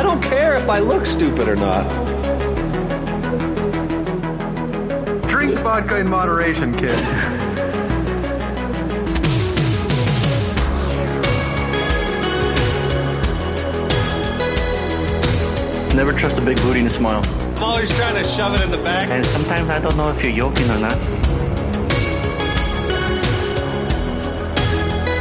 I 0.00 0.02
don't 0.02 0.22
care 0.22 0.56
if 0.56 0.66
I 0.70 0.78
look 0.78 1.04
stupid 1.04 1.46
or 1.46 1.56
not. 1.56 1.86
Drink 5.28 5.58
vodka 5.58 6.00
in 6.00 6.08
moderation, 6.08 6.74
kid. 6.74 6.96
Never 15.94 16.14
trust 16.14 16.38
a 16.38 16.40
big 16.40 16.56
booty 16.62 16.78
and 16.78 16.88
a 16.88 16.90
smile. 16.90 17.22
I'm 17.56 17.62
always 17.62 17.94
trying 17.94 18.14
to 18.14 18.24
shove 18.26 18.54
it 18.54 18.62
in 18.62 18.70
the 18.70 18.78
back. 18.78 19.10
And 19.10 19.22
sometimes 19.26 19.68
I 19.68 19.80
don't 19.80 19.98
know 19.98 20.08
if 20.08 20.24
you're 20.24 20.32
joking 20.32 20.70
or 20.70 20.78
not. 20.78 20.96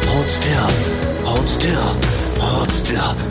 Hold 0.06 0.30
still. 0.30 0.70
Hold 1.26 1.50
still. 1.50 2.02
Hold 2.42 2.72
still. 2.72 3.29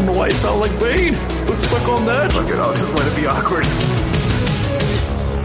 Don't 0.00 0.14
know 0.14 0.18
why 0.18 0.28
you 0.28 0.32
sound 0.32 0.60
like 0.60 0.80
Bane. 0.80 1.12
Let's 1.46 1.68
suck 1.68 1.88
on 1.88 2.06
that. 2.06 2.34
Look 2.34 2.48
it, 2.48 2.56
I'll 2.56 2.74
just 2.74 2.92
let 2.94 3.06
it 3.06 3.16
be 3.20 3.26
awkward. 3.26 3.66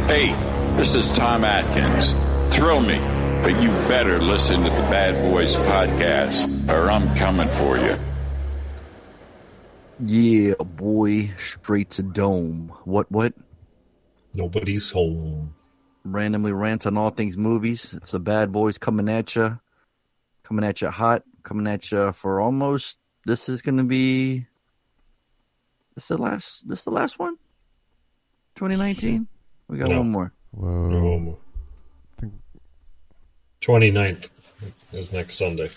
Hey, 0.08 0.32
this 0.78 0.96
is 0.96 1.12
Tom 1.14 1.44
Atkins. 1.44 2.14
Thrill 2.56 2.80
me, 2.80 2.98
but 3.42 3.62
you 3.62 3.68
better 3.90 4.22
listen 4.22 4.64
to 4.64 4.70
the 4.70 4.76
Bad 4.76 5.30
Boys 5.30 5.56
podcast 5.58 6.70
or 6.70 6.90
I'm 6.90 7.14
coming 7.16 7.50
for 7.50 7.78
you. 7.78 8.00
Yeah, 10.00 10.54
boy, 10.64 11.34
straight 11.38 11.90
to 11.92 12.04
dome. 12.04 12.72
What? 12.86 13.12
What? 13.12 13.34
Nobody's 14.34 14.90
home. 14.92 15.54
Randomly 16.04 16.52
rants 16.52 16.86
on 16.86 16.98
all 16.98 17.10
things 17.10 17.38
movies. 17.38 17.94
It's 17.94 18.12
the 18.12 18.20
bad 18.20 18.52
boys 18.52 18.78
coming 18.78 19.10
at 19.10 19.36
you, 19.36 19.60
coming 20.44 20.64
at 20.64 20.82
you 20.82 20.90
hot, 20.90 21.24
coming 21.44 21.68
at 21.68 21.92
you 21.92 22.12
for 22.12 22.40
almost. 22.40 23.00
This 23.26 23.50
is 23.50 23.62
gonna 23.62 23.84
be. 23.84 24.46
This 25.96 26.08
the 26.10 26.18
last. 26.18 26.68
This 26.68 26.84
the 26.84 26.92
last 26.92 27.18
one. 27.20 27.38
2019. 28.56 29.28
We 29.68 29.78
got 29.80 29.90
No. 29.90 29.98
one 30.00 30.12
more. 30.12 30.34
Whoa. 30.52 31.38
Um, 32.22 32.32
29th 33.62 34.30
is 34.94 35.12
next 35.12 35.36
Sunday. 35.38 35.70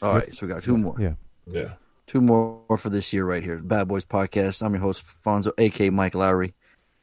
All 0.00 0.14
right, 0.14 0.34
so 0.34 0.46
we 0.46 0.52
got 0.52 0.62
two 0.62 0.76
more. 0.78 0.96
Yeah. 0.98 1.14
Yeah. 1.46 1.74
Two 2.06 2.20
more 2.20 2.78
for 2.78 2.88
this 2.88 3.12
year 3.12 3.24
right 3.24 3.42
here. 3.42 3.58
Bad 3.58 3.88
Boys 3.88 4.04
Podcast. 4.04 4.62
I'm 4.64 4.72
your 4.72 4.80
host, 4.80 5.02
Fonzo, 5.24 5.52
aka 5.58 5.90
Mike 5.90 6.14
Lowrey. 6.14 6.54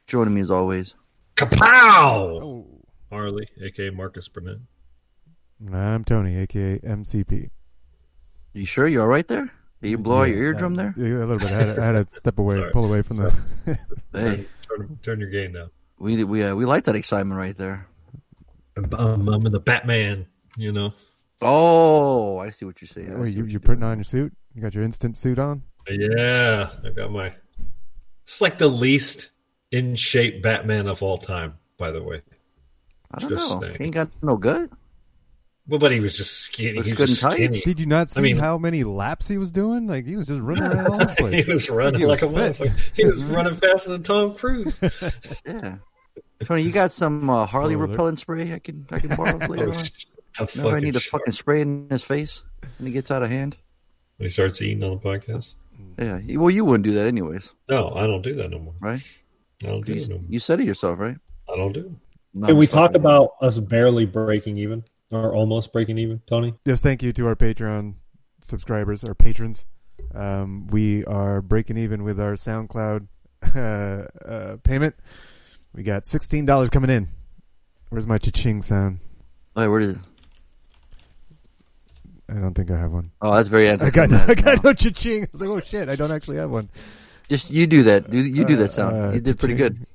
Joining 0.06 0.34
me 0.34 0.40
as 0.40 0.50
always. 0.50 0.94
Kapow! 1.36 2.42
Oh. 2.42 2.66
Harley, 3.10 3.48
aka 3.62 3.90
Marcus 3.90 4.28
Burnett. 4.28 4.58
I'm 5.72 6.04
Tony, 6.04 6.36
aka 6.38 6.78
MCP. 6.80 7.50
You 8.56 8.64
sure 8.64 8.88
you're 8.88 9.02
all 9.02 9.08
right 9.08 9.28
there? 9.28 9.50
Did 9.82 9.90
you 9.90 9.98
blow 9.98 10.22
out 10.22 10.28
your 10.30 10.38
eardrum 10.38 10.76
there? 10.76 10.94
Yeah, 10.96 11.18
a 11.18 11.26
little 11.26 11.36
bit. 11.36 11.48
I 11.48 11.50
had, 11.50 11.78
I 11.78 11.84
had 11.84 11.92
to 11.92 12.06
step 12.20 12.38
away, 12.38 12.70
pull 12.72 12.86
away 12.86 13.02
from 13.02 13.18
the. 13.18 13.34
Hey, 14.14 14.46
Turn, 14.66 14.98
turn 15.02 15.20
your 15.20 15.28
game 15.28 15.52
down. 15.52 15.68
we 15.98 16.24
we 16.24 16.42
uh, 16.42 16.54
we 16.54 16.64
like 16.64 16.84
that 16.84 16.96
excitement 16.96 17.36
right 17.36 17.54
there. 17.54 17.86
I'm, 18.78 18.88
I'm, 18.94 19.28
I'm 19.28 19.44
in 19.44 19.52
the 19.52 19.60
Batman, 19.60 20.26
you 20.56 20.72
know. 20.72 20.94
Oh, 21.42 22.38
I 22.38 22.48
see 22.48 22.64
what 22.64 22.80
you're 22.80 22.88
saying. 22.88 23.20
Wait, 23.20 23.28
see 23.28 23.34
you, 23.34 23.42
what 23.42 23.48
you 23.48 23.52
you're 23.52 23.60
putting 23.60 23.82
on 23.82 23.98
your 23.98 24.04
suit? 24.04 24.32
You 24.54 24.62
got 24.62 24.74
your 24.74 24.84
instant 24.84 25.18
suit 25.18 25.38
on? 25.38 25.62
Yeah, 25.90 26.70
I 26.82 26.88
got 26.90 27.12
my. 27.12 27.34
It's 28.24 28.40
like 28.40 28.56
the 28.56 28.68
least 28.68 29.32
in 29.70 29.96
shape 29.96 30.42
Batman 30.42 30.86
of 30.86 31.02
all 31.02 31.18
time, 31.18 31.58
by 31.76 31.90
the 31.90 32.02
way. 32.02 32.22
I 33.12 33.18
don't 33.18 33.28
just 33.28 33.50
know. 33.50 33.60
saying. 33.60 33.76
He 33.76 33.84
ain't 33.84 33.94
got 33.94 34.08
no 34.22 34.38
good. 34.38 34.70
Well, 35.68 35.80
but 35.80 35.90
he 35.90 35.98
was 36.00 36.16
just 36.16 36.32
skinny. 36.32 36.80
He 36.82 36.92
was 36.94 37.10
just 37.10 37.22
tights. 37.22 37.34
skinny. 37.36 37.60
Did 37.62 37.80
you 37.80 37.86
not 37.86 38.08
see 38.08 38.20
I 38.20 38.22
mean- 38.22 38.38
how 38.38 38.56
many 38.58 38.84
laps 38.84 39.26
he 39.26 39.36
was 39.38 39.50
doing? 39.50 39.86
Like 39.88 40.06
he 40.06 40.16
was 40.16 40.26
just 40.28 40.40
running 40.40 40.62
around 40.64 40.86
all 40.86 40.98
the 40.98 41.42
he 41.44 41.50
was 41.50 41.68
running 41.68 42.00
He 42.00 42.06
was 42.06 42.22
like 42.22 42.30
a 42.30 42.32
fit. 42.54 42.56
motherfucker. 42.58 42.78
He 42.94 43.04
was 43.04 43.22
running 43.24 43.54
faster 43.56 43.90
than 43.90 44.02
Tom 44.02 44.34
Cruise. 44.34 44.80
Yeah. 45.46 45.76
Tony, 46.44 46.62
you 46.62 46.70
got 46.70 46.92
some 46.92 47.28
uh, 47.30 47.46
Harley 47.46 47.74
Spoiler. 47.74 47.86
repellent 47.88 48.18
spray 48.20 48.52
I 48.52 48.58
can 48.58 48.86
I 48.90 48.98
can 49.00 49.16
borrow 49.16 49.38
later 49.46 49.70
Oh, 49.72 49.76
on. 49.78 49.84
shit. 49.84 50.58
I 50.64 50.80
need 50.80 50.94
a 50.94 51.00
shit. 51.00 51.10
fucking 51.10 51.32
spray 51.32 51.62
in 51.62 51.88
his 51.90 52.04
face 52.04 52.44
when 52.78 52.86
he 52.86 52.92
gets 52.92 53.10
out 53.10 53.22
of 53.22 53.30
hand. 53.30 53.56
When 54.18 54.26
he 54.26 54.28
starts 54.28 54.60
eating 54.62 54.84
on 54.84 54.90
the 54.90 54.96
podcast. 54.98 55.54
Yeah. 55.98 56.20
Well, 56.38 56.50
you 56.50 56.64
wouldn't 56.64 56.84
do 56.84 56.92
that 56.92 57.06
anyways, 57.06 57.52
No, 57.70 57.90
I 57.94 58.06
don't 58.06 58.22
do 58.22 58.34
that 58.34 58.50
no 58.50 58.58
more. 58.58 58.74
right? 58.80 59.00
I 59.64 59.68
don't 59.68 59.84
do 59.84 59.92
it 59.94 60.08
no 60.08 60.14
You, 60.16 60.20
more. 60.20 60.30
you 60.30 60.38
said 60.38 60.60
it 60.60 60.66
yourself, 60.66 60.98
right? 60.98 61.16
I 61.52 61.56
don't 61.56 61.72
do 61.72 61.80
it. 61.80 62.46
Can 62.46 62.56
we 62.58 62.66
talk 62.66 62.94
about 62.94 63.30
us 63.40 63.58
barely 63.58 64.04
breaking 64.04 64.58
even 64.58 64.84
or 65.10 65.34
almost 65.34 65.72
breaking 65.72 65.98
even, 65.98 66.20
Tony? 66.28 66.54
Yes, 66.64 66.80
thank 66.80 67.02
you 67.02 67.12
to 67.12 67.26
our 67.26 67.36
Patreon 67.36 67.94
subscribers, 68.40 69.04
our 69.04 69.14
patrons. 69.14 69.66
Um, 70.14 70.66
we 70.68 71.04
are 71.04 71.42
breaking 71.42 71.76
even 71.78 72.04
with 72.04 72.20
our 72.20 72.34
SoundCloud 72.34 73.06
uh, 73.54 74.28
uh, 74.28 74.56
payment. 74.62 74.94
We 75.74 75.82
got 75.82 76.06
sixteen 76.06 76.44
dollars 76.44 76.70
coming 76.70 76.90
in. 76.90 77.08
Where's 77.90 78.06
my 78.06 78.18
cha-ching 78.18 78.62
sound? 78.62 78.98
Hey, 79.54 79.68
where 79.68 79.80
is 79.80 79.90
it? 79.90 79.98
I 82.28 82.34
don't 82.34 82.54
think 82.54 82.70
I 82.70 82.78
have 82.78 82.92
one. 82.92 83.12
Oh, 83.22 83.34
that's 83.34 83.48
very 83.48 83.70
I 83.70 83.76
got 83.90 84.10
no, 84.10 84.24
I 84.28 84.34
got 84.34 84.64
no 84.64 84.72
cha-ching. 84.72 85.24
I 85.24 85.28
was 85.32 85.40
like, 85.40 85.50
oh 85.50 85.60
shit, 85.60 85.88
I 85.88 85.94
don't 85.94 86.10
actually 86.12 86.38
have 86.38 86.50
one. 86.50 86.68
Just 87.28 87.50
you 87.50 87.66
do 87.66 87.84
that. 87.84 88.10
Do 88.10 88.18
you 88.18 88.44
do 88.44 88.56
that 88.56 88.72
sound? 88.72 88.96
uh, 88.96 89.12
you 89.12 89.20
did 89.20 89.38
pretty 89.38 89.54
good. 89.54 89.86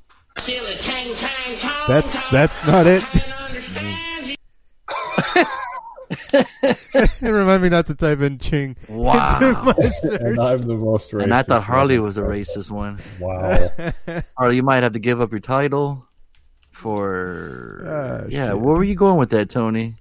That's 1.87 2.31
that's 2.31 2.65
not 2.65 2.87
it. 2.87 3.03
Remind 7.21 7.63
me 7.63 7.69
not 7.69 7.87
to 7.87 7.95
type 7.95 8.21
in 8.21 8.37
ching 8.37 8.75
into 8.87 8.93
Wow. 9.01 9.39
my. 9.65 9.73
And 10.19 10.39
I'm 10.39 10.59
the 10.59 10.75
most 10.75 11.11
racist. 11.11 11.23
And 11.23 11.33
I 11.33 11.41
thought 11.41 11.63
Harley 11.63 11.99
was 11.99 12.17
a 12.17 12.21
racist 12.21 12.69
one. 12.69 12.99
Wow. 13.19 13.69
Harley, 14.37 14.55
you 14.57 14.63
might 14.63 14.83
have 14.83 14.93
to 14.93 14.99
give 14.99 15.21
up 15.21 15.31
your 15.31 15.39
title 15.39 16.05
for. 16.69 17.83
Ah, 17.85 18.27
yeah, 18.29 18.49
shit. 18.49 18.59
where 18.59 18.75
were 18.75 18.83
you 18.83 18.95
going 18.95 19.17
with 19.17 19.29
that, 19.31 19.49
Tony? 19.49 19.95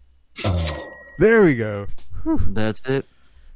There 1.19 1.43
we 1.43 1.55
go. 1.57 1.87
That's 2.25 2.81
it. 2.87 3.07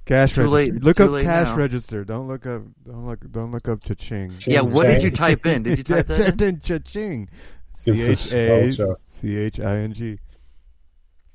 Cash 0.07 0.35
Too 0.35 0.43
register. 0.43 0.49
late- 0.75 0.83
Look 0.85 0.97
too 0.99 1.17
up 1.17 1.23
cash 1.23 1.47
now. 1.49 1.57
register. 1.57 2.05
Don't 2.05 2.29
look 2.29 2.45
up. 2.47 2.63
Don't 2.87 3.07
look. 3.07 3.21
Don't 3.31 3.51
look 3.53 3.69
up 3.69 3.83
cha-ching. 3.83 4.35
Yeah, 4.47 4.61
what 4.61 4.87
did 4.87 5.03
you 5.03 5.11
type 5.11 5.47
in? 5.47 5.63
Did 5.63 5.79
you 5.79 5.85
type 5.95 6.07
that 6.09 6.41
in? 6.43 6.49
In 6.57 6.61
cha-ching. 6.61 7.31
C 7.75 7.91
It's 7.93 8.29
the 8.29 8.37
H 8.39 8.71
A 8.71 8.73
show. 8.75 8.95
C 9.07 9.37
H 9.39 9.61
I 9.61 9.79
N 9.79 9.93
G. 9.95 10.19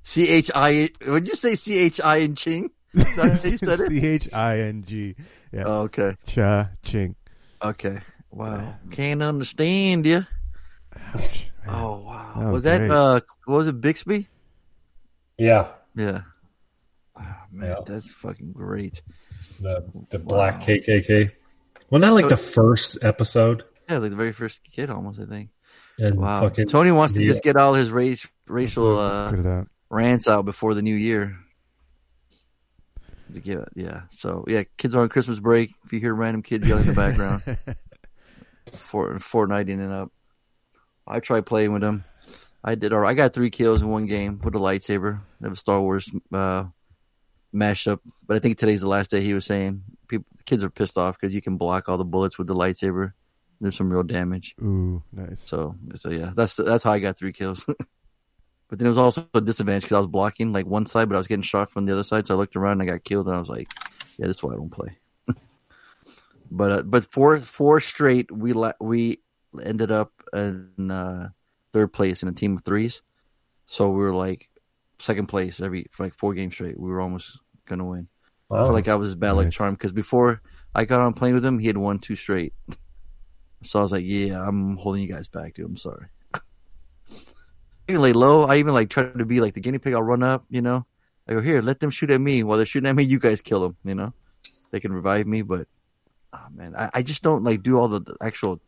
C 0.09 0.27
H 0.27 0.49
I. 0.55 0.89
Would 1.05 1.27
you 1.27 1.35
say 1.35 1.53
C 1.55 1.77
H 1.77 2.01
I 2.01 2.17
and 2.17 2.35
Ching? 2.35 2.71
Is 2.95 3.03
that 3.03 3.15
how 3.15 3.49
you 3.49 3.57
said 3.57 3.79
it? 3.79 3.91
C 3.91 4.05
H 4.07 4.33
I 4.33 4.59
N 4.61 4.83
G. 4.87 5.15
Yeah. 5.53 5.63
Oh, 5.67 5.81
okay. 5.81 6.15
Cha 6.25 6.71
ching. 6.83 7.15
Okay. 7.63 7.99
Wow. 8.31 8.73
Can't 8.89 9.21
understand 9.21 10.07
you. 10.07 10.25
Ouch. 11.13 11.47
Oh 11.67 11.97
wow. 11.99 12.33
That 12.37 12.45
was, 12.45 12.53
was 12.53 12.63
that 12.63 12.77
great. 12.79 12.89
uh? 12.91 13.19
Was 13.47 13.67
it? 13.67 13.79
Bixby? 13.81 14.27
Yeah. 15.37 15.67
Yeah. 15.95 16.21
Oh, 17.15 17.23
man, 17.51 17.69
Yeah. 17.69 17.75
that's 17.85 18.11
fucking 18.11 18.53
great. 18.53 19.03
The 19.61 19.83
the 20.09 20.17
black 20.17 20.61
KKK. 20.61 21.29
Well, 21.91 22.01
not 22.01 22.13
like 22.13 22.29
the 22.29 22.37
first 22.37 22.97
episode. 23.03 23.63
Yeah, 23.87 23.99
like 23.99 24.09
the 24.11 24.17
very 24.17 24.33
first 24.33 24.61
kid, 24.71 24.89
almost. 24.89 25.19
I 25.19 25.25
think. 25.25 25.49
And 25.99 26.19
Wow. 26.19 26.41
fucking 26.41 26.67
Tony 26.67 26.91
wants 26.91 27.13
to 27.13 27.19
the- 27.19 27.25
just 27.25 27.43
get 27.43 27.57
all 27.57 27.73
his 27.75 27.91
race, 27.91 28.25
racial 28.47 28.97
uh, 28.97 29.31
it 29.33 29.45
out. 29.45 29.67
Rants 29.89 30.27
out 30.27 30.45
before 30.45 30.73
the 30.73 30.81
new 30.81 30.95
year. 30.95 31.37
Yeah, 33.43 33.65
yeah. 33.75 34.01
So 34.09 34.45
yeah, 34.47 34.63
kids 34.77 34.95
are 34.95 35.01
on 35.01 35.09
Christmas 35.09 35.39
break. 35.39 35.71
If 35.85 35.93
you 35.93 35.99
hear 35.99 36.13
random 36.13 36.41
kids 36.41 36.67
yelling 36.67 36.85
in 36.85 36.89
the 36.89 36.95
background, 36.95 37.43
for 38.73 39.13
Fortnite 39.19 39.71
and 39.71 39.91
up. 39.91 40.11
I 41.07 41.19
tried 41.19 41.45
playing 41.45 41.73
with 41.73 41.81
them. 41.81 42.05
I 42.63 42.75
did. 42.75 42.93
All 42.93 42.99
right. 42.99 43.11
I 43.11 43.13
got 43.13 43.33
three 43.33 43.49
kills 43.49 43.81
in 43.81 43.87
one 43.87 44.05
game 44.05 44.39
with 44.43 44.55
a 44.55 44.59
lightsaber. 44.59 45.21
They 45.39 45.45
have 45.45 45.53
a 45.53 45.55
Star 45.55 45.81
Wars 45.81 46.09
uh, 46.33 46.65
mashup, 47.53 47.99
but 48.27 48.37
I 48.37 48.39
think 48.39 48.57
today's 48.57 48.81
the 48.81 48.87
last 48.87 49.11
day. 49.11 49.21
He 49.21 49.33
was 49.33 49.45
saying 49.45 49.83
people, 50.07 50.25
kids 50.45 50.63
are 50.63 50.69
pissed 50.69 50.97
off 50.97 51.17
because 51.19 51.33
you 51.33 51.41
can 51.41 51.57
block 51.57 51.87
all 51.87 51.97
the 51.97 52.03
bullets 52.03 52.37
with 52.37 52.47
the 52.47 52.55
lightsaber. 52.55 53.13
There's 53.61 53.75
some 53.75 53.91
real 53.91 54.03
damage. 54.03 54.55
Ooh, 54.61 55.03
nice. 55.11 55.41
So, 55.41 55.75
so 55.95 56.09
yeah, 56.09 56.31
that's 56.35 56.55
that's 56.55 56.83
how 56.83 56.91
I 56.91 56.99
got 56.99 57.17
three 57.17 57.33
kills. 57.33 57.65
but 58.69 58.79
then 58.79 58.85
it 58.85 58.89
was 58.89 58.97
also 58.97 59.27
a 59.33 59.41
disadvantage 59.41 59.83
because 59.83 59.95
I 59.95 59.99
was 59.99 60.07
blocking 60.07 60.53
like 60.53 60.65
one 60.65 60.85
side, 60.85 61.09
but 61.09 61.15
I 61.15 61.19
was 61.19 61.27
getting 61.27 61.43
shot 61.43 61.71
from 61.71 61.85
the 61.85 61.93
other 61.93 62.03
side. 62.03 62.27
So 62.27 62.35
I 62.35 62.37
looked 62.37 62.55
around 62.55 62.81
and 62.81 62.83
I 62.83 62.93
got 62.93 63.03
killed, 63.03 63.27
and 63.27 63.35
I 63.35 63.39
was 63.39 63.49
like, 63.49 63.71
"Yeah, 64.17 64.27
this 64.27 64.37
is 64.37 64.43
why 64.43 64.53
I 64.53 64.57
don't 64.57 64.69
play." 64.71 64.97
but 66.51 66.71
uh, 66.71 66.81
but 66.83 67.11
four 67.11 67.39
four 67.41 67.79
straight, 67.79 68.31
we 68.31 68.53
la- 68.53 68.73
we 68.79 69.21
ended 69.63 69.91
up 69.91 70.13
in 70.33 70.91
uh, 70.91 71.29
third 71.73 71.93
place 71.93 72.21
in 72.23 72.29
a 72.29 72.33
team 72.33 72.57
of 72.57 72.63
threes. 72.63 73.01
So 73.65 73.89
we 73.89 73.97
were 73.99 74.13
like 74.13 74.49
second 74.99 75.27
place 75.27 75.61
every 75.61 75.87
for 75.91 76.03
like 76.03 76.13
four 76.15 76.33
games 76.33 76.53
straight. 76.55 76.79
We 76.79 76.89
were 76.89 77.01
almost 77.01 77.39
gonna 77.67 77.85
win. 77.85 78.07
I 78.55 78.55
Wow. 78.55 78.65
feel 78.65 78.73
like 78.73 78.87
I 78.87 78.95
was 78.95 79.15
bad 79.15 79.33
luck 79.33 79.45
Nice. 79.45 79.53
charm 79.53 79.75
because 79.75 79.91
before 79.91 80.41
I 80.75 80.85
got 80.85 81.01
on 81.01 81.13
playing 81.13 81.35
with 81.35 81.45
him, 81.45 81.59
he 81.59 81.67
had 81.67 81.77
won 81.77 81.99
two 81.99 82.15
straight. 82.15 82.53
So 83.63 83.79
I 83.79 83.83
was 83.83 83.91
like, 83.91 84.05
"Yeah, 84.05 84.41
I'm 84.47 84.77
holding 84.77 85.01
you 85.01 85.07
guys 85.09 85.27
back, 85.27 85.55
dude. 85.55 85.65
I'm 85.65 85.77
sorry." 85.77 86.07
Even 87.89 88.01
lay 88.01 88.13
low. 88.13 88.43
I 88.43 88.57
even 88.57 88.73
like 88.73 88.89
try 88.89 89.03
to 89.03 89.25
be 89.25 89.41
like 89.41 89.53
the 89.53 89.59
guinea 89.59 89.79
pig. 89.79 89.93
I'll 89.93 90.03
run 90.03 90.23
up, 90.23 90.45
you 90.49 90.61
know. 90.61 90.85
I 91.27 91.33
go 91.33 91.41
here, 91.41 91.61
let 91.61 91.79
them 91.79 91.91
shoot 91.91 92.09
at 92.09 92.19
me. 92.19 92.43
While 92.43 92.57
they're 92.57 92.65
shooting 92.65 92.89
at 92.89 92.95
me, 92.95 93.03
you 93.03 93.19
guys 93.19 93.41
kill 93.41 93.61
them. 93.61 93.77
You 93.83 93.95
know, 93.95 94.13
they 94.71 94.79
can 94.79 94.91
revive 94.91 95.27
me. 95.27 95.41
But 95.41 95.67
oh 96.33 96.45
man, 96.51 96.75
I, 96.75 96.89
I 96.95 97.01
just 97.03 97.23
don't 97.23 97.43
like 97.43 97.63
do 97.63 97.77
all 97.77 97.87
the, 97.87 97.99
the 97.99 98.15
actual 98.21 98.59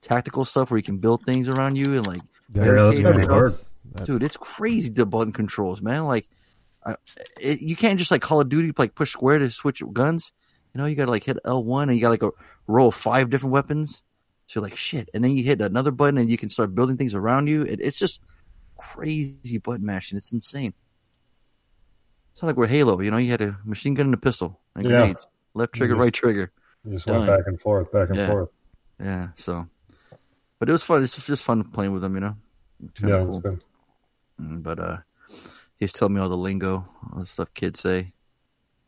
tactical 0.00 0.44
stuff 0.44 0.70
where 0.70 0.78
you 0.78 0.82
can 0.82 0.98
build 0.98 1.24
things 1.24 1.48
around 1.48 1.76
you 1.76 1.96
and 1.96 2.06
like 2.06 2.22
Yeah, 2.52 2.72
that's 2.72 3.00
gotta 3.00 3.26
hard. 3.26 3.52
That's- 3.52 4.06
dude, 4.06 4.22
it's 4.22 4.36
crazy 4.36 4.90
the 4.90 5.06
button 5.06 5.32
controls, 5.32 5.80
man. 5.80 6.04
Like, 6.04 6.28
I, 6.84 6.96
it, 7.40 7.60
you 7.60 7.76
can't 7.76 7.98
just 7.98 8.10
like 8.10 8.22
Call 8.22 8.40
of 8.40 8.48
Duty 8.48 8.72
like 8.76 8.94
push 8.94 9.12
square 9.12 9.38
to 9.38 9.50
switch 9.50 9.82
guns. 9.92 10.32
You 10.74 10.80
know, 10.80 10.86
you 10.86 10.94
got 10.94 11.06
to 11.06 11.10
like 11.10 11.24
hit 11.24 11.38
L 11.44 11.64
one 11.64 11.88
and 11.88 11.98
you 11.98 12.02
got 12.02 12.10
like 12.10 12.22
a 12.22 12.30
row 12.66 12.88
of 12.88 12.94
five 12.94 13.30
different 13.30 13.52
weapons. 13.52 14.02
So 14.46 14.60
you're 14.60 14.68
like 14.68 14.76
shit, 14.76 15.08
and 15.14 15.22
then 15.22 15.32
you 15.32 15.44
hit 15.44 15.60
another 15.60 15.90
button 15.92 16.18
and 16.18 16.28
you 16.28 16.36
can 16.36 16.48
start 16.48 16.74
building 16.74 16.96
things 16.96 17.14
around 17.14 17.46
you. 17.46 17.62
It, 17.62 17.80
it's 17.80 17.98
just 17.98 18.20
crazy 18.80 19.58
button 19.58 19.84
mashing. 19.86 20.18
It's 20.18 20.32
insane. 20.32 20.74
It's 22.32 22.42
not 22.42 22.48
like 22.48 22.56
we're 22.56 22.66
Halo. 22.66 23.00
You 23.00 23.10
know, 23.10 23.16
you 23.16 23.30
had 23.30 23.40
a 23.40 23.58
machine 23.64 23.94
gun 23.94 24.06
and 24.06 24.14
a 24.14 24.18
pistol 24.18 24.60
and 24.74 24.84
Yeah. 24.84 24.90
grenades, 24.90 25.28
left 25.54 25.72
trigger, 25.74 25.94
Mhm. 25.96 26.00
right 26.00 26.14
trigger. 26.14 26.52
You 26.84 26.92
just 26.92 27.06
went 27.06 27.26
back 27.26 27.46
and 27.46 27.60
forth, 27.60 27.92
back 27.92 28.08
and 28.08 28.18
Yeah. 28.18 28.26
forth. 28.28 28.48
Yeah, 28.98 29.28
so. 29.36 29.68
But 30.58 30.68
it 30.68 30.72
was 30.72 30.82
fun. 30.82 31.02
It's 31.02 31.26
just 31.26 31.44
fun 31.44 31.64
playing 31.64 31.92
with 31.92 32.02
them, 32.02 32.14
you 32.14 32.20
know. 32.20 32.36
It's 32.84 33.00
Yeah, 33.00 33.24
cool. 33.24 33.28
it's 33.28 33.38
good. 33.38 33.64
Mm, 34.40 34.62
but 34.62 34.78
uh 34.78 34.98
he's 35.76 35.92
telling 35.92 36.14
me 36.14 36.20
all 36.20 36.28
the 36.28 36.36
lingo, 36.36 36.86
all 37.12 37.20
the 37.20 37.26
stuff 37.26 37.52
kids 37.54 37.80
say. 37.80 38.12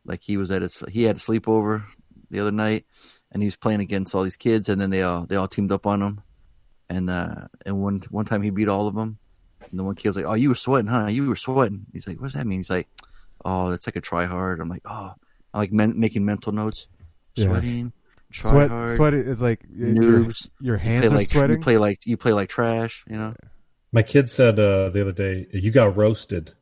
Like 0.04 0.22
he 0.22 0.36
was 0.36 0.50
at 0.50 0.62
his 0.62 0.76
he 0.90 1.04
had 1.04 1.16
a 1.16 1.20
sleepover 1.20 1.84
the 2.30 2.40
other 2.40 2.52
night 2.52 2.86
and 3.30 3.42
he 3.42 3.46
was 3.46 3.56
playing 3.56 3.80
against 3.80 4.14
all 4.14 4.22
these 4.22 4.36
kids 4.36 4.68
and 4.68 4.80
then 4.80 4.90
they 4.90 5.02
all 5.02 5.26
they 5.26 5.36
all 5.36 5.48
teamed 5.48 5.72
up 5.72 5.86
on 5.86 6.00
him. 6.02 6.22
And 6.88 7.08
uh 7.10 7.48
and 7.66 7.80
one 7.82 8.02
one 8.10 8.24
time 8.24 8.42
he 8.42 8.50
beat 8.50 8.68
all 8.68 8.86
of 8.86 8.94
them. 8.94 9.18
And 9.72 9.78
the 9.80 9.84
one 9.84 9.96
kid 9.96 10.08
was 10.10 10.16
like, 10.16 10.26
"Oh, 10.26 10.34
you 10.34 10.50
were 10.50 10.54
sweating, 10.54 10.86
huh? 10.88 11.06
You 11.08 11.26
were 11.26 11.34
sweating." 11.36 11.86
He's 11.92 12.06
like, 12.06 12.18
"What 12.20 12.26
does 12.28 12.34
that 12.34 12.46
mean?" 12.46 12.60
He's 12.60 12.70
like, 12.70 12.86
"Oh, 13.44 13.70
that's 13.70 13.86
like 13.88 13.96
a 13.96 14.00
try 14.00 14.26
hard." 14.26 14.60
I'm 14.60 14.68
like, 14.68 14.82
"Oh, 14.84 15.14
I'm 15.54 15.58
like 15.58 15.72
men- 15.72 15.98
making 15.98 16.24
mental 16.24 16.52
notes, 16.52 16.86
Yeah. 17.34 17.46
sweating, 17.46 17.92
try 18.30 18.50
Sweat, 18.52 18.70
hard, 18.70 18.90
sweat 18.96 19.14
is 19.14 19.40
like 19.42 19.64
your, 19.74 19.88
noobs. 19.94 20.48
your 20.60 20.76
You 20.76 20.80
hands 20.82 21.06
play 21.06 21.14
are 21.14 21.18
like 21.18 21.26
sweating. 21.28 21.56
you 21.56 21.62
play 21.62 21.78
like 21.78 22.00
you 22.06 22.16
play 22.16 22.32
like 22.32 22.48
trash, 22.50 23.02
you 23.08 23.16
know." 23.16 23.34
My 23.92 24.02
kid 24.02 24.28
said 24.30 24.58
uh, 24.60 24.90
the 24.90 25.00
other 25.00 25.12
day, 25.12 25.46
"You 25.52 25.70
got 25.70 25.96
roasted," 25.96 26.52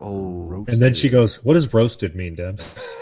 Oh, 0.00 0.64
and 0.68 0.78
then 0.78 0.94
she 0.94 1.08
goes, 1.08 1.36
"What 1.44 1.54
does 1.54 1.72
roasted 1.74 2.14
mean, 2.16 2.34
Dad?" 2.36 2.60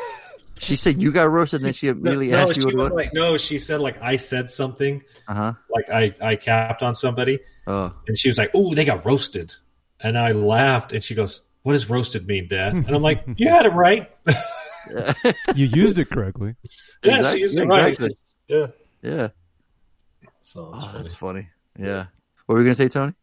she 0.60 0.76
said 0.76 1.00
you 1.00 1.12
got 1.12 1.30
roasted, 1.30 1.60
and 1.60 1.66
then 1.66 1.72
she 1.72 1.88
immediately 1.94 2.28
no, 2.28 2.38
asked 2.38 2.54
she 2.56 2.60
you 2.60 2.66
was 2.76 2.88
what. 2.90 2.94
like, 2.94 3.12
no, 3.14 3.36
she 3.36 3.58
said 3.58 3.80
like 3.80 4.00
I 4.02 4.16
said 4.16 4.50
something, 4.50 5.02
Uh 5.28 5.34
huh. 5.34 5.52
like 5.70 5.88
I 5.90 6.14
I 6.20 6.36
capped 6.36 6.82
on 6.82 6.94
somebody, 6.94 7.38
Oh. 7.70 7.92
and 8.08 8.18
she 8.18 8.28
was 8.28 8.36
like, 8.38 8.50
"Oh, 8.54 8.74
they 8.74 8.84
got 8.84 9.04
roasted," 9.04 9.54
and 10.00 10.18
I 10.18 10.32
laughed, 10.32 10.92
and 10.92 11.02
she 11.04 11.14
goes, 11.14 11.40
"What 11.62 11.74
does 11.74 11.88
roasted 11.90 12.26
mean, 12.26 12.48
Dad?" 12.48 12.72
And 12.74 12.90
I'm 12.90 13.02
like, 13.02 13.24
"You 13.36 13.48
had 13.48 13.66
it 13.66 13.72
right." 13.72 14.10
you 15.54 15.66
used 15.66 15.98
it 15.98 16.10
correctly. 16.10 16.56
yeah, 17.02 17.16
Exactly, 17.18 17.38
she 17.38 17.42
used 17.42 17.56
yeah, 17.56 17.62
it 17.62 17.66
right. 17.66 17.88
exactly. 17.92 18.16
Yeah. 18.48 18.66
Yeah. 19.02 19.28
So 20.40 20.70
Oh, 20.74 20.90
that's 20.96 21.14
funny. 21.14 21.48
Yeah. 21.78 22.06
What 22.46 22.54
were 22.54 22.60
you 22.60 22.66
gonna 22.66 22.74
say, 22.74 22.88
Tony? 22.88 23.14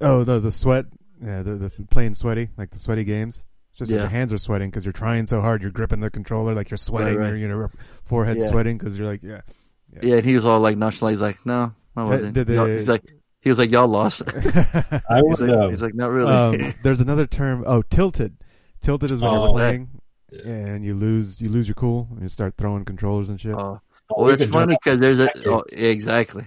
Oh, 0.00 0.24
the 0.24 0.38
the 0.38 0.50
sweat, 0.52 0.86
yeah, 1.22 1.42
the, 1.42 1.54
the 1.56 1.86
playing 1.90 2.14
sweaty, 2.14 2.50
like 2.56 2.70
the 2.70 2.78
sweaty 2.78 3.04
games. 3.04 3.44
It's 3.70 3.78
just 3.78 3.90
that 3.90 3.96
Yeah. 3.96 4.02
your 4.02 4.10
hands 4.10 4.32
are 4.32 4.38
sweating 4.38 4.70
because 4.70 4.84
you're 4.84 4.92
trying 4.92 5.26
so 5.26 5.40
hard. 5.40 5.62
You're 5.62 5.70
gripping 5.70 6.00
the 6.00 6.10
controller 6.10 6.54
like 6.54 6.70
you're 6.70 6.78
sweating. 6.78 7.16
right. 7.16 7.28
Your 7.28 7.36
you 7.36 7.48
know 7.48 7.68
forehead 8.04 8.38
Yeah. 8.38 8.48
sweating 8.50 8.78
because 8.78 8.96
you're 8.98 9.08
like 9.08 9.22
yeah. 9.22 9.40
Yeah, 10.02 10.16
and 10.16 10.24
he 10.24 10.34
was 10.34 10.44
all 10.44 10.60
like 10.60 10.76
nonchalant. 10.76 11.14
He's 11.14 11.20
like, 11.22 11.44
"No, 11.44 11.74
I 11.96 12.04
wasn't." 12.04 12.34
did 12.34 12.48
Y'all- 12.48 12.66
they- 12.66 12.76
he's 12.78 12.88
like, 12.88 13.02
he 13.40 13.48
was 13.50 13.58
like, 13.58 13.70
"Y'all 13.70 13.88
lost." 13.88 14.22
I 15.08 15.22
was 15.22 15.40
like, 15.40 15.50
Um, 15.50 15.70
he's 15.70 15.82
like, 15.82 15.94
"Not 15.94 16.10
really." 16.10 16.32
um, 16.32 16.74
there's 16.82 17.00
another 17.00 17.26
term. 17.26 17.64
Oh, 17.66 17.82
tilted. 17.82 18.36
Tilted 18.82 19.10
is 19.10 19.20
when 19.20 19.30
Oh, 19.30 19.44
you're 19.44 19.52
playing 19.52 19.88
Yeah. 20.30 20.40
and 20.52 20.84
you 20.84 20.94
lose 20.94 21.40
you 21.40 21.48
lose 21.48 21.66
your 21.68 21.74
cool 21.74 22.08
and 22.12 22.22
you 22.22 22.28
start 22.28 22.54
throwing 22.56 22.84
controllers 22.84 23.28
and 23.28 23.40
shit. 23.40 23.54
Oh. 23.54 23.80
oh, 24.10 24.22
well, 24.22 24.26
you 24.28 24.34
it's 24.42 24.50
funny 24.50 24.76
because 24.82 25.00
there's 25.00 25.18
a 25.20 25.24
Exactly. 25.24 25.52
oh, 25.52 25.62
exactly. 25.70 26.44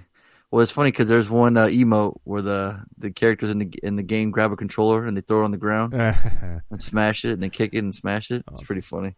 Well, 0.52 0.62
it's 0.62 0.72
funny 0.72 0.92
because 0.92 1.08
there's 1.08 1.30
one 1.32 1.58
uh, 1.58 1.66
emote 1.66 2.18
where 2.26 2.42
the 2.44 2.84
the 3.00 3.10
characters 3.12 3.50
in 3.50 3.58
the 3.60 3.74
in 3.82 3.96
the 3.96 4.04
game 4.04 4.30
grab 4.32 4.52
a 4.52 4.56
controller 4.56 5.06
and 5.06 5.18
they 5.18 5.22
throw 5.22 5.42
it 5.42 5.46
on 5.46 5.52
the 5.52 5.58
ground 5.58 5.94
and 6.70 6.82
smash 6.82 7.26
it 7.26 7.32
and 7.34 7.42
they 7.44 7.50
kick 7.50 7.74
it 7.74 7.80
and 7.80 7.94
smash 7.94 8.30
it. 8.32 8.44
It's 8.52 8.62
pretty 8.64 8.82
funny. 8.82 9.16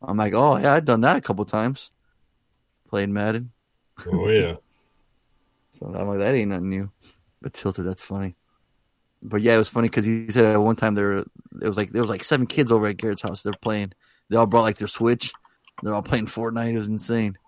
I'm 0.00 0.16
like, 0.16 0.32
oh 0.34 0.56
yeah, 0.56 0.72
I've 0.72 0.84
done 0.86 1.02
that 1.02 1.16
a 1.16 1.20
couple 1.20 1.44
times 1.44 1.90
playing 2.88 3.12
Madden. 3.12 3.50
Oh 4.10 4.28
yeah. 4.30 4.54
So 5.78 5.86
I'm 5.86 6.08
like, 6.08 6.18
that 6.18 6.34
ain't 6.34 6.50
nothing 6.50 6.70
new. 6.70 6.90
But 7.40 7.52
tilted, 7.54 7.86
that's 7.86 8.02
funny. 8.02 8.36
But 9.22 9.42
yeah, 9.42 9.54
it 9.54 9.58
was 9.58 9.68
funny 9.68 9.88
because 9.88 10.04
he 10.04 10.28
said 10.28 10.44
at 10.44 10.56
one 10.60 10.76
time 10.76 10.94
there, 10.94 11.18
it 11.18 11.26
was 11.60 11.76
like 11.76 11.90
there 11.90 12.02
was 12.02 12.10
like 12.10 12.24
seven 12.24 12.46
kids 12.46 12.70
over 12.70 12.86
at 12.86 12.96
Garrett's 12.96 13.22
house. 13.22 13.42
They're 13.42 13.52
playing. 13.52 13.92
They 14.30 14.36
all 14.36 14.46
brought 14.46 14.62
like 14.62 14.78
their 14.78 14.88
Switch. 14.88 15.32
They're 15.82 15.94
all 15.94 16.02
playing 16.02 16.26
Fortnite. 16.26 16.74
It 16.74 16.78
was 16.78 16.88
insane. 16.88 17.38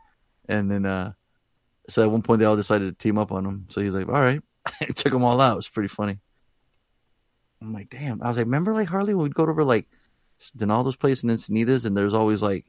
And 0.49 0.71
then, 0.71 0.87
uh 0.87 1.13
so 1.89 2.03
at 2.03 2.11
one 2.11 2.23
point 2.23 2.39
they 2.39 2.45
all 2.45 2.57
decided 2.57 2.87
to 2.87 3.03
team 3.03 3.19
up 3.19 3.33
on 3.33 3.45
him. 3.45 3.67
So 3.69 3.81
he 3.81 3.91
was 3.91 4.01
like, 4.01 4.09
all 4.09 4.21
right, 4.21 4.41
he 4.81 4.93
took 4.93 5.13
them 5.13 5.25
all 5.25 5.41
out. 5.41 5.53
It 5.53 5.57
was 5.57 5.69
pretty 5.69 5.89
funny. 5.89 6.19
I'm 7.61 7.73
like, 7.73 7.91
damn. 7.91 8.23
I 8.23 8.29
was 8.29 8.37
like, 8.37 8.47
remember 8.47 8.73
like 8.73 8.89
Harley 8.89 9.15
when 9.15 9.25
we'd 9.25 9.35
go 9.35 9.45
over 9.45 9.65
like 9.65 9.87
Donaldo's 10.57 10.97
place 10.97 11.23
and 11.23 11.31
then 11.31 11.79
and 11.85 11.97
there's 11.97 12.15
always 12.15 12.41
like 12.41 12.67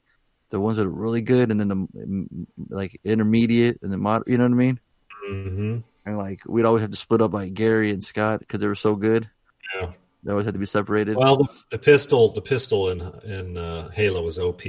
the 0.50 0.60
ones 0.60 0.78
that 0.78 0.86
are 0.86 0.90
really 0.90 1.22
good, 1.22 1.50
and 1.50 1.60
then 1.60 1.70
the 1.70 2.46
like 2.70 3.00
intermediate 3.04 3.80
and 3.82 3.92
the 3.92 3.98
mod. 3.98 4.24
You 4.28 4.38
know 4.38 4.44
what 4.44 4.52
I 4.52 4.56
mean? 4.56 4.80
Hmm 5.26 5.78
And 6.06 6.18
like 6.18 6.42
we'd 6.46 6.66
always 6.66 6.82
have 6.82 6.92
to 6.92 6.98
split 6.98 7.22
up 7.22 7.34
like 7.34 7.54
Gary 7.54 7.92
and 7.92 8.04
Scott 8.04 8.40
because 8.40 8.60
they 8.60 8.68
were 8.68 8.76
so 8.76 8.96
good. 8.96 9.30
Yeah. 9.76 9.92
They 10.24 10.32
always 10.32 10.46
had 10.46 10.54
to 10.54 10.60
be 10.60 10.66
separated. 10.66 11.16
Well, 11.16 11.38
the, 11.38 11.48
the 11.72 11.78
pistol, 11.80 12.30
the 12.30 12.42
pistol 12.42 12.90
in 12.90 13.02
in 13.24 13.58
uh, 13.58 13.90
Halo 13.90 14.24
was 14.24 14.38
OP. 14.38 14.62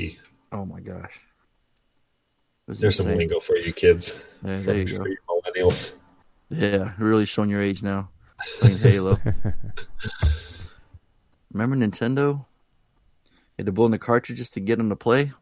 oh 0.52 0.64
my 0.64 0.80
gosh. 0.80 1.12
There's 2.68 2.96
some 2.96 3.08
lingo 3.08 3.40
for 3.40 3.56
you 3.56 3.72
kids. 3.72 4.14
Yeah, 4.44 4.60
there 4.60 4.76
you 4.76 4.98
go. 4.98 5.04
millennials. 5.28 5.92
Yeah, 6.48 6.92
really 6.98 7.26
showing 7.26 7.50
your 7.50 7.60
age 7.60 7.82
now. 7.82 8.08
Playing 8.60 8.78
Halo. 8.78 9.18
Remember 11.52 11.76
Nintendo? 11.76 12.34
You 12.36 12.44
had 13.58 13.66
to 13.66 13.72
blow 13.72 13.84
in 13.86 13.90
the 13.90 13.98
cartridges 13.98 14.48
to 14.50 14.60
get 14.60 14.78
them 14.78 14.88
to 14.88 14.96
play. 14.96 15.32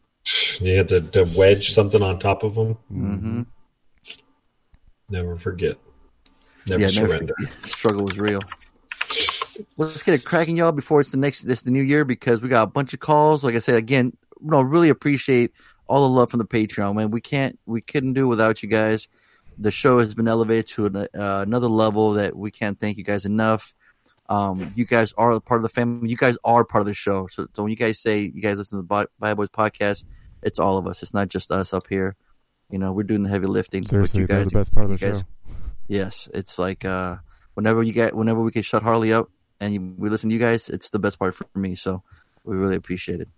You 0.61 0.79
had 0.79 0.89
to, 0.89 1.01
to 1.01 1.25
wedge 1.25 1.73
something 1.73 2.03
on 2.03 2.19
top 2.19 2.43
of 2.43 2.55
them. 2.55 2.77
Mm-hmm. 2.93 3.43
Never 5.11 5.37
forget. 5.37 5.77
Never 6.67 6.83
yeah, 6.83 6.89
surrender. 6.89 7.35
Never, 7.39 7.69
struggle 7.69 8.05
was 8.05 8.19
real. 8.19 8.41
Let's 9.77 10.03
get 10.03 10.15
it 10.15 10.25
cracking, 10.25 10.57
y'all, 10.57 10.73
before 10.73 11.01
it's 11.01 11.11
the 11.11 11.17
next 11.17 11.43
this 11.43 11.63
the 11.63 11.71
new 11.71 11.83
year 11.83 12.05
because 12.05 12.41
we 12.41 12.49
got 12.49 12.63
a 12.63 12.67
bunch 12.67 12.95
of 12.95 13.01
calls. 13.01 13.43
Like 13.43 13.57
I 13.57 13.59
said, 13.59 13.75
again, 13.75 14.17
no, 14.41 14.61
really 14.61 14.89
appreciate 14.89 15.53
all 15.87 16.09
the 16.09 16.15
love 16.15 16.31
from 16.31 16.39
the 16.39 16.47
Patreon, 16.47 16.95
man. 16.95 17.11
We 17.11 17.21
can't, 17.21 17.59
we 17.67 17.81
couldn't 17.81 18.13
do 18.13 18.27
it 18.27 18.29
without 18.29 18.63
you 18.63 18.69
guys. 18.69 19.09
The 19.59 19.73
show 19.73 19.99
has 19.99 20.15
been 20.15 20.29
elevated 20.29 20.69
to 20.69 20.87
an, 20.87 20.97
uh, 20.97 21.07
another 21.15 21.67
level 21.67 22.13
that 22.13 22.37
we 22.37 22.51
can't 22.51 22.79
thank 22.79 22.97
you 22.97 23.05
guys 23.05 23.25
enough. 23.25 23.75
Um, 24.29 24.73
you 24.77 24.85
guys 24.85 25.13
are 25.19 25.33
a 25.33 25.41
part 25.41 25.59
of 25.59 25.63
the 25.63 25.69
family. 25.69 26.09
You 26.09 26.17
guys 26.17 26.39
are 26.45 26.65
part 26.65 26.83
of 26.83 26.87
the 26.87 26.95
show. 26.95 27.29
So, 27.33 27.49
so 27.55 27.65
when 27.65 27.71
you 27.71 27.77
guys 27.77 27.99
say 27.99 28.21
you 28.21 28.41
guys 28.41 28.57
listen 28.59 28.79
to 28.79 28.83
the 28.83 28.87
Bi- 28.87 29.07
Bad 29.19 29.37
Boys 29.37 29.49
podcast, 29.49 30.05
it's 30.43 30.61
all 30.61 30.79
of 30.79 30.87
us. 30.87 31.03
It's 31.03 31.13
not 31.13 31.29
just 31.29 31.51
us 31.51 31.75
up 31.75 31.89
here. 31.89 32.17
You 32.71 32.79
know, 32.79 32.93
we're 32.93 33.03
doing 33.03 33.23
the 33.23 33.29
heavy 33.31 33.47
lifting. 33.47 33.83
but 33.83 33.91
Seriously, 33.91 34.21
you 34.21 34.27
they're 34.27 34.45
guys, 34.45 34.53
the 34.53 34.59
best 34.59 34.73
part 34.75 34.91
of 34.91 34.99
the 34.99 35.07
you 35.07 35.13
guys- 35.13 35.21
show. 35.21 35.27
Yes, 35.89 36.29
it's 36.33 36.57
like 36.59 36.85
uh, 36.85 37.17
whenever 37.55 37.83
you 37.83 37.93
get, 37.93 38.15
whenever 38.15 38.41
we 38.41 38.53
can 38.53 38.63
shut 38.63 38.83
Harley 38.85 39.13
up 39.13 39.29
and 39.59 39.75
you, 39.75 39.95
we 39.99 40.09
listen 40.09 40.31
to 40.31 40.35
you 40.35 40.41
guys, 40.41 40.69
it's 40.69 40.91
the 40.91 41.01
best 41.01 41.19
part 41.19 41.35
for 41.35 41.47
me. 41.57 41.75
So 41.75 42.03
we 42.45 42.57
really 42.57 42.77
appreciate 42.77 43.21
it. 43.21 43.29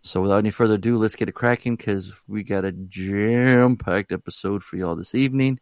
So 0.00 0.22
without 0.22 0.36
any 0.38 0.50
further 0.50 0.74
ado, 0.74 0.96
let's 0.98 1.16
get 1.16 1.28
it 1.28 1.32
cracking 1.32 1.74
because 1.74 2.12
we 2.28 2.44
got 2.44 2.64
a 2.64 2.70
jam-packed 2.70 4.12
episode 4.12 4.62
for 4.62 4.76
y'all 4.76 4.94
this 4.94 5.14
evening. 5.16 5.58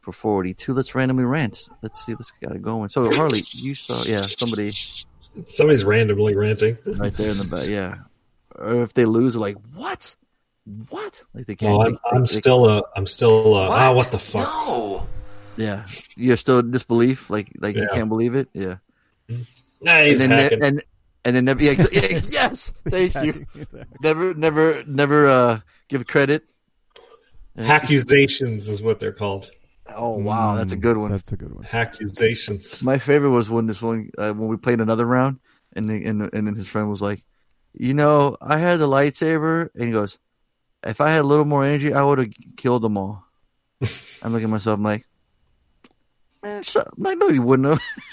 For 0.00 0.12
42, 0.12 0.72
let's 0.72 0.94
randomly 0.94 1.24
rant. 1.24 1.68
Let's 1.82 2.06
see, 2.06 2.12
let's 2.14 2.30
get 2.40 2.52
it 2.52 2.62
going. 2.62 2.90
So 2.90 3.12
Harley, 3.12 3.42
you 3.50 3.74
saw, 3.74 4.04
yeah, 4.04 4.22
somebody 4.22 4.72
Somebody's 5.48 5.82
randomly 5.84 6.36
ranting. 6.36 6.78
right 6.86 7.14
there 7.16 7.30
in 7.32 7.38
the 7.38 7.44
back, 7.44 7.66
yeah. 7.66 7.96
Or 8.54 8.84
if 8.84 8.94
they 8.94 9.04
lose, 9.04 9.32
they're 9.32 9.40
like, 9.40 9.56
what? 9.74 10.14
What? 10.88 11.22
Like 11.32 11.46
they 11.46 11.54
can't. 11.54 11.72
Well, 11.78 11.86
I'm, 11.86 11.92
they- 11.94 11.98
I'm 12.12 12.20
they- 12.22 12.26
still 12.40 12.64
uh, 12.68 12.82
I'm 12.96 13.06
still 13.06 13.54
uh, 13.54 13.68
ah 13.70 13.92
what 13.92 14.10
the 14.10 14.18
fuck? 14.18 14.48
No. 14.48 15.06
yeah. 15.56 15.86
You're 16.16 16.36
still 16.36 16.58
in 16.58 16.70
disbelief, 16.72 17.30
like 17.30 17.52
like 17.58 17.76
you 17.76 17.86
can't 17.92 18.08
believe 18.08 18.34
it, 18.34 18.48
yeah. 18.52 18.76
Nah, 19.80 20.00
he's 20.02 20.20
and 20.20 20.32
then 20.32 20.38
hacking. 20.38 20.64
and 20.64 20.82
and 21.24 21.36
then 21.36 21.44
never 21.44 21.62
yeah, 21.62 21.72
yeah, 21.92 22.20
yes 22.28 22.72
thank 22.88 23.14
you 23.16 23.44
never 24.00 24.32
never 24.34 24.84
never 24.84 25.28
uh 25.28 25.60
give 25.88 26.06
credit 26.06 26.44
Accusations 27.58 28.68
is 28.68 28.82
what 28.82 29.00
they're 29.00 29.12
called. 29.12 29.50
oh 29.94 30.18
wow 30.18 30.54
that's 30.56 30.72
a 30.72 30.76
good 30.76 30.96
one 30.96 31.10
That's 31.10 31.32
a 31.32 31.36
good 31.36 31.54
one. 31.54 31.66
Accusations. 31.72 32.82
my 32.82 32.98
favorite 32.98 33.30
was 33.30 33.48
when 33.48 33.66
this 33.66 33.80
one 33.82 34.10
uh, 34.18 34.32
when 34.32 34.48
we 34.48 34.56
played 34.56 34.80
another 34.80 35.06
round 35.06 35.38
and 35.72 35.86
the, 35.86 36.04
and 36.04 36.22
and 36.34 36.46
then 36.46 36.54
his 36.54 36.66
friend 36.66 36.90
was 36.90 37.00
like 37.02 37.22
you 37.72 37.94
know 37.94 38.36
I 38.40 38.58
had 38.58 38.76
the 38.78 38.88
lightsaber 38.88 39.68
and 39.74 39.84
he 39.84 39.90
goes 39.92 40.18
if 40.86 41.00
I 41.00 41.10
had 41.10 41.20
a 41.20 41.24
little 41.24 41.44
more 41.44 41.64
energy 41.64 41.92
I 41.92 42.02
would 42.02 42.18
have 42.18 42.28
killed 42.56 42.82
them 42.82 42.96
all 42.96 43.24
I'm 44.22 44.32
looking 44.32 44.44
at 44.48 44.50
myself 44.50 44.76
I'm 44.78 44.82
like 44.84 45.04
Man, 46.42 46.62
I 47.04 47.14
know 47.14 47.28
you 47.28 47.42
wouldn't 47.42 47.66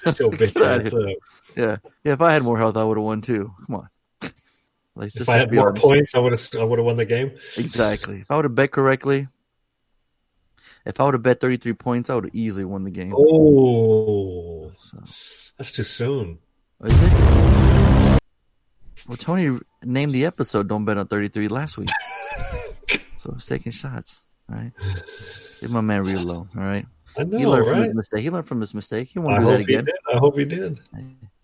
have. 0.06 0.20
Yo, 0.20 0.32
bitch, 0.32 0.60
ass 0.60 0.92
yeah, 1.56 1.77
yeah. 2.03 2.13
If 2.13 2.22
I 2.22 2.34
had 2.34 2.42
more 2.42 2.58
health, 2.58 2.77
I 2.77 2.84
would 2.84 2.98
have 2.98 3.03
won 3.03 3.22
too. 3.22 3.53
Come 3.68 3.75
on. 3.75 3.89
Like, 4.96 5.12
If 5.15 5.30
I 5.30 5.38
had 5.38 5.51
more 5.53 5.70
honest. 5.70 5.84
points, 5.84 6.15
I 6.15 6.20
would 6.20 6.32
have. 6.32 6.50
I 6.60 6.63
would 6.63 6.80
have 6.80 6.86
won 6.86 6.98
the 6.98 7.06
game. 7.06 7.32
exactly. 7.58 8.22
If 8.22 8.32
I 8.32 8.36
would 8.38 8.46
have 8.46 8.56
bet 8.56 8.72
correctly, 8.72 9.27
if 10.86 11.00
I 11.00 11.03
would 11.03 11.13
have 11.13 11.22
bet 11.22 11.39
thirty 11.42 11.58
three 11.58 11.74
points, 11.74 12.10
I 12.10 12.15
would 12.15 12.24
have 12.25 12.34
easily 12.36 12.65
won 12.65 12.86
the 12.86 12.92
game. 12.92 13.13
Oh, 13.15 14.72
So, 14.80 14.98
that's 15.58 15.72
too 15.74 15.84
soon. 15.84 16.39
is 16.84 16.94
it? 17.03 17.12
Well, 19.08 19.18
Tony 19.18 19.60
named 19.84 20.13
the 20.13 20.25
episode 20.25 20.68
"Don't 20.70 20.86
Bet 20.86 20.98
on 20.98 21.06
33" 21.08 21.50
last 21.50 21.77
week, 21.77 21.89
so 23.24 23.32
I 23.32 23.36
was 23.36 23.46
taking 23.46 23.72
shots. 23.72 24.22
All 24.50 24.58
right, 24.58 24.72
leave 25.62 25.72
my 25.72 25.82
man 25.82 26.03
real 26.03 26.22
low. 26.22 26.48
All 26.56 26.63
right, 26.63 26.86
I 27.18 27.24
know, 27.24 27.38
he 27.38 27.48
learned 27.48 27.68
from 27.68 27.84
his 27.84 27.94
mistake. 27.96 28.22
He 28.22 28.30
learned 28.30 28.48
from 28.48 28.62
his 28.62 28.74
mistake. 28.74 29.10
He 29.10 29.20
won't 29.20 29.39
do 29.39 29.46
that 29.48 29.60
again. 29.62 29.88
I 30.13 30.18
hope 30.18 30.38
he 30.38 30.46
did. 30.46 30.80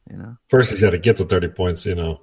You 0.10 0.18
know. 0.18 0.38
First, 0.50 0.72
he's 0.72 0.82
got 0.82 0.92
to 0.92 0.98
get 0.98 1.18
to 1.18 1.26
thirty 1.26 1.48
points. 1.48 1.86
You 1.86 1.96
know. 1.96 2.22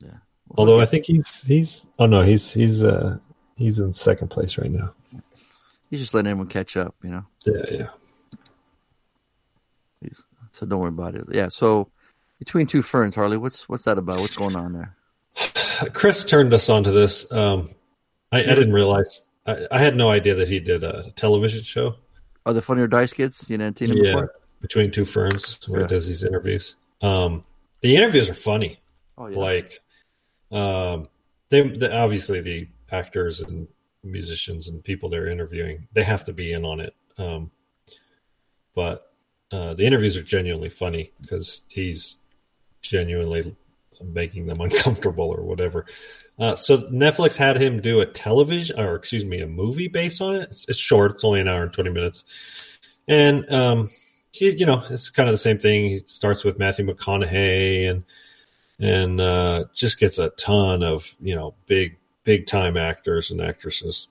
Yeah. 0.00 0.18
Although 0.56 0.80
I 0.80 0.84
think 0.84 1.06
he's 1.06 1.42
he's. 1.42 1.86
Oh 1.98 2.06
no, 2.06 2.22
he's 2.22 2.52
he's 2.52 2.84
uh 2.84 3.18
he's 3.56 3.78
in 3.78 3.92
second 3.92 4.28
place 4.28 4.58
right 4.58 4.70
now. 4.70 4.94
He's 5.90 6.00
just 6.00 6.12
letting 6.12 6.30
everyone 6.30 6.48
catch 6.48 6.76
up. 6.76 6.94
You 7.02 7.10
know. 7.10 7.24
Yeah, 7.46 7.62
yeah. 7.70 7.86
So 10.58 10.66
don't 10.66 10.80
worry 10.80 10.88
about 10.88 11.14
it. 11.14 11.24
Yeah. 11.30 11.48
So 11.48 11.88
between 12.40 12.66
two 12.66 12.82
ferns, 12.82 13.14
Harley, 13.14 13.36
what's 13.36 13.68
what's 13.68 13.84
that 13.84 13.96
about? 13.96 14.18
What's 14.18 14.34
going 14.34 14.56
on 14.56 14.72
there? 14.72 14.96
Chris 15.92 16.24
turned 16.24 16.52
us 16.52 16.68
onto 16.68 16.92
this. 16.92 17.30
Um, 17.30 17.70
I, 18.32 18.40
I 18.40 18.54
didn't 18.54 18.72
realize. 18.72 19.22
I, 19.46 19.66
I 19.70 19.78
had 19.78 19.96
no 19.96 20.10
idea 20.10 20.34
that 20.36 20.48
he 20.48 20.60
did 20.60 20.84
a 20.84 21.10
television 21.16 21.62
show. 21.62 21.96
Are 22.46 22.52
the 22.52 22.62
Funny 22.62 22.82
or 22.82 22.86
Die 22.86 23.04
skits? 23.06 23.48
You 23.50 23.58
know, 23.58 23.72
seen 23.76 23.88
them 23.90 23.98
Yeah, 23.98 24.12
before? 24.12 24.32
between 24.60 24.90
two 24.90 25.04
ferns 25.04 25.58
where 25.66 25.80
Yeah. 25.80 25.86
he 25.86 25.94
does 25.94 26.06
these 26.08 26.24
interviews. 26.24 26.74
Um, 27.02 27.44
the 27.80 27.96
interviews 27.96 28.28
are 28.28 28.34
funny. 28.34 28.80
Oh 29.16 29.26
yeah. 29.28 29.38
Like, 29.38 29.80
um, 30.50 31.04
they, 31.50 31.62
they 31.68 31.90
obviously 31.90 32.40
the 32.40 32.68
actors 32.90 33.40
and 33.40 33.68
musicians 34.04 34.68
and 34.68 34.82
people 34.82 35.08
they're 35.10 35.28
interviewing 35.28 35.86
they 35.92 36.04
have 36.04 36.24
to 36.24 36.32
be 36.32 36.52
in 36.52 36.64
on 36.64 36.80
it. 36.80 36.94
Um, 37.18 37.50
but 38.74 39.12
uh, 39.50 39.74
the 39.74 39.84
interviews 39.84 40.16
are 40.16 40.22
genuinely 40.22 40.68
funny 40.68 41.12
because 41.20 41.62
he's 41.68 42.16
genuinely 42.80 43.54
making 44.02 44.46
them 44.46 44.60
uncomfortable 44.62 45.28
or 45.30 45.42
whatever. 45.42 45.86
Uh, 46.38 46.54
so 46.54 46.78
Netflix 46.82 47.36
had 47.36 47.60
him 47.60 47.80
do 47.80 48.00
a 48.00 48.06
television, 48.06 48.78
or 48.78 48.94
excuse 48.94 49.24
me, 49.24 49.40
a 49.40 49.46
movie 49.46 49.88
based 49.88 50.20
on 50.20 50.36
it. 50.36 50.48
It's, 50.50 50.68
it's 50.68 50.78
short; 50.78 51.12
it's 51.12 51.24
only 51.24 51.40
an 51.40 51.48
hour 51.48 51.62
and 51.62 51.72
twenty 51.72 51.90
minutes, 51.90 52.24
and 53.08 53.50
um, 53.52 53.90
he, 54.30 54.50
you 54.50 54.66
know, 54.66 54.84
it's 54.88 55.10
kind 55.10 55.28
of 55.28 55.32
the 55.32 55.38
same 55.38 55.58
thing. 55.58 55.86
He 55.90 55.98
starts 55.98 56.44
with 56.44 56.58
Matthew 56.58 56.86
McConaughey 56.86 57.90
and 57.90 58.04
and 58.80 59.20
uh, 59.20 59.64
just 59.74 59.98
gets 59.98 60.18
a 60.18 60.30
ton 60.30 60.82
of 60.82 61.16
you 61.20 61.34
know 61.34 61.54
big 61.66 61.96
big 62.22 62.46
time 62.46 62.76
actors 62.76 63.30
and 63.30 63.40
actresses, 63.40 64.06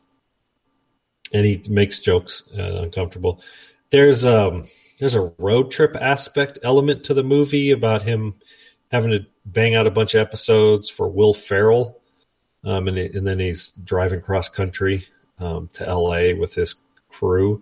and 1.32 1.46
he 1.46 1.64
makes 1.70 2.00
jokes 2.00 2.44
and 2.52 2.78
uncomfortable. 2.78 3.42
There's 3.90 4.26
um 4.26 4.66
there's 5.00 5.16
a 5.16 5.32
road 5.38 5.72
trip 5.72 5.96
aspect 5.96 6.60
element 6.64 7.06
to 7.06 7.14
the 7.14 7.24
movie 7.24 7.72
about 7.72 8.02
him 8.02 8.36
having 8.92 9.12
to 9.12 9.26
bang 9.46 9.76
out 9.76 9.88
a 9.88 9.92
bunch 9.92 10.14
of 10.14 10.22
episodes 10.22 10.90
for 10.90 11.08
Will 11.08 11.34
Ferrell, 11.34 11.97
um, 12.68 12.88
and 12.88 12.98
and 12.98 13.26
then 13.26 13.40
he's 13.40 13.72
driving 13.84 14.22
cross 14.22 14.50
country 14.50 15.08
um, 15.40 15.70
to 15.74 15.88
L.A. 15.88 16.34
with 16.34 16.54
his 16.54 16.76
crew, 17.10 17.62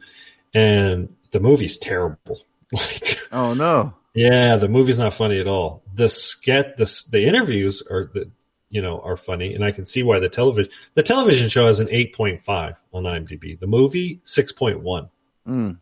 and 0.54 1.16
the 1.32 1.40
movie's 1.40 1.78
terrible. 1.78 2.40
Like, 2.72 3.20
Oh 3.32 3.54
no. 3.54 3.94
yeah, 4.16 4.56
the 4.58 4.68
movie's 4.68 4.98
not 4.98 5.14
funny 5.14 5.40
at 5.40 5.48
all. 5.48 5.84
The 5.94 6.10
sketch, 6.10 6.76
the 6.78 7.04
the 7.12 7.26
interviews 7.26 7.84
are 7.90 8.10
the 8.14 8.30
you 8.72 8.82
know 8.82 9.00
are 9.02 9.16
funny, 9.16 9.54
and 9.54 9.64
I 9.64 9.72
can 9.72 9.86
see 9.86 10.02
why 10.04 10.20
the 10.20 10.30
television 10.30 10.72
the 10.96 11.04
television 11.04 11.48
show 11.48 11.68
has 11.68 11.80
an 11.80 11.88
eight 11.92 12.16
point 12.16 12.42
five 12.42 12.76
on 12.92 13.04
IMDb. 13.04 13.58
The 13.60 13.68
movie 13.68 14.20
six 14.24 14.52
point 14.52 14.80
one, 14.82 15.10
Mm. 15.48 15.78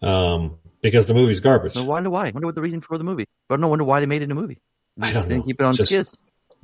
um, 0.00 0.58
because 0.80 1.06
the 1.06 1.14
movie's 1.14 1.40
garbage. 1.40 1.74
So 1.74 1.84
wonder 1.84 2.10
why? 2.10 2.30
Wonder 2.30 2.46
what 2.46 2.54
the 2.54 2.62
reason 2.62 2.80
for 2.80 2.96
the 2.98 3.04
movie. 3.04 3.26
But 3.48 3.60
no 3.60 3.68
wonder 3.68 3.84
why 3.84 4.00
they 4.00 4.06
made 4.06 4.22
it 4.22 4.30
a 4.30 4.34
movie. 4.34 4.58
I 5.00 5.12
don't 5.12 5.28
Didn't 5.28 5.38
know. 5.40 5.44
keep 5.46 5.60
it 5.60 5.64
on 5.64 5.74
Just- 5.74 5.88
skits. 5.92 6.12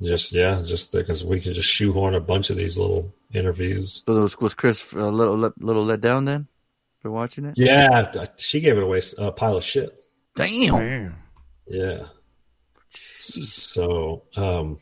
Just 0.01 0.31
yeah, 0.31 0.61
just 0.65 0.91
because 0.93 1.25
we 1.25 1.41
can 1.41 1.53
just 1.53 1.67
shoehorn 1.67 2.15
a 2.15 2.21
bunch 2.21 2.49
of 2.49 2.57
these 2.57 2.77
little 2.77 3.13
interviews. 3.33 4.01
So 4.05 4.21
was, 4.21 4.39
was 4.39 4.53
Chris 4.53 4.93
a 4.93 4.97
little 4.97 5.35
let- 5.37 5.61
little 5.61 5.83
let 5.83 5.99
down 5.99 6.25
then 6.25 6.47
for 7.01 7.11
watching 7.11 7.45
it? 7.45 7.55
Yeah, 7.57 8.25
she 8.37 8.61
gave 8.61 8.77
it 8.77 8.83
away 8.83 9.01
a 9.17 9.31
pile 9.31 9.57
of 9.57 9.63
shit. 9.63 10.03
Damn. 10.35 10.75
Damn. 10.77 11.15
Yeah. 11.67 12.05
So, 13.21 14.23
um, 14.35 14.79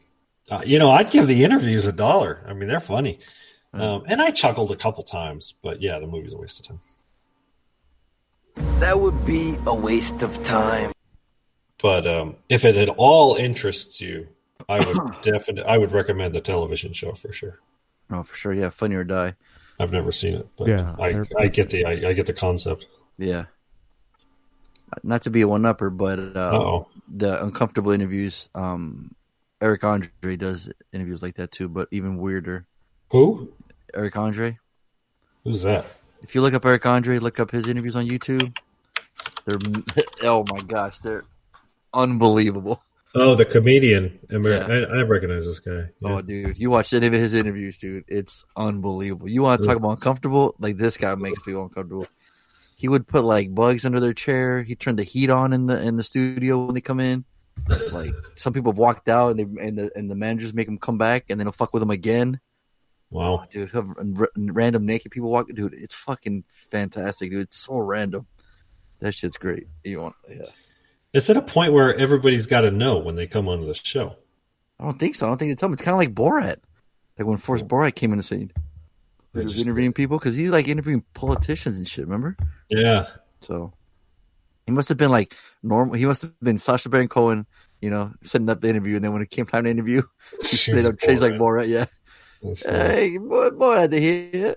uh, 0.50 0.62
you 0.66 0.78
know, 0.80 0.92
I'd 0.92 1.10
give 1.12 1.28
the 1.28 1.44
interviews 1.44 1.86
a 1.86 1.92
dollar. 1.92 2.46
I 2.48 2.54
mean, 2.54 2.70
they're 2.70 2.80
funny. 2.80 3.20
Um, 3.74 4.04
and 4.08 4.22
I 4.22 4.32
chuckled 4.32 4.72
a 4.72 4.76
couple 4.76 5.04
times, 5.04 5.54
but 5.62 5.82
yeah, 5.82 6.00
the 6.00 6.08
movie's 6.08 6.34
a 6.34 6.38
waste 6.38 6.60
of 6.60 6.68
time. 6.68 6.80
That 8.80 9.00
would 9.00 9.26
be 9.26 9.58
a 9.66 9.76
waste 9.76 10.22
of 10.22 10.42
time. 10.44 10.92
But 11.82 12.08
um, 12.08 12.38
if 12.50 12.66
it 12.66 12.76
at 12.76 12.90
all 12.90 13.36
interests 13.36 14.02
you, 14.02 14.28
I 14.70 14.86
would 14.86 15.22
definitely, 15.22 15.64
I 15.64 15.78
would 15.78 15.92
recommend 15.92 16.36
the 16.36 16.42
television 16.42 16.94
show 16.94 17.14
for 17.14 17.32
sure. 17.32 17.60
Oh, 18.10 18.24
for 18.24 18.36
sure. 18.36 18.54
Yeah, 18.54 18.70
funny 18.70 18.96
or 18.96 19.04
die. 19.04 19.36
I've 19.80 19.92
never 19.92 20.12
seen 20.12 20.34
it, 20.34 20.48
but 20.58 20.68
Yeah, 20.68 20.96
I, 21.00 21.24
I 21.38 21.48
get 21.48 21.70
the, 21.70 21.86
I, 21.86 22.10
I 22.10 22.14
get 22.14 22.26
the 22.26 22.34
concept. 22.34 22.86
Yeah. 23.18 23.46
Not 25.04 25.24
to 25.24 25.30
be 25.30 25.42
a 25.42 25.48
one 25.48 25.66
upper, 25.66 25.90
but 25.90 26.20
uh, 26.36 26.84
the 27.14 27.44
uncomfortable 27.44 27.92
interviews. 27.92 28.50
Um, 28.56 29.14
Eric 29.62 29.84
Andre 29.84 30.36
does 30.38 30.70
interviews 30.94 31.22
like 31.22 31.36
that 31.36 31.52
too, 31.52 31.68
but 31.68 31.88
even 31.92 32.18
weirder. 32.18 32.66
who? 33.10 33.52
Eric 33.94 34.16
Andre. 34.16 34.58
Who's 35.44 35.62
that? 35.64 35.86
If 36.24 36.36
you 36.36 36.42
look 36.42 36.54
up 36.54 36.66
Eric 36.66 36.86
Andre, 36.86 37.20
look 37.20 37.40
up 37.40 37.52
his 37.52 37.68
interviews 37.68 37.96
on 37.96 38.08
YouTube. 38.08 38.56
They're 39.46 39.58
oh 40.24 40.46
my 40.52 40.60
gosh, 40.62 41.00
they're 41.00 41.24
unbelievable. 41.94 42.82
Oh, 43.16 43.36
the 43.36 43.46
comedian. 43.46 44.20
Yeah. 44.30 44.68
I, 44.68 45.00
I 45.00 45.02
recognize 45.04 45.46
this 45.46 45.60
guy. 45.60 45.72
Oh, 45.72 45.88
yeah. 46.02 46.10
Oh, 46.10 46.22
dude, 46.22 46.58
you 46.58 46.70
watch 46.70 46.94
any 46.94 47.08
of 47.08 47.14
his 47.14 47.34
interviews, 47.34 47.78
dude. 47.78 48.04
It's 48.08 48.46
unbelievable. 48.56 49.30
You 49.30 49.42
want 49.42 49.62
to 49.62 49.68
talk 49.68 49.78
about 49.78 49.92
uncomfortable? 49.92 50.56
Like 50.60 50.78
this 50.78 50.98
guy 50.98 51.16
makes 51.16 51.42
people 51.42 51.64
uncomfortable. 51.64 52.08
He 52.76 52.88
would 52.88 53.08
put 53.08 53.24
like 53.24 53.56
bugs 53.56 53.86
under 53.86 54.00
their 54.00 54.14
chair. 54.14 54.62
He 54.62 54.76
turned 54.76 55.00
the 55.00 55.04
heat 55.04 55.32
on 55.32 55.52
in 55.54 55.66
the 55.66 55.82
in 55.82 55.96
the 55.96 56.04
studio 56.04 56.66
when 56.66 56.76
they 56.76 56.82
come 56.82 57.00
in. 57.00 57.26
Like 57.92 58.12
some 58.36 58.54
people 58.54 58.72
have 58.72 58.78
walked 58.78 59.10
out 59.10 59.32
and 59.32 59.40
they 59.40 59.66
and 59.66 59.78
the 59.78 59.92
and 59.96 60.12
the 60.12 60.16
managers 60.16 60.54
make 60.54 60.68
them 60.68 60.78
come 60.78 61.00
back 61.00 61.26
and 61.30 61.40
then 61.40 61.46
they'll 61.46 61.54
fuck 61.54 61.74
with 61.74 61.82
them 61.82 61.90
again. 61.90 62.40
Wow. 63.10 63.42
Oh, 63.42 63.46
dude, 63.50 63.72
have 63.72 63.88
r- 64.20 64.30
random 64.38 64.86
naked 64.86 65.12
people 65.12 65.32
walk. 65.32 65.48
Dude, 65.52 65.74
it's 65.74 65.96
fucking 65.96 66.44
fantastic, 66.70 67.32
dude. 67.32 67.42
It's 67.42 67.58
so 67.58 67.78
random. 67.78 68.28
That 69.00 69.14
shit's 69.14 69.38
great. 69.38 69.68
You 69.84 70.02
want? 70.02 70.16
Yeah. 70.30 70.46
It's 71.14 71.30
at 71.30 71.38
a 71.38 71.42
point 71.42 71.74
where 71.74 71.96
everybody's 71.96 72.46
got 72.46 72.62
to 72.62 72.72
know 72.72 72.98
when 72.98 73.16
they 73.16 73.28
come 73.28 73.48
onto 73.48 73.66
the 73.66 73.74
show. 73.74 74.16
I 74.80 74.84
don't 74.84 75.00
think 75.00 75.16
so. 75.16 75.26
I 75.26 75.30
don't 75.30 75.38
think 75.38 75.52
they 75.52 75.56
tell 75.56 75.68
him. 75.68 75.74
It's 75.74 75.82
kind 75.82 75.94
of 75.94 76.00
like 76.00 76.14
Borat. 76.14 76.58
Like 77.18 77.28
when 77.28 77.38
Forrest 77.38 77.68
Borat 77.68 77.96
came 77.96 78.12
in 78.12 78.18
the 78.18 78.24
scene. 78.24 78.52
He 79.34 79.44
was 79.44 79.58
interviewing 79.58 79.94
people 79.94 80.18
because 80.18 80.36
he's 80.36 80.50
like 80.50 80.68
interviewing 80.68 81.04
politicians 81.14 81.78
and 81.78 81.88
shit. 81.88 82.06
Remember? 82.06 82.36
Yeah. 82.70 83.08
So 83.42 83.74
he 84.66 84.72
must 84.72 84.90
have 84.90 84.98
been 84.98 85.12
like 85.12 85.36
normal. 85.64 85.96
He 85.96 86.06
must 86.06 86.24
have 86.24 86.40
been 86.42 86.58
Sacha 86.58 86.90
Baron 86.90 87.08
Cohen, 87.08 87.46
you 87.82 87.90
know, 87.90 88.14
setting 88.24 88.50
up 88.50 88.62
the 88.62 88.70
interview, 88.70 88.96
and 88.96 89.06
then 89.06 89.14
when 89.14 89.22
it 89.22 89.30
came 89.30 89.46
time 89.46 89.66
to 89.66 89.70
interview, 89.70 90.02
he 90.42 90.46
straight 90.46 90.86
up 90.86 91.00
changed 91.00 91.22
like 91.22 91.34
Borat. 91.34 91.68
Yeah, 91.68 91.86
That's 92.42 92.64
hey, 92.64 93.18
boy, 93.18 93.50
Borat, 93.52 93.92
to 93.92 94.02
hear. 94.02 94.56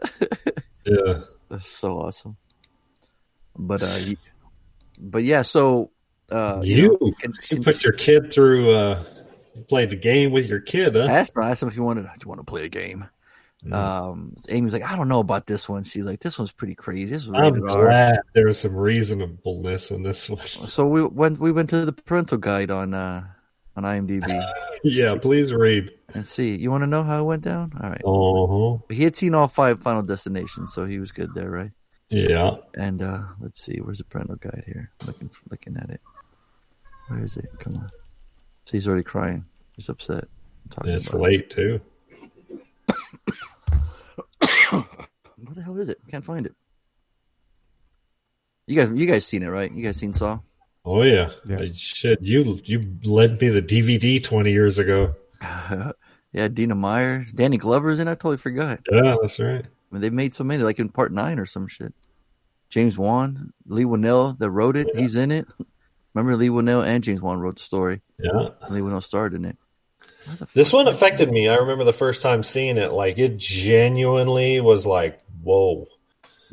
Yeah. 0.85 1.21
That's 1.51 1.69
so 1.69 1.99
awesome. 1.99 2.37
But 3.57 3.83
uh, 3.83 3.99
but 4.99 5.25
yeah, 5.25 5.43
so 5.43 5.91
uh, 6.31 6.61
You, 6.63 6.89
know, 7.01 7.13
can- 7.21 7.33
you 7.51 7.57
can- 7.57 7.65
put 7.65 7.83
your 7.85 7.93
kid 7.93 8.33
through, 8.33 8.75
uh, 8.75 9.03
you 9.55 9.63
played 9.63 9.91
the 9.91 9.97
game 9.97 10.31
with 10.33 10.47
your 10.47 10.61
kid, 10.61 10.95
huh? 10.95 11.03
I 11.05 11.13
asked 11.13 11.37
him, 11.37 11.43
I 11.43 11.51
asked 11.51 11.63
him 11.63 11.69
if 11.69 11.75
he 11.75 11.81
wanted. 11.81 12.03
Do 12.03 12.09
you 12.23 12.29
want 12.29 12.41
to 12.41 12.45
play 12.45 12.65
a 12.65 12.69
game? 12.69 13.07
Um, 13.71 14.35
Amy's 14.49 14.73
like, 14.73 14.85
I 14.85 14.97
don't 14.97 15.09
know 15.09 15.21
about 15.21 15.47
this 15.47 15.69
one. 15.69 15.85
She's 15.85 16.07
like, 16.07 16.21
this 16.21 16.39
one's 16.39 16.51
pretty 16.53 16.75
crazy. 16.75 17.13
This 17.15 17.27
I'm 17.27 17.35
rated 17.35 17.69
R." 17.69 17.83
glad 17.85 18.17
there 18.35 18.47
was 18.47 18.59
some 18.59 18.75
reasonableness 18.75 19.91
in 19.91 20.03
this 20.03 20.31
one. 20.31 20.41
So 20.45 20.87
we 20.87 21.05
went. 21.05 21.39
We 21.39 21.53
went 21.53 21.69
to 21.71 21.85
the 21.85 21.93
parental 21.93 22.39
guide 22.39 22.71
on 22.71 22.95
uh 22.95 23.23
on 23.77 23.83
IMDb 23.85 24.43
yeah, 24.85 25.15
please 25.21 25.53
read. 25.53 25.91
and 26.15 26.27
see. 26.27 26.57
You 26.57 26.71
want 26.71 26.83
to 26.85 26.87
know 26.87 27.03
how 27.03 27.21
it 27.21 27.25
went 27.27 27.43
down? 27.43 27.73
All 27.83 27.91
right. 27.91 28.03
Uh-huh. 28.03 28.79
He 28.95 29.05
had 29.05 29.15
seen 29.15 29.35
all 29.35 29.47
five 29.49 29.83
Final 29.83 30.03
Destinations, 30.03 30.73
so 30.73 30.87
he 30.87 30.99
was 30.99 31.13
good 31.13 31.35
there, 31.35 31.51
right? 31.51 31.71
Yeah. 32.09 32.53
And 32.79 33.03
uh 33.03 33.23
let's 33.41 33.63
see, 33.63 33.77
where's 33.83 33.99
the 33.99 34.05
parental 34.05 34.37
guide 34.37 34.65
here? 34.67 34.91
Looking 35.07 35.31
looking 35.51 35.77
at 35.77 35.91
it. 35.91 36.01
Where 37.11 37.25
is 37.25 37.37
it? 37.37 37.51
Come 37.59 37.77
on. 37.77 37.89
So 38.67 38.73
he's 38.73 38.87
already 38.87 39.03
crying. 39.03 39.45
He's 39.75 39.89
upset. 39.89 40.25
I'm 40.65 40.71
talking 40.71 40.93
It's 40.93 41.09
about 41.09 41.19
it. 41.19 41.23
late, 41.23 41.51
too. 41.51 41.81
Where 44.71 45.55
the 45.55 45.63
hell 45.63 45.79
is 45.79 45.89
it? 45.89 45.99
Can't 46.11 46.25
find 46.25 46.47
it. 46.47 46.55
You 48.67 48.77
guys, 48.77 48.91
you 48.95 49.07
guys 49.07 49.27
seen 49.27 49.43
it, 49.43 49.49
right? 49.49 49.73
You 49.73 49.83
guys 49.83 49.97
seen 49.97 50.13
Saw? 50.13 50.39
Oh 50.85 51.03
yeah. 51.03 51.31
Yeah. 51.47 51.59
Shit, 51.75 52.23
you 52.23 52.59
you 52.65 52.81
led 53.05 53.41
me 53.41 53.49
the 53.49 53.61
DVD 53.61 54.23
twenty 54.23 54.53
years 54.53 54.79
ago. 54.79 55.15
yeah, 56.33 56.49
Dina 56.49 56.75
Meyer, 56.75 57.25
Danny 57.35 57.57
Glover's 57.59 57.99
in. 57.99 58.07
it? 58.09 58.13
I 58.13 58.15
totally 58.15 58.37
forgot. 58.37 58.81
Yeah, 58.91 59.17
that's 59.21 59.39
right. 59.41 59.65
I 59.65 59.69
mean, 59.95 60.01
they 60.01 60.11
made 60.11 60.35
so 60.35 60.45
many, 60.45 60.63
like 60.63 60.79
in 60.79 60.89
part 60.89 61.13
nine 61.13 61.39
or 61.39 61.47
some 61.47 61.67
shit. 61.67 61.93
James 62.69 62.97
Wan, 62.97 63.53
Leigh 63.67 63.85
Whannell 63.85 64.39
that 64.39 64.51
wrote 64.51 64.77
it, 64.77 64.87
he's 64.97 65.17
in 65.17 65.33
it. 65.33 65.47
Remember 66.15 66.37
Leigh 66.37 66.49
Whannell 66.49 66.85
and 66.85 67.05
James 67.05 67.21
Wan 67.21 67.39
wrote 67.39 67.57
the 67.57 67.63
story. 67.63 68.01
Yeah. 68.19 68.49
And 68.63 68.75
Leigh 68.75 68.81
Whannell 68.81 69.03
starred 69.03 69.35
in 69.35 69.45
it. 69.45 69.57
This 70.55 70.73
one 70.73 70.89
affected 70.89 71.31
me. 71.31 71.49
I 71.49 71.57
remember 71.57 71.85
the 71.85 71.93
first 71.93 72.23
time 72.23 72.43
seeing 72.43 72.77
it. 72.77 72.93
Like 72.93 73.19
it 73.19 73.37
genuinely 73.39 74.61
was 74.61 74.87
like, 74.87 75.21
whoa. 75.43 75.87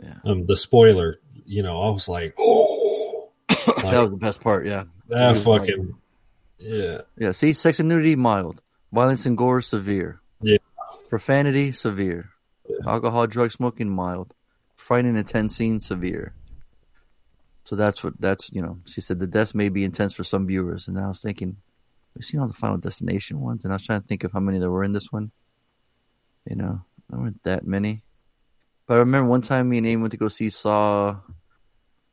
Yeah. 0.02 0.14
Um, 0.26 0.46
the 0.46 0.56
spoiler, 0.56 1.20
you 1.46 1.64
know, 1.64 1.82
I 1.82 1.90
was 1.90 2.08
like, 2.08 2.36
oh, 2.38 3.32
that 3.50 4.02
was 4.02 4.12
the 4.12 4.18
best 4.18 4.42
part. 4.42 4.68
Yeah, 4.68 4.84
that 5.10 5.32
was 5.32 5.46
like- 5.46 5.62
fucking, 5.62 5.96
yeah, 6.60 7.02
yeah. 7.18 7.32
See, 7.32 7.54
sex 7.54 7.80
and 7.80 7.90
nudity 7.90 8.16
mild, 8.16 8.62
violence 8.92 9.26
and 9.26 9.38
gore 9.38 9.62
severe, 9.62 10.22
yeah. 10.42 10.58
profanity 11.10 11.72
severe, 11.72 12.30
alcohol, 12.86 13.26
drug 13.28 13.52
smoking 13.52 13.90
mild, 13.90 14.34
fighting 14.76 15.10
and 15.10 15.18
intense 15.18 15.56
scenes 15.56 15.86
severe. 15.86 16.34
So 17.68 17.76
that's 17.76 18.02
what 18.02 18.14
that's 18.18 18.50
you 18.54 18.62
know. 18.62 18.80
She 18.86 19.02
said 19.02 19.20
the 19.20 19.28
deaths 19.28 19.54
may 19.54 19.68
be 19.68 19.84
intense 19.84 20.14
for 20.14 20.24
some 20.24 20.48
viewers, 20.48 20.88
and 20.88 20.98
I 20.98 21.10
was 21.10 21.20
thinking, 21.20 21.58
we've 22.16 22.24
seen 22.24 22.40
all 22.40 22.48
the 22.48 22.54
Final 22.54 22.78
Destination 22.78 23.42
ones, 23.42 23.66
and 23.66 23.74
I 23.74 23.76
was 23.76 23.86
trying 23.86 24.00
to 24.00 24.08
think 24.08 24.24
of 24.24 24.32
how 24.32 24.40
many 24.40 24.58
there 24.58 24.72
were 24.72 24.86
in 24.86 24.94
this 24.94 25.12
one. 25.12 25.32
You 26.50 26.56
know, 26.56 26.80
there 27.10 27.20
weren't 27.20 27.44
that 27.44 27.68
many. 27.68 28.06
But 28.86 28.94
I 28.94 28.98
remember 29.00 29.30
one 29.30 29.42
time 29.42 29.68
me 29.68 29.80
and 29.80 29.86
Amy 29.86 30.02
went 30.02 30.12
to 30.12 30.18
go 30.18 30.30
see 30.30 30.50
Saw 30.50 31.18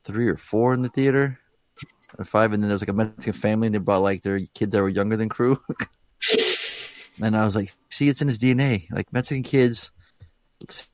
three 0.03 0.27
or 0.27 0.37
four 0.37 0.75
in 0.75 0.83
the 0.83 0.89
theater, 0.89 1.39
or 2.19 2.25
five, 2.25 2.53
and 2.53 2.61
then 2.61 2.69
there 2.69 2.75
was 2.75 2.83
like 2.83 2.89
a 2.89 2.93
Mexican 2.93 3.33
family, 3.33 3.69
and 3.69 3.77
they 3.77 3.79
brought 3.79 4.03
like 4.03 4.23
their 4.23 4.41
kids 4.55 4.73
that 4.73 4.83
were 4.83 4.89
younger 4.89 5.17
than 5.17 5.29
crew. 5.29 5.63
and 7.23 7.37
I 7.37 7.45
was 7.45 7.55
like, 7.55 7.73
"See, 7.91 8.09
it's 8.09 8.21
in 8.21 8.27
his 8.27 8.41
DNA. 8.41 8.91
Like 8.91 9.13
Mexican 9.13 9.45
kids 9.45 9.93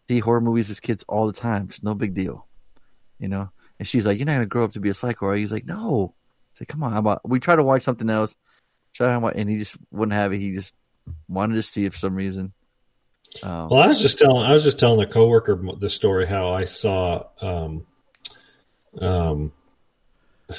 see 0.07 0.19
horror 0.19 0.43
movies 0.43 0.69
as 0.69 0.81
kids 0.81 1.03
all 1.09 1.27
the 1.27 1.33
time. 1.33 1.69
It's 1.71 1.83
no 1.83 1.95
big 1.95 2.13
deal, 2.13 2.47
you 3.19 3.29
know." 3.29 3.49
And 3.81 3.89
she's 3.89 4.05
like, 4.05 4.19
"You're 4.19 4.27
not 4.27 4.35
gonna 4.35 4.45
grow 4.47 4.65
up 4.65 4.73
to 4.73 4.81
be 4.81 4.91
a 4.91 4.95
psycho." 4.95 5.25
Are 5.25 5.35
you? 5.35 5.41
He's 5.41 5.53
like, 5.53 5.65
"No." 5.65 6.13
I 6.55 6.59
said, 6.59 6.69
"Come 6.69 6.83
on, 6.83 6.93
how 6.93 6.99
about 6.99 7.27
we 7.27 7.41
try 7.41 7.57
to 7.57 7.65
watch 7.65 7.81
something 7.81 8.11
else?" 8.11 8.37
Try 8.93 9.17
watch, 9.17 9.35
and 9.37 9.49
he 9.49 9.59
just 9.59 9.79
wouldn't 9.91 10.13
have 10.13 10.35
it. 10.35 10.39
He 10.39 10.53
just 10.53 10.75
wanted 11.29 11.55
to 11.55 11.63
see 11.63 11.87
it 11.87 11.95
for 11.95 11.99
some 11.99 12.15
reason. 12.15 12.53
Um, 13.43 13.71
Well, 13.71 13.81
I 13.81 13.87
was 13.87 13.99
just 13.99 14.19
telling 14.19 14.45
I 14.45 14.53
was 14.53 14.65
just 14.65 14.79
telling 14.79 15.01
a 15.01 15.11
coworker 15.11 15.59
the 15.79 15.89
story 15.89 16.27
how 16.27 16.53
I 16.53 16.67
saw 16.67 17.25
um 17.41 17.87
um 19.01 19.53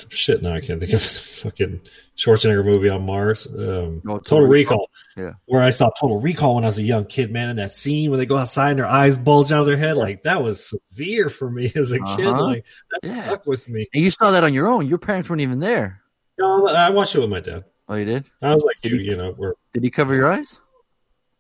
shit 0.10 0.42
now 0.42 0.54
I 0.56 0.62
can't 0.62 0.80
think 0.80 0.94
of 0.94 1.02
the 1.02 1.08
fucking 1.44 1.82
Schwarzenegger 2.18 2.66
movie 2.66 2.90
on 2.90 3.06
Mars. 3.06 3.48
Um, 3.48 4.02
Oh, 4.08 4.20
Total, 4.20 4.48
Recall. 4.48 4.90
Yeah. 5.18 5.34
Where 5.46 5.62
I 5.62 5.70
saw 5.72 5.90
Total 6.00 6.20
Recall 6.20 6.56
when 6.56 6.64
I 6.64 6.68
was 6.68 6.78
a 6.78 6.84
young 6.84 7.06
kid, 7.06 7.32
man, 7.32 7.50
and 7.50 7.60
that 7.60 7.74
scene 7.74 8.10
where 8.10 8.18
they 8.18 8.26
go 8.26 8.38
outside 8.38 8.72
and 8.72 8.80
their 8.80 8.86
eyes 8.88 9.18
bulge 9.18 9.52
out 9.52 9.62
of 9.62 9.66
their 9.68 9.78
head, 9.78 9.98
like 9.98 10.24
that 10.24 10.44
was 10.44 10.66
severe 10.92 11.30
for 11.30 11.50
me 11.50 11.72
as 11.76 11.92
a 11.92 12.00
kid. 12.00 12.26
Uh-huh. 12.28 12.44
Like 12.44 12.66
that 12.92 13.10
Yeah. 13.12 13.22
stuck 13.22 13.46
with 13.48 13.68
me. 13.68 13.88
and 13.94 14.04
you 14.04 14.12
saw 14.12 14.32
that 14.32 14.44
on 14.44 14.54
your 14.54 14.68
own. 14.68 14.88
Your 14.88 14.98
parents 15.00 15.30
weren't 15.30 15.42
even 15.42 15.60
there. 15.60 16.02
No, 16.38 16.68
I 16.68 16.90
watched 16.90 17.16
it 17.16 17.20
with 17.20 17.30
my 17.30 17.40
dad. 17.40 17.66
Oh, 17.90 17.96
you 17.96 18.06
did? 18.06 18.26
I 18.42 18.54
was 18.54 18.64
like 18.64 18.78
Did 18.82 18.94
you, 18.94 18.98
he- 19.00 19.06
you 19.06 19.18
know, 19.18 19.34
we're 19.38 19.54
Did 19.74 19.84
he 19.84 19.90
cover 19.90 20.16
your 20.16 20.28
eyes? 20.32 20.60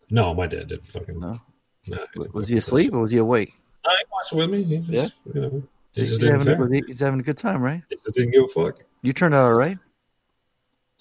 no, 0.09 0.33
my 0.33 0.47
dad 0.47 0.67
didn't 0.67 0.87
fucking 0.91 1.19
No. 1.19 1.39
no, 1.87 1.97
Was 2.33 2.47
he 2.49 2.57
asleep 2.57 2.93
or 2.93 2.99
was 2.99 3.11
he 3.11 3.17
awake? 3.17 3.53
I 3.85 3.95
watched 4.11 4.33
with 4.33 4.49
me. 4.49 4.63
He 4.63 4.77
just, 4.79 4.89
Yeah? 4.89 5.07
you 5.33 5.41
know, 5.41 5.63
he 5.93 6.05
He's 6.05 6.17
didn't 6.19 6.47
having, 6.47 6.55
care. 6.55 6.65
a, 6.83 6.87
he's 6.87 6.99
having 6.99 7.19
a 7.19 7.23
good 7.23 7.37
time, 7.37 7.61
right? 7.61 7.83
He 7.89 7.95
just 7.97 8.15
didn't 8.15 8.31
give 8.31 8.43
a 8.43 8.47
fuck. 8.47 8.79
You 9.01 9.13
turned 9.13 9.35
out 9.35 9.45
all 9.45 9.53
right. 9.53 9.77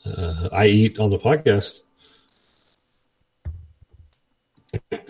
Uh, 0.04 0.48
I 0.52 0.66
eat 0.66 0.98
on 0.98 1.10
the 1.10 1.18
podcast. 1.18 1.80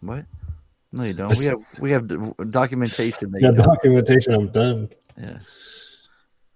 What? 0.00 0.26
No, 0.92 1.04
you 1.04 1.14
don't. 1.14 1.36
We 1.38 1.44
have 1.46 1.58
we 1.80 1.90
have 1.92 2.50
documentation. 2.50 3.30
That 3.32 3.40
Yeah, 3.40 3.50
documentation. 3.52 4.34
I'm 4.34 4.46
done. 4.48 4.90
Yeah. 5.18 5.38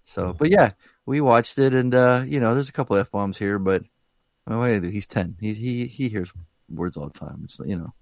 So, 0.04 0.34
but 0.34 0.50
yeah, 0.50 0.72
we 1.06 1.20
watched 1.22 1.58
it, 1.58 1.72
and 1.74 1.94
uh, 1.94 2.24
you 2.26 2.40
know, 2.40 2.54
there's 2.54 2.68
a 2.68 2.72
couple 2.72 2.96
f 2.96 3.10
bombs 3.10 3.38
here, 3.38 3.58
but 3.58 3.82
I 4.46 4.50
mean, 4.50 4.58
what 4.60 4.66
do 4.66 4.72
you 4.74 4.80
do? 4.80 4.88
He's 4.88 5.06
ten. 5.06 5.36
He 5.40 5.54
he 5.54 5.86
he 5.86 6.08
hears 6.10 6.30
words 6.68 6.96
all 6.98 7.08
the 7.08 7.18
time. 7.18 7.40
It's 7.44 7.58
you 7.64 7.76
know, 7.76 7.94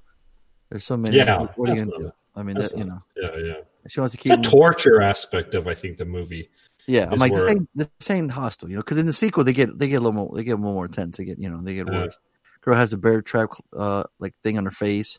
there's 0.69 0.85
so 0.85 0.97
many. 0.97 1.17
Yeah, 1.17 1.47
what 1.55 1.71
are 1.71 1.75
you 1.77 1.85
gonna 1.85 1.99
do? 1.99 2.12
Not- 2.37 2.40
I 2.40 2.44
mean, 2.44 2.59
that, 2.59 2.77
you 2.77 2.85
know, 2.85 3.03
Yeah, 3.16 3.37
yeah. 3.38 3.55
she 3.88 3.99
wants 4.01 4.14
to 4.14 4.18
keep. 4.18 4.33
The 4.42 4.49
torture 4.49 5.01
aspect 5.01 5.55
of 5.55 5.66
I 5.66 5.75
think 5.75 5.96
the 5.96 6.05
movie. 6.05 6.51
Yeah, 6.87 7.07
I'm 7.07 7.14
is 7.14 7.20
like 7.20 7.33
this 7.33 7.40
where- 7.40 7.51
ain't 7.51 7.68
this 7.75 8.11
ain't 8.11 8.31
hostile, 8.31 8.68
you 8.68 8.77
know, 8.77 8.83
because 8.83 8.99
in 8.99 9.07
the 9.07 9.12
sequel 9.12 9.42
they 9.42 9.53
get 9.53 9.77
they 9.79 9.88
get 9.88 9.96
a 9.96 10.01
little 10.01 10.12
more 10.12 10.31
they 10.37 10.44
get 10.44 10.53
a 10.53 10.57
little 10.57 10.72
more 10.75 10.85
intense. 10.87 11.16
They 11.16 11.25
get 11.25 11.38
you 11.38 11.51
know 11.51 11.61
they 11.62 11.75
get 11.75 11.87
Yeah. 11.90 12.05
worse. 12.05 12.18
Girl 12.61 12.77
has 12.77 12.92
a 12.92 12.96
bear 12.99 13.22
trap 13.22 13.51
uh 13.77 14.05
like 14.20 14.35
thing 14.44 14.57
on 14.59 14.64
her 14.66 14.70
face, 14.70 15.18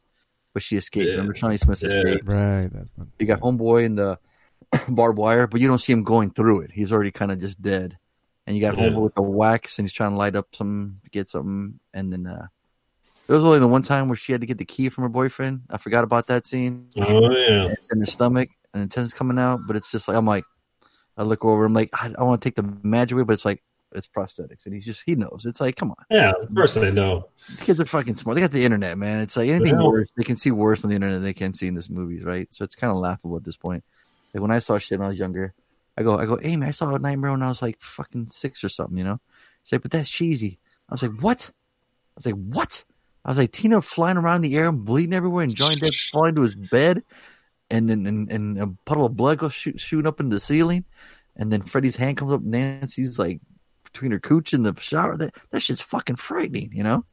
but 0.53 0.63
she 0.63 0.77
escaped. 0.77 1.07
Yeah. 1.07 1.11
Remember 1.13 1.35
Shawnee 1.35 1.57
Smith 1.57 1.81
Yeah. 1.83 1.89
escaped. 1.89 2.25
Right. 2.27 2.69
That's 2.71 2.89
one. 2.95 3.11
You 3.19 3.25
got 3.25 3.41
homeboy 3.41 3.83
in 3.85 3.95
the 3.95 4.17
barbed 4.89 5.17
wire, 5.17 5.47
but 5.47 5.59
you 5.59 5.67
don't 5.67 5.79
see 5.79 5.91
him 5.93 6.03
going 6.03 6.29
through 6.31 6.61
it. 6.61 6.71
He's 6.71 6.91
already 6.93 7.11
kind 7.11 7.31
of 7.31 7.39
just 7.39 7.61
dead. 7.61 7.97
And 8.45 8.55
you 8.55 8.61
got 8.61 8.77
Yeah. 8.77 8.89
homeboy 8.89 9.01
with 9.03 9.15
the 9.15 9.21
wax, 9.21 9.77
and 9.79 9.85
he's 9.87 9.93
trying 9.93 10.11
to 10.11 10.17
light 10.17 10.35
up 10.37 10.55
some 10.55 11.01
get 11.11 11.27
something. 11.27 11.79
And 11.93 12.13
then 12.13 12.27
uh 12.27 12.47
there 13.27 13.35
was 13.35 13.45
only 13.45 13.59
the 13.59 13.67
one 13.67 13.81
time 13.81 14.07
where 14.07 14.15
she 14.15 14.31
had 14.31 14.41
to 14.41 14.47
get 14.47 14.57
the 14.57 14.65
key 14.65 14.89
from 14.89 15.03
her 15.03 15.09
boyfriend. 15.09 15.61
I 15.69 15.77
forgot 15.77 16.03
about 16.03 16.27
that 16.27 16.47
scene 16.47 16.89
Oh 16.97 17.29
yeah. 17.31 17.73
in 17.91 17.99
the 17.99 18.05
stomach 18.05 18.49
and 18.73 18.83
the 18.83 18.87
tendons 18.87 19.13
coming 19.13 19.37
out. 19.39 19.61
But 19.67 19.75
it's 19.75 19.91
just 19.91 20.07
like 20.07 20.17
I'm 20.17 20.25
like, 20.25 20.45
I 21.17 21.23
look 21.23 21.43
over, 21.45 21.65
I'm 21.65 21.73
like, 21.73 21.89
I, 21.93 22.13
I 22.17 22.23
want 22.23 22.41
to 22.41 22.47
take 22.47 22.55
the 22.55 22.63
magic 22.83 23.15
away, 23.15 23.23
but 23.23 23.33
it's 23.33 23.45
like 23.45 23.63
it's 23.93 24.05
prosthetics, 24.07 24.65
and 24.65 24.73
he's 24.75 24.85
just 24.85 25.03
he 25.05 25.15
knows. 25.15 25.45
It's 25.45 25.61
like, 25.61 25.75
come 25.77 25.91
on, 25.91 25.95
Yeah, 26.11 26.33
of 26.41 26.53
course 26.53 26.73
they 26.73 26.91
know. 26.91 27.29
these 27.49 27.59
kids 27.61 27.79
are 27.79 27.85
fucking 27.85 28.15
smart. 28.15 28.35
They 28.35 28.41
got 28.41 28.51
the 28.51 28.65
internet, 28.65 28.97
man. 28.97 29.19
It's 29.19 29.37
like 29.37 29.49
anything 29.49 29.77
worse, 29.81 30.09
they 30.17 30.23
can 30.23 30.35
see 30.35 30.51
worse 30.51 30.83
on 30.83 30.89
the 30.89 30.95
internet 30.95 31.15
than 31.15 31.23
they 31.23 31.33
can 31.33 31.53
see 31.53 31.67
in 31.67 31.73
this 31.73 31.89
movies, 31.89 32.23
right? 32.23 32.47
So 32.53 32.63
it's 32.65 32.75
kind 32.75 32.91
of 32.91 32.97
laughable 32.97 33.37
at 33.37 33.45
this 33.45 33.55
point. 33.57 33.83
Like 34.33 34.41
when 34.41 34.51
I 34.51 34.59
saw 34.59 34.77
shit 34.77 34.99
when 34.99 35.05
I 35.05 35.09
was 35.09 35.17
younger, 35.19 35.53
I 35.97 36.03
go, 36.03 36.17
I 36.19 36.25
go, 36.25 36.35
hey 36.37 36.57
man, 36.57 36.67
I 36.67 36.71
saw 36.71 36.93
a 36.93 36.99
Nightmare 36.99 37.31
when 37.31 37.41
I 37.41 37.47
was 37.47 37.61
like 37.61 37.79
fucking 37.79 38.27
six 38.27 38.63
or 38.63 38.69
something, 38.69 38.97
you 38.97 39.05
know? 39.05 39.19
It's 39.63 39.71
like, 39.71 39.81
but 39.81 39.91
that's 39.91 40.09
cheesy. 40.09 40.59
I 40.89 40.93
was 40.93 41.01
like, 41.01 41.19
what? 41.21 41.49
I 41.49 42.13
was 42.17 42.25
like, 42.25 42.35
what? 42.35 42.83
I 43.27 43.31
was 43.31 43.37
like, 43.37 43.51
Tina 43.51 43.81
flying 43.81 44.15
around 44.15 44.37
in 44.37 44.51
the 44.51 44.57
air 44.57 44.69
and 44.69 44.85
bleeding 44.85 45.13
everywhere, 45.13 45.43
and 45.43 45.53
Johnny 45.53 45.75
Depp 45.75 45.93
falling 46.11 46.35
to 46.35 46.43
his 46.43 46.55
bed, 46.55 47.03
and 47.69 47.89
then 47.89 48.07
and, 48.07 48.31
and 48.31 48.57
a 48.57 48.67
puddle 48.85 49.05
of 49.05 49.17
blood 49.17 49.39
goes 49.39 49.53
shoot, 49.53 49.81
shooting 49.81 50.07
up 50.07 50.21
into 50.21 50.37
the 50.37 50.39
ceiling, 50.39 50.85
and 51.35 51.51
then 51.51 51.61
Freddy's 51.61 51.97
hand 51.97 52.15
comes 52.15 52.31
up, 52.31 52.41
Nancy's 52.41 53.19
like 53.19 53.41
between 53.83 54.11
her 54.11 54.19
cooch 54.19 54.53
and 54.53 54.65
the 54.65 54.73
shower. 54.79 55.17
That 55.17 55.35
that 55.51 55.59
shit's 55.59 55.81
fucking 55.81 56.15
frightening, 56.15 56.71
you 56.73 56.83
know. 56.83 57.03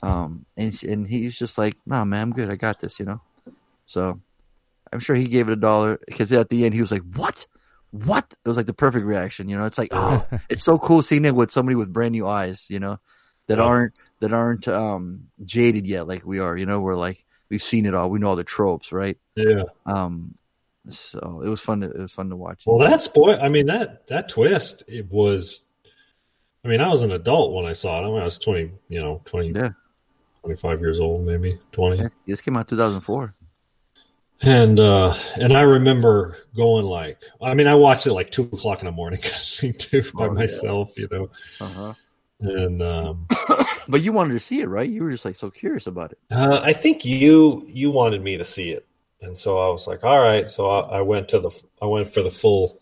Um, 0.00 0.46
and 0.56 0.80
and 0.84 1.08
he's 1.08 1.36
just 1.36 1.58
like, 1.58 1.74
nah, 1.84 2.04
man, 2.04 2.22
I'm 2.22 2.32
good. 2.32 2.48
I 2.48 2.54
got 2.54 2.78
this, 2.78 3.00
you 3.00 3.06
know. 3.06 3.20
So 3.86 4.20
I'm 4.92 5.00
sure 5.00 5.16
he 5.16 5.26
gave 5.26 5.48
it 5.48 5.54
a 5.54 5.56
dollar 5.56 5.98
because 6.06 6.32
at 6.32 6.50
the 6.50 6.64
end 6.64 6.74
he 6.74 6.80
was 6.80 6.92
like, 6.92 7.02
what? 7.14 7.46
What? 7.90 8.32
It 8.44 8.48
was 8.48 8.56
like 8.56 8.66
the 8.66 8.74
perfect 8.74 9.06
reaction, 9.06 9.48
you 9.48 9.56
know. 9.56 9.64
It's 9.64 9.78
like, 9.78 9.88
oh, 9.90 10.24
it's 10.48 10.62
so 10.62 10.78
cool 10.78 11.02
seeing 11.02 11.24
it 11.24 11.34
with 11.34 11.50
somebody 11.50 11.74
with 11.74 11.92
brand 11.92 12.12
new 12.12 12.28
eyes, 12.28 12.66
you 12.68 12.78
know, 12.78 13.00
that 13.48 13.58
aren't 13.58 13.98
that 14.26 14.34
aren't 14.34 14.66
um 14.68 15.28
jaded 15.44 15.86
yet 15.86 16.06
like 16.08 16.26
we 16.26 16.38
are, 16.40 16.56
you 16.56 16.66
know. 16.66 16.80
We're 16.80 16.96
like 16.96 17.24
we've 17.48 17.62
seen 17.62 17.86
it 17.86 17.94
all. 17.94 18.10
We 18.10 18.18
know 18.18 18.28
all 18.28 18.36
the 18.36 18.44
tropes, 18.44 18.90
right? 18.92 19.16
Yeah. 19.36 19.62
Um, 19.86 20.34
so 20.88 21.42
it 21.44 21.48
was 21.48 21.60
fun. 21.60 21.80
To, 21.80 21.90
it 21.90 21.98
was 21.98 22.12
fun 22.12 22.28
to 22.30 22.36
watch. 22.36 22.62
Well, 22.66 22.78
that's 22.78 23.08
boy. 23.08 23.34
I 23.36 23.48
mean 23.48 23.66
that 23.66 24.06
that 24.08 24.28
twist. 24.28 24.82
It 24.88 25.10
was. 25.10 25.62
I 26.64 26.68
mean, 26.68 26.80
I 26.80 26.88
was 26.88 27.02
an 27.02 27.12
adult 27.12 27.54
when 27.54 27.64
I 27.64 27.72
saw 27.74 28.00
it. 28.00 28.06
I, 28.06 28.10
mean, 28.10 28.20
I 28.20 28.24
was 28.24 28.38
twenty. 28.38 28.72
You 28.88 29.00
know, 29.00 29.22
20, 29.26 29.52
Yeah. 29.54 29.70
25 30.42 30.80
years 30.80 30.98
old, 31.00 31.24
maybe 31.24 31.58
twenty. 31.72 31.98
Yeah, 31.98 32.08
this 32.26 32.40
came 32.40 32.56
out 32.56 32.66
2004. 32.68 33.34
And 34.42 34.78
uh 34.78 35.16
and 35.40 35.56
I 35.56 35.62
remember 35.62 36.36
going 36.54 36.84
like, 36.84 37.18
I 37.40 37.54
mean, 37.54 37.66
I 37.66 37.74
watched 37.74 38.06
it 38.06 38.12
like 38.12 38.30
two 38.30 38.42
o'clock 38.42 38.80
in 38.80 38.86
the 38.86 38.92
morning, 38.92 39.20
too, 39.78 40.02
by 40.12 40.24
Oh, 40.24 40.26
yeah. 40.26 40.28
myself, 40.32 40.92
you 40.96 41.08
know. 41.10 41.30
Uh 41.60 41.68
huh. 41.68 41.94
And 42.40 42.82
um, 42.82 43.26
But 43.88 44.02
you 44.02 44.12
wanted 44.12 44.34
to 44.34 44.40
see 44.40 44.60
it, 44.60 44.68
right? 44.68 44.88
You 44.88 45.04
were 45.04 45.10
just 45.10 45.24
like 45.24 45.36
so 45.36 45.50
curious 45.50 45.86
about 45.86 46.12
it. 46.12 46.18
uh, 46.30 46.60
I 46.62 46.72
think 46.72 47.04
you 47.04 47.64
you 47.68 47.90
wanted 47.90 48.22
me 48.22 48.36
to 48.36 48.44
see 48.44 48.70
it, 48.70 48.86
and 49.22 49.36
so 49.38 49.58
I 49.58 49.68
was 49.68 49.86
like, 49.86 50.04
all 50.04 50.20
right. 50.20 50.48
So 50.48 50.68
I, 50.68 50.98
I 50.98 51.00
went 51.00 51.28
to 51.30 51.38
the 51.40 51.50
I 51.80 51.86
went 51.86 52.12
for 52.12 52.22
the 52.22 52.30
full 52.30 52.80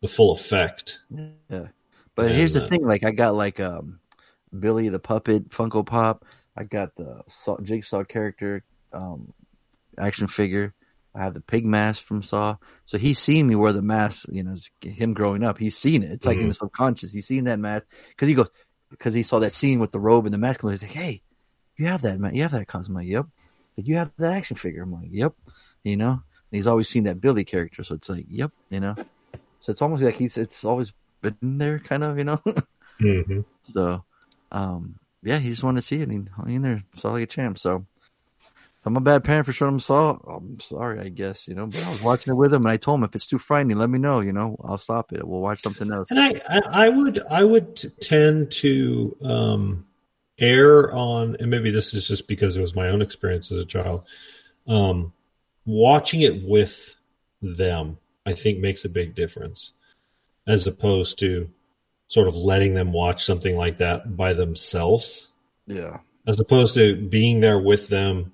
the 0.00 0.08
full 0.08 0.32
effect. 0.32 1.00
Yeah. 1.50 1.68
But 2.14 2.30
here's 2.30 2.52
the 2.52 2.64
uh, 2.64 2.68
thing: 2.68 2.86
like 2.86 3.04
I 3.04 3.10
got 3.10 3.34
like 3.34 3.58
um 3.58 3.98
Billy 4.56 4.88
the 4.88 5.00
puppet 5.00 5.48
Funko 5.50 5.84
Pop. 5.84 6.24
I 6.56 6.62
got 6.62 6.94
the 6.94 7.22
Saw, 7.28 7.58
Jigsaw 7.60 8.04
character 8.04 8.62
um 8.92 9.32
action 9.98 10.26
figure. 10.28 10.74
I 11.16 11.22
have 11.22 11.34
the 11.34 11.40
pig 11.40 11.64
mask 11.64 12.02
from 12.04 12.22
Saw. 12.24 12.56
So 12.86 12.98
he's 12.98 13.20
seen 13.20 13.46
me 13.46 13.54
wear 13.54 13.72
the 13.72 13.82
mask. 13.82 14.26
You 14.30 14.42
know, 14.42 14.56
him 14.82 15.14
growing 15.14 15.44
up. 15.44 15.58
He's 15.58 15.76
seen 15.78 16.02
it. 16.02 16.10
It's 16.10 16.26
like 16.26 16.38
in 16.38 16.46
Mhm. 16.46 16.48
the 16.48 16.54
subconscious. 16.54 17.12
He's 17.12 17.26
seen 17.26 17.44
that 17.44 17.60
mask 17.60 17.84
because 18.10 18.28
he 18.28 18.34
goes 18.34 18.48
because 18.98 19.14
he 19.14 19.22
saw 19.22 19.38
that 19.40 19.54
scene 19.54 19.78
with 19.80 19.92
the 19.92 20.00
robe 20.00 20.26
and 20.26 20.34
the 20.34 20.38
mask. 20.38 20.62
He's 20.62 20.82
like, 20.82 20.92
"Hey, 20.92 21.22
you 21.76 21.86
have 21.86 22.02
that 22.02 22.18
man? 22.20 22.34
You 22.34 22.42
have 22.42 22.52
that 22.52 22.66
costume?" 22.68 22.94
Like, 22.96 23.06
"Yep." 23.08 23.26
Like, 23.76 23.88
you 23.88 23.96
have 23.96 24.12
that 24.18 24.32
action 24.32 24.56
figure? 24.56 24.82
I'm 24.82 24.92
like, 24.92 25.08
"Yep." 25.10 25.34
You 25.84 25.96
know. 25.96 26.10
and 26.10 26.22
he's 26.50 26.66
always 26.66 26.88
seen 26.88 27.04
that 27.04 27.20
Billy 27.20 27.44
character. 27.44 27.84
So 27.84 27.94
it's 27.96 28.08
like, 28.08 28.26
yep, 28.28 28.52
you 28.70 28.80
know. 28.80 28.98
So 29.60 29.72
it's 29.72 29.82
almost 29.82 30.02
like 30.02 30.14
he's 30.16 30.36
it's 30.36 30.64
always 30.64 30.92
been 31.22 31.58
there, 31.58 31.78
kind 31.78 32.04
of, 32.04 32.18
you 32.18 32.24
know. 32.24 32.40
hmm 33.00 33.40
so, 33.62 34.04
um, 34.52 34.96
yeah, 35.22 35.38
he 35.38 35.50
just 35.50 35.62
wanted 35.64 35.80
to 35.80 35.86
see 35.86 35.96
it. 36.00 36.08
And 36.08 36.12
he 36.12 36.32
hung 36.34 36.50
in 36.50 36.62
there, 36.62 36.82
saw 36.96 37.12
like 37.12 37.24
a 37.24 37.26
champ. 37.26 37.58
So, 37.58 37.86
I'm 38.86 38.96
a 38.96 39.00
bad 39.00 39.24
parent 39.24 39.46
for 39.46 39.52
showing 39.52 39.74
him 39.74 39.80
Saw. 39.80 40.18
I'm 40.26 40.60
sorry, 40.60 41.00
I 41.00 41.08
guess, 41.08 41.48
you 41.48 41.54
know. 41.54 41.66
But 41.66 41.84
I 41.84 41.90
was 41.90 42.02
watching 42.02 42.32
it 42.32 42.36
with 42.36 42.52
him, 42.52 42.62
and 42.62 42.70
I 42.70 42.76
told 42.76 43.00
him 43.00 43.04
if 43.04 43.14
it's 43.14 43.26
too 43.26 43.38
frightening, 43.38 43.78
let 43.78 43.88
me 43.88 43.98
know. 43.98 44.20
You 44.20 44.32
know, 44.32 44.56
I'll 44.62 44.78
stop 44.78 45.12
it. 45.12 45.26
We'll 45.26 45.40
watch 45.40 45.62
something 45.62 45.90
else. 45.90 46.10
And 46.10 46.20
I, 46.20 46.40
I, 46.48 46.60
I 46.86 46.88
would, 46.90 47.22
I 47.30 47.44
would 47.44 47.92
tend 48.00 48.52
to 48.52 49.16
um, 49.24 49.86
err 50.38 50.92
on, 50.92 51.36
and 51.40 51.50
maybe 51.50 51.70
this 51.70 51.94
is 51.94 52.06
just 52.06 52.28
because 52.28 52.56
it 52.56 52.60
was 52.60 52.74
my 52.74 52.88
own 52.88 53.00
experience 53.00 53.50
as 53.50 53.58
a 53.58 53.64
child. 53.64 54.02
Um, 54.68 55.12
watching 55.64 56.20
it 56.20 56.42
with 56.42 56.94
them, 57.40 57.98
I 58.26 58.34
think, 58.34 58.58
makes 58.58 58.84
a 58.84 58.90
big 58.90 59.14
difference, 59.14 59.72
as 60.46 60.66
opposed 60.66 61.18
to 61.20 61.48
sort 62.08 62.28
of 62.28 62.34
letting 62.34 62.74
them 62.74 62.92
watch 62.92 63.24
something 63.24 63.56
like 63.56 63.78
that 63.78 64.14
by 64.14 64.34
themselves, 64.34 65.28
Yeah. 65.66 65.98
as 66.26 66.38
opposed 66.38 66.74
to 66.74 66.96
being 66.96 67.40
there 67.40 67.58
with 67.58 67.88
them. 67.88 68.32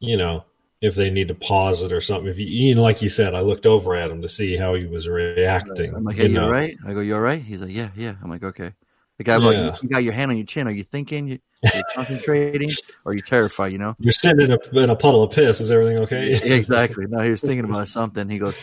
You 0.00 0.16
know, 0.16 0.44
if 0.80 0.94
they 0.94 1.10
need 1.10 1.28
to 1.28 1.34
pause 1.34 1.82
it 1.82 1.92
or 1.92 2.00
something. 2.00 2.28
If 2.28 2.38
you, 2.38 2.46
you 2.46 2.74
know, 2.74 2.82
like 2.82 3.02
you 3.02 3.08
said, 3.08 3.34
I 3.34 3.40
looked 3.40 3.66
over 3.66 3.94
at 3.94 4.10
him 4.10 4.22
to 4.22 4.28
see 4.28 4.56
how 4.56 4.74
he 4.74 4.86
was 4.86 5.06
reacting. 5.06 5.94
I'm 5.94 6.04
like, 6.04 6.16
hey, 6.16 6.28
you 6.28 6.34
know. 6.34 6.44
all 6.44 6.50
right? 6.50 6.76
I 6.86 6.94
go, 6.94 7.00
you 7.00 7.14
all 7.14 7.20
right? 7.20 7.42
He's 7.42 7.60
like, 7.60 7.70
yeah, 7.70 7.90
yeah. 7.94 8.14
I'm 8.22 8.30
like, 8.30 8.42
okay. 8.42 8.72
The 9.18 9.24
guy, 9.24 9.36
like, 9.36 9.82
you 9.82 9.88
got 9.90 10.02
your 10.02 10.14
hand 10.14 10.30
on 10.30 10.38
your 10.38 10.46
chin. 10.46 10.66
Are 10.66 10.70
you 10.70 10.82
thinking? 10.82 11.28
You, 11.28 11.38
are 11.62 11.76
you 11.76 11.82
concentrating? 11.94 12.70
or 13.04 13.12
are 13.12 13.14
you 13.14 13.20
terrified? 13.20 13.72
You 13.72 13.78
know? 13.78 13.94
You're 13.98 14.12
sitting 14.12 14.40
in 14.40 14.52
a, 14.52 14.78
in 14.78 14.88
a 14.88 14.96
puddle 14.96 15.22
of 15.22 15.32
piss. 15.32 15.60
Is 15.60 15.70
everything 15.70 15.98
okay? 15.98 16.30
Yeah, 16.42 16.54
exactly. 16.54 17.04
No, 17.10 17.20
he 17.20 17.30
was 17.30 17.42
thinking 17.42 17.66
about 17.66 17.88
something. 17.88 18.30
He 18.30 18.38
goes, 18.38 18.56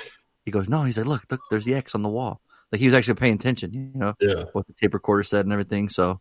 he 0.45 0.49
goes, 0.49 0.67
no. 0.67 0.83
He's 0.83 0.97
like, 0.97 1.05
look, 1.05 1.23
look, 1.29 1.41
there's 1.51 1.65
the 1.65 1.75
X 1.75 1.93
on 1.93 2.01
the 2.01 2.09
wall. 2.09 2.41
Like 2.71 2.79
he 2.79 2.85
was 2.85 2.95
actually 2.95 3.13
paying 3.13 3.35
attention. 3.35 3.71
You 3.71 3.91
know 3.93 4.13
Yeah. 4.19 4.45
what 4.53 4.65
the 4.65 4.73
tape 4.73 4.95
recorder 4.95 5.23
said 5.23 5.45
and 5.45 5.53
everything. 5.53 5.89
So 5.89 6.19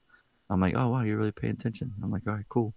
I'm 0.51 0.61
like, 0.61 0.75
oh 0.77 0.91
wow, 0.91 1.03
you're 1.03 1.17
really 1.17 1.33
paying 1.33 1.55
attention. 1.55 1.95
I'm 2.03 2.11
like, 2.11 2.23
all 2.27 2.35
right, 2.35 2.45
cool. 2.49 2.75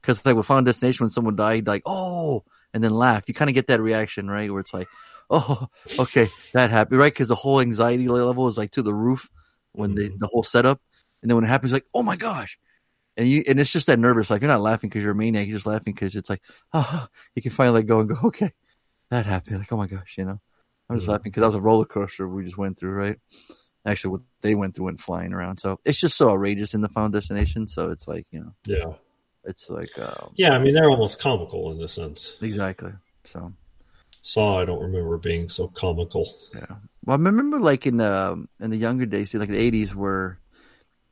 Because 0.00 0.24
like 0.24 0.36
with 0.36 0.46
Final 0.46 0.64
Destination, 0.64 1.04
when 1.04 1.10
someone 1.10 1.36
died, 1.36 1.66
like 1.66 1.82
oh, 1.86 2.44
and 2.74 2.82
then 2.84 2.92
laugh. 2.92 3.24
You 3.26 3.34
kind 3.34 3.50
of 3.50 3.54
get 3.54 3.66
that 3.68 3.80
reaction, 3.80 4.28
right? 4.30 4.50
Where 4.50 4.60
it's 4.60 4.74
like, 4.74 4.88
oh, 5.30 5.68
okay, 5.98 6.28
that 6.54 6.70
happened, 6.70 7.00
right? 7.00 7.12
Because 7.12 7.28
the 7.28 7.34
whole 7.34 7.60
anxiety 7.60 8.08
level 8.08 8.48
is 8.48 8.56
like 8.58 8.70
to 8.72 8.82
the 8.82 8.94
roof 8.94 9.28
when 9.72 9.94
the 9.94 10.12
the 10.18 10.26
whole 10.26 10.42
setup, 10.42 10.80
and 11.22 11.30
then 11.30 11.36
when 11.36 11.44
it 11.44 11.48
happens, 11.48 11.72
like, 11.72 11.86
oh 11.94 12.02
my 12.02 12.16
gosh. 12.16 12.58
And 13.16 13.28
you, 13.28 13.42
and 13.48 13.58
it's 13.58 13.70
just 13.72 13.86
that 13.88 13.98
nervous. 13.98 14.30
Like 14.30 14.42
you're 14.42 14.48
not 14.50 14.60
laughing 14.60 14.88
because 14.90 15.02
you're 15.02 15.10
a 15.12 15.14
maniac. 15.16 15.48
You're 15.48 15.56
just 15.56 15.66
laughing 15.66 15.92
because 15.92 16.14
it's 16.14 16.30
like, 16.30 16.40
oh, 16.72 17.06
you 17.34 17.42
can 17.42 17.50
finally 17.50 17.82
go 17.82 18.00
and 18.00 18.08
go, 18.08 18.16
okay, 18.26 18.52
that 19.10 19.26
happened. 19.26 19.58
Like, 19.58 19.72
oh 19.72 19.76
my 19.76 19.88
gosh, 19.88 20.14
you 20.16 20.24
know, 20.24 20.40
I'm 20.88 20.96
just 20.96 21.08
Mhm. 21.08 21.12
laughing 21.12 21.24
because 21.24 21.40
that 21.40 21.48
was 21.48 21.54
a 21.56 21.60
roller 21.60 21.84
coaster 21.84 22.28
we 22.28 22.44
just 22.44 22.56
went 22.56 22.78
through, 22.78 22.92
right? 22.92 23.16
Actually, 23.84 24.12
what 24.12 24.20
they 24.42 24.54
went 24.54 24.74
through 24.76 24.84
went 24.86 25.00
flying 25.00 25.32
around. 25.32 25.58
So 25.58 25.80
it's 25.84 25.98
just 25.98 26.16
so 26.16 26.30
outrageous 26.30 26.74
in 26.74 26.80
the 26.80 26.88
Final 26.88 27.10
Destination. 27.10 27.66
So 27.66 27.90
it's 27.90 28.06
like, 28.06 28.26
you 28.30 28.40
know, 28.40 28.54
Yeah. 28.64 28.92
It's 29.44 29.70
like, 29.70 29.96
um, 29.98 30.32
Yeah. 30.36 30.50
I 30.54 30.58
mean, 30.58 30.74
they're 30.74 30.90
almost 30.90 31.18
comical 31.18 31.72
in 31.72 31.80
a 31.82 31.88
sense. 31.88 32.34
exactly. 32.40 32.92
So 33.24 33.52
Saw, 34.22 34.60
I 34.60 34.64
don't 34.64 34.82
remember 34.82 35.16
being 35.18 35.48
so 35.48 35.68
comical. 35.68 36.34
yeah. 36.54 36.66
Well, 37.04 37.14
I 37.18 37.22
remember 37.22 37.58
like 37.58 37.86
in 37.86 37.96
the 37.98 38.46
in 38.60 38.70
the 38.70 38.76
younger 38.76 39.06
days, 39.06 39.32
like 39.32 39.48
the 39.48 39.70
'80s, 39.70 39.94
where 39.94 40.38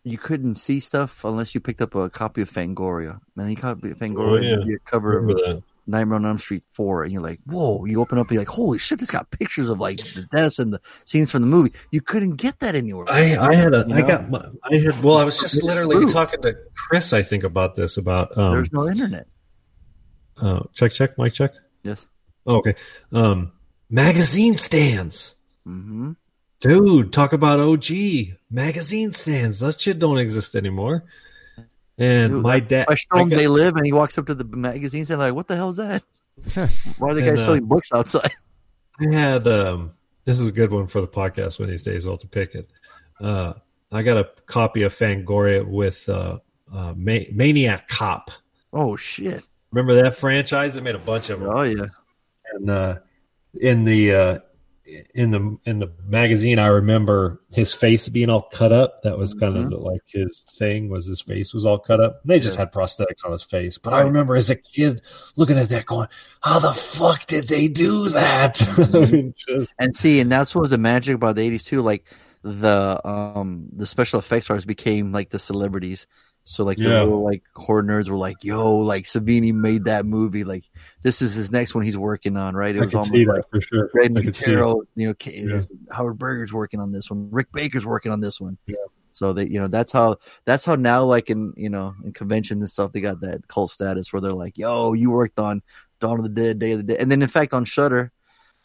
you 0.04 0.18
couldn't 0.18 0.56
see 0.56 0.80
stuff 0.80 1.24
unless 1.24 1.54
you 1.54 1.60
picked 1.60 1.80
up 1.80 1.94
a 1.94 2.10
copy 2.10 2.42
of 2.42 2.50
Fangoria. 2.50 3.20
Man, 3.34 3.48
you 3.50 3.56
copy 3.56 3.90
of 3.92 3.98
Fangoria, 3.98 4.58
Oh, 4.62 4.66
yeah. 4.66 4.76
cover 4.84 5.18
of 5.18 5.26
that? 5.28 5.62
Nightmare 5.86 6.16
on 6.16 6.26
Elm 6.26 6.38
Street 6.38 6.64
4, 6.72 7.04
and 7.04 7.12
you're 7.12 7.22
like, 7.22 7.40
whoa, 7.46 7.84
you 7.84 8.00
open 8.00 8.18
up, 8.18 8.30
you're 8.30 8.40
like, 8.40 8.48
holy 8.48 8.78
shit, 8.78 8.98
this 8.98 9.10
got 9.10 9.30
pictures 9.30 9.68
of 9.68 9.78
like 9.78 9.98
the 10.14 10.22
deaths 10.32 10.58
and 10.58 10.72
the 10.72 10.80
scenes 11.04 11.30
from 11.30 11.42
the 11.42 11.48
movie. 11.48 11.72
You 11.92 12.00
couldn't 12.00 12.36
get 12.36 12.58
that 12.60 12.74
anywhere. 12.74 13.06
I, 13.08 13.36
I 13.36 13.54
had 13.54 13.72
a, 13.74 13.84
You 13.88 13.94
I 13.94 14.00
know? 14.00 14.06
got, 14.06 14.30
my, 14.30 14.44
I 14.64 14.76
had, 14.76 15.02
well, 15.02 15.16
I 15.18 15.24
was 15.24 15.38
just 15.38 15.62
literally 15.62 15.96
true. 15.96 16.12
talking 16.12 16.42
to 16.42 16.54
Chris, 16.74 17.12
I 17.12 17.22
think, 17.22 17.44
about 17.44 17.74
this, 17.76 17.96
about, 17.96 18.36
um, 18.36 18.52
There's 18.54 18.72
no 18.72 18.88
internet. 18.88 19.26
uh, 20.40 20.60
check, 20.72 20.92
check, 20.92 21.16
mic 21.18 21.32
check. 21.32 21.52
Yes. 21.82 22.06
Oh, 22.46 22.56
okay. 22.56 22.74
Um, 23.12 23.52
magazine 23.90 24.56
stands. 24.56 25.34
hmm 25.64 26.12
Dude, 26.60 27.12
talk 27.12 27.34
about 27.34 27.60
OG 27.60 27.84
magazine 28.50 29.12
stands. 29.12 29.60
That 29.60 29.78
shit 29.78 29.98
don't 29.98 30.16
exist 30.18 30.54
ananymore. 30.54 31.02
And 31.98 32.30
Dude, 32.32 32.42
my 32.42 32.60
dad, 32.60 32.86
I 32.88 32.94
show 32.94 33.06
I 33.12 33.22
him 33.22 33.28
got- 33.30 33.36
they 33.38 33.48
live, 33.48 33.76
and 33.76 33.86
he 33.86 33.92
walks 33.92 34.18
up 34.18 34.26
to 34.26 34.34
the 34.34 34.44
magazines 34.44 35.10
and 35.10 35.18
like, 35.18 35.34
what 35.34 35.48
the 35.48 35.56
hell 35.56 35.70
is 35.70 35.76
that? 35.76 36.02
Why 36.98 37.10
are 37.10 37.14
the 37.14 37.20
And, 37.26 37.30
guys 37.30 37.40
uh, 37.40 37.44
selling 37.46 37.64
books 37.64 37.90
outside? 37.92 38.32
I 39.00 39.14
had 39.14 39.46
um 39.48 39.90
this 40.24 40.38
is 40.40 40.46
a 40.46 40.52
good 40.52 40.70
one 40.72 40.86
for 40.86 41.00
the 41.00 41.06
podcast 41.08 41.58
one 41.58 41.64
of 41.66 41.70
these 41.70 41.82
days. 41.82 42.04
We'll 42.04 42.14
have 42.14 42.20
to 42.20 42.28
pick 42.28 42.54
it. 42.54 42.68
Uh, 43.20 43.54
I 43.92 44.02
got 44.02 44.16
a 44.18 44.28
copy 44.46 44.82
of 44.82 44.92
Fangoria 44.94 45.66
with 45.66 46.08
uh, 46.08 46.38
uh, 46.72 46.92
Ma- 46.96 47.28
Maniac 47.32 47.88
Cop. 47.88 48.30
Oh 48.72 48.96
shit! 48.96 49.44
Remember 49.70 50.02
that 50.02 50.16
franchise? 50.16 50.74
They 50.74 50.80
made 50.80 50.94
a 50.96 50.98
bunch 50.98 51.30
of 51.30 51.40
them. 51.40 51.48
Oh 51.50 51.62
yeah. 51.62 51.86
And 52.54 52.68
uh, 52.70 52.96
in 53.58 53.84
the 53.84 54.14
uh, 54.14 54.38
in 55.14 55.30
the 55.32 55.58
in 55.64 55.78
the 55.80 55.92
magazine, 56.06 56.58
I 56.58 56.66
remember 56.68 57.40
his 57.52 57.72
face 57.72 58.08
being 58.08 58.30
all 58.30 58.42
cut 58.42 58.72
up. 58.72 59.02
That 59.02 59.18
was 59.18 59.34
kind 59.34 59.56
of 59.56 59.70
like 59.80 60.02
his 60.06 60.40
thing. 60.58 60.88
Was 60.88 61.06
his 61.06 61.20
face 61.20 61.52
was 61.52 61.64
all 61.64 61.78
cut 61.78 62.00
up? 62.00 62.20
They 62.24 62.38
just 62.38 62.56
Yeah. 62.56 62.62
had 62.62 62.72
prosthetics 62.72 63.24
on 63.24 63.32
his 63.32 63.42
face. 63.42 63.78
But 63.78 63.94
I 63.94 64.00
remember 64.02 64.36
as 64.36 64.48
a 64.50 64.54
kid 64.56 65.02
looking 65.36 65.58
at 65.58 65.68
that, 65.70 65.86
going, 65.86 66.08
"How 66.42 66.58
the 66.60 66.72
fuck 66.72 67.26
did 67.26 67.48
they 67.48 67.68
do 67.68 68.08
that?" 68.10 68.60
I 68.94 69.10
mean, 69.10 69.34
just 69.36 69.74
And 69.78 69.94
see, 69.96 70.20
and 70.20 70.30
that's 70.30 70.54
what 70.54 70.62
was 70.62 70.70
the 70.70 70.78
magic 70.78 71.16
about 71.16 71.36
the 71.36 71.42
'80s 71.42 71.64
too. 71.64 71.82
Like 71.82 72.06
the 72.42 73.00
um 73.04 73.66
the 73.74 73.86
special 73.86 74.20
effects 74.20 74.48
artists 74.50 74.66
became 74.66 75.10
like 75.12 75.30
the 75.30 75.38
celebrities. 75.38 76.06
So 76.44 76.62
like 76.62 76.76
the 76.78 76.84
Yeah. 76.84 77.02
little 77.02 77.24
like 77.24 77.42
horror 77.56 77.82
nerds 77.82 78.08
were 78.08 78.16
like, 78.16 78.44
"Yo, 78.44 78.76
like 78.76 79.04
Savini 79.04 79.52
made 79.52 79.86
that 79.86 80.06
movie. 80.06 80.44
Like 80.44 80.64
this 81.02 81.22
is 81.22 81.34
his 81.34 81.50
next 81.52 81.74
one 81.74 81.84
he's 81.84 81.96
working 81.96 82.36
on, 82.36 82.54
right?" 82.54 82.74
It 82.74 82.78
I 82.80 82.82
was 82.82 82.90
could 82.90 82.96
almost 82.98 83.12
see 83.12 83.26
like 83.26 83.42
that 83.42 83.50
for 83.50 83.60
sure. 83.60 83.88
Greg 83.88 84.16
I 84.16 84.22
could 84.22 84.36
see 84.36 84.50
you 84.50 84.56
know, 84.96 85.14
Yeah. 85.24 85.60
Howard 85.90 86.18
Berger's 86.18 86.52
working 86.52 86.80
on 86.80 86.92
this 86.92 87.10
one. 87.10 87.28
Rick 87.30 87.52
Baker's 87.52 87.86
working 87.86 88.12
on 88.12 88.20
this 88.20 88.40
one. 88.40 88.58
Yeah. 88.66 88.76
So 89.12 89.32
that 89.32 89.50
you 89.50 89.58
know, 89.58 89.68
that's 89.68 89.92
how 89.92 90.16
that's 90.44 90.66
how 90.66 90.74
now, 90.74 91.04
like 91.04 91.30
in 91.30 91.54
you 91.56 91.70
know, 91.70 91.94
in 92.04 92.12
conventions 92.12 92.60
and 92.60 92.70
stuff, 92.70 92.92
they 92.92 93.00
got 93.00 93.20
that 93.22 93.48
cult 93.48 93.70
status 93.70 94.12
where 94.12 94.20
they're 94.20 94.34
like, 94.34 94.58
"Yo, 94.58 94.92
you 94.92 95.10
worked 95.10 95.38
on 95.38 95.62
Dawn 96.00 96.18
of 96.18 96.22
the 96.24 96.28
Dead, 96.28 96.58
Day 96.58 96.72
of 96.72 96.78
the 96.78 96.84
Dead," 96.84 96.98
and 97.00 97.10
then 97.10 97.22
in 97.22 97.28
fact 97.28 97.54
on 97.54 97.64
Shutter. 97.64 98.12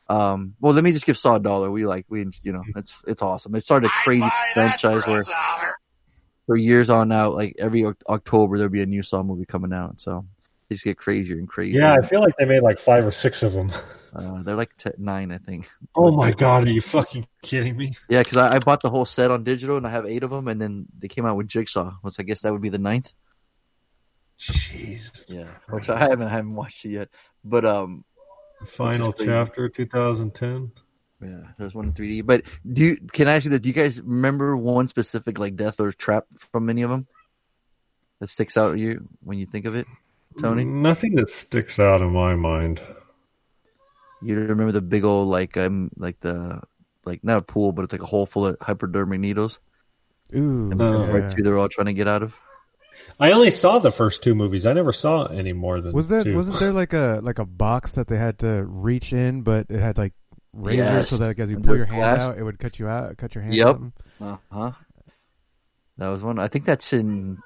Um, 0.09 0.55
well, 0.59 0.73
let 0.73 0.83
me 0.83 0.91
just 0.91 1.05
give 1.05 1.17
Saw 1.17 1.35
a 1.35 1.39
dollar. 1.39 1.71
We 1.71 1.85
like 1.85 2.05
we, 2.09 2.27
you 2.43 2.51
know, 2.51 2.63
it's 2.75 2.93
it's 3.07 3.21
awesome. 3.21 3.55
It 3.55 3.63
started 3.63 3.87
a 3.87 4.03
crazy 4.03 4.27
franchise 4.53 5.07
where 5.07 5.23
for 6.47 6.57
years 6.57 6.89
on 6.89 7.13
out, 7.13 7.33
like 7.33 7.55
every 7.57 7.85
October 8.09 8.57
there'll 8.57 8.69
be 8.69 8.81
a 8.81 8.85
new 8.85 9.03
Saw 9.03 9.23
movie 9.23 9.45
coming 9.45 9.71
out. 9.71 10.01
So 10.01 10.25
they 10.71 10.75
just 10.75 10.85
get 10.85 10.97
crazier 10.97 11.37
and 11.37 11.49
crazier. 11.49 11.81
Yeah, 11.81 11.95
I 11.95 12.01
feel 12.01 12.21
like 12.21 12.33
they 12.39 12.45
made 12.45 12.63
like 12.63 12.79
five 12.79 13.05
or 13.05 13.11
six 13.11 13.43
of 13.43 13.51
them. 13.51 13.73
Uh, 14.15 14.41
they're 14.43 14.55
like 14.55 14.75
t- 14.77 14.89
nine, 14.97 15.33
I 15.33 15.37
think. 15.37 15.69
Oh 15.95 16.13
my 16.13 16.31
god, 16.31 16.65
are 16.65 16.71
you 16.71 16.79
fucking 16.79 17.27
kidding 17.41 17.75
me? 17.75 17.91
Yeah, 18.09 18.19
because 18.23 18.37
I, 18.37 18.55
I 18.55 18.59
bought 18.59 18.81
the 18.81 18.89
whole 18.89 19.03
set 19.03 19.31
on 19.31 19.43
digital 19.43 19.75
and 19.75 19.85
I 19.85 19.89
have 19.89 20.05
eight 20.05 20.23
of 20.23 20.29
them, 20.29 20.47
and 20.47 20.61
then 20.61 20.85
they 20.97 21.09
came 21.09 21.25
out 21.25 21.35
with 21.35 21.49
Jigsaw, 21.49 21.91
which 22.01 22.15
I 22.19 22.23
guess 22.23 22.41
that 22.41 22.53
would 22.53 22.61
be 22.61 22.69
the 22.69 22.77
ninth. 22.77 23.11
Jeez. 24.39 25.11
Yeah, 25.27 25.49
which 25.69 25.89
I 25.89 25.99
haven't 25.99 26.27
I 26.27 26.31
haven't 26.31 26.55
watched 26.55 26.85
it 26.85 26.91
yet, 26.91 27.09
but 27.43 27.65
um, 27.65 28.05
Final 28.65 29.11
chapter, 29.11 29.67
2010. 29.67 30.71
yeah, 31.21 31.51
there's 31.59 31.75
one 31.75 31.87
in 31.87 31.93
3D. 31.93 32.25
But 32.25 32.43
do 32.65 32.81
you 32.81 32.97
can 33.11 33.27
I 33.27 33.35
ask 33.35 33.43
you 33.43 33.51
that? 33.51 33.59
Do 33.59 33.67
you 33.67 33.75
guys 33.75 34.01
remember 34.01 34.55
one 34.55 34.87
specific 34.87 35.37
like 35.37 35.57
death 35.57 35.81
or 35.81 35.91
trap 35.91 36.27
from 36.37 36.69
any 36.69 36.83
of 36.83 36.89
them 36.89 37.07
that 38.21 38.29
sticks 38.29 38.55
out 38.55 38.73
to 38.73 38.79
you 38.79 39.09
when 39.23 39.37
you 39.39 39.45
think 39.45 39.65
of 39.65 39.75
it, 39.75 39.87
Tony? 40.39 40.63
Nothing 40.63 41.15
that 41.15 41.29
sticks 41.29 41.79
out 41.79 42.01
in 42.01 42.11
my 42.11 42.35
mind. 42.35 42.81
You 44.21 44.35
remember 44.39 44.71
the 44.71 44.81
big 44.81 45.03
old 45.03 45.27
like 45.29 45.57
um 45.57 45.89
like 45.97 46.19
the 46.19 46.61
like 47.05 47.23
not 47.23 47.37
a 47.37 47.41
pool, 47.41 47.71
but 47.71 47.83
it's 47.83 47.91
like 47.91 48.03
a 48.03 48.05
hole 48.05 48.25
full 48.25 48.45
of 48.47 48.57
hypodermic 48.61 49.19
needles. 49.19 49.59
Ooh, 50.35 50.69
And 50.71 50.81
Uh, 50.81 51.05
right 51.07 51.23
yeah. 51.23 51.29
two 51.29 51.43
they're 51.43 51.57
all 51.57 51.67
trying 51.69 51.87
to 51.87 51.93
get 51.93 52.07
out 52.07 52.23
of. 52.23 52.35
I 53.19 53.31
only 53.31 53.51
saw 53.51 53.79
the 53.79 53.91
first 53.91 54.21
two 54.23 54.35
movies. 54.35 54.65
I 54.65 54.73
never 54.73 54.93
saw 54.93 55.25
any 55.25 55.53
more 55.53 55.81
than 55.81 55.93
Was 55.93 56.09
there 56.09 56.23
two. 56.23 56.35
wasn't 56.35 56.59
there 56.59 56.73
like 56.73 56.93
a 56.93 57.19
like 57.23 57.39
a 57.39 57.45
box 57.45 57.93
that 57.93 58.07
they 58.07 58.17
had 58.17 58.39
to 58.39 58.63
reach 58.63 59.11
in, 59.13 59.41
but 59.41 59.67
it 59.69 59.79
had 59.79 59.97
like 59.97 60.13
razors 60.53 60.85
Yes. 60.85 61.09
so 61.09 61.17
that 61.17 61.27
like, 61.27 61.39
as 61.39 61.49
you 61.49 61.55
And 61.57 61.65
pull 61.65 61.75
your 61.77 61.85
hand 61.85 62.01
glass- 62.01 62.21
out, 62.29 62.37
it 62.37 62.43
would 62.43 62.59
cut 62.59 62.77
you 62.79 62.87
out, 62.87 63.17
cut 63.17 63.33
your 63.33 63.43
hand. 63.43 63.55
Yep. 63.55 63.67
out. 63.67 63.81
Uh 64.21 64.37
huh. 64.51 64.71
That 65.97 66.09
was 66.09 66.21
one. 66.23 66.37
I 66.39 66.47
think 66.47 66.65
that's 66.65 66.93
in. 66.93 67.37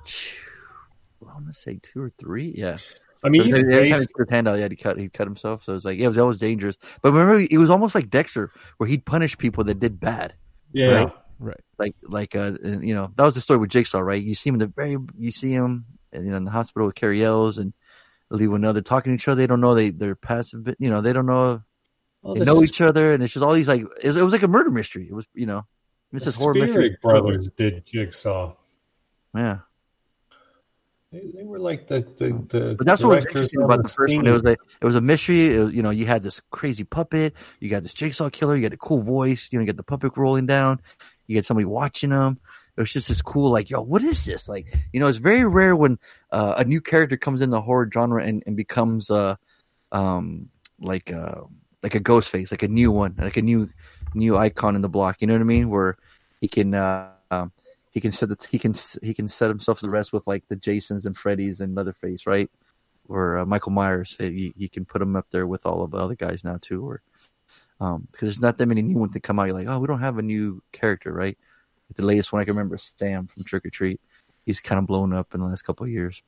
I 1.30 1.34
want 1.34 1.48
to 1.48 1.54
say 1.54 1.80
two 1.82 2.02
or 2.02 2.12
three. 2.18 2.54
Yeah. 2.56 2.78
I 3.24 3.30
mean, 3.30 3.42
every, 3.42 3.60
even 3.60 3.70
time 3.72 3.84
he 3.86 3.92
based- 3.92 4.12
put 4.14 4.28
his 4.28 4.34
hand 4.34 4.48
out, 4.48 4.60
yeah, 4.60 4.68
he 4.70 4.76
cut. 4.76 5.00
He 5.00 5.10
cut 5.10 5.26
himself. 5.28 5.64
So 5.64 5.74
it 5.74 5.76
was 5.76 5.86
like, 5.86 5.98
yeah, 5.98 6.06
it 6.06 6.10
was 6.10 6.18
always 6.18 6.38
dangerous. 6.38 6.78
But 7.02 7.12
remember, 7.12 7.46
it 7.50 7.58
was 7.58 7.70
almost 7.70 7.96
like 7.96 8.10
Dexter, 8.10 8.52
where 8.78 8.88
he'd 8.88 9.06
punish 9.06 9.38
people 9.38 9.64
that 9.64 9.80
did 9.80 10.00
bad. 10.00 10.36
yeah, 10.72 10.86
right? 10.88 11.12
Right. 11.38 11.60
Like, 11.78 11.96
like, 12.04 12.36
uh, 12.36 12.54
you 12.64 12.94
know, 12.94 13.12
that 13.16 13.24
was 13.24 13.34
the 13.34 13.42
story 13.42 13.60
with 13.60 13.70
Jigsaw, 13.72 14.00
right? 14.00 14.22
You 14.24 14.36
see 14.36 14.50
him 14.50 14.56
in 14.56 14.60
the 14.60 14.68
very, 14.68 14.98
you 15.18 15.32
see 15.32 15.52
him, 15.52 15.86
you 16.14 16.22
know, 16.22 16.38
in 16.38 16.46
the 16.46 16.52
hospital 16.52 16.86
with 16.86 16.96
Cary 16.96 17.24
Elwes 17.24 17.58
and 17.58 17.74
leave 18.30 18.52
one 18.52 18.62
another 18.64 18.82
talking 18.82 19.12
to 19.12 19.16
each 19.16 19.28
other. 19.28 19.42
They 19.42 19.48
don't 19.48 19.60
know 19.60 19.76
they 19.76 19.90
they're 19.90 20.16
passive. 20.16 20.74
You 20.80 20.90
know, 20.90 21.02
they 21.02 21.12
don't 21.14 21.26
know 21.26 21.62
they 22.24 22.40
know 22.46 22.64
each 22.64 22.80
other, 22.82 23.14
and 23.14 23.22
it's 23.22 23.34
just 23.34 23.44
all 23.44 23.54
these 23.54 23.68
like 23.68 23.82
it 24.02 24.08
was, 24.08 24.16
it 24.16 24.24
was 24.24 24.32
like 24.34 24.44
a 24.44 24.48
murder 24.48 24.72
mystery. 24.72 25.08
It 25.10 25.14
was 25.14 25.28
you 25.34 25.46
know, 25.46 25.66
it's 26.14 26.24
The 26.24 26.32
this 26.32 26.36
horror 26.36 26.54
Spierig 26.54 26.70
mystery. 26.70 26.98
Brothers 27.02 27.50
did 27.58 27.86
Jigsaw. 27.86 28.54
Yeah, 29.36 29.60
They, 31.15 31.28
they 31.34 31.43
were 31.45 31.60
like 31.60 31.88
the 31.88 32.01
the, 32.17 32.45
the 32.49 32.75
but 32.75 32.86
that's 32.86 33.01
what 33.01 33.15
was 33.15 33.25
interesting 33.25 33.62
about 33.62 33.84
the 33.84 33.88
first 33.88 34.13
one. 34.13 34.28
It 34.28 34.32
was 34.32 34.43
like 34.43 34.60
it 34.82 34.86
was 34.86 34.95
a 34.95 35.01
mystery. 35.01 35.56
It 35.56 35.60
was, 35.60 35.73
you 35.73 35.82
know, 35.82 35.89
you 35.89 36.06
had 36.06 36.23
this 36.23 36.41
crazy 36.51 36.84
puppet, 36.84 37.34
you 37.62 37.69
got 37.69 37.84
this 37.84 37.93
jigsaw 37.93 38.30
killer, 38.30 38.58
you 38.58 38.62
got 38.63 38.73
a 38.73 38.78
cool 38.78 39.01
voice, 39.01 39.47
you 39.49 39.58
know, 39.58 39.62
you 39.62 39.67
got 39.67 39.78
the 39.78 39.84
puppet 39.84 40.12
rolling 40.17 40.45
down, 40.45 40.82
you 41.28 41.36
get 41.36 41.45
somebody 41.45 41.63
watching 41.63 42.10
them. 42.10 42.38
It 42.75 42.82
was 42.82 42.91
just 42.91 43.08
this 43.08 43.21
cool, 43.21 43.49
like, 43.49 43.69
yo, 43.69 43.82
what 43.82 44.01
is 44.01 44.25
this? 44.25 44.49
Like, 44.49 44.75
you 44.91 44.99
know, 44.99 45.08
it's 45.08 45.17
very 45.17 45.47
rare 45.47 45.73
when 45.73 45.97
uh, 46.34 46.56
a 46.58 46.65
new 46.65 46.82
character 46.82 47.15
comes 47.15 47.41
in 47.41 47.49
the 47.49 47.62
horror 47.62 47.89
genre 47.89 48.21
and, 48.21 48.43
and 48.45 48.58
becomes 48.58 49.10
uh, 49.10 49.38
um, 49.93 50.49
like 50.82 51.13
uh, 51.13 51.43
like 51.82 51.95
a 51.95 52.01
ghost 52.01 52.28
face, 52.28 52.51
like 52.51 52.63
a 52.63 52.67
new 52.67 52.91
one, 52.91 53.15
like 53.17 53.38
a 53.38 53.41
new 53.41 53.69
new 54.13 54.36
icon 54.36 54.75
in 54.75 54.82
the 54.82 54.89
block. 54.89 55.21
You 55.21 55.28
know 55.28 55.36
what 55.36 55.41
I 55.41 55.45
mean? 55.45 55.69
Where 55.69 55.97
he 56.41 56.49
can 56.49 56.73
uh, 56.73 57.12
he 57.95 58.01
can 58.01 58.12
set 58.12 58.27
the, 58.27 58.38
he 58.51 58.60
can 58.60 58.75
he 59.01 59.13
can 59.13 59.29
set 59.29 59.47
himself 59.49 59.79
to 59.79 59.89
rest 59.89 60.12
with 60.12 60.27
like 60.27 60.43
the 60.49 60.58
Jasons 60.58 61.05
and 61.05 61.15
Freddys 61.15 61.62
and 61.62 61.73
Leatherface, 61.73 62.27
right? 62.27 62.51
Or 63.08 63.39
uh, 63.39 63.45
Michael 63.45 63.71
Myers, 63.71 64.17
he, 64.19 64.53
he 64.58 64.67
can 64.67 64.84
put 64.84 65.01
him 65.01 65.15
up 65.15 65.27
there 65.31 65.47
with 65.47 65.65
all 65.65 65.81
of 65.81 65.91
the 65.91 65.97
other 65.97 66.15
guys 66.15 66.43
now 66.43 66.58
too. 66.62 66.86
Or 66.86 67.01
um, 67.79 68.10
because 68.12 68.27
there's 68.27 68.41
not 68.41 68.58
that 68.58 68.65
many 68.65 68.81
new 68.81 68.97
ones 68.97 69.13
that 69.13 69.23
come 69.23 69.39
out. 69.39 69.45
You're 69.45 69.55
like, 69.55 69.69
oh, 69.69 69.79
we 69.79 69.88
don't 69.88 70.01
have 70.01 70.17
a 70.17 70.21
new 70.21 70.62
character, 70.73 71.13
right? 71.13 71.38
The 71.95 72.05
latest 72.05 72.34
one 72.34 72.41
I 72.41 72.45
can 72.45 72.55
remember 72.55 72.75
is 72.75 72.91
Sam 72.97 73.27
from 73.27 73.45
Trick 73.45 73.65
or 73.65 73.69
Treat. 73.69 74.01
He's 74.45 74.60
kind 74.60 74.77
of 74.77 74.88
blown 74.88 75.13
up 75.13 75.34
in 75.34 75.39
the 75.39 75.47
last 75.47 75.62
couple 75.62 75.86
of 75.86 75.91
years. 75.91 76.21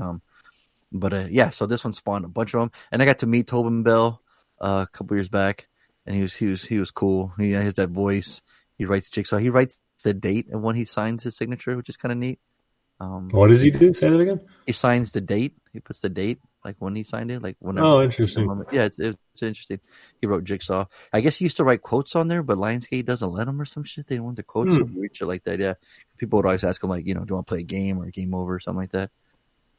Um, 0.00 0.22
but 0.92 1.12
uh, 1.12 1.26
yeah, 1.30 1.50
so 1.50 1.66
this 1.66 1.82
one 1.82 1.94
spawned 1.94 2.24
a 2.24 2.28
bunch 2.28 2.54
of 2.54 2.60
them, 2.60 2.70
and 2.92 3.02
I 3.02 3.06
got 3.06 3.18
to 3.20 3.26
meet 3.26 3.48
Tobin 3.48 3.82
Bell 3.82 4.22
uh, 4.60 4.86
a 4.88 4.96
couple 4.96 5.16
years 5.16 5.28
back, 5.28 5.66
and 6.06 6.14
he 6.14 6.22
was 6.22 6.36
he 6.36 6.46
was 6.46 6.64
he 6.64 6.78
was 6.78 6.92
cool. 6.92 7.32
He 7.38 7.50
has 7.52 7.74
that 7.74 7.90
voice. 7.90 8.40
He 8.78 8.84
writes 8.84 9.10
jigsaw. 9.10 9.38
He 9.38 9.50
writes 9.50 9.80
the 10.02 10.14
date 10.14 10.46
and 10.50 10.62
when 10.62 10.76
he 10.76 10.84
signs 10.84 11.22
his 11.24 11.36
signature, 11.36 11.76
which 11.76 11.88
is 11.88 11.96
kind 11.96 12.12
of 12.12 12.18
neat. 12.18 12.38
Um, 13.00 13.28
What 13.30 13.48
does 13.48 13.62
he 13.62 13.70
do? 13.70 13.94
Say 13.94 14.10
that 14.10 14.20
again. 14.20 14.40
he 14.66 14.72
signs 14.72 15.12
the 15.12 15.20
date. 15.22 15.56
He 15.72 15.80
puts 15.80 16.00
the 16.00 16.10
date, 16.10 16.38
like 16.64 16.76
when 16.80 16.94
he 16.94 17.02
signed 17.02 17.30
it, 17.30 17.42
like 17.42 17.56
whenever. 17.60 17.86
Oh, 17.86 18.02
interesting. 18.02 18.64
Yeah, 18.72 18.84
it's, 18.84 18.98
it's 18.98 19.42
interesting. 19.42 19.80
He 20.20 20.26
wrote 20.26 20.44
Jigsaw. 20.44 20.84
I 21.12 21.20
guess 21.22 21.36
he 21.36 21.46
used 21.46 21.56
to 21.56 21.64
write 21.64 21.80
quotes 21.80 22.14
on 22.14 22.28
there, 22.28 22.42
but 22.42 22.58
Lionsgate 22.58 23.06
doesn't 23.06 23.30
let 23.32 23.48
him 23.48 23.58
or 23.60 23.64
some 23.64 23.84
shit. 23.84 24.06
They 24.06 24.16
don't 24.16 24.24
want 24.26 24.36
the 24.36 24.42
quotes 24.42 24.74
Hmm. 24.74 25.02
it 25.02 25.20
like 25.22 25.44
that. 25.44 25.58
Yeah, 25.60 25.74
people 26.18 26.36
would 26.38 26.44
always 26.46 26.62
ask 26.64 26.82
him 26.84 26.90
like, 26.90 27.06
you 27.06 27.14
know, 27.14 27.20
do 27.20 27.30
you 27.30 27.34
want 27.36 27.46
to 27.46 27.50
play 27.50 27.60
a 27.60 27.62
game 27.62 27.98
or 27.98 28.04
a 28.06 28.10
game 28.10 28.34
over 28.34 28.54
or 28.56 28.60
something 28.60 28.80
like 28.80 28.92
that. 28.92 29.10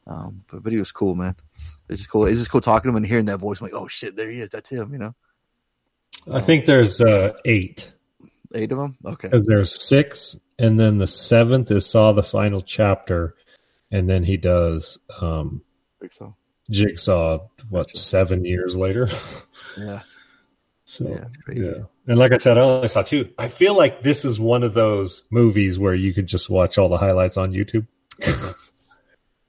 Um, 0.04 0.42
but 0.50 0.64
but 0.64 0.72
he 0.72 0.80
was 0.80 0.90
cool, 0.90 1.14
man. 1.14 1.36
It's 1.88 2.00
just 2.00 2.10
cool. 2.10 2.26
It's 2.26 2.40
just 2.40 2.50
cool 2.50 2.60
talking 2.60 2.88
to 2.88 2.90
him 2.90 2.96
and 2.96 3.06
hearing 3.06 3.26
that 3.26 3.38
voice. 3.38 3.60
I'm 3.60 3.66
like, 3.66 3.74
oh 3.80 3.86
shit, 3.86 4.16
there 4.16 4.28
he 4.28 4.40
is. 4.40 4.50
That's 4.50 4.68
him. 4.70 4.92
You 4.92 4.98
know, 4.98 5.14
I 6.32 6.40
think 6.40 6.66
there's 6.66 7.00
uh, 7.00 7.34
eight 7.44 7.91
eight 8.54 8.72
of 8.72 8.78
them. 8.78 8.96
Okay. 9.04 9.28
because 9.28 9.46
there's 9.46 9.82
six, 9.82 10.36
and 10.58 10.78
then 10.78 10.98
the 10.98 11.06
seventh 11.06 11.70
is 11.70 11.86
saw 11.86 12.12
the 12.12 12.22
final 12.22 12.62
chapter, 12.62 13.34
and 13.90 14.08
then 14.08 14.24
he 14.24 14.36
does 14.36 14.98
um, 15.20 15.62
Jigsaw. 16.00 16.32
Jigsaw. 16.70 17.38
What 17.68 17.96
seven 17.96 18.44
years 18.44 18.76
later? 18.76 19.08
Yeah. 19.78 20.00
So 20.84 21.08
Yeah, 21.08 21.54
yeah, 21.54 21.72
and 22.06 22.18
like 22.18 22.32
I 22.32 22.36
said, 22.36 22.58
I 22.58 22.60
only 22.60 22.86
saw 22.86 23.00
two. 23.00 23.30
I 23.38 23.48
feel 23.48 23.74
like 23.74 24.02
this 24.02 24.26
is 24.26 24.38
one 24.38 24.62
of 24.62 24.74
those 24.74 25.22
movies 25.30 25.78
where 25.78 25.94
you 25.94 26.12
could 26.12 26.26
just 26.26 26.50
watch 26.50 26.76
all 26.76 26.90
the 26.90 26.98
highlights 26.98 27.38
on 27.38 27.54
YouTube. 27.54 27.86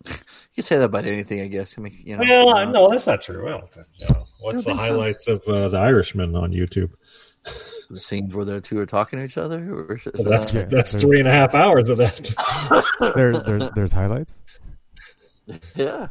You 0.05 0.61
can 0.61 0.67
say 0.67 0.77
that 0.77 0.85
about 0.85 1.05
anything, 1.05 1.41
I 1.41 1.47
guess. 1.47 1.75
I 1.79 1.81
mean, 1.81 1.99
you 2.05 2.15
know. 2.15 2.23
Well, 2.45 2.71
no, 2.71 2.91
that's 2.91 3.07
not 3.07 3.23
true. 3.23 3.43
Well, 3.43 3.67
you 3.97 4.05
know, 4.07 4.25
What's 4.39 4.59
the 4.59 4.63
think 4.65 4.79
so. 4.79 4.85
highlights 4.85 5.27
of 5.27 5.41
uh, 5.47 5.67
the 5.67 5.79
Irishman 5.79 6.35
on 6.35 6.51
YouTube? 6.51 6.91
the 7.93 7.99
scenes 8.01 8.33
where 8.35 8.45
the 8.45 8.59
two 8.61 8.79
are 8.79 8.85
talking 8.85 9.19
to 9.19 9.25
each 9.25 9.37
other. 9.37 9.59
Or, 9.73 9.99
Well, 10.15 10.23
that's 10.23 10.53
Yeah, 10.53 10.63
that's 10.63 10.91
there's- 10.91 11.01
three 11.01 11.19
and 11.19 11.27
a 11.27 11.31
half 11.31 11.55
hours 11.55 11.89
of 11.89 11.97
that. 11.99 12.33
There, 13.15 13.37
there's 13.39 13.69
there's 13.75 13.91
highlights. 13.91 14.39
Yeah. 15.75 16.07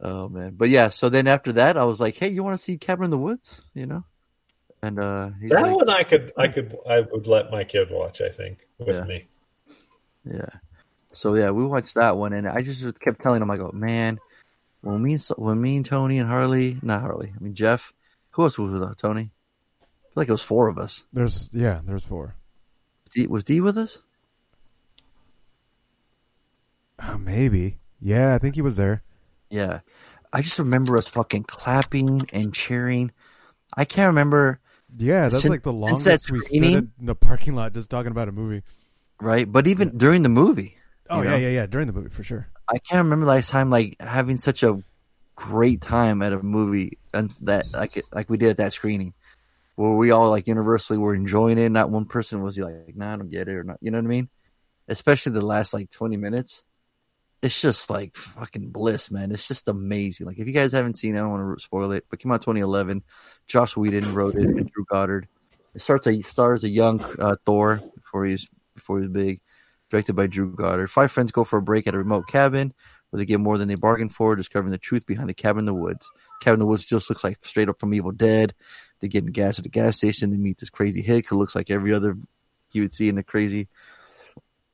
oh 0.00 0.28
man, 0.28 0.54
but 0.56 0.68
yeah. 0.68 0.88
So 0.88 1.08
then 1.08 1.26
after 1.26 1.52
that, 1.54 1.76
I 1.76 1.84
was 1.84 2.00
like, 2.00 2.16
"Hey, 2.16 2.28
you 2.28 2.42
want 2.42 2.56
to 2.58 2.62
see 2.62 2.78
Cabin 2.78 3.04
in 3.06 3.10
the 3.10 3.18
Woods?" 3.18 3.60
You 3.74 3.86
know, 3.86 4.04
and 4.82 4.98
uh, 4.98 5.30
he's 5.40 5.50
that 5.50 5.62
like, 5.62 5.76
one 5.76 5.90
I 5.90 6.02
could, 6.04 6.32
I 6.36 6.48
could, 6.48 6.76
I 6.88 7.00
would 7.00 7.26
let 7.26 7.50
my 7.50 7.64
kid 7.64 7.88
watch. 7.90 8.20
I 8.20 8.28
think 8.30 8.66
with 8.78 8.96
Yeah. 8.96 9.04
me. 9.04 9.26
yeah. 10.24 10.46
So 11.12 11.34
yeah, 11.34 11.50
we 11.50 11.64
watched 11.64 11.94
that 11.96 12.16
one, 12.16 12.32
and 12.32 12.48
I 12.48 12.62
just 12.62 12.84
kept 13.00 13.20
telling 13.20 13.42
him, 13.42 13.50
"I 13.50 13.56
go, 13.56 13.70
man, 13.72 14.20
when 14.80 15.02
me, 15.02 15.14
and, 15.14 15.22
when 15.36 15.60
me 15.60 15.76
and 15.76 15.84
Tony 15.86 16.18
and 16.18 16.28
Harley, 16.28 16.78
not 16.82 17.00
Harley, 17.02 17.32
I 17.34 17.42
mean 17.42 17.54
Jeff, 17.54 17.92
who 18.30 18.42
else 18.44 18.58
was 18.58 18.72
with 18.72 18.82
us? 18.82 18.96
Tony? 18.96 19.30
I 20.10 20.14
feel 20.14 20.20
like 20.22 20.28
it 20.28 20.32
was 20.32 20.42
four 20.42 20.68
of 20.68 20.78
us. 20.78 21.04
There's 21.12 21.48
yeah, 21.52 21.80
there's 21.84 22.04
four. 22.04 22.34
D, 23.12 23.26
was 23.26 23.44
D 23.44 23.60
with 23.60 23.78
us? 23.78 23.98
Oh, 27.02 27.18
maybe. 27.18 27.78
Yeah, 28.00 28.34
I 28.34 28.38
think 28.38 28.54
he 28.54 28.62
was 28.62 28.76
there. 28.76 29.02
Yeah. 29.50 29.80
I 30.32 30.42
just 30.42 30.58
remember 30.58 30.96
us 30.96 31.08
fucking 31.08 31.44
clapping 31.44 32.28
and 32.32 32.52
cheering. 32.54 33.10
I 33.76 33.84
can't 33.84 34.08
remember. 34.08 34.60
Yeah, 34.96 35.22
that's 35.28 35.42
Since- 35.42 35.50
like 35.50 35.62
the 35.62 35.72
since 35.72 36.04
that 36.04 36.10
longest 36.28 36.30
we 36.30 36.40
stood 36.40 36.62
in 36.62 36.92
the 37.00 37.14
parking 37.14 37.54
lot 37.54 37.72
just 37.72 37.90
talking 37.90 38.10
about 38.10 38.28
a 38.28 38.32
movie. 38.32 38.62
right? 39.20 39.50
But 39.50 39.66
even 39.66 39.96
during 39.96 40.22
the 40.22 40.28
movie, 40.28 40.76
Oh 41.08 41.22
yeah, 41.22 41.30
know? 41.30 41.36
yeah, 41.36 41.48
yeah. 41.48 41.66
During 41.66 41.86
the 41.86 41.92
movie 41.92 42.10
for 42.10 42.22
sure. 42.24 42.48
I 42.68 42.78
can't 42.78 43.04
remember 43.04 43.26
last 43.26 43.48
time 43.50 43.70
like 43.70 43.96
having 44.00 44.36
such 44.36 44.62
a 44.62 44.82
great 45.36 45.80
time 45.80 46.22
at 46.22 46.32
a 46.32 46.42
movie 46.42 46.98
and 47.14 47.32
that 47.42 47.72
like 47.72 48.02
like 48.12 48.28
we 48.30 48.36
did 48.38 48.50
at 48.50 48.56
that 48.58 48.72
screening, 48.72 49.14
where 49.80 49.92
we 49.92 50.10
all 50.10 50.28
like 50.28 50.46
universally 50.46 50.98
were 50.98 51.14
enjoying 51.14 51.56
it. 51.56 51.70
Not 51.70 51.90
one 51.90 52.04
person 52.04 52.42
was 52.42 52.58
like, 52.58 52.94
"Nah, 52.94 53.14
I 53.14 53.16
don't 53.16 53.30
get 53.30 53.48
it," 53.48 53.54
or 53.54 53.64
not. 53.64 53.78
You 53.80 53.90
know 53.90 53.96
what 53.96 54.04
I 54.04 54.08
mean? 54.08 54.28
Especially 54.88 55.32
the 55.32 55.40
last 55.40 55.72
like 55.72 55.90
twenty 55.90 56.18
minutes. 56.18 56.64
It's 57.40 57.58
just 57.58 57.88
like 57.88 58.14
fucking 58.14 58.68
bliss, 58.68 59.10
man. 59.10 59.32
It's 59.32 59.48
just 59.48 59.68
amazing. 59.68 60.26
Like 60.26 60.38
if 60.38 60.46
you 60.46 60.52
guys 60.52 60.72
haven't 60.72 60.98
seen, 60.98 61.14
it, 61.14 61.18
I 61.18 61.22
don't 61.22 61.30
want 61.30 61.58
to 61.58 61.64
spoil 61.64 61.92
it, 61.92 62.04
but 62.10 62.18
it 62.18 62.22
came 62.22 62.30
out 62.30 62.42
2011. 62.42 63.02
Joss 63.46 63.74
Whedon 63.74 64.12
wrote 64.12 64.34
it 64.34 64.44
and 64.44 64.70
Drew 64.70 64.84
Goddard. 64.84 65.26
It 65.74 65.80
starts 65.80 66.06
a 66.06 66.20
stars 66.20 66.62
a 66.64 66.68
young 66.68 67.00
uh, 67.18 67.36
Thor 67.46 67.80
before 67.94 68.26
he's 68.26 68.50
before 68.74 69.00
he's 69.00 69.08
big 69.08 69.40
directed 69.88 70.12
by 70.12 70.26
Drew 70.26 70.54
Goddard. 70.54 70.88
Five 70.88 71.10
friends 71.10 71.32
go 71.32 71.44
for 71.44 71.58
a 71.58 71.62
break 71.62 71.86
at 71.86 71.94
a 71.94 71.98
remote 71.98 72.28
cabin 72.28 72.74
where 73.08 73.18
they 73.18 73.24
get 73.24 73.40
more 73.40 73.56
than 73.56 73.68
they 73.68 73.76
bargained 73.76 74.14
for, 74.14 74.36
discovering 74.36 74.72
the 74.72 74.78
truth 74.78 75.06
behind 75.06 75.30
the 75.30 75.34
cabin 75.34 75.60
in 75.60 75.64
the 75.64 75.74
woods. 75.74 76.10
Cabin 76.42 76.56
in 76.56 76.60
the 76.60 76.66
woods 76.66 76.84
just 76.84 77.08
looks 77.08 77.24
like 77.24 77.38
straight 77.44 77.70
up 77.70 77.78
from 77.78 77.94
Evil 77.94 78.12
Dead. 78.12 78.54
They 79.00 79.08
get 79.08 79.24
in 79.24 79.32
gas 79.32 79.58
at 79.58 79.66
a 79.66 79.70
gas 79.70 79.96
station. 79.96 80.30
They 80.30 80.36
meet 80.36 80.58
this 80.58 80.70
crazy 80.70 81.02
hick 81.02 81.28
who 81.28 81.38
looks 81.38 81.54
like 81.54 81.70
every 81.70 81.92
other 81.92 82.16
you 82.72 82.82
would 82.82 82.94
see 82.94 83.08
in 83.08 83.18
a 83.18 83.22
crazy 83.22 83.68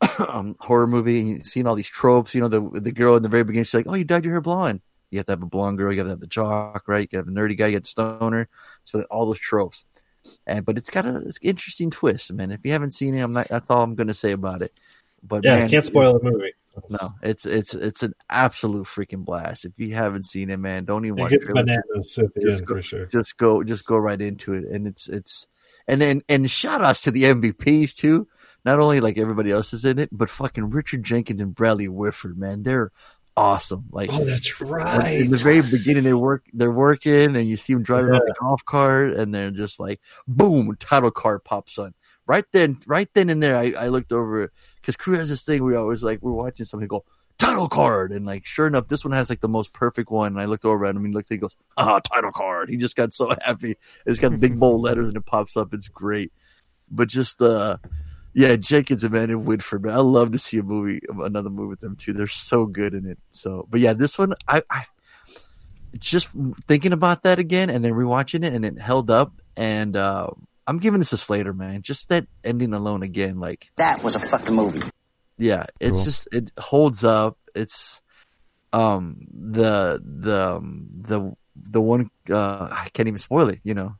um, 0.29 0.57
horror 0.61 0.87
movie. 0.87 1.21
And 1.21 1.29
you've 1.29 1.47
seen 1.47 1.67
all 1.67 1.75
these 1.75 1.89
tropes. 1.89 2.35
You 2.35 2.41
know, 2.41 2.49
the 2.49 2.81
the 2.81 2.93
girl 2.93 3.17
in 3.17 3.23
the 3.23 3.29
very 3.29 3.45
beginning, 3.45 3.65
she's 3.65 3.75
like, 3.75 3.87
"Oh, 3.89 3.95
you 3.95 4.05
dyed 4.05 4.25
your 4.25 4.35
hair 4.35 4.41
blonde." 4.41 4.81
You 5.11 5.19
have 5.19 5.27
to 5.27 5.33
have 5.33 5.43
a 5.43 5.47
blonde 5.47 5.79
girl. 5.79 5.93
You 5.93 6.01
have 6.01 6.07
to 6.07 6.11
have 6.11 6.21
the 6.21 6.27
jock, 6.27 6.85
right? 6.89 7.09
You 7.11 7.19
have 7.19 7.27
the 7.27 7.33
nerdy 7.33 7.57
guy. 7.57 7.69
You 7.69 7.75
have 7.75 7.85
the 7.85 7.89
stoner. 7.89 8.49
So 8.85 9.03
all 9.03 9.27
those 9.27 9.39
tropes. 9.39 9.85
And 10.47 10.65
but 10.65 10.77
it's 10.77 10.91
got 10.91 11.07
a 11.07 11.19
it's 11.19 11.39
an 11.39 11.49
interesting 11.49 11.91
twist, 11.91 12.33
man. 12.33 12.51
If 12.51 12.61
you 12.65 12.73
haven't 12.73 12.91
seen 12.91 13.15
it, 13.15 13.21
I'm 13.21 13.33
not. 13.33 13.49
That's 13.49 13.71
all 13.71 13.83
I'm 13.83 13.95
going 13.95 14.09
to 14.09 14.15
say 14.15 14.33
about 14.33 14.63
it. 14.63 14.73
But 15.23 15.45
Yeah, 15.45 15.57
man, 15.57 15.69
can't 15.69 15.85
spoil 15.85 16.19
the 16.19 16.31
movie. 16.31 16.53
No, 16.91 17.15
it's 17.23 17.47
it's 17.47 17.75
it's 17.75 18.03
an 18.03 18.15
absolute 18.29 18.87
freaking 18.87 19.25
blast. 19.25 19.65
If 19.65 19.73
you 19.77 19.95
haven't 19.95 20.27
seen 20.27 20.51
it, 20.51 20.59
man, 20.59 20.85
don't 20.85 21.05
even 21.05 21.19
It 21.19 21.23
watch 21.23 21.31
trailers. 21.33 21.55
bananas 21.55 22.19
at 22.19 22.35
the 22.35 22.43
Just 22.43 22.59
end 22.61 22.67
go, 22.67 22.75
for 22.77 22.83
sure. 22.83 23.07
just 23.07 23.37
go, 23.37 23.63
just 23.65 23.87
go 23.87 23.97
right 23.97 24.21
into 24.21 24.53
it, 24.53 24.65
and 24.65 24.87
it's 24.87 25.09
it's 25.09 25.47
and 25.89 26.01
then 26.03 26.23
and 26.29 26.51
shout 26.51 26.83
outs 26.83 27.03
to 27.03 27.11
the 27.11 27.25
MVPs 27.25 27.95
too. 27.95 28.29
Not 28.65 28.81
only 28.81 29.01
like 29.01 29.17
everybody 29.17 29.51
else 29.53 29.73
is 29.73 29.85
in 29.85 29.99
it, 29.99 30.09
but 30.13 30.29
fucking 30.31 30.71
Richard 30.71 31.05
Jenkins 31.05 31.41
and 31.41 31.55
Bradley 31.55 31.89
Whitford, 31.89 32.37
man, 32.37 32.63
they're 32.65 32.91
awesome. 33.37 33.85
Like 33.91 34.11
Oh, 34.13 34.25
that's 34.25 34.61
right. 34.61 35.21
in 35.21 35.31
the 35.31 35.37
very 35.37 35.63
beginning, 35.63 36.05
they 36.05 36.15
work, 36.15 36.45
they're 36.53 36.71
working, 36.73 37.37
and 37.37 37.47
you 37.47 37.57
see 37.57 37.75
them 37.75 37.83
driving 37.83 38.11
around 38.11 38.23
the 38.27 38.35
golf 38.41 38.65
cart, 38.65 39.13
and 39.15 39.33
they're 39.35 39.51
just 39.51 39.79
like, 39.79 40.01
boom, 40.27 40.75
title 40.81 41.11
card 41.11 41.45
pops 41.45 41.79
on. 41.79 41.95
Right 42.27 42.45
then, 42.53 42.79
right 42.89 43.09
then 43.15 43.31
and 43.31 43.41
there, 43.41 43.57
I, 43.57 43.73
I 43.79 43.87
looked 43.89 44.11
over 44.13 44.53
because 44.87 44.97
Crew 44.97 45.17
has 45.17 45.29
this 45.29 45.43
thing. 45.43 45.65
We 45.65 45.75
always 45.75 46.05
like 46.05 46.23
we're 46.23 46.31
watching 46.31 46.65
something 46.65 46.87
go 46.87 47.05
title 47.39 47.69
card, 47.69 48.13
and 48.13 48.25
like 48.25 48.47
sure 48.47 48.69
enough, 48.69 48.87
this 48.87 49.05
one 49.05 49.13
has 49.13 49.29
like 49.29 49.41
the 49.41 49.49
most 49.49 49.73
perfect 49.73 50.11
one. 50.11 50.29
And 50.29 50.41
I 50.41 50.45
looked 50.45 50.65
over 50.65 50.87
at 50.87 50.91
him, 50.91 50.99
and 50.99 51.07
he 51.07 51.13
looks, 51.13 51.29
he 51.29 51.37
goes, 51.37 51.57
ah, 51.77 51.99
title 51.99 52.31
card. 52.31 52.71
He 52.71 52.77
just 52.77 52.95
got 52.95 53.13
so 53.13 53.35
happy. 53.43 53.77
It's 54.07 54.21
got 54.21 54.39
big 54.39 54.61
bold 54.61 54.83
letters, 54.83 55.09
and 55.09 55.17
it 55.17 55.27
pops 55.27 55.57
up. 55.57 55.75
It's 55.75 55.89
great, 55.89 56.33
but 56.89 57.09
just 57.09 57.43
uh 57.43 57.79
yeah, 58.33 58.55
Jenkins 58.57 59.03
and 59.03 59.15
man 59.15 59.31
and 59.31 59.47
Whitford, 59.47 59.83
man. 59.83 59.95
I 59.95 60.01
love 60.01 60.33
to 60.33 60.39
see 60.39 60.59
a 60.59 60.63
movie, 60.63 61.01
another 61.09 61.49
movie 61.49 61.71
with 61.71 61.81
them 61.81 61.97
too. 61.97 62.13
They're 62.13 62.27
so 62.29 62.67
good 62.67 62.93
in 62.93 63.07
it. 63.07 63.19
So, 63.31 63.67
but 63.71 63.81
yeah, 63.81 63.95
this 63.95 64.19
one, 64.19 64.35
I, 64.47 64.63
I 64.69 64.85
just 65.99 66.29
thinking 66.67 66.93
about 66.93 67.23
that 67.23 67.39
again 67.39 67.71
and 67.71 67.83
then 67.83 67.93
rewatching 67.95 68.45
it 68.45 68.53
and 68.53 68.63
it 68.63 68.79
held 68.79 69.11
up. 69.11 69.33
And, 69.57 69.97
uh, 69.97 70.33
I'm 70.67 70.79
giving 70.79 70.99
this 70.99 71.13
a 71.13 71.17
Slater, 71.17 71.53
man. 71.53 71.83
Just 71.83 72.09
that 72.09 72.27
ending 72.45 72.73
alone 72.75 73.03
again. 73.03 73.39
Like, 73.39 73.69
That 73.77 74.03
was 74.03 74.15
a 74.17 74.21
fucking 74.21 74.55
movie. 74.55 74.83
yeah, 75.39 75.67
it's 75.81 75.97
Cool. 75.99 76.05
just, 76.05 76.29
it 76.33 76.51
holds 76.59 77.05
up. 77.05 77.39
It's, 77.55 78.03
um, 78.73 79.27
the, 79.33 80.03
the, 80.05 80.55
um, 80.57 80.89
the, 80.93 81.33
the 81.55 81.81
one 81.81 82.11
uh, 82.31 82.69
I 82.71 82.89
can't 82.93 83.07
even 83.09 83.19
spoil 83.19 83.49
it. 83.49 83.61
You 83.65 83.75
know, 83.75 83.95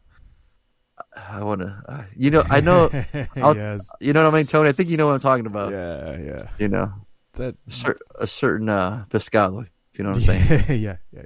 I 1.17 1.43
want 1.43 1.61
to. 1.63 1.83
Uh, 1.89 2.03
you 2.17 2.31
know, 2.31 2.43
I 2.51 2.61
know. 2.61 2.91
I'll- 3.37 3.57
yes. 3.57 3.87
You 4.01 4.13
know 4.13 4.25
what 4.25 4.35
I 4.35 4.37
mean, 4.39 4.47
Tony? 4.47 4.69
I 4.69 4.73
think 4.73 4.91
you 4.91 4.97
know 4.99 5.07
what 5.07 5.15
I'm 5.15 5.21
talking 5.21 5.47
about. 5.47 5.73
Yeah, 5.73 6.19
yeah. 6.19 6.49
You 6.59 6.69
know, 6.69 6.93
That. 7.35 7.55
a, 7.67 7.71
cer- 7.71 7.99
a 8.19 8.27
certain 8.27 8.69
uh, 8.69 9.05
Pescado. 9.09 9.63
If 9.93 9.99
you 9.99 10.05
know 10.05 10.11
what 10.11 10.17
I'm 10.17 10.23
saying. 10.47 10.83
yeah, 10.83 10.97
yeah, 11.13 11.23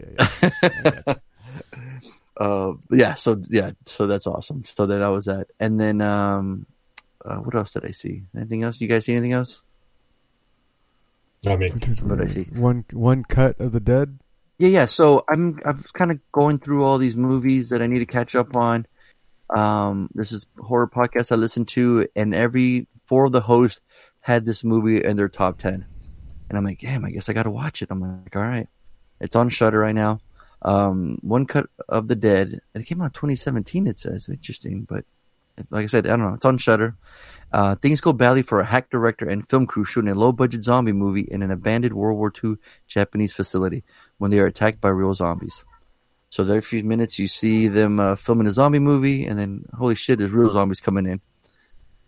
yeah, 0.62 1.02
yeah. 1.06 1.14
uh, 2.40 2.72
yeah. 2.90 3.14
So 3.14 3.40
yeah. 3.50 3.72
So 3.86 4.06
that's 4.06 4.26
awesome. 4.26 4.64
So 4.64 4.86
then 4.86 5.00
that 5.00 5.08
was 5.08 5.26
that, 5.26 5.48
and 5.60 5.78
then 5.78 6.00
um, 6.00 6.66
uh, 7.24 7.36
what 7.36 7.54
else 7.54 7.72
did 7.72 7.84
I 7.84 7.90
see? 7.90 8.22
Anything 8.34 8.62
else? 8.62 8.80
You 8.80 8.88
guys 8.88 9.04
see 9.04 9.12
anything 9.12 9.32
else? 9.32 9.62
I 11.46 11.56
mean, 11.56 11.72
What 12.02 12.18
did 12.18 12.26
I 12.26 12.30
see? 12.30 12.44
One 12.44 12.84
one 12.92 13.24
cut 13.24 13.60
of 13.60 13.72
the 13.72 13.80
dead. 13.80 14.18
Yeah, 14.58 14.68
yeah. 14.68 14.86
So 14.86 15.24
I'm 15.28 15.60
I'm 15.66 15.84
kind 15.92 16.10
of 16.10 16.18
going 16.32 16.58
through 16.58 16.84
all 16.84 16.96
these 16.98 17.16
movies 17.16 17.68
that 17.68 17.82
I 17.82 17.86
need 17.86 18.00
to 18.00 18.06
catch 18.06 18.34
up 18.34 18.56
on. 18.56 18.86
Um, 19.50 20.08
this 20.14 20.32
is 20.32 20.46
horror 20.58 20.88
podcast 20.88 21.32
I 21.32 21.34
listen 21.34 21.66
to, 21.66 22.08
and 22.16 22.34
every 22.34 22.86
four 23.06 23.26
of 23.26 23.32
the 23.32 23.40
hosts 23.40 23.80
had 24.20 24.46
this 24.46 24.64
movie 24.64 25.04
in 25.04 25.16
their 25.16 25.28
top 25.28 25.58
ten, 25.58 25.84
and 26.48 26.56
I'm 26.56 26.64
like, 26.64 26.80
damn, 26.80 27.04
I 27.04 27.10
guess 27.10 27.28
I 27.28 27.32
got 27.34 27.42
to 27.42 27.50
watch 27.50 27.82
it. 27.82 27.88
I'm 27.90 28.00
like, 28.00 28.34
all 28.34 28.42
right, 28.42 28.68
it's 29.20 29.36
on 29.36 29.48
Shudder 29.50 29.78
right 29.80 29.94
now. 29.94 30.20
Um, 30.62 31.18
One 31.22 31.46
Cut 31.46 31.68
of 31.88 32.08
the 32.08 32.16
Dead. 32.16 32.60
It 32.74 32.86
came 32.86 33.00
out 33.00 33.14
2017. 33.14 33.86
It 33.86 33.98
says 33.98 34.28
interesting, 34.28 34.86
but 34.88 35.04
like 35.70 35.84
I 35.84 35.86
said, 35.86 36.06
I 36.06 36.10
don't 36.10 36.20
know. 36.20 36.34
It's 36.34 36.44
on 36.44 36.58
Shudder. 36.58 36.96
Uh, 37.52 37.74
things 37.74 38.00
go 38.00 38.12
badly 38.12 38.42
for 38.42 38.60
a 38.60 38.64
hack 38.64 38.90
director 38.90 39.28
and 39.28 39.48
film 39.48 39.66
crew 39.66 39.84
shooting 39.84 40.10
a 40.10 40.14
low-budget 40.14 40.64
zombie 40.64 40.92
movie 40.92 41.26
in 41.28 41.42
an 41.42 41.50
abandoned 41.50 41.94
World 41.94 42.16
War 42.16 42.32
II 42.42 42.56
Japanese 42.86 43.32
facility 43.32 43.82
when 44.18 44.30
they 44.30 44.38
are 44.38 44.46
attacked 44.46 44.80
by 44.80 44.88
real 44.88 45.14
zombies. 45.14 45.64
So 46.30 46.44
every 46.44 46.60
few 46.60 46.84
minutes 46.84 47.18
you 47.18 47.26
see 47.26 47.66
them 47.66 47.98
uh, 47.98 48.14
filming 48.14 48.46
a 48.46 48.52
zombie 48.52 48.78
movie, 48.78 49.26
and 49.26 49.36
then 49.38 49.64
holy 49.74 49.96
shit, 49.96 50.18
there's 50.18 50.30
real 50.30 50.50
zombies 50.50 50.80
coming 50.80 51.06
in. 51.06 51.20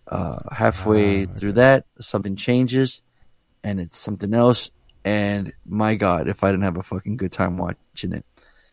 Uh, 0.07 0.39
halfway 0.53 1.27
through 1.27 1.55
that, 1.55 1.87
something 1.99 2.37
changes, 2.37 3.03
and 3.65 3.81
it's 3.81 3.99
something 3.99 4.33
else. 4.33 4.71
And 5.05 5.53
my 5.67 5.97
God, 5.97 6.29
if 6.29 6.45
I 6.45 6.53
didn't 6.53 6.65
have 6.65 6.77
a 6.77 6.83
fucking 6.85 7.17
good 7.17 7.33
time 7.33 7.57
watching 7.57 8.13
it, 8.13 8.25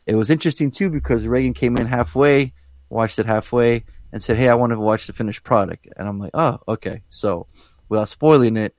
it 0.09 0.15
was 0.15 0.31
interesting 0.31 0.71
too 0.71 0.89
because 0.89 1.27
Reagan 1.27 1.53
came 1.53 1.77
in 1.77 1.85
halfway, 1.85 2.53
watched 2.89 3.19
it 3.19 3.27
halfway, 3.27 3.85
and 4.11 4.23
said, 4.23 4.37
"Hey, 4.37 4.49
I 4.49 4.55
want 4.55 4.73
to 4.73 4.79
watch 4.79 5.05
the 5.05 5.13
finished 5.13 5.43
product." 5.43 5.87
And 5.95 6.07
I'm 6.07 6.17
like, 6.17 6.31
"Oh, 6.33 6.57
okay." 6.67 7.03
So, 7.09 7.45
without 7.89 8.09
spoiling 8.09 8.57
it, 8.57 8.73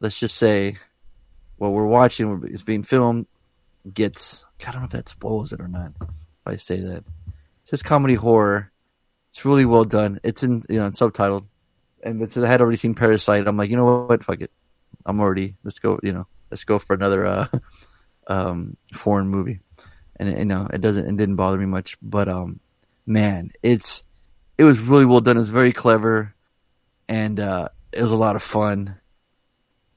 let's 0.00 0.18
just 0.18 0.36
say 0.36 0.78
what 1.56 1.70
we're 1.70 1.86
watching 1.86 2.42
is 2.48 2.64
being 2.64 2.82
filmed 2.82 3.26
gets. 3.94 4.44
I 4.66 4.72
don't 4.72 4.80
know 4.80 4.86
if 4.86 4.90
that 4.90 5.08
spoils 5.08 5.52
it 5.52 5.60
or 5.60 5.68
not. 5.68 5.92
If 6.00 6.08
I 6.46 6.56
say 6.56 6.80
that, 6.80 7.04
it's 7.62 7.70
just 7.70 7.84
comedy 7.84 8.14
horror. 8.14 8.72
It's 9.28 9.44
really 9.44 9.66
well 9.66 9.84
done. 9.84 10.18
It's 10.24 10.42
in 10.42 10.64
you 10.68 10.80
know 10.80 10.90
subtitled, 10.90 11.46
and 12.02 12.20
it's, 12.22 12.36
I 12.36 12.48
had 12.48 12.60
already 12.60 12.76
seen 12.76 12.96
Parasite. 12.96 13.46
I'm 13.46 13.56
like, 13.56 13.70
you 13.70 13.76
know 13.76 14.06
what? 14.06 14.24
Fuck 14.24 14.40
it. 14.40 14.50
I'm 15.04 15.20
already. 15.20 15.54
Let's 15.62 15.78
go. 15.78 16.00
You 16.02 16.12
know, 16.12 16.26
let's 16.50 16.64
go 16.64 16.80
for 16.80 16.94
another 16.94 17.24
uh, 17.24 17.46
um, 18.26 18.76
foreign 18.92 19.28
movie. 19.28 19.60
And 20.18 20.38
you 20.38 20.44
know, 20.44 20.68
it 20.72 20.80
doesn't. 20.80 21.06
It 21.06 21.16
didn't 21.16 21.36
bother 21.36 21.58
me 21.58 21.66
much. 21.66 21.96
But 22.00 22.28
um, 22.28 22.60
man, 23.06 23.50
it's 23.62 24.02
it 24.58 24.64
was 24.64 24.80
really 24.80 25.06
well 25.06 25.20
done. 25.20 25.36
It 25.36 25.40
was 25.40 25.50
very 25.50 25.72
clever, 25.72 26.34
and 27.08 27.38
uh, 27.38 27.68
it 27.92 28.02
was 28.02 28.10
a 28.10 28.16
lot 28.16 28.36
of 28.36 28.42
fun. 28.42 28.96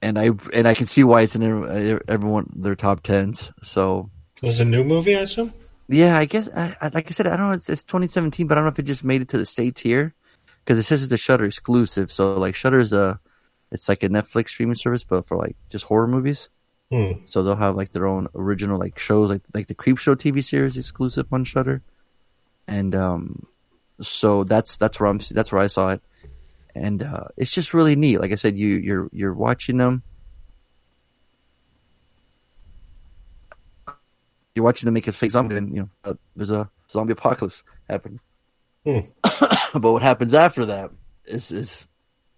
And 0.02 0.18
I 0.18 0.32
and 0.54 0.68
I 0.68 0.74
can 0.74 0.88
see 0.88 1.04
why 1.04 1.22
it's 1.22 1.36
in 1.36 2.02
everyone 2.08 2.52
their 2.56 2.76
top 2.76 3.04
tens. 3.04 3.52
So 3.62 4.10
this 4.42 4.52
is 4.52 4.62
a 4.62 4.66
new 4.66 4.84
movie, 4.84 5.16
I 5.16 5.22
assume. 5.22 5.54
yeah, 5.90 6.18
I 6.18 6.26
guess 6.26 6.50
I, 6.56 6.76
I, 6.82 6.88
like 6.90 7.08
I 7.08 7.12
said, 7.12 7.28
I 7.28 7.36
don't 7.36 7.50
know. 7.50 7.56
It's, 7.56 7.70
it's 7.70 7.84
2017, 7.84 8.48
but 8.48 8.58
I 8.58 8.62
don't 8.62 8.66
know 8.66 8.72
if 8.72 8.80
it 8.80 8.84
just 8.84 9.04
made 9.04 9.22
it 9.22 9.30
to 9.30 9.38
the 9.38 9.46
states 9.46 9.82
here 9.82 10.14
because 10.64 10.80
it 10.80 10.84
says 10.84 11.04
it's 11.04 11.12
a 11.12 11.18
Shudder 11.18 11.46
exclusive. 11.46 12.12
So 12.12 12.36
like 12.36 12.56
Shudder 12.56 12.80
is 12.80 12.94
a, 12.94 13.20
it's 13.72 13.90
like 13.90 14.04
a 14.04 14.10
Netflix 14.10 14.50
streaming 14.50 14.76
service, 14.76 15.04
but 15.04 15.28
for 15.28 15.36
like 15.38 15.58
just 15.70 15.86
horror 15.86 16.08
movies. 16.08 16.48
Hmm. 16.92 17.12
So 17.26 17.44
they'll 17.44 17.56
have 17.56 17.76
like 17.76 17.92
their 17.92 18.08
own 18.08 18.28
original 18.34 18.80
like 18.80 18.98
shows, 18.98 19.30
like 19.30 19.44
like 19.54 19.68
the 19.68 19.76
Creepshow 19.76 20.16
TV 20.16 20.44
series 20.44 20.76
exclusive 20.76 21.28
on 21.32 21.44
Shudder, 21.44 21.84
and 22.68 22.96
um, 22.96 23.46
so 24.02 24.44
that's 24.44 24.78
that's 24.78 25.00
where 25.00 25.08
I'm 25.10 25.20
that's 25.32 25.52
where 25.52 25.62
I 25.62 25.68
saw 25.68 25.90
it, 25.90 26.02
and 26.74 27.04
uh, 27.04 27.26
it's 27.38 27.52
just 27.52 27.76
really 27.76 27.96
neat. 27.96 28.20
Like 28.20 28.32
I 28.32 28.36
said, 28.36 28.58
you 28.58 28.70
you're 28.70 29.10
you're 29.12 29.34
watching 29.34 29.78
them. 29.78 30.02
You're 34.56 34.66
watching 34.66 34.88
them 34.88 34.96
make 34.96 35.06
his 35.06 35.16
face 35.16 35.34
zombie, 35.34 35.58
and 35.58 35.76
you 35.76 35.82
know 35.82 35.90
uh, 36.04 36.14
there's 36.36 36.50
a 36.50 36.72
zombie 36.90 37.14
apocalypse 37.14 37.64
happening. 37.88 38.20
Hmm. 38.84 39.00
but 39.78 39.92
what 39.92 40.02
happens 40.02 40.34
after 40.34 40.66
that 40.66 40.90
is 41.26 41.52
is 41.52 41.88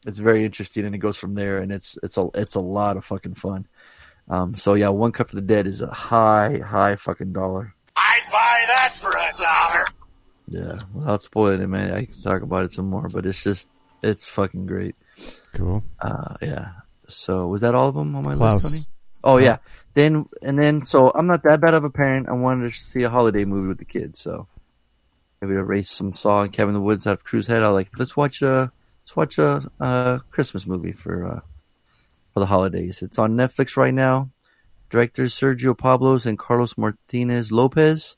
it's 0.06 0.20
very 0.20 0.44
interesting, 0.44 0.86
and 0.86 0.94
it 0.94 0.98
goes 0.98 1.16
from 1.16 1.36
there, 1.36 1.60
and 1.60 1.72
it's 1.72 1.98
it's 2.04 2.18
a 2.18 2.28
it's 2.34 2.56
a 2.56 2.60
lot 2.60 2.98
of 2.98 3.06
fucking 3.06 3.36
fun. 3.36 3.68
Um, 4.32 4.56
so 4.56 4.76
yeah, 4.76 4.88
one 4.89 5.12
cut 5.12 5.30
for 5.30 5.36
the 5.36 5.41
dead 5.41 5.67
is 5.67 5.82
a 5.82 5.91
high 5.91 6.58
high 6.65 6.96
fucking 6.96 7.34
dollar. 7.34 7.76
I'd 7.98 8.22
buy 8.32 8.63
that 8.67 8.94
for 8.96 9.12
a 9.12 9.38
dollar. 9.38 9.86
Yeah, 10.48 10.80
without 10.94 11.22
spoiling 11.22 11.62
it, 11.62 11.67
man, 11.67 11.94
I 11.94 12.06
can 12.06 12.22
talk 12.22 12.41
about 12.41 12.63
it 12.63 12.72
some 12.72 12.89
more, 12.89 13.10
but 13.10 13.26
it's 13.26 13.44
just 13.44 13.67
it's 14.02 14.30
fucking 14.30 14.67
great. 14.67 14.96
Cool. 15.54 15.84
Uh, 16.00 16.36
yeah. 16.41 16.70
So 17.10 17.48
was 17.48 17.60
that 17.62 17.76
all 17.76 17.89
of 17.89 17.96
them 17.96 18.15
on 18.15 18.24
my 18.24 18.36
Klaus. 18.36 18.63
list, 18.63 18.74
Tony? 18.74 18.86
Oh 19.22 19.38
yeah. 19.38 19.58
Then 19.96 20.26
and 20.41 20.58
then, 20.58 20.86
so 20.86 21.12
I'm 21.13 21.28
not 21.28 21.44
that 21.44 21.60
bad 21.60 21.74
of 21.74 21.84
a 21.84 21.89
parent. 21.89 22.30
I 22.30 22.32
wanted 22.32 22.72
to 22.72 22.80
see 22.80 23.04
a 23.04 23.10
holiday 23.10 23.44
movie 23.44 23.67
with 23.67 23.80
the 23.80 23.86
kids, 23.86 24.22
so 24.22 24.48
maybe 25.41 25.56
to 25.56 25.60
erase 25.60 25.91
some 25.91 26.13
Saw 26.13 26.44
and 26.44 26.54
Kevin 26.54 26.74
the 26.74 26.80
Woods 26.82 27.06
out 27.06 27.13
of 27.15 27.26
Crew's 27.26 27.48
Head. 27.48 27.63
I 27.63 27.67
like 27.67 27.89
let's 28.00 28.15
watch 28.15 28.41
a 28.41 28.72
let's 29.04 29.15
watch 29.17 29.38
a, 29.39 29.70
a 29.82 30.22
Christmas 30.32 30.65
movie 30.65 30.94
for 30.94 31.28
uh, 31.28 31.39
for 32.34 32.39
the 32.39 32.46
holidays. 32.46 33.02
It's 33.02 33.20
on 33.20 33.36
Netflix 33.36 33.78
right 33.78 33.94
now. 33.94 34.32
Directors 34.89 35.34
Sergio 35.34 35.78
Pablos 35.78 36.26
and 36.26 36.38
Carlos 36.38 36.78
Martinez 36.78 37.52
Lopez. 37.52 38.17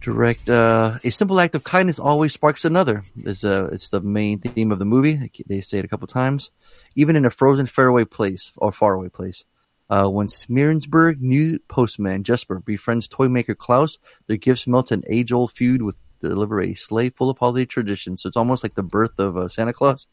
Direct 0.00 0.48
uh, 0.48 0.98
a 1.04 1.10
simple 1.10 1.38
act 1.38 1.54
of 1.54 1.62
kindness 1.62 1.98
always 1.98 2.32
sparks 2.32 2.64
another. 2.64 3.04
There's 3.14 3.44
a, 3.44 3.66
it's 3.66 3.90
the 3.90 4.00
main 4.00 4.40
theme 4.40 4.72
of 4.72 4.78
the 4.78 4.84
movie. 4.84 5.30
They 5.46 5.60
say 5.60 5.78
it 5.78 5.84
a 5.84 5.88
couple 5.88 6.08
times. 6.08 6.50
Even 6.96 7.14
in 7.14 7.24
a 7.24 7.30
frozen 7.30 7.66
faraway 7.66 8.04
place 8.04 8.52
or 8.56 8.72
faraway 8.72 9.08
place. 9.08 9.44
Uh, 9.88 10.08
when 10.08 10.26
Smeerensburg 10.26 11.20
new 11.20 11.58
postman 11.68 12.24
Jesper 12.24 12.60
befriends 12.60 13.06
toy 13.06 13.28
maker 13.28 13.54
Klaus, 13.54 13.98
their 14.26 14.38
gifts 14.38 14.66
melt 14.66 14.90
an 14.90 15.02
age-old 15.08 15.52
feud 15.52 15.82
with 15.82 15.96
deliver 16.18 16.60
a 16.60 16.74
sleigh 16.74 17.10
full 17.10 17.30
of 17.30 17.38
holiday 17.38 17.66
traditions. 17.66 18.22
So 18.22 18.28
it's 18.28 18.36
almost 18.36 18.62
like 18.62 18.74
the 18.74 18.82
birth 18.82 19.18
of 19.18 19.36
uh, 19.36 19.48
Santa 19.48 19.72
Claus. 19.72 20.06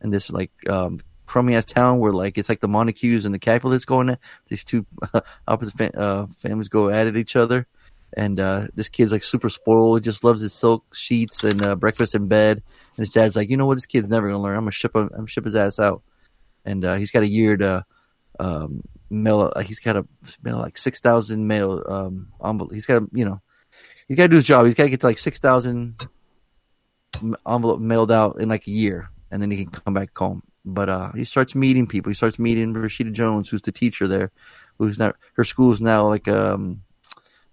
And 0.00 0.12
this 0.12 0.30
like 0.30 0.50
um, 0.68 1.00
crummy 1.32 1.56
ass 1.56 1.64
town 1.64 1.98
where 1.98 2.12
like 2.12 2.36
it's 2.36 2.50
like 2.50 2.60
the 2.60 2.68
Montagues 2.68 3.24
and 3.24 3.34
the 3.34 3.38
Capulets 3.38 3.86
going 3.86 4.10
at 4.10 4.18
these 4.48 4.64
two 4.64 4.84
opposite 5.48 5.74
fa- 5.78 5.98
uh, 5.98 6.26
families 6.36 6.68
go 6.68 6.90
at 6.90 7.06
it 7.06 7.16
each 7.16 7.36
other. 7.36 7.66
And 8.14 8.38
uh, 8.38 8.66
this 8.74 8.90
kid's 8.90 9.12
like 9.12 9.22
super 9.22 9.48
spoiled, 9.48 9.98
he 9.98 10.04
just 10.04 10.22
loves 10.22 10.42
his 10.42 10.52
silk 10.52 10.94
sheets 10.94 11.42
and 11.42 11.62
uh, 11.64 11.74
breakfast 11.74 12.14
in 12.14 12.28
bed. 12.28 12.58
And 12.58 12.98
his 12.98 13.08
dad's 13.08 13.34
like, 13.34 13.48
you 13.48 13.56
know 13.56 13.64
what, 13.64 13.76
this 13.76 13.86
kid's 13.86 14.08
never 14.08 14.28
gonna 14.28 14.42
learn. 14.42 14.56
I'm 14.58 14.64
gonna 14.64 14.72
ship 14.72 14.94
him, 14.94 15.04
I'm 15.04 15.08
gonna 15.08 15.26
ship 15.26 15.44
his 15.44 15.56
ass 15.56 15.78
out. 15.78 16.02
And 16.66 16.84
uh, 16.84 16.96
he's 16.96 17.10
got 17.10 17.22
a 17.22 17.26
year 17.26 17.56
to 17.56 17.86
um, 18.38 18.82
mail. 19.08 19.50
Like 19.56 19.66
he's 19.66 19.80
got 19.80 19.94
to 19.94 20.06
mail 20.42 20.58
like 20.58 20.76
six 20.76 21.00
thousand 21.00 21.46
mail 21.46 21.82
um, 21.88 22.28
envelope. 22.44 22.74
He's 22.74 22.84
got 22.84 23.04
you 23.14 23.24
know, 23.24 23.40
he's 24.06 24.18
got 24.18 24.24
to 24.24 24.28
do 24.28 24.36
his 24.36 24.44
job. 24.44 24.66
He's 24.66 24.74
got 24.74 24.84
to 24.84 24.90
get 24.90 25.00
to 25.00 25.06
like 25.06 25.18
six 25.18 25.38
thousand 25.38 26.06
envelope 27.48 27.80
mailed 27.80 28.12
out 28.12 28.38
in 28.38 28.50
like 28.50 28.66
a 28.66 28.70
year, 28.70 29.08
and 29.30 29.40
then 29.40 29.50
he 29.50 29.64
can 29.64 29.70
come 29.70 29.94
back 29.94 30.16
home. 30.16 30.42
But 30.64 30.88
uh, 30.88 31.12
he 31.12 31.24
starts 31.24 31.54
meeting 31.54 31.86
people. 31.86 32.10
He 32.10 32.14
starts 32.14 32.38
meeting 32.38 32.72
Rashida 32.72 33.12
Jones, 33.12 33.48
who's 33.48 33.62
the 33.62 33.72
teacher 33.72 34.06
there, 34.06 34.30
who's 34.78 34.98
not 34.98 35.16
her 35.34 35.44
school's 35.44 35.80
now 35.80 36.06
like 36.06 36.28
um 36.28 36.82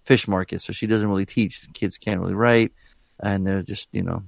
fish 0.04 0.28
market, 0.28 0.60
so 0.60 0.72
she 0.72 0.86
doesn't 0.86 1.08
really 1.08 1.26
teach. 1.26 1.72
Kids 1.72 1.98
can't 1.98 2.20
really 2.20 2.34
write, 2.34 2.72
and 3.18 3.46
they're 3.46 3.62
just 3.62 3.88
you 3.92 4.02
know 4.02 4.22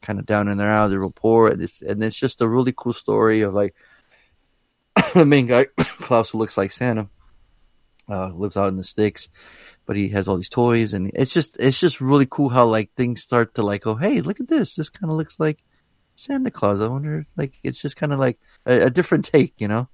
kind 0.00 0.18
of 0.18 0.26
down 0.26 0.48
and 0.48 0.58
they're 0.58 0.68
out. 0.68 0.88
They're 0.88 1.00
real 1.00 1.10
poor, 1.10 1.48
and 1.48 1.62
it's, 1.62 1.82
and 1.82 2.02
it's 2.02 2.18
just 2.18 2.40
a 2.40 2.48
really 2.48 2.72
cool 2.76 2.92
story 2.92 3.42
of 3.42 3.54
like 3.54 3.74
the 5.14 5.26
main 5.26 5.46
guy 5.46 5.66
Klaus, 5.76 6.30
who 6.30 6.38
looks 6.38 6.56
like 6.56 6.72
Santa, 6.72 7.08
uh, 8.08 8.28
lives 8.28 8.56
out 8.56 8.68
in 8.68 8.76
the 8.76 8.84
sticks, 8.84 9.28
but 9.86 9.96
he 9.96 10.08
has 10.10 10.28
all 10.28 10.36
these 10.36 10.48
toys, 10.48 10.94
and 10.94 11.10
it's 11.14 11.32
just 11.32 11.56
it's 11.58 11.80
just 11.80 12.00
really 12.00 12.26
cool 12.30 12.48
how 12.48 12.66
like 12.66 12.90
things 12.94 13.22
start 13.22 13.54
to 13.54 13.62
like, 13.62 13.86
oh 13.86 13.96
hey, 13.96 14.20
look 14.20 14.40
at 14.40 14.48
this. 14.48 14.74
This 14.74 14.90
kind 14.90 15.10
of 15.10 15.16
looks 15.16 15.40
like 15.40 15.62
Santa 16.18 16.50
Claus. 16.50 16.82
I 16.82 16.88
wonder 16.88 17.26
like 17.36 17.52
it's 17.62 17.80
just 17.80 17.96
kind 17.96 18.12
of 18.12 18.18
like 18.18 18.38
a, 18.66 18.86
a 18.86 18.90
different 18.90 19.24
take, 19.24 19.54
you 19.58 19.68
know. 19.68 19.88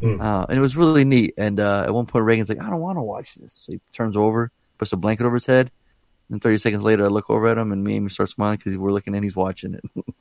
Hmm. 0.00 0.20
Uh, 0.20 0.46
and 0.48 0.56
it 0.56 0.60
was 0.60 0.76
really 0.76 1.04
neat. 1.04 1.34
And 1.36 1.60
uh, 1.60 1.84
at 1.86 1.94
one 1.94 2.06
point, 2.06 2.24
Reagan's 2.24 2.48
like, 2.48 2.60
I 2.60 2.70
don't 2.70 2.80
want 2.80 2.96
to 2.96 3.02
watch 3.02 3.34
this. 3.34 3.64
So 3.66 3.72
he 3.72 3.80
turns 3.92 4.16
over, 4.16 4.50
puts 4.78 4.92
a 4.92 4.96
blanket 4.96 5.26
over 5.26 5.34
his 5.34 5.46
head. 5.46 5.70
And 6.30 6.42
30 6.42 6.58
seconds 6.58 6.82
later, 6.82 7.04
I 7.04 7.08
look 7.08 7.30
over 7.30 7.46
at 7.48 7.56
him, 7.56 7.72
and 7.72 7.82
me 7.82 7.92
and 7.92 8.02
Amy 8.02 8.10
start 8.10 8.28
smiling 8.28 8.58
because 8.58 8.76
we're 8.76 8.92
looking 8.92 9.14
and 9.14 9.24
he's 9.24 9.36
watching 9.36 9.74
it. 9.74 9.84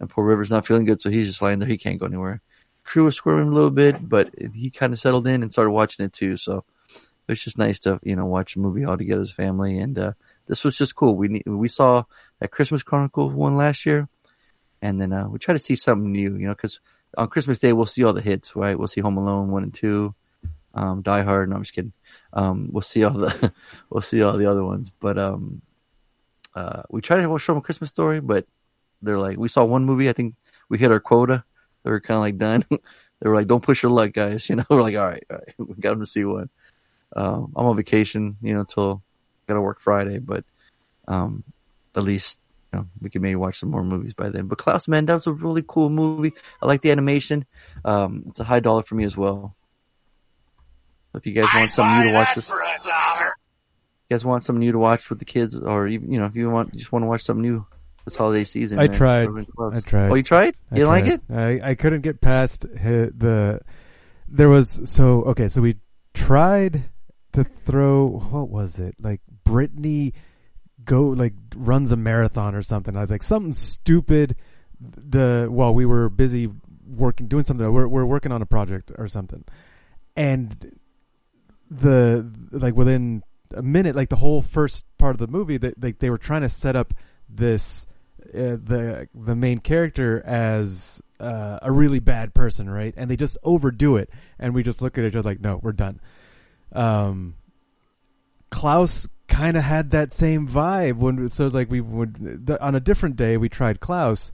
and 0.00 0.10
poor 0.10 0.24
River's 0.24 0.50
not 0.50 0.66
feeling 0.66 0.84
good, 0.84 1.00
so 1.00 1.10
he's 1.10 1.26
just 1.26 1.40
lying 1.40 1.58
there. 1.58 1.68
He 1.68 1.78
can't 1.78 1.98
go 1.98 2.06
anywhere. 2.06 2.42
Crew 2.84 3.04
was 3.04 3.16
squirming 3.16 3.48
a 3.48 3.54
little 3.54 3.70
bit, 3.70 4.06
but 4.06 4.30
he 4.54 4.70
kind 4.70 4.92
of 4.92 4.98
settled 4.98 5.26
in 5.26 5.42
and 5.42 5.52
started 5.52 5.70
watching 5.70 6.04
it 6.04 6.12
too. 6.12 6.36
So 6.36 6.64
it's 7.28 7.44
just 7.44 7.56
nice 7.56 7.80
to 7.80 7.98
you 8.02 8.16
know 8.16 8.26
watch 8.26 8.56
a 8.56 8.58
movie 8.58 8.84
all 8.84 8.98
together 8.98 9.22
as 9.22 9.30
a 9.30 9.34
family, 9.34 9.78
and 9.78 9.98
uh, 9.98 10.12
this 10.48 10.64
was 10.64 10.76
just 10.76 10.96
cool. 10.96 11.16
We 11.16 11.42
we 11.46 11.68
saw 11.68 12.04
that 12.40 12.50
Christmas 12.50 12.82
Chronicle 12.82 13.30
one 13.30 13.56
last 13.56 13.86
year, 13.86 14.08
and 14.82 15.00
then 15.00 15.12
uh, 15.12 15.28
we 15.28 15.38
try 15.38 15.54
to 15.54 15.60
see 15.60 15.76
something 15.76 16.10
new, 16.10 16.36
you 16.36 16.46
know, 16.46 16.54
because 16.54 16.80
on 17.16 17.28
Christmas 17.28 17.60
Day 17.60 17.72
we'll 17.72 17.86
see 17.86 18.04
all 18.04 18.12
the 18.12 18.20
hits, 18.20 18.54
right? 18.56 18.78
We'll 18.78 18.88
see 18.88 19.00
Home 19.00 19.16
Alone 19.16 19.50
one 19.50 19.62
and 19.62 19.72
two, 19.72 20.14
um, 20.74 21.02
Die 21.02 21.22
Hard. 21.22 21.48
No, 21.48 21.56
I'm 21.56 21.62
just 21.62 21.74
kidding. 21.74 21.92
Um, 22.32 22.68
we'll 22.70 22.82
see 22.82 23.04
all 23.04 23.12
the 23.12 23.52
we'll 23.90 24.02
see 24.02 24.22
all 24.22 24.36
the 24.36 24.46
other 24.46 24.64
ones, 24.64 24.92
but 24.98 25.18
um, 25.18 25.62
uh, 26.54 26.82
we 26.90 27.00
try 27.00 27.16
to 27.16 27.38
show 27.38 27.52
them 27.52 27.58
a 27.58 27.62
Christmas 27.62 27.90
story, 27.90 28.20
but 28.20 28.46
they're 29.00 29.18
like, 29.18 29.38
we 29.38 29.48
saw 29.48 29.64
one 29.64 29.84
movie. 29.84 30.08
I 30.08 30.12
think 30.12 30.34
we 30.68 30.78
hit 30.78 30.90
our 30.90 31.00
quota. 31.00 31.44
They 31.84 31.90
were 31.90 32.00
kind 32.00 32.16
of 32.16 32.22
like 32.22 32.38
done. 32.38 32.64
they 32.70 33.28
were 33.28 33.34
like, 33.34 33.46
don't 33.46 33.62
push 33.62 33.82
your 33.82 33.92
luck, 33.92 34.12
guys. 34.12 34.48
You 34.50 34.56
know, 34.56 34.64
we're 34.68 34.82
like, 34.82 34.96
all 34.96 35.06
right, 35.06 35.24
all 35.30 35.38
right, 35.38 35.54
we 35.58 35.74
got 35.76 35.90
them 35.90 36.00
to 36.00 36.06
see 36.06 36.24
one. 36.24 36.50
Um, 37.14 37.52
I'm 37.54 37.66
on 37.66 37.76
vacation, 37.76 38.36
you 38.42 38.54
know, 38.54 38.64
till 38.64 39.02
gotta 39.46 39.60
work 39.60 39.80
Friday, 39.80 40.18
but 40.18 40.44
um, 41.06 41.44
at 41.94 42.02
least 42.02 42.38
you 42.72 42.78
know, 42.78 42.86
we 43.00 43.10
can 43.10 43.22
maybe 43.22 43.36
watch 43.36 43.58
some 43.58 43.70
more 43.70 43.84
movies 43.84 44.14
by 44.14 44.30
then. 44.30 44.46
But 44.46 44.58
Klaus, 44.58 44.88
man, 44.88 45.06
that 45.06 45.14
was 45.14 45.26
a 45.26 45.32
really 45.32 45.62
cool 45.66 45.90
movie. 45.90 46.32
I 46.62 46.66
like 46.66 46.80
the 46.80 46.90
animation. 46.90 47.44
Um, 47.84 48.24
it's 48.28 48.40
a 48.40 48.44
high 48.44 48.60
dollar 48.60 48.82
for 48.82 48.94
me 48.94 49.04
as 49.04 49.16
well. 49.16 49.54
If 51.14 51.26
you 51.26 51.32
guys 51.32 51.48
want 51.54 51.70
something 51.70 52.00
new 52.00 52.08
to 52.08 52.14
watch 52.14 52.34
this, 52.34 52.48
for 52.48 52.60
a 52.60 52.78
dollar. 52.82 53.26
you 54.08 54.14
guys 54.14 54.24
want 54.24 54.42
something 54.44 54.60
new 54.60 54.72
to 54.72 54.78
watch 54.78 55.10
with 55.10 55.18
the 55.18 55.26
kids, 55.26 55.54
or 55.58 55.86
even 55.86 56.10
you 56.10 56.18
know, 56.18 56.26
if 56.26 56.34
you 56.34 56.48
want, 56.48 56.72
you 56.72 56.80
just 56.80 56.90
want 56.90 57.02
to 57.02 57.06
watch 57.06 57.22
something 57.22 57.42
new 57.42 57.66
this 58.06 58.16
holiday 58.16 58.44
season. 58.44 58.78
I 58.78 58.88
man, 58.88 58.96
tried. 58.96 59.28
I 59.28 59.80
tried. 59.80 60.10
Oh, 60.10 60.14
you 60.14 60.22
tried? 60.22 60.56
I 60.70 60.76
You 60.76 60.84
didn't 60.84 60.88
like 60.88 61.06
it? 61.06 61.20
I, 61.30 61.70
I 61.70 61.74
couldn't 61.74 62.00
get 62.00 62.22
past 62.22 62.62
the. 62.62 63.60
There 64.26 64.48
was 64.48 64.80
so 64.84 65.22
okay. 65.24 65.48
So 65.48 65.60
we 65.60 65.76
tried 66.14 66.84
to 67.34 67.44
throw 67.44 68.06
what 68.06 68.48
was 68.48 68.78
it 68.78 68.94
like? 68.98 69.20
Brittany 69.44 70.14
go 70.84 71.04
like 71.04 71.34
runs 71.54 71.92
a 71.92 71.96
marathon 71.96 72.54
or 72.54 72.62
something. 72.62 72.96
I 72.96 73.02
was 73.02 73.10
like 73.10 73.22
something 73.22 73.54
stupid. 73.54 74.36
The 74.80 75.46
while 75.50 75.74
we 75.74 75.86
were 75.86 76.08
busy 76.08 76.50
working 76.86 77.28
doing 77.28 77.44
something, 77.44 77.72
we're 77.72 77.86
we're 77.86 78.04
working 78.04 78.32
on 78.32 78.42
a 78.42 78.46
project 78.46 78.90
or 78.96 79.08
something, 79.08 79.44
and 80.16 80.78
the 81.70 82.30
like 82.50 82.74
within 82.74 83.22
a 83.54 83.62
minute, 83.62 83.94
like 83.94 84.08
the 84.08 84.16
whole 84.16 84.42
first 84.42 84.84
part 84.98 85.14
of 85.14 85.18
the 85.18 85.26
movie, 85.26 85.56
that 85.56 85.82
like 85.82 85.98
they 85.98 86.10
were 86.10 86.18
trying 86.18 86.42
to 86.42 86.48
set 86.48 86.74
up 86.76 86.94
this 87.28 87.86
uh, 88.34 88.56
the 88.62 89.08
the 89.14 89.36
main 89.36 89.58
character 89.58 90.22
as 90.24 91.00
uh, 91.20 91.58
a 91.62 91.70
really 91.70 92.00
bad 92.00 92.34
person, 92.34 92.68
right? 92.68 92.94
And 92.96 93.10
they 93.10 93.16
just 93.16 93.38
overdo 93.42 93.96
it, 93.96 94.10
and 94.38 94.54
we 94.54 94.62
just 94.62 94.82
look 94.82 94.98
at 94.98 95.04
each 95.04 95.14
other 95.14 95.28
like, 95.28 95.40
no, 95.40 95.60
we're 95.62 95.72
done. 95.72 96.00
Um, 96.72 97.36
Klaus 98.50 99.08
kind 99.32 99.56
of 99.56 99.62
had 99.62 99.90
that 99.92 100.12
same 100.12 100.46
vibe 100.46 100.96
when 100.96 101.28
so 101.30 101.46
like 101.46 101.70
we 101.70 101.80
would 101.80 102.46
the, 102.46 102.62
on 102.62 102.74
a 102.74 102.80
different 102.80 103.16
day 103.16 103.38
we 103.38 103.48
tried 103.48 103.80
Klaus, 103.80 104.30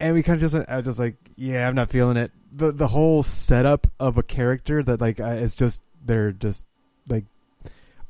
and 0.00 0.14
we 0.14 0.22
kind 0.22 0.42
of 0.42 0.50
just 0.50 0.68
I 0.68 0.76
was 0.76 0.84
just 0.84 0.98
like, 0.98 1.14
yeah, 1.36 1.68
I'm 1.68 1.76
not 1.76 1.88
feeling 1.88 2.16
it. 2.16 2.32
The 2.50 2.72
the 2.72 2.88
whole 2.88 3.22
setup 3.22 3.86
of 4.00 4.18
a 4.18 4.22
character 4.22 4.82
that 4.82 5.00
like 5.00 5.20
uh, 5.20 5.36
it's 5.38 5.54
just 5.54 5.82
they're 6.04 6.32
just 6.32 6.66
like 7.08 7.26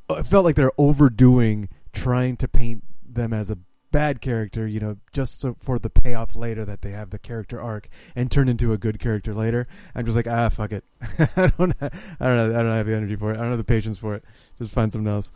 it 0.09 0.25
felt 0.25 0.45
like 0.45 0.55
they're 0.55 0.71
overdoing 0.79 1.69
trying 1.93 2.37
to 2.37 2.47
paint 2.47 2.83
them 3.07 3.31
as 3.31 3.51
a 3.51 3.57
bad 3.91 4.19
character, 4.19 4.65
you 4.65 4.79
know, 4.79 4.97
just 5.11 5.39
so 5.39 5.55
for 5.59 5.77
the 5.77 5.91
payoff 5.91 6.35
later 6.35 6.65
that 6.65 6.81
they 6.81 6.89
have 6.89 7.11
the 7.11 7.19
character 7.19 7.61
arc 7.61 7.87
and 8.15 8.31
turn 8.31 8.49
into 8.49 8.73
a 8.73 8.77
good 8.79 8.99
character 8.99 9.35
later. 9.35 9.67
I'm 9.93 10.05
just 10.05 10.15
like, 10.15 10.27
ah, 10.27 10.49
fuck 10.49 10.71
it. 10.71 10.83
I 11.19 11.51
don't, 11.55 11.75
I 11.79 11.89
don't 12.27 12.35
know, 12.35 12.59
I 12.59 12.63
don't 12.63 12.71
have 12.71 12.87
the 12.87 12.95
energy 12.95 13.15
for 13.15 13.31
it. 13.31 13.35
I 13.37 13.41
don't 13.41 13.51
have 13.51 13.59
the 13.59 13.63
patience 13.63 13.99
for 13.99 14.15
it. 14.15 14.23
Just 14.57 14.71
find 14.71 14.91
something 14.91 15.13
else. 15.13 15.31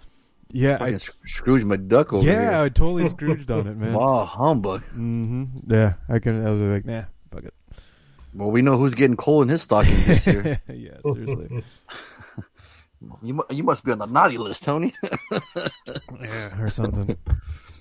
Yeah, 0.52 0.76
I, 0.76 0.78
Fucking 0.78 1.00
Sc- 1.00 1.16
Scrooge 1.26 1.64
McDuck 1.64 2.14
over 2.14 2.26
yeah, 2.26 2.40
here. 2.40 2.60
I 2.60 2.70
totally 2.70 3.10
Scrooged 3.10 3.52
on 3.52 3.68
it, 3.68 3.78
man. 3.78 3.94
Wow, 3.94 4.26
humbug. 4.26 4.84
hmm 4.84 5.46
Yeah, 5.68 5.94
I 6.08 6.20
can. 6.20 6.46
I 6.46 6.52
was 6.52 6.62
like, 6.62 6.86
nah, 6.86 7.04
fuck 7.32 7.44
it. 7.44 7.54
Well, 8.34 8.52
we 8.52 8.62
know 8.62 8.78
who's 8.78 8.96
getting 8.96 9.18
coal 9.18 9.42
in 9.42 9.50
his 9.50 9.64
stocking 9.64 10.04
this 10.06 10.26
year. 10.26 10.62
yeah, 10.70 10.98
seriously. 11.04 11.64
you, 13.24 13.44
you 13.50 13.64
must 13.64 13.84
be 13.84 13.92
on 13.92 14.00
the 14.00 14.06
naughty 14.06 14.38
list, 14.38 14.64
Tony. 14.64 14.94
yeah, 15.32 16.62
or 16.62 16.70
something. 16.70 17.18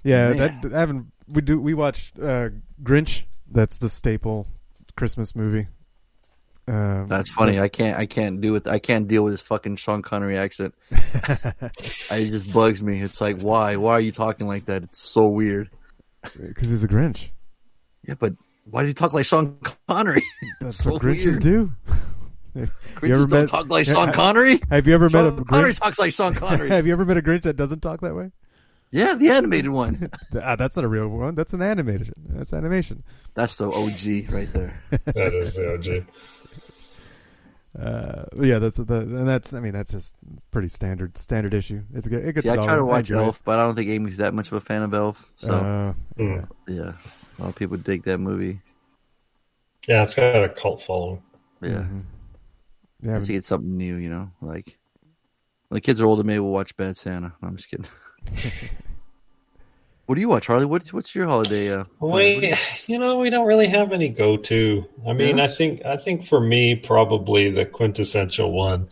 Yeah, 0.03 0.33
Man. 0.33 0.61
that 0.63 0.75
I 0.75 0.81
haven't. 0.81 1.07
We 1.29 1.43
do. 1.43 1.61
We 1.61 1.75
watch 1.75 2.13
uh, 2.21 2.51
Grinch. 2.83 3.25
That's 3.51 3.77
the 3.77 3.89
staple 3.89 4.47
Christmas 4.97 5.37
movie. 5.37 5.69
Um, 6.69 7.07
That's 7.07 7.31
funny. 7.31 7.61
I 7.61 7.69
can't. 7.69 7.97
I 7.97 8.07
can't 8.07 8.41
do 8.41 8.57
it. 8.57 8.67
I 8.67 8.79
can't 8.79 9.07
deal 9.07 9.23
with 9.23 9.33
his 9.33 9.41
fucking 9.41 9.77
Sean 9.77 10.03
Connery 10.03 10.37
accent. 10.37 10.75
it 10.91 12.31
just 12.31 12.53
bugs 12.53 12.83
me. 12.83 13.01
It's 13.01 13.21
like, 13.21 13.41
why? 13.41 13.77
Why 13.77 13.93
are 13.93 14.01
you 14.01 14.13
talking 14.13 14.49
like 14.49 14.67
that? 14.67 14.83
It's 14.83 15.01
so 15.01 15.29
weird. 15.29 15.71
because 16.23 16.71
he's 16.71 16.83
a 16.83 16.89
Grinch. 16.89 17.29
Yeah, 18.03 18.15
but 18.19 18.35
why 18.69 18.81
does 18.81 18.89
he 18.91 18.95
talk 18.95 19.13
like 19.13 19.27
Sean 19.27 19.57
Connery? 19.89 20.25
That's 20.61 20.79
so 20.79 20.93
what 20.93 21.03
Grinches 21.03 21.25
weird. 21.25 21.43
do. 21.43 21.73
Grinches 22.97 23.29
don't 23.29 23.47
talk 23.47 23.69
like 23.69 23.87
Sean 23.87 24.13
Connery. 24.13 24.61
Have 24.71 24.87
you 24.87 24.95
ever 24.95 25.09
met 25.09 25.25
a 25.25 25.31
Sean 25.31 25.45
Connery 25.45 25.75
talks 25.75 25.99
like 25.99 26.15
Sean 26.15 26.35
Connery. 26.35 26.71
have 26.71 26.87
you 26.87 26.93
ever 26.93 27.05
met 27.05 27.17
a 27.17 27.23
Grinch 27.23 27.43
that 27.43 27.57
doesn't 27.57 27.81
talk 27.81 28.01
that 28.01 28.17
way? 28.17 28.33
yeah, 28.91 29.15
the 29.15 29.29
animated 29.31 29.71
one. 29.71 30.11
Ah, 30.41 30.57
that's 30.57 30.75
not 30.77 30.85
a 30.85 30.89
real 30.89 31.09
one. 31.09 31.35
That's 31.35 31.53
an 31.53 31.63
animation. 31.63 32.15
That's 32.29 32.53
animation. 32.53 33.03
That's 33.35 33.57
the 33.57 33.69
OG 33.69 34.33
right 34.33 34.53
there. 34.53 34.83
That 35.05 35.35
is 35.35 35.55
the 35.57 35.75
OG. 35.75 36.07
Uh, 37.79 38.25
yeah, 38.41 38.59
that's 38.59 38.77
the 38.77 38.97
and 39.01 39.29
that's. 39.29 39.53
I 39.53 39.61
mean, 39.61 39.73
that's 39.73 39.91
just 39.93 40.17
pretty 40.51 40.69
standard 40.69 41.19
standard 41.19 41.53
issue. 41.53 41.83
It's 41.93 42.09
good. 42.09 42.25
It 42.25 42.33
gets 42.35 42.45
See, 42.45 42.49
a 42.49 42.53
I 42.53 42.57
dollar. 42.57 42.69
try 42.69 42.77
to 42.77 42.85
watch 42.85 43.11
enjoy 43.11 43.21
it. 43.21 43.25
Elf, 43.27 43.43
but 43.45 43.59
I 43.59 43.65
don't 43.65 43.75
think 43.75 43.91
Amy's 43.91 44.17
that 44.17 44.33
much 44.33 44.47
of 44.47 44.55
a 44.55 44.61
fan 44.61 44.83
of 44.83 44.95
Elf. 44.95 45.31
So 45.37 45.53
Uh, 45.53 45.93
Mm. 46.19 46.49
yeah, 46.69 46.93
a 47.39 47.43
lot 47.43 47.49
of 47.51 47.55
people 47.57 47.77
dig 47.77 48.05
that 48.05 48.19
movie. 48.19 48.61
Yeah, 49.87 50.03
it's 50.05 50.15
got 50.15 50.43
a 50.43 50.49
cult 50.49 50.81
following. 50.83 51.23
Yeah, 51.61 51.69
mhm. 51.83 52.03
Yeah, 53.03 53.19
to 53.21 53.27
get 53.27 53.45
something 53.45 53.77
new, 53.77 53.97
you 53.97 54.09
know, 54.09 54.31
like 54.41 54.79
when 55.69 55.77
the 55.77 55.81
kids 55.83 56.01
are 56.01 56.07
older, 56.07 56.25
maybe 56.25 56.39
we'll 56.41 56.53
watch 56.53 56.77
Bad 56.79 56.97
Santa. 56.97 57.35
No, 57.43 57.49
I'm 57.49 57.57
just 57.57 57.69
kidding. 57.69 57.87
what 60.07 60.15
do 60.15 60.21
you 60.21 60.29
watch, 60.29 60.47
Harley? 60.47 60.65
What, 60.65 60.93
what's 60.93 61.15
your 61.15 61.27
holiday? 61.27 61.71
Uh, 61.73 61.85
plan? 61.85 61.87
What 61.99 62.19
do 62.21 62.39
We, 62.41 62.49
you- 62.49 62.57
you 62.87 62.99
know, 62.99 63.19
we 63.19 63.31
don't 63.31 63.47
really 63.47 63.67
have 63.69 63.93
any 63.93 64.09
go-to. 64.09 64.85
I 65.07 65.13
mean, 65.13 65.39
Yeah. 65.39 65.45
I 65.45 65.49
think, 65.49 65.85
I 65.85 65.97
think 65.97 66.25
for 66.25 66.41
me, 66.41 66.75
probably 66.77 67.51
the 67.51 67.65
quintessential 67.67 68.53
one 68.53 68.89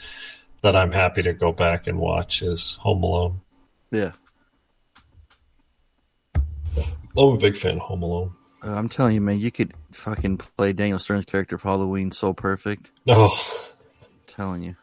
that 0.63 0.75
I'm 0.77 0.91
happy 0.93 1.23
to 1.23 1.33
go 1.33 1.53
back 1.53 1.87
and 1.87 1.99
watch 1.99 2.43
is 2.43 2.77
Home 2.81 3.03
Alone. 3.03 3.41
yeah, 3.91 4.13
I'm 6.37 6.43
a 7.17 7.37
big 7.37 7.57
fan 7.57 7.75
of 7.77 7.81
Home 7.83 8.03
Alone. 8.03 8.33
uh, 8.65 8.71
I'm 8.73 8.89
telling 8.89 9.15
you, 9.15 9.21
man, 9.21 9.39
you 9.39 9.51
could 9.51 9.73
fucking 9.93 10.39
play 10.39 10.73
Daniel 10.73 10.99
Stern's 10.99 11.27
character 11.27 11.59
for 11.59 11.69
Halloween 11.69 12.11
so 12.11 12.33
perfect. 12.33 12.91
Oh, 13.07 13.39
telling 14.27 14.63
you, 14.63 14.75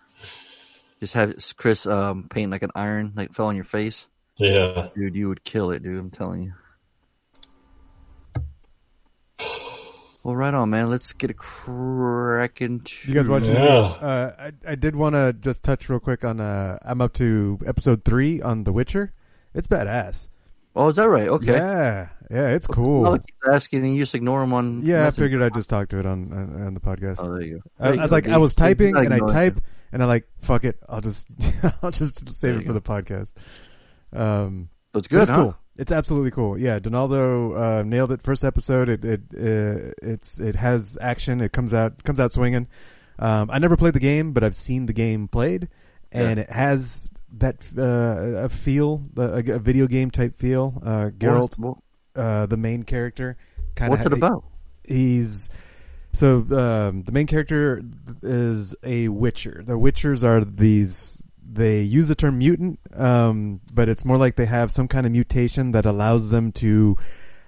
just 1.01 1.13
have 1.13 1.36
Chris 1.57 1.86
um, 1.86 2.27
paint 2.29 2.51
like 2.51 2.61
an 2.63 2.71
iron 2.75 3.11
like 3.15 3.34
fell 3.34 3.47
on 3.47 3.55
your 3.55 3.65
face, 3.65 4.07
yeah. 4.42 4.89
dude. 4.96 5.16
You 5.16 5.30
would 5.30 5.44
kill 5.44 5.72
it, 5.72 5.84
dude. 5.84 5.98
I'm 5.98 6.12
telling 6.12 6.44
you. 6.44 6.54
Well, 10.24 10.36
right 10.36 10.54
on, 10.54 10.70
man. 10.70 10.89
Let's 10.89 11.14
get 11.14 11.32
a 11.32 11.34
cracking. 11.34 12.86
You 13.06 13.14
guys 13.16 13.28
watching? 13.28 13.56
Yeah. 13.56 13.62
Uh, 13.62 14.32
I 14.38 14.52
I 14.72 14.76
did 14.76 14.96
want 14.96 15.16
to 15.16 15.34
just 15.34 15.64
touch 15.64 15.89
real 15.89 16.00
quick 16.00 16.24
on. 16.24 16.39
Uh, 16.39 16.78
I'm 16.84 17.02
up 17.02 17.14
to 17.14 17.60
episode 17.66 18.06
three 18.06 18.39
on 18.39 18.64
The 18.64 18.72
Witcher. 18.72 19.14
It's 19.56 19.68
badass. 19.68 20.28
Oh, 20.76 20.89
is 20.89 20.96
that 20.96 21.10
right? 21.10 21.28
Okay. 21.28 21.54
Yeah, 21.54 22.10
yeah, 22.30 22.50
it's 22.50 22.68
cool. 22.68 23.06
I'll 23.06 23.18
keep 23.18 23.36
asking, 23.52 23.84
and 23.84 23.94
you 23.94 24.04
just 24.04 24.16
ignore 24.16 24.42
him 24.44 24.54
on. 24.54 24.82
Yeah, 24.84 25.08
I 25.08 25.12
figured 25.12 25.42
I'd 25.42 25.54
just 25.54 25.70
talk 25.70 25.89
to 25.89 26.00
it 26.00 26.06
on 26.06 26.32
on, 26.32 26.68
on 26.68 26.74
the 26.76 26.80
podcast. 26.80 27.16
Oh, 27.20 27.34
there 27.34 27.42
you 27.42 27.56
go. 27.56 27.86
I, 27.86 27.94
you 27.94 28.00
I 28.00 28.04
was 28.04 28.10
go, 28.10 28.16
like, 28.16 28.24
dude. 28.26 28.34
I 28.34 28.38
was 28.38 28.56
typing 28.56 28.96
and 28.96 29.14
I 29.14 29.20
type 29.20 29.56
him. 29.56 29.64
and 29.92 30.04
I'm 30.04 30.08
like, 30.08 30.28
fuck 30.39 30.64
it, 30.64 30.78
I'll 30.88 31.02
just 31.02 31.28
I'll 31.82 31.92
just 31.92 32.20
save 32.36 32.42
There 32.42 32.52
it 32.54 32.62
you 32.62 32.68
for 32.68 32.74
the 32.74 32.82
podcast. 32.82 33.34
Um, 34.14 34.70
it's 34.93 35.07
good, 35.07 35.22
it's 35.22 35.32
huh? 35.32 35.38
cool. 35.38 35.57
It's 35.78 35.91
absolutely 35.91 36.32
cool. 36.32 36.57
Yeah, 36.57 36.80
Donaldo 36.80 37.80
uh, 37.80 37.84
nailed 37.84 38.12
it. 38.12 38.22
First 38.22 38.43
episode, 38.43 38.89
it 38.89 39.05
it 39.05 39.22
uh, 39.34 39.91
it's 40.01 40.39
it 40.39 40.55
has 40.57 40.97
action. 41.01 41.41
It 41.41 41.53
comes 41.53 41.74
out 41.74 42.03
comes 42.03 42.20
out 42.20 42.32
swinging. 42.32 42.68
Um, 43.18 43.49
I 43.51 43.59
never 43.59 43.78
played 43.78 43.93
the 43.93 43.99
game, 43.99 44.34
but 44.34 44.43
I've 44.43 44.55
seen 44.55 44.86
the 44.86 44.93
game 44.93 45.28
played, 45.28 45.70
and 46.12 46.39
it 46.39 46.49
has 46.49 47.09
that 47.38 47.64
uh, 47.78 48.43
a 48.45 48.49
feel, 48.49 49.03
a, 49.16 49.43
a 49.53 49.59
video 49.59 49.88
game 49.88 50.12
type 50.12 50.36
feel. 50.36 50.82
Uh, 50.84 51.09
Geralt, 51.18 51.57
What- 51.57 51.78
uh, 52.16 52.45
the 52.47 52.57
main 52.57 52.84
character, 52.84 53.38
kind 53.76 53.93
of. 53.93 53.97
What's 53.99 54.05
it 54.05 54.14
about? 54.14 54.43
He's 54.84 55.49
so 56.14 56.39
um, 56.51 57.03
the 57.03 57.12
main 57.12 57.28
character 57.28 57.82
is 58.22 58.76
a 58.84 59.07
Witcher. 59.07 59.64
The 59.66 59.78
Witchers 59.80 60.24
are 60.24 60.43
these. 60.43 61.20
They 61.54 61.82
use 61.82 62.08
the 62.08 62.16
term 62.16 62.38
mutant, 62.38 62.80
um, 62.95 63.60
but 63.74 63.89
it's 63.89 64.06
more 64.06 64.18
like 64.18 64.38
they 64.38 64.45
have 64.45 64.72
some 64.72 64.88
kind 64.88 65.06
of 65.06 65.12
mutation 65.12 65.72
that 65.74 65.86
allows 65.86 66.30
them 66.30 66.54
to 66.54 66.95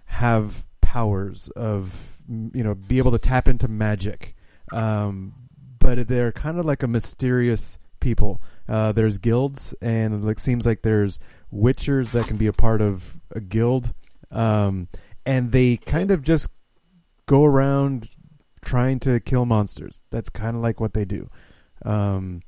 have 0.05 0.65
powers 0.81 1.47
of 1.55 2.19
you 2.27 2.63
know 2.63 2.75
be 2.75 2.97
able 2.97 3.11
to 3.11 3.19
tap 3.19 3.47
into 3.47 3.69
magic. 3.69 4.35
Um, 4.71 5.33
but 5.79 6.07
they're 6.07 6.33
kind 6.33 6.59
of 6.59 6.65
like 6.65 6.83
a 6.83 6.87
mysterious 6.87 7.77
people. 8.01 8.41
Uh, 8.67 8.91
there's 8.91 9.17
guilds, 9.19 9.73
and 9.81 10.13
it 10.13 10.25
like 10.25 10.39
seems 10.39 10.65
like 10.65 10.81
there's 10.81 11.17
witchers 11.53 12.11
that 12.11 12.27
can 12.27 12.37
be 12.37 12.47
a 12.47 12.53
part 12.53 12.81
of 12.81 13.17
a 13.31 13.39
guild, 13.39 13.93
um, 14.31 14.89
and 15.25 15.53
they 15.53 15.77
kind 15.77 16.11
of 16.11 16.23
just 16.23 16.49
go 17.25 17.45
around 17.45 18.09
trying 18.63 18.99
to 18.99 19.19
kill 19.21 19.45
monsters. 19.45 20.03
That's 20.09 20.29
kind 20.29 20.57
of 20.57 20.61
like 20.61 20.81
what 20.81 20.93
they 20.93 21.05
do. 21.05 21.29
Um, 21.85 22.41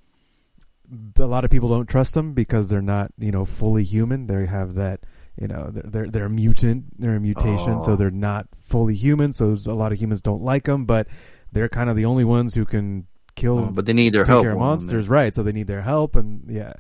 a 1.18 1.26
lot 1.26 1.46
of 1.46 1.52
people 1.52 1.70
don't 1.70 1.88
trust 1.88 2.14
them 2.14 2.34
because 2.34 2.70
they're 2.70 2.82
not, 2.82 3.12
you 3.18 3.32
know, 3.32 3.46
fully 3.46 3.84
human. 3.84 4.28
They 4.28 4.46
have 4.46 4.76
that, 4.76 5.02
you 5.40 5.48
know, 5.48 5.70
they're 5.72 5.84
they're, 5.84 6.08
they're 6.10 6.26
a 6.26 6.30
mutant, 6.30 7.00
they're 7.00 7.16
a 7.16 7.20
mutation, 7.20 7.82
so 7.82 7.94
Oh. 7.94 7.96
they're 7.96 8.12
not 8.12 8.48
fully 8.64 8.96
human. 8.96 9.34
So 9.34 9.56
a 9.66 9.74
lot 9.74 9.92
of 9.92 10.00
humans 10.02 10.22
don't 10.22 10.42
like 10.44 10.64
them, 10.66 10.86
but 10.86 11.08
they're 11.52 11.70
kind 11.70 11.90
of 11.90 11.96
the 11.96 12.06
only 12.06 12.24
ones 12.24 12.54
who 12.56 12.66
can 12.66 13.08
kill. 13.36 13.60
Oh, 13.60 13.66
but 13.72 13.86
they 13.86 13.94
need 13.94 14.14
their 14.14 14.26
help 14.26 14.46
monsters, 14.46 15.08
right? 15.10 15.34
So 15.34 15.44
they 15.44 15.52
need 15.52 15.68
their 15.68 15.82
help, 15.82 16.16
and 16.16 16.44
yeah, 16.50 16.74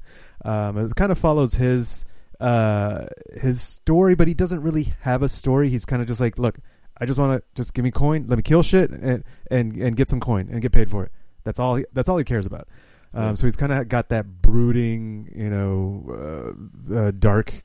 um, 0.44 0.78
it 0.78 0.96
kind 0.96 1.12
of 1.12 1.18
follows 1.18 1.56
his 1.56 2.06
uh 2.40 3.08
his 3.42 3.62
story, 3.62 4.14
but 4.16 4.28
he 4.28 4.34
doesn't 4.34 4.62
really 4.62 4.94
have 5.02 5.24
a 5.24 5.30
story. 5.30 5.70
He's 5.70 5.86
kind 5.86 6.02
of 6.02 6.08
just 6.08 6.20
like, 6.20 6.38
look, 6.38 6.58
I 7.00 7.06
just 7.06 7.18
want 7.20 7.42
to 7.42 7.44
just 7.56 7.74
give 7.74 7.84
me 7.84 7.92
coin, 7.92 8.26
let 8.28 8.38
me 8.38 8.44
kill 8.44 8.62
shit, 8.64 8.90
and 8.92 9.24
and 9.50 9.74
and 9.78 9.96
get 9.96 10.10
some 10.10 10.20
coin 10.20 10.50
and 10.52 10.62
get 10.62 10.72
paid 10.72 10.90
for 10.92 11.04
it. 11.06 11.12
That's 11.44 11.60
all. 11.60 11.76
He, 11.76 11.86
that's 11.94 12.10
all 12.10 12.18
he 12.18 12.24
cares 12.24 12.46
about. 12.46 12.68
Um, 13.16 13.36
So 13.36 13.48
he's 13.48 13.56
kind 13.56 13.72
of 13.72 13.88
got 13.88 14.10
that 14.10 14.42
brooding, 14.42 15.32
you 15.36 15.50
know, 15.50 16.54
uh, 16.92 16.96
uh, 16.96 17.12
dark 17.12 17.64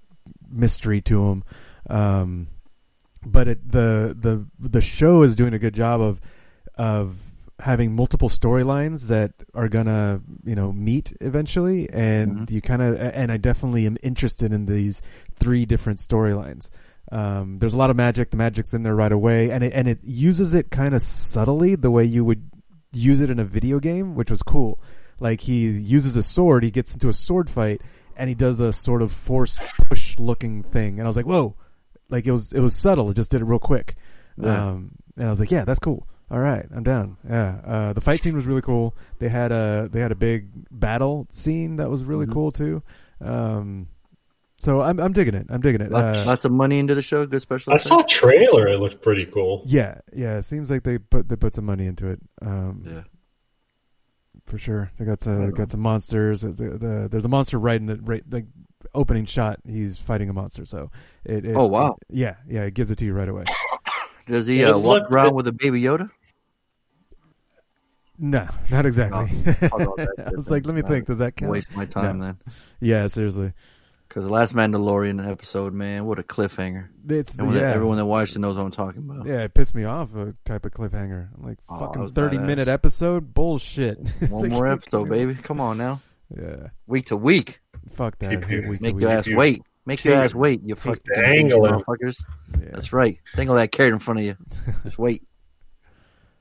mystery 0.51 1.01
to 1.03 1.27
him. 1.29 1.45
Um, 1.89 2.47
but 3.27 3.49
it, 3.49 3.71
the 3.71 4.17
the 4.19 4.47
the 4.59 4.81
show 4.81 5.23
is 5.23 5.35
doing 5.37 5.53
a 5.55 5.59
good 5.59 5.75
job 5.75 6.01
of 6.01 6.21
of 6.77 7.17
having 7.59 7.95
multiple 7.95 8.31
storylines 8.31 9.09
that 9.09 9.33
are 9.55 9.69
gonna 9.69 10.21
you 10.45 10.55
know 10.55 10.73
meet 10.73 11.13
eventually, 11.21 11.91
and 11.91 12.39
Mhm. 12.49 12.51
you 12.51 12.61
kind 12.63 12.81
of 12.81 12.97
and 12.99 13.31
I 13.31 13.37
definitely 13.37 13.85
am 13.87 13.99
interested 14.03 14.53
in 14.53 14.65
these 14.67 15.03
three 15.37 15.67
different 15.67 15.99
storylines. 15.99 16.71
Um, 17.13 17.59
there's 17.59 17.75
a 17.75 17.79
lot 17.79 17.91
of 17.91 17.97
magic. 17.97 18.31
The 18.31 18.37
magic's 18.39 18.73
in 18.73 18.83
there 18.85 18.95
right 18.95 19.13
away, 19.13 19.51
and 19.51 19.63
it 19.65 19.73
and 19.75 19.89
it 19.89 19.99
uses 20.03 20.55
it 20.55 20.71
kind 20.71 20.95
of 20.95 21.03
subtly, 21.03 21.75
the 21.75 21.91
way 21.91 22.05
you 22.05 22.25
would 22.25 22.49
use 22.93 23.21
it 23.21 23.29
in 23.31 23.39
a 23.39 23.45
video 23.45 23.79
game, 23.81 24.15
which 24.15 24.31
was 24.31 24.43
cool. 24.43 24.81
Like 25.21 25.43
he 25.43 25.68
uses 25.71 26.16
a 26.16 26.23
sword, 26.23 26.64
he 26.64 26.71
gets 26.71 26.93
into 26.95 27.09
a 27.09 27.12
sword 27.12 27.49
fight, 27.51 27.83
and 28.16 28.29
he 28.29 28.35
does 28.35 28.59
a 28.59 28.73
sort 28.73 29.03
of 29.03 29.12
force 29.12 29.59
push 29.89 30.18
looking 30.18 30.62
thing, 30.62 30.99
and 30.99 31.03
I 31.03 31.09
was 31.09 31.16
like, 31.16 31.27
whoa! 31.27 31.55
Like 32.09 32.27
it 32.27 32.33
was 32.33 32.53
it 32.53 32.61
was 32.61 32.75
subtle. 32.75 33.11
It 33.11 33.14
just 33.14 33.31
did 33.31 33.41
it 33.43 33.45
real 33.45 33.59
quick, 33.59 33.95
Yeah. 34.37 34.71
um, 34.71 34.93
and 35.16 35.27
I 35.27 35.31
was 35.31 35.39
like, 35.39 35.51
yeah, 35.51 35.64
that's 35.64 35.79
cool. 35.79 36.07
All 36.31 36.39
right, 36.39 36.64
I'm 36.75 36.83
down. 36.85 37.16
Yeah, 37.29 37.61
uh, 37.66 37.93
the 37.93 38.01
fight 38.01 38.23
scene 38.23 38.35
was 38.37 38.47
really 38.47 38.62
cool. 38.62 38.97
They 39.18 39.29
had 39.29 39.53
a 39.53 39.89
they 39.93 40.01
had 40.01 40.11
a 40.12 40.16
big 40.16 40.49
battle 40.71 41.27
scene 41.31 41.77
that 41.77 41.91
was 41.91 42.03
really 42.05 42.27
Mhm. 42.27 42.33
cool 42.33 42.51
too. 42.53 42.83
Um, 43.21 43.89
so 44.61 44.81
I'm 44.83 45.01
I'm 45.01 45.12
digging 45.12 45.35
it. 45.35 45.47
I'm 45.51 45.61
digging 45.61 45.81
it. 45.81 45.91
Lots, 45.91 46.18
Uh, 46.18 46.25
lots 46.25 46.45
of 46.45 46.53
money 46.53 46.79
into 46.79 46.95
the 46.95 47.03
show. 47.03 47.27
Good 47.27 47.43
special. 47.43 47.73
I 47.73 47.79
saw 47.79 48.01
a 48.01 48.07
trailer. 48.07 48.68
It 48.68 48.79
looked 48.79 49.03
pretty 49.03 49.27
cool. 49.27 49.62
yeah, 49.66 49.99
yeah. 50.14 50.37
It 50.39 50.45
seems 50.45 50.71
like 50.71 50.83
they 50.85 50.99
put 50.99 51.29
they 51.29 51.37
put 51.37 51.55
some 51.55 51.64
money 51.64 51.87
into 51.87 52.09
it. 52.09 52.21
Um, 52.43 52.83
Yeah. 52.87 53.03
For 54.51 54.59
sure. 54.59 54.91
They 54.99 55.05
got 55.05 55.21
some 55.23 55.51
got 55.53 55.71
some 55.71 55.81
monsters. 55.81 56.43
The, 56.43 56.51
the, 56.53 57.09
there's 57.11 57.25
a 57.25 57.29
monster 57.29 57.59
right 57.59 57.81
in 57.81 57.87
the 57.87 57.97
right 57.97 58.23
like 58.31 58.47
opening 58.95 59.25
shot. 59.25 59.61
He's 59.67 59.97
fighting 59.97 60.29
a 60.29 60.33
monster. 60.33 60.65
So 60.67 60.91
it. 61.25 61.45
it 61.47 61.55
Oh, 61.57 61.67
wow. 61.67 61.97
yeah, 62.11 62.35
yeah. 62.49 62.63
It 62.63 62.75
gives 62.75 62.91
it 62.91 62.97
to 62.99 63.05
you 63.05 63.13
right 63.15 63.29
away. 63.29 63.45
Does 64.27 64.47
he 64.47 64.65
uh, 64.65 64.77
walk 64.77 65.03
looked- 65.03 65.13
around 65.13 65.27
it- 65.29 65.35
with 65.35 65.47
a 65.49 65.53
baby 65.53 65.81
Yoda? 65.83 66.11
No, 68.23 68.47
not 68.71 68.85
exactly. 68.85 69.31
Oh, 69.73 69.79
no, 69.79 69.97
I 70.27 70.31
was 70.37 70.51
like, 70.51 70.67
let 70.67 70.75
me 70.75 70.83
think. 70.83 71.07
Does 71.07 71.19
that 71.21 71.37
count? 71.37 71.53
Waste 71.53 71.75
my 71.75 71.87
time 71.87 72.19
No. 72.19 72.25
then. 72.27 72.39
Yeah, 72.79 73.07
seriously. 73.07 73.55
Because 74.11 74.25
the 74.25 74.33
last 74.33 74.55
Mandalorian 74.57 75.25
episode, 75.25 75.73
man, 75.73 76.05
what 76.05 76.19
a 76.19 76.25
cliffhanger! 76.25 76.89
It's 77.09 77.39
Everyone, 77.39 77.55
yeah. 77.55 77.61
that, 77.61 77.77
everyone 77.77 77.97
that 77.97 78.07
watched 78.07 78.35
it 78.35 78.41
knows 78.41 78.57
what 78.57 78.65
I'm 78.65 78.73
talking 78.73 79.09
about. 79.09 79.25
Yeah, 79.25 79.45
it 79.45 79.55
pissed 79.55 79.73
me 79.73 79.85
off. 79.85 80.13
A 80.17 80.35
type 80.45 80.67
of 80.67 80.73
cliffhanger. 80.73 81.29
I'm 81.37 81.47
like, 81.47 81.59
Oh, 81.69 81.79
fucking 81.79 82.13
thirty 82.13 82.37
badass. 82.39 82.47
minute 82.47 82.67
episode. 82.69 83.33
Bullshit. 83.33 83.99
One 84.29 84.43
like, 84.43 84.51
more 84.51 84.67
episode, 84.73 85.09
baby. 85.09 85.35
Come 85.37 85.61
on 85.61 85.79
now, 85.79 86.01
Yeah, 86.37 86.71
week 86.89 87.07
to 87.07 87.17
week. 87.17 87.61
fuck 87.95 88.19
that. 88.19 88.31
Keep 88.31 88.45
I 88.45 88.49
hate 88.49 88.65
you- 88.65 88.71
week 88.71 88.81
Make 88.81 88.97
week. 88.97 89.03
your 89.03 89.13
ass 89.13 89.27
you- 89.29 89.37
wait. 89.37 89.63
Make 89.87 90.05
your 90.05 90.15
ass 90.15 90.35
wait. 90.35 90.61
You 90.65 90.75
fucking 90.75 91.03
dangling. 91.15 91.73
motherfuckers. 91.73 92.17
Yeah. 92.61 92.69
That's 92.73 92.93
right. 92.93 93.19
Dangle 93.37 93.55
that 93.57 93.71
carrot 93.73 93.93
in 93.95 93.99
front 94.01 94.21
of 94.21 94.27
you. 94.27 94.37
Just 94.83 94.99
wait. 94.99 95.23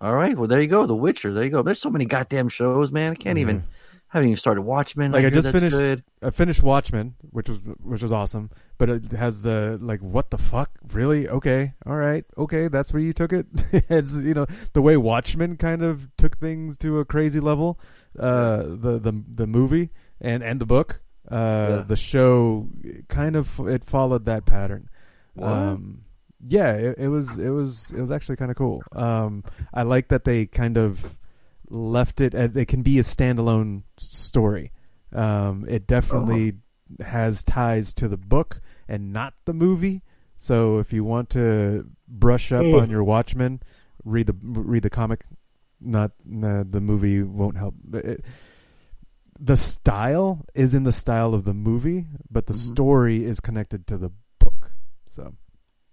All 0.02 0.14
right. 0.16 0.38
Well, 0.38 0.48
there 0.48 0.62
you 0.62 0.68
go. 0.68 0.86
The 0.88 0.96
Witcher. 0.96 1.34
There 1.34 1.44
you 1.44 1.50
go. 1.50 1.62
There's 1.62 1.80
so 1.80 1.90
many 1.90 2.06
goddamn 2.06 2.50
shows, 2.50 2.92
man. 2.92 3.12
I 3.12 3.16
can't 3.16 3.38
even. 3.38 3.64
Haven't 4.10 4.30
even 4.30 4.38
started 4.38 4.62
Watchmen. 4.64 5.12
Like, 5.12 5.20
I 5.20 5.22
hear 5.22 5.30
just 5.32 5.52
finished- 5.52 5.76
Good. 5.76 6.04
I 6.22 6.32
finished 6.32 6.64
Watchmen, 6.64 7.16
which 7.32 7.48
was 7.48 7.62
which 7.84 8.02
was 8.02 8.12
awesome, 8.12 8.50
but 8.80 8.90
it 8.90 9.12
has 9.12 9.44
the 9.44 9.78
like, 9.82 10.02
what 10.02 10.32
the 10.32 10.38
fuck? 10.38 10.72
Really? 10.92 11.30
Okay, 11.30 11.74
all 11.86 11.96
right, 11.96 12.26
okay, 12.38 12.68
that's 12.70 12.92
where 12.92 13.02
you 13.02 13.14
took 13.14 13.32
it. 13.32 13.46
it's 13.72 14.16
you 14.16 14.34
know 14.34 14.48
the 14.74 14.82
way 14.82 14.98
Watchmen 14.98 15.58
kind 15.58 15.84
of 15.84 16.10
took 16.18 16.38
things 16.38 16.76
to 16.80 17.00
a 17.00 17.06
crazy 17.06 17.40
level. 17.40 17.80
Uh, 18.18 18.64
the 18.64 19.00
the 19.00 19.24
the 19.36 19.46
movie 19.48 19.92
and 20.20 20.42
and 20.44 20.60
the 20.60 20.66
book, 20.66 21.02
uh, 21.30 21.68
Yeah. 21.70 21.84
the 21.88 21.96
show 21.96 22.68
kind 23.10 23.36
of 23.36 23.60
it 23.68 23.86
followed 23.86 24.26
that 24.26 24.46
pattern. 24.48 24.90
What? 25.36 25.48
Um, 25.50 26.02
yeah, 26.48 26.72
it, 26.74 26.96
it 26.98 27.08
was 27.10 27.38
it 27.38 27.50
was 27.50 27.92
it 27.96 28.02
was 28.02 28.10
actually 28.10 28.38
kind 28.38 28.50
of 28.50 28.58
cool. 28.58 28.82
Um, 28.94 29.44
I 29.72 29.84
like 29.84 30.08
that 30.08 30.24
they 30.26 30.48
kind 30.48 30.78
of 30.78 31.19
left 31.70 32.20
it. 32.22 32.34
It 32.34 32.68
can 32.68 32.82
be 32.82 33.00
a 33.00 33.04
standalone 33.04 33.84
story. 33.98 34.72
Um, 35.14 35.66
it 35.68 35.88
definitely 35.88 36.54
has 37.04 37.44
ties 37.44 37.94
to 37.96 38.08
the 38.08 38.18
book 38.18 38.62
and 38.88 39.14
not 39.14 39.34
the 39.46 39.54
movie. 39.54 40.02
So 40.36 40.80
if 40.80 40.94
you 40.94 41.04
want 41.04 41.30
to 41.32 41.86
brush 42.08 42.52
up 42.52 42.66
Mm. 42.66 42.82
on 42.82 42.90
your 42.90 43.04
Watchmen, 43.04 43.62
read 44.04 44.28
the 44.28 44.36
read 44.42 44.84
the 44.84 44.90
comic. 44.90 45.26
Not 45.82 46.12
nah, 46.26 46.64
the 46.70 46.82
movie 46.82 47.22
won't 47.22 47.58
help. 47.58 47.76
It, 47.94 48.24
the 49.40 49.56
style 49.58 50.46
is 50.54 50.74
in 50.76 50.84
the 50.84 50.92
style 50.92 51.34
of 51.34 51.46
the 51.46 51.54
movie, 51.54 52.08
but 52.30 52.48
the 52.48 52.54
Mhm. 52.54 52.74
story 52.74 53.24
is 53.26 53.40
connected 53.40 53.88
to 53.88 53.98
the 53.98 54.12
book. 54.40 54.72
So 55.06 55.34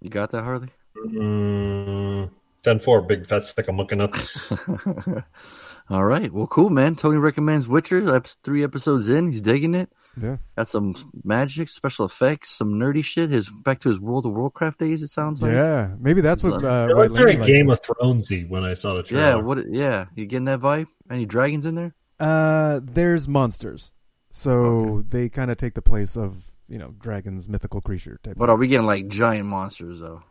You 0.00 0.10
got 0.10 0.30
that, 0.30 0.42
Harley? 0.44 0.68
Mm, 0.96 2.30
10 2.62 2.80
4, 2.80 3.02
big 3.02 3.26
fat 3.26 3.44
stick 3.44 3.68
of 3.68 3.74
monkey 3.74 3.96
nuts. 3.96 4.52
All 5.88 6.04
right. 6.04 6.32
Well, 6.32 6.46
cool, 6.48 6.70
man. 6.70 6.96
Tony 6.96 7.16
recommends 7.16 7.68
Witcher. 7.68 8.14
Ep- 8.14 8.26
Three 8.42 8.64
episodes 8.64 9.08
in, 9.08 9.30
he's 9.30 9.40
digging 9.40 9.74
it. 9.74 9.88
yeah, 10.20 10.38
Got 10.56 10.66
some 10.68 10.94
magic, 11.22 11.68
special 11.68 12.04
effects, 12.06 12.50
some 12.50 12.74
nerdy 12.74 13.04
shit. 13.04 13.30
His 13.30 13.48
back 13.48 13.78
to 13.80 13.90
his 13.90 14.00
World 14.00 14.26
of 14.26 14.32
Warcraft 14.32 14.80
days. 14.80 15.02
It 15.02 15.08
sounds 15.10 15.40
like. 15.42 15.52
yeah. 15.52 15.90
Maybe 16.00 16.20
that's 16.22 16.42
what 16.42 16.64
uh, 16.64 16.88
it 16.90 16.96
looked 16.96 17.14
very 17.14 17.36
Lady 17.36 17.52
Game 17.52 17.70
of 17.70 17.80
Thronesy 17.82 18.48
when 18.48 18.64
I 18.64 18.74
saw 18.74 18.94
the 18.94 19.02
trailer. 19.04 19.24
Yeah. 19.24 19.34
What? 19.36 19.64
Yeah. 19.70 20.06
You 20.16 20.26
getting 20.26 20.46
that 20.46 20.60
vibe? 20.60 20.86
Any 21.10 21.24
dragons 21.26 21.64
in 21.66 21.74
there? 21.76 21.94
Uh, 22.18 22.80
there's 22.82 23.28
monsters, 23.28 23.92
so 24.30 25.04
they 25.08 25.28
kind 25.28 25.50
of 25.50 25.56
take 25.58 25.74
the 25.74 25.82
place 25.82 26.16
of 26.16 26.50
you 26.66 26.78
know 26.78 26.94
dragons, 26.98 27.48
mythical 27.48 27.80
creature 27.80 28.18
type. 28.24 28.36
But 28.36 28.48
are 28.48 28.56
we 28.56 28.66
getting 28.68 28.86
like 28.86 29.06
giant 29.08 29.46
monsters 29.46 30.00
though? 30.00 30.22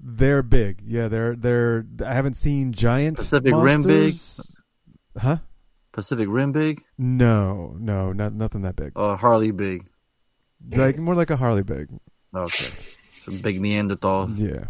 They're 0.00 0.42
big, 0.42 0.82
yeah. 0.86 1.08
They're 1.08 1.34
they're. 1.36 1.84
I 2.06 2.14
haven't 2.14 2.34
seen 2.34 2.72
giant 2.72 3.18
Pacific 3.18 3.52
Rim 3.54 3.82
big? 3.82 4.14
Monsters. 5.14 5.22
huh? 5.22 5.36
Pacific 5.92 6.26
Rim 6.30 6.52
big? 6.52 6.82
No, 6.98 7.76
no, 7.78 8.12
not 8.12 8.32
nothing 8.32 8.62
that 8.62 8.76
big. 8.76 8.92
Or 8.96 9.16
Harley 9.16 9.50
big? 9.50 9.86
Like 10.70 10.98
more 10.98 11.14
like 11.14 11.30
a 11.30 11.36
Harley 11.36 11.62
big. 11.62 11.88
Okay. 12.34 12.64
Some 12.64 13.38
big 13.42 13.60
Neanderthal. 13.60 14.30
Yeah. 14.36 14.64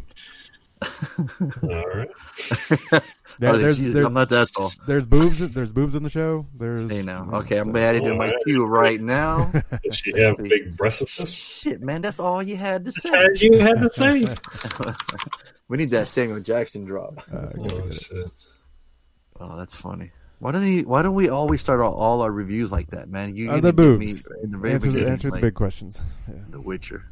All 1.62 1.86
right. 1.88 2.10
There- 3.38 3.56
there's 3.56 3.78
Jesus, 3.78 3.94
there's 3.94 4.06
I'm 4.06 4.12
not 4.12 4.28
that 4.28 4.52
tall. 4.52 4.72
there's 4.86 5.06
boobs. 5.06 5.54
There's 5.54 5.72
boobs 5.72 5.94
in 5.94 6.02
the 6.02 6.10
show. 6.10 6.46
There's 6.54 6.90
Hey 6.90 7.00
now. 7.02 7.28
Okay, 7.32 7.56
I'm 7.56 7.66
so- 7.66 7.72
gonna 7.72 7.84
add 7.86 7.94
it 7.96 8.00
to 8.04 8.14
my 8.14 8.30
queue 8.44 8.64
right 8.66 9.00
now. 9.00 9.50
Did 9.82 9.94
she 9.94 10.12
have 10.20 10.36
big 10.36 10.76
breasts? 10.76 11.00
Of 11.00 11.16
this? 11.16 11.32
Shit, 11.32 11.80
man, 11.80 12.02
that's 12.02 12.20
all 12.20 12.42
you 12.42 12.56
had 12.58 12.84
to 12.84 12.92
say. 12.92 13.10
As 13.32 13.40
you 13.40 13.58
had 13.58 13.80
to 13.80 13.88
say. 13.90 14.26
we 15.68 15.78
need 15.78 15.90
that 15.90 16.10
Samuel 16.10 16.40
Jackson 16.40 16.84
drop. 16.84 17.22
Uh, 17.32 17.46
oh, 17.58 17.90
shit. 17.90 18.30
Oh, 19.40 19.56
that's 19.56 19.74
funny. 19.74 20.10
Why 20.42 20.50
don't 20.50 20.64
he, 20.64 20.82
Why 20.82 21.02
don't 21.02 21.14
we 21.14 21.28
always 21.28 21.60
start 21.60 21.78
all, 21.80 21.94
all 21.94 22.20
our 22.20 22.32
reviews 22.32 22.72
like 22.72 22.88
that, 22.90 23.08
man? 23.08 23.36
You 23.36 23.48
Uh, 23.52 23.60
the 23.60 23.72
didn't 23.72 23.98
me 24.00 24.06
boobs. 24.12 24.26
in 24.42 24.50
the 24.50 24.58
very 24.58 24.74
answer 24.74 24.86
the, 24.88 24.92
beginning, 24.92 25.12
answer 25.12 25.30
the 25.30 25.38
big 25.38 25.54
questions. 25.54 26.02
Yeah. 26.26 26.34
The 26.50 26.60
Witcher, 26.60 27.04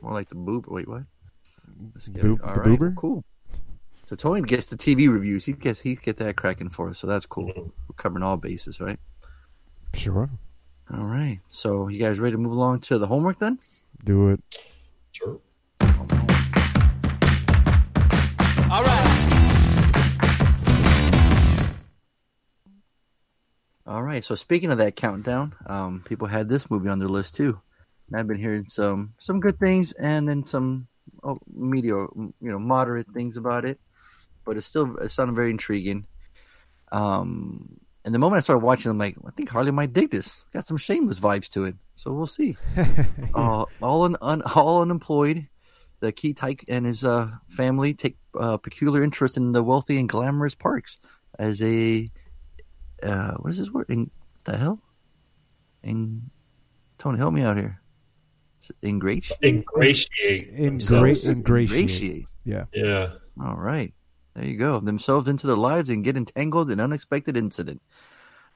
more 0.00 0.14
like 0.14 0.30
the 0.30 0.34
boob. 0.34 0.64
Wait, 0.66 0.88
what? 0.88 1.02
Let's 1.94 2.08
get 2.08 2.22
Boob- 2.22 2.38
it. 2.40 2.44
All 2.46 2.54
the 2.54 2.60
right, 2.60 2.78
boober? 2.80 2.96
cool. 2.96 3.22
So 4.08 4.16
Tony 4.16 4.40
gets 4.40 4.66
the 4.68 4.76
TV 4.78 5.12
reviews. 5.12 5.44
He 5.44 5.52
gets 5.52 5.80
he 5.80 5.94
get 5.94 6.16
that 6.16 6.36
cracking 6.36 6.70
for 6.70 6.88
us. 6.88 6.98
So 6.98 7.06
that's 7.06 7.26
cool. 7.26 7.48
Mhm. 7.48 7.64
We're 7.86 7.94
covering 7.98 8.22
all 8.24 8.38
bases, 8.38 8.80
right? 8.80 8.98
Sure. 9.92 10.30
All 10.90 11.04
right. 11.04 11.40
So 11.48 11.88
you 11.88 11.98
guys 11.98 12.18
ready 12.18 12.32
to 12.32 12.38
move 12.38 12.52
along 12.52 12.80
to 12.88 12.96
the 12.98 13.06
homework 13.06 13.38
then? 13.40 13.58
Do 14.04 14.30
it. 14.30 14.40
Sure. 15.12 15.38
All 18.70 18.82
right. 18.84 18.99
All 23.90 24.04
right. 24.04 24.22
So 24.22 24.36
speaking 24.36 24.70
of 24.70 24.78
that 24.78 24.94
countdown, 24.94 25.52
um, 25.66 26.04
people 26.04 26.28
had 26.28 26.48
this 26.48 26.70
movie 26.70 26.88
on 26.88 27.00
their 27.00 27.08
list 27.08 27.34
too. 27.34 27.60
And 28.06 28.20
I've 28.20 28.28
been 28.28 28.38
hearing 28.38 28.66
some 28.66 29.14
some 29.18 29.40
good 29.40 29.58
things 29.58 29.90
and 29.94 30.28
then 30.28 30.44
some 30.44 30.86
oh, 31.24 31.40
media, 31.52 31.94
you 31.96 32.32
know, 32.40 32.60
moderate 32.60 33.08
things 33.12 33.36
about 33.36 33.64
it. 33.64 33.80
But 34.44 34.56
it's 34.56 34.68
still 34.68 34.96
it 34.98 35.10
sounded 35.10 35.34
very 35.34 35.50
intriguing. 35.50 36.06
Um, 36.92 37.80
and 38.04 38.14
the 38.14 38.20
moment 38.20 38.36
I 38.36 38.42
started 38.42 38.64
watching, 38.64 38.92
I'm 38.92 38.98
like, 38.98 39.16
I 39.26 39.32
think 39.32 39.48
Harley 39.48 39.72
might 39.72 39.92
dig 39.92 40.12
this. 40.12 40.44
Got 40.52 40.66
some 40.66 40.76
shameless 40.76 41.18
vibes 41.18 41.48
to 41.50 41.64
it. 41.64 41.74
So 41.96 42.12
we'll 42.12 42.28
see. 42.28 42.56
uh, 43.34 43.64
all 43.82 44.04
un, 44.04 44.16
un, 44.22 44.42
all 44.54 44.82
unemployed. 44.82 45.48
The 45.98 46.12
Ki-taek 46.12 46.64
and 46.68 46.86
his 46.86 47.02
uh, 47.02 47.28
family 47.48 47.94
take 47.94 48.18
uh, 48.38 48.56
peculiar 48.56 49.02
interest 49.02 49.36
in 49.36 49.50
the 49.50 49.64
wealthy 49.64 49.98
and 49.98 50.08
glamorous 50.08 50.54
parks 50.54 51.00
as 51.40 51.60
a 51.60 52.08
uh, 53.02 53.34
what 53.34 53.50
is 53.50 53.58
this 53.58 53.70
word? 53.70 53.86
In 53.88 54.10
the 54.44 54.56
hell? 54.56 54.80
In 55.82 56.30
Tony, 56.98 57.18
help 57.18 57.32
me 57.32 57.42
out 57.42 57.56
here. 57.56 57.80
Is 58.62 58.70
it 58.70 58.76
Ingratiate. 58.86 59.38
Ingratiate. 59.42 60.54
Ingra- 60.54 61.24
ingratiate. 61.24 61.36
Ingratiate. 61.36 62.26
Yeah. 62.44 62.64
Yeah. 62.72 63.08
All 63.42 63.56
right. 63.56 63.94
There 64.34 64.46
you 64.46 64.58
go. 64.58 64.80
Themselves 64.80 65.28
into 65.28 65.46
their 65.46 65.56
lives 65.56 65.90
and 65.90 66.04
get 66.04 66.16
entangled 66.16 66.70
in 66.70 66.80
unexpected 66.80 67.36
incident. 67.36 67.82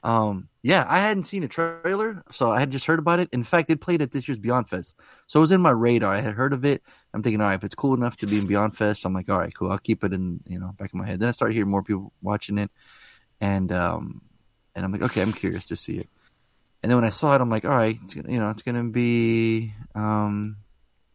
Um, 0.05 0.49
yeah, 0.63 0.85
I 0.87 0.99
hadn't 1.01 1.25
seen 1.25 1.45
a 1.45 1.49
trailer, 1.49 2.23
so 2.31 2.51
I 2.51 2.61
had 2.61 2.71
just 2.71 2.85
heard 2.85 2.99
about 2.99 3.21
it. 3.21 3.31
In 3.33 3.43
fact, 3.43 3.71
it 3.71 3.81
played 3.81 4.03
at 4.03 4.13
this 4.13 4.29
year's 4.29 4.39
Beyond 4.39 4.69
Fest, 4.69 4.93
so 5.27 5.39
it 5.39 5.41
was 5.41 5.53
in 5.53 5.63
my 5.63 5.71
radar. 5.71 6.13
I 6.13 6.21
had 6.21 6.35
heard 6.35 6.53
of 6.53 6.63
it. 6.67 6.83
I'm 7.15 7.23
thinking, 7.23 7.41
all 7.41 7.47
right, 7.47 7.55
if 7.55 7.65
it's 7.65 7.75
cool 7.75 7.95
enough 7.95 8.19
to 8.19 8.27
be 8.27 8.39
in 8.39 8.47
Beyond 8.47 8.77
Fest, 8.77 9.07
I'm 9.07 9.15
like, 9.15 9.31
all 9.31 9.39
right, 9.39 9.55
cool. 9.55 9.73
I'll 9.73 9.79
keep 9.79 10.05
it 10.05 10.13
in, 10.13 10.41
you 10.47 10.59
know, 10.59 10.73
back 10.79 10.91
of 10.91 10.95
my 10.95 11.07
head. 11.07 11.21
Then 11.21 11.31
I 11.31 11.33
started 11.33 11.55
hearing 11.55 11.71
more 11.71 11.83
people 11.83 12.13
watching 12.21 12.59
it, 12.59 12.71
and 13.41 13.73
um, 13.73 14.21
and 14.75 14.85
I'm 14.85 14.93
like, 14.93 15.03
okay, 15.03 15.23
I'm 15.23 15.33
curious 15.33 15.67
to 15.67 15.77
see 15.77 15.99
it. 15.99 16.09
And 16.83 16.91
then 16.91 16.97
when 16.99 17.05
I 17.05 17.11
saw 17.11 17.35
it, 17.35 17.41
I'm 17.41 17.49
like, 17.51 17.65
all 17.65 17.71
right, 17.75 17.99
it's, 18.05 18.15
you 18.17 18.23
know, 18.39 18.51
it's 18.51 18.63
gonna 18.63 18.85
be, 18.85 19.73
um, 19.95 20.57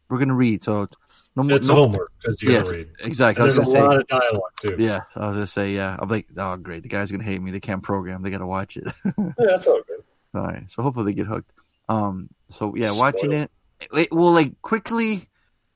we're 0.10 0.18
gonna 0.20 0.34
read. 0.34 0.64
So 0.64 0.88
no 1.36 1.43
more. 1.43 1.57
It's 1.57 1.68
no, 1.68 1.76
homework 1.76 2.12
because 2.20 2.41
you 2.41 2.51
Yes, 2.51 2.64
gotta 2.64 2.78
read. 2.78 2.89
exactly. 3.03 3.41
I 3.41 3.45
was 3.45 3.55
there's 3.55 3.68
a 3.68 3.72
say, 3.72 3.82
lot 3.84 3.97
of 3.99 4.07
dialogue 4.07 4.41
too. 4.60 4.76
yeah, 4.80 5.01
I 5.16 5.28
was 5.28 5.36
gonna 5.36 5.47
say, 5.47 5.74
yeah. 5.76 5.95
I'm 5.99 6.10
like, 6.10 6.26
oh, 6.38 6.57
great. 6.57 6.82
The 6.84 6.89
guys 6.89 7.10
are 7.10 7.14
gonna 7.14 7.24
hate 7.30 7.41
me. 7.41 7.51
They 7.51 7.60
can't 7.60 7.84
program. 7.84 8.24
They 8.24 8.32
gotta 8.32 8.47
watch 8.47 8.78
it. 8.78 8.86
Yeah, 9.18 9.32
that's 9.38 9.68
all 9.68 9.82
good. 9.88 10.03
All 10.34 10.43
right. 10.43 10.70
So 10.72 10.82
hopefully 10.84 11.05
they 11.12 11.16
get 11.16 11.28
hooked. 11.28 11.51
Um. 11.88 12.30
So 12.49 12.76
yeah, 12.76 12.91
watching 12.91 13.32
it. 13.32 13.51
It 13.93 14.12
well, 14.12 14.32
like 14.32 14.62
quickly. 14.62 15.28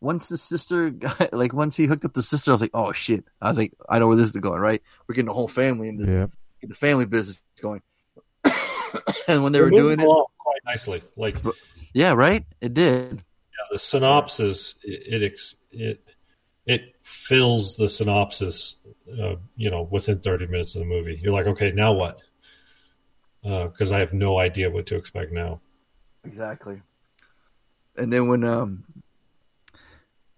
Once 0.02 0.28
the 0.28 0.38
sister 0.38 0.90
got, 0.90 1.32
like 1.34 1.54
once 1.54 1.78
he 1.78 1.86
hooked 1.86 2.04
up 2.04 2.14
the 2.14 2.22
sister, 2.22 2.52
I 2.52 2.54
was 2.56 2.60
like, 2.62 2.72
oh 2.74 2.92
shit. 2.92 3.24
I 3.42 3.48
was 3.48 3.58
like, 3.58 3.72
I 3.88 4.00
know 4.00 4.08
where 4.08 4.18
this 4.18 4.32
is 4.32 4.36
going. 4.36 4.60
Right. 4.60 4.82
We're 5.08 5.16
getting 5.16 5.28
the 5.28 5.34
whole 5.34 5.48
family 5.48 5.88
in 5.88 5.96
this, 5.96 6.10
Yeah. 6.10 6.26
the 6.62 6.74
family 6.76 7.06
business 7.06 7.40
going. 7.64 7.82
and 9.28 9.42
when 9.44 9.52
they 9.54 9.60
They're 9.60 9.66
were 9.66 9.72
doing 9.72 10.00
it, 10.00 10.06
quite 10.06 10.62
nicely. 10.66 11.02
Like 11.16 11.38
yeah, 11.94 12.14
right. 12.14 12.46
It 12.62 12.74
did. 12.74 13.14
yeah, 13.14 13.66
the 13.72 13.80
synopsis, 13.80 14.76
it 14.84 15.24
it 15.24 15.40
it, 15.72 16.04
it 16.66 16.96
fills 17.02 17.76
the 17.78 17.90
synopsis. 17.90 18.76
Uh, 19.10 19.36
you 19.56 19.72
know, 19.72 19.88
within 19.90 20.20
thirty 20.20 20.46
minutes 20.46 20.76
of 20.76 20.80
the 20.82 20.86
movie, 20.86 21.20
you're 21.22 21.34
like, 21.34 21.48
okay, 21.48 21.72
now 21.72 21.94
what? 21.94 22.20
Because 23.42 23.92
I 23.92 24.00
have 24.00 24.14
no 24.14 24.38
idea 24.38 24.70
what 24.70 24.86
to 24.88 24.96
expect 24.96 25.32
now. 25.32 25.60
Exactly. 26.24 26.82
And 27.98 28.12
then 28.12 28.28
when 28.28 28.44
um, 28.44 28.86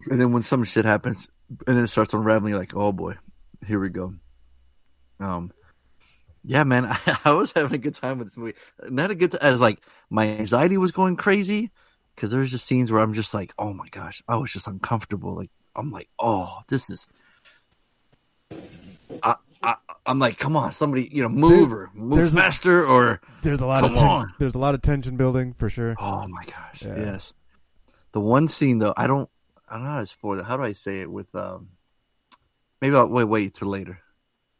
and 0.09 0.19
then 0.21 0.31
when 0.31 0.43
some 0.43 0.63
shit 0.63 0.85
happens, 0.85 1.29
and 1.67 1.77
then 1.77 1.83
it 1.83 1.87
starts 1.87 2.13
unraveling, 2.13 2.55
like, 2.55 2.75
oh 2.75 2.91
boy, 2.91 3.15
here 3.65 3.79
we 3.79 3.89
go. 3.89 4.13
Um, 5.19 5.51
yeah, 6.45 6.63
man, 6.63 6.85
I, 6.85 7.17
I 7.25 7.31
was 7.31 7.51
having 7.51 7.73
a 7.73 7.77
good 7.77 7.95
time 7.95 8.19
with 8.19 8.27
this 8.27 8.37
movie. 8.37 8.53
Not 8.89 9.11
a 9.11 9.15
good 9.15 9.31
time. 9.31 9.39
I 9.41 9.51
was 9.51 9.61
like, 9.61 9.79
my 10.09 10.27
anxiety 10.27 10.77
was 10.77 10.91
going 10.91 11.15
crazy 11.15 11.71
because 12.15 12.31
there 12.31 12.39
was 12.39 12.51
just 12.51 12.65
scenes 12.65 12.91
where 12.91 13.01
I'm 13.01 13.13
just 13.13 13.33
like, 13.33 13.53
oh 13.59 13.73
my 13.73 13.87
gosh, 13.89 14.21
I 14.27 14.37
was 14.37 14.51
just 14.53 14.67
uncomfortable. 14.67 15.35
Like, 15.35 15.49
I'm 15.75 15.91
like, 15.91 16.09
oh, 16.19 16.59
this 16.69 16.89
is. 16.89 17.07
I, 19.23 19.35
I, 19.63 19.75
I'm 20.05 20.19
like, 20.19 20.37
come 20.37 20.55
on, 20.55 20.71
somebody, 20.71 21.09
you 21.11 21.23
know, 21.23 21.29
move 21.29 21.69
There- 21.69 21.77
or 21.79 21.91
move 21.93 22.17
there's 22.19 22.33
a- 22.33 22.37
faster 22.37 22.85
or 22.85 23.19
There's 23.41 23.61
a 23.61 23.65
lot 23.65 23.83
of 23.83 23.93
ten- 23.93 24.03
on. 24.03 24.33
there's 24.39 24.55
a 24.55 24.59
lot 24.59 24.75
of 24.75 24.81
tension 24.81 25.17
building 25.17 25.53
for 25.57 25.69
sure. 25.69 25.95
Oh 25.99 26.27
my 26.27 26.45
gosh! 26.45 26.83
Yeah. 26.83 26.95
Yes, 26.97 27.33
the 28.11 28.19
one 28.21 28.47
scene 28.47 28.77
though, 28.79 28.93
I 28.95 29.07
don't, 29.07 29.29
I 29.67 29.75
don't 29.75 29.83
know 29.83 29.89
how 29.91 29.99
to 30.01 30.07
spoil 30.07 30.39
it. 30.39 30.45
How 30.45 30.57
do 30.57 30.63
I 30.63 30.73
say 30.73 30.99
it? 31.01 31.11
With 31.11 31.33
um, 31.35 31.69
maybe 32.81 32.95
I'll 32.95 33.07
wait, 33.07 33.23
wait 33.25 33.53
till 33.55 33.67
later. 33.67 33.99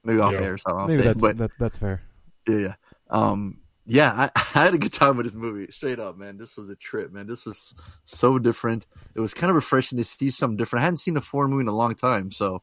Maybe 0.06 0.20
off 0.20 0.34
Yeah. 0.34 0.42
air 0.42 0.54
or 0.54 0.58
something. 0.58 0.88
Maybe 0.88 1.02
say, 1.02 1.08
that's 1.08 1.22
but 1.22 1.38
that, 1.38 1.52
that's 1.60 1.78
fair. 1.78 2.02
yeah, 2.48 2.58
yeah, 2.58 2.74
um, 3.10 3.58
yeah. 3.86 4.12
I, 4.14 4.32
I 4.36 4.64
had 4.64 4.74
a 4.74 4.78
good 4.78 4.94
time 4.94 5.18
with 5.18 5.26
this 5.26 5.36
movie. 5.36 5.72
Straight 5.72 6.00
up, 6.00 6.18
man. 6.18 6.38
This 6.38 6.56
was 6.56 6.70
a 6.70 6.76
trip, 6.76 7.12
man. 7.12 7.28
This 7.28 7.46
was 7.46 7.74
so 8.06 8.40
different. 8.40 8.86
It 9.16 9.20
was 9.20 9.34
kind 9.34 9.50
of 9.50 9.56
refreshing 9.56 9.98
to 9.98 10.04
see 10.04 10.32
something 10.32 10.58
different. 10.58 10.82
I 10.82 10.86
hadn't 10.86 10.98
seen 10.98 11.18
a 11.18 11.22
foreign 11.22 11.52
movie 11.52 11.62
in 11.64 11.68
a 11.68 11.76
long 11.76 11.96
time, 11.96 12.32
so 12.32 12.62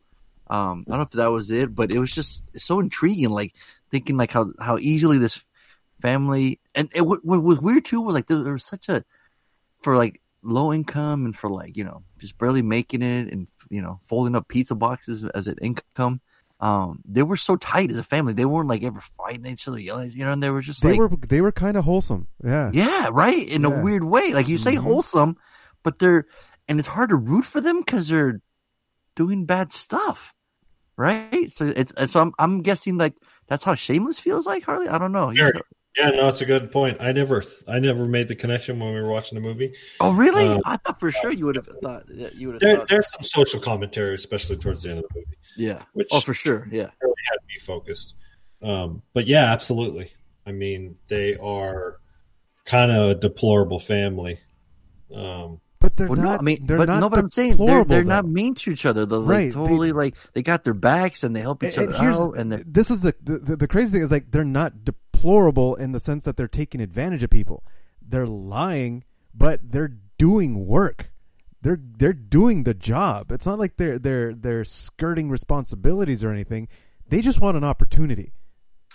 um, 0.49 0.85
I 0.87 0.91
don't 0.93 0.99
know 0.99 1.03
if 1.03 1.11
that 1.11 1.31
was 1.31 1.51
it, 1.51 1.75
but 1.75 1.91
it 1.91 1.99
was 1.99 2.13
just 2.13 2.43
so 2.57 2.81
intriguing. 2.81 3.31
Like 3.31 3.55
thinking 3.91 4.17
like 4.17 4.33
how 4.33 4.53
how 4.61 4.79
easily 4.79 5.19
this 5.19 5.43
family 6.01 6.59
and 6.75 6.91
it, 6.95 7.03
what, 7.03 7.25
what 7.25 7.43
was 7.43 7.61
weird 7.61 7.85
too 7.85 8.01
was 8.01 8.13
like 8.15 8.27
there, 8.27 8.43
there 8.43 8.53
was 8.53 8.65
such 8.65 8.89
a 8.89 9.05
for 9.83 9.97
like 9.97 10.21
low 10.43 10.73
income 10.73 11.25
and 11.25 11.37
for 11.37 11.49
like 11.49 11.77
you 11.77 11.85
know 11.85 12.03
just 12.19 12.37
barely 12.39 12.63
making 12.63 13.03
it 13.03 13.33
and 13.33 13.47
you 13.71 13.81
know 13.81 14.01
folding 14.09 14.35
up 14.35 14.49
pizza 14.49 14.75
boxes 14.75 15.25
as 15.25 15.47
an 15.47 15.57
income. 15.63 16.21
Um, 16.63 17.01
they 17.05 17.25
were 17.25 17.37
so 17.37 17.57
tight 17.57 17.91
as 17.91 17.97
a 17.99 18.05
family. 18.05 18.33
They 18.35 18.45
weren't 18.45 18.69
like 18.69 18.83
ever 18.85 19.01
fighting 19.01 19.47
each 19.47 19.67
other, 19.67 19.81
yelling, 19.81 20.13
you 20.13 20.25
know. 20.25 20.31
And 20.31 20.41
they 20.43 20.49
were 20.51 20.63
just 20.63 20.81
They 20.83 20.91
like, 20.93 20.99
were 21.01 21.09
they 21.27 21.41
were 21.41 21.51
kind 21.53 21.77
of 21.77 21.85
wholesome. 21.85 22.29
Yeah. 22.45 22.71
yeah, 22.73 23.09
right. 23.13 23.47
In 23.49 23.63
Yeah. 23.63 23.69
a 23.69 23.83
weird 23.83 24.05
way, 24.05 24.33
like 24.33 24.47
you 24.49 24.57
say, 24.57 24.77
Mhm. 24.77 24.83
wholesome, 24.85 25.37
but 25.83 25.99
they're 25.99 26.25
and 26.69 26.79
it's 26.79 26.89
hard 26.89 27.11
to 27.11 27.17
root 27.17 27.45
for 27.45 27.61
them 27.61 27.81
because 27.81 28.07
they're 28.09 28.41
doing 29.17 29.45
bad 29.45 29.73
stuff, 29.73 30.33
right? 30.97 31.51
So 31.51 31.65
it's, 31.67 31.93
it's 31.99 32.13
so 32.13 32.21
I'm 32.21 32.33
I'm 32.39 32.63
guessing 32.63 32.97
like 32.97 33.15
that's 33.49 33.65
how 33.65 33.75
Shameless 33.75 34.21
feels 34.21 34.47
like 34.47 34.63
Harley. 34.63 34.89
I 34.89 34.99
don't 34.99 35.13
know. 35.13 35.31
You 35.31 35.39
Very. 35.39 35.53
tell- 35.55 35.63
Yeah, 35.99 36.09
no, 36.11 36.29
it's 36.29 36.41
a 36.41 36.47
good 36.47 36.71
point. 36.73 36.97
I 37.03 37.13
never, 37.13 37.43
I 37.69 37.79
never 37.79 38.07
made 38.07 38.29
the 38.29 38.35
connection 38.35 38.79
when 38.79 38.95
we 38.95 39.01
were 39.03 39.11
watching 39.11 39.37
the 39.37 39.43
movie. 39.47 39.75
Oh, 40.01 40.13
really? 40.13 40.47
Um, 40.49 40.63
I 40.65 40.77
thought 40.79 40.99
for 40.99 41.11
sure 41.11 41.31
you 41.31 41.45
would 41.45 41.57
have 41.57 41.69
thought 41.83 42.07
that 42.07 42.35
you 42.37 42.47
would 42.47 42.55
have 42.55 42.61
There, 42.61 42.77
thought. 42.77 42.89
there's 42.89 43.11
some 43.13 43.23
social 43.23 43.61
commentary, 43.61 44.15
especially 44.15 44.57
towards 44.57 44.83
the 44.85 44.89
end 44.91 45.01
of 45.01 45.05
the 45.11 45.17
movie, 45.17 45.37
Yeah. 45.57 45.83
which 45.93 46.09
Oh, 46.11 46.21
for 46.21 46.35
sure. 46.35 46.67
Yeah. 46.71 46.91
really 47.01 47.15
had 47.31 47.39
me 47.49 47.59
focused. 47.61 48.15
Um, 48.63 49.03
but 49.13 49.27
yeah, 49.27 49.53
absolutely. 49.53 50.13
I 50.47 50.53
mean, 50.53 50.97
they 51.09 51.37
are 51.37 51.99
kind 52.65 52.91
of 52.93 53.11
a 53.11 53.15
deplorable 53.15 53.81
family. 53.81 54.39
Um, 55.15 55.61
But 55.81 55.97
they're 55.97 56.07
Well, 56.09 56.17
not. 56.17 56.25
no, 56.35 56.39
I 56.39 56.43
mean, 56.43 56.65
they're 56.67 56.77
but 56.79 56.89
not 56.89 57.01
no, 57.01 57.11
but 57.11 57.19
I'm 57.19 57.31
saying 57.31 57.57
they're 57.57 57.85
they're 57.85 58.05
not 58.05 58.25
mean 58.27 58.55
to 58.55 58.71
each 58.71 58.87
other. 58.87 59.05
They're 59.05 59.19
like 59.19 59.29
Right, 59.29 59.45
they- 59.49 59.51
totally 59.55 59.91
like 59.93 60.15
they 60.33 60.43
got 60.43 60.63
their 60.65 60.75
backs 60.75 61.25
and 61.25 61.35
they 61.35 61.41
help 61.41 61.63
each 61.65 61.77
And 61.77 61.93
other 61.93 62.05
out. 62.07 62.39
And 62.39 62.53
they're 62.53 62.63
this 62.65 62.91
is 62.91 63.03
the, 63.03 63.15
the 63.23 63.57
the 63.57 63.67
crazy 63.69 63.93
thing 63.93 64.03
is 64.03 64.11
like 64.13 64.31
they're 64.31 64.45
not 64.45 64.85
deplorable 64.85 65.75
in 65.75 65.91
the 65.93 66.01
sense 66.01 66.25
that 66.25 66.37
they're 66.37 66.47
taking 66.49 66.81
advantage 66.81 67.23
of 67.25 67.31
people. 67.31 67.65
They're 68.01 68.27
lying, 68.27 69.05
but 69.35 69.61
they're 69.73 69.95
doing 70.19 70.67
work. 70.67 71.11
They're 71.63 71.81
they're 71.81 72.13
doing 72.13 72.65
the 72.65 72.75
job. 72.75 73.31
It's 73.33 73.47
not 73.47 73.59
like 73.59 73.77
they're 73.77 73.99
they're 73.99 74.35
they're 74.35 74.65
skirting 74.65 75.31
responsibilities 75.31 76.23
or 76.25 76.31
anything. 76.33 76.69
They 77.09 77.21
just 77.23 77.41
want 77.41 77.57
an 77.57 77.65
opportunity. 77.65 78.33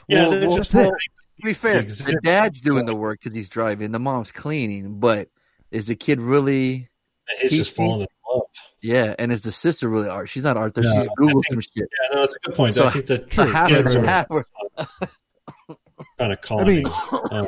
yeah, 0.08 0.24
Well, 0.28 0.32
they're 0.32 0.48
well, 0.50 0.58
just 0.58 0.72
that's 0.74 0.90
it. 0.90 0.94
To 1.40 1.46
be 1.46 1.54
fair, 1.54 1.82
the 1.84 2.20
dad's 2.24 2.62
doing 2.62 2.86
the 2.86 2.96
work 2.96 3.20
because 3.24 3.36
he's 3.36 3.48
driving. 3.50 3.92
The 3.92 4.00
mom's 4.00 4.32
cleaning, 4.32 5.00
but 5.00 5.30
is 5.72 5.86
the 5.88 5.96
kid 5.96 6.20
really? 6.20 6.90
he's 7.42 7.52
just 7.52 7.72
falling 7.72 8.02
in 8.02 8.08
love. 8.34 8.44
Yeah, 8.82 9.14
and 9.20 9.32
is 9.32 9.44
the 9.44 9.52
sister 9.52 9.88
really 9.88 10.10
art? 10.10 10.30
She's 10.30 10.44
not 10.44 10.58
Arthur. 10.58 10.82
Yeah, 10.84 11.02
she's 11.02 11.10
Google 11.16 11.44
some 11.50 11.60
shit. 11.62 11.72
Yeah, 11.78 12.16
no, 12.16 12.24
it's 12.24 12.36
a 12.36 12.40
good 12.40 12.56
point. 12.56 12.74
So, 12.74 12.86
I 12.88 12.90
think 12.90 13.06
that 13.08 13.34
So 13.34 13.46
half, 13.46 13.70
kids 13.70 13.94
her- 13.94 14.00
are 14.02 14.06
half 14.06 14.28
kind 16.18 16.32
of 16.32 16.32
I 16.32 16.36
calming. 16.36 16.68
mean, 16.84 16.86
Uh, 16.88 17.46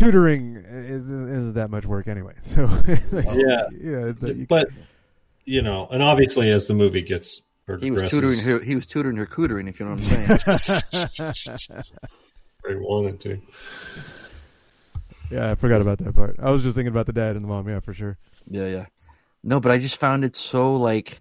tutoring 0.00 0.56
is 0.56 1.10
isn't 1.10 1.54
that 1.54 1.70
much 1.70 1.86
work 1.86 2.08
anyway. 2.08 2.34
So 2.42 2.64
like, 3.12 3.26
Yeah. 3.26 3.66
yeah. 3.78 4.12
the- 4.18 4.34
you- 4.38 4.46
but 4.48 4.68
you 5.44 5.62
know, 5.62 5.88
and 5.90 6.02
obviously 6.02 6.50
as 6.50 6.66
the 6.66 6.74
movie 6.74 7.02
gets 7.02 7.42
he 7.80 7.90
was 7.92 8.10
tutoring 8.10 8.40
her. 8.40 8.58
He 8.60 8.74
was 8.74 8.84
tutoring 8.86 9.16
her 9.16 9.26
cootering. 9.26 9.68
If 9.68 9.78
you 9.78 9.86
know 9.86 9.92
what 9.92 10.48
I'm 10.48 10.58
saying. 10.58 11.82
very 12.64 12.80
wanted 12.80 13.20
to. 13.20 13.40
yeah, 15.30 15.52
I 15.52 15.54
forgot 15.54 15.80
about 15.80 15.98
that 15.98 16.14
part. 16.14 16.36
I 16.40 16.50
was 16.50 16.62
just 16.64 16.74
thinking 16.74 16.90
about 16.90 17.06
the 17.06 17.12
dad 17.12 17.36
and 17.36 17.44
the 17.44 17.48
mom. 17.48 17.68
Yeah, 17.68 17.78
for 17.80 17.94
sure. 17.94 18.18
Yeah, 18.48 18.66
yeah. 18.66 18.86
No, 19.44 19.60
but 19.60 19.70
I 19.72 19.78
just 19.78 19.96
found 19.98 20.24
it 20.24 20.34
so 20.36 20.74
like 20.76 21.20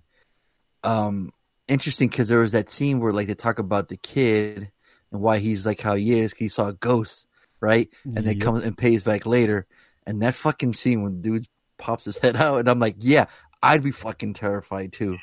um 0.83 1.31
interesting 1.67 2.09
because 2.09 2.27
there 2.29 2.39
was 2.39 2.53
that 2.53 2.69
scene 2.69 2.99
where 2.99 3.11
like 3.13 3.27
they 3.27 3.35
talk 3.35 3.59
about 3.59 3.87
the 3.89 3.97
kid 3.97 4.71
and 5.11 5.21
why 5.21 5.37
he's 5.39 5.65
like 5.65 5.79
how 5.81 5.95
he 5.95 6.19
is 6.19 6.33
'cause 6.33 6.39
he 6.39 6.49
saw 6.49 6.67
a 6.69 6.73
ghost, 6.73 7.27
right? 7.61 7.89
And 8.15 8.25
then 8.25 8.37
Yep. 8.37 8.43
comes 8.43 8.63
and 8.63 8.77
pays 8.77 9.03
back 9.03 9.25
later. 9.25 9.67
And 10.05 10.21
that 10.21 10.35
fucking 10.35 10.73
scene 10.73 11.03
when 11.03 11.21
dude 11.21 11.47
pops 11.77 12.05
his 12.05 12.17
head 12.17 12.35
out, 12.35 12.59
and 12.59 12.69
I'm 12.69 12.79
like, 12.79 12.95
yeah, 12.99 13.25
I'd 13.61 13.83
be 13.83 13.91
fucking 13.91 14.33
terrified 14.33 14.93
too, 14.93 15.17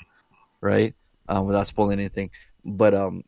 right? 0.61 0.95
Um, 1.28 1.47
without 1.47 1.66
spoiling 1.66 1.99
anything, 1.99 2.30
but 2.64 2.95
um, 2.95 3.22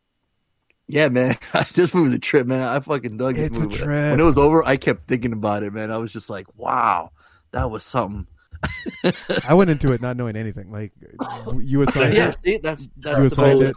Yeah, 0.86 1.08
man. 1.08 1.36
this 1.74 1.92
movie 1.94 2.04
was 2.10 2.12
a 2.14 2.18
trip, 2.18 2.46
man. 2.46 2.62
I 2.62 2.80
fucking 2.80 3.16
dug 3.18 3.34
this 3.34 3.48
It's 3.48 3.58
a 3.58 3.60
movie. 3.64 3.76
trip. 3.76 4.10
When 4.10 4.20
it 4.20 4.24
was 4.24 4.38
over, 4.38 4.64
I 4.64 4.76
kept 4.76 5.06
thinking 5.06 5.32
about 5.32 5.62
it, 5.62 5.72
man. 5.72 5.90
I 5.90 5.98
was 5.98 6.12
just 6.12 6.30
like, 6.30 6.46
wow, 6.56 7.10
that 7.52 7.70
was 7.70 7.84
something. 7.84 8.26
I 9.44 9.54
went 9.54 9.70
into 9.70 9.92
it 9.92 10.00
not 10.00 10.16
knowing 10.16 10.36
anything. 10.36 10.70
Like 10.72 10.92
you 11.60 11.82
assigned 11.82 12.14
yeah, 12.14 12.28
it. 12.30 12.38
see, 12.44 12.58
that's 12.58 12.88
that's 12.96 13.18
the 13.18 13.26
assigned 13.26 13.62
it. 13.62 13.76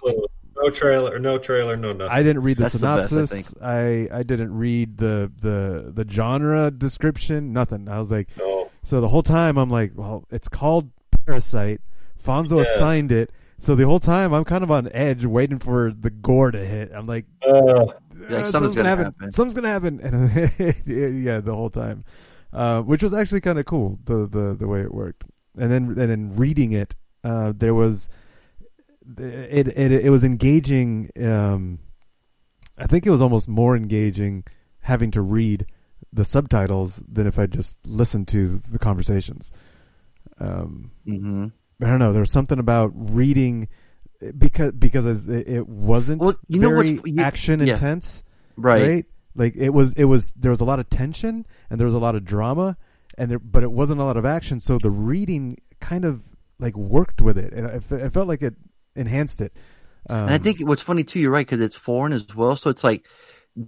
No 0.61 0.69
trailer, 0.69 1.17
no 1.19 1.37
trailer, 1.37 1.75
no 1.75 1.93
nothing. 1.93 2.11
I 2.11 2.21
didn't 2.23 2.43
read 2.43 2.57
the 2.57 2.63
That's 2.63 2.75
the 2.75 2.79
best, 2.85 3.11
I 3.13 3.25
synopsis. 3.25 3.53
I, 3.61 4.07
I 4.11 4.23
didn't 4.23 4.53
read 4.55 4.97
the 4.97 5.31
the 5.39 5.91
the 5.93 6.05
genre 6.11 6.69
description. 6.71 7.51
Nothing. 7.53 7.87
I 7.89 7.99
was 7.99 8.11
like, 8.11 8.29
No. 8.37 8.69
so 8.83 9.01
the 9.01 9.07
whole 9.07 9.23
time 9.23 9.57
I'm 9.57 9.69
like, 9.69 9.93
well, 9.95 10.25
it's 10.29 10.47
called 10.47 10.91
Parasite. 11.25 11.81
Fonzo 12.23 12.57
Yeah. 12.63 12.71
assigned 12.71 13.11
it. 13.11 13.31
So 13.57 13.75
the 13.75 13.85
whole 13.85 13.99
time 13.99 14.33
I'm 14.33 14.43
kind 14.43 14.63
of 14.63 14.71
on 14.71 14.89
edge, 14.91 15.23
waiting 15.25 15.59
for 15.59 15.91
the 15.91 16.09
gore 16.09 16.51
to 16.51 16.63
hit. 16.65 16.91
I'm 16.93 17.05
like, 17.07 17.25
Uh, 17.47 17.85
Like, 18.29 18.45
something's 18.47 18.75
gonna 18.75 18.89
happen. 18.89 19.31
Something's 19.31 19.53
gonna 19.55 19.67
happen. 19.67 19.99
And 19.99 20.29
yeah, 21.23 21.39
the 21.39 21.55
whole 21.55 21.69
time, 21.71 22.03
uh, 22.53 22.81
which 22.81 23.01
was 23.01 23.13
actually 23.13 23.41
kind 23.41 23.57
of 23.59 23.65
cool. 23.65 23.99
The, 24.05 24.27
the 24.27 24.55
the 24.59 24.67
way 24.67 24.81
it 24.81 24.93
worked, 24.93 25.23
and 25.57 25.71
then 25.71 25.83
and 25.89 26.09
then 26.11 26.35
reading 26.35 26.71
it, 26.71 26.95
uh, 27.23 27.53
there 27.55 27.73
was 27.73 28.09
it 29.17 29.67
it 29.67 29.91
it 29.91 30.09
was 30.09 30.23
engaging. 30.23 31.09
Um, 31.21 31.79
I 32.77 32.87
think 32.87 33.05
it 33.05 33.09
was 33.11 33.21
almost 33.21 33.47
more 33.47 33.75
engaging 33.75 34.43
having 34.81 35.11
to 35.11 35.21
read 35.21 35.65
the 36.13 36.25
subtitles 36.25 37.01
than 37.07 37.27
if 37.27 37.37
I 37.39 37.45
just 37.45 37.77
listened 37.85 38.27
to 38.29 38.57
the 38.71 38.79
conversations. 38.79 39.51
Um, 40.39 40.91
hmm 41.05 41.47
I 41.81 41.87
don't 41.87 41.99
know. 41.99 42.13
There 42.13 42.19
was 42.21 42.31
something 42.31 42.59
about 42.59 42.91
reading 42.93 43.67
because 44.37 44.71
because 44.73 45.05
it, 45.27 45.67
wasn't 45.67 46.21
Well, 46.21 46.35
you 46.47 46.59
know 46.59 46.69
very 46.69 46.93
what's- 46.95 47.11
you- 47.11 47.21
action 47.23 47.59
yeah. 47.65 47.73
intense, 47.73 48.23
Right. 48.55 49.05
Like 49.35 49.55
it 49.55 49.69
was 49.69 49.93
it 49.93 50.03
was 50.05 50.31
there 50.35 50.51
was 50.51 50.61
a 50.61 50.65
lot 50.65 50.79
of 50.79 50.89
tension 50.89 51.45
and 51.69 51.79
there 51.79 51.85
was 51.85 51.93
a 51.93 51.99
lot 51.99 52.15
of 52.15 52.23
drama 52.25 52.77
and 53.17 53.31
there, 53.31 53.39
but 53.39 53.63
it 53.63 53.71
wasn't 53.71 53.99
a 53.99 54.03
lot 54.03 54.17
of 54.17 54.25
action. 54.25 54.59
So 54.59 54.77
the 54.77 54.91
reading 54.91 55.57
kind 55.79 56.05
of 56.05 56.21
like 56.59 56.75
worked 56.77 57.21
with 57.21 57.37
it, 57.37 57.51
and 57.53 57.65
it, 57.67 57.91
it 57.91 58.13
felt 58.13 58.27
like 58.27 58.41
it 58.43 58.55
enhanced 58.95 59.41
it. 59.41 59.53
Um, 60.09 60.17
And 60.27 60.33
I 60.33 60.37
think 60.37 60.59
what's 60.61 60.81
funny 60.81 61.03
too, 61.03 61.19
you're 61.19 61.31
right, 61.31 61.45
because 61.45 61.61
it's 61.61 61.75
foreign 61.75 62.13
as 62.13 62.25
well. 62.35 62.55
So 62.55 62.69
it's 62.69 62.83
like 62.83 63.05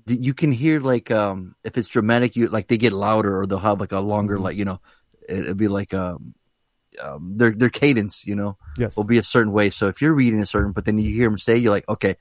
you 0.07 0.33
can 0.33 0.51
hear 0.51 0.79
like 0.79 1.11
um 1.11 1.55
if 1.63 1.77
it's 1.77 1.87
dramatic, 1.87 2.35
you 2.35 2.47
like 2.47 2.67
they 2.67 2.77
get 2.77 2.93
louder 2.93 3.39
or 3.39 3.45
they'll 3.45 3.59
have 3.59 3.79
like 3.79 3.91
a 3.91 3.99
longer 3.99 4.35
Mm-hmm. 4.35 4.43
like 4.43 4.57
you 4.57 4.65
know 4.65 4.79
it, 5.29 5.39
it'd 5.39 5.57
be 5.57 5.67
like 5.67 5.93
um, 5.93 6.33
um 7.01 7.37
their 7.37 7.51
their 7.51 7.69
cadence, 7.69 8.25
you 8.25 8.35
know, 8.35 8.57
yes, 8.77 8.95
will 8.97 9.03
be 9.03 9.17
a 9.17 9.23
certain 9.23 9.51
way. 9.51 9.69
So 9.69 9.87
if 9.87 10.01
you're 10.01 10.13
reading 10.13 10.41
a 10.41 10.45
certain, 10.45 10.71
but 10.71 10.85
then 10.85 10.97
you 10.97 11.09
hear 11.09 11.27
him 11.27 11.37
say, 11.37 11.57
you're 11.57 11.71
like, 11.71 11.87
okay, 11.89 12.15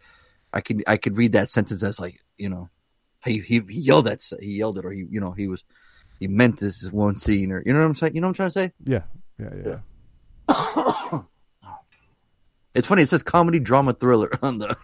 I 0.53 0.61
could 0.61 0.82
I 0.86 0.96
could 0.96 1.16
read 1.16 1.32
that 1.32 1.50
sentence 1.50 1.82
as 1.82 2.00
like 2.00 2.20
you 2.36 2.48
know 2.48 2.68
he 3.24 3.40
he, 3.40 3.62
he 3.68 3.80
yelled 3.80 4.07
that 4.07 4.22
he 4.40 4.59
yelled 4.59 4.78
it 4.78 4.84
or 4.84 4.92
he 4.92 5.07
you 5.09 5.20
know 5.20 5.32
he 5.32 5.46
was 5.48 5.64
he 6.18 6.28
meant 6.28 6.59
this 6.59 6.82
is 6.82 6.92
one 6.92 7.16
scene 7.16 7.53
or 7.53 7.62
you 7.64 7.72
know 7.72 7.78
what 7.80 7.86
I'm 7.86 7.94
saying? 7.94 8.14
You 8.14 8.20
know 8.20 8.28
what 8.28 8.40
I'm 8.40 8.50
trying 8.50 8.50
to 8.50 8.53
say? 8.53 8.72
yeah, 8.84 9.03
yeah, 9.38 9.78
yeah. 10.48 11.22
It's 12.74 12.86
funny. 12.86 13.02
It 13.02 13.08
says 13.08 13.22
comedy 13.22 13.58
drama 13.58 13.92
thriller 13.92 14.30
on 14.42 14.58
the. 14.58 14.76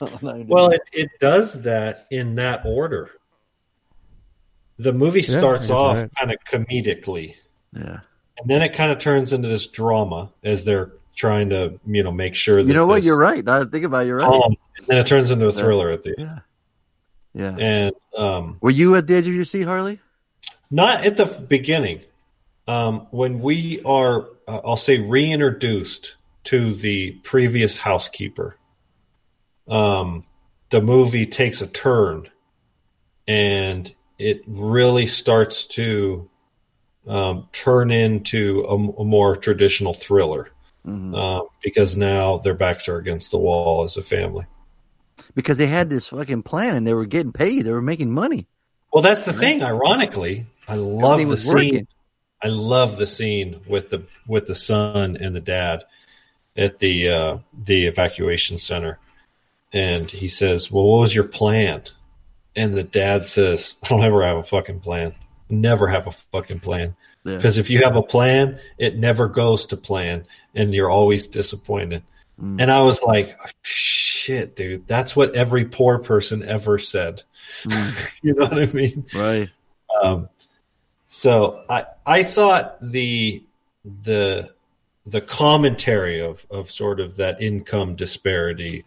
on 0.00 0.46
well, 0.46 0.70
it, 0.70 0.82
it 0.92 1.10
does 1.20 1.62
that 1.62 2.06
in 2.10 2.36
that 2.36 2.64
order. 2.64 3.10
The 4.78 4.92
movie 4.92 5.22
starts 5.22 5.68
guess 5.68 5.70
off 5.70 5.96
right. 5.96 6.10
kind 6.18 6.32
of 6.32 6.38
comedically, 6.48 7.36
yeah. 7.72 8.00
and 8.38 8.48
then 8.50 8.62
it 8.62 8.72
kind 8.72 8.90
of 8.90 8.98
turns 8.98 9.32
into 9.32 9.48
this 9.48 9.66
drama 9.68 10.30
as 10.42 10.64
they're 10.64 10.92
trying 11.14 11.50
to, 11.50 11.78
you 11.86 12.02
know, 12.02 12.10
make 12.10 12.34
sure 12.34 12.62
that 12.62 12.68
You 12.68 12.74
know 12.74 12.86
what? 12.86 13.02
You're 13.02 13.18
right. 13.18 13.46
I 13.46 13.64
think 13.64 13.84
about 13.84 14.04
it, 14.04 14.06
you're 14.08 14.16
right. 14.18 14.26
Um, 14.26 14.56
and 14.78 14.86
then 14.86 14.98
it 14.98 15.06
turns 15.06 15.30
into 15.30 15.46
a 15.46 15.52
thriller 15.52 15.90
at 15.90 16.02
the 16.02 16.18
end. 16.18 16.28
Yeah. 16.28 16.38
Yeah. 17.34 17.56
And 17.58 17.94
um, 18.16 18.58
Were 18.60 18.70
you 18.70 18.96
at 18.96 19.06
the 19.06 19.14
edge 19.14 19.26
of 19.26 19.34
your 19.34 19.44
seat, 19.44 19.62
Harley? 19.62 20.00
Not 20.70 21.04
at 21.04 21.16
the 21.16 21.26
beginning. 21.26 22.02
Um, 22.68 23.06
when 23.10 23.40
we 23.40 23.82
are, 23.84 24.26
uh, 24.46 24.60
I'll 24.64 24.76
say, 24.76 24.98
reintroduced 24.98 26.14
to 26.44 26.74
the 26.74 27.12
previous 27.22 27.76
housekeeper, 27.76 28.56
um, 29.68 30.24
the 30.70 30.80
movie 30.80 31.26
takes 31.26 31.62
a 31.62 31.66
turn 31.66 32.28
and 33.28 33.92
it 34.18 34.42
really 34.46 35.06
starts 35.06 35.66
to 35.66 36.28
um, 37.06 37.48
turn 37.52 37.90
into 37.90 38.64
a, 38.68 38.74
a 38.74 39.04
more 39.04 39.36
traditional 39.36 39.94
thriller 39.94 40.50
uh, 40.86 41.40
because 41.62 41.96
now 41.96 42.38
their 42.38 42.54
backs 42.54 42.88
are 42.88 42.96
against 42.96 43.30
the 43.30 43.38
wall 43.38 43.84
as 43.84 43.96
a 43.96 44.02
family. 44.02 44.46
Because 45.34 45.58
they 45.58 45.66
had 45.66 45.88
this 45.88 46.08
fucking 46.08 46.42
plan 46.42 46.74
and 46.74 46.86
they 46.86 46.94
were 46.94 47.06
getting 47.06 47.32
paid. 47.32 47.64
They 47.64 47.70
were 47.70 47.82
making 47.82 48.10
money. 48.10 48.48
Well, 48.92 49.02
that's 49.02 49.22
the 49.22 49.32
thing. 49.32 49.62
Ironically, 49.62 50.46
I 50.68 50.74
love 50.74 51.20
Everything 51.20 51.30
the 51.30 51.36
scene. 51.36 51.54
working. 51.54 51.86
I 52.42 52.48
love 52.48 52.98
the 52.98 53.06
scene 53.06 53.60
with 53.68 53.90
the 53.90 54.02
with 54.26 54.46
the 54.46 54.56
son 54.56 55.16
and 55.16 55.34
the 55.34 55.40
dad 55.40 55.84
at 56.56 56.78
the 56.78 57.08
uh, 57.08 57.38
the 57.64 57.86
evacuation 57.86 58.58
center, 58.58 58.98
and 59.72 60.10
he 60.10 60.28
says, 60.28 60.70
"Well, 60.70 60.84
what 60.84 61.00
was 61.00 61.14
your 61.14 61.24
plan?" 61.24 61.82
And 62.54 62.74
the 62.74 62.82
dad 62.82 63.24
says, 63.24 63.74
"I 63.82 63.88
don't 63.88 64.04
ever 64.04 64.24
have 64.24 64.36
a 64.36 64.42
fucking 64.42 64.80
plan. 64.80 65.12
Never 65.48 65.88
have 65.88 66.06
a 66.06 66.12
fucking 66.12 66.60
plan." 66.60 66.96
Yeah. 67.24 67.36
Because 67.36 67.58
if 67.58 67.70
you 67.70 67.84
have 67.84 67.96
a 67.96 68.02
plan, 68.02 68.58
it 68.78 68.96
never 68.96 69.28
goes 69.28 69.66
to 69.66 69.76
plan, 69.76 70.26
and 70.54 70.74
you're 70.74 70.90
always 70.90 71.26
disappointed. 71.26 72.02
Mm. 72.40 72.60
And 72.60 72.70
I 72.70 72.82
was 72.82 73.02
like, 73.02 73.38
"Shit, 73.62 74.56
dude, 74.56 74.86
that's 74.86 75.16
what 75.16 75.34
every 75.34 75.66
poor 75.66 75.98
person 75.98 76.42
ever 76.42 76.78
said." 76.78 77.22
you 78.22 78.34
know 78.34 78.46
what 78.46 78.58
I 78.58 78.72
mean? 78.72 79.06
Right. 79.14 79.48
Um, 80.02 80.28
so 81.08 81.62
I 81.68 81.84
I 82.04 82.22
thought 82.22 82.78
the 82.80 83.44
the 83.84 84.50
the 85.06 85.20
commentary 85.20 86.20
of 86.20 86.46
of 86.50 86.70
sort 86.70 87.00
of 87.00 87.16
that 87.16 87.42
income 87.42 87.96
disparity, 87.96 88.84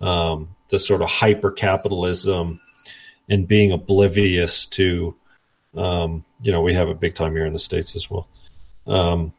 um, 0.00 0.54
the 0.68 0.78
sort 0.78 1.02
of 1.02 1.08
hyper 1.08 1.50
capitalism, 1.50 2.60
and 3.28 3.46
being 3.46 3.72
oblivious 3.72 4.66
to, 4.66 5.14
um, 5.76 6.24
you 6.40 6.52
know, 6.52 6.62
we 6.62 6.74
have 6.74 6.88
a 6.88 6.94
big 6.94 7.14
time 7.14 7.32
here 7.32 7.46
in 7.46 7.52
the 7.52 7.58
states 7.58 7.96
as 7.96 8.10
well. 8.10 8.28
Um, 8.86 9.32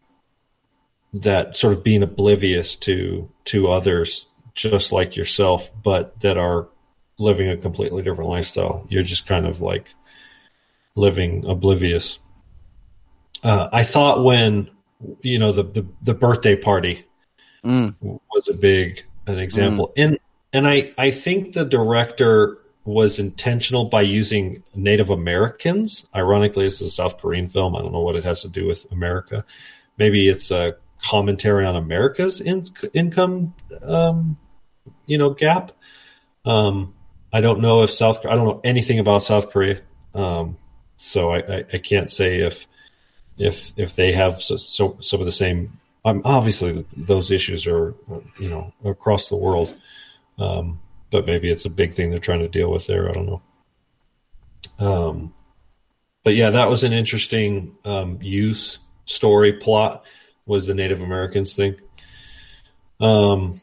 that 1.14 1.58
sort 1.58 1.74
of 1.74 1.84
being 1.84 2.04
oblivious 2.04 2.76
to 2.78 3.30
to 3.46 3.72
others 3.72 4.28
just 4.56 4.92
like 4.92 5.16
yourself, 5.16 5.72
but 5.84 6.20
that 6.20 6.38
are 6.38 6.68
living 7.18 7.50
a 7.50 7.58
completely 7.58 8.04
different 8.04 8.30
lifestyle. 8.30 8.86
You're 8.90 9.04
just 9.04 9.26
kind 9.26 9.46
of 9.46 9.62
like 9.62 9.94
living 10.96 11.46
oblivious. 11.46 12.20
Uh, 13.44 13.68
I 13.72 13.84
thought 13.84 14.24
when 14.24 14.70
you 15.22 15.40
know 15.40 15.52
the 15.52 15.64
the, 15.64 15.86
the 16.02 16.14
birthday 16.14 16.56
party 16.56 17.06
Mm. 17.64 17.96
was 18.02 18.50
a 18.50 18.54
big 18.54 19.06
an 19.26 19.40
example, 19.40 19.94
and 19.96 20.20
and 20.52 20.68
I 20.68 20.92
I 20.98 21.12
think 21.12 21.54
the 21.54 21.64
director 21.64 22.58
was 22.84 23.20
intentional 23.20 23.86
by 23.86 24.02
using 24.02 24.64
Native 24.76 25.10
Americans. 25.10 26.06
Ironically, 26.14 26.66
this 26.66 26.82
is 26.82 26.90
a 26.90 26.92
South 26.92 27.20
Korean 27.20 27.48
film. 27.48 27.78
I 27.78 27.80
don't 27.80 27.94
know 27.94 28.02
what 28.02 28.18
it 28.18 28.26
has 28.26 28.42
to 28.42 28.50
do 28.50 28.68
with 28.68 28.92
America. 28.92 29.46
Maybe 29.98 30.28
it's 30.28 30.52
a 30.52 30.76
commentary 31.02 31.66
on 31.66 31.78
America's 31.78 32.42
in, 32.42 32.66
income, 32.94 33.54
um, 33.82 34.38
you 35.06 35.18
know, 35.18 35.30
gap. 35.30 35.72
Um, 36.44 36.94
I 37.32 37.40
don't 37.40 37.62
know 37.62 37.84
if 37.84 37.92
South. 37.92 38.26
I 38.26 38.36
don't 38.36 38.46
know 38.46 38.62
anything 38.66 39.00
about 39.00 39.24
South 39.24 39.52
Korea, 39.52 39.80
um, 40.14 40.58
so 40.98 41.32
I, 41.32 41.38
I, 41.38 41.66
I 41.72 41.78
can't 41.78 42.12
say 42.12 42.40
if 42.40 42.68
if 43.38 43.74
if 43.78 43.96
they 43.96 44.14
have 44.14 44.42
so, 44.42 44.56
so 44.56 44.98
some 45.02 45.20
of 45.20 45.26
the 45.26 45.32
same. 45.32 45.72
Um, 46.06 46.22
obviously, 46.26 46.86
those 46.98 47.32
issues 47.32 47.66
are 47.68 47.94
you 48.40 48.50
know 48.50 48.74
across 48.84 49.30
the 49.30 49.38
world, 49.38 49.74
um, 50.38 50.80
but 51.12 51.26
maybe 51.26 51.50
it's 51.50 51.66
a 51.66 51.70
big 51.70 51.94
thing 51.94 52.10
they're 52.12 52.20
trying 52.20 52.40
to 52.40 52.50
deal 52.50 52.70
with 52.72 52.88
there. 52.88 53.10
I 53.10 53.14
don't 53.14 53.26
know. 53.26 53.42
Um, 54.80 55.34
but 56.24 56.36
yeah, 56.36 56.50
that 56.52 56.70
was 56.70 56.84
an 56.84 56.94
interesting 56.94 57.76
um, 57.86 58.20
use 58.22 58.80
story 59.06 59.54
plot. 59.54 60.04
Was 60.46 60.68
the 60.68 60.74
Native 60.74 61.02
Americans 61.02 61.56
thing? 61.56 61.76
Um, 63.00 63.62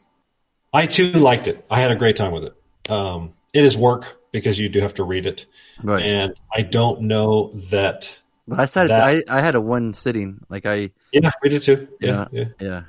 I 0.73 0.87
too 0.87 1.11
liked 1.11 1.47
it. 1.47 1.63
I 1.69 1.79
had 1.79 1.91
a 1.91 1.95
great 1.95 2.15
time 2.15 2.31
with 2.31 2.45
it. 2.45 2.91
Um, 2.91 3.33
it 3.53 3.63
is 3.63 3.77
work 3.77 4.19
because 4.31 4.57
you 4.57 4.69
do 4.69 4.79
have 4.81 4.95
to 4.95 5.03
read 5.03 5.25
it, 5.25 5.45
Right. 5.83 6.03
and 6.03 6.33
I 6.53 6.61
don't 6.61 7.01
know 7.01 7.51
that. 7.69 8.17
But 8.47 8.59
I 8.59 8.65
said 8.65 8.89
that- 8.89 9.23
I, 9.29 9.37
I 9.37 9.41
had 9.41 9.55
a 9.55 9.61
one 9.61 9.93
sitting. 9.93 10.39
Like 10.49 10.65
I 10.65 10.91
Yeah, 11.11 11.31
we 11.41 11.49
did 11.49 11.61
too. 11.63 11.87
Yeah, 11.99 12.27
yeah, 12.31 12.45
yeah. 12.59 12.67
yeah. 12.67 12.81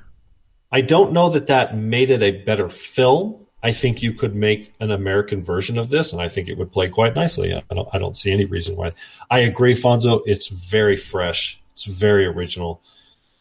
I 0.71 0.81
don't 0.81 1.13
know 1.13 1.29
that 1.31 1.49
that 1.49 1.77
made 1.77 2.11
it 2.11 2.23
a 2.23 2.31
better 2.45 2.69
film. 2.71 3.47
I 3.63 3.73
think 3.73 4.03
you 4.03 4.13
could 4.15 4.35
make 4.35 4.73
an 4.81 4.91
American 4.91 5.45
version 5.45 5.79
of 5.79 5.89
this, 5.89 6.13
and 6.13 6.21
I 6.21 6.29
think 6.29 6.49
it 6.49 6.59
would 6.59 6.73
play 6.73 6.89
quite 6.89 7.15
nicely. 7.15 7.55
I 7.55 7.63
don't, 7.73 7.89
I 7.93 7.99
don't 7.99 8.17
see 8.17 8.33
any 8.33 8.45
reason 8.45 8.75
why. 8.75 8.93
I 9.31 9.41
agree, 9.41 9.75
Fonzo. 9.75 10.23
It's 10.27 10.49
very 10.49 10.97
fresh. 10.97 11.61
It's 11.75 11.85
very 11.85 12.27
original. 12.27 12.83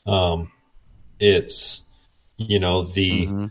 Um, 0.06 0.52
it's 1.20 1.82
you 2.38 2.60
know 2.60 2.84
the 2.84 3.28
Mm-hmm. 3.28 3.46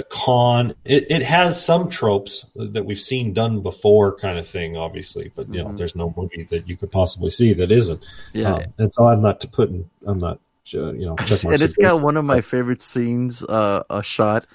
The 0.00 0.06
con. 0.08 0.74
It, 0.84 1.06
it 1.10 1.22
has 1.22 1.62
some 1.64 1.88
tropes 1.90 2.46
that 2.56 2.84
we've 2.84 3.00
seen 3.00 3.32
done 3.32 3.60
before, 3.60 4.16
kind 4.16 4.38
of 4.38 4.46
thing, 4.46 4.76
obviously. 4.76 5.30
But 5.34 5.52
you 5.52 5.62
know, 5.62 5.70
Mhm. 5.70 5.76
there's 5.76 5.94
no 5.96 6.12
movie 6.16 6.44
that 6.50 6.68
you 6.68 6.76
could 6.76 6.90
possibly 6.90 7.30
see 7.30 7.52
that 7.54 7.70
isn't. 7.70 8.04
Yeah. 8.32 8.54
Um, 8.54 8.62
and 8.78 8.94
so 8.94 9.06
I'm 9.06 9.20
not 9.22 9.40
to 9.42 9.48
put. 9.48 9.68
In, 9.70 9.88
I'm 10.06 10.18
not. 10.18 10.38
Uh, 10.72 10.92
you 10.92 11.04
know, 11.06 11.16
check 11.16 11.42
and 11.44 11.60
it's 11.62 11.74
got 11.76 12.00
one 12.00 12.16
of 12.16 12.24
my 12.24 12.40
favorite 12.42 12.80
scenes, 12.80 13.42
uh, 13.42 13.82
a 13.90 14.02
shot 14.04 14.46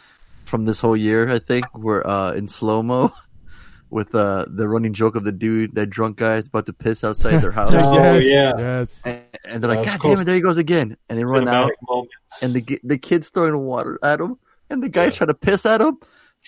from 0.46 0.64
this 0.64 0.80
whole 0.80 0.96
year, 0.96 1.30
I 1.30 1.40
think, 1.40 1.66
where 1.74 2.08
uh, 2.08 2.32
in 2.32 2.48
slow 2.48 2.82
mo 2.82 3.12
with 3.90 4.16
uh, 4.16 4.46
the 4.48 4.68
running 4.68 4.94
joke 4.94 5.16
of 5.16 5.24
the 5.26 5.32
dude, 5.34 5.76
that 5.76 5.88
drunk 5.90 6.18
guy, 6.18 6.38
is 6.38 6.48
about 6.48 6.68
to 6.68 6.74
piss 6.74 7.04
outside 7.04 7.40
their 7.42 7.52
house. 7.60 7.72
Oh, 7.74 8.14
yes, 8.16 8.24
yeah. 8.26 8.54
yes. 8.58 9.02
And, 9.04 9.22
and 9.44 9.64
they're 9.64 9.76
like, 9.76 9.86
That's 9.86 10.02
God 10.02 10.10
damn 10.16 10.22
it, 10.22 10.26
there 10.26 10.36
he 10.36 10.42
goes 10.42 10.58
again. 10.58 10.96
And 11.10 11.20
they 11.20 11.26
run 11.26 11.48
out, 11.50 11.72
moment. 11.88 12.10
and 12.42 12.54
the 12.54 12.80
the 12.84 12.98
kid's 12.98 13.30
throwing 13.30 13.58
water 13.60 14.00
at 14.02 14.22
him, 14.22 14.38
and 14.70 14.82
the 14.84 14.90
guy's 14.90 15.16
trying 15.16 15.28
to 15.30 15.34
piss 15.34 15.66
at 15.66 15.82
him. 15.82 15.98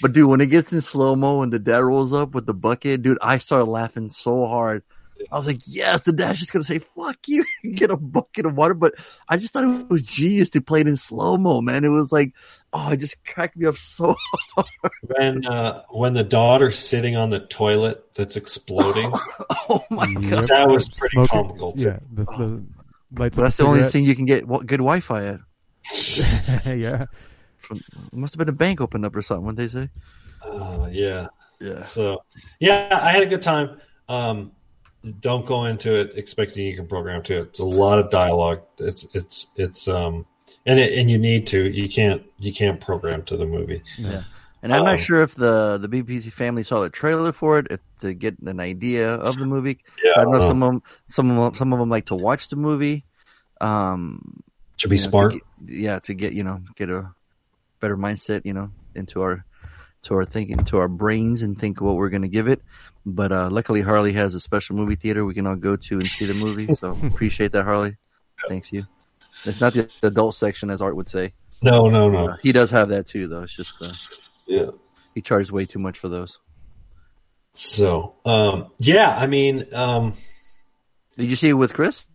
But 0.02 0.14
dude, 0.14 0.30
when 0.30 0.42
it 0.42 0.48
gets 0.52 0.72
in 0.74 0.82
slow 0.82 1.16
mo 1.16 1.42
and 1.42 1.52
the 1.52 1.60
dad 1.60 1.80
rolls 1.84 2.14
up 2.14 2.36
with 2.36 2.46
the 2.46 2.54
bucket, 2.54 3.02
dude, 3.02 3.18
I 3.22 3.40
started 3.40 3.66
laughing 3.66 4.10
so 4.12 4.46
hard. 4.46 4.84
I 5.32 5.36
was 5.38 5.48
like, 5.48 5.62
yes, 5.66 6.04
the 6.04 6.14
dad's 6.14 6.38
just 6.38 6.54
gonna 6.54 6.64
say, 6.64 6.78
fuck 6.78 7.18
you, 7.26 7.44
get 7.74 7.90
a 7.90 7.98
bucket 7.98 8.46
of 8.46 8.54
water. 8.54 8.76
But 8.76 8.94
I 9.28 9.38
just 9.38 9.52
thought 9.54 9.64
it 9.64 9.90
was 9.90 10.04
genius 10.04 10.50
to 10.52 10.62
play 10.62 10.82
it 10.82 10.88
in 10.88 10.96
slow 10.96 11.38
mo, 11.38 11.60
man. 11.62 11.84
It 11.84 11.88
was 11.90 12.12
like, 12.12 12.34
oh, 12.72 12.92
it 12.92 12.98
just 12.98 13.26
cracked 13.26 13.58
me 13.58 13.66
up 13.66 13.78
so 13.78 14.16
when 15.02 15.44
uh, 15.48 15.82
when 15.90 16.14
the 16.14 16.24
daughter's 16.24 16.78
sitting 16.78 17.16
on 17.16 17.32
the 17.32 17.40
toilet 17.40 18.04
that's 18.14 18.36
exploding. 18.36 19.12
Oh 19.70 19.84
my 19.90 20.06
Yep. 20.08 20.30
god. 20.32 20.48
That 20.48 20.70
was 20.70 20.88
pretty 20.88 21.16
Smoking- 21.16 21.28
comical, 21.48 21.72
too. 21.74 21.84
Yeah, 21.84 22.00
the, 22.14 22.24
the 22.24 22.64
lights 23.20 23.36
But 23.36 23.44
that's 23.44 23.58
the 23.58 23.66
only 23.66 23.84
thing 23.84 24.06
you 24.06 24.16
can 24.16 24.24
get 24.26 24.48
wa- 24.48 24.60
good 24.60 24.78
Wi-Fi 24.78 25.26
at. 25.26 25.40
yeah. 26.78 27.06
From, 27.68 27.78
it 27.78 28.14
must 28.14 28.34
have 28.34 28.40
been 28.40 28.50
a 28.50 28.58
bank 28.58 28.82
opened 28.82 29.06
up 29.06 29.16
or 29.16 29.22
something. 29.22 29.46
What 29.46 29.56
they 29.58 29.68
say? 29.68 29.90
Uh, 30.44 30.88
yeah. 30.92 31.28
Yeah. 31.60 31.84
So 31.84 32.24
yeah, 32.60 33.00
I 33.02 33.12
had 33.12 33.24
a 33.24 33.28
good 33.28 33.42
time. 33.42 33.80
Um, 34.10 34.52
don't 35.22 35.46
go 35.46 35.66
into 35.66 35.94
it 35.94 36.12
expecting 36.16 36.66
you 36.66 36.76
can 36.76 36.88
program 36.88 37.22
to 37.24 37.38
it. 37.38 37.42
It's 37.50 37.60
a 37.60 37.66
lot 37.66 38.00
of 38.00 38.10
dialogue. 38.10 38.62
It's 38.80 39.06
it's 39.14 39.48
it's 39.56 39.88
um 39.88 40.26
and 40.66 40.80
it, 40.80 40.98
and 40.98 41.10
you 41.12 41.18
need 41.18 41.48
to. 41.48 41.70
You 41.70 41.90
can't 41.90 42.24
you 42.40 42.54
can't 42.54 42.80
program 42.80 43.24
to 43.24 43.38
the 43.38 43.46
movie. 43.46 43.82
Yeah. 43.98 44.24
And 44.64 44.74
I'm 44.74 44.84
not 44.84 44.96
Um, 44.96 45.00
sure 45.00 45.22
if 45.22 45.36
the 45.36 45.78
the 45.78 45.88
BBC 45.88 46.32
family 46.32 46.64
saw 46.64 46.82
the 46.82 46.90
trailer 46.90 47.32
for 47.32 47.60
it 47.60 47.68
if 47.70 47.80
to 48.02 48.14
get 48.14 48.40
an 48.40 48.60
idea 48.60 49.16
of 49.16 49.38
the 49.38 49.46
movie. 49.46 49.80
Yeah, 50.04 50.14
I 50.18 50.24
know 50.26 50.42
uh, 50.42 50.48
some 50.48 50.64
of 50.64 50.70
them, 50.72 50.84
some 51.08 51.32
of 51.32 51.38
them, 51.38 51.56
some 51.56 51.74
of 51.74 51.80
them 51.80 51.90
like 51.90 52.06
to 52.08 52.16
watch 52.16 52.50
the 52.50 52.56
movie. 52.56 53.04
Um, 53.62 54.44
to 54.80 54.88
be 54.88 54.96
you 54.98 55.02
know, 55.02 55.04
to 55.06 55.10
smart. 55.10 55.34
get- 55.34 55.42
yeah, 55.66 56.00
to 56.00 56.14
get 56.14 56.34
you 56.34 56.44
know 56.44 56.62
get 56.76 56.90
a 56.90 57.10
better 57.80 57.98
mindset, 57.98 58.42
you 58.46 58.54
know, 58.54 58.72
into 58.96 59.22
our 59.22 59.46
to 60.04 60.14
our 60.16 60.26
thinking, 60.26 60.58
to 60.66 60.78
our 60.78 60.88
brains, 60.88 61.42
and 61.42 61.60
think 61.60 61.82
what 61.82 61.96
we're 61.96 62.10
going 62.10 62.22
to 62.22 62.28
give 62.28 62.48
it. 62.48 62.62
But 63.06 63.32
uh, 63.32 63.50
luckily, 63.50 63.82
Harley 63.82 64.14
has 64.14 64.36
a 64.36 64.40
special 64.40 64.76
movie 64.76 64.96
theater 64.96 65.26
we 65.26 65.34
can 65.34 65.48
all 65.48 65.56
go 65.56 65.76
to 65.76 65.94
and 65.96 66.06
see 66.06 66.26
the 66.26 66.34
movie. 66.46 66.74
So 66.76 66.92
appreciate 67.08 67.52
that, 67.54 67.64
Harley. 67.64 67.98
Thanks 68.48 68.72
you. 68.72 68.86
It's 69.46 69.60
not 69.62 69.74
the 69.74 69.90
adult 70.04 70.36
section, 70.36 70.70
as 70.70 70.82
Art 70.82 70.96
would 70.96 71.10
say. 71.10 71.34
No, 71.62 71.88
no, 71.90 72.10
no. 72.10 72.30
Uh, 72.30 72.38
he 72.44 72.52
does 72.52 72.70
have 72.72 72.90
that 72.90 73.08
too, 73.08 73.28
though. 73.28 73.42
It's 73.44 73.56
just 73.56 73.76
uh, 73.82 73.92
Yeah. 74.46 74.72
he 75.16 75.22
charges 75.22 75.52
way 75.52 75.66
too 75.66 75.80
much 75.80 75.98
for 75.98 76.08
those. 76.10 76.40
So 77.54 78.16
um, 78.26 78.68
yeah, 78.78 79.10
I 79.18 79.26
mean, 79.28 79.74
um, 79.74 80.14
Did 81.18 81.30
you 81.30 81.36
see 81.36 81.50
it 81.50 81.54
with 81.54 81.74
Chris? 81.74 82.06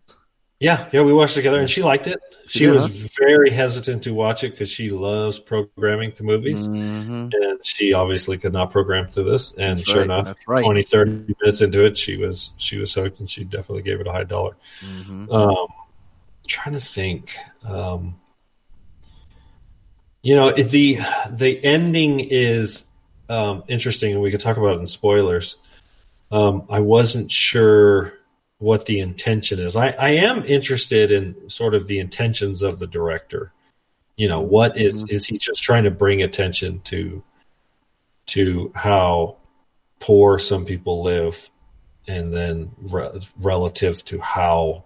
Yeah, 0.62 0.88
yeah, 0.92 1.02
we 1.02 1.12
watched 1.12 1.32
it 1.32 1.40
together 1.40 1.58
and 1.60 1.68
she 1.68 1.82
liked 1.82 2.06
it. 2.06 2.20
She 2.46 2.66
did, 2.66 2.72
was 2.72 2.86
very 3.18 3.50
hesitant 3.50 4.04
to 4.04 4.14
watch 4.14 4.44
it 4.44 4.52
because 4.52 4.70
she 4.70 4.90
loves 4.90 5.38
programming 5.38 6.12
to 6.12 6.22
movies. 6.22 6.68
hmm 6.68 7.12
and 7.34 7.64
she 7.64 7.92
obviously 7.92 8.36
could 8.36 8.52
not 8.52 8.70
program 8.70 9.08
to 9.10 9.22
this 9.22 9.52
and 9.52 9.78
That's 9.78 9.88
sure 9.88 9.98
right, 9.98 10.04
enough 10.04 10.34
right. 10.46 10.62
20 10.62 10.82
30 10.82 11.34
minutes 11.40 11.62
into 11.62 11.84
it 11.84 11.96
she 11.96 12.16
was 12.18 12.52
she 12.58 12.76
was 12.76 12.92
hooked 12.92 13.20
and 13.20 13.30
she 13.30 13.44
definitely 13.44 13.82
gave 13.82 14.00
it 14.00 14.06
a 14.06 14.12
high 14.12 14.24
dollar 14.24 14.54
hmm 14.80 15.30
um 15.30 15.66
trying 16.46 16.74
to 16.74 16.80
think 16.80 17.34
um 17.64 18.16
you 20.20 20.34
know 20.34 20.52
the 20.52 20.98
the 21.30 21.64
ending 21.64 22.20
is 22.20 22.84
um 23.30 23.64
interesting 23.68 24.12
and 24.12 24.20
we 24.20 24.30
could 24.30 24.40
talk 24.40 24.58
about 24.58 24.76
it 24.76 24.80
in 24.80 24.86
spoilers 24.86 25.56
um 26.30 26.66
i 26.68 26.80
wasn't 26.80 27.30
sure 27.32 28.12
what 28.62 28.86
the 28.86 29.00
intention 29.00 29.58
is. 29.58 29.74
I 29.74 29.88
i 29.98 30.10
am 30.10 30.44
interested 30.44 31.10
in 31.10 31.50
sort 31.50 31.74
of 31.74 31.88
the 31.88 31.98
intentions 31.98 32.62
of 32.62 32.78
the 32.78 32.86
director. 32.86 33.52
You 34.16 34.28
know 34.28 34.40
what 34.40 34.78
is- 34.78 35.04
mm-hmm. 35.04 35.14
is 35.14 35.26
he 35.26 35.36
just 35.36 35.62
trying 35.62 35.84
to 35.84 35.90
bring 35.90 36.22
attention 36.22 36.80
to 36.84 37.22
to 38.26 38.70
how 38.76 39.36
poor 39.98 40.38
some 40.38 40.64
people 40.64 41.02
live 41.02 41.50
and 42.06 42.32
then 42.32 42.70
re- 42.80 43.20
relative 43.40 44.04
to 44.04 44.20
how 44.20 44.84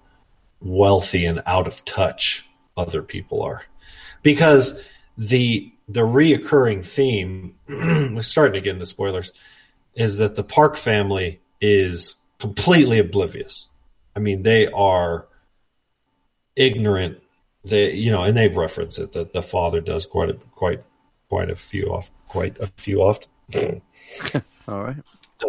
wealthy 0.61 1.27
and 1.27 1.43
out 1.45 1.66
of 1.66 1.85
touch 1.85 2.49
other 2.79 3.03
people 3.03 3.43
are? 3.43 3.62
Because 4.22 4.83
the 5.18 5.70
the 5.87 6.01
reoccurring 6.01 6.83
theme 6.85 7.55
we're 7.68 8.22
starting 8.22 8.55
to 8.55 8.61
get 8.62 8.74
into 8.74 8.87
spoilers 8.87 9.33
is 9.95 10.16
that 10.16 10.35
the 10.35 10.45
park 10.45 10.77
family 10.77 11.41
is 11.61 12.16
completely 12.39 12.99
oblivious. 12.99 13.68
I 14.14 14.20
mean 14.20 14.43
they 14.43 14.66
are 14.66 15.26
ignorant. 16.55 17.18
They 17.64 17.93
you 17.93 18.11
know 18.11 18.22
and 18.22 18.37
they've 18.37 18.57
referenced 18.57 18.99
it 18.99 19.12
that 19.12 19.32
the 19.32 19.43
father 19.43 19.80
does 19.80 20.07
quite 20.07 20.30
a 20.30 20.34
quite 20.55 20.82
quite 21.28 21.51
a 21.51 21.57
few 21.57 21.87
off 21.87 22.11
quite 22.28 22.57
a 22.59 22.66
few 22.76 23.03
often 23.03 23.28
All 24.68 24.82
right. 24.82 24.97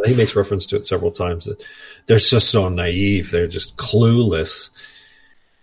he 0.06 0.16
makes 0.16 0.36
reference 0.36 0.68
to 0.68 0.76
it 0.76 0.86
several 0.86 1.12
times. 1.12 1.46
That 1.46 1.64
they're 2.06 2.18
just 2.18 2.50
so 2.50 2.70
naive. 2.70 3.32
They're 3.32 3.48
just 3.48 3.78
clueless. 3.78 4.70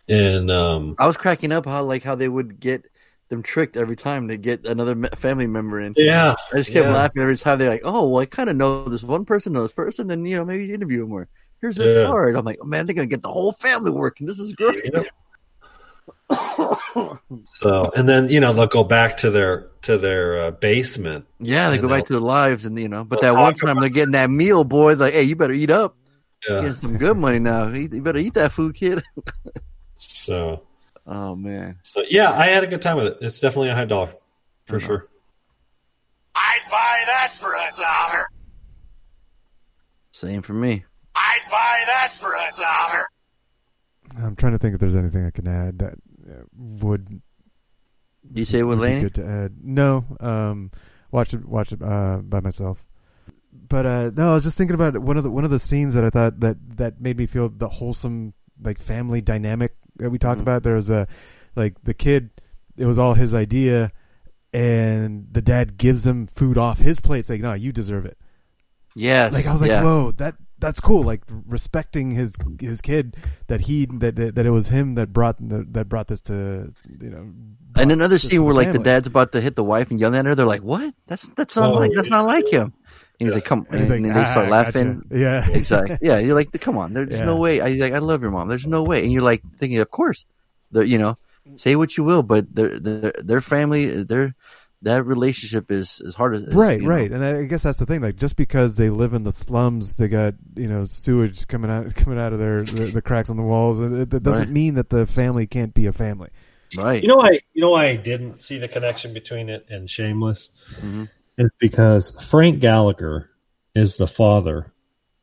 And 0.08 0.50
um 0.50 0.96
I 0.98 1.06
was 1.06 1.16
cracking 1.16 1.52
up 1.52 1.66
how 1.66 1.82
like 1.84 2.02
how 2.02 2.14
they 2.14 2.28
would 2.28 2.60
get 2.60 2.84
them 3.28 3.42
tricked 3.42 3.76
every 3.76 3.96
time 3.96 4.28
to 4.28 4.36
get 4.36 4.66
another 4.66 4.94
family 5.16 5.46
member 5.46 5.80
in. 5.80 5.94
yeah 5.96 6.34
I 6.52 6.56
just 6.58 6.72
kept 6.72 6.86
yeah. 6.86 6.92
laughing 6.92 7.22
every 7.22 7.36
time. 7.36 7.58
They're 7.58 7.70
like, 7.70 7.82
"Oh, 7.84 8.08
well, 8.08 8.20
I 8.20 8.26
kind 8.26 8.50
of 8.50 8.56
know 8.56 8.84
this 8.84 9.02
one 9.02 9.24
person, 9.24 9.52
know 9.54 9.62
this 9.62 9.72
person, 9.72 10.06
then 10.06 10.24
you 10.24 10.36
know, 10.36 10.44
maybe 10.44 10.72
interview 10.72 11.02
him 11.04 11.08
more." 11.10 11.28
Here's 11.60 11.76
this 11.76 11.94
Yeah. 11.96 12.04
card. 12.04 12.36
I'm 12.36 12.44
like, 12.44 12.58
oh, 12.60 12.66
"Man, 12.66 12.86
they're 12.86 12.94
gonna 12.94 13.06
get 13.06 13.22
the 13.22 13.32
whole 13.32 13.52
family 13.52 13.90
working. 13.90 14.26
This 14.26 14.38
is 14.38 14.52
great." 14.52 14.84
Yep. 14.92 15.06
so 17.44 17.90
and 17.96 18.08
then 18.08 18.28
you 18.28 18.40
know 18.40 18.52
they'll 18.52 18.66
go 18.66 18.84
back 18.84 19.16
to 19.18 19.30
their 19.30 19.68
to 19.82 19.98
their 19.98 20.46
uh, 20.46 20.50
basement 20.52 21.26
Yeah, 21.38 21.70
they 21.70 21.78
go 21.78 21.88
back 21.88 22.04
to 22.06 22.12
their 22.14 22.20
lives, 22.20 22.64
and 22.64 22.78
you 22.78 22.88
know, 22.88 23.04
but 23.04 23.20
that 23.22 23.34
one 23.34 23.54
time 23.54 23.78
they're 23.80 23.88
getting 23.88 24.12
that 24.12 24.30
meal, 24.30 24.64
boy. 24.64 24.94
Like, 24.94 25.14
hey, 25.14 25.22
you 25.22 25.36
better 25.36 25.52
eat 25.52 25.70
up. 25.70 25.96
yeah 26.48 26.60
Getting 26.60 26.74
some 26.74 26.98
good 26.98 27.16
money 27.16 27.38
now. 27.38 27.68
You 27.68 27.88
better 28.02 28.18
eat 28.18 28.34
that 28.34 28.52
food, 28.52 28.74
kid. 28.74 29.02
so 29.96 30.62
Oh 31.06 31.34
man, 31.36 31.78
so 31.82 32.02
yeah 32.08 32.32
i 32.32 32.46
had 32.46 32.64
a 32.64 32.66
good 32.66 32.80
time 32.80 32.96
with 32.96 33.06
it 33.08 33.18
it's 33.20 33.38
definitely 33.38 33.68
a 33.68 33.74
high 33.74 33.84
dollar 33.84 34.12
for 34.64 34.76
Uh-huh. 34.76 34.86
sure 34.86 35.06
I'd 36.34 36.60
buy 36.70 37.02
that 37.06 37.32
for 37.38 37.52
a 37.52 37.76
dollar. 37.80 38.26
same 40.12 40.42
for 40.42 40.52
me. 40.54 40.84
I'd 41.14 41.40
buy 41.50 41.80
that 41.86 42.12
for 42.18 42.32
a 42.32 42.60
dollar. 42.60 43.06
I'm 44.26 44.34
trying 44.36 44.52
to 44.52 44.58
think 44.58 44.74
if 44.74 44.80
there's 44.80 44.96
anything 44.96 45.24
I 45.26 45.30
can 45.30 45.46
add 45.46 45.78
that 45.78 45.94
uh, 46.28 46.42
would. 46.56 47.20
You 48.32 48.44
say 48.44 48.62
with 48.62 48.78
would 48.80 48.84
be 48.86 48.90
Laney? 48.90 49.00
good 49.02 49.14
to 49.16 49.26
add. 49.26 49.52
No, 49.62 50.04
um, 50.20 50.70
watch 51.12 51.34
it, 51.34 51.44
watch 51.44 51.72
it 51.72 51.82
uh, 51.82 52.18
by 52.22 52.40
myself. 52.40 52.84
But 53.52 53.86
uh, 53.86 54.10
no, 54.16 54.32
I 54.32 54.34
was 54.34 54.42
just 54.44 54.58
thinking 54.58 54.74
about 54.74 54.98
one 54.98 55.16
of 55.16 55.22
the 55.22 55.30
one 55.30 55.44
of 55.44 55.50
the 55.50 55.58
scenes 55.60 55.94
that 55.94 56.04
I 56.04 56.10
thought 56.10 56.40
that 56.40 56.56
that 56.76 57.00
made 57.00 57.16
me 57.16 57.26
feel 57.26 57.48
the 57.48 57.68
wholesome 57.68 58.34
like 58.60 58.78
family 58.80 59.20
dynamic 59.20 59.74
that 59.96 60.10
we 60.10 60.18
talked 60.18 60.38
Mhm. 60.38 60.42
about. 60.42 60.62
There 60.62 60.74
was 60.74 60.90
a 60.90 61.06
like 61.56 61.82
the 61.84 61.94
kid, 61.94 62.30
it 62.76 62.86
was 62.86 62.98
all 62.98 63.14
his 63.14 63.34
idea, 63.34 63.92
and 64.52 65.26
the 65.30 65.42
dad 65.42 65.76
gives 65.78 66.06
him 66.06 66.26
food 66.26 66.58
off 66.58 66.78
his 66.78 67.00
plate. 67.00 67.20
It's 67.20 67.30
like, 67.30 67.40
no, 67.40 67.52
you 67.54 67.72
deserve 67.72 68.04
it. 68.06 68.18
Yes, 68.96 69.32
Like 69.32 69.46
I 69.46 69.52
was 69.52 69.60
like, 69.60 69.70
yeah. 69.70 69.82
whoa, 69.82 70.12
that 70.12 70.36
that's 70.60 70.78
cool. 70.80 71.02
Like 71.02 71.22
respecting 71.28 72.12
his 72.12 72.34
his 72.60 72.80
kid 72.80 73.16
that 73.48 73.62
he 73.62 73.86
that 73.86 74.14
that, 74.14 74.36
that 74.36 74.46
it 74.46 74.50
was 74.50 74.68
him 74.68 74.94
that 74.94 75.12
brought 75.12 75.36
that, 75.48 75.72
that 75.72 75.88
brought 75.88 76.06
this 76.06 76.20
to 76.22 76.72
you 77.00 77.10
know. 77.10 77.26
And 77.74 77.90
another 77.90 78.14
this 78.14 78.22
to 78.22 78.28
scene 78.28 78.38
the 78.38 78.44
where 78.44 78.54
like 78.54 78.72
the 78.72 78.78
dad's 78.78 79.08
about 79.08 79.32
to 79.32 79.40
hit 79.40 79.56
the 79.56 79.64
wife 79.64 79.90
and 79.90 79.98
yelling 79.98 80.20
at 80.20 80.26
her. 80.26 80.36
They're 80.36 80.46
like, 80.46 80.62
"What? 80.62 80.94
That's 81.08 81.26
that's 81.30 81.56
not 81.56 81.72
Oh, 81.72 81.74
like 81.74 81.90
that's 81.96 82.08
not 82.08 82.26
like 82.26 82.48
him." 82.48 82.72
And 83.20 83.28
he's 83.28 83.34
like, 83.36 83.44
"Come," 83.44 83.66
And 83.70 83.80
and, 83.80 83.90
like, 83.90 84.02
then 84.02 84.12
they 84.12 84.20
"Ah, 84.20 84.24
start 84.24 84.48
laughing. 84.48 85.02
gotcha." 85.08 85.18
Yeah, 85.20 85.48
exactly. 85.50 85.98
Yeah, 86.02 86.18
you're 86.18 86.34
like, 86.34 86.50
"Come 86.60 86.76
on, 86.76 86.94
there's 86.94 87.12
Yeah. 87.12 87.24
no 87.24 87.36
way." 87.36 87.60
I, 87.60 87.70
he's 87.70 87.80
like, 87.80 87.92
"I 87.92 87.98
love 87.98 88.22
your 88.22 88.30
mom. 88.32 88.48
There's 88.48 88.66
no 88.66 88.82
way." 88.82 89.02
And 89.04 89.12
you're 89.12 89.22
like 89.22 89.42
thinking, 89.58 89.78
"Of 89.78 89.90
course, 89.90 90.24
they're, 90.72 90.82
you 90.84 90.98
know, 90.98 91.16
say 91.56 91.76
what 91.76 91.96
you 91.96 92.02
will, 92.04 92.22
but 92.24 92.52
their 92.54 92.80
their 92.80 93.12
their 93.22 93.40
family, 93.40 94.02
their 94.02 94.34
that 94.82 95.06
relationship 95.06 95.70
is 95.70 96.02
as 96.06 96.14
hard 96.14 96.34
as 96.34 96.54
right, 96.54 96.76
you 96.80 96.82
know. 96.82 96.88
right. 96.94 97.10
And 97.12 97.24
I 97.24 97.44
guess 97.44 97.62
that's 97.62 97.78
the 97.78 97.86
thing. 97.86 98.02
Like, 98.02 98.16
just 98.16 98.36
because 98.36 98.76
they 98.76 98.90
live 98.90 99.14
in 99.14 99.22
the 99.24 99.32
slums, 99.32 99.96
they 99.96 100.08
got 100.08 100.34
you 100.56 100.66
know 100.68 100.84
sewage 100.84 101.46
coming 101.46 101.70
out 101.70 101.94
coming 101.94 102.18
out 102.18 102.32
of 102.32 102.38
their 102.40 102.62
the, 102.62 102.86
the 102.86 103.00
cracks 103.02 103.30
on 103.30 103.36
the 103.36 103.42
walls. 103.44 103.80
and 103.80 103.96
It, 103.96 104.10
that 104.10 104.22
doesn't 104.24 104.44
Right. 104.46 104.50
mean 104.52 104.74
that 104.74 104.90
the 104.90 105.06
family 105.06 105.46
can't 105.46 105.72
be 105.72 105.86
a 105.86 105.92
family. 105.92 106.30
Right. 106.76 107.00
You 107.00 107.08
know 107.08 107.16
why? 107.16 107.38
You 107.52 107.60
know 107.62 107.70
why 107.70 107.86
I 107.86 107.96
didn't 107.96 108.42
see 108.42 108.58
the 108.58 108.66
connection 108.68 109.14
between 109.14 109.48
it 109.48 109.66
and 109.70 109.88
Shameless? 109.88 110.50
Mhm. 110.80 111.08
It's 111.36 111.54
because 111.58 112.12
Frank 112.30 112.60
Gallagher 112.60 113.30
is 113.74 113.96
the 113.96 114.06
father 114.06 114.72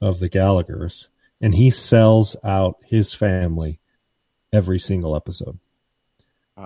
of 0.01 0.19
the 0.19 0.29
Gallaghers, 0.29 1.07
and 1.39 1.53
he 1.55 1.69
sells 1.69 2.35
out 2.43 2.77
his 2.83 3.13
family 3.13 3.79
every 4.51 4.79
single 4.79 5.15
episode. 5.15 5.57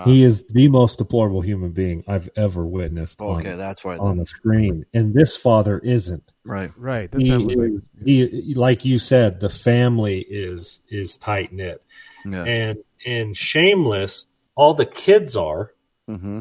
he 0.04 0.24
is 0.24 0.44
the 0.50 0.68
most 0.68 0.98
deplorable 0.98 1.40
human 1.42 1.72
being 1.72 2.04
I've 2.08 2.30
ever 2.36 2.66
witnessed 2.66 3.22
Okay, 3.22 3.52
on, 3.54 3.58
that's 3.58 3.84
why. 3.86 3.98
on 3.98 4.18
the 4.18 4.26
screen, 4.26 4.86
and 4.94 5.14
this 5.14 5.38
father 5.38 5.78
isn't. 5.80 6.24
Right. 6.44 6.72
Right. 6.76 7.10
This 7.12 7.24
He 7.24 7.30
time 7.30 7.46
was 7.46 7.56
like, 7.56 7.70
is, 7.72 7.82
he, 8.04 8.54
like 8.56 8.84
you 8.84 9.00
said, 9.00 9.40
the 9.40 9.50
family 9.50 10.20
is 10.20 10.82
is 10.90 11.18
tight 11.18 11.54
knit, 11.54 11.82
Yeah. 12.26 12.44
and 12.44 12.78
and 13.06 13.38
Shameless, 13.38 14.28
all 14.56 14.74
the 14.74 14.86
kids 14.88 15.36
are, 15.36 15.72
Mm-hmm. 16.10 16.40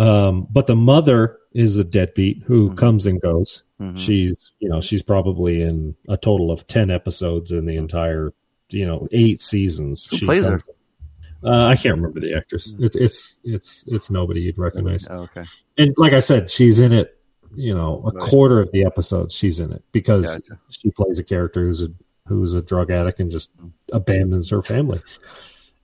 um, 0.00 0.46
but 0.50 0.66
the 0.66 0.76
mother 0.76 1.38
is 1.58 1.76
a 1.76 1.84
deadbeat 1.84 2.42
who 2.44 2.70
Mhm. 2.70 2.76
comes 2.76 3.06
and 3.06 3.20
goes. 3.20 3.62
Mhm. 3.80 3.98
She's, 3.98 4.52
you 4.60 4.68
know, 4.68 4.80
she's 4.80 5.02
probably 5.02 5.60
in 5.62 5.94
a 6.08 6.16
total 6.16 6.50
of 6.50 6.66
10 6.66 6.90
episodes 6.90 7.50
in 7.52 7.66
the 7.66 7.76
entire, 7.76 8.32
you 8.70 8.86
know, 8.86 9.06
eight 9.12 9.40
seasons. 9.42 10.06
Who 10.06 10.16
She 10.18 10.24
plays 10.26 10.44
her? 10.44 10.60
Uh, 11.44 11.66
I 11.66 11.76
can't 11.76 11.96
remember 11.96 12.20
the 12.20 12.34
actress. 12.34 12.72
It's, 12.78 12.96
it's, 12.96 13.38
it's, 13.44 13.84
it's 13.86 14.10
nobody 14.10 14.40
you'd 14.42 14.58
recognize. 14.58 15.06
Oh, 15.10 15.22
okay. 15.22 15.44
And 15.76 15.94
like 15.96 16.12
I 16.12 16.18
said, 16.20 16.50
she's 16.50 16.80
in 16.80 16.92
it, 16.92 17.16
you 17.54 17.74
know, 17.74 18.02
a 18.04 18.10
Right. 18.10 18.28
quarter 18.28 18.58
of 18.60 18.70
the 18.72 18.84
episodes 18.84 19.34
she's 19.34 19.58
in 19.60 19.72
it 19.72 19.82
because 19.92 20.26
Gotcha. 20.26 20.58
she 20.70 20.90
plays 20.90 21.18
a 21.18 21.24
character 21.24 21.64
who's 21.66 21.82
a, 21.82 21.88
who's 22.26 22.52
a 22.54 22.62
drug 22.62 22.90
addict 22.90 23.20
and 23.20 23.30
just 23.30 23.50
abandons 23.92 24.50
her 24.50 24.62
family. 24.62 25.00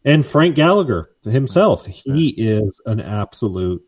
And 0.05 0.27
Frank 0.27 0.57
Gallagher 0.57 1.11
himself, 1.25 1.87
he 1.87 2.29
is 2.29 2.81
an 2.87 3.01
absolute. 3.01 3.83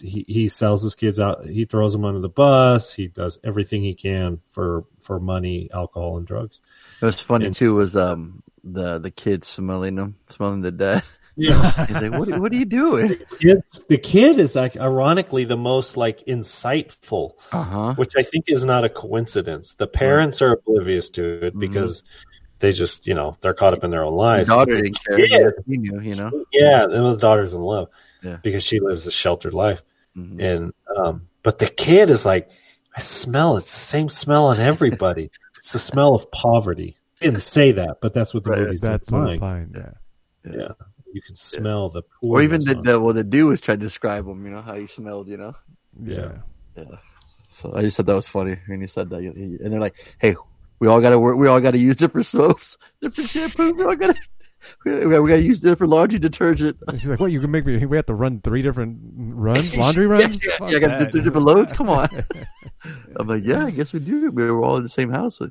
He 0.00 0.24
he 0.28 0.48
sells 0.48 0.82
his 0.82 0.94
kids 0.94 1.20
out. 1.20 1.46
He 1.46 1.64
throws 1.64 1.92
them 1.92 2.04
under 2.04 2.20
the 2.20 2.28
bus. 2.28 2.92
He 2.92 3.06
does 3.08 3.38
everything 3.44 3.82
he 3.82 3.94
can 3.94 4.40
for 4.50 4.84
for 5.00 5.20
money, 5.20 5.70
alcohol, 5.72 6.16
and 6.18 6.26
drugs. 6.26 6.60
It 7.00 7.04
was 7.06 7.20
funny 7.20 7.46
And- 7.46 7.54
too. 7.54 7.74
Was 7.74 7.94
um 7.96 8.42
the 8.64 8.98
the 8.98 9.10
kids 9.10 9.46
smelling 9.48 9.94
them, 9.96 10.16
smelling 10.30 10.62
the 10.62 10.72
dad. 10.72 11.02
Yeah, 11.36 11.86
He's 11.86 12.00
like, 12.02 12.12
"What? 12.12 12.28
What 12.40 12.52
are 12.52 12.56
you 12.56 12.64
doing?" 12.64 13.18
it's 13.40 13.78
the 13.88 13.98
kid 13.98 14.38
is 14.38 14.54
like 14.54 14.76
ironically 14.76 15.44
the 15.44 15.56
most 15.56 15.96
like 15.96 16.24
insightful, 16.26 17.32
Uh 17.52 17.62
huh. 17.62 17.94
which 17.94 18.12
I 18.16 18.22
think 18.22 18.44
is 18.48 18.64
not 18.64 18.84
a 18.84 18.88
coincidence. 18.88 19.74
The 19.74 19.86
parents 19.86 20.40
are 20.42 20.52
oblivious 20.52 21.10
to 21.10 21.46
it 21.46 21.58
because 21.58 22.02
they 22.60 22.72
just 22.72 23.06
you 23.06 23.14
know 23.14 23.36
they're 23.40 23.54
caught 23.54 23.74
up 23.74 23.82
in 23.84 23.90
their 23.90 24.04
own 24.04 24.14
lives. 24.14 24.48
daughter 24.48 24.74
didn't 24.74 24.98
care. 25.04 25.16
kid- 25.52 25.64
He 25.66 25.76
knew, 25.76 26.00
you 26.00 26.14
know. 26.14 26.30
Yeah, 26.52 26.86
the 26.86 27.16
daughter's 27.16 27.52
in 27.54 27.60
love 27.60 27.88
Yeah. 28.24 28.38
because 28.42 28.64
she 28.64 28.80
lives 28.80 29.06
a 29.06 29.10
sheltered 29.10 29.54
life. 29.54 29.82
Mhm. 30.16 30.42
And 30.42 30.72
um, 30.96 31.28
but 31.42 31.58
the 31.58 31.66
kid 31.66 32.08
is 32.10 32.24
like, 32.24 32.48
I 32.96 33.00
smell 33.00 33.56
it's 33.56 33.72
the 33.72 33.78
same 33.80 34.08
smell 34.08 34.46
on 34.46 34.58
everybody. 34.60 35.30
it's 35.56 35.72
the 35.72 35.78
smell 35.78 36.14
of 36.14 36.30
poverty. 36.30 36.96
He 37.20 37.26
didn't 37.26 37.42
say 37.42 37.72
that, 37.72 37.98
but 38.00 38.12
that's 38.12 38.32
what 38.34 38.44
the 38.44 38.50
Right, 38.50 38.60
movie's 38.60 38.80
that's 38.80 39.10
what 39.10 39.30
implying. 39.32 39.64
implying. 39.74 39.94
Yeah. 40.46 40.52
Yeah, 40.56 40.68
you 41.12 41.22
can 41.22 41.34
smell 41.34 41.88
the 41.88 42.02
poor. 42.02 42.38
Or 42.40 42.42
even 42.42 42.60
the, 42.64 42.74
poorness 42.74 42.92
the 42.92 43.00
well, 43.00 43.14
the 43.14 43.24
dude 43.24 43.48
was 43.48 43.60
trying 43.60 43.78
to 43.80 43.84
describe 43.86 44.26
him. 44.28 44.44
You 44.44 44.52
know 44.52 44.60
how 44.62 44.74
he 44.74 44.86
smelled. 44.86 45.28
You 45.28 45.38
know. 45.38 45.54
Yeah. 46.02 46.32
Yeah. 46.76 46.84
So 47.54 47.72
I 47.74 47.80
just 47.82 47.96
said 47.96 48.06
that 48.06 48.14
was 48.14 48.26
funny 48.28 48.58
when 48.66 48.80
he 48.80 48.86
said 48.86 49.08
that. 49.10 49.20
He- 49.22 49.28
And 49.28 49.72
they're 49.72 49.80
like, 49.80 49.94
"Hey, 50.18 50.36
we 50.80 50.88
all 50.88 51.00
got 51.00 51.10
to 51.10 51.18
work. 51.18 51.38
We 51.38 51.48
all 51.48 51.60
got 51.60 51.70
to 51.70 51.78
use 51.78 51.96
different 51.96 52.26
soaps, 52.26 52.76
different 53.00 53.30
shampoo. 53.30 53.72
We 53.72 53.84
all 53.84 53.96
got 53.96 54.16
to. 54.84 55.22
We 55.22 55.28
got 55.28 55.36
to 55.36 55.42
use 55.42 55.60
different 55.60 55.90
laundry 55.92 56.18
detergent. 56.18 56.78
She's 56.92 57.06
like, 57.06 57.20
"What? 57.20 57.32
You 57.32 57.40
can 57.40 57.50
make 57.50 57.66
me? 57.66 57.84
We 57.86 57.96
have 57.96 58.06
to 58.06 58.14
run 58.14 58.40
three 58.40 58.62
different 58.62 58.98
runs, 59.16 59.76
laundry 59.76 60.06
runs? 60.06 60.44
Yeah, 60.44 60.52
yeah, 60.60 60.68
yeah, 60.68 60.76
I 60.76 60.80
got 60.80 60.98
to 60.98 61.04
do 61.04 61.10
three 61.10 61.22
different 61.22 61.46
loads. 61.46 61.72
Come 61.72 61.88
on." 61.90 62.08
I'm 63.16 63.26
like, 63.26 63.44
"Yeah, 63.44 63.66
I 63.66 63.70
guess 63.70 63.92
we 63.92 64.00
do. 64.00 64.30
We 64.30 64.50
were 64.50 64.62
all 64.62 64.76
in 64.76 64.82
the 64.82 64.88
same 64.88 65.10
house. 65.10 65.38
Who 65.38 65.50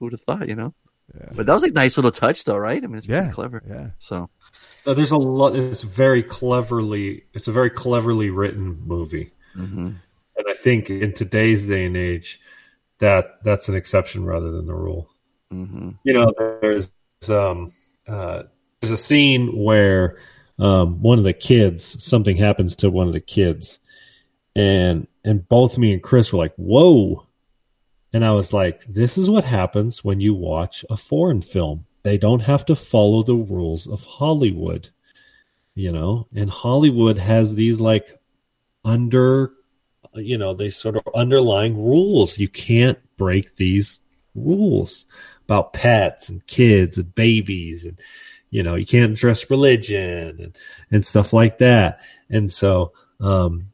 would 0.00 0.12
have 0.12 0.22
thought? 0.22 0.48
You 0.48 0.54
know." 0.54 0.74
Yeah. 1.14 1.28
But 1.34 1.46
that 1.46 1.54
was 1.54 1.62
like 1.62 1.74
nice 1.74 1.96
little 1.96 2.12
touch, 2.12 2.44
though, 2.44 2.56
right? 2.56 2.82
I 2.82 2.86
mean, 2.86 2.96
it's 2.96 3.06
pretty 3.06 3.30
clever. 3.32 3.62
yeah. 3.68 3.90
So 3.98 4.30
Uh, 4.86 4.94
there's 4.94 5.10
a 5.10 5.16
lot. 5.16 5.54
It's 5.56 5.82
very 5.82 6.22
cleverly. 6.22 7.24
It's 7.34 7.48
a 7.48 7.52
very 7.52 7.70
cleverly 7.70 8.30
written 8.30 8.80
movie, 8.86 9.30
mhm. 9.56 9.96
and 10.36 10.46
I 10.48 10.54
think 10.54 10.88
in 10.90 11.12
today's 11.12 11.66
day 11.66 11.84
and 11.84 11.96
age, 11.96 12.40
that 12.98 13.42
that's 13.44 13.68
an 13.68 13.74
exception 13.74 14.24
rather 14.24 14.50
than 14.52 14.66
the 14.66 14.74
rule. 14.74 15.08
Mhm. 15.52 15.98
You 16.04 16.12
know, 16.14 16.32
there's 16.62 16.88
um, 17.28 17.72
uh, 18.06 18.44
there's 18.80 18.92
a 18.92 18.96
scene 18.96 19.56
where 19.56 20.18
um, 20.58 21.00
one 21.02 21.18
of 21.18 21.24
the 21.24 21.32
kids 21.32 22.02
something 22.04 22.36
happens 22.36 22.76
to 22.76 22.90
one 22.90 23.06
of 23.06 23.12
the 23.12 23.20
kids, 23.20 23.78
and 24.54 25.06
and 25.24 25.48
both 25.48 25.78
me 25.78 25.92
and 25.92 26.02
Chris 26.02 26.32
were 26.32 26.38
like, 26.38 26.54
"Whoa!" 26.56 27.26
And 28.12 28.24
I 28.24 28.32
was 28.32 28.52
like, 28.52 28.84
"This 28.86 29.16
is 29.16 29.30
what 29.30 29.44
happens 29.44 30.04
when 30.04 30.20
you 30.20 30.34
watch 30.34 30.84
a 30.90 30.96
foreign 30.96 31.42
film. 31.42 31.86
They 32.02 32.18
don't 32.18 32.40
have 32.42 32.64
to 32.66 32.76
follow 32.76 33.22
the 33.22 33.36
rules 33.36 33.86
of 33.86 34.04
Hollywood, 34.04 34.88
you 35.74 35.92
know. 35.92 36.26
And 36.34 36.50
Hollywood 36.50 37.18
has 37.18 37.54
these 37.54 37.80
like 37.80 38.20
under, 38.84 39.52
you 40.14 40.36
know, 40.36 40.54
they 40.54 40.70
sort 40.70 40.96
of 40.96 41.02
underlying 41.14 41.76
rules. 41.76 42.38
You 42.38 42.48
can't 42.48 42.98
break 43.16 43.56
these 43.56 44.00
rules 44.34 45.06
about 45.46 45.72
pets 45.72 46.28
and 46.28 46.46
kids 46.46 46.98
and 46.98 47.14
babies 47.14 47.84
and 47.84 47.98
you 48.50 48.62
know 48.62 48.74
you 48.74 48.86
can't 48.86 49.12
address 49.12 49.50
religion 49.50 50.38
and, 50.40 50.58
and 50.90 51.04
stuff 51.04 51.32
like 51.32 51.58
that 51.58 52.00
and 52.30 52.50
so 52.50 52.92
um 53.20 53.66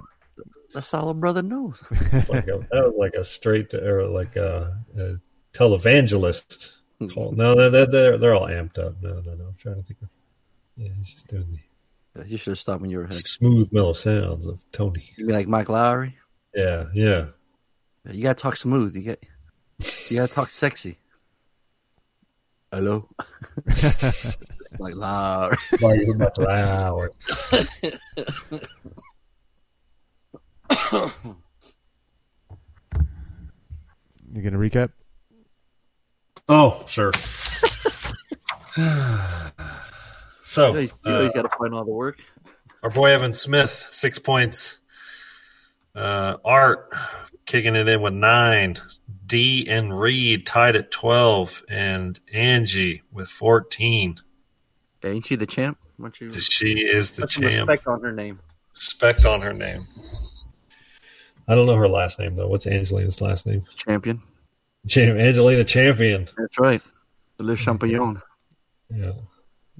That's 0.74 0.92
all 0.94 1.10
a 1.10 1.14
brother 1.14 1.42
knows. 1.42 1.82
it's 1.90 2.30
like 2.30 2.48
a, 2.48 2.66
that 2.70 2.84
was 2.84 2.94
like 2.98 3.14
a 3.14 3.24
straight 3.24 3.74
or 3.74 4.06
like 4.06 4.36
a, 4.36 4.78
a 4.96 5.16
televangelist 5.52 6.70
call. 7.12 7.32
Mm-hmm. 7.32 7.36
No, 7.36 7.70
they're, 7.70 7.86
they're 7.86 8.18
they're 8.18 8.34
all 8.34 8.46
amped 8.46 8.78
up. 8.78 8.94
No, 9.02 9.20
no, 9.20 9.34
no. 9.34 9.46
I'm 9.46 9.56
trying 9.58 9.76
to 9.76 9.82
think 9.82 10.00
of. 10.02 10.08
Yeah, 10.76 10.88
he's 10.96 11.14
just 11.14 11.28
doing 11.28 11.60
You 12.26 12.36
should 12.36 12.52
have 12.52 12.58
stopped 12.58 12.82
when 12.82 12.90
you 12.90 12.98
were 12.98 13.04
the 13.04 13.14
ahead. 13.14 13.26
smooth, 13.26 13.72
mellow 13.72 13.94
sounds 13.94 14.46
of 14.46 14.60
Tony. 14.70 15.10
You 15.16 15.26
be 15.26 15.32
like 15.32 15.48
Mike 15.48 15.68
Lowrey. 15.68 16.14
Yeah, 16.54 16.84
yeah. 16.92 17.26
You 18.10 18.22
gotta 18.22 18.38
talk 18.38 18.56
smooth. 18.56 18.94
You 18.94 19.02
get. 19.02 19.24
You 20.10 20.16
gotta 20.16 20.32
talk 20.32 20.50
sexy. 20.50 20.98
Hello. 22.70 23.08
like 24.78 24.94
loud. 24.94 25.56
Why 25.80 25.94
you 25.94 26.14
much 26.14 26.38
loud? 26.38 27.10
You 34.34 34.40
gonna 34.42 34.58
recap? 34.58 34.92
Oh, 36.48 36.84
sure. 36.86 37.12
so, 40.52 40.74
Yeah, 40.74 40.80
you 40.80 40.90
know 41.04 41.18
uh, 41.20 41.32
gotta 41.32 41.48
find 41.58 41.74
all 41.74 41.84
the 41.84 41.90
work. 41.90 42.18
our 42.82 42.90
boy 42.90 43.10
Evan 43.10 43.32
Smith, 43.32 43.88
six 43.92 44.18
points. 44.18 44.78
Uh, 45.94 46.36
Art 46.44 46.90
kicking 47.46 47.76
it 47.76 47.88
in 47.88 48.00
with 48.02 48.14
nine. 48.14 48.76
D 49.26 49.66
and 49.68 49.98
Reed 49.98 50.46
tied 50.46 50.76
at 50.76 50.90
12. 50.90 51.64
And 51.68 52.18
Angie 52.32 53.02
with 53.12 53.28
14. 53.28 54.16
Ain't 55.04 55.26
she 55.26 55.36
the 55.36 55.46
champ? 55.46 55.78
Why 55.96 56.04
don't 56.08 56.20
you 56.20 56.30
She 56.30 56.80
is 56.80 57.12
the 57.12 57.26
champ. 57.26 57.68
respect 57.68 57.86
on 57.86 58.00
her 58.02 58.12
name? 58.12 58.38
Respect 58.74 59.24
on 59.24 59.40
her 59.42 59.52
name. 59.52 59.86
I 61.48 61.54
don't 61.54 61.66
know 61.66 61.76
her 61.76 61.88
last 61.88 62.18
name, 62.18 62.36
though. 62.36 62.46
What's 62.48 62.66
Angelina's 62.66 63.20
last 63.20 63.46
name? 63.46 63.64
Champion. 63.76 64.22
Cham- 64.88 65.18
Angelina 65.18 65.64
Champion. 65.64 66.28
That's 66.38 66.58
right. 66.58 66.80
The 67.38 67.44
Le 67.44 67.56
Champignon. 67.56 68.20
Yeah. 68.94 69.12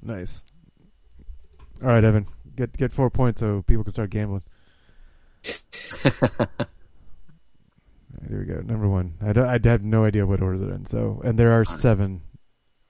Nice. 0.01 0.43
All 1.83 1.89
right, 1.89 2.03
Evan, 2.03 2.27
get 2.55 2.75
get 2.77 2.91
four 2.93 3.09
points 3.09 3.39
so 3.39 3.61
people 3.67 3.83
can 3.83 3.91
start 3.93 4.09
gambling. 4.09 4.43
All 6.05 6.47
right, 6.49 8.29
here 8.29 8.39
we 8.39 8.45
go. 8.45 8.61
Number 8.61 8.87
one. 8.87 9.15
I, 9.21 9.33
don't- 9.33 9.47
I 9.47 9.59
have 9.69 9.83
no 9.83 10.05
idea 10.05 10.25
what 10.25 10.41
order 10.41 10.57
they're 10.57 10.75
in. 10.75 10.85
So, 10.85 11.21
and 11.25 11.37
there 11.37 11.51
are 11.51 11.65
seven, 11.65 12.21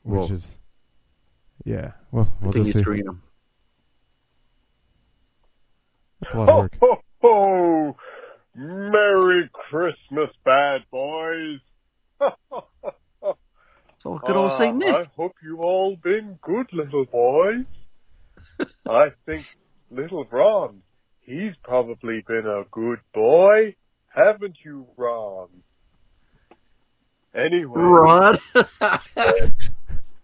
which 0.03 0.29
Whoa. 0.29 0.33
is 0.35 0.57
yeah. 1.65 1.91
Well, 2.11 2.31
we'll 2.41 2.49
I 2.49 2.53
think 2.53 2.65
just 2.65 2.67
you 2.67 2.73
see. 2.73 2.79
screen 2.83 3.05
them. 3.05 3.21
That's 6.21 6.33
a 6.35 6.37
lot 6.39 6.49
of 6.49 6.55
work. 6.57 6.77
Ho, 6.81 6.97
ho! 7.21 7.95
Merry 8.55 9.49
Christmas, 9.53 10.29
bad 10.45 10.81
boys! 10.91 11.59
So 13.97 14.17
good 14.19 14.35
old 14.35 14.53
Saint 14.53 14.75
uh, 14.83 14.85
Nick. 14.85 14.95
I 14.95 15.09
hope 15.15 15.33
you've 15.43 15.59
all 15.61 15.95
been 15.95 16.37
good 16.41 16.67
little 16.73 17.05
boys. 17.05 17.65
I 18.87 19.11
think 19.25 19.45
little 19.91 20.25
Ron, 20.31 20.81
he's 21.21 21.53
probably 21.63 22.21
been 22.27 22.45
a 22.47 22.63
good 22.71 22.99
boy, 23.13 23.75
haven't 24.13 24.57
you, 24.63 24.87
Ron? 24.97 25.47
Anyway, 27.35 27.81
Ron, 27.81 28.37
you, 28.55 28.63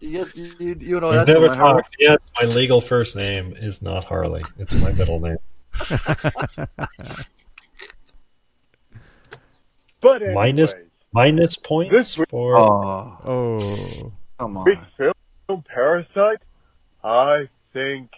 you, 0.00 0.26
you, 0.34 0.76
you 0.80 1.00
know 1.00 1.08
We've 1.08 1.16
that's 1.16 1.28
never 1.28 1.48
my 1.48 1.56
heart. 1.56 1.84
talked. 1.84 1.96
Yes, 1.98 2.18
my 2.40 2.46
legal 2.46 2.80
first 2.80 3.16
name 3.16 3.52
is 3.56 3.82
not 3.82 4.04
Harley. 4.04 4.44
It's 4.58 4.72
my 4.74 4.92
middle 4.92 5.18
name. 5.20 5.36
but 10.00 10.22
anyway, 10.22 10.34
Minus 10.34 10.74
minus 11.12 11.56
points 11.56 11.92
This 11.92 12.18
week- 12.18 12.28
for 12.28 12.56
Oh, 12.56 13.16
Oh, 13.24 14.12
come 14.38 14.56
on. 14.56 14.64
big 14.64 14.78
film 14.96 15.64
Parasite, 15.64 16.42
I 17.02 17.48
think 17.72 18.10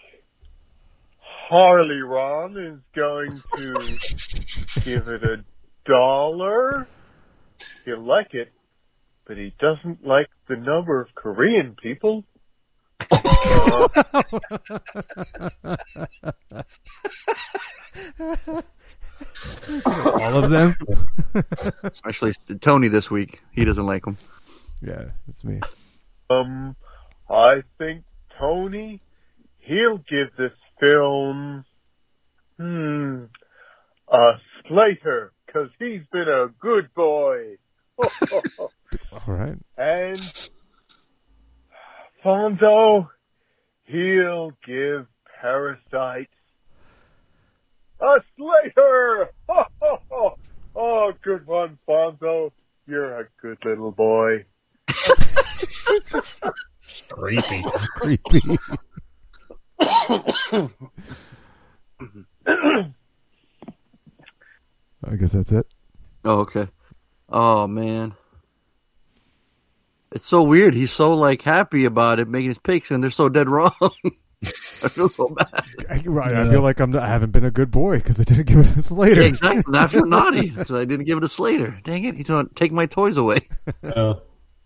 Harley 1.20 2.00
Ron 2.00 2.56
is 2.56 2.78
going 2.94 3.40
to 3.56 4.80
give 4.84 5.08
it 5.08 5.22
a 5.24 5.44
dollar. 5.84 6.86
He'll 7.84 8.02
like 8.02 8.34
it, 8.34 8.52
but 9.26 9.36
he 9.36 9.54
doesn't 9.60 10.06
like 10.06 10.28
the 10.48 10.56
number 10.56 11.00
of 11.00 11.14
Korean 11.14 11.76
people. 11.80 12.24
Uh, 13.10 13.88
all 19.86 20.44
of 20.44 20.50
them. 20.50 20.76
Actually, 22.04 22.32
Tony 22.60 22.88
this 22.88 23.10
week. 23.10 23.40
He 23.52 23.64
doesn't 23.64 23.86
like 23.86 24.04
them. 24.04 24.16
yeah, 24.80 25.04
it's 25.28 25.44
me. 25.44 25.60
um, 26.30 26.76
I 27.28 27.62
think 27.78 28.04
Tony, 28.38 29.00
he'll 29.62 29.98
give 29.98 30.34
this 30.36 30.52
film, 30.78 31.64
hmm, 32.58 33.24
a 34.08 34.32
Slater, 34.68 35.32
cause 35.52 35.68
he's 35.78 36.02
been 36.12 36.28
a 36.28 36.48
good 36.60 36.92
boy. 36.94 37.56
All 37.98 39.22
right. 39.26 39.58
And 39.76 40.52
Fonzo, 42.24 43.08
he'll 43.84 44.52
give 44.66 45.06
Parasite 45.40 46.28
a 48.00 48.16
Slater. 48.36 49.30
oh, 50.76 51.12
good 51.22 51.46
one, 51.46 51.78
Fonzo. 51.88 52.50
You're 52.86 53.20
a 53.20 53.28
good 53.40 53.58
little 53.64 53.92
boy. 53.92 54.44
creepy. 57.10 57.64
Creepy. 57.96 58.58
I 65.04 65.16
guess 65.16 65.32
that's 65.32 65.52
it. 65.52 65.66
Oh, 66.24 66.40
okay. 66.40 66.68
Oh 67.28 67.66
man, 67.66 68.14
it's 70.12 70.26
so 70.26 70.42
weird. 70.42 70.74
He's 70.74 70.92
so 70.92 71.14
like 71.14 71.42
happy 71.42 71.84
about 71.84 72.20
it, 72.20 72.28
making 72.28 72.48
his 72.48 72.58
picks, 72.58 72.90
and 72.90 73.02
they're 73.02 73.10
so 73.10 73.28
dead 73.28 73.48
wrong. 73.48 73.72
I 74.44 74.88
feel 74.88 75.08
so 75.08 75.28
bad. 75.28 75.64
I, 75.88 76.02
right, 76.06 76.34
I 76.34 76.50
feel 76.50 76.62
like 76.62 76.80
I'm 76.80 76.90
not, 76.90 77.02
I 77.02 77.08
haven't 77.08 77.30
been 77.30 77.44
a 77.44 77.50
good 77.50 77.70
boy 77.70 77.98
because 77.98 78.20
I 78.20 78.24
didn't 78.24 78.46
give 78.46 78.58
it 78.58 78.76
a 78.76 78.82
Slater. 78.82 79.22
Yeah, 79.22 79.28
exactly. 79.28 79.78
I 79.78 79.86
feel 79.86 80.06
naughty, 80.06 80.50
because 80.50 80.72
I 80.72 80.84
didn't 80.84 81.06
give 81.06 81.18
it 81.18 81.24
a 81.24 81.28
Slater. 81.28 81.80
Dang 81.84 82.04
it! 82.04 82.16
He's 82.16 82.28
gonna 82.28 82.48
take 82.54 82.72
my 82.72 82.86
toys 82.86 83.16
away. 83.16 83.48
Uh, 83.82 84.14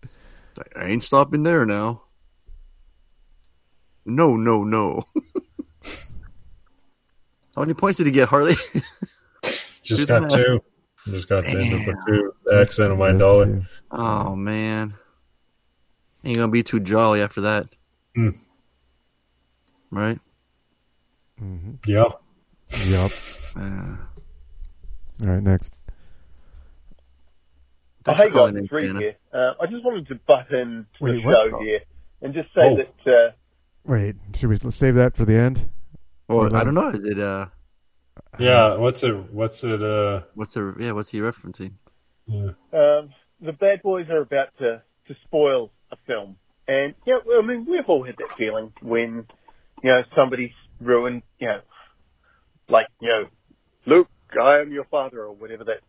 I 0.75 0.85
ain't 0.85 1.03
stopping 1.03 1.43
there 1.43 1.65
now. 1.65 2.01
No, 4.07 4.35
no, 4.37 4.63
no. 4.63 5.03
How 7.55 7.61
many 7.63 7.73
points 7.73 7.97
did 7.97 8.07
he 8.07 8.13
get, 8.13 8.29
Harley? 8.29 8.55
just 9.83 10.07
got 10.07 10.29
two. 10.29 10.61
Just 11.07 11.27
got 11.27 11.43
the 11.43 11.53
number 11.53 11.93
two. 12.07 12.33
The 12.45 12.59
accent 12.61 12.91
of 12.91 12.97
my 12.99 13.11
dollar. 13.11 13.67
oh 13.91 14.35
man, 14.35 14.93
ain't 16.23 16.37
gonna 16.37 16.51
be 16.51 16.63
too 16.63 16.79
jolly 16.79 17.21
after 17.21 17.41
that, 17.41 17.67
Hmm. 18.15 18.29
right? 19.91 20.19
Mhm. 21.41 21.77
Yeah. 21.85 22.05
Yup. 22.87 23.11
Uh, 23.55 23.95
All 25.25 25.33
right, 25.33 25.43
next. 25.43 25.73
Oh, 28.05 28.13
hey 28.13 28.29
guys, 28.29 28.51
in, 28.51 28.57
it's 28.57 28.71
Reed 28.71 28.95
here. 28.97 29.15
Uh, 29.33 29.53
I 29.61 29.65
just 29.67 29.83
wanted 29.83 30.07
to 30.07 30.15
butt 30.27 30.49
in 30.51 30.85
to 30.97 31.03
Wait, 31.03 31.11
the 31.13 31.25
what? 31.25 31.49
show 31.51 31.59
here 31.59 31.79
and 32.21 32.33
just 32.33 32.47
say 32.53 32.61
Oh. 32.63 32.77
that 32.77 33.11
uh, 33.11 33.31
Wait, 33.87 34.15
should 34.35 34.49
we 34.49 34.57
save 34.71 34.95
that 34.95 35.15
for 35.15 35.25
the 35.25 35.35
end? 35.35 35.69
Well, 36.27 36.53
I 36.53 36.63
don't 36.63 36.73
know. 36.73 36.89
Is 36.89 36.99
it 37.03 37.19
uh? 37.19 37.47
Yeah. 38.37 38.75
What's 38.75 39.01
it? 39.01 39.15
What's 39.31 39.63
it? 39.63 39.81
Uh. 39.81 40.21
What's 40.35 40.53
the 40.53 40.75
yeah? 40.79 40.91
What's 40.91 41.09
he 41.09 41.19
referencing? 41.19 41.73
yeah. 42.27 42.49
um, 42.73 43.09
the 43.41 43.53
bad 43.53 43.81
boys 43.81 44.07
are 44.09 44.21
about 44.21 44.49
to, 44.59 44.81
to 45.07 45.15
spoil 45.25 45.71
a 45.91 45.95
film. 46.05 46.35
And, 46.67 46.93
you 47.05 47.13
know, 47.13 47.39
I 47.41 47.45
mean, 47.45 47.65
we've 47.69 47.85
all 47.87 48.03
had 48.03 48.15
that 48.17 48.37
feeling 48.37 48.73
when, 48.81 49.25
you 49.81 49.89
know, 49.89 50.01
somebody's 50.15 50.51
ruined, 50.81 51.23
you 51.39 51.47
know, 51.47 51.61
like, 52.67 52.87
you 52.99 53.07
know, 53.07 53.27
Luke, 53.85 54.09
I 54.37 54.59
am 54.59 54.73
your 54.73 54.83
father, 54.85 55.21
or 55.21 55.31
whatever 55.31 55.63
that, 55.63 55.79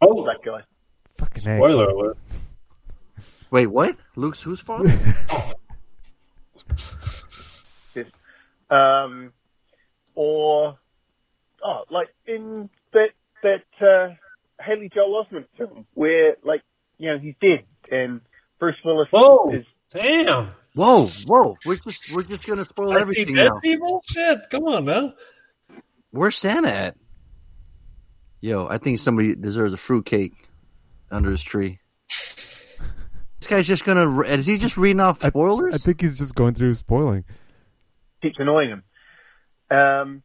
Oh, 0.00 0.24
that 0.24 0.38
guy. 0.44 0.62
Fucking 1.18 1.46
A. 1.46 1.58
spoiler 1.58 1.84
alert. 1.84 2.16
Wait, 3.50 3.66
what? 3.66 3.96
Luke's 4.16 4.40
whose 4.40 4.60
father? 4.60 4.90
Um, 8.74 9.32
or, 10.14 10.78
oh, 11.64 11.84
like 11.90 12.08
in 12.26 12.70
that, 12.92 13.10
that, 13.42 13.64
uh, 13.86 14.14
Haley 14.62 14.90
Joel 14.94 15.24
Osment 15.24 15.46
film 15.58 15.86
where, 15.94 16.36
like, 16.44 16.62
you 16.98 17.10
know, 17.10 17.18
he's 17.18 17.34
dead 17.40 17.64
and 17.90 18.20
Bruce 18.60 18.76
Willis 18.84 19.08
Whoa. 19.10 19.50
is, 19.52 19.66
Damn. 19.92 20.50
whoa, 20.74 21.06
whoa! 21.26 21.56
We're 21.66 21.76
just 21.76 22.14
we're 22.14 22.22
just 22.22 22.46
gonna 22.46 22.64
spoil 22.64 22.92
I 22.92 22.96
see 22.96 23.02
everything 23.02 23.34
dead 23.34 23.50
now. 23.52 23.60
people. 23.60 24.02
Shit. 24.06 24.38
Come 24.50 24.64
on 24.64 24.84
now. 24.84 25.14
Where's 26.12 26.38
Santa 26.38 26.72
at? 26.72 26.96
Yo, 28.40 28.68
I 28.68 28.78
think 28.78 29.00
somebody 29.00 29.34
deserves 29.34 29.74
a 29.74 29.76
fruit 29.76 30.06
cake 30.06 30.32
under 31.10 31.30
his 31.30 31.42
tree. 31.42 31.80
This 32.08 33.48
guy's 33.48 33.66
just 33.66 33.84
gonna. 33.84 34.20
Is 34.20 34.46
he 34.46 34.56
just 34.56 34.76
reading 34.76 35.00
off 35.00 35.20
spoilers? 35.20 35.74
I 35.74 35.78
think 35.78 36.00
he's 36.00 36.16
just 36.16 36.34
going 36.34 36.54
through 36.54 36.74
spoiling. 36.74 37.24
Keeps 38.22 38.36
annoying 38.38 38.70
him. 38.70 38.82
Um, 39.76 40.22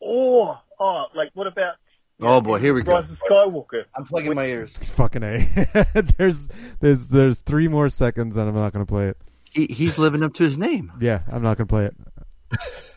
or, 0.00 0.58
oh, 0.80 1.04
like, 1.14 1.30
what 1.34 1.46
about 1.46 1.74
Oh 2.20 2.40
boy, 2.40 2.58
here 2.58 2.72
we 2.72 2.82
go. 2.82 2.92
Rise 2.94 3.10
of 3.10 3.18
Skywalker. 3.30 3.84
I'm 3.94 4.06
plugging 4.06 4.34
my 4.34 4.46
ears. 4.46 4.72
It's 4.76 4.88
fucking 4.88 5.22
a. 5.22 5.46
there's 6.16 6.48
there's 6.80 7.08
there's 7.08 7.40
three 7.40 7.68
more 7.68 7.90
seconds, 7.90 8.38
and 8.38 8.48
I'm 8.48 8.54
not 8.54 8.72
going 8.72 8.86
to 8.86 8.90
play 8.90 9.08
it. 9.08 9.18
He, 9.50 9.66
he's 9.66 9.98
living 9.98 10.22
up 10.22 10.32
to 10.34 10.42
his 10.44 10.56
name. 10.56 10.92
Yeah, 11.00 11.20
I'm 11.30 11.42
not 11.42 11.58
going 11.58 11.66
to 11.68 11.70
play 11.72 11.84
it. 11.84 11.96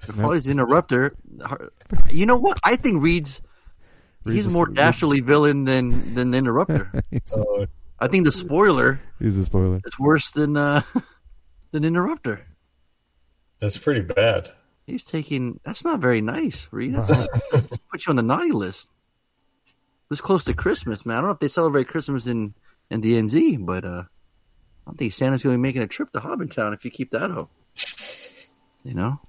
Before 0.08 0.36
he's 0.36 0.46
interrupter. 0.48 1.16
You 2.10 2.28
know 2.28 2.38
what? 2.38 2.60
I 2.64 2.78
think 2.78 3.02
Reed's 3.04 3.42
Reed's 4.24 4.46
he's 4.46 4.54
a- 4.54 4.56
more 4.56 4.66
Reed's- 4.68 4.78
dastardly 4.78 5.20
villain 5.20 5.66
than 5.66 6.14
than 6.16 6.32
the 6.32 6.38
interrupter. 6.38 7.04
He's- 7.12 7.38
I 8.00 8.08
think 8.08 8.26
the 8.26 8.32
spoiler 8.32 9.02
He's 9.20 9.36
a 9.36 9.44
spoiler. 9.44 9.82
It's 9.86 10.00
worse 10.00 10.32
than 10.32 10.56
uh 10.56 10.84
than 11.72 11.84
interrupter. 11.84 12.46
That's 13.60 13.78
pretty 13.78 14.02
bad. 14.02 14.52
He's 14.86 15.04
taking 15.04 15.60
that's 15.64 15.84
not 15.84 16.00
very 16.00 16.22
nice, 16.22 16.68
Reed. 16.72 16.96
That's, 16.96 17.08
that's 17.52 17.78
put 17.92 18.06
you 18.06 18.10
on 18.10 18.16
the 18.16 18.24
naughty 18.24 18.52
list. 18.52 18.90
This 20.10 20.22
close 20.22 20.44
to 20.46 20.54
Christmas, 20.54 21.06
man. 21.06 21.18
I 21.18 21.22
don't 21.22 21.28
know 21.28 21.34
if 21.34 21.40
they 21.40 21.48
celebrate 21.48 21.88
Christmas 21.88 22.26
in 22.26 22.54
in 22.90 23.02
the 23.02 23.20
NZ, 23.20 23.66
but 23.66 23.86
uh 23.86 24.04
I 24.08 24.92
don't 24.92 24.98
think 24.98 25.14
Santa's 25.14 25.44
going 25.44 25.54
to 25.54 25.58
be 25.58 25.62
making 25.62 25.84
a 25.84 25.88
trip 25.88 26.12
to 26.14 26.20
Hobbintown 26.20 26.74
if 26.74 26.84
you 26.84 26.90
keep 26.90 27.12
that 27.12 27.30
up. 27.30 27.52
You 28.84 28.96
know, 28.96 29.20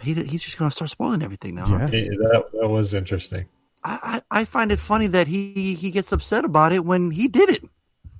he 0.00 0.14
he's 0.14 0.42
just 0.42 0.58
going 0.58 0.70
to 0.70 0.74
start 0.74 0.90
spoiling 0.90 1.22
everything 1.22 1.54
now. 1.54 1.64
huh? 1.64 1.88
Yeah, 1.92 2.08
that 2.08 2.44
that 2.52 2.68
was 2.68 2.94
interesting. 2.94 3.46
I, 3.84 4.22
I 4.30 4.40
I 4.40 4.44
find 4.44 4.72
it 4.72 4.78
funny 4.78 5.06
that 5.08 5.28
he 5.28 5.74
he 5.74 5.90
gets 5.90 6.12
upset 6.12 6.44
about 6.44 6.72
it 6.72 6.84
when 6.84 7.10
he 7.10 7.28
did 7.28 7.50
it. 7.50 7.64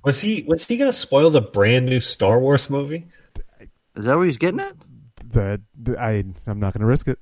Was 0.03 0.21
he 0.21 0.45
was 0.47 0.65
he 0.65 0.77
going 0.77 0.89
to 0.91 0.97
spoil 0.97 1.29
the 1.29 1.41
brand 1.41 1.85
new 1.85 1.99
Star 1.99 2.39
Wars 2.39 2.69
movie? 2.69 3.07
Is 3.95 4.05
that 4.05 4.15
where 4.15 4.25
he's 4.25 4.37
getting 4.37 4.61
at? 4.61 4.75
That 5.31 5.61
I 5.99 6.23
I'm 6.47 6.59
not 6.59 6.73
going 6.73 6.81
to 6.81 6.85
risk 6.87 7.07
it. 7.07 7.19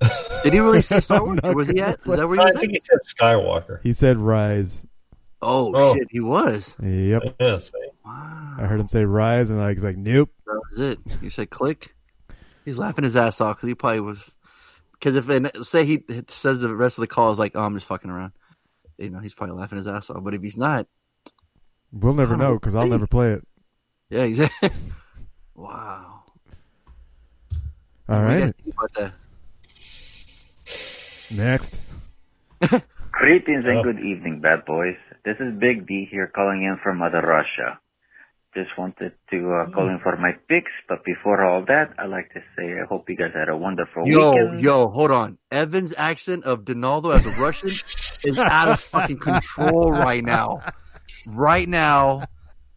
Did 0.42 0.52
he 0.52 0.60
really 0.60 0.82
say 0.82 1.00
Star 1.00 1.24
Wars? 1.24 1.40
was 1.42 1.68
he 1.68 1.80
at? 1.80 1.90
Is 1.90 1.96
play- 2.04 2.16
that 2.16 2.28
where 2.28 2.36
he 2.38 2.42
I 2.42 2.52
think 2.60 2.72
he 2.72 2.80
said 2.82 2.98
Skywalker. 3.18 3.80
He 3.82 3.92
said 3.94 4.16
rise. 4.18 4.86
Oh, 5.42 5.72
Oh. 5.74 5.94
shit, 5.94 6.08
he 6.10 6.20
was. 6.20 6.74
Yep. 6.82 7.36
Yeah, 7.40 7.58
see? 7.58 7.72
I 8.04 8.66
heard 8.66 8.80
him 8.80 8.88
say 8.88 9.04
rise, 9.04 9.50
and 9.50 9.60
I 9.60 9.72
was 9.72 9.82
like, 9.84 9.96
nope. 9.96 10.30
That 10.46 10.60
was 10.70 10.80
it. 10.92 10.98
You 11.22 11.30
said 11.30 11.50
click. 11.50 11.94
He's 12.64 12.78
laughing 12.78 13.04
his 13.04 13.16
ass 13.16 13.40
off 13.40 13.56
because 13.56 13.68
he 13.68 13.74
probably 13.74 14.00
was. 14.00 14.34
Because 14.92 15.14
if 15.16 15.28
and 15.28 15.50
say 15.62 15.84
he 15.84 16.02
says 16.28 16.60
the 16.60 16.74
rest 16.74 16.96
of 16.98 17.02
the 17.02 17.06
call 17.06 17.32
is 17.32 17.38
like, 17.38 17.52
"Oh, 17.54 17.62
I'm 17.62 17.74
just 17.74 17.86
fucking 17.86 18.10
around," 18.10 18.32
you 18.98 19.10
know, 19.10 19.18
he's 19.18 19.34
probably 19.34 19.54
laughing 19.56 19.76
his 19.78 19.86
ass 19.86 20.08
off. 20.10 20.24
But 20.24 20.32
if 20.34 20.42
he's 20.42 20.56
not, 20.56 20.86
We'll 21.92 22.14
never 22.14 22.34
I 22.34 22.38
don't 22.38 22.38
know 22.38 22.48
know. 22.52 22.58
because 22.58 22.74
I'll 22.74 22.86
never 22.88 23.06
play 23.06 23.32
it. 23.32 23.46
yeah, 24.10 24.22
exactly. 24.22 24.70
wow. 25.54 26.15
All 28.08 28.20
What 28.22 28.28
do 28.28 28.34
you 28.34 28.40
right. 28.40 28.40
guys 28.40 28.52
think 28.62 28.74
about 28.74 28.92
that? 28.94 29.12
Next. 31.36 31.78
Greetings 33.12 33.64
and 33.66 33.78
Oh. 33.78 33.82
good 33.82 33.98
evening, 34.00 34.40
bad 34.40 34.64
boys. 34.64 34.96
This 35.24 35.36
is 35.40 35.54
Big 35.58 35.86
D 35.86 36.06
here 36.10 36.26
calling 36.34 36.62
in 36.62 36.78
from 36.82 36.98
Mother 36.98 37.20
Russia. 37.22 37.78
Just 38.54 38.70
wanted 38.78 39.12
to 39.30 39.52
uh, 39.52 39.70
call 39.70 39.88
in 39.88 39.98
for 39.98 40.16
my 40.16 40.32
picks, 40.48 40.70
but 40.88 41.04
before 41.04 41.44
all 41.44 41.62
that, 41.66 41.92
I'd 41.98 42.08
like 42.08 42.32
to 42.32 42.40
say 42.56 42.78
I 42.80 42.84
hope 42.88 43.08
you 43.10 43.16
guys 43.16 43.32
had 43.34 43.48
a 43.50 43.56
wonderful 43.56 44.06
Yo, 44.08 44.30
weekend. 44.30 44.60
yo, 44.60 44.88
hold 44.88 45.10
on. 45.10 45.36
Evan's 45.50 45.92
accent 45.96 46.44
of 46.44 46.64
Donaldo 46.64 47.10
as 47.10 47.26
a 47.26 47.30
Russian 47.32 47.68
is 48.24 48.38
out 48.38 48.68
of 48.68 48.80
fucking 48.80 49.18
control 49.18 49.90
right 49.92 50.24
now. 50.24 50.60
Right 51.26 51.68
now, 51.68 52.22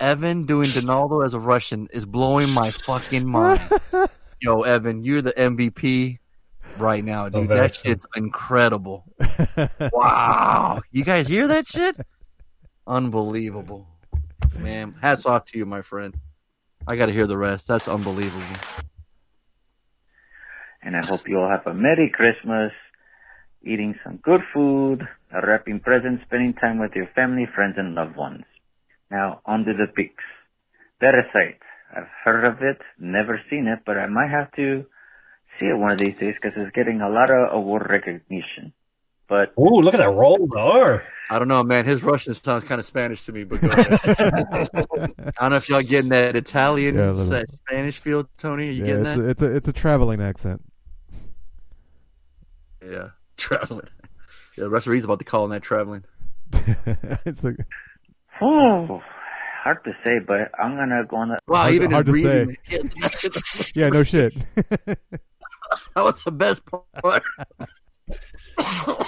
Evan 0.01 0.45
doing 0.45 0.69
Donaldo 0.69 1.21
as 1.21 1.33
a 1.33 1.39
Russian 1.39 1.87
is 1.93 2.05
blowing 2.05 2.49
my 2.49 2.71
fucking 2.71 3.25
mind. 3.29 3.61
Yo, 4.41 4.61
Evan, 4.61 5.01
you're 5.01 5.21
the 5.21 5.33
MVP 5.33 6.19
right 6.77 7.03
now, 7.03 7.27
dude. 7.27 7.51
Of 7.51 7.57
That 7.57 7.75
shit's 7.75 8.05
incredible. 8.15 9.03
Wow. 9.91 10.79
You 10.91 11.03
guys 11.03 11.27
hear 11.27 11.47
that 11.49 11.67
shit? 11.67 11.97
Unbelievable. 12.87 13.87
Man, 14.57 14.95
hats 15.01 15.25
off 15.25 15.45
to 15.45 15.57
you, 15.57 15.65
my 15.65 15.81
friend. 15.81 16.15
I 16.87 16.95
got 16.95 17.07
to 17.07 17.11
hear 17.11 17.27
the 17.27 17.37
rest. 17.37 17.67
That's 17.67 17.87
unbelievable. 17.87 18.45
And 20.81 20.95
I 20.95 21.05
hope 21.05 21.27
you 21.27 21.39
all 21.39 21.49
have 21.49 21.67
a 21.67 21.73
Merry 21.73 22.09
Christmas, 22.13 22.71
eating 23.61 23.99
some 24.03 24.17
good 24.23 24.41
food, 24.53 25.05
wrapping 25.31 25.81
presents, 25.81 26.23
spending 26.23 26.53
time 26.53 26.79
with 26.79 26.93
your 26.95 27.07
family, 27.13 27.45
friends, 27.53 27.75
and 27.77 27.93
loved 27.93 28.15
ones. 28.15 28.45
Now, 29.11 29.41
on 29.45 29.65
to 29.65 29.73
the 29.73 29.87
picks. 29.93 30.23
Parasite. 31.01 31.61
I've 31.95 32.07
heard 32.23 32.45
of 32.45 32.61
it, 32.61 32.79
never 32.99 33.41
seen 33.49 33.67
it, 33.67 33.79
but 33.85 33.97
I 33.97 34.07
might 34.07 34.29
have 34.29 34.51
to 34.53 34.85
see 35.59 35.65
it 35.67 35.77
one 35.77 35.91
of 35.91 35.99
these 35.99 36.15
days 36.17 36.35
because 36.41 36.57
it's 36.57 36.75
getting 36.75 37.01
a 37.01 37.09
lot 37.09 37.31
of 37.31 37.53
award 37.53 37.87
recognition. 37.89 38.73
But 39.27 39.53
Ooh, 39.59 39.81
look 39.81 39.93
at 39.93 39.97
that 39.97 40.09
roll 40.09 40.47
R. 40.55 41.03
I 41.31 41.37
don't 41.37 41.47
know, 41.47 41.63
man. 41.63 41.85
His 41.85 42.01
Russian 42.01 42.33
sounds 42.33 42.63
kind 42.63 42.79
of 42.79 42.85
Spanish 42.85 43.23
to 43.25 43.31
me, 43.31 43.43
but 43.43 43.61
go 43.61 43.69
ahead. 43.69 43.99
I 45.37 45.41
don't 45.41 45.51
know 45.51 45.57
if 45.57 45.69
y'all 45.69 45.81
getting 45.83 46.09
that 46.09 46.35
Italian, 46.35 46.95
Yeah, 46.95 47.11
that 47.11 47.45
Spanish 47.67 47.99
feel, 47.99 48.27
Tony. 48.37 48.69
Are 48.69 48.71
you 48.71 48.81
Yeah, 48.81 48.85
getting 48.87 49.03
it's 49.03 49.15
that? 49.15 49.19
a, 49.19 49.29
it's 49.29 49.41
a 49.43 49.55
it's 49.55 49.67
a 49.67 49.73
traveling 49.73 50.21
accent. 50.21 50.63
yeah, 52.83 53.09
traveling. 53.37 53.87
Yeah, 54.57 54.65
the 54.65 54.69
referee's 54.69 55.03
about 55.03 55.19
to 55.19 55.25
call 55.25 55.43
on 55.43 55.49
that 55.51 55.61
traveling. 55.61 56.03
it's 57.25 57.43
like 57.43 57.57
Oh, 58.41 59.01
hard 59.69 59.83
to 59.83 59.93
say, 60.03 60.19
but 60.19 60.49
I'm 60.59 60.75
gonna 60.75 61.03
go 61.07 61.17
on. 61.17 61.31
A, 61.31 61.37
Wow, 61.47 61.61
Hard- 61.61 61.73
even 61.73 61.91
hard 61.91 62.07
his 62.07 62.15
to 62.15 62.21
breathing. 62.21 62.57
yeah, 63.75 63.89
no 63.89 64.03
shit. 64.03 64.33
that 64.85 64.97
was 65.95 66.23
the 66.23 66.31
best 66.31 66.61
part. 66.65 67.23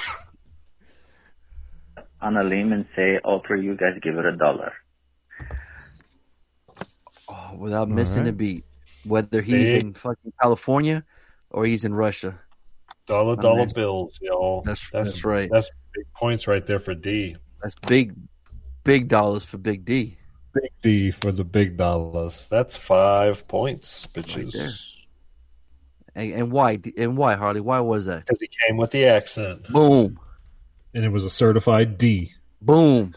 on 2.22 2.38
a 2.38 2.44
limb 2.44 2.72
and 2.72 2.86
say 2.96 3.18
all 3.24 3.42
three 3.46 3.60
of 3.60 3.66
you 3.66 3.76
guys 3.76 3.98
give 4.02 4.16
it 4.18 4.26
a 4.26 4.32
dollar. 4.38 4.72
Oh, 7.28 7.56
without 7.58 7.90
missing 7.90 8.24
right. 8.24 8.30
a 8.30 8.34
beat, 8.34 8.66
whether 9.06 9.42
he's 9.42 9.74
Big. 9.74 9.84
in 9.84 9.94
fucking 9.96 10.34
California 10.42 11.04
or 11.50 11.66
he's 11.66 11.84
in 11.84 11.94
Russia. 11.96 12.40
Dollar 13.08 13.36
dollar 13.36 13.62
Amazing. 13.64 13.74
bills, 13.74 14.20
y'all. 14.22 14.62
That's- 14.62 14.90
that's 14.94 15.26
right. 15.26 15.50
That's 15.52 15.72
big 15.96 16.06
points 16.16 16.46
right 16.48 16.64
there 16.66 16.80
for 16.80 16.94
D. 16.94 17.36
That's 17.64 17.74
big, 17.88 18.14
big 18.84 19.08
dollars 19.08 19.44
for 19.46 19.58
Big 19.58 19.84
D. 19.86 20.18
Big 20.54 20.72
D 20.82 21.12
for 21.12 21.32
the 21.32 21.44
big 21.44 21.78
dollars. 21.78 22.48
That's 22.50 22.76
five 22.76 23.48
points, 23.48 24.08
Right 24.16 24.52
there. 24.52 24.72
And, 26.14 26.34
and 26.34 26.52
why? 26.52 26.80
And 26.98 27.16
why, 27.16 27.36
Harley? 27.36 27.62
Why 27.62 27.80
was 27.80 28.06
that? 28.06 28.26
Because 28.26 28.40
he 28.42 28.50
came 28.68 28.78
with 28.78 28.92
the 28.92 29.06
accent. 29.06 29.70
Boom, 29.70 30.20
And 30.94 31.06
it 31.06 31.10
was 31.10 31.24
a 31.24 31.30
certified 31.30 31.98
D. 31.98 32.34
boom. 32.62 33.16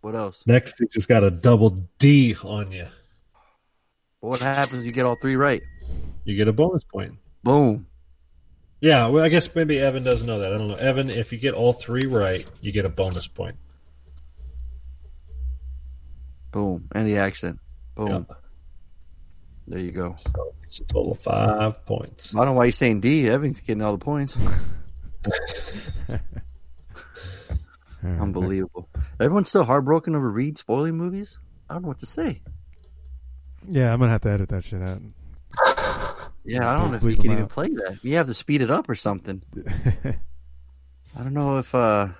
What 0.00 0.14
else? 0.14 0.44
Next, 0.46 0.78
he 0.78 0.86
just 0.86 1.08
got 1.08 1.24
a 1.24 1.30
double 1.30 1.88
D 1.98 2.36
on 2.44 2.70
you. 2.70 2.86
What 4.20 4.40
happens 4.40 4.80
if 4.80 4.86
you 4.86 4.92
get 4.92 5.04
all 5.04 5.16
three 5.16 5.36
right? 5.36 5.62
You 6.24 6.36
get 6.36 6.48
a 6.48 6.52
bonus 6.52 6.84
point. 6.84 7.14
Boom. 7.42 7.86
Yeah, 8.80 9.06
well, 9.08 9.24
I 9.24 9.28
guess 9.28 9.52
maybe 9.54 9.78
Evan 9.78 10.04
doesn't 10.04 10.26
know 10.26 10.38
that. 10.38 10.52
I 10.52 10.58
don't 10.58 10.68
know. 10.68 10.74
Evan, 10.74 11.10
if 11.10 11.32
you 11.32 11.38
get 11.38 11.54
all 11.54 11.72
three 11.72 12.06
right, 12.06 12.46
you 12.60 12.72
get 12.72 12.84
a 12.84 12.88
bonus 12.88 13.26
point. 13.26 13.56
Boom. 16.56 16.88
And 16.94 17.06
the 17.06 17.18
accent. 17.18 17.58
Boom. 17.96 18.08
Yeah. 18.08 18.34
There 19.68 19.78
you 19.78 19.92
go. 19.92 20.16
So 20.32 20.54
it's 20.64 20.80
a 20.80 20.84
total 20.84 21.12
of 21.12 21.20
five 21.20 21.84
points. 21.84 22.34
I 22.34 22.38
don't 22.38 22.46
know 22.46 22.52
why 22.54 22.64
you're 22.64 22.72
saying 22.72 23.02
D. 23.02 23.28
Evan's 23.28 23.60
getting 23.60 23.82
all 23.82 23.92
the 23.92 24.02
points. 24.02 24.38
Unbelievable. 28.02 28.88
Everyone's 29.20 29.50
still 29.50 29.64
heartbroken 29.64 30.14
over 30.16 30.30
Reed 30.30 30.56
spoiling 30.56 30.96
movies? 30.96 31.38
I 31.68 31.74
don't 31.74 31.82
know 31.82 31.88
what 31.88 31.98
to 31.98 32.06
say. 32.06 32.40
Yeah, 33.68 33.92
I'm 33.92 33.98
gonna 33.98 34.12
have 34.12 34.22
to 34.22 34.30
edit 34.30 34.48
that 34.48 34.64
shit 34.64 34.80
out. 34.80 35.02
Yeah, 36.48 36.70
I 36.70 36.78
don't 36.78 36.92
know 36.92 36.96
if 36.98 37.02
Bleep 37.02 37.10
you 37.10 37.16
can 37.16 37.22
them 37.24 37.32
even 37.32 37.42
out. 37.42 37.50
play 37.50 37.68
that. 37.68 37.98
You 38.04 38.16
have 38.18 38.28
to 38.28 38.34
speed 38.34 38.62
it 38.62 38.70
up 38.70 38.88
or 38.88 38.94
something. 38.94 39.42
I 41.18 41.22
don't 41.22 41.34
know 41.34 41.58
if 41.58 41.74
uh 41.74 42.06
I 42.08 42.14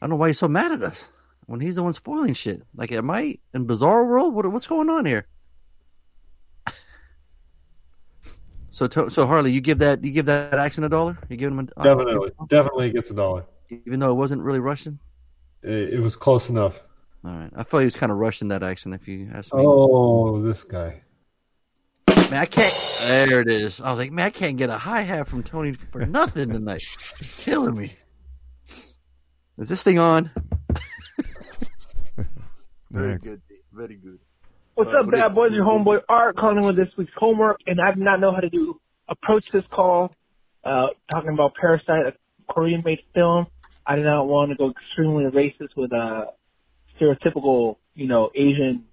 don't 0.00 0.10
know 0.10 0.16
why 0.16 0.26
you're 0.26 0.34
so 0.34 0.48
mad 0.48 0.70
at 0.72 0.82
us 0.82 1.08
when 1.50 1.58
he's 1.58 1.74
the 1.74 1.82
one 1.82 1.92
spoiling 1.92 2.32
shit. 2.32 2.62
Like, 2.76 2.92
am 2.92 3.10
I 3.10 3.34
in 3.52 3.64
Bizarre 3.66 4.06
World? 4.06 4.32
What, 4.34 4.46
what's 4.52 4.68
going 4.68 4.88
on 4.88 5.04
here? 5.04 5.26
So, 8.70 8.86
to, 8.86 9.10
so 9.10 9.26
Harley, 9.26 9.50
you 9.50 9.60
give 9.60 9.78
that 9.80 10.04
you 10.04 10.12
give 10.12 10.26
that 10.26 10.54
action 10.54 10.84
a 10.84 10.88
dollar? 10.88 11.18
You 11.28 11.36
giving 11.36 11.58
him 11.58 11.68
a 11.76 11.82
Definitely, 11.82 12.30
definitely 12.48 12.90
gets 12.92 13.10
a 13.10 13.14
dollar. 13.14 13.44
even 13.68 13.98
though 13.98 14.10
it 14.10 14.14
wasn't 14.14 14.42
really 14.42 14.60
Russian. 14.60 15.00
It, 15.62 15.94
it 15.94 16.00
was 16.00 16.14
close 16.16 16.48
enough. 16.48 16.76
All 17.24 17.32
right, 17.32 17.50
I 17.56 17.64
thought 17.64 17.80
he 17.80 17.84
was 17.84 17.96
kind 17.96 18.12
of 18.12 18.18
rushing 18.18 18.48
that 18.48 18.62
action. 18.62 18.92
If 18.92 19.08
you 19.08 19.28
ask 19.34 19.52
me, 19.52 19.60
Oh, 19.62 20.40
this 20.40 20.62
guy. 20.64 21.02
man, 22.08 22.34
I 22.34 22.46
can't. 22.46 22.72
There 23.02 23.40
it 23.40 23.48
is. 23.50 23.80
I 23.80 23.90
was 23.90 23.98
like, 23.98 24.12
man, 24.12 24.26
I 24.26 24.30
can't 24.30 24.56
get 24.56 24.70
a 24.70 24.78
hi 24.78 25.02
hat 25.02 25.26
from 25.26 25.42
Tony 25.42 25.72
for 25.74 26.06
nothing 26.06 26.48
tonight. 26.50 26.84
It's 27.18 27.44
killing 27.44 27.76
me. 27.76 27.90
Is 29.58 29.68
this 29.68 29.82
thing 29.82 29.98
on? 29.98 30.30
Very 32.90 33.12
Next. 33.12 33.22
good. 33.24 33.42
Very 33.72 33.96
good. 33.96 34.18
What's 34.74 34.92
Uh, 34.92 35.00
up, 35.00 35.06
what 35.06 35.10
do 35.12 35.16
you- 35.18 35.22
bad 35.22 35.34
boys? 35.34 35.52
Your 35.52 35.64
homeboy 35.64 36.02
Art 36.08 36.36
calling 36.36 36.64
with 36.64 36.76
this 36.76 36.88
week's 36.96 37.12
homework, 37.16 37.60
and 37.66 37.80
I 37.80 37.92
do 37.92 38.00
not 38.02 38.20
know 38.20 38.32
how 38.32 38.40
to 38.40 38.48
do 38.50 38.80
approach 39.08 39.50
this 39.50 39.66
call. 39.66 40.12
Uh, 40.64 40.88
talking 41.10 41.30
about 41.30 41.54
Parasite. 41.54 42.06
Of 42.06 42.14
Korean 42.48 42.82
made 42.84 42.98
film. 43.14 43.46
I 43.86 43.96
do 43.96 44.02
not 44.02 44.24
want 44.26 44.50
to 44.50 44.56
go 44.56 44.70
extremely 44.70 45.24
racist 45.24 45.76
with 45.76 45.92
a 45.92 46.32
stereotypical, 46.98 47.76
you 47.94 48.06
know, 48.06 48.30
Asian 48.34 48.84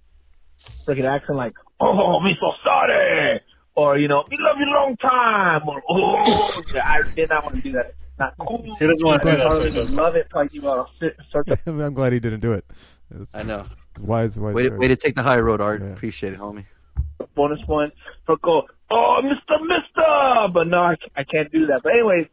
freaking 0.86 1.04
accent 1.04 1.36
like, 1.36 1.54
oh, 1.80 2.20
me 2.20 2.36
so 2.40 2.52
sorry, 2.64 3.40
or 3.74 3.98
you 3.98 4.08
know, 4.08 4.24
we 4.30 4.36
love 4.40 4.56
you 4.58 4.66
long 4.66 4.96
time, 4.96 5.68
or 5.68 5.82
oh, 5.88 6.62
I 6.82 7.02
did 7.14 7.28
not 7.28 7.44
want 7.44 7.56
to 7.56 7.62
do 7.62 7.72
that. 7.72 7.86
It's 7.88 8.18
not 8.18 8.34
cool. 8.40 8.62
He 8.78 8.86
doesn't 8.86 9.04
want 9.04 9.22
to 9.22 9.30
do 9.30 9.36
that, 9.36 9.50
so 9.50 9.62
he 9.64 9.70
doesn't. 9.70 9.96
love 9.96 10.16
it. 10.16 10.28
Probably 10.30 10.48
give 10.48 10.66
out 10.66 10.88
a 11.02 11.10
start 11.28 11.48
I'm 11.66 11.94
glad 11.94 12.12
he 12.12 12.20
didn't 12.20 12.40
do 12.40 12.52
it. 12.52 12.64
It's- 13.10 13.34
I 13.34 13.42
know. 13.42 13.64
Wise, 14.00 14.38
wise. 14.38 14.54
Way 14.54 14.62
to, 14.68 14.76
way 14.76 14.88
to 14.88 14.96
take 14.96 15.14
the 15.14 15.22
high 15.22 15.40
road, 15.40 15.60
Art. 15.60 15.82
Appreciate 15.82 16.32
it, 16.34 16.38
homie. 16.38 16.64
bonus 17.34 17.60
point 17.62 17.92
for 18.26 18.36
go. 18.38 18.62
Oh, 18.90 19.20
Mister, 19.22 19.58
Mister, 19.64 20.48
but 20.52 20.66
no, 20.68 20.78
I, 20.78 20.94
I 21.16 21.24
can't 21.24 21.50
do 21.52 21.66
that. 21.66 21.80
But 21.82 21.92
anyways, 21.94 22.26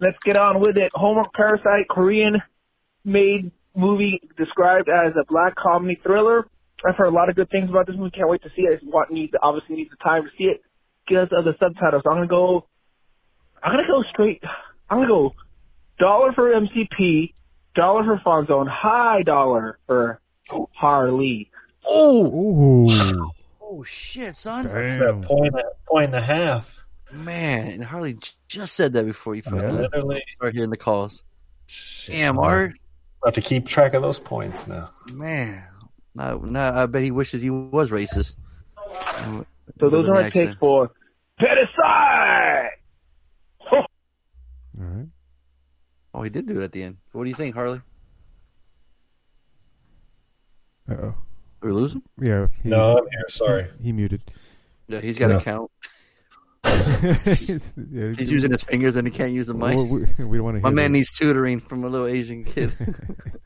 let's 0.00 0.16
get 0.24 0.38
on 0.38 0.60
with 0.60 0.76
it. 0.76 0.90
Homework 0.94 1.32
Parasite, 1.34 1.88
Korean 1.88 2.42
made 3.04 3.50
movie 3.76 4.20
described 4.36 4.88
as 4.88 5.12
a 5.20 5.24
black 5.28 5.54
comedy 5.56 5.98
thriller. 6.02 6.46
I've 6.84 6.96
heard 6.96 7.06
a 7.08 7.10
lot 7.14 7.28
of 7.28 7.36
good 7.36 7.50
things 7.50 7.68
about 7.68 7.86
this 7.86 7.96
movie. 7.96 8.10
Can't 8.12 8.28
wait 8.28 8.42
to 8.42 8.48
see 8.56 8.62
it. 8.62 8.70
I 8.72 8.74
just 8.76 8.86
want 8.90 9.10
need 9.10 9.32
obviously 9.42 9.76
need 9.76 9.90
the 9.90 9.96
time 10.02 10.24
to 10.24 10.30
see 10.38 10.44
it 10.44 10.62
because 11.06 11.28
of 11.32 11.44
the 11.44 11.52
subtitles. 11.60 12.02
I'm 12.06 12.16
gonna 12.16 12.26
go. 12.26 12.66
I'm 13.62 13.72
gonna 13.72 13.86
go 13.86 14.02
straight. 14.10 14.42
I'm 14.88 14.98
gonna 14.98 15.08
go 15.08 15.34
dollar 15.98 16.32
for 16.32 16.50
MCP, 16.50 17.34
dollar 17.74 18.04
for 18.04 18.18
Fonzo, 18.18 18.68
high 18.68 19.22
dollar 19.22 19.78
for 19.86 20.20
Harley. 20.72 21.50
Oh, 21.86 23.32
oh 23.60 23.84
shit, 23.84 24.36
son! 24.36 24.66
That's 24.66 24.96
that 24.96 25.22
point, 25.22 25.54
point 25.88 26.06
and 26.06 26.16
a 26.16 26.20
half. 26.20 26.76
Man, 27.12 27.68
and 27.68 27.84
Harley 27.84 28.18
just 28.48 28.74
said 28.74 28.92
that 28.92 29.04
before 29.04 29.34
you 29.34 29.42
fucking 29.42 29.76
Literally. 29.76 30.22
start 30.30 30.54
hearing 30.54 30.70
the 30.70 30.76
calls. 30.76 31.22
Damn, 32.06 32.38
Art. 32.38 32.74
I 33.24 33.28
have 33.28 33.34
to 33.34 33.40
keep 33.40 33.66
track 33.66 33.94
of 33.94 34.02
those 34.02 34.18
points 34.18 34.66
now. 34.66 34.90
Man, 35.12 35.64
no, 36.14 36.38
no, 36.38 36.60
I 36.60 36.86
bet 36.86 37.02
he 37.02 37.10
wishes 37.10 37.42
he 37.42 37.50
was 37.50 37.90
racist. 37.90 38.36
So 39.78 39.88
those 39.88 40.08
are 40.08 40.14
my 40.14 40.30
takes 40.30 40.54
for 40.54 40.90
Parasite. 41.38 42.70
All 43.72 43.86
right. 44.78 45.06
Oh, 46.14 46.22
he 46.22 46.30
did 46.30 46.46
do 46.46 46.60
it 46.60 46.64
at 46.64 46.72
the 46.72 46.82
end. 46.82 46.96
What 47.12 47.24
do 47.24 47.28
you 47.30 47.36
think, 47.36 47.54
Harley? 47.54 47.80
Uh 50.90 50.94
oh. 50.94 51.14
We 51.62 51.72
lose 51.72 51.92
him? 51.92 52.02
Yeah. 52.20 52.46
He, 52.62 52.68
No, 52.70 52.98
I'm 52.98 53.04
here, 53.10 53.24
sorry. 53.28 53.68
He 53.82 53.92
muted. 53.92 54.22
Yeah, 54.88 55.00
he's 55.00 55.18
got 55.18 55.28
to 55.28 55.34
Yeah. 55.34 55.40
count. 55.40 55.70
He's- 56.64 57.72
yeah, 57.90 58.12
He's 58.18 58.30
using 58.30 58.50
his 58.50 58.62
fingers 58.62 58.96
and 58.96 59.06
he 59.06 59.12
can't 59.12 59.32
use 59.32 59.46
the 59.46 59.54
mic. 59.54 59.76
Well, 59.76 59.86
we, 59.86 60.00
we 60.24 60.38
don't 60.38 60.44
want 60.44 60.56
to 60.56 60.62
My 60.62 60.70
hear 60.70 60.76
man 60.76 60.92
this. 60.92 60.98
needs 61.00 61.12
tutoring 61.18 61.60
from 61.60 61.84
a 61.84 61.88
little 61.88 62.06
Asian 62.06 62.44
kid. 62.44 62.72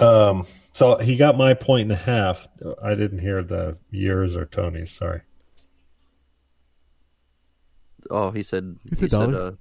Um, 0.00 0.44
so 0.72 0.98
he 0.98 1.14
got 1.16 1.36
my 1.38 1.54
point 1.54 1.82
and 1.82 1.92
a 1.92 1.94
half. 1.96 2.48
I 2.82 2.96
didn't 2.96 3.20
hear 3.20 3.44
the 3.44 3.78
years 3.92 4.36
or 4.36 4.44
Tony's. 4.44 4.90
Sorry. 4.90 5.20
oh, 8.10 8.32
he 8.32 8.42
said 8.42 8.78
He 8.88 8.96
said 8.96 9.10
dollar. 9.10 9.40
uh, 9.40 9.52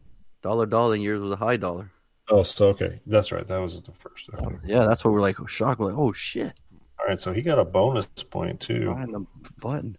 dollar 0.42 0.66
dollar 0.66 0.96
and 0.96 1.04
yours 1.04 1.20
was 1.20 1.32
a 1.32 1.36
high 1.36 1.58
dollar. 1.58 1.92
Oh, 2.30 2.42
so 2.44 2.70
okay, 2.70 3.00
that's 3.06 3.32
right. 3.32 3.48
That 3.48 3.58
was 3.58 3.82
the 3.82 3.92
first. 3.92 4.30
Okay. 4.34 4.56
Yeah, 4.66 4.86
that's 4.88 5.06
what 5.06 5.14
we're 5.14 5.22
like 5.22 5.38
shocked. 5.48 5.80
We're 5.80 5.88
like, 5.88 5.98
oh 5.98 6.12
shit, 6.14 6.54
All 7.00 7.06
right, 7.08 7.20
so 7.20 7.32
he 7.32 7.42
got 7.42 7.60
a 7.60 7.66
bonus 7.66 8.08
point 8.32 8.60
too. 8.62 8.86
behind 8.86 9.14
the 9.14 9.26
button. 9.60 9.98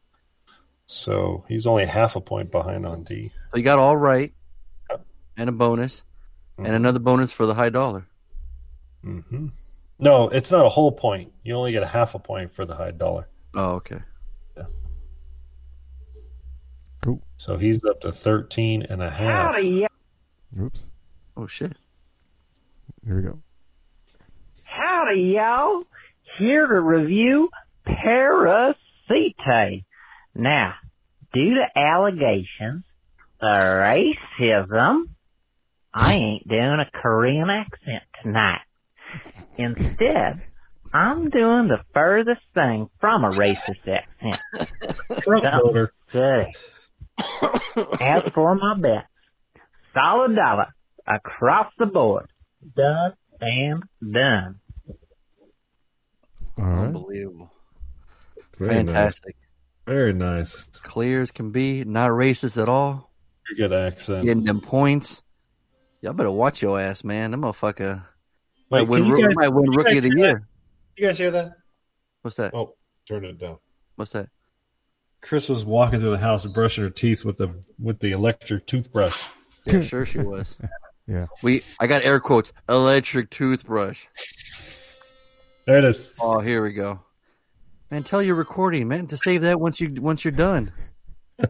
So 0.88 1.44
he's 1.48 1.66
only 1.66 1.86
half 1.86 2.16
a 2.16 2.20
point 2.20 2.50
behind 2.50 2.84
on 2.86 3.04
D. 3.04 3.30
So 3.52 3.58
you 3.58 3.62
got 3.64 3.78
all 3.78 3.96
right, 3.96 4.32
and 5.36 5.48
a 5.48 5.52
bonus, 5.52 6.02
and 6.58 6.66
another 6.68 6.98
bonus 6.98 7.30
for 7.32 7.46
the 7.46 7.54
high 7.54 7.70
dollar. 7.70 8.06
hmm 9.02 9.48
No, 10.00 10.28
it's 10.28 10.50
not 10.50 10.66
a 10.66 10.68
whole 10.68 10.92
point. 10.92 11.32
You 11.44 11.54
only 11.54 11.72
get 11.72 11.82
a 11.84 11.88
half 11.88 12.14
a 12.16 12.18
point 12.18 12.52
for 12.54 12.64
the 12.66 12.74
high 12.74 12.90
dollar. 12.90 13.28
Oh, 13.54 13.74
okay. 13.74 14.00
Yeah. 14.56 14.64
Cool. 17.02 17.22
So 17.38 17.56
he's 17.56 17.84
up 17.84 18.00
to 18.00 18.10
13 18.12 18.82
and 18.90 19.02
a 19.02 19.10
half. 19.10 19.54
Howdy, 19.54 19.86
Oops. 20.60 20.86
Oh 21.36 21.46
shit. 21.46 21.76
Here 23.06 23.16
we 23.16 23.22
go. 23.22 23.38
Howdy, 24.64 25.34
y'all. 25.36 25.84
Here 26.40 26.66
to 26.66 26.80
review 26.80 27.50
Parasite. 27.84 29.84
Now, 30.34 30.74
due 31.32 31.54
to 31.54 31.78
allegations 31.78 32.82
of 33.40 33.56
racism, 33.56 35.02
I 35.94 36.14
ain't 36.14 36.48
doing 36.48 36.80
a 36.80 36.90
Korean 37.00 37.48
accent 37.48 38.02
tonight. 38.24 38.62
Instead, 39.56 40.40
I'm 40.92 41.30
doing 41.30 41.68
the 41.68 41.78
furthest 41.94 42.42
thing 42.54 42.90
from 43.00 43.22
a 43.22 43.30
racist 43.30 43.86
accent. 43.86 44.40
Front-loader. 45.22 45.92
Something 46.08 46.52
As 48.00 48.28
for 48.30 48.56
my 48.56 48.74
bet, 48.76 49.06
solid 49.94 50.34
dollar 50.34 50.74
across 51.06 51.72
the 51.78 51.86
board. 51.86 52.26
Done 52.74 53.12
and 53.40 53.82
done. 54.12 54.60
All 56.58 56.64
right. 56.64 56.84
Unbelievable. 56.86 57.52
Very 58.58 58.74
Fantastic. 58.74 59.36
Very 59.86 60.12
nice. 60.12 60.64
Clear 60.82 61.22
as 61.22 61.30
can 61.30 61.50
be. 61.52 61.84
Not 61.84 62.10
racist 62.10 62.60
at 62.60 62.68
all. 62.68 63.10
Very 63.56 63.68
good 63.68 63.76
accent. 63.76 64.24
Getting 64.24 64.44
them 64.44 64.60
points. 64.60 65.22
Y'all 66.00 66.12
better 66.14 66.30
watch 66.30 66.62
your 66.62 66.80
ass, 66.80 67.04
man. 67.04 67.30
That 67.30 67.36
motherfucker 67.36 68.02
might 68.70 68.88
Wait, 68.88 68.88
win, 68.88 69.04
you 69.06 69.22
guys- 69.22 69.36
might 69.36 69.48
win 69.48 69.70
rookie 69.70 69.98
of 69.98 70.02
the 70.02 70.08
hear 70.08 70.16
that? 70.16 70.22
year. 70.22 70.48
You 70.96 71.06
guys 71.08 71.18
hear 71.18 71.30
that? 71.32 71.52
What's 72.22 72.36
that? 72.38 72.54
Oh, 72.54 72.74
turn 73.06 73.24
it 73.24 73.38
down. 73.38 73.58
What's 73.96 74.12
that? 74.12 74.28
Chris 75.20 75.48
was 75.48 75.64
walking 75.64 76.00
through 76.00 76.10
the 76.12 76.18
house 76.18 76.44
and 76.44 76.54
brushing 76.54 76.84
her 76.84 76.90
teeth 76.90 77.24
with 77.24 77.36
the 77.36 77.62
with 77.78 77.98
the 78.00 78.12
electric 78.12 78.66
toothbrush. 78.66 79.20
Yeah, 79.66 79.80
sure 79.82 80.06
she 80.06 80.18
was. 80.18 80.54
Yeah. 81.06 81.26
We 81.42 81.62
I 81.78 81.86
got 81.86 82.02
air 82.04 82.20
quotes. 82.20 82.52
Electric 82.68 83.30
toothbrush. 83.30 84.04
There 85.66 85.78
it 85.78 85.84
is. 85.84 86.10
Oh, 86.20 86.40
here 86.40 86.62
we 86.62 86.72
go. 86.72 87.00
Man, 87.90 88.02
tell 88.02 88.22
your 88.22 88.34
recording, 88.34 88.88
man, 88.88 89.06
to 89.08 89.16
save 89.16 89.42
that 89.42 89.60
once 89.60 89.80
you 89.80 89.94
once 90.00 90.24
you're 90.24 90.32
done. 90.32 90.72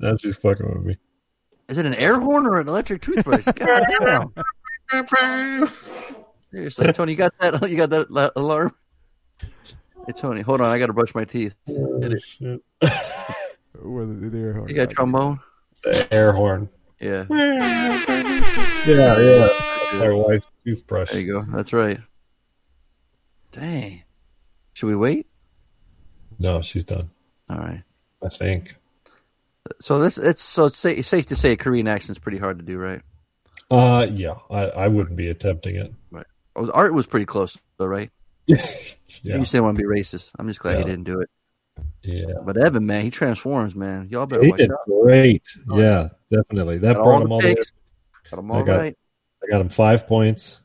That's 0.00 0.20
just 0.22 0.40
fucking 0.42 0.66
with 0.66 0.84
me. 0.84 0.96
Is 1.68 1.78
it 1.78 1.86
an 1.86 1.94
air 1.94 2.20
horn 2.20 2.46
or 2.46 2.60
an 2.60 2.68
electric 2.68 3.00
toothbrush? 3.02 3.44
God 3.44 3.84
damn. 4.00 4.34
Seriously, 6.50 6.92
Tony, 6.92 7.12
you 7.12 7.16
got 7.16 7.32
that? 7.38 7.62
You 7.70 7.76
got 7.76 7.90
that 7.90 8.32
alarm? 8.36 8.74
Hey, 9.40 10.12
Tony, 10.14 10.42
hold 10.42 10.60
on. 10.60 10.70
I 10.70 10.78
got 10.78 10.88
to 10.88 10.92
brush 10.92 11.14
my 11.14 11.24
teeth. 11.24 11.54
Oh, 11.70 12.00
Hit 12.00 12.12
it. 12.12 12.60
Well, 13.80 14.06
the, 14.06 14.28
the 14.28 14.38
air 14.38 14.52
horn. 14.52 14.68
You 14.68 14.74
got 14.74 14.90
trombone? 14.90 15.40
The 15.84 16.12
air 16.12 16.32
horn. 16.32 16.68
Yeah. 17.02 17.26
Yeah, 18.86 19.18
yeah. 19.18 19.48
My 19.98 20.12
wife's 20.12 20.46
toothbrush. 20.64 21.10
There 21.10 21.20
you 21.20 21.32
go. 21.32 21.46
That's 21.52 21.72
right. 21.72 21.98
Dang. 23.50 24.02
Should 24.72 24.86
we 24.86 24.96
wait? 24.96 25.26
No, 26.38 26.62
she's 26.62 26.84
done. 26.84 27.10
All 27.50 27.58
right. 27.58 27.82
I 28.24 28.28
think. 28.28 28.76
So 29.80 29.98
this 29.98 30.16
it's 30.18 30.42
so 30.42 30.66
it's, 30.66 30.78
safe 30.78 31.26
to 31.26 31.36
say 31.36 31.52
a 31.52 31.56
Korean 31.56 31.88
accent's 31.88 32.18
pretty 32.18 32.38
hard 32.38 32.58
to 32.58 32.64
do, 32.64 32.78
right? 32.78 33.02
Uh, 33.70 34.06
yeah, 34.12 34.34
I, 34.50 34.64
I 34.64 34.88
wouldn't 34.88 35.16
be 35.16 35.28
attempting 35.28 35.76
it. 35.76 35.92
Right. 36.10 36.26
Oh, 36.56 36.70
Art 36.70 36.94
was 36.94 37.06
pretty 37.06 37.26
close, 37.26 37.56
though, 37.78 37.86
right? 37.86 38.10
Yeah. 39.24 39.36
You 39.36 39.44
didn't 39.44 39.62
want 39.62 39.76
to 39.76 39.82
be 39.82 39.88
racist. 39.88 40.30
I'm 40.38 40.48
just 40.48 40.58
glad 40.58 40.76
he 40.76 40.80
Yeah. 40.80 40.86
didn't 40.86 41.04
do 41.04 41.20
it. 41.20 41.28
Yeah. 42.02 42.34
But 42.44 42.56
Evan, 42.56 42.86
man, 42.86 43.02
he 43.02 43.10
transforms, 43.10 43.74
man. 43.74 44.08
Y'all 44.10 44.26
better 44.26 44.42
He 44.42 44.50
watch 44.50 44.58
did 44.58 44.72
out. 44.72 44.78
great. 44.86 45.46
Yeah, 45.72 46.08
definitely. 46.30 46.78
That 46.78 46.94
Got 46.94 47.02
brought 47.04 47.14
all 47.16 47.22
him 47.22 47.32
all 47.32 47.40
the 47.40 47.48
way. 47.48 47.54
Got 48.30 48.38
'em 48.38 48.52
I 48.52 48.62
got, 48.62 48.76
right. 48.76 48.98
I 49.42 49.46
got 49.50 49.60
him 49.60 49.68
five 49.68 50.06
points, 50.06 50.60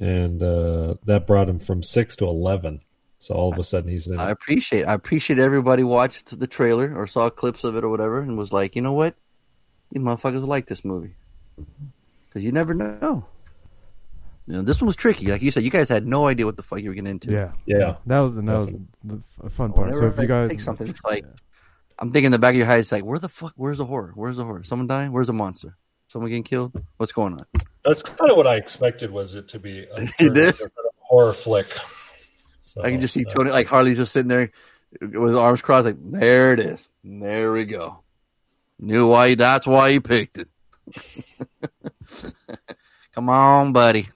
and 0.00 0.42
uh, 0.42 0.94
that 1.06 1.26
brought 1.26 1.48
him 1.48 1.58
from 1.58 1.82
six 1.82 2.16
to 2.16 2.26
eleven. 2.26 2.80
So 3.18 3.34
all 3.34 3.52
of 3.52 3.58
a 3.58 3.62
sudden 3.62 3.88
he's 3.88 4.08
in. 4.08 4.18
I 4.18 4.30
appreciate. 4.30 4.84
I 4.84 4.94
appreciate 4.94 5.38
everybody 5.38 5.84
watched 5.84 6.38
the 6.38 6.46
trailer 6.48 6.92
or 6.94 7.06
saw 7.06 7.30
clips 7.30 7.62
of 7.62 7.76
it 7.76 7.84
or 7.84 7.88
whatever 7.88 8.20
and 8.20 8.36
was 8.36 8.52
like, 8.52 8.74
you 8.74 8.82
know 8.82 8.92
what, 8.92 9.14
these 9.92 10.02
motherfuckers 10.02 10.40
will 10.40 10.48
like 10.48 10.66
this 10.66 10.84
movie 10.84 11.14
because 12.28 12.42
you 12.42 12.50
never 12.50 12.74
know. 12.74 13.24
You 14.46 14.54
know, 14.54 14.62
this 14.62 14.80
one 14.80 14.86
was 14.86 14.96
tricky. 14.96 15.26
Like 15.26 15.42
you 15.42 15.50
said, 15.50 15.62
you 15.62 15.70
guys 15.70 15.88
had 15.88 16.06
no 16.06 16.26
idea 16.26 16.46
what 16.46 16.56
the 16.56 16.62
fuck 16.62 16.80
you 16.80 16.90
were 16.90 16.94
getting 16.94 17.10
into. 17.10 17.30
Yeah. 17.30 17.52
Yeah. 17.64 17.96
That 18.06 18.20
was 18.20 18.34
the, 18.34 18.42
that 18.42 18.58
was 18.58 18.76
the 19.04 19.50
fun 19.50 19.72
part. 19.72 19.94
So 19.94 20.00
Whenever 20.00 20.08
if 20.08 20.18
you 20.18 20.26
guys 20.26 20.50
take 20.50 20.60
something, 20.60 20.88
it's 20.88 21.04
like 21.04 21.24
I'm 21.98 22.10
thinking 22.10 22.26
in 22.26 22.32
the 22.32 22.38
back 22.38 22.50
of 22.50 22.56
your 22.56 22.66
head, 22.66 22.80
it's 22.80 22.90
like, 22.90 23.04
where 23.04 23.18
the 23.18 23.28
fuck? 23.28 23.52
Where's 23.56 23.78
the 23.78 23.84
horror? 23.84 24.12
Where's 24.14 24.36
the 24.36 24.44
horror? 24.44 24.64
Someone 24.64 24.88
dying? 24.88 25.12
Where's 25.12 25.28
the 25.28 25.32
monster? 25.32 25.76
Someone 26.08 26.30
getting 26.30 26.42
killed? 26.42 26.72
What's 26.96 27.12
going 27.12 27.34
on? 27.34 27.46
That's 27.84 28.02
kind 28.02 28.30
of 28.30 28.36
what 28.36 28.46
I 28.46 28.56
expected. 28.56 29.10
Was 29.10 29.34
it 29.34 29.48
to 29.48 29.58
be 29.58 29.86
a, 29.94 30.02
You 30.20 30.32
a 30.34 30.52
horror 30.98 31.32
flick? 31.32 31.66
So, 32.62 32.82
I 32.82 32.90
can 32.90 33.00
just 33.00 33.14
see 33.14 33.24
uh, 33.24 33.30
Tony, 33.30 33.50
like 33.50 33.68
Harley's 33.68 33.98
just 33.98 34.12
sitting 34.12 34.28
there 34.28 34.50
with 35.00 35.12
his 35.12 35.36
arms 35.36 35.62
crossed, 35.62 35.86
like, 35.86 35.96
there 35.98 36.52
it 36.52 36.60
is. 36.60 36.88
There 37.04 37.52
we 37.52 37.64
go. 37.64 38.02
Knew 38.78 39.06
why, 39.06 39.34
that's 39.34 39.66
why 39.66 39.92
he 39.92 40.00
picked 40.00 40.38
it. 40.38 40.48
Come 43.14 43.28
on, 43.28 43.72
buddy. 43.72 44.08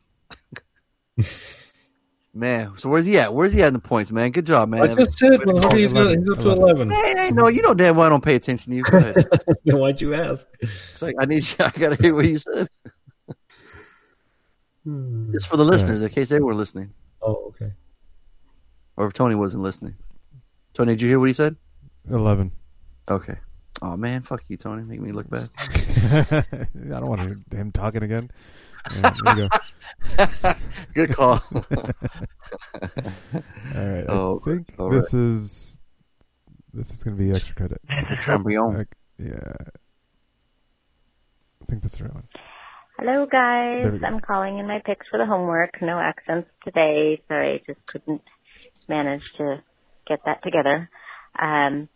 man, 2.34 2.76
so 2.76 2.88
where's 2.88 3.06
he 3.06 3.18
at? 3.18 3.32
Where's 3.32 3.52
he 3.52 3.62
at 3.62 3.68
in 3.68 3.74
the 3.74 3.80
points, 3.80 4.12
man? 4.12 4.30
Good 4.30 4.46
job, 4.46 4.68
man. 4.68 4.82
I 4.82 4.94
just 4.94 5.18
said, 5.18 5.44
well, 5.44 5.74
he's, 5.74 5.92
not, 5.92 6.10
he's 6.10 6.28
up 6.28 6.38
to 6.38 6.50
11. 6.50 6.90
Hey, 6.90 7.14
hey, 7.16 7.30
no, 7.30 7.48
you 7.48 7.62
know 7.62 7.74
damn 7.74 7.96
well 7.96 8.06
I 8.06 8.08
don't 8.10 8.24
pay 8.24 8.34
attention 8.34 8.72
to 8.72 8.76
you. 8.76 8.82
Go 8.84 8.98
ahead. 8.98 9.16
Then 9.64 9.78
why'd 9.78 10.00
you 10.00 10.14
ask? 10.14 10.46
It's 10.60 11.02
like 11.02 11.16
I 11.18 11.24
need 11.24 11.44
you. 11.44 11.56
I 11.58 11.70
gotta 11.70 11.96
hear 11.96 12.14
what 12.14 12.24
you 12.26 12.38
said. 12.38 12.68
Hmm. 14.84 15.32
Just 15.32 15.48
for 15.48 15.56
the 15.56 15.64
listeners, 15.64 16.00
in 16.02 16.08
case 16.10 16.28
they 16.28 16.38
were 16.38 16.54
listening, 16.54 16.92
Oh, 17.20 17.46
okay. 17.48 17.72
or 18.96 19.06
if 19.08 19.12
Tony 19.12 19.34
wasn't 19.34 19.64
listening. 19.64 19.96
Tony, 20.74 20.92
did 20.92 21.02
you 21.02 21.08
hear 21.08 21.18
what 21.18 21.28
he 21.28 21.34
said? 21.34 21.56
Eleven. 22.08 22.52
Okay. 23.10 23.36
Oh 23.82 23.96
man, 23.96 24.22
fuck 24.22 24.42
you, 24.48 24.56
Tony. 24.56 24.84
Make 24.84 25.00
me 25.00 25.10
look 25.10 25.28
bad. 25.28 25.50
I 25.58 26.46
don't 26.74 27.08
want 27.08 27.20
to 27.20 27.26
hear 27.26 27.40
him 27.50 27.72
talking 27.72 28.04
again. 28.04 28.30
Yeah, 28.94 29.14
there 29.24 29.36
you 29.36 29.48
go. 29.48 29.58
Good 30.94 31.14
call. 31.14 31.42
All 31.52 31.60
right. 33.74 34.04
Oh, 34.08 34.40
I 34.44 34.50
think 34.50 34.74
all 34.78 34.90
this 34.90 35.12
is 35.12 35.82
this 36.72 36.90
is 36.90 37.02
going 37.02 37.16
to 37.16 37.22
be 37.22 37.30
extra 37.30 37.54
credit. 37.54 37.80
The 37.88 38.16
champion. 38.22 38.76
Like, 38.76 38.96
yeah. 39.18 39.54
I 41.62 41.64
think 41.68 41.82
that's 41.82 41.96
the 41.96 42.04
right 42.04 42.14
one. 42.14 42.28
Hello, 42.98 43.26
guys. 43.30 44.00
I'm 44.06 44.20
calling 44.20 44.58
in 44.58 44.66
my 44.66 44.80
picks 44.84 45.06
for 45.10 45.18
the 45.18 45.26
homework. 45.26 45.82
No 45.82 45.98
accents 45.98 46.48
today. 46.64 47.20
Sorry, 47.28 47.54
I 47.54 47.58
just 47.66 47.84
couldn't 47.86 48.22
manage 48.88 49.22
to 49.38 49.62
get 50.06 50.20
that 50.24 50.42
together. 50.42 50.88
Um, 51.38 51.88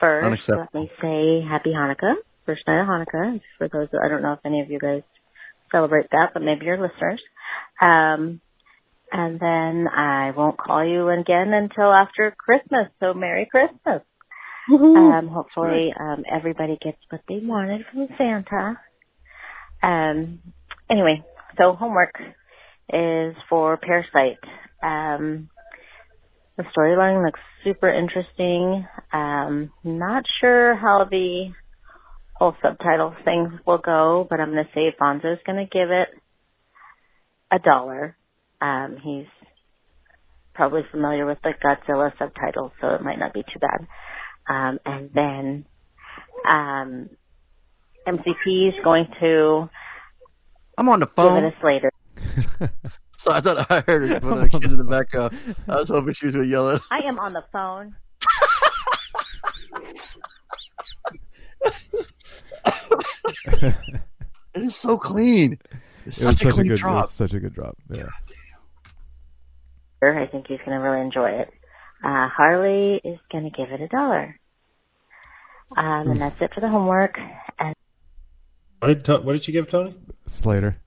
first, 0.00 0.48
let 0.48 0.74
me 0.74 0.90
say 1.00 1.42
Happy 1.48 1.70
Hanukkah. 1.70 2.14
First 2.46 2.62
night 2.66 2.80
of 2.80 2.88
Hanukkah. 2.88 3.40
For 3.58 3.68
those, 3.68 3.88
I 4.02 4.08
don't 4.08 4.22
know 4.22 4.32
if 4.32 4.40
any 4.44 4.60
of 4.60 4.70
you 4.70 4.78
guys 4.78 5.02
celebrate 5.70 6.10
that, 6.10 6.30
but 6.32 6.42
maybe 6.42 6.66
your 6.66 6.80
listeners. 6.80 7.22
Um, 7.80 8.40
and 9.10 9.40
then 9.40 9.88
I 9.88 10.32
won't 10.36 10.58
call 10.58 10.84
you 10.84 11.08
again 11.08 11.52
until 11.52 11.92
after 11.92 12.34
Christmas. 12.38 12.88
So 13.00 13.14
Merry 13.14 13.48
Christmas. 13.50 14.02
Um, 14.70 15.28
hopefully, 15.28 15.94
um, 15.98 16.24
everybody 16.30 16.76
gets 16.82 16.98
what 17.08 17.22
they 17.26 17.40
wanted 17.42 17.86
from 17.90 18.08
Santa. 18.18 18.78
Um, 19.82 20.40
anyway, 20.90 21.24
so 21.56 21.72
homework 21.72 22.14
is 22.92 23.34
for 23.48 23.78
Parasite. 23.78 24.38
Um, 24.82 25.48
the 26.58 26.64
storyline 26.76 27.24
looks 27.24 27.40
super 27.64 27.88
interesting. 27.88 28.86
Um, 29.12 29.70
not 29.84 30.24
sure 30.40 30.74
how 30.74 31.06
the 31.10 31.52
whole 32.34 32.54
subtitle 32.62 33.14
thing 33.24 33.58
will 33.66 33.78
go, 33.78 34.26
but 34.28 34.40
I'm 34.40 34.52
going 34.52 34.64
to 34.64 34.70
say 34.74 34.94
Fonzo's 35.00 35.40
going 35.46 35.64
to 35.64 35.70
give 35.70 35.90
it 35.90 36.08
a 37.50 37.58
dollar. 37.58 38.16
Um, 38.60 38.96
he's 39.02 39.26
probably 40.54 40.82
familiar 40.90 41.26
with 41.26 41.38
the 41.42 41.52
Godzilla 41.62 42.12
subtitles, 42.18 42.72
so 42.80 42.88
it 42.88 43.02
might 43.02 43.18
not 43.18 43.32
be 43.32 43.42
too 43.42 43.60
bad. 43.60 43.86
Um, 44.48 44.78
and 44.84 45.10
then 45.14 45.66
um, 46.48 47.10
MCP 48.06 48.68
is 48.68 48.74
going 48.82 49.06
to 49.20 49.68
I'm 50.76 50.88
on 50.88 51.00
the 51.00 51.06
phone. 51.06 51.44
it 51.44 51.54
a 51.54 51.60
Slater. 51.60 51.92
So 53.20 53.32
I 53.32 53.40
thought 53.40 53.68
I 53.68 53.80
heard 53.80 54.22
one 54.22 54.34
of 54.34 54.40
the 54.42 54.48
kids 54.48 54.72
in 54.72 54.78
the 54.78 54.84
background. 54.84 55.36
I 55.68 55.80
was 55.80 55.88
hoping 55.88 56.14
she 56.14 56.26
was 56.26 56.36
going 56.36 56.44
to 56.46 56.50
yell 56.50 56.70
it. 56.70 56.80
I 56.88 57.00
am 57.08 57.18
on 57.18 57.32
the 57.32 57.42
phone. 57.52 57.96
It 64.54 64.62
is 64.62 64.76
so 64.76 64.98
clean. 64.98 65.58
It's 66.08 66.22
It 66.22 66.26
was 66.26 66.38
such, 66.38 66.46
a 66.46 66.50
such 66.50 66.52
a 66.52 66.54
clean 66.54 66.66
good, 66.68 66.80
it 66.80 66.84
was 66.84 67.10
such 67.12 67.34
a 67.34 67.40
good 67.40 67.52
drop. 67.54 67.76
Yeah. 67.90 68.08
I 70.02 70.26
think 70.26 70.46
he's 70.48 70.58
going 70.64 70.70
to 70.70 70.76
really 70.78 71.00
enjoy 71.02 71.30
it. 71.30 71.48
Uh, 72.02 72.28
Harley 72.28 73.00
is 73.04 73.18
going 73.30 73.44
to 73.44 73.50
give 73.50 73.70
it 73.72 73.80
a 73.82 73.88
dollar. 73.88 74.36
Um, 75.76 76.10
and 76.12 76.20
that's 76.20 76.40
it 76.40 76.54
for 76.54 76.60
the 76.60 76.68
homework. 76.68 77.18
And 77.58 77.74
What 78.78 78.88
did, 78.88 79.04
To- 79.04 79.18
what 79.20 79.32
did 79.34 79.46
you 79.46 79.52
give 79.52 79.68
Tony? 79.68 79.94
Slater. 80.26 80.78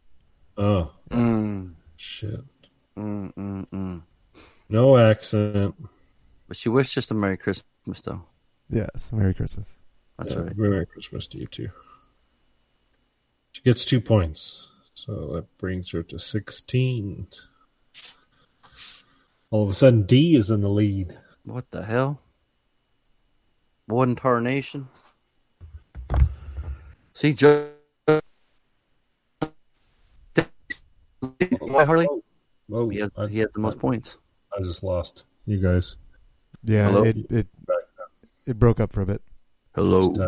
Oh, 0.58 0.92
Mm. 1.12 1.74
shit. 1.98 2.40
Mm, 2.98 3.34
mm, 3.36 3.68
mm. 3.70 4.02
No 4.70 4.98
accent. 4.98 5.76
But 6.48 6.58
she 6.58 6.70
wished 6.70 6.94
just 6.94 7.12
a 7.12 7.14
Merry 7.14 7.38
Christmas, 7.38 8.02
though. 8.04 8.24
Yes. 8.70 9.12
Merry 9.14 9.34
Christmas. 9.36 9.76
That's 10.18 10.32
Yeah, 10.32 10.40
right. 10.40 10.58
Merry 10.58 10.86
Christmas 10.88 11.28
to 11.28 11.38
you 11.38 11.46
too. 11.48 11.70
She 13.52 13.62
gets 13.64 13.84
two 13.86 14.00
points, 14.02 14.68
so 15.06 15.34
that 15.34 15.58
brings 15.58 15.90
her 15.92 16.04
to 16.04 16.20
sixteen. 16.20 17.28
All 19.50 19.64
of 19.64 19.70
a 19.70 19.74
sudden, 19.74 20.04
D 20.04 20.36
is 20.36 20.50
in 20.52 20.62
the 20.62 20.70
lead. 20.70 21.18
What 21.44 21.70
the 21.72 21.84
hell? 21.84 22.22
One 23.88 24.12
in 24.12 24.16
tarnation? 24.16 24.88
See, 27.14 27.34
Joe. 27.34 27.72
Why, 31.60 31.86
Harley? 31.86 32.08
Whoa, 32.68 32.90
He 32.90 33.00
has, 33.00 33.10
I, 33.18 33.28
he 33.28 33.40
has 33.40 33.52
the 33.52 33.60
most 33.60 33.80
points. 33.80 34.18
I 34.58 34.62
just 34.62 34.84
lost 34.84 35.24
you 35.46 35.60
guys. 35.60 35.96
Yeah. 36.64 36.90
Hello? 36.90 37.04
It 37.04 37.18
it 37.30 37.48
it 38.46 38.60
broke 38.60 38.80
up 38.80 38.94
for 38.94 39.02
a 39.02 39.06
bit. 39.06 39.22
Hello. 39.76 40.14
Uh, 40.14 40.28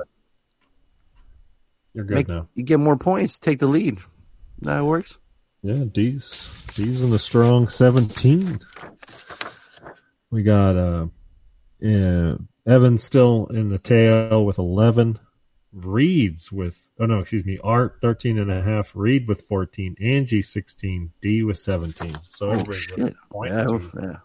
You're 1.94 2.06
good 2.06 2.16
Make- 2.16 2.28
now. 2.28 2.48
You 2.56 2.64
get 2.64 2.80
more 2.80 2.98
points. 2.98 3.40
Take 3.40 3.60
the 3.60 3.68
lead. 3.68 4.00
That 4.64 4.86
works. 4.86 5.18
Yeah, 5.62 5.86
D's 5.92 6.64
D's 6.76 7.04
in 7.04 7.10
the 7.12 7.20
strong 7.20 7.68
seventeen. 7.68 8.60
We 10.30 10.44
got 10.44 10.76
uh, 10.76 11.08
yeah, 11.80 12.36
Evan 12.68 12.98
still 12.98 13.48
in 13.48 13.70
the 13.70 13.80
tail 13.80 14.46
with 14.46 14.58
eleven. 14.60 15.20
Reed's 15.72 16.52
with 16.52 16.92
oh 17.00 17.06
no, 17.06 17.20
excuse 17.20 17.46
me, 17.46 17.60
Art 17.64 17.98
13 18.02 18.38
and 18.38 18.52
a 18.52 18.62
half, 18.62 18.92
Reed 18.96 19.28
with 19.28 19.42
fourteen, 19.42 19.96
Angie 20.02 20.42
sixteen, 20.42 21.12
D 21.22 21.44
with 21.44 21.58
seventeen. 21.58 22.16
So 22.30 22.50
Oh, 22.50 22.52
everybody's 22.52 22.92
a 22.92 22.98
shit. 22.98 23.16
point 23.32 23.52
Yeah, 23.52 23.64
it 23.64 23.72
was, 23.72 23.84
yeah. 24.02 24.18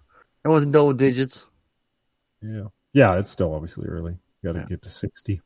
It 0.44 0.48
wasn't 0.48 0.72
double 0.72 0.92
digits. 0.92 1.46
Yeah. 2.42 2.64
Yeah, 2.92 3.18
it's 3.18 3.30
still 3.30 3.54
obviously 3.54 3.86
early. 3.86 4.16
Got 4.44 4.52
to 4.52 4.66
get 4.68 4.82
to 4.82 4.88
60 4.88 5.40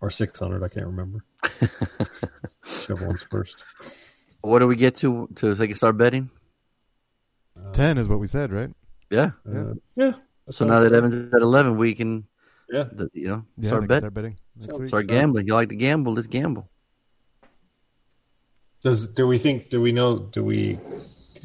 or 0.00 0.10
600. 0.10 0.62
I 0.62 0.68
can't 0.68 0.86
remember. 0.86 1.24
Whichever 2.64 3.06
one's 3.06 3.22
first. 3.22 3.64
What 4.40 4.58
do 4.60 4.66
we 4.66 4.76
get 4.76 4.94
to 4.96 5.28
to 5.36 5.54
like 5.54 5.74
start 5.76 5.96
betting? 5.96 6.30
Ten 7.72 7.98
is 7.98 8.08
what 8.08 8.20
we 8.20 8.26
said, 8.26 8.52
right? 8.52 8.70
Yeah. 9.10 9.30
Uh, 9.48 9.74
yeah. 9.96 10.12
So 10.50 10.64
now 10.66 10.80
that 10.80 10.92
Evans 10.92 11.14
is 11.14 11.32
at 11.32 11.40
eleven, 11.40 11.76
we 11.78 11.94
can, 11.94 12.26
Yeah. 12.70 12.84
the, 12.92 13.08
you 13.14 13.28
know, 13.28 13.44
Yeah, 13.56 13.68
start 13.70 13.82
we 13.82 13.86
can 13.86 13.88
betting. 13.88 14.00
start 14.00 14.14
betting 14.14 14.36
next 14.56 14.92
week. 14.92 15.06
Gambling. 15.08 15.46
You 15.46 15.54
like 15.54 15.68
to 15.70 15.76
gamble? 15.76 16.12
Let's 16.14 16.26
gamble. 16.26 16.68
Does 18.82 19.06
do 19.06 19.26
we 19.26 19.38
think? 19.38 19.70
Do 19.70 19.80
we 19.80 19.92
know? 19.92 20.18
Do 20.18 20.44
we? 20.44 20.78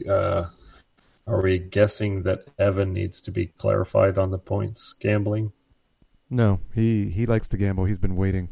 Uh, 0.07 0.45
are 1.27 1.41
we 1.41 1.59
guessing 1.59 2.23
that 2.23 2.47
Evan 2.57 2.91
needs 2.93 3.21
to 3.21 3.31
be 3.31 3.47
clarified 3.47 4.17
on 4.17 4.31
the 4.31 4.37
points 4.39 4.93
gambling? 4.99 5.51
No, 6.29 6.59
he 6.73 7.09
he 7.09 7.25
likes 7.25 7.47
to 7.49 7.57
gamble. 7.57 7.85
He's 7.85 7.97
been 7.99 8.15
waiting. 8.17 8.49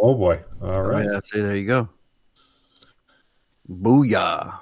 Oh 0.00 0.14
boy! 0.14 0.40
All 0.62 0.68
right. 0.68 0.76
I 0.76 0.80
right. 0.80 1.06
mean, 1.06 1.14
I'd 1.14 1.24
say 1.24 1.40
there 1.40 1.56
you 1.56 1.66
go. 1.66 1.88
Booyah! 3.70 4.58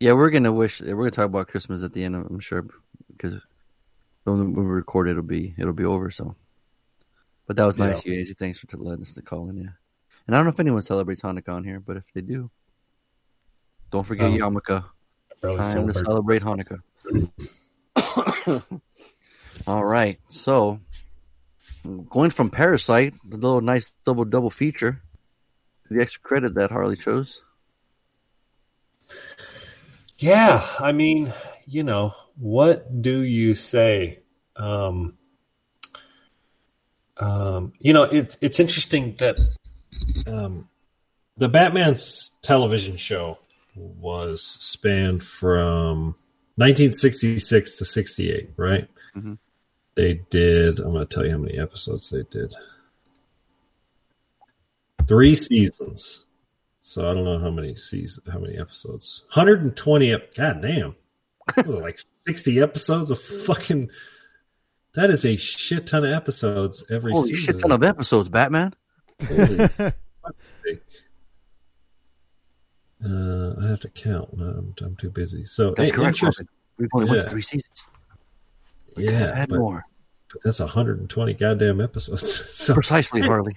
Yeah, 0.00 0.12
we're 0.12 0.30
gonna 0.30 0.52
wish. 0.52 0.80
We're 0.80 0.94
gonna 0.96 1.10
talk 1.10 1.26
about 1.26 1.48
Christmas 1.48 1.82
at 1.82 1.92
the 1.92 2.04
end. 2.04 2.14
I'm 2.16 2.40
sure 2.40 2.66
because 3.10 3.40
when 4.24 4.52
we 4.54 4.62
record, 4.64 5.08
it'll 5.08 5.22
be 5.22 5.54
it'll 5.56 5.72
be 5.72 5.84
over. 5.84 6.10
So, 6.10 6.34
but 7.46 7.56
that 7.56 7.64
was 7.64 7.76
nice, 7.76 8.04
Yeah. 8.04 8.12
you 8.14 8.20
Angie. 8.20 8.34
Thanks 8.34 8.58
for 8.58 8.66
letting 8.76 9.02
us 9.02 9.14
to 9.14 9.22
call 9.22 9.48
in. 9.48 9.56
Yeah, 9.56 9.70
and 10.26 10.34
I 10.34 10.38
don't 10.38 10.44
know 10.46 10.52
if 10.52 10.60
anyone 10.60 10.82
celebrates 10.82 11.22
Hanukkah 11.22 11.54
on 11.54 11.64
here, 11.64 11.80
but 11.80 11.96
if 11.96 12.12
they 12.12 12.20
do, 12.20 12.50
don't 13.90 14.04
forget 14.04 14.26
Um, 14.26 14.36
Yarmulke. 14.38 14.84
Time 15.42 15.56
to 15.86 15.94
celebrate. 15.94 16.04
celebrate 16.04 16.42
Hanukkah. 16.42 16.80
All 19.66 19.84
right, 19.84 20.18
so 20.28 20.80
going 21.86 22.30
from 22.30 22.50
Parasite, 22.50 23.14
the 23.24 23.36
little 23.36 23.60
nice 23.60 23.94
double 24.04 24.24
double 24.24 24.50
feature, 24.50 25.02
the 25.90 26.00
extra 26.02 26.20
credit 26.22 26.54
that 26.54 26.70
Harley 26.70 26.96
chose. 26.96 27.42
Yeah, 30.18 30.66
I 30.80 30.92
mean, 30.92 31.32
you 31.66 31.82
know, 31.82 32.14
what 32.36 33.00
do 33.00 33.20
you 33.22 33.54
say? 33.54 34.20
Um, 34.56 35.18
um, 37.18 37.72
you 37.78 37.92
know, 37.92 38.04
it's 38.04 38.36
it's 38.40 38.60
interesting 38.60 39.14
that 39.18 39.36
Um, 40.26 40.68
the 41.36 41.48
Batman's 41.48 42.30
television 42.42 42.96
show 42.96 43.38
was 43.74 44.56
spanned 44.60 45.22
from 45.24 46.14
1966 46.56 47.78
to 47.78 47.84
68, 47.84 48.50
right? 48.56 48.88
Mhm. 49.16 49.38
They 49.96 50.20
did. 50.30 50.78
I'm 50.78 50.90
going 50.92 51.06
to 51.06 51.12
tell 51.14 51.24
you 51.24 51.32
how 51.32 51.38
many 51.38 51.58
episodes 51.58 52.10
they 52.10 52.22
did. 52.30 52.54
three 55.06 55.34
seasons. 55.34 56.24
So 56.82 57.10
I 57.10 57.14
don't 57.14 57.24
know 57.24 57.38
how 57.38 57.50
many 57.50 57.74
seasons, 57.76 58.28
how 58.32 58.38
many 58.38 58.56
episodes. 58.58 59.24
120. 59.34 60.12
ep- 60.12 60.34
God 60.34 60.62
damn. 60.62 60.94
Was 61.56 61.74
it, 61.74 61.80
like 61.80 61.96
60 61.98 62.60
episodes 62.60 63.10
of 63.10 63.20
fucking. 63.20 63.88
That 64.94 65.10
is 65.10 65.24
a 65.26 65.36
shit 65.36 65.86
ton 65.86 66.04
of 66.04 66.12
episodes 66.12 66.84
every 66.90 67.12
Holy 67.12 67.30
season. 67.30 67.54
shit 67.54 67.60
ton 67.62 67.72
of 67.72 67.82
episodes, 67.82 68.28
Batman. 68.28 68.74
Holy. 69.26 69.68
Uh, 73.04 73.54
I 73.62 73.68
have 73.68 73.80
to 73.80 73.88
count. 73.90 74.36
No, 74.36 74.44
I'm, 74.46 74.74
I'm 74.82 74.96
too 74.96 75.10
busy. 75.10 75.44
So 75.44 75.74
That's 75.76 75.90
hey, 75.90 75.94
correct. 75.96 76.16
interest- 76.16 76.42
We've 76.78 76.88
only 76.94 77.08
went 77.10 77.22
to 77.22 77.30
three 77.30 77.42
seasons. 77.42 77.84
Yeah, 78.96 79.34
had 79.34 79.48
but, 79.48 79.58
more. 79.58 79.84
but 80.32 80.42
that's 80.42 80.60
120 80.60 81.34
goddamn 81.34 81.80
episodes. 81.80 82.44
So 82.54 82.74
Precisely, 82.74 83.20
Harley. 83.20 83.56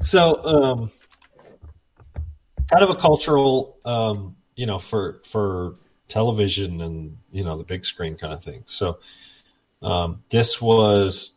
So, 0.00 0.44
um, 0.44 0.90
kind 2.70 2.82
of 2.82 2.90
a 2.90 2.96
cultural, 2.96 3.78
um, 3.84 4.36
you 4.56 4.66
know, 4.66 4.78
for 4.78 5.20
for 5.24 5.76
television 6.08 6.80
and 6.80 7.16
you 7.30 7.44
know 7.44 7.56
the 7.56 7.64
big 7.64 7.84
screen 7.84 8.16
kind 8.16 8.32
of 8.32 8.42
thing. 8.42 8.62
So, 8.66 8.98
um, 9.82 10.22
this 10.30 10.60
was, 10.60 11.32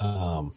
um, 0.00 0.54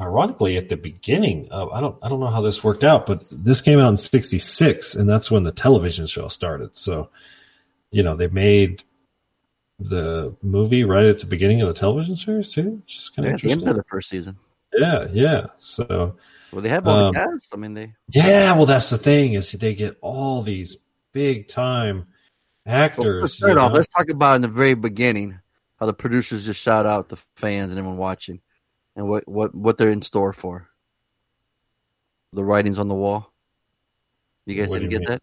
ironically 0.00 0.56
at 0.56 0.68
the 0.68 0.76
beginning 0.76 1.48
of 1.50 1.70
I 1.72 1.80
don't 1.80 1.96
I 2.02 2.08
don't 2.08 2.20
know 2.20 2.26
how 2.26 2.42
this 2.42 2.62
worked 2.62 2.84
out, 2.84 3.06
but 3.06 3.24
this 3.30 3.62
came 3.62 3.78
out 3.78 3.88
in 3.88 3.96
'66, 3.96 4.94
and 4.94 5.08
that's 5.08 5.30
when 5.30 5.44
the 5.44 5.52
television 5.52 6.06
show 6.06 6.28
started. 6.28 6.76
So, 6.76 7.10
you 7.90 8.02
know, 8.02 8.14
they 8.14 8.28
made 8.28 8.84
the 9.78 10.34
movie 10.42 10.84
right 10.84 11.04
at 11.06 11.20
the 11.20 11.26
beginning 11.26 11.60
of 11.62 11.68
the 11.68 11.74
television 11.74 12.16
series 12.16 12.50
too, 12.50 12.82
is 12.88 13.10
kind 13.14 13.28
of 13.28 13.34
at 13.34 13.40
the 13.40 13.50
end 13.50 13.60
interesting. 13.62 13.68
of 13.68 13.76
the 13.76 13.84
first 13.84 14.08
season. 14.08 14.36
Yeah, 14.72 15.06
yeah. 15.12 15.46
So 15.58 16.16
Well, 16.52 16.62
they 16.62 16.68
have 16.70 16.86
all 16.86 16.96
Um, 17.08 17.14
the 17.14 17.20
cast. 17.20 17.54
I 17.54 17.56
mean, 17.56 17.74
they. 17.74 17.94
yeah, 18.10 18.52
well, 18.56 18.66
that's 18.66 18.90
the 18.90 18.98
thing 18.98 19.34
is 19.34 19.52
they 19.52 19.74
get 19.74 19.96
all 20.00 20.42
these 20.42 20.76
big 21.12 21.48
time 21.48 22.06
Well, 22.66 22.76
actors. 22.76 23.36
first, 23.38 23.56
off, 23.58 23.72
let's 23.72 23.88
talk 23.88 24.08
about 24.08 24.36
in 24.36 24.42
the 24.42 24.48
very 24.48 24.74
beginning 24.74 25.38
how 25.78 25.86
the 25.86 25.92
producers 25.94 26.46
just 26.46 26.60
shout 26.60 26.86
out 26.86 27.08
the 27.10 27.16
fans 27.36 27.70
and 27.70 27.78
everyone 27.78 27.98
watching, 27.98 28.40
and 28.96 29.08
what 29.08 29.28
what 29.28 29.54
what 29.54 29.76
they're 29.76 29.90
in 29.90 30.02
store 30.02 30.32
for. 30.32 30.68
The 32.32 32.44
writings 32.44 32.78
on 32.78 32.88
the 32.88 32.94
wall. 32.94 33.32
You 34.46 34.54
guys 34.56 34.68
What 34.68 34.78
didn't 34.80 34.90
you 34.90 34.98
get 34.98 35.08
mean? 35.08 35.18
that? 35.18 35.22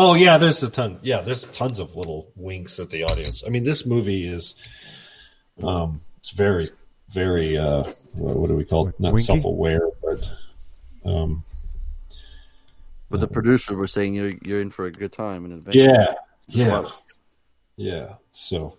Oh 0.00 0.14
yeah, 0.14 0.38
there's 0.38 0.62
a 0.62 0.70
ton. 0.70 1.00
Yeah, 1.02 1.22
there's 1.22 1.44
tons 1.46 1.80
of 1.80 1.96
little 1.96 2.30
winks 2.36 2.78
at 2.78 2.88
the 2.88 3.02
audience. 3.02 3.42
I 3.44 3.50
mean, 3.50 3.64
this 3.64 3.84
movie 3.84 4.28
is, 4.28 4.54
um, 5.60 6.00
it's 6.18 6.30
very, 6.30 6.70
very. 7.08 7.58
uh 7.58 7.82
What, 8.12 8.36
what 8.36 8.48
do 8.48 8.54
we 8.54 8.64
call 8.64 8.86
it? 8.88 9.00
Not 9.00 9.12
Winky? 9.14 9.26
self-aware, 9.26 9.82
but 10.00 10.22
um, 11.04 11.42
But 13.10 13.18
the 13.20 13.26
producers 13.26 13.74
were 13.76 13.88
saying 13.88 14.14
you're 14.14 14.34
you're 14.42 14.60
in 14.60 14.70
for 14.70 14.86
a 14.86 14.92
good 14.92 15.10
time 15.10 15.44
in 15.44 15.52
advance. 15.52 15.74
yeah, 15.76 16.14
yeah, 16.46 16.88
yeah. 17.76 18.14
So, 18.30 18.78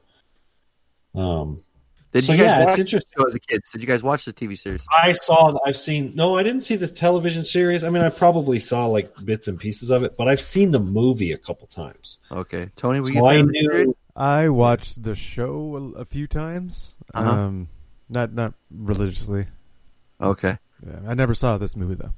um, 1.16 1.64
Did 2.12 2.24
so 2.24 2.32
you 2.34 2.40
guys 2.40 2.46
yeah, 2.48 2.60
watch 2.60 2.68
it's 2.70 2.76
the 2.76 2.82
interesting. 2.82 3.12
show 3.18 3.28
as 3.28 3.36
a 3.36 3.40
kids? 3.40 3.70
Did 3.72 3.82
you 3.82 3.88
guys 3.88 4.02
watch 4.02 4.26
the 4.26 4.34
TV 4.34 4.58
series? 4.58 4.84
I 4.92 5.12
saw. 5.12 5.56
I've 5.68 5.78
seen. 5.78 6.14
No, 6.16 6.38
I 6.38 6.44
didn't 6.44 6.62
see 6.64 6.76
the 6.76 6.88
television 6.88 7.46
series. 7.46 7.84
I 7.84 7.90
mean, 7.90 8.02
I 8.04 8.10
probably 8.10 8.60
saw 8.60 8.86
like 8.88 9.14
bits 9.24 9.48
and 9.48 9.60
pieces 9.60 9.92
of 9.92 10.04
it, 10.04 10.16
but 10.18 10.28
I've 10.28 10.42
seen 10.42 10.72
the 10.72 10.80
movie 10.80 11.32
a 11.34 11.38
couple 11.38 11.68
times. 11.68 12.18
Okay, 12.32 12.70
Tony, 12.76 13.00
were 13.00 13.06
So 13.08 13.14
you? 13.14 13.20
a 13.20 13.26
I 13.28 13.36
fan 13.36 13.40
of 13.42 13.50
knew. 13.52 13.96
I 14.16 14.50
watched 14.50 15.04
the 15.04 15.14
show 15.16 15.94
a, 15.96 16.02
a 16.02 16.06
few 16.06 16.26
times. 16.26 16.96
Uh-huh. 17.14 17.30
Um, 17.30 17.68
not 18.10 18.34
not 18.34 18.54
religiously. 18.72 19.46
Okay. 20.20 20.58
Yeah, 20.86 21.00
I 21.08 21.14
never 21.14 21.36
saw 21.36 21.58
this 21.58 21.76
movie 21.76 21.96
though. 21.96 22.14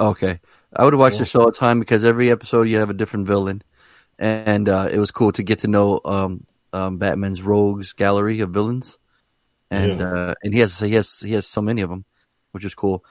Okay, 0.00 0.40
I 0.74 0.84
would 0.84 0.94
watch 0.94 1.18
the 1.18 1.24
show 1.24 1.40
all 1.40 1.46
the 1.46 1.52
time 1.52 1.80
because 1.80 2.04
every 2.04 2.30
episode 2.30 2.68
you 2.68 2.78
have 2.78 2.90
a 2.90 2.94
different 2.94 3.26
villain, 3.26 3.62
and 4.18 4.68
uh, 4.68 4.88
it 4.90 4.98
was 4.98 5.10
cool 5.10 5.32
to 5.32 5.42
get 5.42 5.60
to 5.60 5.68
know 5.68 6.00
um, 6.04 6.46
um, 6.72 6.98
Batman's 6.98 7.42
rogues 7.42 7.92
gallery 7.94 8.40
of 8.40 8.50
villains, 8.50 8.96
and 9.70 10.00
Yeah. 10.00 10.12
uh, 10.12 10.34
and 10.42 10.52
he 10.54 10.60
has 10.60 10.78
he 10.78 10.92
has 10.94 11.20
he 11.20 11.32
has 11.32 11.46
so 11.46 11.60
many 11.60 11.82
of 11.82 11.90
them, 11.90 12.04
which 12.52 12.64
is 12.64 12.74
cool. 12.74 13.04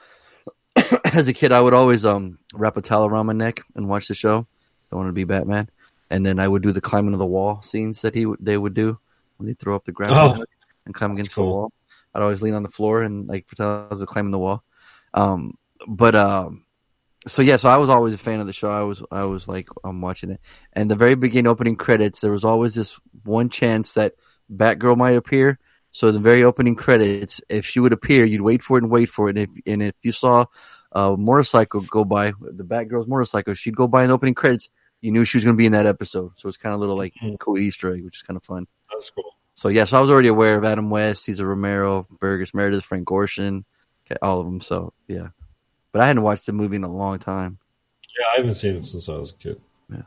As 1.12 1.26
a 1.28 1.32
kid, 1.32 1.50
I 1.52 1.60
would 1.60 1.74
always 1.74 2.06
um, 2.06 2.38
wrap 2.54 2.76
a 2.76 2.80
towel 2.82 3.06
around 3.06 3.26
my 3.26 3.32
neck 3.32 3.62
and 3.74 3.88
watch 3.88 4.06
the 4.08 4.14
show. 4.14 4.46
I 4.92 4.96
wanted 4.96 5.08
to 5.08 5.12
be 5.14 5.24
Batman, 5.24 5.68
and 6.10 6.24
then 6.24 6.38
I 6.38 6.46
would 6.48 6.62
do 6.62 6.72
the 6.72 6.80
climbing 6.80 7.12
of 7.14 7.18
the 7.18 7.26
wall 7.26 7.62
scenes 7.62 8.02
that 8.02 8.14
he 8.14 8.26
would 8.26 8.38
they 8.40 8.56
would 8.56 8.74
do 8.74 8.98
when 9.36 9.46
they 9.48 9.54
throw 9.54 9.74
up 9.76 9.84
the 9.84 9.92
grappling 9.92 10.42
Oh. 10.42 10.44
and 10.86 10.94
climb 10.94 11.12
against 11.12 11.34
cool. 11.34 11.44
the 11.46 11.50
wall. 11.50 11.72
I'd 12.14 12.22
always 12.22 12.40
lean 12.42 12.54
on 12.54 12.62
the 12.62 12.68
floor 12.68 13.02
and 13.02 13.26
like 13.28 13.46
pretend 13.46 13.68
I 13.90 13.94
was 13.94 14.02
climbing 14.04 14.30
the 14.32 14.38
wall. 14.38 14.62
Um, 15.14 15.58
but 15.86 16.14
um, 16.14 16.64
so 17.26 17.42
yeah, 17.42 17.56
so 17.56 17.68
I 17.68 17.76
was 17.76 17.88
always 17.88 18.14
a 18.14 18.18
fan 18.18 18.40
of 18.40 18.46
the 18.46 18.52
show. 18.52 18.70
I 18.70 18.82
was 18.82 19.02
I 19.10 19.24
was 19.24 19.48
like 19.48 19.68
I'm 19.84 20.00
watching 20.00 20.30
it, 20.30 20.40
and 20.72 20.90
the 20.90 20.96
very 20.96 21.14
beginning 21.16 21.48
opening 21.50 21.76
credits, 21.76 22.20
there 22.20 22.32
was 22.32 22.44
always 22.44 22.74
this 22.74 22.98
one 23.24 23.48
chance 23.48 23.94
that 23.94 24.14
Batgirl 24.54 24.96
might 24.96 25.12
appear. 25.16 25.58
So 25.92 26.12
the 26.12 26.18
very 26.18 26.44
opening 26.44 26.74
credits, 26.74 27.40
if 27.48 27.66
she 27.66 27.80
would 27.80 27.92
appear, 27.92 28.24
you'd 28.24 28.42
wait 28.42 28.62
for 28.62 28.78
it 28.78 28.82
and 28.82 28.90
wait 28.90 29.08
for 29.08 29.28
it. 29.28 29.36
And 29.36 29.48
if 29.48 29.62
and 29.66 29.82
if 29.82 29.94
you 30.02 30.12
saw 30.12 30.46
a 30.92 31.16
motorcycle 31.16 31.80
go 31.82 32.04
by, 32.04 32.32
the 32.40 32.64
Batgirl's 32.64 33.08
motorcycle, 33.08 33.54
she'd 33.54 33.76
go 33.76 33.88
by 33.88 34.02
in 34.02 34.08
the 34.08 34.14
opening 34.14 34.34
credits. 34.34 34.68
You 35.00 35.12
knew 35.12 35.24
she 35.24 35.36
was 35.36 35.44
going 35.44 35.54
to 35.54 35.58
be 35.58 35.66
in 35.66 35.72
that 35.72 35.86
episode. 35.86 36.32
So 36.36 36.48
it's 36.48 36.58
kind 36.58 36.74
of 36.74 36.78
a 36.78 36.80
little 36.80 36.96
like 36.96 37.14
mm-hmm. 37.14 37.36
cool 37.36 37.58
Easter 37.58 37.94
egg, 37.94 38.04
which 38.04 38.16
is 38.16 38.22
kind 38.22 38.36
of 38.36 38.44
fun. 38.44 38.66
That's 38.92 39.10
cool. 39.10 39.36
So 39.54 39.68
yes, 39.68 39.76
yeah, 39.76 39.84
so 39.86 39.98
I 39.98 40.00
was 40.02 40.10
already 40.10 40.28
aware 40.28 40.56
of 40.56 40.64
Adam 40.64 40.88
West, 40.88 41.24
Cesar 41.24 41.46
Romero, 41.46 42.06
Burgess 42.20 42.54
Meredith, 42.54 42.84
Frank 42.84 43.08
Gorshin, 43.08 43.64
okay, 44.06 44.16
all 44.22 44.38
of 44.38 44.46
them. 44.46 44.60
So 44.60 44.92
yeah, 45.08 45.28
but 45.90 46.00
I 46.00 46.06
hadn't 46.06 46.22
watched 46.22 46.46
the 46.46 46.52
movie 46.52 46.76
in 46.76 46.84
a 46.84 46.92
long 46.92 47.18
time. 47.18 47.58
Yeah, 48.18 48.26
I 48.34 48.36
haven't 48.38 48.54
seen 48.54 48.76
it 48.76 48.86
since 48.86 49.08
I 49.08 49.16
was 49.16 49.32
a 49.32 49.34
kid. 49.34 49.60
Yeah. 49.90 50.02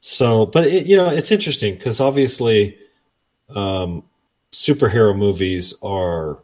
So, 0.00 0.46
but 0.46 0.66
it, 0.66 0.86
you 0.86 0.96
know, 0.96 1.08
it's 1.08 1.30
interesting 1.30 1.76
because 1.76 2.00
obviously, 2.00 2.76
um, 3.54 4.02
superhero 4.52 5.16
movies 5.16 5.74
are, 5.82 6.38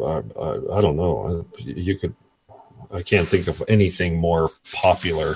I, 0.00 0.22
I, 0.40 0.78
I 0.78 0.80
don't 0.80 0.96
know, 0.96 1.46
you 1.58 1.98
could, 1.98 2.14
I 2.90 3.02
can't 3.02 3.28
think 3.28 3.48
of 3.48 3.62
anything 3.68 4.16
more 4.16 4.50
popular, 4.72 5.34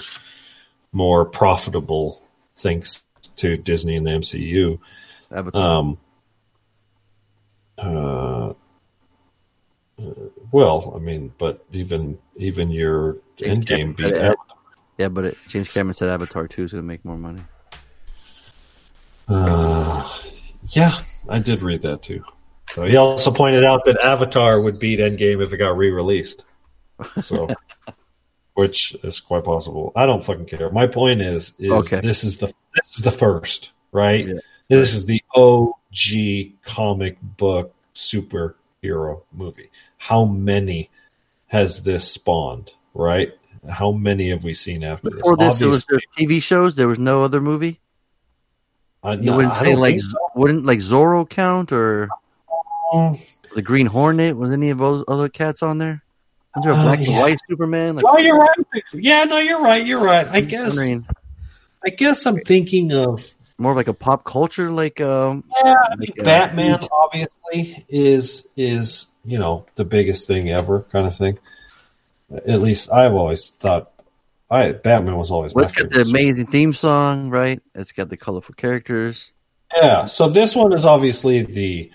more 0.93 1.25
profitable, 1.25 2.21
thanks 2.57 3.05
to 3.37 3.57
Disney 3.57 3.97
and 3.97 4.07
the 4.07 4.11
MCU. 4.13 4.79
Avatar. 5.31 5.63
Um, 5.63 5.99
uh, 7.79 8.53
uh, 9.99 10.15
well, 10.51 10.93
I 10.95 10.99
mean, 10.99 11.33
but 11.39 11.65
even 11.73 12.19
even 12.37 12.71
your 12.71 13.17
James 13.37 13.59
Endgame 13.59 13.67
Cameron 13.67 13.93
beat 13.95 14.15
Avatar. 14.15 14.37
Yeah, 14.99 15.09
but 15.09 15.25
it, 15.27 15.39
James 15.49 15.73
Cameron 15.73 15.95
said 15.95 16.09
Avatar 16.09 16.47
two 16.49 16.65
is 16.65 16.73
going 16.73 16.83
to 16.83 16.87
make 16.87 17.05
more 17.05 17.17
money. 17.17 17.43
Uh, 19.29 20.09
yeah, 20.73 20.99
I 21.29 21.39
did 21.39 21.63
read 21.63 21.83
that 21.83 22.03
too. 22.03 22.25
So 22.71 22.85
he 22.85 22.97
also 22.97 23.31
pointed 23.31 23.65
out 23.65 23.85
that 23.85 23.99
Avatar 24.03 24.61
would 24.61 24.79
beat 24.79 24.99
Endgame 24.99 25.43
if 25.45 25.53
it 25.53 25.59
got 25.59 25.77
re-released. 25.77 26.45
So, 27.21 27.49
which 28.55 28.97
is 29.03 29.21
quite 29.21 29.45
possible. 29.45 29.93
I 29.95 30.07
don't 30.07 30.23
fucking 30.23 30.47
care. 30.47 30.71
My 30.71 30.87
point 30.87 31.21
is, 31.21 31.53
is 31.59 31.71
Okay. 31.71 32.01
this 32.01 32.25
is 32.25 32.39
the 32.39 32.47
this 32.75 32.97
is 32.97 33.05
the 33.05 33.11
first, 33.11 33.73
right? 33.93 34.27
This 34.69 34.95
is 34.95 35.05
the 35.05 35.23
OG 35.35 36.53
comic 36.65 37.19
book 37.21 37.75
superhero 37.95 39.23
movie. 39.33 39.71
How 39.99 40.25
many 40.25 40.89
has 41.49 41.83
this 41.83 42.11
spawned? 42.11 42.73
Right? 42.95 43.33
How 43.69 43.93
many 43.93 44.31
have 44.31 44.45
we 44.45 44.55
seen 44.55 44.83
after 44.83 45.11
Before 45.11 45.37
this? 45.37 45.47
Before 45.47 45.53
this, 45.53 45.61
it 45.61 45.67
was 45.67 45.85
the 45.85 46.01
TV 46.19 46.43
shows. 46.43 46.75
There 46.75 46.89
was 46.89 46.99
no 46.99 47.23
other 47.23 47.41
movie. 47.41 47.81
I, 49.03 49.15
You 49.15 49.23
no, 49.23 49.37
wouldn't 49.37 49.55
I 49.55 49.65
say 49.65 49.77
like 49.77 50.01
so. 50.01 50.17
wouldn't 50.35 50.65
like 50.65 50.79
Zorro 50.79 51.29
count 51.29 51.73
or 51.73 52.09
Um, 52.93 53.19
the 53.55 53.63
Green 53.63 53.87
Hornet? 53.87 54.37
Was 54.37 54.53
any 54.53 54.71
of 54.71 54.79
those 54.79 55.05
other 55.09 55.29
cats 55.29 55.63
on 55.63 55.79
there? 55.79 56.03
Was 56.55 56.65
there 56.65 56.73
a 56.73 56.77
Uh, 56.77 56.83
black 56.83 57.01
yeah. 57.01 57.11
and 57.11 57.21
white 57.21 57.39
Superman? 57.49 57.97
Like, 57.97 58.05
No, 58.05 58.19
you're 58.19 58.37
right. 58.39 58.57
Yeah, 58.93 59.25
no, 59.25 59.39
you're 59.39 59.61
right. 59.63 59.85
You're 59.85 60.03
right. 60.03 60.27
I 60.29 60.41
guess. 60.41 60.77
wondering- 60.77 61.07
I 61.85 61.91
guess 61.91 62.27
I'm 62.27 62.39
thinking 62.41 62.93
of 62.93 63.29
more 63.59 63.73
of 63.73 63.77
like 63.77 63.89
a 63.89 63.95
pop 63.95 64.25
culture, 64.25 64.71
like 64.71 65.01
um, 65.01 65.43
yeah, 65.65 65.75
I 65.91 65.97
mean, 65.97 66.11
like, 66.17 66.21
uh, 66.21 66.23
Batman. 66.25 66.81
Obviously, 66.93 67.85
is 67.89 68.47
is 68.57 69.09
you 69.25 69.37
know 69.39 69.67
the 69.75 69.85
biggest 69.85 70.29
thing 70.29 70.51
ever, 70.51 70.83
kind 70.93 71.07
of 71.09 71.17
thing. 71.17 71.39
At 72.47 72.61
least 72.61 72.91
I've 72.93 73.15
always 73.15 73.49
thought. 73.59 73.91
I 74.53 74.73
Batman 74.73 75.17
was 75.17 75.31
always 75.31 75.55
Well, 75.55 75.65
my 75.65 75.69
it's 75.69 75.81
got 75.81 75.91
the 75.91 76.03
amazing 76.03 76.47
theme 76.47 76.75
song, 76.75 77.31
right? 77.31 77.61
It's 77.75 77.93
got 77.93 78.11
the 78.11 78.19
colorful 78.19 78.55
characters. 78.55 79.33
Yeah, 79.75 80.05
so 80.05 80.29
this 80.29 80.55
one 80.55 80.75
is 80.75 80.85
obviously 80.85 81.43
the, 81.43 81.91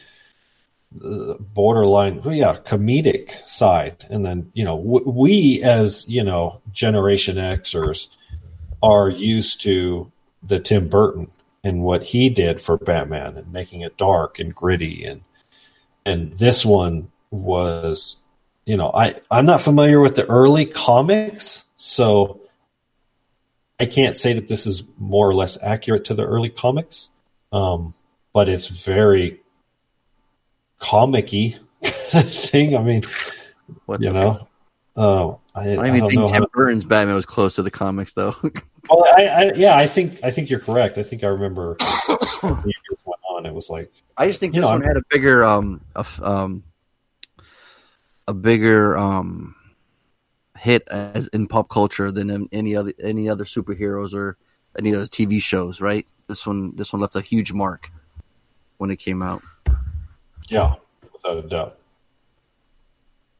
the 0.91 1.37
borderline, 1.39 2.21
yeah, 2.25 2.57
comedic 2.65 3.47
side, 3.47 4.05
and 4.09 4.25
then 4.25 4.51
you 4.53 4.63
know 4.63 4.77
w- 4.77 5.07
we 5.07 5.61
as 5.61 6.07
you 6.09 6.23
know 6.23 6.59
Generation 6.71 7.35
Xers 7.35 8.07
are 8.81 9.09
used 9.09 9.61
to 9.61 10.11
the 10.41 10.59
Tim 10.59 10.89
Burton 10.89 11.29
and 11.63 11.83
what 11.83 12.01
he 12.01 12.29
did 12.29 12.59
for 12.59 12.77
Batman 12.77 13.37
and 13.37 13.53
making 13.53 13.81
it 13.81 13.97
dark 13.97 14.39
and 14.39 14.53
gritty 14.55 15.05
and 15.05 15.21
and 16.05 16.33
this 16.33 16.65
one 16.65 17.11
was 17.29 18.17
you 18.67 18.75
know, 18.75 18.91
I 18.93 19.15
I'm 19.31 19.45
not 19.45 19.61
familiar 19.61 20.01
with 20.01 20.15
the 20.15 20.25
early 20.25 20.65
comics, 20.65 21.63
so 21.77 22.41
I 23.79 23.85
can't 23.85 24.15
say 24.15 24.33
that 24.33 24.47
this 24.47 24.65
is 24.65 24.83
more 24.97 25.27
or 25.29 25.35
less 25.35 25.57
accurate 25.61 26.05
to 26.05 26.13
the 26.13 26.23
early 26.25 26.49
comics. 26.49 27.09
Um, 27.51 27.93
but 28.33 28.49
it's 28.49 28.67
very 28.67 29.39
comic-y 30.79 31.55
thing. 31.81 32.75
I 32.75 32.81
mean, 32.81 33.03
you 33.99 34.11
know, 34.13 34.47
uh, 34.95 35.27
I, 35.55 35.71
I 35.71 35.75
don't 35.75 35.85
even 35.95 36.09
think 36.09 36.27
Tim 36.27 36.41
how- 36.43 36.47
Burton's 36.53 36.85
Batman 36.85 37.15
was 37.15 37.25
close 37.25 37.55
to 37.55 37.63
the 37.63 37.71
comics, 37.71 38.13
though. 38.13 38.35
Well, 38.89 39.03
I, 39.17 39.25
I, 39.25 39.51
yeah, 39.53 39.75
I 39.75 39.85
think 39.85 40.17
I 40.23 40.31
think 40.31 40.49
you're 40.49 40.61
correct. 40.61 40.97
I 40.97 41.03
think 41.03 41.21
I 41.21 41.27
remember 41.27 41.75
as 41.81 42.07
the 42.07 42.61
years 42.63 42.99
went 43.03 43.19
on. 43.29 43.45
It 43.45 43.53
was 43.53 43.69
like 43.69 43.91
I 44.15 44.27
just 44.27 44.39
think 44.39 44.53
this 44.53 44.61
know, 44.61 44.69
one 44.69 44.81
I'm- 44.81 44.87
had 44.87 44.95
a 44.95 45.03
bigger, 45.09 45.43
um, 45.43 45.81
a, 45.93 46.05
um, 46.21 46.63
a 48.25 48.33
bigger 48.33 48.97
um, 48.97 49.55
hit 50.59 50.87
as 50.89 51.27
in 51.29 51.47
pop 51.47 51.69
culture 51.69 52.11
than 52.11 52.29
in 52.29 52.49
any 52.51 52.75
other 52.75 52.93
any 53.01 53.29
other 53.29 53.45
superheroes 53.45 54.13
or 54.13 54.37
any 54.77 54.95
other 54.95 55.05
TV 55.05 55.41
shows. 55.41 55.81
Right? 55.81 56.05
This 56.27 56.45
one, 56.45 56.75
this 56.75 56.91
one 56.91 57.01
left 57.01 57.15
a 57.15 57.21
huge 57.21 57.53
mark 57.53 57.89
when 58.77 58.91
it 58.91 58.97
came 58.97 59.21
out. 59.21 59.41
Yeah, 60.49 60.75
without 61.13 61.37
a 61.37 61.47
doubt. 61.47 61.77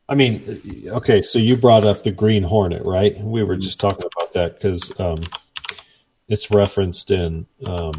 I 0.10 0.16
mean, 0.16 0.86
okay, 0.88 1.22
so 1.22 1.38
you 1.38 1.58
brought 1.58 1.84
up 1.84 2.04
the 2.04 2.12
Green 2.12 2.44
Hornet, 2.44 2.86
right? 2.86 3.20
We 3.20 3.44
were 3.44 3.58
just 3.58 3.78
talking 3.80 4.06
about 4.06 4.34
that 4.34 4.54
because 4.54 4.98
um, 5.00 5.18
it's 6.30 6.50
referenced 6.50 7.12
in 7.12 7.46
um, 7.66 7.92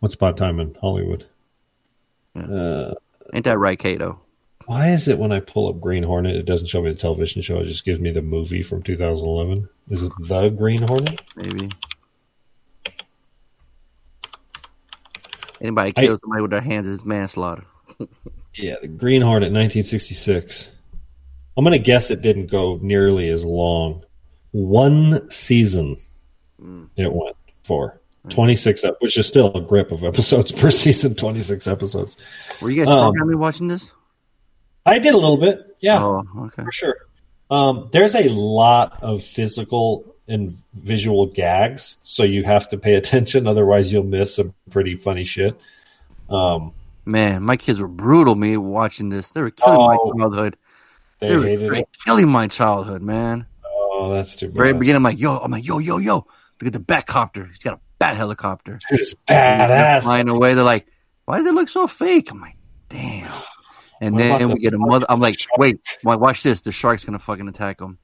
Once 0.00 0.14
Upon 0.14 0.32
a 0.32 0.36
Time 0.36 0.58
in 0.58 0.74
Hollywood. 0.80 1.26
Uh, 2.34 2.94
Ain't 3.34 3.44
that 3.44 3.58
right, 3.58 3.78
Kato? 3.78 4.20
Why 4.66 4.90
is 4.92 5.08
it 5.08 5.18
when 5.18 5.32
I 5.32 5.40
pull 5.40 5.68
up 5.68 5.80
Green 5.80 6.02
Hornet, 6.02 6.36
it 6.36 6.44
doesn't 6.46 6.66
show 6.66 6.82
me 6.82 6.90
the 6.92 6.98
television 6.98 7.40
show? 7.42 7.58
It 7.60 7.64
just 7.66 7.84
gives 7.84 8.00
me 8.00 8.10
the 8.10 8.22
movie 8.22 8.62
from 8.62 8.82
2011. 8.82 9.68
Is 9.90 10.02
it 10.02 10.12
The 10.20 10.50
Green 10.50 10.82
Hornet? 10.82 11.22
Maybe. 11.36 11.70
Anybody 15.60 15.92
I- 15.96 16.00
kills 16.06 16.20
somebody 16.22 16.42
with 16.42 16.50
their 16.50 16.60
hands 16.60 16.86
is 16.86 17.04
manslaughter. 17.04 17.64
Yeah, 18.58 18.76
the 18.80 18.88
Green 18.88 19.20
Hornet, 19.20 19.52
1966. 19.52 20.70
I'm 21.58 21.62
going 21.62 21.72
to 21.72 21.78
guess 21.78 22.10
it 22.10 22.22
didn't 22.22 22.46
go 22.46 22.78
nearly 22.80 23.28
as 23.28 23.44
long. 23.44 24.02
One 24.52 25.30
season 25.30 25.98
it 26.96 27.12
went 27.12 27.36
for. 27.64 28.00
26, 28.30 28.82
ep- 28.84 28.96
which 29.00 29.18
is 29.18 29.26
still 29.26 29.54
a 29.54 29.60
grip 29.60 29.92
of 29.92 30.04
episodes 30.04 30.52
per 30.58 30.70
season, 30.70 31.14
26 31.14 31.66
episodes. 31.66 32.16
Were 32.62 32.70
you 32.70 32.78
guys 32.78 32.86
Um, 32.88 33.12
programming 33.12 33.38
watching 33.38 33.68
this? 33.68 33.92
I 34.86 34.98
did 35.00 35.12
a 35.14 35.18
little 35.18 35.36
bit, 35.36 35.76
yeah, 35.80 36.02
Oh, 36.02 36.24
okay. 36.46 36.62
for 36.62 36.72
sure. 36.72 36.96
Um, 37.50 37.88
there's 37.92 38.14
a 38.14 38.28
lot 38.28 39.02
of 39.02 39.22
physical 39.22 40.14
and 40.28 40.56
visual 40.74 41.26
gags, 41.26 41.96
so 42.02 42.22
you 42.22 42.44
have 42.44 42.68
to 42.70 42.78
pay 42.78 42.94
attention, 43.00 43.46
otherwise 43.46 43.92
you'll 43.92 44.04
miss 44.04 44.36
some 44.36 44.54
pretty 44.70 44.96
funny 44.96 45.24
shit. 45.24 45.58
Um, 46.30 46.72
Man, 47.04 47.44
my 47.44 47.56
kids 47.56 47.78
were 47.80 47.86
brutal. 47.86 48.34
Me 48.34 48.56
watching 48.56 49.10
this, 49.10 49.30
they 49.30 49.40
were 49.42 49.50
killing 49.52 49.78
Oh, 49.80 49.86
my 49.86 49.96
childhood. 50.24 50.56
they 51.20 51.28
They, 51.28 51.36
were 51.36 51.42
hated 51.46 51.66
straight 51.66 51.80
it. 51.82 51.88
killing 52.04 52.28
my 52.28 52.48
childhood, 52.48 53.00
man. 53.02 53.46
Oh, 53.64 54.12
that's 54.12 54.34
too 54.34 54.48
Very 54.50 54.72
bad. 54.72 54.80
beginning, 54.80 54.96
I'm 54.96 55.02
like, 55.04 55.20
yo, 55.20 55.36
I'm 55.38 55.50
like, 55.52 55.64
yo, 55.66 55.78
yo, 55.78 55.98
yo, 55.98 56.14
look 56.16 56.66
at 56.66 56.72
the 56.72 56.80
bat 56.80 57.06
copter. 57.06 57.46
He's 57.46 57.58
got 57.58 57.74
a 57.74 57.80
bat 58.00 58.16
helicopter. 58.16 58.80
It's 58.90 59.14
badass. 59.28 60.02
Flying 60.02 60.28
away, 60.28 60.54
they're 60.54 60.64
like, 60.64 60.86
why 61.26 61.36
does 61.38 61.46
it 61.46 61.54
look 61.54 61.68
so 61.68 61.86
fake? 61.86 62.30
I'm 62.32 62.40
like, 62.40 62.56
damn. 62.88 63.30
And 64.00 64.14
What 64.14 64.24
about 64.26 64.38
then 64.38 64.48
the 64.48 64.54
we 64.54 64.60
get 64.60 64.74
a 64.74 64.78
mother. 64.78 65.06
I'm 65.08 65.20
like, 65.20 65.36
wait, 65.56 65.80
wait, 66.04 66.20
watch 66.20 66.42
this. 66.42 66.60
The 66.60 66.72
shark's 66.72 67.04
gonna 67.04 67.18
fucking 67.18 67.48
attack 67.48 67.78
them. 67.78 67.98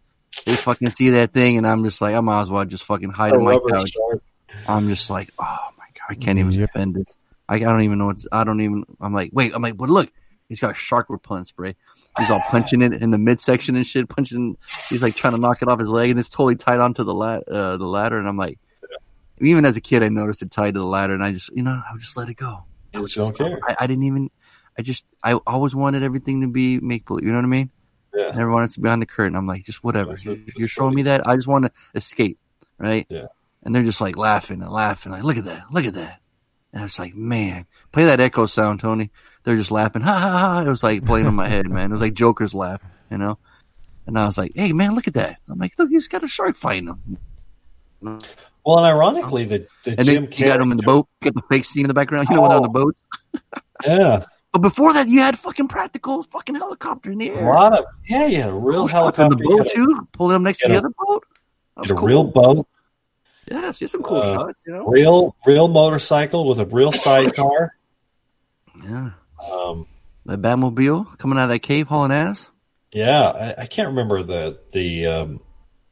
They 0.47 0.55
fucking 0.55 0.91
see 0.91 1.11
that 1.11 1.33
thing, 1.33 1.59
and 1.59 1.67
I'm 1.67 1.85
just 1.85 2.01
like, 2.01 2.15
I 2.15 2.21
might 2.21 2.43
as 2.43 2.51
well 2.51 2.65
just 2.65 2.85
fucking 2.85 3.11
hide 3.11 3.33
A 3.33 3.39
in 3.39 3.45
my 3.45 3.51
rubber 3.53 3.69
couch. 3.71 3.91
shark. 3.91 4.23
I'm 4.67 4.89
just 4.89 5.11
like, 5.11 5.31
oh 5.39 5.69
my 5.79 5.85
god, 5.95 6.07
I 6.11 6.15
can't 6.15 6.39
even 6.39 6.53
Yep. 6.53 6.61
defend 6.73 6.97
it. 6.97 7.15
I, 7.49 7.57
I 7.57 7.59
don't 7.59 7.83
even 7.83 7.99
know 7.99 8.07
what's. 8.07 8.27
I 8.33 8.45
don't 8.45 8.61
even. 8.63 8.85
I'm 9.01 9.13
like, 9.13 9.31
wait. 9.33 9.53
I'm 9.55 9.61
like, 9.63 9.77
but 9.77 9.91
look, 9.91 10.11
he's 10.49 10.61
got 10.61 10.77
shark 10.77 11.07
repellent 11.11 11.49
spray. 11.49 11.77
He's 12.19 12.31
all 12.31 12.41
punching 12.51 12.81
it 12.83 12.95
in 12.95 13.11
the 13.11 13.19
midsection 13.19 13.77
and 13.77 13.87
shit. 13.87 14.09
Punching. 14.09 14.57
He's 14.89 15.03
like 15.03 15.15
trying 15.17 15.35
to 15.35 15.41
knock 15.41 15.61
it 15.61 15.69
off 15.69 15.79
his 15.81 15.91
leg, 15.91 16.11
and 16.11 16.19
it's 16.19 16.29
totally 16.31 16.57
tied 16.57 16.81
onto 16.81 17.05
the 17.05 17.15
lat 17.15 17.43
uh, 17.49 17.77
the 17.77 17.87
ladder. 17.87 18.19
And 18.19 18.27
I'm 18.29 18.37
like, 18.39 18.59
even 19.41 19.65
as 19.65 19.77
a 19.77 19.81
kid, 19.81 20.03
I 20.03 20.09
noticed 20.09 20.41
it 20.43 20.51
tied 20.51 20.75
to 20.75 20.81
the 20.81 20.87
ladder, 20.87 21.13
and 21.15 21.23
I 21.23 21.33
just, 21.33 21.51
you 21.55 21.63
know, 21.63 21.71
I 21.89 21.93
would 21.93 22.01
just 22.01 22.17
let 22.17 22.29
it 22.29 22.37
go. 22.37 22.65
You 22.95 23.07
just 23.07 23.35
don't. 23.37 23.59
I, 23.69 23.77
I 23.81 23.87
didn't 23.87 24.05
even. 24.05 24.31
I 24.79 24.83
just. 24.83 25.05
I 25.23 25.35
always 25.35 25.75
wanted 25.75 26.03
everything 26.03 26.41
to 26.43 26.49
be 26.49 26.79
make 26.81 27.07
believe. 27.07 27.25
You 27.25 27.33
know 27.33 27.39
what 27.39 27.45
I 27.45 27.49
mean? 27.49 27.71
Yeah. 28.15 28.29
I 28.29 28.37
never 28.37 28.51
wanted 28.51 28.71
to 28.71 28.81
be 28.81 28.83
behind 28.85 29.03
the 29.03 29.07
curtain. 29.07 29.37
I'm 29.37 29.47
like, 29.47 29.65
just 29.65 29.83
whatever. 29.85 30.11
That's 30.11 30.27
If 30.27 30.57
You're 30.57 30.69
showing 30.69 30.95
me 30.95 31.03
that. 31.03 31.27
I 31.27 31.37
just 31.37 31.49
want 31.49 31.65
to 31.67 31.73
escape, 31.95 32.39
right? 32.79 33.07
Yeah. 33.09 33.27
And 33.63 33.75
they're 33.75 33.85
just 33.85 34.01
like 34.01 34.17
laughing 34.17 34.61
and 34.61 34.71
laughing, 34.71 35.13
like, 35.13 35.23
look 35.23 35.37
at 35.37 35.45
that, 35.45 35.65
look 35.71 35.85
at 35.85 35.95
that. 35.95 36.21
And 36.73 36.83
it's 36.85 36.99
like, 36.99 37.15
man, 37.15 37.67
play 37.93 38.05
that 38.05 38.21
echo 38.21 38.47
sound, 38.47 38.81
Tony. 38.81 39.11
They're 39.45 39.57
just 39.57 39.71
laughing, 39.71 40.03
ha 40.03 40.19
ha 40.19 40.31
ha. 40.31 40.63
It 40.67 40.69
was 40.69 40.83
like 40.83 41.05
playing 41.07 41.27
in 41.27 41.35
my 41.35 41.49
head, 41.49 41.69
man. 41.71 41.91
It 41.91 41.93
was 41.93 42.01
like 42.03 42.15
Joker's 42.15 42.55
laugh, 42.55 42.83
you 43.11 43.19
know. 43.19 43.39
And 44.07 44.19
I 44.19 44.27
was 44.27 44.37
like, 44.37 44.53
hey, 44.57 44.73
man, 44.73 44.95
look 44.95 45.07
at 45.07 45.15
that. 45.15 45.39
I'm 45.49 45.59
like, 45.59 45.75
look, 45.79 45.91
he's 45.91 46.09
got 46.09 46.25
a 46.25 46.29
shark 46.29 46.57
fighting 46.57 46.89
him. 46.89 47.19
Well, 48.65 48.79
and 48.79 48.87
ironically, 48.87 49.45
the, 49.45 49.67
the 49.85 49.91
And 49.99 50.05
Jim 50.05 50.25
then 50.25 50.33
you 50.37 50.47
got 50.47 50.61
him 50.61 50.71
in 50.73 50.77
the 50.77 50.83
boat. 50.83 51.09
Got 51.23 51.35
the 51.35 51.43
fake 51.49 51.65
scene 51.65 51.85
in 51.85 51.89
the 51.89 51.95
background. 51.95 52.29
You 52.31 52.37
know 52.37 52.43
when 52.43 52.51
they're 52.51 52.59
on 52.59 52.63
the 52.65 52.69
Oh. 52.69 52.73
boat. 52.73 52.97
Yeah, 53.85 54.25
But 54.53 54.61
before 54.61 54.93
that, 54.93 55.09
you 55.09 55.21
had 55.21 55.39
fucking 55.39 55.69
practical 55.69 56.23
fucking 56.25 56.55
helicopter 56.57 57.11
in 57.11 57.19
the 57.19 57.31
air. 57.31 57.49
a 57.51 57.55
lot 57.55 57.79
of 57.79 57.85
yeah, 58.07 58.27
yeah, 58.27 58.47
a 58.47 58.53
real 58.55 58.87
helicopter. 58.87 59.23
on 59.23 59.31
helicopter. 59.33 59.73
the 59.81 59.87
boat 59.87 59.97
too. 59.97 60.09
Pulling 60.13 60.35
them 60.35 60.43
next 60.43 60.59
to 60.59 60.69
the 60.69 60.75
had 60.75 60.85
other 60.85 60.95
boat. 61.07 61.25
That 61.77 61.89
had 61.89 61.99
a 61.99 62.01
real 62.01 62.31
cool. 62.31 62.55
boat, 62.55 62.67
yeah, 63.51 63.71
some 63.73 64.03
cool 64.03 64.19
uh, 64.19 64.33
shots. 64.35 64.61
You 64.67 64.75
know. 64.75 64.87
real 64.87 65.35
real 65.47 65.69
motorcycle 65.69 66.47
with 66.47 66.59
a 66.59 66.67
real 66.67 66.93
sidecar. 66.93 67.75
Yeah. 68.85 69.11
Um, 69.51 69.87
The 70.27 70.37
Batmobile 70.39 71.19
coming 71.19 71.39
out 71.39 71.45
of 71.45 71.49
that 71.51 71.61
cave 71.61 71.89
hauling 71.89 72.13
ass. 72.13 72.51
yeah, 72.93 73.55
I, 73.59 73.63
I 73.63 73.67
can't 73.67 73.89
remember 73.89 74.23
the 74.23 74.61
the 74.73 75.07
um, 75.07 75.41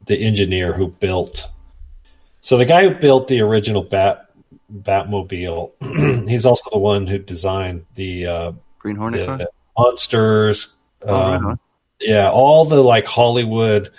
the 0.05 0.17
engineer 0.17 0.73
who 0.73 0.87
built. 0.89 1.47
So 2.41 2.57
the 2.57 2.65
guy 2.65 2.87
who 2.87 2.95
built 2.95 3.27
the 3.27 3.41
original 3.41 3.83
Bat 3.83 4.30
Batmobile, 4.71 6.27
he's 6.29 6.45
also 6.45 6.69
the 6.71 6.79
one 6.79 7.07
who 7.07 7.17
designed 7.17 7.85
the 7.95 8.27
uh, 8.27 8.51
Green 8.79 8.95
Hornet 8.95 9.37
the 9.37 9.49
Munsters. 9.77 10.67
Oh, 11.03 11.13
right 11.13 11.35
um, 11.35 11.45
on. 11.45 11.59
yeah, 11.99 12.29
all 12.29 12.65
the 12.65 12.81
like 12.81 13.05
Hollywood 13.05 13.91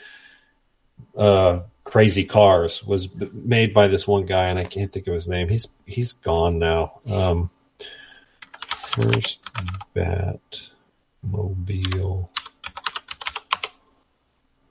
uh, 1.17 1.61
crazy 1.85 2.25
cars 2.25 2.83
was 2.85 3.07
b- 3.07 3.31
made 3.33 3.75
by 3.75 3.89
this 3.89 4.07
one 4.07 4.25
guy, 4.25 4.47
and 4.47 4.59
I 4.59 4.65
can't 4.65 4.93
think 4.93 5.07
of 5.07 5.15
his 5.15 5.29
name. 5.29 5.49
He's 5.49 5.69
he's 5.87 6.15
gone 6.15 6.59
now. 6.59 7.01
Um, 7.11 7.51
first 8.67 9.41
Batmobile. 9.95 10.69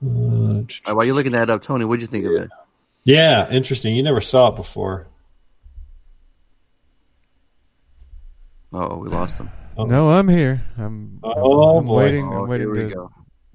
Uh, 0.04 0.64
right, 0.84 0.96
while 0.96 1.04
you're 1.04 1.14
looking 1.14 1.32
that 1.32 1.48
up, 1.48 1.62
Tony, 1.62 1.84
what'd 1.84 2.02
you 2.02 2.08
think 2.08 2.24
of 2.24 2.32
it? 2.32 2.50
yeah, 3.04 3.48
interesting. 3.50 3.94
You 3.94 4.02
never 4.02 4.20
saw 4.20 4.48
it 4.48 4.56
before. 4.56 5.06
Oh, 8.72 8.96
we 8.98 9.08
lost 9.08 9.36
him. 9.36 9.50
Oh. 9.76 9.84
No, 9.84 10.10
I'm 10.10 10.28
here. 10.28 10.62
I'm, 10.78 11.20
Oh, 11.22 11.32
oh 11.36 11.78
I'm 11.78 11.86
boy. 11.86 11.96
waiting. 11.96 12.26
Oh, 12.28 12.42
I'm 12.42 12.48
waiting 12.48 12.74
here 12.74 12.84
we 12.84 12.88
to. 12.90 12.94
go. 12.94 13.10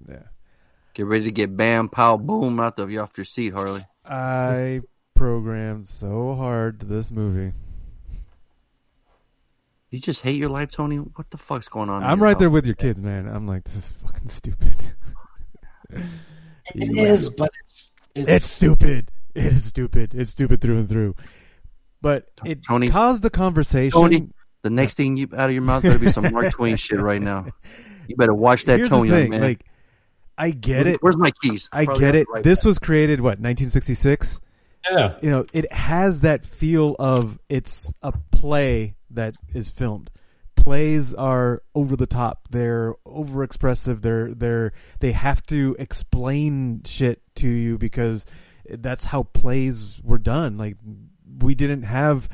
Yeah. 0.09 0.23
Get 0.93 1.05
ready 1.05 1.25
to 1.25 1.31
get 1.31 1.55
bam, 1.55 1.89
pow, 1.89 2.17
boom 2.17 2.59
out 2.59 2.75
the 2.75 2.87
you 2.87 3.01
off 3.01 3.17
your 3.17 3.25
seat, 3.25 3.53
Harley. 3.53 3.83
I 4.05 4.81
programmed 5.15 5.87
so 5.89 6.35
hard 6.35 6.79
to 6.81 6.85
this 6.85 7.11
movie. 7.11 7.53
You 9.89 9.99
just 9.99 10.21
hate 10.21 10.37
your 10.37 10.49
life, 10.49 10.71
Tony. 10.71 10.97
What 10.97 11.29
the 11.29 11.37
fuck's 11.37 11.69
going 11.69 11.89
on? 11.89 12.03
I'm 12.03 12.19
your 12.19 12.27
right 12.27 12.37
there 12.37 12.49
with 12.49 12.65
your 12.65 12.75
kids, 12.75 12.99
man. 12.99 13.27
I'm 13.27 13.47
like, 13.47 13.63
this 13.63 13.75
is 13.75 13.91
fucking 14.03 14.27
stupid. 14.27 14.75
It 15.89 16.97
is, 16.97 17.29
but 17.29 17.51
it's 17.63 17.91
it's, 18.13 18.27
It's 18.27 18.45
stupid. 18.45 19.11
It 19.33 19.45
is 19.45 19.65
stupid. 19.65 20.13
It's 20.13 20.31
stupid 20.31 20.59
through 20.61 20.79
and 20.79 20.89
through. 20.89 21.15
But 22.01 22.27
it 22.43 22.63
Tony- 22.65 22.89
caused 22.89 23.21
the 23.23 23.29
conversation. 23.29 23.91
Tony, 23.99 24.29
the 24.67 24.75
next 24.75 24.95
thing 24.95 25.17
you 25.17 25.27
out 25.35 25.49
of 25.49 25.53
your 25.53 25.61
mouth 25.63 25.83
better 25.83 25.99
be 25.99 26.11
some 26.11 26.31
Mark 26.31 26.51
Twain 26.53 26.75
shit 26.77 26.99
right 26.99 27.21
now. 27.21 27.45
You 28.07 28.15
better 28.15 28.33
watch 28.33 28.65
that 28.65 28.77
Here's 28.77 28.89
tone, 28.89 29.07
the 29.07 29.17
young 29.19 29.29
man. 29.29 29.41
like, 29.41 29.65
I 30.37 30.51
get 30.51 30.85
Where's- 30.85 30.95
it. 30.95 31.03
Where's 31.03 31.17
my 31.17 31.31
keys? 31.41 31.67
I 31.71 31.85
Probably 31.85 32.01
get 32.01 32.15
it. 32.15 32.27
right 32.33 32.43
this 32.43 32.59
back. 32.59 32.65
was 32.65 32.79
created 32.79 33.19
what 33.21 33.39
1966. 33.39 34.39
yeah. 34.91 35.15
You 35.21 35.29
know, 35.29 35.45
it 35.53 35.71
has 35.73 36.21
that 36.21 36.45
feel 36.45 36.95
of 36.99 37.39
it's 37.49 37.91
a 38.01 38.13
play 38.31 38.95
that 39.11 39.35
is 39.53 39.69
filmed. 39.69 40.09
Plays 40.55 41.13
are 41.13 41.61
over 41.73 41.95
the 41.95 42.05
top. 42.07 42.47
They're 42.51 42.93
over 43.05 43.43
expressive. 43.43 44.01
They're 44.01 44.33
they're 44.33 44.73
they 44.99 45.13
have 45.13 45.41
to 45.47 45.75
explain 45.79 46.81
shit 46.85 47.21
to 47.37 47.47
you 47.47 47.77
because 47.77 48.25
that's 48.69 49.05
how 49.05 49.23
plays 49.23 50.01
were 50.03 50.17
done. 50.17 50.57
Like 50.57 50.75
we 51.39 51.55
didn't 51.55 51.83
have 51.83 52.27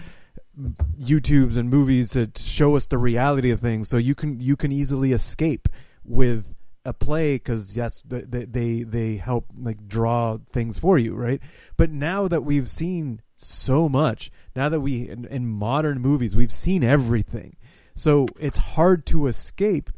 YouTubes 0.58 1.58
and 1.58 1.70
movies 1.70 2.12
to 2.12 2.30
show 2.38 2.76
us 2.76 2.86
the 2.86 2.98
reality 2.98 3.50
of 3.52 3.60
things, 3.60 3.90
so 3.90 3.98
you 3.98 4.16
can 4.16 4.40
you 4.40 4.56
can 4.56 4.72
easily 4.72 5.12
escape 5.12 5.68
with 6.04 6.54
a 6.86 6.94
play 6.94 7.36
because 7.36 7.76
yes, 7.76 8.04
they 8.06 8.46
they 8.46 8.84
they 8.84 9.16
help 9.18 9.46
like 9.58 9.88
draw 9.88 10.38
things 10.52 10.78
for 10.78 10.98
you, 10.98 11.16
right? 11.16 11.42
But 11.78 11.92
now 11.92 12.28
that 12.28 12.44
we've 12.44 12.70
seen 12.70 13.22
so 13.38 13.90
much, 13.90 14.32
now 14.56 14.70
that 14.70 14.82
we 14.82 15.10
in, 15.10 15.26
in 15.26 15.48
modern 15.48 16.00
movies 16.00 16.36
we've 16.36 16.54
seen 16.54 16.84
everything, 16.84 17.56
so 17.96 18.28
it's 18.40 18.58
hard 18.58 19.06
to 19.08 19.28
escape 19.28 19.90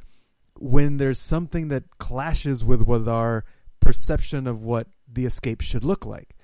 when 0.57 0.97
there's 0.97 1.19
something 1.19 1.67
that 1.69 1.97
clashes 1.97 2.63
with 2.63 2.81
with 2.81 3.07
our 3.07 3.43
perception 3.79 4.47
of 4.47 4.63
what 4.63 4.87
the 5.11 5.25
escape 5.25 5.61
should 5.61 5.83
look 5.83 6.05
like. 6.05 6.34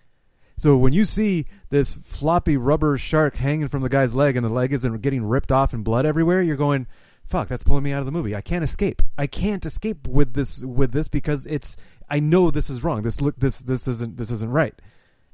So 0.62 0.78
when 0.78 0.94
you 0.94 1.06
see 1.06 1.48
this 1.72 1.96
floppy 2.04 2.56
rubber 2.56 2.96
shark 2.96 3.36
hanging 3.38 3.68
from 3.68 3.82
the 3.82 3.90
guy's 3.90 4.14
leg 4.14 4.38
and 4.38 4.46
the 4.46 4.50
leg 4.50 4.72
isn't 4.74 5.02
getting 5.02 5.24
ripped 5.24 5.52
off 5.52 5.74
and 5.74 5.84
blood 5.84 6.06
everywhere, 6.06 6.40
you're 6.44 6.56
going, 6.56 6.86
"Fuck, 7.26 7.48
that's 7.48 7.64
pulling 7.64 7.82
me 7.82 7.94
out 7.94 8.02
of 8.02 8.06
the 8.06 8.12
movie. 8.12 8.36
I 8.36 8.42
can't 8.42 8.64
escape. 8.64 9.02
I 9.18 9.26
can't 9.26 9.66
escape 9.66 10.08
with 10.08 10.36
this 10.36 10.64
with 10.64 10.92
this 10.92 11.08
because 11.08 11.48
it's 11.48 11.78
I 12.12 12.20
know 12.20 12.52
this 12.52 12.70
is 12.70 12.84
wrong. 12.84 13.02
This 13.02 13.22
look 13.22 13.40
this 13.40 13.58
this 13.58 13.88
isn't 13.88 14.18
this 14.18 14.30
isn't 14.30 14.52
right." 14.52 14.80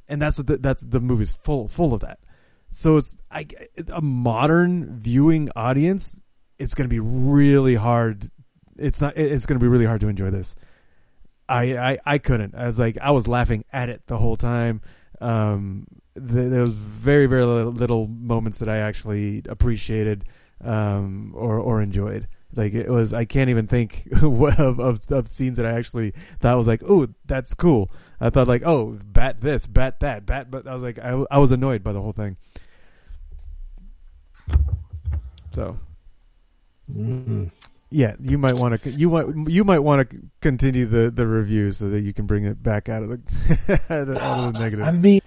And 0.08 0.22
that's 0.22 0.38
what 0.38 0.48
the, 0.48 0.58
that's 0.60 0.82
the 0.82 1.02
movie's 1.02 1.34
full 1.34 1.68
full 1.68 1.94
of 1.94 2.00
that. 2.00 2.20
So 2.72 2.96
it's 2.96 3.18
I, 3.30 3.48
a 3.92 4.00
modern 4.00 4.98
viewing 4.98 5.50
audience. 5.58 6.22
It's 6.58 6.74
going 6.74 6.86
to 6.86 6.90
be 6.90 7.02
really 7.02 7.76
hard. 7.76 8.32
It's 8.78 9.02
not. 9.02 9.18
It's 9.18 9.46
going 9.46 9.60
to 9.60 9.62
be 9.62 9.68
really 9.68 9.88
hard 9.88 10.00
to 10.00 10.08
enjoy 10.08 10.30
this. 10.30 10.56
I, 11.50 11.78
I 11.78 11.98
I 12.06 12.18
couldn't. 12.18 12.56
I 12.56 12.68
was 12.68 12.80
like 12.80 12.98
I 13.02 13.12
was 13.12 13.28
laughing 13.28 13.66
at 13.74 13.90
it 13.90 14.04
the 14.08 14.20
whole 14.20 14.38
time. 14.38 14.80
Um, 15.20 15.88
th- 16.16 16.50
there 16.50 16.62
was 16.62 16.70
very 16.70 17.26
very 17.26 17.46
little, 17.46 18.08
moments 18.08 18.60
that 18.60 18.70
I 18.70 18.78
actually 18.78 19.44
appreciated 19.48 20.26
um, 20.64 21.34
or 21.36 21.60
or 21.60 21.82
enjoyed. 21.82 22.28
Like 22.56 22.74
it 22.74 22.90
was, 22.90 23.14
I 23.14 23.26
can't 23.26 23.50
even 23.50 23.68
think 23.68 24.08
of, 24.22 24.80
of 24.80 25.12
of 25.12 25.30
scenes 25.30 25.58
that 25.58 25.66
I 25.66 25.72
actually 25.72 26.14
thought 26.40 26.58
was 26.58 26.68
like, 26.68 26.82
oh, 26.88 27.08
that's 27.26 27.54
cool. 27.54 27.92
I 28.20 28.30
thought 28.30 28.48
like, 28.48 28.64
oh, 28.66 29.00
bat 29.06 29.42
this, 29.42 29.68
bat 29.68 30.00
that, 30.00 30.26
bat. 30.26 30.50
But 30.50 30.68
I 30.68 30.74
was 30.74 30.84
like, 30.84 30.98
I, 31.00 31.24
I 31.30 31.38
was 31.38 31.52
annoyed 31.52 31.84
by 31.84 31.94
the 31.94 32.02
whole 32.02 32.14
thing. 32.14 32.38
So, 35.52 35.78
Mm. 36.92 37.52
Yeah, 37.90 38.16
you 38.22 38.38
might 38.38 38.56
want 38.56 38.82
to 38.82 38.92
you 38.92 39.10
might 39.10 39.28
you 39.50 39.64
might 39.64 39.80
want 39.80 40.10
to 40.10 40.18
continue 40.42 40.86
the 40.86 41.10
the 41.10 41.26
review 41.26 41.72
so 41.72 41.90
that 41.90 42.02
you 42.02 42.14
can 42.14 42.26
bring 42.26 42.46
it 42.46 42.62
back 42.62 42.90
out 42.90 43.04
of 43.04 43.10
the 43.10 43.82
out 43.90 43.90
of, 43.90 43.92
out 43.92 44.02
of 44.02 44.08
the 44.08 44.20
ah, 44.20 44.52
negative. 44.52 44.86
I 44.86 44.92
mean, 44.92 45.22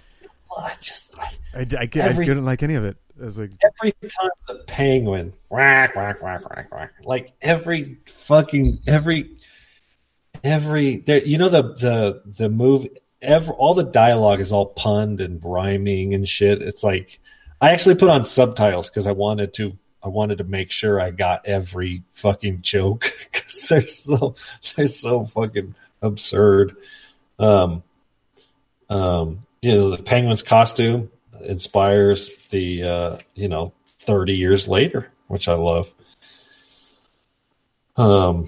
I 0.55 0.73
just 0.79 1.17
I, 1.17 1.31
I, 1.53 1.59
I, 1.59 1.89
I 1.95 1.99
every- 1.99 2.25
couldn't 2.25 2.45
like 2.45 2.63
any 2.63 2.75
of 2.75 2.85
it. 2.85 2.97
I 3.19 3.25
was 3.25 3.37
like, 3.37 3.51
every 3.63 3.91
time 3.91 4.29
the 4.47 4.55
penguin 4.65 5.33
whack 5.49 5.95
whack 5.95 6.21
whack 6.23 6.49
whack 6.49 6.71
whack 6.71 6.93
like 7.03 7.31
every 7.41 7.97
fucking 8.05 8.79
every 8.87 9.37
every 10.43 10.97
there 10.97 11.23
you 11.23 11.37
know 11.37 11.49
the 11.49 11.61
the 11.61 12.21
the 12.25 12.49
move 12.49 12.87
ever 13.21 13.51
all 13.53 13.73
the 13.73 13.83
dialogue 13.83 14.39
is 14.39 14.51
all 14.51 14.67
punned 14.67 15.21
and 15.21 15.43
rhyming 15.43 16.15
and 16.15 16.27
shit 16.27 16.61
it's 16.61 16.83
like 16.83 17.19
i 17.59 17.71
actually 17.71 17.93
put 17.93 18.09
on 18.09 18.25
subtitles 18.25 18.89
because 18.89 19.05
i 19.05 19.11
wanted 19.11 19.53
to 19.53 19.77
i 20.03 20.07
wanted 20.07 20.39
to 20.39 20.43
make 20.43 20.71
sure 20.71 20.99
i 20.99 21.11
got 21.11 21.45
every 21.45 22.03
fucking 22.11 22.61
joke 22.61 23.13
because 23.31 23.67
they're 23.69 23.87
so 23.87 24.35
they're 24.75 24.87
so 24.87 25.25
fucking 25.25 25.75
absurd. 26.01 26.75
Um 27.39 27.83
um 28.89 29.45
you 29.61 29.73
know 29.73 29.95
the 29.95 30.03
penguin's 30.03 30.43
costume 30.43 31.11
inspires 31.41 32.31
the 32.49 32.83
uh 32.83 33.17
you 33.35 33.47
know 33.47 33.73
30 33.85 34.33
years 34.33 34.67
later 34.67 35.11
which 35.27 35.47
i 35.47 35.53
love. 35.53 35.91
Um 37.95 38.45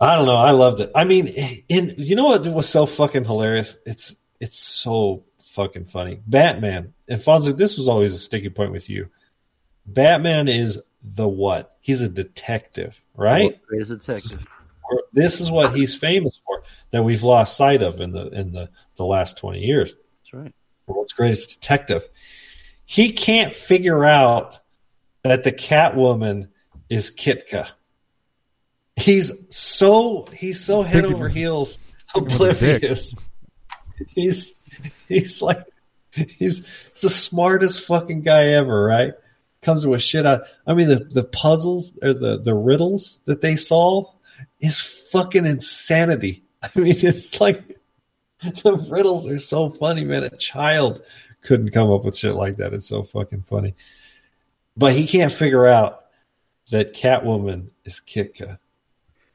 i 0.00 0.14
don't 0.14 0.26
know. 0.26 0.36
I 0.36 0.52
loved 0.52 0.80
it. 0.80 0.92
I 0.94 1.04
mean 1.04 1.26
in 1.68 1.94
you 1.98 2.16
know 2.16 2.26
what 2.26 2.46
was 2.46 2.68
so 2.68 2.86
fucking 2.86 3.24
hilarious? 3.24 3.76
It's 3.84 4.16
it's 4.40 4.58
so 4.58 5.24
fucking 5.52 5.86
funny. 5.86 6.20
Batman 6.26 6.94
and 7.08 7.20
fonzo 7.20 7.56
this 7.56 7.76
was 7.76 7.88
always 7.88 8.14
a 8.14 8.18
sticky 8.18 8.50
point 8.50 8.72
with 8.72 8.88
you 8.88 9.08
batman 9.94 10.48
is 10.48 10.78
the 11.02 11.26
what 11.26 11.76
he's 11.80 12.02
a 12.02 12.08
detective 12.08 13.02
right 13.14 13.60
Greatest 13.66 13.90
detective. 13.90 14.46
this 15.12 15.40
is 15.40 15.50
what 15.50 15.74
he's 15.74 15.94
famous 15.96 16.38
for 16.46 16.62
that 16.90 17.02
we've 17.02 17.22
lost 17.22 17.56
sight 17.56 17.82
of 17.82 18.00
in 18.00 18.12
the 18.12 18.26
in 18.28 18.52
the 18.52 18.68
the 18.96 19.04
last 19.04 19.38
20 19.38 19.60
years 19.60 19.94
That's 20.20 20.32
right. 20.34 20.54
world's 20.86 21.12
greatest 21.12 21.60
detective. 21.60 22.06
He 22.84 23.12
can't 23.12 23.52
figure 23.52 24.04
out 24.04 24.56
that 25.22 25.44
the 25.44 25.52
Catwoman 25.52 26.48
is 26.88 27.10
Kitka. 27.10 27.68
He's 28.96 29.32
so 29.54 30.26
he's 30.34 30.64
so 30.64 30.82
head 30.82 31.02
thinking- 31.02 31.14
over 31.14 31.28
heels 31.28 31.78
thinking 32.14 32.38
with 32.38 32.40
a 32.40 32.54
dick. 32.54 32.82
oblivious. 32.82 33.14
He's 34.08 34.54
he's 35.08 35.42
like 35.42 35.62
he's, 36.12 36.36
he's 36.38 36.62
the 37.02 37.10
smartest 37.10 37.80
fucking 37.86 38.22
guy 38.22 38.48
ever, 38.50 38.84
right? 38.84 39.12
Comes 39.60 39.86
with 39.86 40.02
shit 40.02 40.24
out. 40.24 40.42
I 40.66 40.74
mean, 40.74 40.88
the 40.88 41.04
the 41.04 41.24
puzzles 41.24 41.92
or 42.02 42.14
the 42.14 42.38
the 42.38 42.54
riddles 42.54 43.20
that 43.24 43.40
they 43.40 43.56
solve 43.56 44.06
is 44.60 44.78
fucking 44.78 45.46
insanity. 45.46 46.44
I 46.62 46.68
mean, 46.78 46.96
it's 46.98 47.40
like 47.40 47.78
the 48.40 48.76
riddles 48.90 49.26
are 49.26 49.38
so 49.38 49.70
funny, 49.70 50.04
man. 50.04 50.24
A 50.24 50.36
child 50.36 51.02
couldn't 51.42 51.70
come 51.70 51.90
up 51.90 52.04
with 52.04 52.16
shit 52.16 52.34
like 52.34 52.58
that. 52.58 52.72
It's 52.72 52.86
so 52.86 53.02
fucking 53.02 53.42
funny. 53.42 53.74
But 54.76 54.92
he 54.92 55.06
can't 55.06 55.32
figure 55.32 55.66
out 55.66 56.04
that 56.70 56.94
Catwoman 56.94 57.68
is 57.84 58.00
Kitka. 58.06 58.58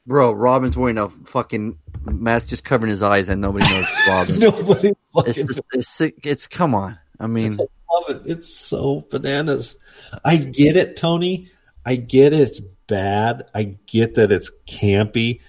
Bro, 0.05 0.33
Robin's 0.33 0.77
wearing 0.77 0.97
a 0.97 1.09
fucking 1.09 1.77
mask 2.05 2.47
just 2.47 2.65
covering 2.65 2.91
his 2.91 3.01
eyes 3.01 3.29
and 3.29 3.41
nobody 3.41 3.65
knows 3.65 3.85
Robin. 4.07 4.39
Nobody 4.39 4.93
it's, 5.15 5.59
it's, 5.73 6.01
it's 6.23 6.47
come 6.47 6.75
on. 6.75 6.99
I 7.19 7.27
mean, 7.27 7.57
love 7.93 8.09
it. 8.09 8.21
It's 8.25 8.53
so 8.53 9.05
bananas. 9.09 9.75
I 10.23 10.37
get 10.37 10.77
it, 10.77 10.97
Tony. 10.97 11.51
I 11.85 11.95
get 11.95 12.33
it. 12.33 12.41
It's 12.41 12.61
bad. 12.87 13.43
I 13.53 13.77
get 13.87 14.15
that 14.15 14.31
it's 14.31 14.51
campy. 14.67 15.41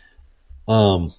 Um, 0.66 1.12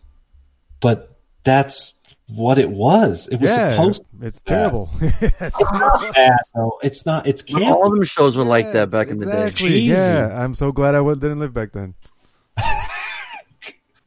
but 0.80 1.18
that's 1.44 1.94
what 2.28 2.60
it 2.60 2.70
was. 2.70 3.28
It 3.28 3.40
was 3.40 3.50
yeah, 3.50 3.72
supposed 3.72 4.02
to 4.02 4.18
be 4.18 4.28
it's 4.28 4.42
bad. 4.42 4.50
terrible. 4.50 4.90
That's 5.40 5.62
what 5.62 6.04
it 6.04 6.14
bad, 6.14 6.38
though. 6.54 6.80
It's 6.82 7.06
not. 7.06 7.28
It's 7.28 7.44
campy. 7.44 7.68
all 7.68 7.86
of 7.86 7.94
them 7.94 8.04
shows 8.04 8.36
were 8.36 8.44
like 8.44 8.72
that 8.74 8.90
back 8.90 9.10
in 9.10 9.20
the 9.20 9.26
day. 9.26 9.48
Exactly. 9.48 9.70
Cheesy. 9.70 9.86
Yeah, 9.94 10.44
I'm 10.44 10.56
so 10.56 10.72
glad 10.72 10.96
I 10.96 11.04
didn't 11.14 11.40
live 11.40 11.54
back 11.54 11.72
then. 11.72 11.94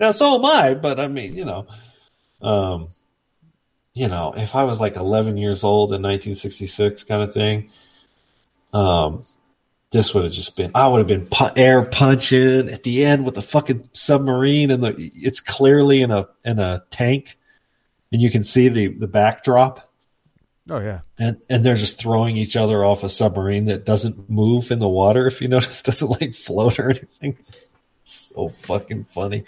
Now, 0.01 0.12
so 0.12 0.36
am 0.36 0.45
I, 0.45 0.74
but 0.74 1.01
I 1.01 1.09
mean, 1.09 1.35
you 1.35 1.45
know, 1.45 1.66
um, 2.40 2.89
you 3.99 4.07
know, 4.07 4.33
if 4.37 4.55
I 4.55 4.62
was 4.62 4.81
like 4.81 4.95
11 4.95 5.37
years 5.37 5.65
old 5.65 5.91
in 5.91 6.03
1966, 6.03 7.03
kind 7.03 7.20
of 7.20 7.35
thing, 7.35 7.73
um, 8.73 9.23
this 9.91 10.15
would 10.15 10.23
have 10.23 10.33
just 10.33 10.55
been. 10.55 10.70
I 10.73 10.87
would 10.87 10.99
have 10.99 11.09
been 11.09 11.27
pu- 11.27 11.57
air 11.57 11.83
punching 11.83 12.69
at 12.69 12.85
the 12.85 13.05
end 13.05 13.25
with 13.25 13.35
the 13.35 13.43
fucking 13.43 13.89
submarine, 13.95 14.70
and 14.70 14.85
the 14.85 15.11
it's 15.16 15.41
clearly 15.41 16.01
in 16.03 16.12
a 16.12 16.29
in 16.45 16.61
a 16.61 16.85
tank, 16.91 17.37
and 18.12 18.23
you 18.23 18.31
can 18.31 18.45
see 18.45 18.69
the 18.69 18.87
the 18.87 19.09
backdrop, 19.09 19.91
Oh 20.70 20.79
yeah, 20.79 21.01
and 21.19 21.39
and 21.49 21.65
they're 21.65 21.75
just 21.75 21.99
throwing 21.99 22.37
each 22.37 22.55
other 22.55 22.85
off 22.85 23.03
a 23.03 23.09
submarine 23.09 23.65
that 23.65 23.85
doesn't 23.85 24.31
move 24.31 24.70
in 24.70 24.79
the 24.79 24.89
water. 24.89 25.27
If 25.27 25.41
you 25.41 25.49
notice, 25.49 25.83
doesn't 25.83 26.20
like 26.20 26.37
float 26.37 26.79
or 26.79 26.91
anything. 26.91 27.37
so 28.05 28.51
fucking 28.61 29.07
funny. 29.12 29.45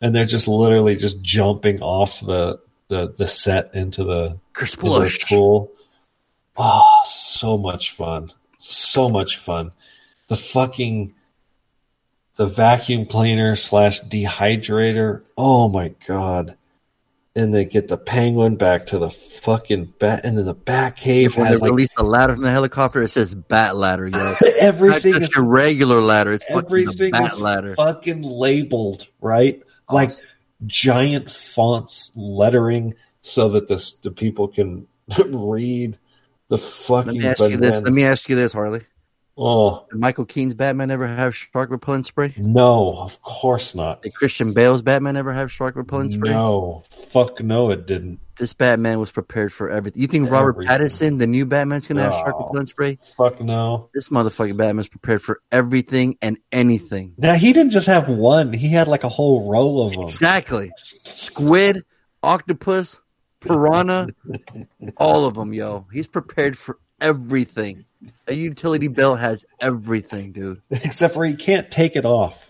And 0.00 0.14
they're 0.14 0.26
just 0.26 0.46
literally 0.46 0.94
just 0.94 1.20
jumping 1.22 1.80
off 1.80 2.20
the 2.20 2.60
the, 2.88 3.12
the 3.16 3.26
set 3.26 3.74
into 3.74 4.04
the, 4.04 4.38
the 4.54 4.86
little 4.86 5.08
pool. 5.28 5.72
Oh, 6.56 7.02
so 7.06 7.58
much 7.58 7.92
fun. 7.92 8.30
So 8.58 9.08
much 9.08 9.36
fun. 9.36 9.72
The 10.28 10.36
fucking 10.36 11.14
the 12.36 12.46
vacuum 12.46 13.06
cleaner 13.06 13.56
slash 13.56 14.02
dehydrator. 14.02 15.22
Oh 15.36 15.68
my 15.68 15.94
god. 16.06 16.56
And 17.34 17.52
they 17.52 17.66
get 17.66 17.88
the 17.88 17.98
penguin 17.98 18.56
back 18.56 18.86
to 18.86 18.98
the 18.98 19.10
fucking 19.10 19.92
bat 19.98 20.22
and 20.24 20.38
then 20.38 20.46
the 20.46 20.54
bat 20.54 20.96
cave 20.96 21.36
when 21.36 21.50
they 21.50 21.56
like 21.58 21.70
release 21.70 21.90
the 21.94 22.02
ladder 22.02 22.32
from 22.32 22.42
the 22.42 22.50
helicopter, 22.50 23.02
it 23.02 23.10
says 23.10 23.34
bat 23.34 23.76
ladder, 23.76 24.06
yo. 24.08 24.34
everything 24.58 25.12
Not 25.12 25.22
is 25.22 25.28
just 25.28 25.36
your 25.36 25.44
regular 25.44 26.00
ladder. 26.00 26.32
It's 26.32 26.44
fucking 26.46 26.62
the 26.62 26.82
everything 26.82 27.10
bat 27.10 27.32
is 27.32 27.38
ladder. 27.38 27.74
fucking 27.74 28.22
labeled 28.22 29.06
right 29.20 29.62
like 29.90 30.10
giant 30.64 31.30
fonts 31.30 32.12
lettering 32.14 32.94
so 33.20 33.48
that 33.50 33.68
the 33.68 33.92
the 34.02 34.10
people 34.10 34.48
can 34.48 34.86
read 35.28 35.98
the 36.48 36.58
fucking. 36.58 37.12
Let 37.12 37.16
me 37.16 37.26
ask 37.26 37.40
you 37.40 37.56
this. 37.56 37.82
Let 37.82 37.92
me 37.92 38.04
ask 38.04 38.28
you 38.28 38.36
this, 38.36 38.52
Harley. 38.52 38.82
Oh, 39.38 39.84
Did 39.90 40.00
Michael 40.00 40.24
Keaton's 40.24 40.54
Batman 40.54 40.90
ever 40.90 41.06
have 41.06 41.36
shark 41.36 41.70
repellent 41.70 42.06
spray? 42.06 42.32
no, 42.38 42.94
of 42.98 43.20
course 43.22 43.74
not. 43.74 44.00
Did 44.02 44.14
Christian 44.14 44.54
Bale's 44.54 44.80
Batman 44.80 45.16
ever 45.16 45.32
have 45.32 45.52
shark 45.52 45.76
repellent 45.76 46.12
spray? 46.12 46.30
No, 46.30 46.82
fuck 47.10 47.42
no, 47.42 47.70
it 47.70 47.86
didn't. 47.86 48.20
This 48.38 48.54
Batman 48.54 48.98
was 48.98 49.10
prepared 49.10 49.52
for 49.52 49.70
everything. 49.70 50.00
You 50.02 50.08
think 50.08 50.30
Robert 50.30 50.66
Everything. 50.68 50.86
Pattinson, 51.14 51.18
the 51.18 51.26
new 51.26 51.44
Batman's 51.46 51.86
gonna 51.86 52.02
have 52.02 52.14
shark 52.14 52.34
No. 52.38 52.46
repellent 52.46 52.68
spray? 52.70 52.98
Fuck 53.16 53.40
no. 53.42 53.88
This 53.94 54.08
motherfucking 54.08 54.56
Batman's 54.56 54.88
prepared 54.88 55.20
for 55.22 55.40
everything 55.52 56.16
and 56.22 56.38
anything. 56.52 57.12
Now 57.18 57.34
he 57.34 57.52
didn't 57.52 57.72
just 57.72 57.86
have 57.88 58.08
one; 58.08 58.52
he 58.54 58.68
had 58.68 58.88
like 58.88 59.04
a 59.04 59.08
whole 59.10 59.50
row 59.50 59.82
of 59.82 59.92
them. 59.92 60.02
Exactly. 60.02 60.70
Squid, 60.78 61.84
octopus, 62.22 63.00
piranha, 63.40 64.08
all 64.96 65.24
of 65.26 65.34
them, 65.34 65.52
yo. 65.52 65.86
He's 65.92 66.06
prepared 66.06 66.56
for 66.58 66.78
everything. 67.00 67.84
A 68.28 68.34
utility 68.34 68.88
belt 68.88 69.18
has 69.20 69.44
everything, 69.60 70.32
dude. 70.32 70.62
Except 70.70 71.14
for 71.14 71.24
he 71.24 71.34
can't 71.34 71.70
take 71.70 71.96
it 71.96 72.04
off. 72.04 72.42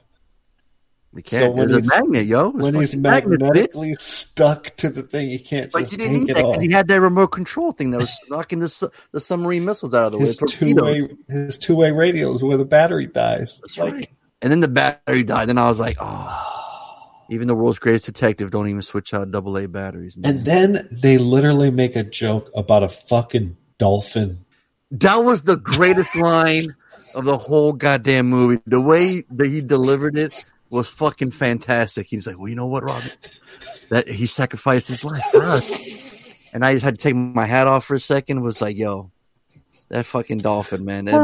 We 1.12 1.22
can't. 1.22 1.54
when 1.54 1.68
There's 1.68 1.86
a 1.86 1.90
he's- 1.90 2.00
magnet, 2.02 2.26
yo. 2.26 2.48
It's 2.50 2.58
When 2.58 2.74
he's 2.74 2.90
fucking 2.90 3.00
magnet, 3.02 3.40
magnetically 3.40 3.94
stuck 3.94 4.76
to 4.76 4.90
the 4.90 5.02
thing, 5.02 5.30
he 5.30 5.38
can't 5.38 5.72
But 5.72 5.90
you 5.90 5.96
didn't 5.96 6.12
need 6.12 6.28
that 6.28 6.36
because 6.36 6.62
he 6.62 6.70
had 6.70 6.88
that 6.88 7.00
remote 7.00 7.28
control 7.28 7.72
thing 7.72 7.90
that 7.92 7.98
was 8.00 8.14
knocking 8.28 8.58
the, 8.58 8.90
the 9.12 9.20
submarine 9.20 9.64
missiles 9.64 9.94
out 9.94 10.04
of 10.04 10.12
the 10.12 10.18
way. 10.18 10.26
His 10.26 10.36
Two 10.36 10.74
way 10.74 11.08
his 11.28 11.56
two 11.56 11.74
way 11.74 11.90
radios 11.90 12.42
where 12.42 12.58
the 12.58 12.66
battery 12.66 13.06
dies. 13.06 13.60
That's 13.62 13.78
Like, 13.78 13.92
right. 13.94 14.08
And 14.42 14.52
then 14.52 14.60
the 14.60 14.68
battery 14.68 15.22
died. 15.22 15.48
Then 15.48 15.56
I 15.58 15.68
was 15.68 15.80
like, 15.80 15.96
oh. 16.00 16.52
Even 17.30 17.48
the 17.48 17.54
world's 17.56 17.78
greatest 17.80 18.04
detective 18.04 18.50
don't 18.52 18.68
even 18.68 18.82
switch 18.82 19.12
out 19.12 19.30
double 19.32 19.56
A 19.58 19.66
batteries. 19.66 20.16
Man. 20.16 20.30
And 20.36 20.44
then 20.46 20.88
they 20.92 21.18
literally 21.18 21.70
make 21.72 21.96
a 21.96 22.04
joke 22.04 22.50
about 22.54 22.84
a 22.84 22.88
fucking 22.88 23.56
dolphin. 23.78 24.44
That 24.92 25.16
was 25.16 25.42
the 25.42 25.56
greatest 25.56 26.14
line 26.14 26.74
of 27.14 27.24
the 27.24 27.36
whole 27.36 27.72
goddamn 27.72 28.28
movie. 28.28 28.62
The 28.66 28.80
way 28.80 29.24
that 29.30 29.46
he 29.46 29.60
delivered 29.60 30.16
it 30.16 30.44
was 30.70 30.88
fucking 30.88 31.32
fantastic. 31.32 32.06
He's 32.06 32.26
like, 32.26 32.38
well, 32.38 32.48
you 32.48 32.56
know 32.56 32.66
what, 32.66 32.84
Robin? 32.84 33.10
That 33.90 34.08
he 34.08 34.26
sacrificed 34.26 34.88
his 34.88 35.04
life 35.04 35.22
for 35.30 35.42
us. 35.42 36.52
And 36.54 36.64
I 36.64 36.74
just 36.74 36.84
had 36.84 36.98
to 36.98 37.02
take 37.02 37.14
my 37.14 37.46
hat 37.46 37.66
off 37.66 37.84
for 37.84 37.94
a 37.94 38.00
second. 38.00 38.42
Was 38.42 38.60
like, 38.60 38.76
yo, 38.76 39.10
that 39.88 40.06
fucking 40.06 40.38
dolphin, 40.38 40.84
man. 40.84 41.06
That 41.06 41.20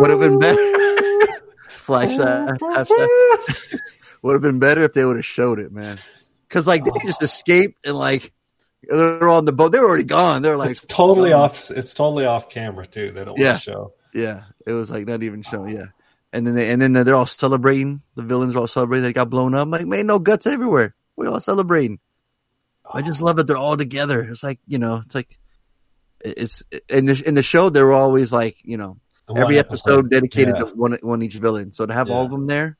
Would 0.00 0.10
have 0.10 0.20
been 0.20 0.38
better. 0.38 0.56
Flash 1.68 2.16
that. 2.16 3.80
Would 4.22 4.32
have 4.32 4.42
been 4.42 4.58
better 4.58 4.84
if 4.84 4.94
they 4.94 5.04
would 5.04 5.16
have 5.16 5.26
showed 5.26 5.58
it, 5.58 5.70
man. 5.70 6.00
Cause 6.48 6.66
like 6.66 6.82
they 6.82 6.92
just 7.04 7.22
escaped 7.22 7.76
and 7.84 7.94
like 7.94 8.32
they're 8.90 9.28
on 9.28 9.44
the 9.44 9.52
boat. 9.52 9.72
They're 9.72 9.84
already 9.84 10.04
gone. 10.04 10.42
They're 10.42 10.56
like 10.56 10.70
It's 10.70 10.84
totally 10.86 11.30
gone. 11.30 11.40
off. 11.50 11.70
It's 11.70 11.94
totally 11.94 12.26
off 12.26 12.48
camera 12.50 12.86
too. 12.86 13.12
They 13.12 13.24
don't 13.24 13.38
Yeah. 13.38 13.56
show. 13.56 13.92
Yeah, 14.12 14.42
it 14.66 14.72
was 14.72 14.90
like 14.90 15.06
not 15.06 15.22
even 15.22 15.42
showing. 15.42 15.74
Yeah, 15.76 15.86
and 16.32 16.46
then 16.46 16.54
they, 16.54 16.70
and 16.70 16.80
then 16.80 16.92
they're 16.92 17.14
all 17.14 17.26
celebrating. 17.26 18.00
The 18.14 18.22
villains 18.22 18.54
are 18.54 18.60
all 18.60 18.66
celebrating. 18.68 19.02
They 19.04 19.12
got 19.12 19.28
blown 19.30 19.54
up. 19.54 19.62
I'm 19.62 19.70
like, 19.70 19.86
man, 19.86 20.06
no 20.06 20.18
guts 20.18 20.46
everywhere. 20.46 20.94
We 21.16 21.26
all 21.26 21.40
celebrating. 21.40 21.98
I 22.88 23.02
just 23.02 23.20
love 23.22 23.36
that 23.36 23.46
they're 23.46 23.56
all 23.56 23.76
together. 23.76 24.22
It's 24.22 24.42
like 24.44 24.60
you 24.68 24.78
know, 24.78 25.00
it's 25.04 25.14
like 25.14 25.36
it's 26.24 26.62
in 26.88 27.06
the 27.06 27.22
in 27.26 27.34
the 27.34 27.42
show. 27.42 27.70
They 27.70 27.82
were 27.82 27.92
always 27.92 28.32
like 28.32 28.56
you 28.62 28.76
know 28.76 28.98
every 29.34 29.58
episode 29.58 30.10
dedicated 30.10 30.54
Yeah. 30.58 30.66
to 30.66 30.74
one 30.76 30.98
one 31.02 31.22
each 31.22 31.34
villain. 31.34 31.72
So 31.72 31.86
to 31.86 31.92
have 31.92 32.08
all 32.10 32.24
of 32.24 32.30
them 32.30 32.46
there, 32.46 32.76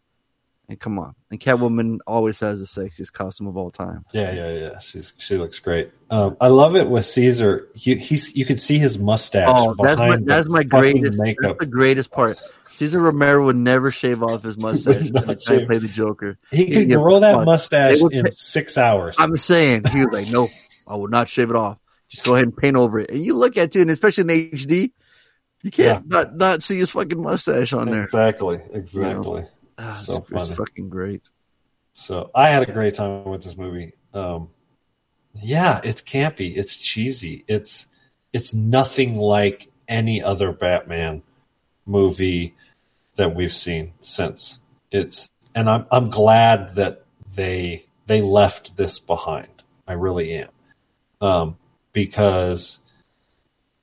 and 0.68 0.80
come 0.80 0.98
on, 0.98 1.14
and 1.30 1.38
Catwoman 1.38 1.98
always 2.06 2.40
has 2.40 2.58
the 2.60 2.66
sexiest 2.66 3.12
costume 3.12 3.46
of 3.46 3.56
all 3.56 3.70
time. 3.70 4.04
Yeah, 4.12 4.32
yeah, 4.32 4.50
yeah. 4.50 4.78
She's 4.78 5.12
she 5.18 5.36
looks 5.36 5.60
great. 5.60 5.90
Um, 6.10 6.36
I 6.40 6.48
love 6.48 6.74
it 6.76 6.88
with 6.88 7.04
Cesar. 7.06 7.68
He, 7.74 7.96
he's 7.96 8.34
you 8.34 8.44
can 8.46 8.56
see 8.58 8.78
his 8.78 8.98
mustache. 8.98 9.48
Oh, 9.54 9.74
that's 9.82 9.98
my 9.98 10.16
that's 10.22 10.48
my 10.48 10.62
greatest 10.62 11.18
makeup. 11.18 11.42
that's 11.42 11.58
the 11.60 11.66
greatest 11.66 12.10
part. 12.10 12.38
Cesar 12.66 13.00
Romero 13.00 13.44
would 13.44 13.56
never 13.56 13.90
shave 13.90 14.22
off 14.22 14.42
his 14.42 14.56
mustache 14.58 15.02
Would 15.02 15.14
not 15.14 15.26
when 15.26 15.38
he 15.38 15.44
tried 15.44 15.54
to 15.54 15.60
shave. 15.60 15.68
play 15.68 15.78
the 15.78 15.88
Joker. 15.88 16.38
He 16.50 16.66
could 16.70 16.90
grow 16.90 17.20
that 17.20 17.34
fun. 17.34 17.44
mustache 17.44 18.00
would 18.00 18.12
in 18.12 18.32
six 18.32 18.78
hours. 18.78 19.16
I'm 19.18 19.36
saying 19.36 19.84
he 19.84 20.04
was 20.04 20.12
like, 20.12 20.30
"No, 20.30 20.48
I 20.88 20.96
will 20.96 21.08
not 21.08 21.28
shave 21.28 21.50
it 21.50 21.56
off. 21.56 21.78
Just 22.08 22.24
go 22.24 22.34
ahead 22.34 22.46
and 22.46 22.56
paint 22.56 22.76
over 22.76 23.00
it." 23.00 23.10
And 23.10 23.18
you 23.24 23.34
look 23.34 23.56
at 23.56 23.76
it, 23.76 23.80
and 23.82 23.90
especially 23.90 24.22
in 24.22 24.50
HD, 24.52 24.92
you 25.62 25.70
can't 25.70 26.06
not 26.08 26.36
not 26.36 26.62
see 26.62 26.78
his 26.78 26.90
fucking 26.90 27.20
mustache 27.20 27.72
on 27.72 27.90
there. 27.90 28.02
Exactly, 28.02 28.60
exactly. 28.72 29.44
Ah, 29.78 29.92
so 29.92 30.16
it's, 30.16 30.30
it's 30.30 30.42
funny. 30.42 30.54
fucking 30.54 30.88
great. 30.88 31.22
So 31.92 32.30
I 32.34 32.50
had 32.50 32.68
a 32.68 32.72
great 32.72 32.94
time 32.94 33.24
with 33.24 33.42
this 33.42 33.56
movie. 33.56 33.92
Um, 34.12 34.48
yeah, 35.34 35.80
it's 35.84 36.02
campy. 36.02 36.56
It's 36.56 36.76
cheesy. 36.76 37.44
It's 37.48 37.86
it's 38.32 38.54
nothing 38.54 39.16
like 39.16 39.70
any 39.88 40.22
other 40.22 40.52
Batman 40.52 41.22
movie 41.86 42.54
that 43.16 43.34
we've 43.34 43.54
seen 43.54 43.92
since. 44.00 44.60
It's 44.90 45.28
and 45.54 45.68
I'm 45.68 45.86
I'm 45.90 46.10
glad 46.10 46.74
that 46.74 47.04
they 47.34 47.86
they 48.06 48.22
left 48.22 48.76
this 48.76 48.98
behind. 48.98 49.48
I 49.86 49.92
really 49.92 50.34
am, 50.34 50.48
um, 51.20 51.56
because 51.92 52.80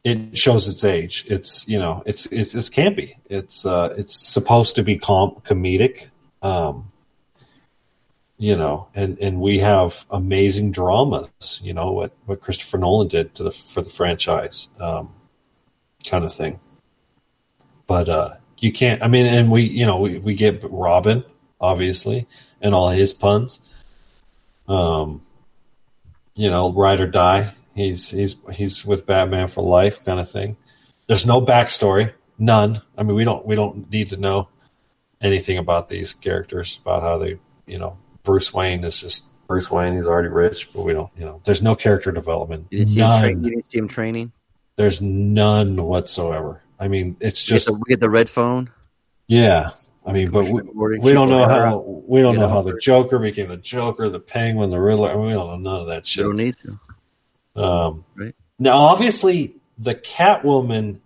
it 0.04 0.38
shows 0.38 0.68
its 0.68 0.84
age. 0.84 1.26
It's 1.28 1.68
you 1.68 1.80
know 1.80 2.04
it's 2.06 2.26
it's, 2.28 2.56
it's 2.56 2.70
campy. 2.70 3.16
It's 3.26 3.66
uh, 3.66 3.94
it's 3.98 4.16
supposed 4.16 4.76
to 4.76 4.84
be 4.84 4.98
com- 4.98 5.42
comedic. 5.46 6.10
Um, 6.42 6.92
you 8.38 8.56
know, 8.58 8.88
and 8.96 9.20
and 9.20 9.40
we 9.40 9.60
have 9.60 10.06
amazing 10.10 10.72
dramas. 10.72 11.60
You 11.62 11.74
know 11.74 11.92
what 11.92 12.14
what 12.26 12.42
Christopher 12.42 12.80
Nolan 12.80 13.08
did 13.08 13.36
to 13.36 13.44
the 13.44 13.52
for 13.52 13.82
the 13.82 13.90
franchise, 13.90 14.70
um, 14.80 15.14
kind 16.04 16.26
of 16.26 16.34
thing. 16.34 16.60
But 17.86 18.10
uh, 18.10 18.36
you 18.58 18.72
can't. 18.72 19.04
I 19.04 19.08
mean, 19.08 19.28
and 19.28 19.52
we 19.52 19.64
you 19.64 19.86
know 19.86 19.98
we 20.00 20.18
we 20.18 20.34
get 20.34 20.64
Robin 20.64 21.24
obviously 21.60 22.28
and 22.60 22.74
all 22.74 22.90
his 22.90 23.14
puns. 23.14 23.62
Um, 24.68 25.22
you 26.34 26.50
know, 26.50 26.72
ride 26.72 27.02
or 27.02 27.08
die. 27.08 27.54
He's 27.74 28.10
he's 28.10 28.36
he's 28.54 28.86
with 28.86 29.06
Batman 29.06 29.48
for 29.48 29.64
life, 29.64 30.04
kind 30.04 30.20
of 30.20 30.30
thing. 30.30 30.58
There's 31.08 31.26
no 31.26 31.42
backstory, 31.42 32.14
none. 32.38 32.82
I 32.98 33.04
mean, 33.04 33.16
we 33.16 33.24
don't 33.24 33.46
we 33.46 33.56
don't 33.56 33.90
need 33.90 34.10
to 34.10 34.18
know 34.18 34.50
anything 35.22 35.58
about 35.58 35.88
these 35.88 36.14
characters, 36.14 36.80
about 36.82 37.02
how 37.04 37.18
they, 37.18 37.40
you 37.66 37.78
know, 37.78 37.98
Bruce 38.24 38.54
Wayne 38.54 38.84
is 38.84 39.00
just 39.00 39.26
Bruce 39.48 39.70
Wayne. 39.72 39.96
He's 39.96 40.08
already 40.08 40.30
rich, 40.30 40.72
but 40.74 40.84
we 40.84 40.94
don't, 40.94 41.10
you 41.18 41.26
know, 41.26 41.42
there's 41.44 41.62
no 41.62 41.76
character 41.76 42.12
development. 42.12 42.68
You 42.72 42.80
didn't 42.80 42.90
see 42.90 43.00
him, 43.00 43.08
None. 43.08 43.22
train, 43.22 43.44
you 43.44 43.50
didn't 43.52 43.72
see 43.72 43.78
him 43.80 43.88
training. 43.88 44.32
There's 44.78 45.02
none 45.02 45.82
whatsoever. 45.84 46.62
I 46.80 46.88
mean, 46.88 47.16
it's 47.20 47.48
We 47.48 47.52
get 47.52 47.56
just 47.56 47.66
the, 47.68 47.74
we 47.74 47.84
get 47.88 48.00
the 48.00 48.10
red 48.10 48.30
phone. 48.30 48.72
yeah. 49.28 49.72
I 50.04 50.14
mean, 50.14 50.32
but 50.32 50.46
we, 50.46 50.64
we 50.98 51.14
don't 51.14 51.30
know 51.30 51.48
how 51.48 51.78
we 52.08 52.24
don't 52.24 52.36
know 52.36 52.50
how 52.50 52.64
the. 52.64 52.80
Joker 52.80 53.20
became 53.20 53.50
the 53.50 53.58
Joker, 53.58 54.10
the 54.10 54.20
Penguin, 54.20 54.72
the 54.72 54.80
Riddler. 54.80 55.12
I 55.12 55.16
mean, 55.16 55.28
we 55.28 55.34
don't 55.34 55.62
know 55.62 55.72
none 55.72 55.82
of 55.82 55.88
that 55.90 56.08
shit. 56.08 56.24
You 56.24 56.30
don't 56.30 56.38
need 56.38 56.56
to. 56.64 56.80
Um, 57.56 58.06
Right. 58.16 58.36
Now, 58.60 58.78
obviously, 58.78 59.56
the 59.78 59.96
Catwoman 59.96 61.00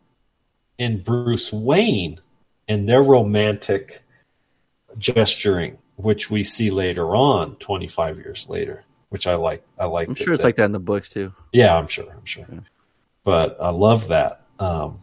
and 0.78 1.04
Bruce 1.04 1.54
Wayne 1.54 2.20
and 2.68 2.88
their 2.90 3.02
romantic 3.02 4.02
gesturing, 4.98 5.78
which 5.96 6.30
we 6.30 6.44
see 6.44 6.72
later 6.72 7.16
on, 7.16 7.56
twenty 7.58 7.88
five 7.88 8.18
years 8.18 8.48
later, 8.50 8.84
which 9.10 9.28
I 9.28 9.36
like. 9.36 9.64
I 9.80 9.86
like. 9.86 10.08
I'm 10.08 10.16
sure 10.16 10.34
it's 10.34 10.44
like 10.44 10.58
that 10.58 10.66
in 10.66 10.72
the 10.74 10.80
books 10.80 11.10
too. 11.10 11.34
Yeah, 11.54 11.78
I'm 11.78 11.88
sure. 11.88 12.12
I'm 12.12 12.26
sure. 12.26 12.46
But 13.24 13.58
I 13.60 13.70
love 13.70 14.10
that. 14.10 14.42
Um, 14.60 15.00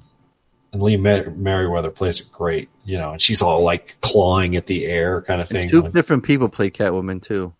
and 0.72 0.82
Lee 0.82 0.96
Mer- 0.96 1.30
Meriwether 1.30 1.90
plays 1.90 2.20
it 2.20 2.32
great, 2.32 2.68
you 2.84 2.96
know, 2.96 3.12
and 3.12 3.20
she's 3.20 3.42
all 3.42 3.62
like 3.62 4.00
clawing 4.00 4.56
at 4.56 4.66
the 4.66 4.86
air 4.86 5.20
kind 5.22 5.40
of 5.40 5.48
thing. 5.48 5.68
Two 5.68 5.88
different 5.88 6.22
people 6.22 6.48
play 6.48 6.70
Catwoman 6.70 7.22
too. 7.22 7.52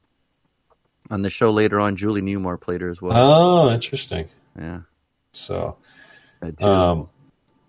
On 1.12 1.20
the 1.20 1.28
show 1.28 1.50
later 1.50 1.78
on, 1.78 1.96
Julie 1.96 2.22
Newmar 2.22 2.58
played 2.58 2.80
her 2.80 2.88
as 2.88 3.02
well. 3.02 3.12
Oh, 3.14 3.70
interesting. 3.70 4.30
Yeah. 4.58 4.80
So, 5.32 5.76
too. 6.40 6.64
um, 6.64 7.10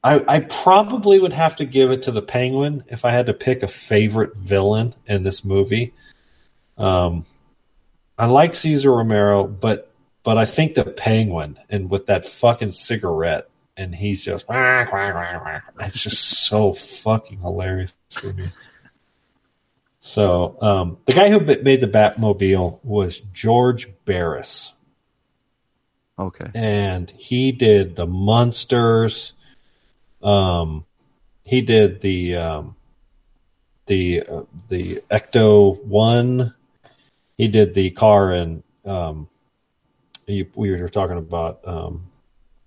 I, 0.01 0.23
I 0.25 0.39
probably 0.39 1.19
would 1.19 1.33
have 1.33 1.57
to 1.57 1.65
give 1.65 1.91
it 1.91 2.03
to 2.03 2.11
the 2.11 2.21
Penguin 2.21 2.85
if 2.87 3.03
I 3.03 3.11
had 3.11 3.25
to 3.25 3.33
pick 3.33 3.61
a 3.61 3.67
favorite 3.67 4.37
villain 4.37 4.95
in 5.05 5.23
this 5.23 5.43
movie. 5.43 5.93
Um, 6.77 7.25
I 8.17 8.27
like 8.27 8.53
Cesar 8.53 8.93
Romero, 8.93 9.45
but 9.45 9.91
but 10.23 10.37
I 10.37 10.45
think 10.45 10.75
the 10.75 10.85
Penguin 10.85 11.59
and 11.69 11.89
with 11.89 12.05
that 12.05 12.25
fucking 12.25 12.71
cigarette 12.71 13.49
and 13.75 13.93
he's 13.93 14.23
just 14.23 14.45
it's 15.81 16.01
just 16.01 16.23
so 16.23 16.71
fucking 16.71 17.39
hilarious 17.39 17.93
for 18.09 18.31
me. 18.31 18.53
So 20.05 20.57
um, 20.61 20.97
the 21.05 21.13
guy 21.13 21.29
who 21.29 21.39
made 21.39 21.79
the 21.79 21.87
Batmobile 21.87 22.79
was 22.83 23.21
George 23.31 23.87
Barris 24.03 24.73
Okay. 26.19 26.51
and 26.53 27.09
he 27.11 27.53
did 27.53 27.95
the 27.95 28.05
Munsters. 28.05 29.31
Um, 30.21 30.85
he 31.45 31.61
did 31.61 32.01
the 32.01 32.35
um, 32.35 32.75
the 33.85 34.23
uh, 34.23 34.41
the 34.67 35.01
Ecto 35.09 35.81
one. 35.85 36.53
He 37.37 37.47
did 37.47 37.73
the 37.73 37.89
car 37.91 38.33
and 38.33 38.61
um, 38.83 39.29
you, 40.27 40.49
we 40.53 40.69
were 40.71 40.89
talking 40.89 41.17
about 41.17 41.61
um, 41.65 42.07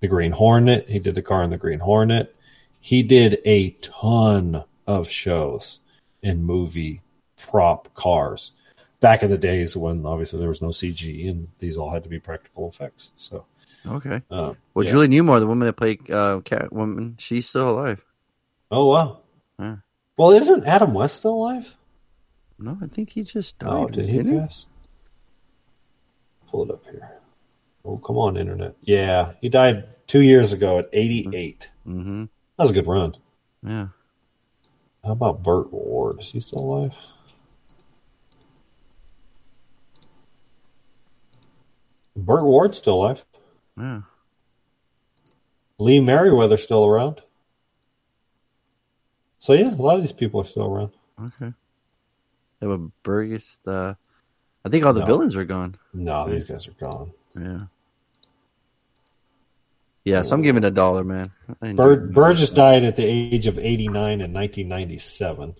the 0.00 0.08
Green 0.08 0.32
Hornet. 0.32 0.88
He 0.88 1.00
did 1.00 1.14
the 1.14 1.22
car 1.22 1.42
in 1.42 1.50
the 1.50 1.58
Green 1.58 1.80
Hornet. 1.80 2.34
he 2.80 3.02
did 3.02 3.40
a 3.44 3.70
ton 3.82 4.64
of 4.86 5.10
shows 5.10 5.80
and 6.22 6.42
movie 6.42 7.02
prop 7.36 7.92
cars 7.94 8.52
back 9.00 9.22
in 9.22 9.30
the 9.30 9.38
days 9.38 9.76
when 9.76 10.04
obviously 10.06 10.38
there 10.38 10.48
was 10.48 10.62
no 10.62 10.68
CG 10.68 11.28
and 11.28 11.48
these 11.58 11.76
all 11.76 11.90
had 11.90 12.02
to 12.04 12.08
be 12.08 12.18
practical 12.18 12.68
effects. 12.68 13.12
So 13.16 13.44
Okay. 13.86 14.22
uh, 14.30 14.54
Well, 14.74 14.84
yeah. 14.84 14.90
Julie 14.90 15.08
Newmar, 15.08 15.38
the 15.38 15.46
woman 15.46 15.66
that 15.66 15.74
played 15.74 16.00
uh, 16.10 16.40
Catwoman, 16.44 17.14
she's 17.18 17.48
still 17.48 17.70
alive. 17.70 18.04
Oh 18.70 18.86
wow. 18.86 19.18
Yeah. 19.58 19.76
Well, 20.16 20.30
isn't 20.32 20.64
Adam 20.64 20.94
West 20.94 21.18
still 21.18 21.34
alive? 21.34 21.76
No, 22.58 22.78
I 22.82 22.86
think 22.86 23.10
he 23.10 23.22
just 23.22 23.58
died. 23.58 23.70
Oh, 23.70 23.86
did 23.86 24.06
he 24.08 24.16
didn't 24.16 24.40
pass? 24.40 24.66
Pull 26.50 26.64
it 26.64 26.70
up 26.70 26.84
here. 26.90 27.10
Oh, 27.84 27.98
come 27.98 28.16
on, 28.18 28.36
internet. 28.36 28.74
Yeah, 28.80 29.32
he 29.40 29.48
died 29.48 29.84
two 30.06 30.22
years 30.22 30.52
ago 30.52 30.78
at 30.78 30.88
88. 30.92 31.70
Mm-hmm. 31.86 32.22
That 32.22 32.28
was 32.62 32.70
a 32.70 32.74
good 32.74 32.86
run. 32.86 33.14
Yeah. 33.62 33.88
How 35.04 35.12
about 35.12 35.42
Burt 35.42 35.72
Ward? 35.72 36.20
Is 36.20 36.32
he 36.32 36.40
still 36.40 36.60
alive? 36.60 36.96
Burt 42.26 42.44
Ward's 42.44 42.76
still 42.78 42.94
alive. 42.94 43.24
Yeah. 43.78 44.00
Lee 45.78 46.00
Meriwether's 46.00 46.62
still 46.64 46.84
around. 46.84 47.22
So 49.38 49.52
yeah, 49.52 49.72
a 49.72 49.76
lot 49.76 49.94
of 49.96 50.00
these 50.02 50.12
people 50.12 50.40
are 50.40 50.46
still 50.46 50.66
around. 50.66 50.90
Okay. 51.22 51.52
Yeah, 52.60 52.68
but 52.68 52.80
Burgess, 53.02 53.60
the, 53.64 53.96
I 54.64 54.68
think 54.68 54.84
all 54.84 54.92
the 54.92 55.00
No. 55.00 55.06
villains 55.06 55.36
are 55.36 55.44
gone. 55.44 55.76
No, 55.94 56.28
these 56.28 56.46
guys 56.48 56.66
are 56.66 56.72
gone. 56.72 57.12
Yeah. 57.38 57.60
Yeah, 60.04 60.22
so 60.22 60.34
I'm 60.36 60.42
giving 60.42 60.64
a 60.64 60.70
dollar, 60.70 61.02
man. 61.04 61.32
Bur- 61.60 61.96
Burgess 61.96 62.50
died 62.50 62.84
at 62.84 62.96
the 62.96 63.04
age 63.04 63.46
of 63.48 63.58
89 63.58 64.20
in 64.20 64.32
1997. 64.32 65.56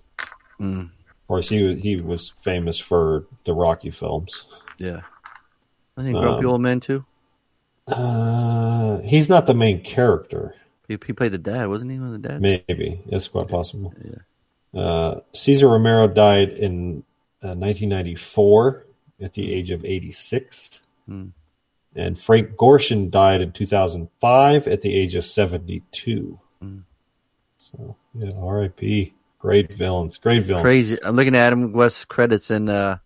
Mm. 0.61 0.81
Of 0.85 0.89
course, 1.27 1.49
he 1.49 1.63
was, 1.63 1.79
he 1.83 1.97
was 1.97 2.33
famous 2.41 2.79
for 2.79 3.27
the 3.45 3.53
Rocky 3.53 3.91
films. 3.91 4.47
Yeah. 4.79 5.01
I 5.97 6.03
think 6.03 6.17
Grumpy 6.19 6.45
Um, 6.45 6.53
Old 6.53 6.61
Man 6.61 6.81
too. 6.81 7.05
Uh, 7.89 8.99
he's 8.99 9.29
not 9.29 9.47
the 9.47 9.55
main 9.55 9.83
character. 9.83 10.55
He, 10.89 10.99
he 11.07 11.13
played 11.13 11.33
the 11.33 11.39
dad, 11.39 11.69
wasn't 11.69 11.91
he? 11.93 11.99
One 11.99 12.15
of 12.15 12.23
the 12.23 12.29
dads. 12.29 12.41
Maybe 12.41 13.01
it's 13.07 13.29
quite 13.29 13.49
possible. 13.49 13.95
Yeah. 14.05 14.81
Uh, 14.81 15.21
Cesar 15.33 15.69
Romero 15.69 16.07
died 16.09 16.51
in 16.51 17.03
uh, 17.43 17.55
1994 17.55 18.87
at 19.23 19.33
the 19.33 19.53
age 19.53 19.71
of 19.71 19.85
86, 19.85 20.83
Hmm. 21.07 21.27
and 21.95 22.19
Frank 22.19 22.57
Gorshin 22.57 23.11
died 23.11 23.41
in 23.41 23.53
2005 23.53 24.67
at 24.67 24.81
the 24.83 24.93
age 24.95 25.15
of 25.15 25.25
72. 25.25 26.39
Hmm. 26.61 26.79
So 27.59 27.97
yeah, 28.19 28.31
R.I.P. 28.37 29.15
Great 29.39 29.73
villains, 29.73 30.19
great 30.19 30.43
villains. 30.43 30.63
Crazy. 30.63 30.99
I'm 31.05 31.15
looking 31.15 31.37
at 31.37 31.47
Adam 31.47 31.73
West's 31.73 32.05
credits 32.05 32.51
and 32.51 32.69
uh, 32.69 32.97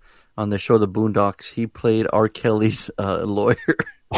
on 0.41 0.49
the 0.49 0.59
show 0.59 0.79
The 0.79 0.89
Boondocks, 0.89 1.49
he 1.51 1.67
played 1.67 2.07
R. 2.11 2.29
Kelly's 2.29 2.91
uh, 2.99 3.25
lawyer. 3.25 3.57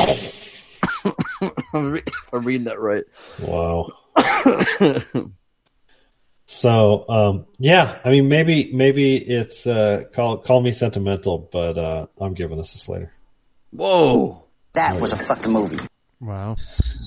I'm, 1.74 1.92
re- 1.92 2.02
I'm 2.32 2.44
reading 2.44 2.64
that 2.64 2.78
right. 2.78 3.04
Wow. 3.40 3.90
So 6.44 7.08
um, 7.08 7.46
yeah, 7.58 7.98
I 8.04 8.10
mean 8.10 8.28
maybe 8.28 8.72
maybe 8.74 9.16
it's 9.16 9.66
uh, 9.66 10.02
call 10.12 10.36
call 10.36 10.60
me 10.60 10.70
sentimental, 10.70 11.48
but 11.50 11.78
uh, 11.78 12.06
I'm 12.20 12.34
giving 12.34 12.58
this 12.58 12.74
a 12.74 12.78
Slater. 12.78 13.10
Whoa, 13.70 14.44
that 14.74 15.00
was 15.00 15.14
a 15.14 15.16
fucking 15.16 15.50
movie. 15.50 15.78
Wow. 16.20 16.56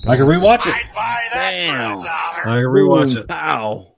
I 0.04 0.16
can 0.16 0.26
rewatch 0.26 0.66
it. 0.66 0.74
Damn. 1.32 2.00
I 2.00 2.42
can 2.42 2.64
rewatch 2.64 3.14
Boom, 3.14 3.22
it. 3.22 3.28
Wow. 3.28 3.96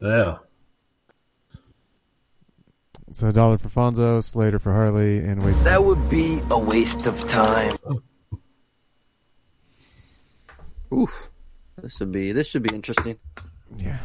Yeah. 0.00 0.38
So 3.12 3.28
a 3.28 3.32
dollar 3.32 3.58
for 3.58 3.68
Fonzo, 3.68 4.24
Slater 4.24 4.58
for 4.58 4.72
Harley, 4.72 5.18
and 5.18 5.44
waste. 5.44 5.62
That 5.64 5.84
would 5.84 6.08
be 6.08 6.40
a 6.50 6.58
waste 6.58 7.06
of 7.06 7.28
time. 7.28 7.76
Oof. 10.92 11.30
This 11.82 12.00
would 12.00 12.12
be 12.12 12.32
this 12.32 12.46
should 12.46 12.62
be 12.62 12.74
interesting. 12.74 13.18
Yeah. 13.76 13.98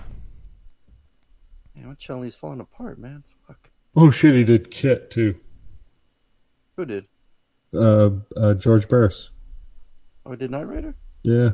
Man, 1.75 1.88
what 1.89 1.99
Charlie's 1.99 2.35
falling 2.35 2.59
apart, 2.59 2.99
man. 2.99 3.23
Fuck. 3.47 3.69
Oh 3.95 4.11
shit, 4.11 4.35
he 4.35 4.43
did 4.43 4.71
KITT 4.71 5.09
too. 5.09 5.35
Who 6.75 6.85
did? 6.85 7.05
Uh, 7.73 8.09
uh 8.35 8.53
George 8.55 8.88
Barris. 8.89 9.31
Oh, 10.25 10.35
did 10.35 10.51
Knight 10.51 10.67
Rider? 10.67 10.95
Yeah, 11.23 11.49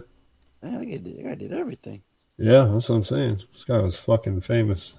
Man, 0.62 0.76
I 0.78 0.86
did, 0.86 1.26
I 1.28 1.36
did 1.36 1.54
everything. 1.54 2.02
yeah, 2.38 2.66
that's 2.66 2.90
what 2.90 2.96
I'm 2.96 3.04
saying. 3.04 3.42
This 3.52 3.64
guy 3.66 3.78
was 3.80 3.96
fucking 3.96 4.42
famous. 4.42 4.94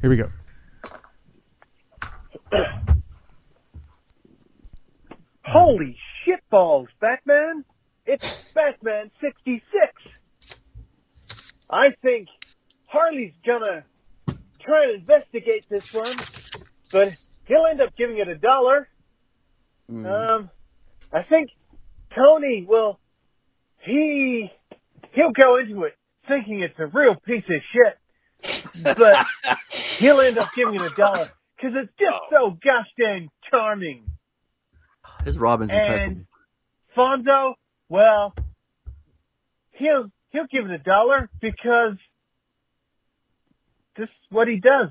Here 0.00 0.10
we 0.10 0.16
go. 0.16 0.30
Holy 5.44 5.96
shitballs, 6.26 6.86
Batman! 7.00 7.64
It's 8.06 8.52
Batman 8.54 9.10
66! 9.20 9.64
I 11.70 11.88
think 12.00 12.28
Harley's 12.86 13.34
gonna 13.44 13.84
try 14.60 14.84
and 14.84 15.00
investigate 15.00 15.64
this 15.68 15.92
one, 15.92 16.14
but 16.92 17.14
he'll 17.46 17.66
end 17.70 17.80
up 17.80 17.96
giving 17.96 18.18
it 18.18 18.28
a 18.28 18.36
dollar. 18.36 18.88
Um, 20.06 20.50
I 21.12 21.22
think 21.22 21.50
Tony 22.14 22.64
will, 22.68 22.98
he, 23.80 24.50
he'll 25.12 25.32
go 25.32 25.58
into 25.58 25.84
it 25.84 25.94
thinking 26.28 26.60
it's 26.62 26.78
a 26.78 26.86
real 26.86 27.14
piece 27.26 27.44
of 27.48 27.60
shit, 27.72 27.97
but 28.82 29.26
he'll 29.98 30.20
end 30.20 30.38
up 30.38 30.48
giving 30.54 30.74
it 30.76 30.82
a 30.82 30.90
dollar 30.90 31.30
because 31.56 31.76
it's 31.76 31.92
just 31.98 32.16
so 32.30 32.50
gosh 32.50 32.86
dang 32.98 33.28
charming. 33.50 34.04
His 35.24 35.38
Robin's 35.38 35.70
impeccable. 35.72 36.04
And 36.04 36.26
Fonzo, 36.96 37.54
well, 37.88 38.34
he'll 39.72 40.10
he'll 40.30 40.46
give 40.50 40.66
it 40.66 40.70
a 40.70 40.78
dollar 40.78 41.28
because 41.40 41.96
this 43.96 44.08
is 44.08 44.26
what 44.30 44.48
he 44.48 44.60
does. 44.60 44.90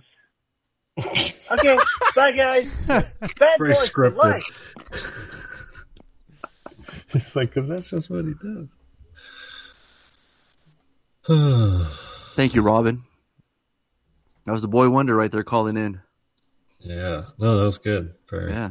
Okay, 1.49 1.78
bye 2.14 2.34
guys. 2.34 2.69
Bad 2.88 3.14
Very 3.38 3.69
boys 3.69 3.90
scripted. 3.90 4.44
It's 7.14 7.38
like 7.38 7.49
because 7.49 7.69
that's 7.69 7.90
just 7.90 8.10
what 8.10 8.26
he 8.26 8.34
does. 8.34 8.76
Thank 12.36 12.53
you, 12.53 12.61
Robin. 12.61 13.03
That 14.48 14.53
was 14.53 14.61
the 14.61 14.69
boy 14.69 14.90
wonder 14.90 15.14
right 15.14 15.30
there 15.30 15.44
calling 15.44 15.76
in. 15.76 15.99
Yeah, 16.80 17.24
no, 17.38 17.57
that 17.57 17.65
was 17.65 17.80
good. 17.80 18.14
Very. 18.30 18.53
Yeah. 18.53 18.69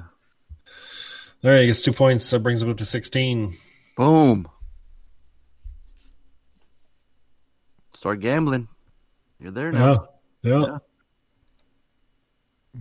All 1.44 1.51
right, 1.51 1.61
he 1.61 1.66
gets 1.66 1.82
two 1.82 1.93
points. 1.93 2.31
That 2.31 2.39
brings 2.39 2.62
him 2.62 2.70
up 2.70 2.78
to 2.78 2.86
sixteen. 2.86 3.55
Boom. 3.94 4.48
Start 7.93 8.20
gambling. 8.20 8.69
You're 9.39 9.53
there 9.53 9.70
now. 9.70 10.09
Yeah, 10.40 10.61
yeah. 10.61 10.78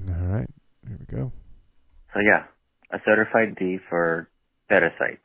All 0.08 0.26
right. 0.28 0.50
Here 0.88 0.98
we 0.98 1.18
go. 1.18 1.34
So 2.14 2.22
yeah, 2.22 2.46
a 2.94 3.00
certified 3.04 3.58
D 3.60 3.78
for 3.90 4.30
Parasite. 4.70 5.20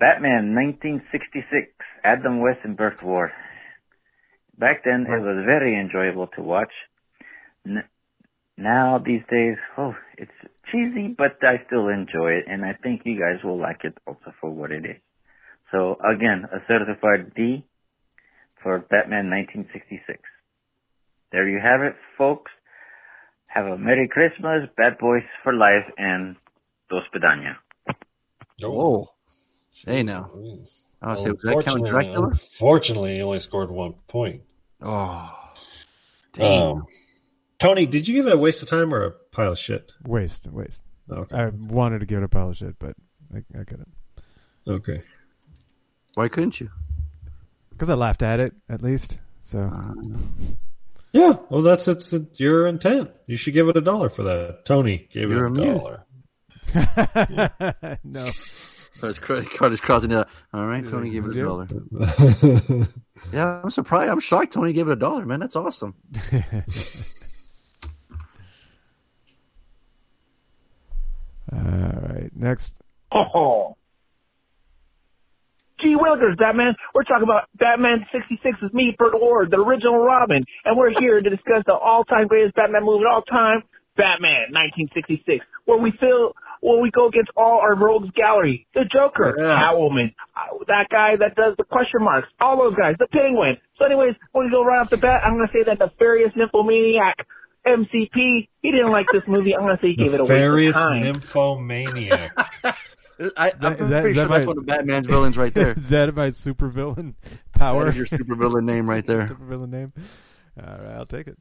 Batman 0.00 0.52
1966, 0.56 1.70
Adam 2.02 2.40
West 2.40 2.58
and 2.64 2.76
Burt 2.76 3.00
Ward. 3.04 3.30
Back 4.58 4.84
then 4.84 5.06
it 5.08 5.20
was 5.20 5.44
very 5.46 5.78
enjoyable 5.78 6.28
to 6.36 6.42
watch. 6.42 6.72
N- 7.66 7.84
now 8.56 8.98
these 9.04 9.22
days, 9.30 9.56
oh, 9.76 9.94
it's 10.16 10.30
cheesy, 10.70 11.14
but 11.16 11.36
I 11.42 11.64
still 11.66 11.88
enjoy 11.88 12.32
it, 12.32 12.44
and 12.48 12.64
I 12.64 12.72
think 12.82 13.02
you 13.04 13.18
guys 13.18 13.44
will 13.44 13.60
like 13.60 13.80
it 13.84 13.98
also 14.06 14.32
for 14.40 14.50
what 14.50 14.72
it 14.72 14.84
is. 14.86 14.96
So 15.72 15.98
again, 16.04 16.44
a 16.52 16.58
certified 16.66 17.34
D 17.34 17.66
for 18.62 18.78
Batman 18.78 19.30
1966. 19.30 20.18
There 21.32 21.48
you 21.48 21.60
have 21.60 21.82
it, 21.82 21.96
folks. 22.16 22.50
Have 23.46 23.66
a 23.66 23.76
Merry 23.76 24.08
Christmas, 24.08 24.68
Bad 24.76 24.98
Boys 24.98 25.22
for 25.42 25.52
Life, 25.52 25.86
and 25.98 26.36
Dos 26.88 27.02
Pedania. 27.14 27.56
Whoa. 28.60 29.08
Hey 29.84 30.02
now. 30.02 30.30
I 31.02 31.12
was 31.12 31.22
say, 31.22 31.30
was 31.30 31.40
that 31.42 31.64
Count 31.64 31.86
Dracula? 31.86 32.28
Unfortunately, 32.28 33.16
he 33.16 33.22
only 33.22 33.38
scored 33.38 33.70
one 33.70 33.94
point. 34.08 34.42
Oh. 34.82 35.32
Damn. 36.32 36.62
Um, 36.62 36.86
Tony, 37.58 37.86
did 37.86 38.06
you 38.06 38.14
give 38.14 38.26
it 38.26 38.32
a 38.32 38.38
waste 38.38 38.62
of 38.62 38.68
time 38.68 38.92
or 38.92 39.04
a 39.04 39.10
pile 39.10 39.52
of 39.52 39.58
shit? 39.58 39.92
Waste, 40.04 40.46
waste. 40.46 40.82
Okay. 41.10 41.36
I 41.36 41.48
wanted 41.48 42.00
to 42.00 42.06
give 42.06 42.18
it 42.18 42.24
a 42.24 42.28
pile 42.28 42.50
of 42.50 42.56
shit, 42.56 42.78
but 42.78 42.94
I, 43.34 43.38
I 43.58 43.64
couldn't. 43.64 43.92
Okay. 44.66 45.02
Why 46.14 46.28
couldn't 46.28 46.60
you? 46.60 46.70
Because 47.70 47.88
I 47.88 47.94
laughed 47.94 48.22
at 48.22 48.40
it, 48.40 48.54
at 48.68 48.82
least. 48.82 49.18
So. 49.42 49.70
Yeah, 51.12 51.36
well, 51.48 51.62
that's 51.62 51.88
it's 51.88 52.12
your 52.38 52.66
intent. 52.66 53.10
You 53.26 53.36
should 53.36 53.54
give 53.54 53.68
it 53.68 53.76
a 53.76 53.80
dollar 53.80 54.08
for 54.08 54.24
that. 54.24 54.64
Tony 54.64 55.08
gave 55.10 55.30
You're 55.30 55.46
it 55.46 55.50
a 55.50 55.54
immune. 55.54 55.78
dollar. 55.78 56.04
no. 58.04 58.30
So 58.96 59.08
his 59.08 59.18
credit 59.18 59.50
card 59.50 59.72
is 59.72 59.80
crossing 59.80 60.10
it. 60.10 60.16
out. 60.16 60.28
All 60.54 60.66
right, 60.66 60.82
Tony 60.88 61.10
gave 61.10 61.26
it 61.26 61.36
a 61.36 61.42
dollar. 61.44 61.68
Yeah, 63.32 63.60
I'm 63.64 63.70
surprised. 63.70 64.10
I'm 64.10 64.20
shocked 64.20 64.52
Tony 64.52 64.74
gave 64.74 64.88
it 64.88 64.92
a 64.92 64.96
dollar, 64.96 65.24
man. 65.24 65.40
That's 65.40 65.56
awesome. 65.56 65.94
All 71.52 71.58
right, 71.60 72.30
next. 72.34 72.74
Oh. 73.12 73.76
Gee 75.80 75.94
Willikers, 75.96 76.36
Batman. 76.38 76.74
We're 76.94 77.04
talking 77.04 77.22
about 77.24 77.48
Batman 77.54 78.06
66 78.12 78.58
with 78.62 78.72
me, 78.74 78.94
Burt 78.98 79.14
Ward, 79.14 79.50
the 79.50 79.58
original 79.58 79.98
Robin. 79.98 80.44
And 80.64 80.76
we're 80.76 80.92
here 80.98 81.20
to 81.20 81.30
discuss 81.30 81.62
the 81.66 81.74
all-time 81.74 82.26
greatest 82.28 82.54
Batman 82.54 82.84
movie 82.84 83.04
of 83.04 83.12
all 83.12 83.22
time, 83.22 83.62
Batman 83.96 84.52
1966, 84.52 85.44
where 85.66 85.78
we 85.78 85.92
feel, 86.00 86.32
where 86.66 86.80
we 86.82 86.90
go 86.90 87.06
against 87.06 87.30
all 87.36 87.60
our 87.62 87.76
rogues 87.76 88.10
gallery. 88.16 88.66
The 88.74 88.84
Joker, 88.92 89.36
Yeah. 89.38 89.56
Catwoman, 89.62 90.12
uh, 90.36 90.64
that 90.66 90.88
guy 90.90 91.14
that 91.16 91.36
does 91.36 91.54
the 91.56 91.62
question 91.64 92.02
marks, 92.02 92.28
all 92.40 92.56
those 92.56 92.74
guys, 92.74 92.96
the 92.98 93.06
Penguin. 93.06 93.56
So 93.78 93.84
anyways, 93.84 94.14
when 94.32 94.46
we 94.46 94.50
go 94.50 94.64
right 94.64 94.80
off 94.80 94.90
the 94.90 94.96
bat, 94.96 95.22
I'm 95.24 95.36
going 95.36 95.46
to 95.46 95.52
say 95.52 95.62
that 95.64 95.78
nefarious 95.78 96.32
nymphomaniac, 96.34 97.24
MCP, 97.64 98.48
he 98.62 98.70
didn't 98.72 98.90
like 98.90 99.06
this 99.12 99.22
movie. 99.28 99.54
I'm 99.54 99.62
going 99.62 99.76
to 99.76 99.80
say 99.82 99.88
he 99.90 99.96
gave 99.96 100.14
it 100.14 100.20
a 100.20 100.24
waste 100.24 100.30
Nefarious 100.30 100.74
time. 100.76 101.02
nymphomaniac. 101.04 102.32
I, 103.36 103.52
I'm 103.52 103.60
That- 103.60 103.60
pretty 103.60 103.84
that- 103.84 104.02
sure 104.02 104.12
that 104.14 104.14
that's 104.14 104.28
might- 104.28 104.46
one 104.46 104.58
of 104.58 104.66
Batman's 104.66 105.06
villains 105.06 105.36
right 105.36 105.54
there. 105.54 105.72
Is 105.76 105.88
that 105.90 106.14
my 106.16 106.30
supervillain 106.30 107.14
power? 107.52 107.84
That 107.84 107.90
is 107.90 107.96
your 107.96 108.06
supervillain 108.06 108.64
name 108.64 108.90
right 108.90 109.06
there. 109.06 109.22
supervillain 109.28 109.70
name. 109.70 109.92
All 110.60 110.66
right, 110.78 110.96
I'll 110.96 111.06
take 111.06 111.28
it. 111.28 111.38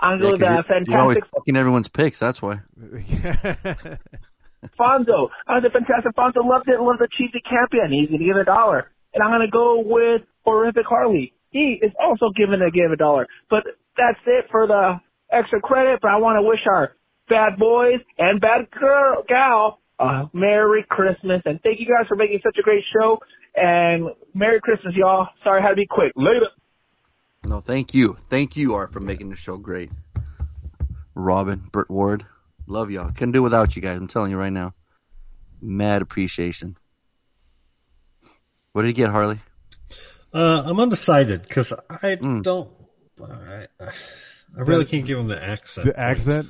I'm 0.00 0.18
Yeah, 0.18 0.22
going 0.30 0.38
'cause 0.40 0.64
to 0.66 0.74
you're, 0.74 0.82
you're 0.86 1.00
always 1.00 1.14
fantastic 1.16 1.34
fucking 1.34 1.56
everyone's 1.56 1.88
picks. 1.88 2.18
That's 2.20 2.40
why. 2.42 2.60
Fonzo. 4.78 5.30
Was 5.48 5.64
a 5.66 5.70
fantastic 5.70 6.14
Fonzo. 6.16 6.44
Loved 6.44 6.68
it. 6.68 6.80
Loved 6.80 7.00
the 7.00 7.08
cheesy 7.16 7.42
champion. 7.48 7.92
He's 7.92 8.08
going 8.08 8.20
to 8.20 8.26
give 8.26 8.36
it 8.36 8.42
a 8.42 8.44
dollar. 8.44 8.90
And 9.14 9.22
I'm 9.22 9.30
going 9.30 9.46
to 9.46 9.50
go 9.50 9.82
with 9.84 10.22
horrific 10.44 10.86
Harley. 10.86 11.32
He 11.50 11.80
is 11.80 11.92
also 11.98 12.30
giving 12.36 12.60
to 12.60 12.70
give 12.70 12.92
a 12.92 12.96
dollar. 12.96 13.26
But 13.48 13.64
that's 13.96 14.20
it 14.26 14.46
for 14.50 14.66
the 14.66 15.00
extra 15.30 15.60
credit. 15.60 16.00
But 16.02 16.10
I 16.10 16.18
want 16.18 16.36
to 16.36 16.42
wish 16.42 16.60
our 16.70 16.92
bad 17.28 17.58
boys 17.58 18.00
and 18.18 18.40
bad 18.40 18.70
girl 18.70 19.24
gal 19.28 19.80
a 19.98 20.30
Merry 20.32 20.84
Christmas. 20.88 21.42
And 21.44 21.60
thank 21.62 21.80
you 21.80 21.86
guys 21.86 22.06
for 22.08 22.16
making 22.16 22.40
such 22.42 22.56
a 22.58 22.62
great 22.62 22.84
show. 22.92 23.18
And 23.56 24.10
Merry 24.34 24.60
Christmas, 24.60 24.94
y'all. 24.94 25.28
Sorry 25.42 25.60
I 25.60 25.62
had 25.62 25.70
to 25.70 25.76
be 25.76 25.86
quick. 25.86 26.12
Later. 26.16 26.46
No, 27.44 27.60
thank 27.60 27.94
you. 27.94 28.16
Thank 28.28 28.56
you, 28.56 28.74
Art, 28.74 28.92
for 28.92 29.00
making 29.00 29.30
the 29.30 29.36
show 29.36 29.56
great. 29.56 29.90
Robin, 31.14 31.68
Burt 31.72 31.90
Ward, 31.90 32.26
love 32.68 32.90
y'all. 32.90 33.10
Couldn't 33.12 33.32
do 33.32 33.42
without 33.42 33.74
you 33.76 33.82
guys. 33.82 33.98
I'm 33.98 34.08
telling 34.08 34.30
you 34.30 34.38
right 34.38 34.52
now. 34.52 34.74
Mad 35.60 36.02
appreciation. 36.02 36.76
What 38.72 38.82
did 38.82 38.88
you 38.88 38.94
get, 38.94 39.10
Harley? 39.10 39.40
Uh, 40.32 40.62
I'm 40.66 40.78
undecided 40.78 41.42
because 41.42 41.72
I 41.90 42.16
Hmm. 42.16 42.42
don't. 42.42 42.70
I, 43.20 43.66
I 43.80 44.60
really 44.60 44.84
can't 44.84 45.04
give 45.04 45.18
him 45.18 45.26
the 45.26 45.42
accent. 45.42 45.86
The 45.86 45.98
accent. 45.98 46.48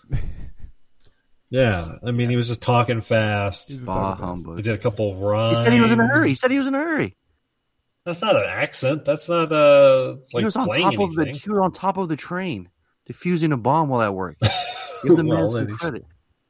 Yeah, 1.50 1.94
I 2.06 2.10
mean, 2.10 2.28
he 2.28 2.36
was 2.36 2.48
just 2.48 2.60
talking 2.60 3.00
fast. 3.00 3.72
Bah 3.86 4.16
humbug. 4.16 4.56
He 4.56 4.62
did 4.62 4.74
a 4.74 4.78
couple 4.78 5.10
of 5.12 5.56
He 5.56 5.64
said 5.64 5.72
he 5.72 5.80
was 5.80 5.92
in 5.92 6.00
a 6.00 6.06
hurry. 6.06 6.28
He 6.30 6.34
said 6.34 6.50
he 6.50 6.58
was 6.58 6.66
in 6.66 6.74
a 6.74 6.78
hurry. 6.78 7.16
That's 8.04 8.20
not 8.20 8.36
an 8.36 8.44
accent. 8.46 9.04
That's 9.04 9.28
not 9.28 9.52
uh 9.52 10.16
like 10.32 10.42
he 10.42 10.44
was 10.44 10.56
on 10.56 10.66
playing 10.66 10.84
top 10.84 10.98
of 10.98 11.14
the 11.14 11.26
he 11.26 11.50
was 11.50 11.58
on 11.58 11.72
top 11.72 11.96
of 11.96 12.08
the 12.08 12.16
train, 12.16 12.68
defusing 13.08 13.52
a 13.52 13.56
bomb 13.56 13.88
while 13.88 14.02
at 14.02 14.14
work. 14.14 14.36
Give 15.02 15.16
the 15.16 15.24
man 15.24 15.38
Well, 15.38 15.48
some 15.48 15.66
credit. 15.68 16.04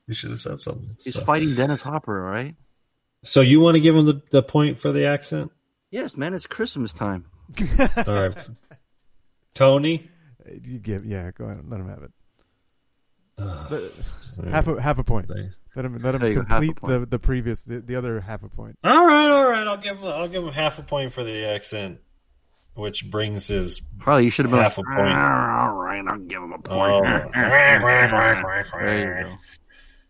You 0.07 0.15
should 0.15 0.31
have 0.31 0.39
said 0.41 0.61
something. 0.61 0.97
He's 1.03 1.15
So- 1.15 1.21
fighting 1.21 1.55
Dennis 1.55 1.83
Hopper, 1.83 2.27
all 2.27 2.33
right? 2.33 2.55
So 3.25 3.41
you 3.41 3.61
want 3.61 3.75
to 3.75 3.81
give 3.81 3.97
him 3.97 4.07
the, 4.07 4.23
the 4.31 4.43
point 4.43 4.79
for 4.79 4.93
the 4.93 5.07
accent? 5.07 5.51
Yes, 5.91 6.17
man, 6.17 6.35
it's 6.35 6.47
Christmas 6.47 6.93
time. 6.93 7.27
All 8.07 8.15
right, 8.15 8.49
Tony. 9.55 10.09
You 10.63 10.79
give, 10.79 11.05
yeah, 11.05 11.31
go 11.33 11.45
ahead, 11.47 11.65
let 11.69 11.81
him 11.81 11.89
have 11.89 12.03
it. 12.05 12.11
Uh, 13.39 13.79
half 14.51 14.67
a 14.69 14.81
half 14.81 14.99
a 14.99 15.05
point. 15.05 15.29
Let 15.77 15.85
him 15.85 15.99
let 16.03 16.15
him 16.15 16.21
There 16.21 16.31
you 16.31 16.43
go, 16.43 16.45
half 16.49 16.63
a 16.63 16.67
complete 16.67 16.81
the, 17.01 17.07
the 17.07 17.19
previous 17.19 17.63
the, 17.65 17.81
the 17.81 17.95
other 17.97 18.21
half 18.21 18.43
a 18.43 18.49
point. 18.49 18.77
All 18.83 19.07
right, 19.07 19.29
all 19.31 19.49
right. 19.49 19.67
I'll 19.67 19.77
give. 19.77 20.05
I'll 20.05 20.29
give 20.29 20.43
him 20.43 20.53
half 20.53 20.79
a 20.79 20.83
point 20.83 21.13
for 21.13 21.23
the 21.23 21.45
accent, 21.47 21.99
which 22.79 23.11
brings 23.11 23.49
his 23.49 23.83
Harley, 24.01 24.25
you 24.25 24.31
should 24.31 24.45
have 24.45 24.53
been 24.53 24.61
half 24.61 24.79
like, 24.79 24.87
a 24.87 24.91
point. 24.97 25.13
all 25.13 25.73
right, 25.75 26.05
I'll 26.09 26.19
give 26.19 26.43
him 26.43 26.53
a 26.53 26.57
Oh. 26.69 27.03
point. 27.03 27.33
there 27.35 29.23
you 29.23 29.25
go. 29.31 29.37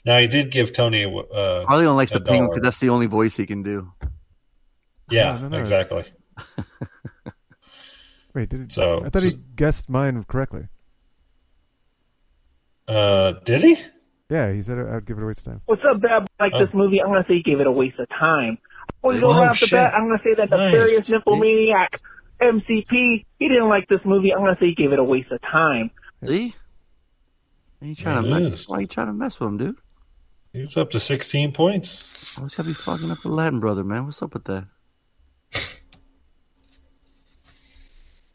Now 0.05 0.19
he 0.21 0.27
did 0.29 0.51
give 0.51 0.73
Tony 0.73 1.03
a. 1.03 1.09
Uh, 1.11 1.67
Harley 1.67 1.87
only 1.87 1.97
likes 1.97 2.15
a 2.15 2.19
the 2.19 2.25
penguin 2.25 2.51
because 2.51 2.63
that's 2.63 2.79
the 2.79 2.91
only 2.91 3.07
voice 3.07 3.37
he 3.37 3.47
can 3.47 3.63
do. 3.63 3.93
Yeah, 5.11 5.49
exactly. 5.55 6.05
Wait, 8.35 8.49
did 8.51 8.71
So- 8.71 9.03
I 9.05 9.09
thought 9.09 9.23
he 9.23 9.33
guessed 9.57 9.89
mine 9.89 10.23
correctly. 10.25 10.69
Uh, 12.87 13.33
did 13.45 13.63
he? 13.63 13.77
Yeah, 14.31 14.53
he 14.53 14.63
said 14.63 14.79
I'd 14.79 15.05
give 15.07 15.19
it 15.19 15.23
a 15.23 15.27
waste 15.27 15.41
of 15.41 15.45
time. 15.47 15.61
What's 15.67 15.83
up, 15.89 16.01
bad? 16.01 16.27
Like 16.39 16.53
Oh. 16.55 16.65
this 16.65 16.75
movie, 16.75 17.01
I'm 17.01 17.09
gonna 17.09 17.25
say 17.27 17.35
he 17.37 17.43
gave 17.43 17.61
it 17.61 17.67
a 17.67 17.73
waste 17.73 17.99
of 17.99 18.09
time. 18.11 18.59
When 19.01 19.15
we 19.17 19.21
go 19.21 19.29
Oh, 19.29 19.41
right 19.41 19.49
off 19.49 19.61
the 19.61 19.67
shit. 19.67 19.77
bat, 19.77 19.95
I'm 19.95 20.07
gonna 20.09 20.21
say 20.23 20.35
that 20.35 20.51
the 20.51 20.57
Nice. 20.57 20.73
nefarious 20.73 21.09
nymphomaniac 21.09 22.01
MCP, 22.41 23.25
he 23.39 23.49
didn't 23.49 23.69
like 23.69 23.89
this 23.89 24.01
movie. 24.05 24.33
I'm 24.33 24.41
gonna 24.41 24.57
say 24.61 24.67
he 24.67 24.75
gave 24.75 24.93
it 24.93 24.99
a 24.99 25.05
waste 25.05 25.31
of 25.31 25.41
time. 25.43 25.91
See? 26.25 26.55
Why 27.79 27.89
you 27.89 27.95
trying 27.95 28.23
to 28.23 28.29
mess? 28.29 28.61
is. 28.61 28.69
Why 28.69 28.81
you 28.81 28.87
trying 28.87 29.07
to 29.09 29.13
mess 29.13 29.39
with 29.39 29.49
him, 29.49 29.57
dude? 29.59 29.77
He's 30.53 30.77
up 30.77 30.91
to 30.91 31.01
sixteen 31.01 31.53
points. 31.53 32.37
Always 32.39 32.55
gotta 32.55 32.69
be 32.69 32.75
fucking 32.75 33.11
up 33.11 33.23
the 33.23 33.29
Latin 33.29 33.61
brother, 33.61 33.85
man. 33.85 34.07
What's 34.07 34.23
up 34.23 34.35
with 34.35 34.45
that? 34.45 34.67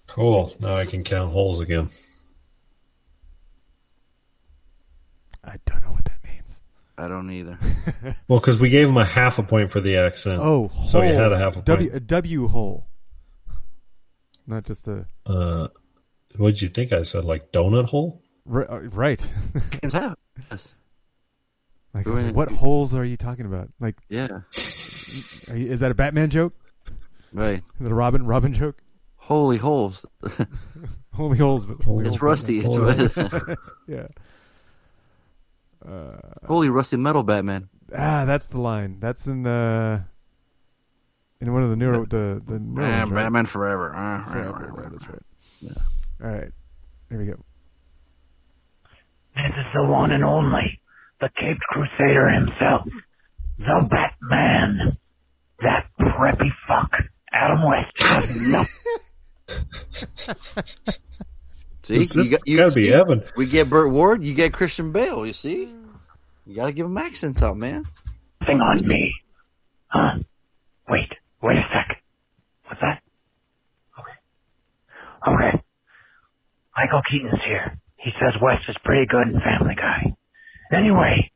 Cool. 0.08 0.56
Now 0.60 0.76
I 0.76 0.86
can 0.86 1.04
count 1.04 1.32
holes 1.32 1.60
again. 1.60 1.90
I 5.44 5.56
don't 5.66 5.82
know 5.84 5.92
what 5.92 6.06
that 6.06 6.20
means. 6.24 6.62
I 6.98 7.08
don't 7.08 7.32
either. 7.32 7.58
Well, 8.28 8.40
because 8.40 8.60
we 8.60 8.70
gave 8.70 8.88
him 8.88 8.98
a 8.98 9.06
half 9.06 9.40
a 9.40 9.44
point 9.44 9.72
for 9.72 9.82
the 9.82 9.98
accent. 9.98 10.40
Oh, 10.42 10.70
so 10.86 11.02
he 11.02 11.10
had 11.10 11.32
a 11.32 11.38
half 11.38 11.54
a 11.54 11.56
point. 11.56 11.66
W 11.66 11.90
a 11.94 12.00
W 12.00 12.48
hole, 12.48 12.86
not 14.48 14.64
just 14.66 14.88
a 14.88 15.06
Uh, 15.26 15.68
what 16.38 16.54
did 16.54 16.62
you 16.62 16.70
think 16.70 16.92
I 16.94 17.04
said? 17.04 17.26
Like 17.26 17.52
donut 17.52 17.86
hole? 17.86 18.22
ri- 18.46 18.66
uh, 18.68 18.80
right. 18.92 19.34
It's 19.84 19.96
out. 19.96 20.18
Yes. 20.52 20.74
like, 21.94 22.06
Go 22.06 22.12
was 22.12 22.20
like, 22.20 22.24
ahead. 22.26 22.36
what 22.36 22.50
holes 22.52 22.94
are 22.96 23.06
you 23.06 23.18
talking 23.18 23.46
about? 23.46 23.70
Like, 23.80 23.98
Yeah. 24.10 24.28
are 25.50 25.58
you, 25.58 25.72
is 25.72 25.80
that 25.82 25.92
a 25.92 25.96
Batman 25.96 26.30
joke? 26.30 26.54
Right. 27.32 27.64
Is 27.80 27.86
it 27.86 27.92
a 27.92 27.96
Robin 27.96 28.26
Robin 28.26 28.54
joke? 28.54 28.82
Holy 29.18 29.58
holes. 29.58 30.06
Holy 31.14 31.38
holes, 31.38 31.66
but 31.66 31.82
holy 31.84 32.02
It's 32.08 32.18
holes 32.18 32.22
rusty. 32.22 32.60
It's 32.60 32.76
Batman. 32.76 33.58
yeah. 33.88 34.08
Uh, 35.88 36.10
Holy 36.48 36.70
rusty 36.70 36.98
metal 36.98 37.24
Batman. 37.24 37.70
ah, 37.96 38.26
that's 38.26 38.48
the 38.48 38.60
line. 38.60 38.98
That's 39.00 39.28
in 39.28 39.46
uh 39.46 40.04
in 41.46 41.54
one 41.54 41.64
of 41.64 41.70
the 41.70 41.76
newer 41.76 42.06
the 42.06 42.42
the 42.46 42.60
newer 42.60 42.84
ones, 42.88 43.12
right? 43.12 43.24
Batman 43.24 43.46
forever. 43.46 43.94
Ah, 43.96 44.26
Forever, 44.32 44.52
right, 44.52 44.62
right, 44.62 44.70
right, 44.72 44.84
right. 44.84 44.92
that's 44.92 45.10
right. 45.10 45.22
Yeah. 45.62 45.72
All 46.24 46.32
right. 46.32 46.52
Here 47.10 47.20
we 47.20 47.26
go. 47.26 47.34
This 49.36 49.52
is 49.58 49.66
the 49.76 49.84
one 49.84 50.12
and 50.12 50.24
only, 50.24 50.80
the 51.20 51.30
Caped 51.40 51.60
Crusader 51.70 52.30
himself, 52.30 52.88
the 53.60 53.88
Batman. 53.90 54.98
That 55.62 55.88
preppy 56.00 56.50
fuck, 56.68 56.92
Adam 57.32 57.64
West, 57.64 58.38
no 58.42 58.66
See, 61.84 61.98
This- 61.98 62.14
this 62.14 62.32
got- 62.32 62.42
gotta 62.58 62.72
be 62.76 62.86
see? 62.86 62.94
Evan. 62.94 63.24
We 63.36 63.46
get 63.46 63.70
Burt 63.70 63.92
Ward, 63.92 64.24
you 64.24 64.34
get 64.34 64.54
Christian 64.54 64.92
Bale. 64.92 65.26
You 65.26 65.34
see, 65.34 65.70
you 66.46 66.56
gotta 66.56 66.72
give 66.74 66.86
him 66.86 66.98
accents 66.98 67.42
out, 67.42 67.58
man. 67.58 67.86
thing 68.46 68.60
on 68.62 68.86
me. 68.88 69.14
Huh? 69.88 70.20
Wait, 70.90 71.12
wait 71.44 71.58
a 71.58 71.66
sec. 71.74 71.98
What's 72.68 72.82
that? 72.82 73.02
Okay. 74.00 74.18
Okay. 75.36 75.64
Michael 76.78 77.02
Keaton's 77.10 77.44
here. 77.46 77.78
He 77.98 78.12
says 78.20 78.42
West 78.42 78.64
is 78.70 78.76
pretty 78.84 79.06
good 79.08 79.28
in 79.28 79.40
Family 79.42 79.76
Guy. 79.76 80.16
Anyway, 80.76 81.32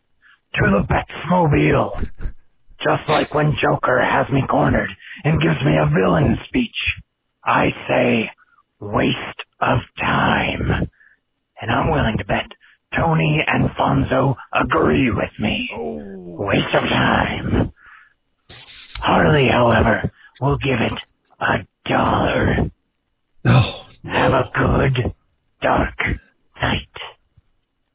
to 0.55 0.61
the 0.61 0.88
Batmobile. 0.88 2.01
Just 2.79 3.09
like 3.09 3.34
when 3.34 3.55
Joker 3.61 4.01
has 4.01 4.31
me 4.31 4.43
cornered 4.49 4.89
and 5.23 5.41
gives 5.41 5.59
me 5.65 5.73
a 5.77 5.89
villain 5.89 6.38
speech. 6.47 6.75
I 7.43 7.69
say, 7.88 8.29
waste 8.79 9.41
of 9.61 9.79
time. 9.99 10.89
And 11.61 11.71
I'm 11.71 11.91
willing 11.91 12.17
to 12.19 12.25
bet 12.25 12.45
Tony 12.95 13.39
and 13.45 13.69
Fonzo 13.71 14.35
agree 14.53 15.11
with 15.11 15.31
me. 15.39 15.69
Oh. 15.73 16.35
Waste 16.39 16.75
of 16.75 16.84
time. 16.84 17.71
Harley, 18.99 19.48
however, 19.48 20.11
will 20.41 20.57
give 20.57 20.80
it 20.80 20.94
a 21.40 21.65
dollar. 21.90 22.72
Oh, 23.45 23.88
Have 24.03 24.34
a 24.34 24.52
good, 24.53 25.14
dark 25.61 25.94
night. 26.61 26.88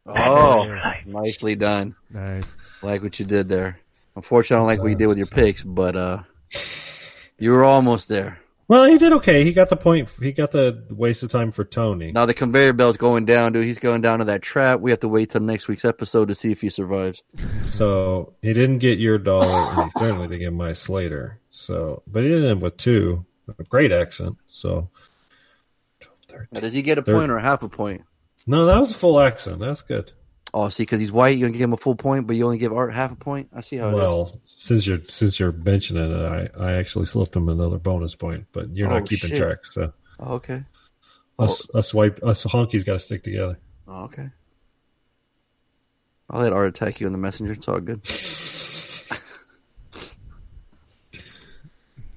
Oh, 0.06 0.64
nicely 1.06 1.54
done. 1.54 1.94
Nice. 2.10 2.56
Like 2.82 3.02
what 3.02 3.18
you 3.18 3.26
did 3.26 3.48
there. 3.48 3.78
Unfortunately, 4.16 4.56
I 4.56 4.58
don't 4.60 4.66
like 4.66 4.80
what 4.80 4.88
you 4.88 4.96
did 4.96 5.06
with 5.06 5.18
your 5.18 5.26
picks, 5.26 5.62
but 5.62 5.96
uh, 5.96 6.22
you 7.38 7.50
were 7.52 7.64
almost 7.64 8.08
there. 8.08 8.38
Well, 8.68 8.84
he 8.84 8.96
did 8.96 9.12
okay. 9.14 9.44
He 9.44 9.52
got 9.52 9.68
the 9.68 9.76
point. 9.76 10.08
He 10.20 10.32
got 10.32 10.50
the 10.52 10.84
waste 10.90 11.22
of 11.22 11.30
time 11.30 11.50
for 11.50 11.64
Tony. 11.64 12.12
Now 12.12 12.26
the 12.26 12.32
conveyor 12.34 12.72
belt's 12.72 12.96
going 12.96 13.24
down, 13.26 13.52
dude. 13.52 13.64
He's 13.66 13.78
going 13.78 14.00
down 14.00 14.20
to 14.20 14.24
that 14.26 14.40
trap. 14.40 14.80
We 14.80 14.90
have 14.92 15.00
to 15.00 15.08
wait 15.08 15.30
till 15.30 15.40
next 15.42 15.68
week's 15.68 15.84
episode 15.84 16.28
to 16.28 16.34
see 16.34 16.52
if 16.52 16.60
he 16.60 16.70
survives. 16.70 17.22
So 17.60 18.34
he 18.40 18.52
didn't 18.54 18.78
get 18.78 18.98
your 18.98 19.18
dollar, 19.18 19.72
and 19.82 19.84
he 19.92 19.98
certainly 19.98 20.26
didn't 20.28 20.40
get 20.40 20.52
my 20.52 20.72
Slater. 20.72 21.38
So, 21.50 22.02
but 22.06 22.22
he 22.22 22.28
did 22.30 22.44
end 22.44 22.62
with 22.62 22.76
two. 22.76 23.26
A 23.58 23.64
great 23.64 23.92
accent. 23.92 24.36
So, 24.48 24.88
Now, 26.52 26.60
does 26.60 26.72
he 26.72 26.80
get 26.82 26.96
a 26.98 27.02
Third- 27.02 27.14
point 27.16 27.30
or 27.32 27.38
half 27.38 27.62
a 27.62 27.68
point? 27.68 28.02
no, 28.46 28.66
that 28.66 28.78
was 28.78 28.90
a 28.92 28.94
full 28.94 29.20
accent. 29.20 29.58
That's 29.60 29.82
good. 29.82 30.12
Oh, 30.54 30.68
see, 30.68 30.82
because 30.82 31.00
he's 31.00 31.10
white, 31.12 31.38
you're 31.38 31.48
gonna 31.48 31.56
give 31.58 31.64
him 31.64 31.72
a 31.72 31.78
full 31.78 31.96
point, 31.96 32.26
but 32.26 32.36
you 32.36 32.44
only 32.44 32.58
give 32.58 32.72
Art 32.74 32.92
half 32.92 33.10
a 33.10 33.16
point. 33.16 33.48
I 33.54 33.62
see 33.62 33.76
how 33.76 33.88
it 33.88 33.92
is. 33.92 33.96
Well, 33.96 34.40
since 34.44 34.86
you're 34.86 35.02
since 35.04 35.40
you're 35.40 35.52
mentioning 35.52 36.10
it, 36.12 36.50
I, 36.58 36.62
I 36.62 36.72
actually 36.74 37.06
slipped 37.06 37.34
him 37.34 37.48
another 37.48 37.78
bonus 37.78 38.14
point, 38.14 38.46
but 38.52 38.68
you're 38.76 38.88
Oh, 38.92 38.98
not 38.98 39.08
keeping 39.08 39.30
shit. 39.30 39.38
track. 39.38 39.64
So 39.64 39.92
Oh, 40.20 40.34
okay. 40.34 40.62
us 41.38 41.66
us 41.74 41.94
white 41.94 42.22
us 42.22 42.42
honkies 42.44 42.84
got 42.84 42.92
to 42.94 42.98
stick 42.98 43.22
together. 43.22 43.58
Oh, 43.88 44.02
okay. 44.04 44.28
I'll 46.28 46.40
let 46.42 46.52
Art 46.52 46.68
attack 46.68 47.00
you 47.00 47.06
in 47.06 47.12
the 47.12 47.18
messenger. 47.18 47.52
It's 47.54 47.66
all 47.68 47.80
good. 47.80 48.00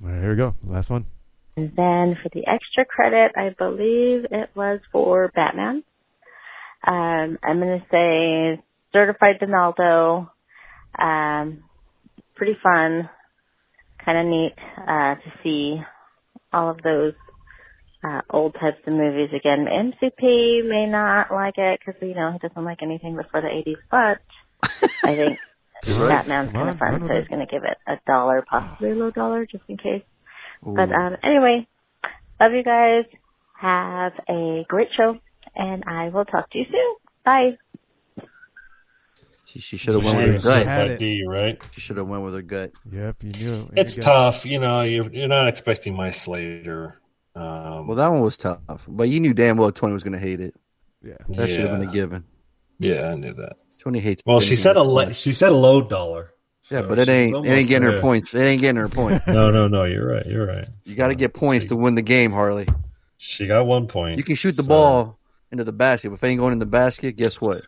All 0.03 0.11
right, 0.11 0.19
here 0.21 0.29
we 0.31 0.35
go. 0.35 0.55
Last 0.63 0.89
one. 0.89 1.05
And 1.57 1.69
then 1.75 2.17
for 2.21 2.29
the 2.33 2.45
extra 2.47 2.85
credit, 2.85 3.31
I 3.35 3.49
believe 3.57 4.25
it 4.29 4.49
was 4.55 4.79
for 4.91 5.31
Batman. 5.33 5.83
Um, 6.85 7.39
I'm 7.43 7.59
going 7.59 7.79
to 7.79 7.85
say 7.91 8.63
Certified 8.93 9.39
Donaldo. 9.39 10.29
Um, 10.97 11.63
pretty 12.35 12.55
fun, 12.61 13.09
kind 14.03 14.17
of 14.19 14.25
neat 14.25 14.53
uh, 14.77 15.15
to 15.15 15.33
see 15.43 15.81
all 16.53 16.69
of 16.69 16.81
those 16.81 17.13
uh, 18.03 18.21
old 18.29 18.53
types 18.53 18.77
of 18.85 18.93
movies 18.93 19.29
again. 19.35 19.65
MCP 19.65 20.67
may 20.67 20.85
not 20.85 21.31
like 21.31 21.57
it 21.57 21.79
because 21.79 22.01
you 22.01 22.15
know 22.15 22.31
he 22.31 22.47
doesn't 22.47 22.63
like 22.63 22.81
anything 22.81 23.15
before 23.15 23.41
the 23.41 23.47
80s, 23.47 23.77
but 23.89 24.21
I 25.03 25.15
think 25.15 25.39
right. 25.99 26.09
Batman's 26.09 26.51
kind 26.51 26.69
of 26.69 26.77
fun, 26.77 27.07
so 27.07 27.13
he's 27.13 27.27
going 27.27 27.45
to 27.45 27.51
give 27.51 27.63
it 27.63 27.77
a 27.87 27.97
dollar, 28.05 28.43
possibly 28.47 28.91
a 28.91 28.95
low 28.95 29.11
dollar, 29.11 29.45
just 29.45 29.63
in 29.67 29.77
case. 29.77 30.03
But 30.63 30.91
um, 30.91 31.17
anyway, 31.23 31.67
love 32.39 32.53
you 32.53 32.63
guys. 32.63 33.05
Have 33.59 34.13
a 34.29 34.65
great 34.67 34.89
show, 34.95 35.17
and 35.55 35.83
I 35.87 36.09
will 36.09 36.25
talk 36.25 36.49
to 36.51 36.57
you 36.57 36.65
soon. 36.71 36.95
Bye. 37.23 37.57
She, 39.45 39.59
she 39.59 39.77
should 39.77 39.93
have 39.95 40.03
went 40.03 40.17
with 40.17 40.25
her 40.25 40.31
should've 40.39 40.43
gut. 40.43 40.65
said 40.65 40.97
D, 40.99 41.23
right? 41.27 41.61
She 41.71 41.81
should 41.81 41.97
have 41.97 42.07
went 42.07 42.23
with 42.23 42.33
her 42.33 42.41
gut. 42.41 42.71
Yep, 42.91 43.23
you 43.23 43.31
knew. 43.31 43.53
it. 43.73 43.79
It's 43.79 43.97
You 43.97 44.03
got- 44.03 44.13
tough, 44.31 44.45
you 44.45 44.59
know. 44.59 44.81
You're 44.81 45.09
you're 45.11 45.27
not 45.27 45.47
expecting 45.47 45.95
my 45.95 46.09
Slater. 46.09 46.99
Um, 47.35 47.87
Well, 47.87 47.97
that 47.97 48.07
one 48.09 48.21
was 48.21 48.37
tough, 48.37 48.59
but 48.87 49.09
you 49.09 49.19
knew 49.19 49.33
damn 49.33 49.57
well 49.57 49.71
Tony 49.71 49.93
was 49.93 50.03
gonna 50.03 50.17
hate 50.19 50.39
it. 50.39 50.55
Yeah, 51.03 51.13
that 51.29 51.49
should 51.49 51.61
have 51.61 51.79
been 51.79 51.87
a 51.87 51.91
given. 51.91 52.23
yeah, 52.79 53.09
I 53.09 53.15
knew 53.15 53.33
that. 53.33 53.57
Tony 53.83 53.99
hates. 53.99 54.23
Well, 54.25 54.39
she 54.39 54.55
said 54.55 54.77
a 54.77 54.83
le- 54.83 55.13
she 55.13 55.31
said 55.31 55.49
a 55.49 55.55
low 55.55 55.81
dollar. 55.81 56.31
Yeah, 56.71 56.79
So 56.81 56.87
but 56.87 56.97
it 56.99 57.07
ain't 57.09 57.45
it 57.45 57.49
ain't 57.49 57.67
getting 57.69 57.87
her 57.91 57.99
points. 58.01 58.33
It 58.33 58.39
ain't 58.39 58.59
getting 58.61 58.77
her 58.77 58.89
points. 58.89 59.27
No, 59.27 59.51
no, 59.51 59.67
no. 59.67 59.83
You're 59.83 60.07
right. 60.07 60.25
You're 60.25 60.47
right. 60.47 60.67
You 60.85 60.95
got 60.95 61.09
to 61.09 61.15
get 61.15 61.33
points 61.33 61.67
to 61.67 61.75
win 61.75 61.93
the 61.93 62.01
game, 62.01 62.31
Harley. 62.31 62.67
She 63.17 63.45
got 63.45 63.65
one 63.67 63.87
point. 63.87 64.17
You 64.17 64.23
can 64.23 64.35
shoot 64.35 64.55
the 64.57 64.63
so- 64.63 64.69
ball 64.69 65.19
into 65.51 65.63
the 65.63 65.71
basket, 65.71 66.09
but 66.09 66.15
if 66.15 66.23
it 66.23 66.27
ain't 66.27 66.39
going 66.39 66.53
in 66.53 66.59
the 66.59 66.65
basket, 66.65 67.15
guess 67.15 67.39
what? 67.39 67.63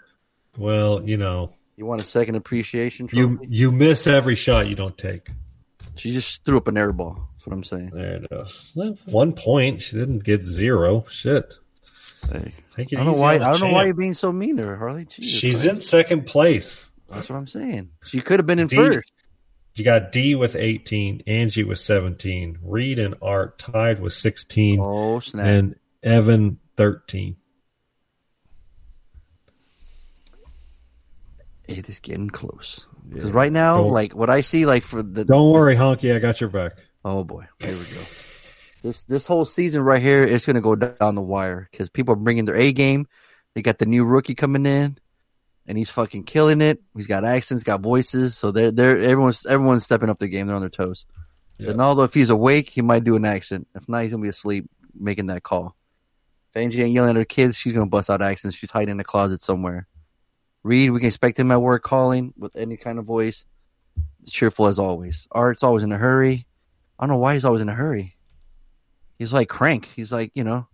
Well, 0.58 1.02
you 1.04 1.18
know, 1.18 1.52
You 1.76 1.86
want 1.86 2.02
a 2.02 2.06
second 2.06 2.36
appreciation 2.36 3.08
trophy? 3.08 3.20
you 3.20 3.40
you 3.48 3.72
miss 3.72 4.08
every 4.08 4.36
shot 4.36 4.68
you 4.68 4.76
don't 4.76 4.98
take. 4.98 5.30
She 5.96 6.12
just 6.14 6.44
threw 6.46 6.58
up 6.58 6.68
an 6.68 6.78
air 6.78 6.92
ball. 6.94 7.30
That's 7.34 7.48
what 7.48 7.54
I'm 7.54 7.64
saying. 7.64 7.92
There 7.94 8.16
it 8.16 8.28
is. 8.32 8.72
Well, 8.76 8.98
one 9.06 9.34
point. 9.34 9.82
She 9.82 9.98
didn't 9.98 10.24
get 10.24 10.46
zero. 10.46 11.06
Shit. 11.10 11.54
Hey, 12.32 12.54
I 12.78 12.84
don't 12.84 13.06
know 13.06 13.12
why. 13.14 13.36
I 13.36 13.38
don't 13.52 13.60
know 13.62 13.72
why 13.72 13.86
you're 13.86 13.94
being 13.94 14.14
so 14.14 14.32
mean 14.32 14.58
to 14.58 14.64
her, 14.64 14.76
Harley. 14.78 15.06
Jesus 15.06 15.40
She's 15.40 15.56
Christ. 15.62 15.70
in 15.76 15.82
second 15.82 16.26
place. 16.26 16.90
That's 17.10 17.30
what 17.30 17.38
I'm 17.38 17.48
saying. 17.48 17.92
She 18.06 18.20
could 18.22 18.40
have 18.40 18.46
been 18.48 18.60
in 18.60 18.68
D- 18.68 18.76
first. 18.76 19.12
You 19.76 19.84
got 19.86 20.12
D 20.12 20.34
with 20.36 20.56
18, 20.56 21.24
Angie 21.28 21.64
with 21.64 21.78
17, 21.80 22.58
Reed 22.64 22.98
and 23.00 23.14
Art 23.22 23.60
tied 23.60 24.00
with 24.00 24.12
16, 24.14 24.80
Oh 24.82 25.20
snap! 25.20 25.46
and 25.46 25.76
Evan 26.04 26.60
13. 26.78 27.36
It 31.68 31.90
is 31.90 32.00
getting 32.00 32.30
close. 32.30 32.86
Because 33.10 33.32
right 33.32 33.52
now, 33.52 33.78
Don't- 33.78 33.92
like 33.92 34.14
what 34.14 34.30
I 34.30 34.42
see, 34.42 34.66
like 34.66 34.84
for 34.84 35.02
the 35.02 35.24
Don't 35.26 35.52
worry, 35.52 35.76
Honky, 35.76 36.14
I 36.16 36.20
got 36.20 36.42
your 36.42 36.50
back. 36.50 36.74
oh 37.06 37.24
boy, 37.24 37.46
here 37.60 37.70
we 37.72 37.76
go. 37.78 38.02
This 38.84 39.04
this 39.04 39.26
whole 39.28 39.46
season 39.46 39.82
right 39.82 40.02
here 40.02 40.24
is 40.24 40.46
going 40.46 40.56
to 40.56 40.62
go 40.62 40.76
down 40.76 41.16
the 41.16 41.22
wire 41.22 41.68
because 41.72 41.90
people 41.90 42.14
are 42.14 42.18
bringing 42.18 42.46
their 42.46 42.56
A 42.58 42.72
game. 42.74 43.08
They 43.56 43.62
got 43.62 43.80
the 43.80 43.86
new 43.86 44.04
rookie 44.06 44.36
coming 44.36 44.66
in, 44.66 44.98
and 45.66 45.78
he's 45.78 45.90
fucking 45.90 46.26
killing 46.26 46.62
it. 46.62 46.82
He's 46.96 47.08
got 47.08 47.26
accents, 47.26 47.64
got 47.64 47.82
voices, 47.82 48.38
so 48.38 48.52
they're 48.52 48.72
they're 48.72 49.00
everyone's 49.00 49.46
everyone's 49.46 49.84
stepping 49.84 50.10
up 50.10 50.20
the 50.20 50.28
game. 50.28 50.48
They're 50.48 50.56
on 50.56 50.62
their 50.62 50.70
toes. 50.70 51.06
Yeah. 51.58 51.72
Ronaldo, 51.72 52.06
if 52.06 52.14
he's 52.14 52.30
awake, 52.30 52.70
he 52.70 52.82
might 52.84 53.04
do 53.04 53.16
an 53.16 53.26
accent. 53.26 53.68
If 53.74 53.90
not, 53.90 54.04
he's 54.04 54.12
gonna 54.12 54.22
be 54.22 54.30
asleep 54.30 54.70
making 54.94 55.26
that 55.28 55.42
call. 55.44 55.76
If 56.54 56.62
Angie 56.62 56.82
ain't 56.84 56.92
yelling 56.94 57.10
at 57.12 57.16
her 57.16 57.26
kids, 57.26 57.58
she's 57.58 57.74
gonna 57.74 57.88
bust 57.88 58.10
out 58.12 58.22
accents. 58.22 58.56
She's 58.56 58.70
hiding 58.70 58.92
in 58.92 58.98
the 58.98 59.04
closet 59.04 59.42
somewhere. 59.42 59.88
Reed, 60.68 60.92
we 60.92 61.00
can 61.00 61.08
expect 61.08 61.40
him 61.40 61.52
at 61.52 61.62
work 61.62 61.84
calling 61.84 62.34
with 62.38 62.56
any 62.56 62.78
kind 62.78 63.00
of 63.00 63.06
voice. 63.06 63.46
Cheerful 64.28 64.68
as 64.68 64.78
always. 64.78 65.28
Art's 65.32 65.64
always 65.64 65.84
in 65.84 65.92
a 65.92 65.98
hurry. 65.98 66.46
I 67.00 67.04
don't 67.04 67.16
know 67.16 67.20
why 67.20 67.34
he's 67.34 67.46
always 67.46 67.62
in 67.62 67.70
a 67.70 67.74
hurry. 67.74 68.18
He's 69.18 69.34
like 69.34 69.50
crank. 69.50 69.90
He's 69.96 70.12
like, 70.12 70.32
you 70.36 70.44
know, 70.44 70.68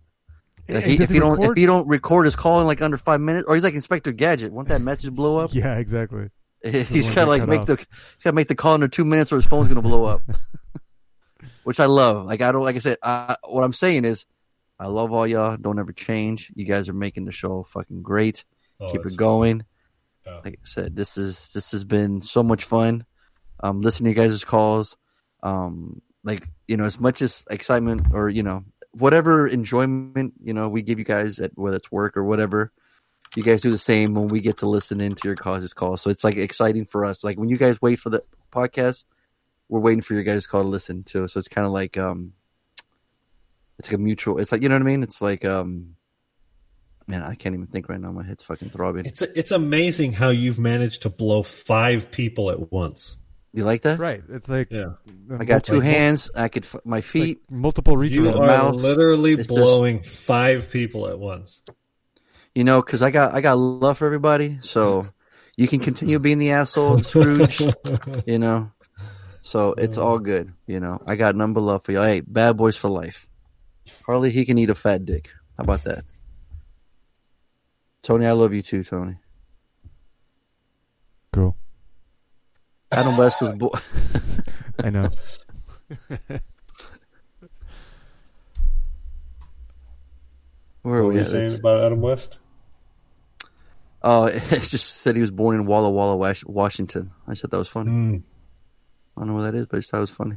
like 0.68 0.84
he, 0.84 0.94
if 0.94 1.08
he 1.08 1.16
you 1.16 1.20
don't 1.20 1.42
if 1.42 1.58
you 1.58 1.66
don't 1.66 1.86
record 1.86 2.24
his 2.24 2.36
call 2.36 2.60
in 2.60 2.66
like 2.66 2.80
under 2.80 2.96
five 2.96 3.20
minutes, 3.20 3.44
or 3.46 3.54
he's 3.54 3.64
like 3.64 3.74
Inspector 3.74 4.10
Gadget. 4.12 4.52
Won't 4.52 4.68
that 4.68 4.80
message 4.80 5.12
blow 5.12 5.38
up? 5.38 5.50
Yeah, 5.54 5.76
exactly. 5.76 6.30
he's 6.64 7.06
one 7.06 7.14
got 7.14 7.24
to 7.24 7.30
like 7.30 7.46
make 7.46 7.60
off. 7.60 7.66
the 7.66 7.76
he's 7.76 8.24
got 8.24 8.30
to 8.30 8.32
make 8.32 8.48
the 8.48 8.54
call 8.54 8.74
under 8.74 8.88
two 8.88 9.04
minutes, 9.04 9.32
or 9.32 9.36
his 9.36 9.44
phone's 9.44 9.68
gonna 9.68 9.82
blow 9.82 10.04
up. 10.04 10.22
Which 11.64 11.80
I 11.80 11.86
love. 11.86 12.24
Like 12.24 12.40
I 12.40 12.52
don't 12.52 12.62
like 12.62 12.76
I 12.76 12.78
said. 12.78 12.96
I, 13.02 13.36
what 13.44 13.62
I'm 13.62 13.74
saying 13.74 14.06
is, 14.06 14.24
I 14.78 14.86
love 14.86 15.12
all 15.12 15.26
y'all. 15.26 15.56
Don't 15.58 15.78
ever 15.78 15.92
change. 15.92 16.50
You 16.54 16.64
guys 16.64 16.88
are 16.88 16.94
making 16.94 17.26
the 17.26 17.32
show 17.32 17.66
fucking 17.68 18.02
great. 18.02 18.44
Oh, 18.80 18.90
Keep 18.90 19.06
it 19.06 19.16
going. 19.16 19.64
Yeah. 20.26 20.40
Like 20.44 20.54
I 20.54 20.64
said, 20.64 20.96
this 20.96 21.16
is 21.16 21.52
this 21.52 21.72
has 21.72 21.84
been 21.84 22.22
so 22.22 22.42
much 22.42 22.64
fun. 22.64 23.04
Um, 23.60 23.80
listening 23.80 24.14
to 24.14 24.20
you 24.20 24.28
guys' 24.28 24.44
calls. 24.44 24.96
Um, 25.42 26.00
like 26.22 26.48
you 26.66 26.76
know, 26.76 26.84
as 26.84 26.98
much 26.98 27.22
as 27.22 27.44
excitement 27.50 28.06
or 28.12 28.28
you 28.28 28.42
know 28.42 28.64
whatever 28.92 29.46
enjoyment 29.46 30.32
you 30.42 30.54
know 30.54 30.68
we 30.68 30.80
give 30.80 30.98
you 30.98 31.04
guys 31.04 31.40
at 31.40 31.50
whether 31.56 31.76
it's 31.76 31.92
work 31.92 32.16
or 32.16 32.24
whatever, 32.24 32.72
you 33.36 33.42
guys 33.42 33.62
do 33.62 33.70
the 33.70 33.78
same 33.78 34.14
when 34.14 34.28
we 34.28 34.40
get 34.40 34.58
to 34.58 34.66
listen 34.66 35.00
into 35.00 35.28
your 35.28 35.36
causes 35.36 35.74
calls. 35.74 36.00
So 36.00 36.10
it's 36.10 36.24
like 36.24 36.36
exciting 36.36 36.86
for 36.86 37.04
us. 37.04 37.24
Like 37.24 37.38
when 37.38 37.48
you 37.48 37.58
guys 37.58 37.80
wait 37.82 37.98
for 37.98 38.10
the 38.10 38.22
podcast, 38.52 39.04
we're 39.68 39.80
waiting 39.80 40.02
for 40.02 40.14
your 40.14 40.22
guys' 40.22 40.46
call 40.46 40.62
to 40.62 40.68
listen 40.68 41.02
to. 41.04 41.28
So 41.28 41.38
it's 41.38 41.48
kind 41.48 41.66
of 41.66 41.72
like 41.72 41.98
um, 41.98 42.32
it's 43.78 43.88
like 43.88 43.96
a 43.96 44.02
mutual. 44.02 44.38
It's 44.38 44.52
like 44.52 44.62
you 44.62 44.68
know 44.68 44.76
what 44.76 44.82
I 44.82 44.86
mean. 44.86 45.02
It's 45.02 45.20
like 45.20 45.44
um, 45.44 45.93
man, 47.06 47.22
I 47.22 47.34
can't 47.34 47.54
even 47.54 47.66
think 47.66 47.88
right 47.88 48.00
now. 48.00 48.10
My 48.12 48.22
head's 48.24 48.42
fucking 48.44 48.70
throbbing. 48.70 49.06
It's 49.06 49.22
it's 49.22 49.50
amazing 49.50 50.12
how 50.12 50.30
you've 50.30 50.58
managed 50.58 51.02
to 51.02 51.10
blow 51.10 51.42
five 51.42 52.10
people 52.10 52.50
at 52.50 52.72
once. 52.72 53.16
You 53.52 53.64
like 53.64 53.82
that? 53.82 53.98
Right. 54.00 54.22
It's 54.30 54.48
like 54.48 54.68
Yeah. 54.70 54.94
I 55.38 55.44
got 55.44 55.62
two 55.64 55.74
like, 55.74 55.84
hands. 55.84 56.28
I 56.34 56.48
could 56.48 56.64
f- 56.64 56.76
my 56.84 56.96
like 56.96 57.04
feet. 57.04 57.42
multiple 57.48 57.96
reach 57.96 58.12
You 58.12 58.24
the 58.24 58.34
are 58.36 58.46
mouth. 58.46 58.74
literally 58.74 59.32
It's 59.34 59.38
just- 59.42 59.48
blowing 59.48 60.02
five 60.02 60.70
people 60.70 61.06
at 61.08 61.18
once. 61.18 61.62
You 62.54 62.64
know, 62.64 62.82
because 62.82 63.00
I 63.02 63.10
got 63.10 63.32
I 63.34 63.40
got 63.40 63.58
love 63.58 63.98
for 63.98 64.06
everybody. 64.06 64.58
So 64.62 65.08
you 65.56 65.68
can 65.68 65.78
continue 65.80 66.18
being 66.18 66.38
the 66.38 66.50
asshole, 66.50 66.98
Scrooge. 66.98 67.60
you 68.26 68.38
know, 68.40 68.72
so 69.42 69.74
it's 69.74 69.98
all 69.98 70.18
good. 70.18 70.52
You 70.66 70.80
know, 70.80 71.00
I 71.06 71.14
got 71.14 71.36
number 71.36 71.60
love 71.60 71.84
for 71.84 71.92
you. 71.92 72.00
Hey, 72.00 72.20
bad 72.20 72.56
boys 72.56 72.76
for 72.76 72.88
life. 72.88 73.26
Harley, 74.06 74.30
he 74.30 74.44
can 74.44 74.58
eat 74.58 74.70
a 74.70 74.74
fat 74.74 75.04
dick. 75.04 75.30
How 75.58 75.62
about 75.64 75.84
that? 75.84 76.04
Tony, 78.04 78.26
I 78.26 78.32
love 78.32 78.52
you 78.52 78.60
too, 78.62 78.84
Tony. 78.84 79.16
Cool. 81.32 81.56
Adam 82.92 83.16
West 83.16 83.40
was 83.40 83.54
born. 83.56 83.80
I 84.84 84.90
know. 84.90 85.10
Where 90.82 90.98
are 90.98 91.02
What 91.04 91.08
we 91.08 91.14
were 91.14 91.20
you 91.20 91.20
at? 91.20 91.28
saying 91.28 91.44
It's- 91.46 91.58
about 91.58 91.82
Adam 91.82 92.00
West? 92.00 92.38
Oh, 94.02 94.24
it 94.26 94.42
just 94.62 94.96
said 94.98 95.14
he 95.16 95.22
was 95.22 95.30
born 95.30 95.54
in 95.56 95.64
Walla 95.64 95.90
Walla, 95.90 96.16
Washington. 96.46 97.12
I 97.26 97.32
said 97.34 97.50
that 97.50 97.58
was 97.58 97.68
funny. 97.68 97.90
Mm. 97.90 98.22
I 99.16 99.20
don't 99.20 99.28
know 99.28 99.34
where 99.34 99.50
that 99.50 99.54
is, 99.56 99.64
but 99.66 99.78
I 99.78 99.80
just 99.80 99.90
thought 99.90 99.98
it 99.98 100.00
was 100.02 100.10
funny. 100.10 100.36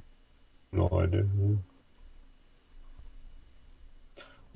No, 0.72 0.88
I 0.94 1.06
didn't. 1.06 1.64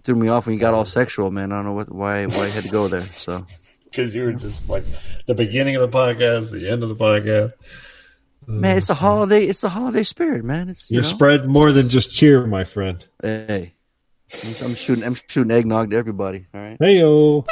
Threw 0.03 0.15
me 0.15 0.29
off 0.29 0.45
when 0.45 0.53
you 0.55 0.59
got 0.59 0.73
all 0.73 0.85
sexual, 0.85 1.29
man. 1.31 1.51
I 1.51 1.57
don't 1.57 1.65
know 1.65 1.73
what 1.73 1.91
why 1.91 2.25
why 2.25 2.45
you 2.47 2.51
had 2.51 2.63
to 2.63 2.69
go 2.69 2.87
there. 2.87 3.01
So 3.01 3.45
Because 3.85 4.15
you 4.15 4.23
were 4.23 4.33
just 4.33 4.57
like 4.69 4.85
the 5.27 5.33
beginning 5.33 5.75
of 5.75 5.81
the 5.81 5.97
podcast, 5.97 6.51
the 6.51 6.69
end 6.69 6.81
of 6.81 6.89
the 6.89 6.95
podcast. 6.95 7.53
Man, 8.47 8.77
it's 8.77 8.89
a 8.89 8.93
holiday. 8.93 9.45
It's 9.45 9.61
the 9.61 9.69
holiday 9.69 10.03
spirit, 10.03 10.43
man. 10.43 10.69
It's 10.69 10.89
you 10.89 10.95
You 10.95 11.01
know? 11.01 11.07
spread 11.07 11.47
more 11.47 11.71
than 11.71 11.89
just 11.89 12.09
cheer, 12.11 12.47
my 12.47 12.63
friend. 12.63 13.05
Hey, 13.21 13.73
I'm, 14.33 14.49
I'm 14.65 14.73
shooting. 14.75 15.03
I'm 15.03 15.13
shooting 15.27 15.51
eggnog 15.51 15.91
to 15.91 15.97
everybody. 15.97 16.47
All 16.53 16.61
right. 16.61 16.77
Hey 16.79 16.99
yo. 16.99 17.45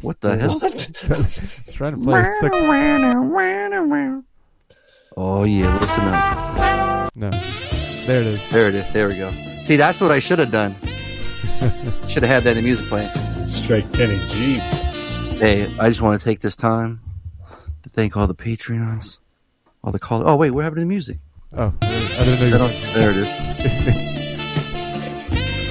What 0.00 0.20
the 0.20 0.36
hell? 0.36 0.60
trying 1.72 1.96
to 1.96 2.02
play 2.02 2.24
six. 2.40 2.56
Oh 5.18 5.44
yeah, 5.44 5.78
listen 5.78 6.04
up. 6.04 7.16
No, 7.16 7.30
there 8.06 8.20
it 8.20 8.26
is. 8.26 8.50
There 8.50 8.68
it 8.68 8.74
is. 8.74 8.92
There 8.92 9.08
we 9.08 9.16
go. 9.16 9.30
See, 9.66 9.74
that's 9.74 10.00
what 10.00 10.12
I 10.12 10.20
should 10.20 10.38
have 10.38 10.52
done. 10.52 10.76
should 12.08 12.22
have 12.22 12.30
had 12.30 12.44
that 12.44 12.50
in 12.50 12.58
the 12.58 12.62
music 12.62 12.86
playing. 12.86 13.12
Straight 13.48 13.92
Kenny 13.92 14.16
G. 14.28 14.58
Hey, 15.38 15.64
I 15.80 15.88
just 15.88 16.00
want 16.00 16.20
to 16.20 16.24
take 16.24 16.38
this 16.38 16.54
time 16.54 17.00
to 17.82 17.88
thank 17.88 18.16
all 18.16 18.28
the 18.28 18.34
Patreons, 18.36 19.18
all 19.82 19.90
the 19.90 19.98
callers. 19.98 20.26
Oh 20.28 20.36
wait, 20.36 20.52
what 20.52 20.62
happened 20.62 20.76
to 20.76 20.82
the 20.82 20.86
music? 20.86 21.18
Oh, 21.52 21.74
I 21.82 21.86
didn't 21.88 22.40
know 22.52 22.66
you. 22.68 22.92
There 22.94 23.10
it 23.10 23.16
is. 23.16 23.28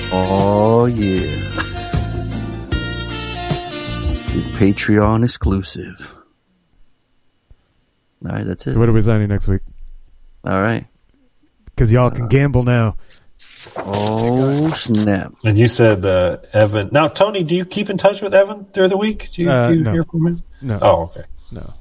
oh 0.11 0.87
yeah, 0.87 1.45
Patreon 4.57 5.23
exclusive. 5.23 6.17
All 8.25 8.31
right, 8.33 8.45
that's 8.45 8.67
it. 8.67 8.73
So 8.73 8.79
what 8.79 8.89
are 8.89 8.91
we 8.91 8.99
signing 8.99 9.29
next 9.29 9.47
week? 9.47 9.61
All 10.43 10.61
right. 10.61 10.85
Because 11.63 11.93
y'all 11.93 12.11
can 12.11 12.25
uh, 12.25 12.27
gamble 12.27 12.63
now. 12.63 12.97
Oh 13.77 14.71
snap! 14.73 15.33
And 15.43 15.57
you 15.57 15.67
said 15.67 16.05
uh, 16.05 16.37
Evan. 16.53 16.89
Now, 16.91 17.07
Tony, 17.07 17.43
do 17.43 17.55
you 17.55 17.65
keep 17.65 17.89
in 17.89 17.97
touch 17.97 18.21
with 18.21 18.33
Evan 18.33 18.65
through 18.73 18.89
the 18.89 18.97
week? 18.97 19.29
Do 19.33 19.41
you, 19.43 19.49
Uh, 19.49 19.69
do 19.69 19.73
you 19.75 19.83
no. 19.83 19.91
hear 19.91 20.03
from 20.03 20.27
him? 20.27 20.43
No. 20.61 20.79
Oh, 20.81 21.01
okay. 21.03 21.23
No. 21.51 21.73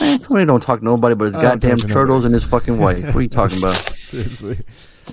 Man, 0.00 0.18
Tony 0.20 0.44
don't 0.46 0.62
talk 0.62 0.78
to 0.80 0.84
nobody 0.84 1.14
but 1.14 1.26
his 1.26 1.34
I 1.36 1.42
goddamn 1.42 1.78
turtles 1.78 2.24
nobody. 2.24 2.26
and 2.26 2.34
his 2.34 2.44
fucking 2.44 2.78
wife. 2.78 3.04
What 3.06 3.16
are 3.16 3.22
you 3.22 3.28
talking 3.28 3.58
about? 3.58 3.74
Seriously. 3.76 4.56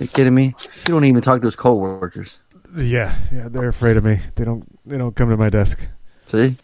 Are 0.00 0.04
you 0.04 0.08
kidding 0.08 0.34
me? 0.34 0.54
He 0.86 0.92
don't 0.92 1.04
even 1.04 1.20
talk 1.22 1.40
to 1.40 1.46
his 1.46 1.56
coworkers. 1.56 2.38
Yeah, 2.76 3.14
yeah, 3.32 3.48
they're 3.48 3.68
afraid 3.68 3.96
of 3.96 4.04
me. 4.04 4.20
They 4.34 4.44
don't. 4.44 4.64
They 4.86 4.98
don't 4.98 5.14
come 5.14 5.30
to 5.30 5.36
my 5.36 5.50
desk. 5.50 5.86
See? 6.26 6.56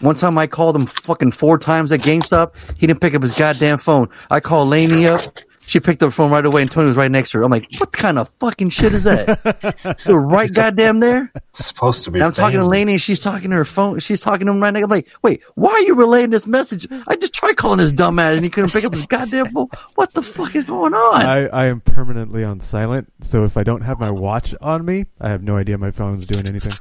One 0.00 0.16
time 0.16 0.36
I 0.36 0.46
called 0.46 0.76
him 0.76 0.86
fucking 0.86 1.30
four 1.32 1.56
times 1.58 1.90
at 1.92 2.00
GameStop. 2.00 2.52
He 2.76 2.86
didn't 2.86 3.00
pick 3.00 3.14
up 3.14 3.22
his 3.22 3.32
goddamn 3.32 3.78
phone. 3.78 4.08
I 4.30 4.40
called 4.40 4.68
Lainey 4.68 5.06
up. 5.06 5.20
She 5.66 5.80
picked 5.80 6.02
up 6.02 6.08
the 6.08 6.14
phone 6.14 6.30
right 6.30 6.44
away 6.44 6.62
and 6.62 6.70
Tony 6.70 6.88
was 6.88 6.96
right 6.96 7.10
next 7.10 7.30
to 7.30 7.38
her. 7.38 7.44
I'm 7.44 7.50
like, 7.50 7.68
what 7.78 7.90
kind 7.90 8.18
of 8.18 8.30
fucking 8.38 8.68
shit 8.70 8.92
is 8.92 9.04
that? 9.04 9.96
You're 10.06 10.20
right 10.20 10.52
goddamn 10.52 11.00
there. 11.00 11.32
It's 11.34 11.66
supposed 11.66 12.04
to 12.04 12.10
be. 12.10 12.18
And 12.18 12.26
I'm 12.26 12.32
talking 12.32 12.58
to 12.58 12.64
family. 12.64 12.78
Lainey 12.78 12.92
and 12.92 13.00
she's 13.00 13.20
talking 13.20 13.50
to 13.50 13.56
her 13.56 13.64
phone. 13.64 13.98
She's 14.00 14.20
talking 14.20 14.46
to 14.46 14.52
him 14.52 14.60
right 14.62 14.72
now. 14.74 14.80
I'm 14.82 14.90
like, 14.90 15.08
wait, 15.22 15.42
why 15.54 15.70
are 15.70 15.80
you 15.80 15.94
relaying 15.94 16.30
this 16.30 16.46
message? 16.46 16.86
I 17.08 17.16
just 17.16 17.32
tried 17.32 17.56
calling 17.56 17.78
this 17.78 17.92
dumbass 17.92 18.34
and 18.36 18.44
he 18.44 18.50
couldn't 18.50 18.72
pick 18.72 18.84
up 18.84 18.92
his 18.92 19.06
goddamn 19.06 19.46
phone. 19.48 19.68
What 19.94 20.12
the 20.12 20.20
fuck 20.22 20.54
is 20.54 20.64
going 20.64 20.92
on? 20.92 21.22
I, 21.24 21.46
I 21.46 21.66
am 21.66 21.80
permanently 21.80 22.44
on 22.44 22.60
silent, 22.60 23.10
so 23.22 23.44
if 23.44 23.56
I 23.56 23.62
don't 23.62 23.80
have 23.82 23.98
my 23.98 24.10
watch 24.10 24.54
on 24.60 24.84
me, 24.84 25.06
I 25.20 25.30
have 25.30 25.42
no 25.42 25.56
idea 25.56 25.78
my 25.78 25.92
phone's 25.92 26.26
doing 26.26 26.46
anything. 26.46 26.72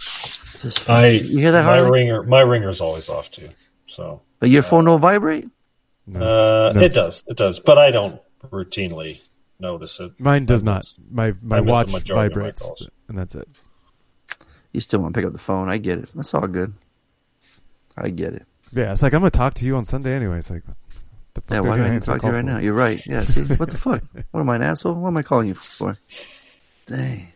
I 0.87 1.07
You 1.07 1.39
hear 1.39 1.51
that, 1.53 1.65
my 1.65 1.77
Harley? 1.79 1.91
ringer. 2.01 2.23
My 2.23 2.41
ringer's 2.41 2.81
always 2.81 3.09
off 3.09 3.31
too. 3.31 3.49
So 3.85 4.21
But 4.39 4.49
your 4.49 4.63
phone 4.63 4.85
don't 4.85 4.99
vibrate? 4.99 5.45
uh, 5.45 5.49
No. 6.07 6.71
it 6.81 6.93
does. 6.93 7.23
It 7.27 7.37
does. 7.37 7.59
But 7.59 7.77
I 7.77 7.91
don't 7.91 8.19
routinely 8.49 9.19
notice 9.59 9.99
it. 9.99 10.11
Mine 10.19 10.45
does 10.45 10.63
not. 10.63 10.85
My 11.11 11.33
my 11.41 11.57
I 11.57 11.61
watch 11.61 11.91
majority 11.91 12.11
of 12.11 12.15
my 12.15 12.27
vibrates, 12.51 12.87
and 13.07 13.17
that's 13.17 13.35
it. 13.35 13.47
You 14.71 14.81
still 14.81 14.99
want 15.01 15.13
to 15.13 15.17
pick 15.19 15.25
up 15.27 15.33
the 15.33 15.39
phone. 15.39 15.69
I 15.69 15.77
get 15.77 15.99
it. 15.99 16.09
That's 16.15 16.33
all 16.33 16.47
good. 16.47 16.73
I 17.95 18.09
get 18.09 18.33
it. 18.33 18.45
Yeah, 18.71 18.91
it's 18.91 19.03
like 19.03 19.13
I'm 19.13 19.21
gonna 19.21 19.29
talk 19.31 19.53
to 19.55 19.65
you 19.65 19.75
on 19.75 19.85
Sunday 19.85 20.13
anyway. 20.15 20.39
It's 20.39 20.49
like, 20.49 20.65
what 20.67 20.75
the 21.35 21.41
fuck 21.41 21.51
Yeah, 21.51 21.59
why 21.61 21.77
do 21.77 21.83
I 21.83 21.89
need 21.89 22.01
to 22.01 22.05
talk 22.07 22.21
to 22.21 22.27
you 22.27 22.33
right 22.33 22.39
for? 22.39 22.45
now? 22.51 22.59
You're 22.59 22.73
right. 22.73 22.99
Yeah, 23.05 23.21
see? 23.21 23.41
What 23.55 23.69
the 23.69 23.77
fuck? 23.77 24.01
What 24.31 24.39
am 24.41 24.49
I, 24.49 24.55
an 24.55 24.63
asshole? 24.63 24.95
What 24.95 25.09
am 25.09 25.17
I 25.17 25.21
calling 25.21 25.47
you 25.47 25.53
for? 25.53 25.95
Dang. 26.87 27.27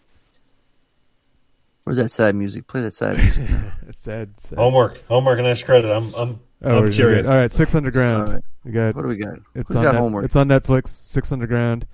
Where's 1.83 1.97
that 1.97 2.11
sad 2.11 2.35
music? 2.35 2.67
Play 2.67 2.81
that 2.81 2.93
sad 2.95 3.17
music. 3.17 3.47
it's 3.87 3.99
sad. 4.01 4.33
sad. 4.41 4.57
Homework. 4.57 5.05
Homework 5.07 5.37
and 5.39 5.47
nice 5.47 5.61
credit. 5.61 5.89
I'm. 5.91 6.13
I'm. 6.15 6.39
Oh, 6.63 6.83
I'm 6.85 6.91
curious. 6.91 7.25
good. 7.27 7.31
All 7.31 7.39
right, 7.39 7.51
Six 7.51 7.75
Underground. 7.75 8.23
All 8.23 8.33
right. 8.33 8.43
We 8.63 8.71
got. 8.71 8.95
What 8.95 9.03
do 9.03 9.07
we 9.09 9.17
got? 9.17 9.39
It's 9.55 9.69
Who's 9.69 9.77
on 9.77 9.83
got 9.83 9.91
Net- 9.93 10.01
homework? 10.01 10.25
It's 10.25 10.35
on 10.35 10.47
Netflix. 10.47 10.87
Six 10.89 11.31
Underground. 11.31 11.85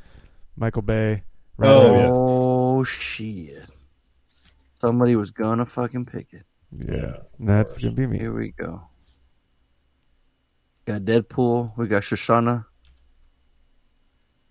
Michael 0.55 0.81
Bay. 0.83 1.23
Ryan 1.57 1.73
Oh, 1.73 1.93
Reynolds. 1.95 2.15
Oh, 2.17 2.83
shit. 2.83 3.63
Somebody 4.81 5.15
was 5.15 5.31
gonna 5.31 5.65
fucking 5.65 6.05
pick 6.05 6.27
it. 6.33 6.45
yeah. 6.71 7.17
That's 7.39 7.77
gonna 7.77 7.93
be 7.93 8.07
me. 8.07 8.19
Here 8.19 8.33
we 8.33 8.51
go. 8.51 8.83
Got 10.85 11.01
Deadpool. 11.03 11.77
We 11.77 11.87
got 11.87 12.03
Shoshana. 12.03 12.65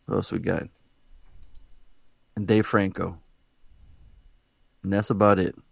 What 0.06 0.16
else 0.16 0.32
we 0.32 0.38
got? 0.38 0.64
And 2.36 2.46
Dave 2.46 2.66
Franco. 2.66 3.18
And 4.82 4.92
that's 4.92 5.10
about 5.10 5.38
it. 5.38 5.54
We 5.56 5.62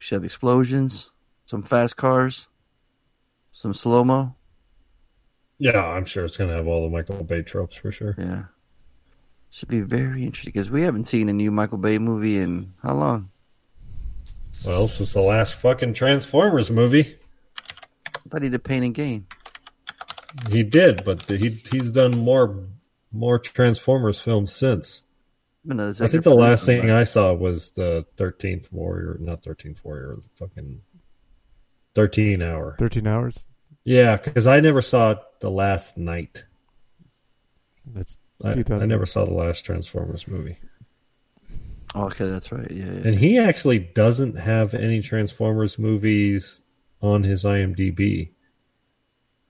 should 0.00 0.16
have 0.16 0.24
explosions, 0.24 1.10
some 1.46 1.62
fast 1.62 1.96
cars, 1.96 2.48
some 3.52 3.74
slow 3.74 4.04
mo. 4.04 4.34
Yeah, 5.58 5.86
I'm 5.86 6.04
sure 6.04 6.24
it's 6.24 6.36
gonna 6.36 6.54
have 6.54 6.66
all 6.66 6.82
the 6.82 6.90
Michael 6.90 7.22
Bay 7.22 7.42
tropes 7.42 7.76
for 7.76 7.92
sure. 7.92 8.14
Yeah. 8.18 8.44
Should 9.50 9.68
be 9.68 9.80
very 9.80 10.24
interesting 10.24 10.52
because 10.52 10.70
we 10.70 10.82
haven't 10.82 11.04
seen 11.04 11.28
a 11.28 11.32
new 11.32 11.50
Michael 11.50 11.78
Bay 11.78 11.98
movie 11.98 12.38
in 12.38 12.72
how 12.82 12.94
long? 12.94 13.30
Well, 14.64 14.88
since 14.88 15.12
the 15.12 15.20
last 15.20 15.56
fucking 15.56 15.94
Transformers 15.94 16.70
movie, 16.70 17.18
thought 18.32 18.42
he 18.42 18.48
did 18.48 18.64
Pain 18.64 18.82
and 18.82 18.94
Gain. 18.94 19.26
he 20.50 20.62
did, 20.62 21.04
but 21.04 21.22
he 21.30 21.50
he's 21.70 21.90
done 21.90 22.12
more 22.18 22.64
more 23.12 23.38
Transformers 23.38 24.18
films 24.20 24.52
since. 24.52 25.02
I 25.68 25.74
a 25.74 25.82
I 25.82 25.88
executive 25.90 26.10
think 26.10 26.24
the 26.24 26.34
last 26.34 26.66
thing? 26.66 26.90
I 26.90 27.04
saw 27.04 27.32
was 27.34 27.70
the 27.72 28.06
Thirteenth 28.16 28.72
Warrior, 28.72 29.18
not 29.20 29.44
Thirteenth 29.44 29.84
Warrior, 29.84 30.14
fucking 30.34 30.80
Thirteen 31.94 32.42
Hour. 32.42 32.76
Thirteen 32.78 33.06
hours. 33.06 33.46
Yeah, 33.84 34.16
because 34.16 34.46
I 34.46 34.60
never 34.60 34.80
saw 34.82 35.16
the 35.40 35.50
last 35.50 35.96
night. 35.98 36.44
That's 37.86 38.18
I, 38.44 38.50
I 38.70 38.86
never 38.86 39.06
saw 39.06 39.24
the 39.24 39.34
last 39.34 39.64
Transformers 39.64 40.26
movie. 40.28 40.58
Oh, 41.94 42.04
okay, 42.04 42.26
that's 42.26 42.50
right. 42.52 42.70
Yeah, 42.70 42.84
yeah. 42.86 42.90
And 43.08 43.14
he 43.18 43.38
actually 43.38 43.78
doesn't 43.80 44.38
have 44.38 44.74
any 44.74 45.00
Transformers 45.02 45.78
movies 45.78 46.60
on 47.02 47.22
his 47.22 47.44
IMDb. 47.44 48.30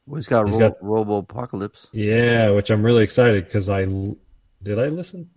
Well, 0.07 0.17
he's 0.17 0.27
got, 0.27 0.47
He's 0.47 0.57
Ro- 0.57 0.71
got- 0.71 0.81
Robopocalypse. 0.81 1.87
Yeah, 1.93 2.51
which 2.51 2.71
I'm 2.71 2.85
really 2.85 3.05
excited 3.05 3.45
because 3.45 3.69
I 3.71 3.85
did 3.85 4.79
I 4.79 4.87
listen? 4.87 5.31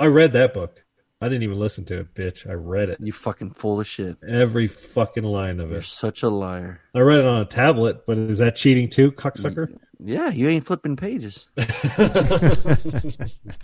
I 0.00 0.06
read 0.06 0.32
that 0.32 0.52
book. 0.54 0.82
I 1.22 1.28
didn't 1.28 1.44
even 1.44 1.58
listen 1.58 1.84
to 1.86 2.00
it, 2.00 2.14
bitch. 2.14 2.48
I 2.50 2.54
read 2.54 2.88
it. 2.88 2.98
You 3.00 3.12
fucking 3.12 3.52
full 3.52 3.80
of 3.80 3.86
shit. 3.86 4.16
Every 4.26 4.66
fucking 4.66 5.22
line 5.22 5.60
of 5.60 5.70
it. 5.70 5.74
You're 5.74 5.82
such 5.82 6.22
a 6.24 6.28
liar. 6.28 6.80
I 6.94 6.98
read 7.00 7.20
it 7.20 7.26
on 7.26 7.40
a 7.40 7.44
tablet, 7.44 8.04
but 8.06 8.18
is 8.18 8.38
that 8.38 8.56
cheating 8.56 8.88
too, 8.90 9.12
cocksucker? 9.12 9.78
Yeah, 10.04 10.30
you 10.30 10.48
ain't 10.48 10.66
flipping 10.66 10.96
pages. 10.96 11.48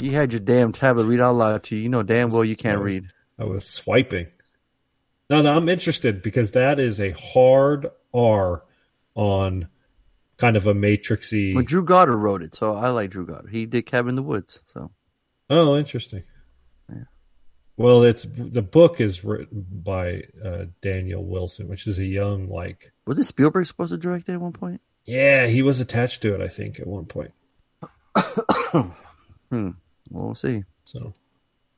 you 0.00 0.12
had 0.12 0.32
your 0.32 0.40
damn 0.40 0.70
tablet 0.72 1.04
read 1.06 1.20
out 1.20 1.34
loud 1.34 1.64
to 1.64 1.76
you. 1.76 1.82
You 1.82 1.88
know 1.88 2.04
damn 2.04 2.30
well 2.30 2.44
you 2.44 2.54
can't 2.56 2.80
read. 2.80 3.06
I 3.38 3.44
was 3.44 3.64
swiping. 3.64 4.28
No, 5.28 5.42
no, 5.42 5.52
I'm 5.56 5.68
interested 5.68 6.22
because 6.22 6.52
that 6.52 6.78
is 6.78 7.00
a 7.00 7.10
hard 7.10 7.88
R 8.14 8.62
on 9.14 9.68
kind 10.36 10.56
of 10.56 10.66
a 10.66 10.74
matrixy. 10.74 11.54
Well, 11.54 11.64
Drew 11.64 11.84
Goddard 11.84 12.16
wrote 12.18 12.42
it, 12.42 12.54
so 12.54 12.74
I 12.76 12.90
like 12.90 13.10
Drew 13.10 13.26
Goddard. 13.26 13.50
He 13.50 13.66
did 13.66 13.84
Cabin 13.86 14.10
in 14.10 14.16
the 14.16 14.22
Woods, 14.22 14.60
so 14.72 14.90
Oh, 15.50 15.76
interesting. 15.76 16.22
Well, 17.78 18.02
it's 18.02 18.24
the 18.24 18.60
book 18.60 19.00
is 19.00 19.22
written 19.24 19.64
by 19.70 20.24
uh, 20.44 20.64
Daniel 20.82 21.24
Wilson, 21.24 21.68
which 21.68 21.86
is 21.86 22.00
a 22.00 22.04
young 22.04 22.48
like. 22.48 22.92
was 23.06 23.20
it 23.20 23.24
Spielberg 23.24 23.66
supposed 23.66 23.92
to 23.92 23.96
direct 23.96 24.28
it 24.28 24.32
at 24.32 24.40
one 24.40 24.52
point? 24.52 24.80
Yeah, 25.04 25.46
he 25.46 25.62
was 25.62 25.80
attached 25.80 26.20
to 26.22 26.34
it. 26.34 26.40
I 26.40 26.48
think 26.48 26.80
at 26.80 26.86
one 26.86 27.06
point. 27.06 27.32
Hmm. 29.50 29.70
Well, 30.10 30.26
we'll 30.26 30.34
see. 30.34 30.64
So, 30.84 31.14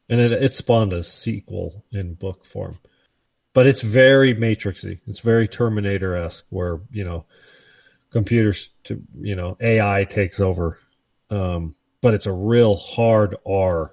and 0.09 0.21
it 0.21 0.33
it 0.33 0.55
spawned 0.55 0.93
a 0.93 1.05
sequel 1.05 1.85
in 1.93 2.15
book 2.15 2.45
form, 2.45 2.81
but 3.53 3.69
it's 3.69 3.81
very 3.81 4.35
Matrixy. 4.35 4.99
It's 5.07 5.21
very 5.21 5.47
Terminator 5.47 6.17
esque, 6.17 6.47
where 6.51 6.81
you 6.91 7.05
know 7.05 7.27
computers 8.11 8.71
to 8.85 9.01
you 9.21 9.37
know 9.37 9.57
AI 9.61 10.03
takes 10.03 10.41
over, 10.41 10.81
um, 11.31 11.77
but 12.01 12.15
it's 12.15 12.27
a 12.27 12.33
real 12.33 12.75
hard 12.75 13.37
R. 13.47 13.93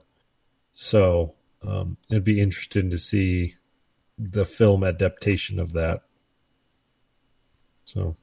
So 0.73 1.35
um, 1.67 1.97
it'd 2.09 2.23
be 2.23 2.39
interesting 2.41 2.89
to 2.89 2.97
see 2.97 3.55
the 4.17 4.45
film 4.45 4.83
adaptation 4.83 5.59
of 5.59 5.73
that. 5.73 6.01
So. 7.83 8.15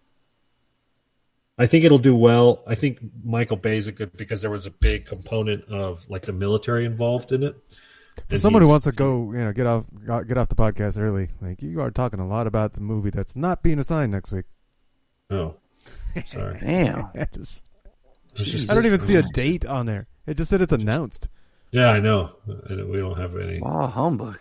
I 1.56 1.66
think 1.66 1.84
it'll 1.84 1.98
do 1.98 2.16
well. 2.16 2.64
I 2.66 2.74
think 2.74 2.98
Michael 3.24 3.56
Bay's 3.56 3.86
a 3.86 3.92
good 3.92 4.12
because 4.16 4.42
there 4.42 4.50
was 4.50 4.66
a 4.66 4.72
big 4.72 5.04
component 5.06 5.64
of 5.68 6.04
like 6.10 6.22
the 6.22 6.32
military 6.32 6.84
involved 6.84 7.30
in 7.30 7.44
it. 7.44 7.54
For 8.28 8.38
someone 8.38 8.62
who 8.62 8.68
wants 8.68 8.84
to 8.84 8.92
go, 8.92 9.30
you 9.32 9.38
know, 9.38 9.52
get 9.52 9.66
off 9.66 9.84
get 10.26 10.36
off 10.36 10.48
the 10.48 10.56
podcast 10.56 10.98
early, 11.00 11.28
like 11.40 11.62
you 11.62 11.80
are 11.80 11.92
talking 11.92 12.18
a 12.18 12.26
lot 12.26 12.48
about 12.48 12.72
the 12.72 12.80
movie 12.80 13.10
that's 13.10 13.36
not 13.36 13.62
being 13.62 13.78
assigned 13.78 14.10
next 14.10 14.32
week. 14.32 14.46
Oh, 15.30 15.54
sorry. 16.26 16.58
Damn. 16.62 17.04
I 17.14 17.26
just- 17.32 17.70
just- 18.34 18.68
I 18.68 18.74
don't 18.74 18.86
even 18.86 18.98
see 19.00 19.14
a 19.14 19.22
date 19.22 19.64
on 19.64 19.86
there. 19.86 20.08
It 20.26 20.36
just 20.36 20.50
said 20.50 20.60
it's 20.60 20.72
announced. 20.72 21.28
Yeah, 21.74 21.90
I 21.90 21.98
know. 21.98 22.30
And 22.46 22.88
We 22.88 22.98
don't 22.98 23.18
have 23.18 23.36
any. 23.36 23.58
Wow, 23.58 23.88
humbug. 23.88 24.38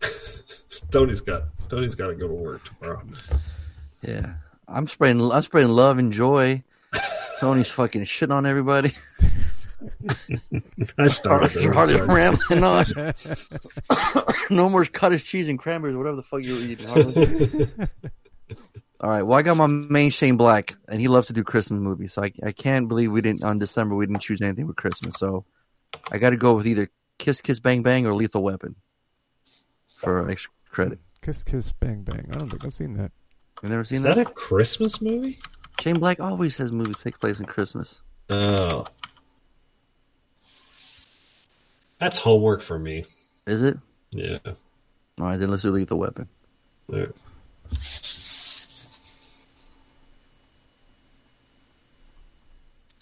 Tony's 0.90 1.20
got 1.20 1.44
Tony's 1.68 1.94
got 1.94 2.08
to 2.08 2.16
go 2.16 2.26
to 2.26 2.34
work 2.34 2.64
tomorrow. 2.64 3.04
Yeah, 4.00 4.34
I'm 4.66 4.88
spraying. 4.88 5.20
I'm 5.30 5.42
spraying 5.44 5.68
love 5.68 5.98
and 5.98 6.12
joy. 6.12 6.64
Tony's 7.38 7.70
fucking 7.78 8.02
shit 8.06 8.32
on 8.32 8.46
everybody. 8.46 8.96
I 10.98 11.06
started. 11.06 11.54
You're 11.62 11.72
hardly 11.72 12.00
rambling 12.00 12.64
on. 12.64 12.84
no 14.50 14.68
more 14.68 14.84
cottage 14.84 15.24
cheese 15.24 15.48
and 15.48 15.56
cranberries, 15.56 15.94
whatever 15.94 16.16
the 16.16 16.24
fuck 16.24 16.42
you 16.42 16.54
were 16.54 16.62
eating. 16.62 16.88
All 19.00 19.08
right. 19.08 19.22
Well, 19.22 19.38
I 19.38 19.42
got 19.42 19.56
my 19.56 19.68
main 19.68 20.10
Shane 20.10 20.36
Black, 20.36 20.74
and 20.88 21.00
he 21.00 21.06
loves 21.06 21.28
to 21.28 21.32
do 21.32 21.44
Christmas 21.44 21.78
movies. 21.78 22.14
So 22.14 22.24
I, 22.24 22.32
I 22.42 22.50
can't 22.50 22.88
believe 22.88 23.12
we 23.12 23.20
didn't 23.20 23.44
on 23.44 23.60
December 23.60 23.94
we 23.94 24.06
didn't 24.06 24.22
choose 24.22 24.42
anything 24.42 24.66
with 24.66 24.74
Christmas. 24.74 25.16
So 25.16 25.44
I 26.10 26.18
got 26.18 26.30
to 26.30 26.36
go 26.36 26.54
with 26.54 26.66
either 26.66 26.90
Kiss 27.18 27.40
Kiss 27.40 27.60
Bang 27.60 27.82
Bang 27.82 28.06
or 28.06 28.14
Lethal 28.14 28.42
Weapon 28.42 28.76
for 29.96 30.28
extra 30.30 30.50
credit. 30.70 30.98
Kiss 31.20 31.44
Kiss 31.44 31.72
Bang 31.72 32.02
Bang. 32.02 32.28
I 32.32 32.38
don't 32.38 32.50
think 32.50 32.64
I've 32.64 32.74
seen 32.74 32.94
that. 32.94 33.12
You 33.62 33.68
never 33.68 33.84
seen 33.84 33.98
Is 33.98 34.02
that? 34.04 34.16
that 34.16 34.26
a 34.26 34.30
Christmas 34.30 35.00
movie? 35.00 35.38
Shane 35.80 35.98
Black 35.98 36.20
always 36.20 36.56
has 36.58 36.72
movies 36.72 36.98
take 37.02 37.18
place 37.20 37.38
in 37.40 37.46
Christmas. 37.46 38.02
Oh, 38.28 38.86
that's 42.00 42.18
homework 42.18 42.62
for 42.62 42.78
me. 42.78 43.04
Is 43.46 43.62
it? 43.62 43.78
Yeah. 44.10 44.38
All 44.44 44.54
right, 45.26 45.36
then 45.38 45.50
let's 45.50 45.62
do 45.62 45.70
Lethal 45.70 45.98
Weapon. 45.98 46.28
Yeah. 46.88 47.06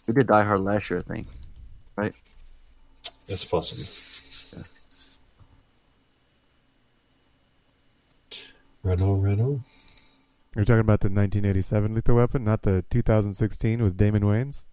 We 0.06 0.14
did 0.14 0.26
Die 0.26 0.42
Hard 0.44 0.60
last 0.60 0.90
year, 0.90 0.98
I 1.00 1.02
think. 1.02 1.28
Right? 1.96 2.14
That's 3.30 3.44
possible. 3.44 3.84
Right 8.82 9.00
on, 9.00 9.22
right 9.22 9.38
on. 9.38 9.62
You're 10.56 10.64
talking 10.64 10.80
about 10.80 10.98
the 11.00 11.06
1987 11.10 11.94
Lethal 11.94 12.16
Weapon, 12.16 12.42
not 12.44 12.62
the 12.62 12.84
2016 12.90 13.82
with 13.82 13.96
Damon 13.96 14.22
Wayans. 14.24 14.64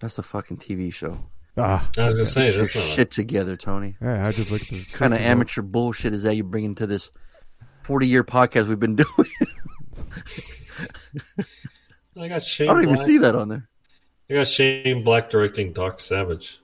That's 0.00 0.18
a 0.18 0.22
fucking 0.22 0.58
TV 0.58 0.92
show. 0.92 1.18
Ah, 1.56 1.88
I 1.96 2.04
was 2.04 2.14
gonna 2.14 2.26
say 2.26 2.50
Get 2.50 2.58
that's 2.58 2.74
not. 2.74 2.84
shit 2.84 3.10
together, 3.12 3.56
Tony. 3.56 3.96
Yeah, 4.02 4.26
I 4.26 4.32
just 4.32 4.50
looked 4.50 4.64
at 4.64 4.70
the 4.70 4.84
kind 4.92 5.14
of 5.14 5.18
Christmas 5.18 5.20
amateur 5.30 5.62
bullshit 5.62 6.12
is 6.12 6.24
that 6.24 6.34
you 6.36 6.42
bring 6.44 6.64
into 6.64 6.86
this 6.86 7.10
forty-year 7.84 8.24
podcast 8.24 8.66
we've 8.68 8.78
been 8.80 8.96
doing? 9.16 9.30
I 12.18 12.28
got 12.28 12.42
Shane. 12.42 12.68
I 12.68 12.72
don't 12.74 12.82
even 12.82 12.94
Black. 12.96 13.06
see 13.06 13.18
that 13.18 13.36
on 13.36 13.48
there. 13.48 13.68
I 14.28 14.34
got 14.34 14.48
Shane 14.48 15.04
Black 15.04 15.30
directing 15.30 15.72
Doc 15.72 16.00
Savage. 16.00 16.58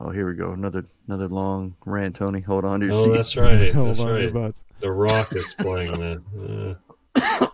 Oh, 0.00 0.10
here 0.10 0.28
we 0.28 0.34
go. 0.34 0.52
Another 0.52 0.84
another 1.08 1.28
long 1.28 1.74
rant, 1.84 2.14
Tony. 2.16 2.40
Hold 2.40 2.64
on 2.64 2.80
to 2.80 2.86
your 2.86 2.94
Oh, 2.94 3.04
seat. 3.04 3.12
that's 3.16 3.36
right. 3.36 3.74
Hold 3.74 3.88
That's 3.88 4.00
on 4.00 4.06
to 4.06 4.12
your 4.22 4.24
right. 4.30 4.32
butts. 4.34 4.64
The 4.80 4.92
Rock 4.92 5.34
is 5.34 5.54
playing 5.58 5.92
that. 5.92 6.76
Uh, 7.16 7.48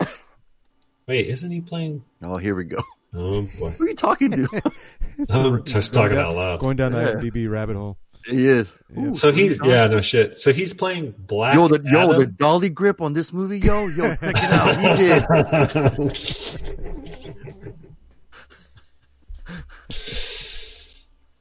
wait, 1.08 1.28
isn't 1.28 1.50
he 1.50 1.60
playing? 1.62 2.04
Oh, 2.22 2.36
here 2.36 2.54
we 2.54 2.64
go. 2.64 2.78
Oh 3.14 3.42
boy, 3.58 3.70
Who 3.78 3.84
are 3.84 3.88
you 3.88 3.94
talking 3.94 4.30
to? 4.32 4.72
I'm 5.30 5.64
just 5.64 5.94
talking 5.94 6.16
down- 6.16 6.26
out 6.32 6.34
loud. 6.36 6.60
Going 6.60 6.76
down 6.76 6.92
the 6.92 7.00
Yeah. 7.00 7.12
IMDb 7.14 7.48
rabbit 7.50 7.76
hole. 7.76 7.96
he 8.26 8.46
is. 8.46 8.70
Yeah. 8.94 9.02
Ooh, 9.04 9.14
So 9.14 9.30
who 9.32 9.38
are 9.38 9.40
you 9.40 9.48
he's 9.50 9.60
yeah, 9.64 9.86
no 9.86 10.00
shit. 10.02 10.38
So 10.40 10.52
he's 10.52 10.74
playing 10.74 11.14
Black. 11.16 11.54
Yo, 11.54 11.68
the 11.68 11.80
yo, 11.90 12.18
the 12.18 12.26
dolly 12.26 12.68
grip 12.68 13.00
on 13.00 13.12
this 13.14 13.32
movie, 13.32 13.58
yo, 13.60 13.86
yo, 13.86 14.16
check 14.16 14.18
it 14.22 14.36
out. 14.52 14.76
He 14.76 16.08
did. 16.10 17.03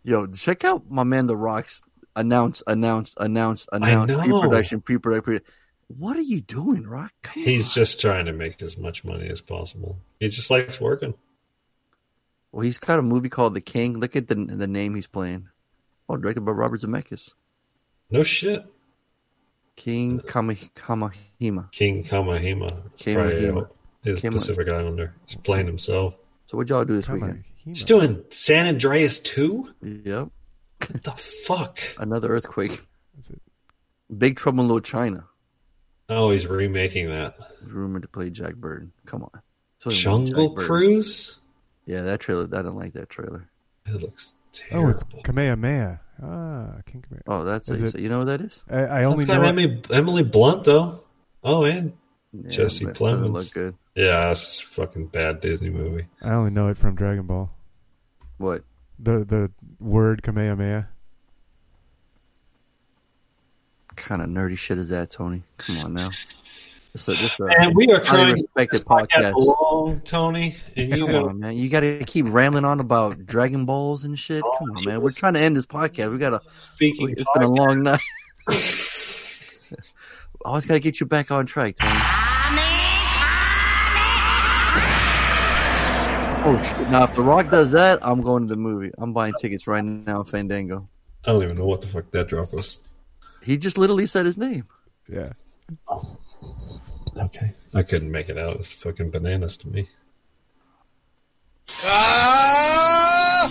Yo, 0.03 0.27
check 0.27 0.63
out 0.63 0.89
my 0.89 1.03
man, 1.03 1.27
The 1.27 1.35
Rock's 1.37 1.81
announced, 2.15 2.63
announced, 2.67 3.15
announced, 3.19 3.69
announced, 3.71 4.13
pre-production, 4.19 4.81
pre-production. 4.81 5.23
Pre- 5.23 5.39
what 5.87 6.17
are 6.17 6.21
you 6.21 6.41
doing, 6.41 6.85
Rock? 6.87 7.11
Come 7.23 7.43
He's 7.43 7.73
just 7.73 8.01
trying 8.01 8.25
to 8.25 8.33
make 8.33 8.61
as 8.61 8.77
much 8.77 9.03
money 9.03 9.27
as 9.29 9.41
possible. 9.41 9.97
He 10.19 10.29
just 10.29 10.49
likes 10.49 10.79
working. 10.81 11.13
Well, 12.51 12.61
he's 12.63 12.77
got 12.77 12.99
a 12.99 13.01
movie 13.01 13.29
called 13.29 13.53
The 13.53 13.61
King. 13.61 13.97
Look 13.99 14.15
at 14.15 14.27
the 14.27 14.35
the 14.35 14.67
name 14.67 14.95
he's 14.95 15.07
playing. 15.07 15.49
Oh, 16.09 16.17
directed 16.17 16.41
by 16.41 16.51
Robert 16.51 16.81
Zemeckis. 16.81 17.33
No 18.11 18.23
shit. 18.23 18.65
King 19.75 20.19
Kama, 20.19 20.53
Kamahima. 20.55 21.71
King 21.71 22.03
Kamahima. 22.03 22.85
It's 22.93 23.03
Kamahima. 23.03 23.63
uh, 23.63 23.67
He's 24.03 24.19
Kama- 24.21 24.37
Pacific 24.37 24.67
Islander. 24.67 25.15
He's 25.25 25.35
playing 25.37 25.65
himself. 25.65 26.13
So 26.47 26.57
what 26.57 26.69
y'all 26.69 26.85
do 26.85 26.95
this 26.95 27.05
Come 27.07 27.21
weekend? 27.21 27.43
On. 27.65 27.73
He's 27.73 27.83
doing 27.83 28.23
San 28.29 28.67
Andreas 28.67 29.19
too. 29.19 29.73
Yep. 29.81 30.29
What 30.91 31.03
the 31.03 31.11
fuck? 31.11 31.79
Another 31.97 32.29
earthquake. 32.33 32.81
Is 33.19 33.29
it- 33.29 33.41
Big 34.15 34.35
Trouble 34.37 34.61
in 34.61 34.67
Little 34.67 34.81
China. 34.81 35.25
Oh, 36.09 36.29
he's 36.31 36.45
remaking 36.45 37.09
that. 37.09 37.35
Rumored 37.65 38.01
to 38.03 38.07
play 38.07 38.29
Jack 38.29 38.55
Burton. 38.55 38.91
Come 39.05 39.23
on. 39.23 39.41
So 39.79 39.89
Jungle 39.91 40.53
Cruise. 40.53 41.39
Yeah, 41.85 42.03
that 42.03 42.19
trailer. 42.19 42.43
I 42.53 42.61
don't 42.61 42.75
like 42.75 42.93
that 42.93 43.09
trailer. 43.09 43.49
It 43.85 44.01
looks 44.01 44.35
terrible. 44.51 44.89
Oh, 44.89 44.91
terrible. 44.93 45.17
it's 45.17 45.23
Kamehameha. 45.27 45.99
Ah, 46.21 46.75
King 46.85 47.01
Kamehameha. 47.01 47.23
Oh, 47.27 47.43
that's 47.45 47.69
it. 47.69 47.81
it- 47.95 47.99
you 48.01 48.09
know 48.09 48.19
what 48.19 48.27
that 48.27 48.41
is? 48.41 48.61
I, 48.69 48.79
I 48.83 49.03
only 49.05 49.23
It's 49.23 49.31
got 49.31 49.41
know. 49.41 49.47
Emily, 49.47 49.81
Emily 49.89 50.23
Blunt 50.23 50.65
though. 50.65 51.03
Oh, 51.43 51.63
and 51.63 51.93
Yeah, 52.33 52.49
Jesse 52.49 52.85
but 52.85 52.95
Plemons. 52.95 53.31
look 53.31 53.51
good. 53.53 53.75
yeah, 53.95 54.31
it's 54.31 54.59
a 54.59 54.65
fucking 54.65 55.07
bad 55.07 55.39
Disney 55.39 55.69
movie. 55.69 56.07
I 56.21 56.31
only 56.31 56.49
know 56.51 56.69
it 56.69 56.77
from 56.77 56.95
Dragon 56.95 57.27
Ball. 57.27 57.51
What? 58.37 58.63
The 58.99 59.23
the 59.23 59.51
word 59.79 60.23
Kamehameha. 60.23 60.87
kind 63.95 64.21
of 64.21 64.29
nerdy 64.29 64.57
shit 64.57 64.77
is 64.77 64.89
that, 64.89 65.09
Tony? 65.09 65.43
Come 65.57 65.77
on 65.79 65.93
now. 65.93 66.09
This 66.93 67.07
is, 67.09 67.19
this 67.19 67.31
a 67.39 67.43
And 67.59 67.75
we 67.75 67.87
are 67.87 67.99
trying 67.99 68.27
to 68.27 68.33
respected 68.33 68.83
podcast 68.85 69.33
podcast. 69.33 69.33
along, 69.33 70.01
Tony, 70.01 70.55
and 70.75 70.89
you 70.89 71.05
Come 71.07 71.15
on, 71.15 71.39
man. 71.39 71.55
You 71.55 71.69
got 71.69 71.81
to 71.81 72.03
keep 72.05 72.25
rambling 72.27 72.65
on 72.65 72.79
about 72.79 73.25
Dragon 73.25 73.65
Balls 73.65 74.03
and 74.03 74.17
shit. 74.17 74.43
Come 74.59 74.71
on, 74.71 74.77
oh, 74.77 74.81
man. 74.81 75.01
We're 75.01 75.11
trying 75.11 75.33
to 75.35 75.39
end 75.39 75.55
this 75.55 75.65
podcast. 75.65 76.11
We 76.11 76.17
got 76.17 76.31
to. 76.31 76.41
Speaking 76.75 77.09
It's 77.09 77.23
been 77.33 77.43
a 77.43 77.51
long 77.51 77.83
night. 77.83 78.01
I 80.45 80.49
always 80.49 80.65
got 80.65 80.73
to 80.73 80.79
get 80.81 80.99
you 80.99 81.05
back 81.05 81.31
on 81.31 81.45
track, 81.45 81.75
Tony. 81.79 81.93
Oh 86.45 86.61
shit! 86.61 86.89
Now, 86.89 87.05
if 87.05 87.15
The 87.15 87.21
Rock 87.21 87.49
does 87.49 87.71
that, 87.71 87.99
I'm 88.01 88.21
going 88.21 88.43
to 88.43 88.49
the 88.49 88.57
movie. 88.57 88.91
I'm 88.97 89.13
buying 89.13 89.33
tickets 89.39 89.65
right 89.65 89.81
now, 89.81 90.19
on 90.19 90.25
Fandango. 90.25 90.89
I 91.23 91.31
don't 91.31 91.43
even 91.43 91.57
know 91.57 91.65
what 91.65 91.79
the 91.79 91.87
fuck 91.87 92.11
that 92.11 92.27
drop 92.27 92.51
was. 92.51 92.79
He 93.41 93.57
just 93.57 93.77
literally 93.77 94.05
said 94.05 94.25
his 94.25 94.37
name. 94.37 94.67
Yeah. 95.07 95.31
Okay, 97.17 97.53
I 97.73 97.83
couldn't 97.83 98.11
make 98.11 98.27
it 98.27 98.37
out. 98.37 98.57
It's 98.57 98.67
fucking 98.67 99.11
bananas 99.11 99.55
to 99.57 99.69
me. 99.69 99.87
Ah! 101.83 103.49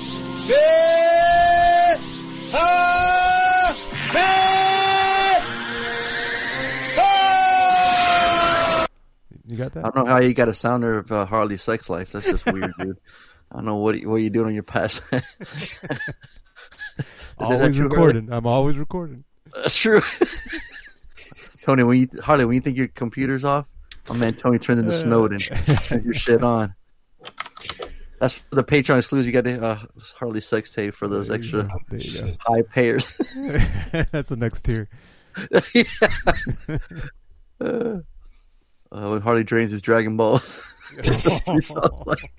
You 9.52 9.58
got 9.58 9.74
that? 9.74 9.84
I 9.84 9.90
don't 9.90 10.06
know 10.06 10.12
how 10.14 10.20
you 10.20 10.32
got 10.32 10.48
a 10.48 10.54
sounder 10.54 10.96
of 10.96 11.12
uh, 11.12 11.26
Harley's 11.26 11.62
sex 11.62 11.90
life. 11.90 12.12
That's 12.12 12.24
just 12.24 12.46
weird, 12.46 12.72
dude. 12.78 12.96
I 13.52 13.56
don't 13.56 13.66
know 13.66 13.76
what 13.76 14.02
what 14.06 14.16
you 14.16 14.30
doing 14.30 14.46
on 14.46 14.54
your 14.54 14.62
past. 14.62 15.02
Always 17.38 17.78
recording. 17.78 18.32
I'm 18.32 18.46
always 18.46 18.78
recording. 18.78 19.24
That's 19.54 19.76
true. 19.76 20.00
Tony, 21.64 21.82
when 21.82 22.00
you 22.00 22.08
Harley, 22.22 22.46
when 22.46 22.54
you 22.54 22.62
think 22.62 22.78
your 22.78 22.88
computer's 22.88 23.44
off, 23.44 23.68
my 24.08 24.16
man 24.16 24.32
Tony 24.32 24.58
turns 24.58 24.80
into 24.80 24.98
Snowden. 24.98 25.38
Turn 25.38 26.02
your 26.02 26.14
shit 26.14 26.42
on. 26.42 26.74
That's 28.18 28.32
for 28.32 28.54
the 28.54 28.64
Patreon 28.64 28.96
exclusive. 28.96 29.26
You 29.26 29.32
got 29.32 29.44
the 29.44 29.62
uh, 29.62 29.78
Harley 30.16 30.40
sex 30.40 30.72
tape 30.72 30.94
for 30.94 31.08
those 31.08 31.28
extra 31.28 31.64
go. 31.64 31.78
There 31.90 32.00
you 32.00 32.22
go. 32.22 32.32
high 32.40 32.62
payers. 32.62 33.20
That's 34.12 34.30
the 34.30 34.36
next 34.36 34.62
tier. 34.62 34.88
uh, 37.60 37.98
Uh, 38.92 39.08
when 39.08 39.20
Harley 39.22 39.42
drains 39.42 39.70
his 39.70 39.80
Dragon 39.80 40.18
Balls. 40.18 40.62
That's 40.96 41.24
what 41.24 41.54
you 41.54 41.60
sound 41.62 42.02
like. 42.04 42.32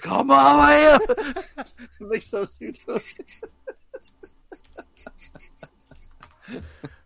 Come 0.00 0.30
on, 0.30 0.66
man. 0.66 1.00
it 1.08 1.46
makes 2.00 2.26
so 2.26 2.46
soon. 2.46 2.74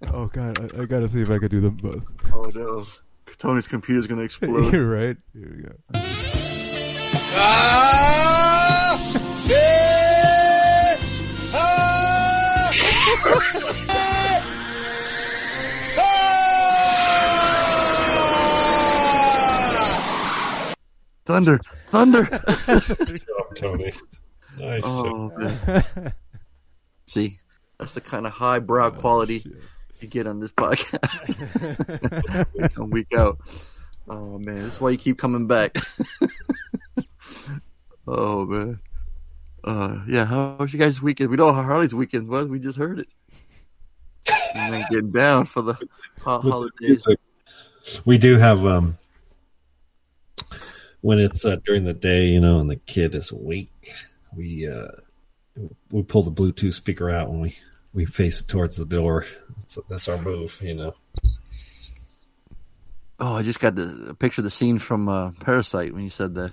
Oh 0.07 0.27
god, 0.29 0.59
I, 0.59 0.83
I 0.83 0.85
gotta 0.87 1.07
see 1.07 1.21
if 1.21 1.29
I 1.31 1.37
could 1.39 1.51
do 1.51 1.61
them 1.61 1.77
both. 1.77 2.07
Oh 2.33 2.51
no. 2.55 2.85
Tony's 3.37 3.69
computer's 3.69 4.07
gonna 4.07 4.23
explode. 4.23 4.73
You're 4.73 4.89
right. 4.89 5.16
Here 5.35 5.53
we 5.55 5.62
go. 5.65 5.75
Ah! 7.37 8.53
Thunder, 21.24 21.59
thunder. 21.86 22.24
Good 22.66 23.22
job, 23.26 23.56
Tony. 23.56 23.92
Nice. 24.59 24.82
Oh, 24.84 25.32
man. 25.36 26.12
See, 27.06 27.38
that's 27.78 27.92
the 27.92 28.01
kind 28.01 28.26
of 28.26 28.32
highbrow 28.32 28.90
quality 28.90 29.44
you 30.01 30.09
get 30.09 30.26
on 30.26 30.40
this 30.40 30.52
podcast. 30.52 32.46
week 32.55 32.72
in, 32.76 32.90
week 32.90 33.14
out. 33.16 33.38
Oh 34.09 34.38
man, 34.38 34.56
this 34.56 34.74
is 34.74 34.80
why 34.80 34.90
you 34.90 34.98
keep 34.98 35.18
coming 35.18 35.46
back. 35.46 35.74
oh 38.06 38.44
man. 38.44 38.80
Uh, 39.64 40.01
yeah. 40.06 40.26
How 40.26 40.56
was 40.59 40.74
your 40.74 40.80
guys' 40.80 41.01
weekend? 41.01 41.30
We 41.30 41.36
don't 41.36 41.48
know 41.48 41.55
how 41.55 41.62
Harley's 41.62 41.94
weekend 41.94 42.28
was. 42.28 42.48
We 42.48 42.59
just 42.59 42.78
heard 42.78 42.98
it. 42.98 43.09
And 44.55 44.74
then 44.74 44.84
getting 44.90 45.10
down 45.10 45.46
for 45.46 45.62
the 45.62 45.74
ho- 46.20 46.40
holidays. 46.40 47.06
We 48.05 48.18
do 48.18 48.36
have 48.36 48.64
um 48.66 48.98
when 51.05 51.18
it's 51.18 51.44
uh, 51.44 51.56
during 51.66 51.85
the 51.85 51.93
day, 51.93 52.28
you 52.28 52.40
know, 52.40 52.60
and 52.60 52.70
the 52.70 52.76
kid 52.76 53.14
is 53.14 53.31
awake. 53.31 53.70
We 54.35 54.66
uh 54.66 54.89
we 55.90 56.02
pull 56.02 56.22
the 56.22 56.32
Bluetooth 56.32 56.72
speaker 56.72 57.10
out 57.10 57.28
when 57.28 57.40
we 57.40 57.55
we 57.93 58.06
face 58.06 58.40
it 58.40 58.48
towards 58.48 58.76
the 58.76 58.86
door. 58.86 59.26
That's, 59.59 59.78
that's 59.90 60.09
our 60.09 60.16
move, 60.16 60.59
you 60.62 60.74
know. 60.74 60.94
Oh, 63.20 63.35
I 63.35 63.43
just 63.43 63.60
got 63.60 63.74
the 63.74 64.06
a 64.09 64.14
picture 64.14 64.40
of 64.40 64.44
the 64.44 64.51
scene 64.51 64.78
from 64.78 65.10
uh, 65.10 65.32
Parasite 65.32 65.93
when 65.93 66.05
you 66.05 66.10
said 66.10 66.35
that. 66.36 66.52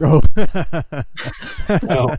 Oh. 0.00 0.20
Oh. 1.90 2.16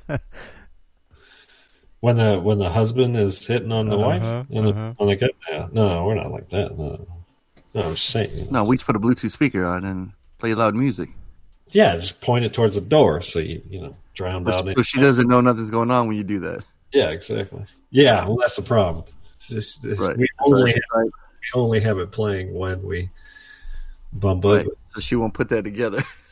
When 2.01 2.15
the 2.15 2.39
when 2.39 2.59
the 2.59 2.69
husband 2.69 3.17
is 3.17 3.45
hitting 3.45 3.71
on 3.73 3.89
the 3.89 3.97
wife 3.97 4.23
Uh-huh, 4.23 4.57
on 4.57 4.63
the, 4.63 4.69
uh-huh. 4.71 4.93
on 4.99 5.07
the 5.07 5.15
gut, 5.17 5.31
no, 5.73 5.89
no, 5.89 6.05
we're 6.05 6.15
not 6.15 6.31
like 6.31 6.49
that. 6.51 6.77
No, 6.77 7.05
no 7.73 7.81
I'm 7.81 7.95
just 7.95 8.09
saying. 8.09 8.47
No, 8.51 8.63
we 8.63 8.77
just 8.77 8.85
put 8.85 8.95
a 8.95 8.99
Bluetooth 8.99 9.31
speaker 9.31 9.65
on 9.65 9.83
and 9.83 10.13
play 10.39 10.53
loud 10.55 10.75
music. 10.75 11.09
Yeah, 11.69 11.95
just 11.97 12.19
point 12.21 12.45
it 12.45 12.53
towards 12.53 12.75
the 12.75 12.81
door 12.81 13.21
so 13.21 13.39
you 13.39 13.61
you 13.69 13.81
know 13.81 13.95
drown 14.15 14.47
out. 14.47 14.61
So 14.65 14.67
any- 14.67 14.83
she 14.83 14.99
doesn't 14.99 15.27
know 15.27 15.41
nothing's 15.41 15.69
going 15.69 15.91
on 15.91 16.07
when 16.07 16.17
you 16.17 16.23
do 16.23 16.39
that. 16.39 16.63
Yeah, 16.91 17.09
exactly. 17.09 17.63
Yeah, 17.91 18.25
well, 18.25 18.37
that's 18.37 18.55
the 18.55 18.61
problem. 18.63 19.05
It's 19.37 19.47
just- 19.47 19.85
it's- 19.85 19.99
Right. 19.99 20.17
We 20.17 20.27
only 20.45 20.71
it's 20.71 20.79
have, 20.95 21.03
we 21.05 21.11
only 21.53 21.79
have 21.81 21.99
it 21.99 22.11
playing 22.11 22.53
when 22.53 22.81
we 22.83 23.09
bump 24.13 24.45
up. 24.45 24.57
Right. 24.57 24.67
So 24.85 25.01
she 25.01 25.15
won't 25.15 25.33
put 25.35 25.49
that 25.49 25.63
together. 25.63 26.03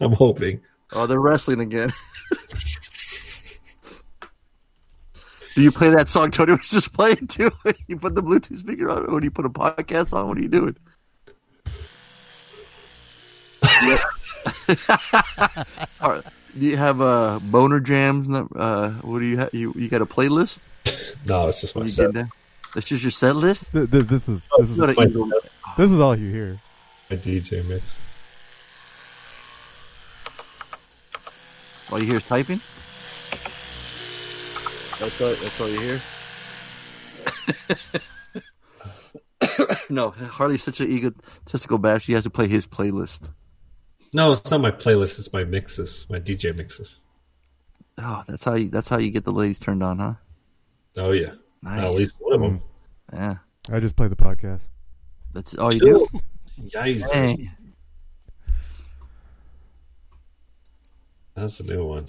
I'm 0.00 0.12
hoping. 0.12 0.60
Oh, 0.92 1.06
they're 1.06 1.20
wrestling 1.20 1.60
again. 1.60 1.92
do 5.54 5.62
you 5.62 5.72
play 5.72 5.90
that 5.90 6.08
song 6.08 6.30
Tony 6.30 6.52
was 6.52 6.68
just 6.68 6.92
playing 6.92 7.26
too? 7.28 7.50
you 7.88 7.96
put 7.96 8.14
the 8.14 8.22
Bluetooth 8.22 8.58
speaker 8.58 8.90
on, 8.90 9.06
or 9.06 9.20
do 9.20 9.24
you 9.24 9.30
put 9.30 9.46
a 9.46 9.50
podcast 9.50 10.12
on? 10.12 10.28
What 10.28 10.38
are 10.38 10.42
you 10.42 10.48
doing? 10.48 10.76
All 16.00 16.10
right. 16.12 16.22
Do 16.56 16.64
you 16.66 16.76
have 16.76 17.00
uh, 17.00 17.40
boner 17.42 17.80
jams? 17.80 18.28
Uh, 18.30 18.90
what 19.02 19.18
do 19.18 19.26
you 19.26 19.38
have? 19.38 19.52
You 19.52 19.72
you 19.76 19.88
got 19.88 20.02
a 20.02 20.06
playlist? 20.06 20.60
No, 21.26 21.48
it's 21.48 21.60
just 21.60 21.74
my 21.74 21.86
set. 21.86 22.06
get 22.12 22.14
down? 22.14 22.30
That's 22.74 22.86
just 22.86 23.02
your 23.02 23.10
set 23.10 23.34
list. 23.36 23.72
Th- 23.72 23.90
th- 23.90 24.06
this 24.06 24.28
is 24.28 24.46
this 24.58 24.70
is 24.70 24.76
You 24.76 24.86
gotta 24.86 25.02
eat 25.02 25.12
them. 25.12 25.32
this 25.76 25.90
is 25.90 25.98
all 26.00 26.14
you 26.16 26.30
hear. 26.30 26.58
My 27.10 27.16
DJ 27.16 27.66
mix. 27.68 28.00
All 31.90 31.98
you 31.98 32.06
hear 32.06 32.16
is 32.16 32.26
typing. 32.26 32.58
That's 35.00 35.20
all. 35.20 35.28
That's 35.28 35.60
all 35.60 35.68
you 35.68 35.80
hear. 35.80 36.00
no, 39.90 40.10
Harley's 40.10 40.62
such 40.62 40.80
an 40.80 40.88
egotistical 40.90 41.78
bash. 41.78 42.06
He 42.06 42.12
has 42.12 42.22
to 42.24 42.30
play 42.30 42.48
his 42.48 42.66
playlist. 42.66 43.30
No, 44.14 44.32
it's 44.32 44.50
not 44.50 44.60
my 44.60 44.70
playlist. 44.70 45.18
It's 45.18 45.32
my 45.32 45.44
mixes, 45.44 46.06
my 46.08 46.20
DJ 46.20 46.56
mixes. 46.56 47.00
Oh, 47.98 48.22
that's 48.26 48.44
how 48.44 48.54
you. 48.54 48.68
That's 48.70 48.88
how 48.88 48.98
you 48.98 49.10
get 49.10 49.24
the 49.24 49.32
ladies 49.32 49.58
turned 49.58 49.82
on, 49.82 49.98
huh? 49.98 50.14
Oh 50.96 51.10
yeah, 51.10 51.32
Nice. 51.62 51.82
at 51.84 51.94
least 51.94 52.14
one 52.20 52.32
of 52.34 52.40
them. 52.40 52.62
Yeah, 53.12 53.36
I 53.70 53.80
just 53.80 53.96
play 53.96 54.08
the 54.08 54.16
podcast. 54.16 54.62
that's 55.32 55.54
all 55.56 55.72
you 55.74 55.80
do. 55.80 56.06
Yikes. 56.60 57.08
Dang. 57.12 57.50
That's 61.34 61.58
a 61.60 61.64
new 61.64 61.84
one. 61.84 62.06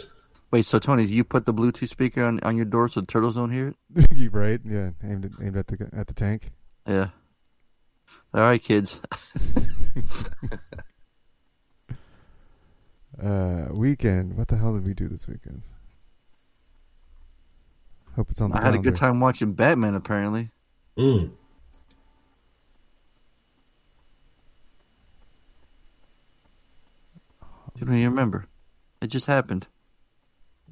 Wait, 0.51 0.65
so 0.65 0.77
Tony, 0.77 1.03
you 1.05 1.23
put 1.23 1.45
the 1.47 1.53
Bluetooth 1.53 1.89
speaker 1.89 2.23
on, 2.23 2.39
on 2.41 2.55
your 2.55 2.65
door 2.65 2.87
so 2.87 3.01
the 3.01 3.07
turtles 3.07 3.33
don't 3.35 3.51
hear 3.51 3.69
it? 3.95 4.07
You 4.15 4.29
right? 4.29 4.61
Yeah, 4.63 4.91
aimed 5.03 5.25
at, 5.25 5.31
aimed 5.43 5.57
at 5.57 5.67
the 5.67 5.89
at 5.93 6.05
the 6.07 6.13
tank. 6.13 6.51
Yeah. 6.87 7.09
All 8.33 8.41
right, 8.41 8.61
kids. 8.61 9.01
Uh, 13.21 13.67
weekend. 13.71 14.37
What 14.37 14.47
the 14.49 14.57
hell 14.57 14.73
did 14.73 14.85
we 14.85 14.93
do 14.93 15.07
this 15.07 15.27
weekend? 15.27 15.61
Hope 18.15 18.29
it's 18.31 18.41
on 18.41 18.51
the 18.51 18.57
I 18.57 18.63
had 18.63 18.75
a 18.75 18.79
good 18.79 18.95
time 18.95 19.19
watching 19.19 19.53
Batman. 19.53 19.95
Apparently, 19.95 20.49
Mm. 20.97 21.31
you 27.75 27.85
don't 27.85 27.95
even 27.95 28.09
remember. 28.09 28.47
It 29.01 29.07
just 29.07 29.25
happened. 29.25 29.67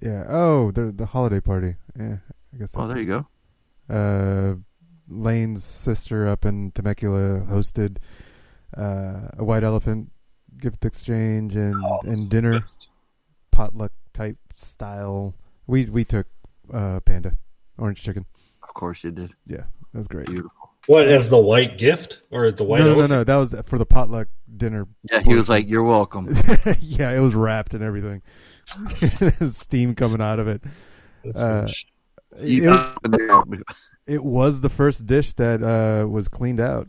Yeah. 0.02 0.26
Oh, 0.28 0.72
the 0.72 0.92
the 0.92 1.06
holiday 1.08 1.40
party. 1.40 1.76
Yeah, 1.98 2.18
I 2.54 2.58
guess. 2.58 2.74
Oh, 2.76 2.80
That's 2.82 2.94
there 2.94 3.02
you 3.02 3.06
go. 3.08 3.28
Uh, 3.94 4.56
Lane's 5.10 5.64
sister 5.64 6.28
up 6.28 6.46
in 6.46 6.72
Temecula 6.72 7.42
hosted 7.42 7.98
uh, 8.76 9.28
a 9.38 9.44
white 9.44 9.64
elephant 9.64 10.12
gift 10.64 10.86
exchange 10.86 11.56
and 11.58 11.76
and 12.06 12.30
dinner 12.30 12.64
potluck 13.52 13.92
type 14.14 14.38
style. 14.56 15.36
We 15.68 15.86
we 15.86 16.06
took 16.06 16.28
uh, 16.74 17.02
panda 17.02 17.34
orange 17.78 18.02
chicken. 18.02 18.26
Of 18.64 18.74
course 18.74 19.04
you 19.04 19.12
did. 19.12 19.34
Yeah, 19.46 19.66
that 19.92 19.98
was 19.98 20.08
great. 20.08 20.28
Beautiful. 20.28 20.52
What 20.88 21.08
as 21.08 21.30
the 21.30 21.38
white 21.38 21.78
gift 21.78 22.20
or 22.32 22.50
the 22.52 22.64
white? 22.64 22.80
no, 22.80 22.94
no, 22.94 23.02
no, 23.02 23.08
no. 23.08 23.24
That 23.24 23.36
was 23.38 23.54
for 23.66 23.78
the 23.78 23.86
potluck 23.86 24.28
dinner. 24.56 24.88
Yeah, 25.12 25.20
he 25.22 25.36
was 25.36 25.48
like, 25.50 25.68
"You're 25.70 25.84
welcome." 25.84 26.30
yeah, 26.80 27.12
it 27.12 27.20
was 27.20 27.36
wrapped 27.36 27.74
and 27.74 27.84
everything. 27.84 28.22
Steam 29.50 29.96
coming 29.96 30.22
out 30.22 30.40
of 30.40 30.48
it. 30.48 30.62
That's 31.24 31.38
Uh, 31.38 31.68
some 31.68 31.68
shit. 31.68 31.90
You- 32.42 32.64
it, 32.74 33.48
was, 33.48 33.64
it 34.08 34.24
was 34.24 34.62
the 34.62 34.70
first 34.70 35.06
dish 35.06 35.34
that 35.34 35.62
uh, 35.62 36.08
was 36.08 36.28
cleaned 36.28 36.60
out. 36.60 36.88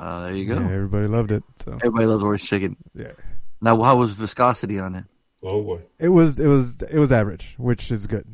Uh, 0.00 0.22
there 0.24 0.32
you 0.34 0.46
go. 0.46 0.54
Yeah, 0.54 0.64
everybody 0.72 1.06
loved 1.06 1.30
it. 1.30 1.42
So 1.64 1.72
Everybody 1.74 2.06
loves 2.06 2.24
orange 2.24 2.42
chicken. 2.48 2.76
yeah, 2.94 3.12
Now, 3.60 3.80
how 3.82 3.96
was 3.96 4.12
viscosity 4.12 4.78
on 4.80 4.94
it? 4.94 5.04
Oh 5.42 5.62
boy. 5.62 5.80
it 5.98 6.08
was 6.08 6.38
it 6.38 6.46
was 6.46 6.80
it 6.82 6.98
was 6.98 7.12
average, 7.12 7.54
which 7.58 7.90
is 7.90 8.06
good. 8.06 8.26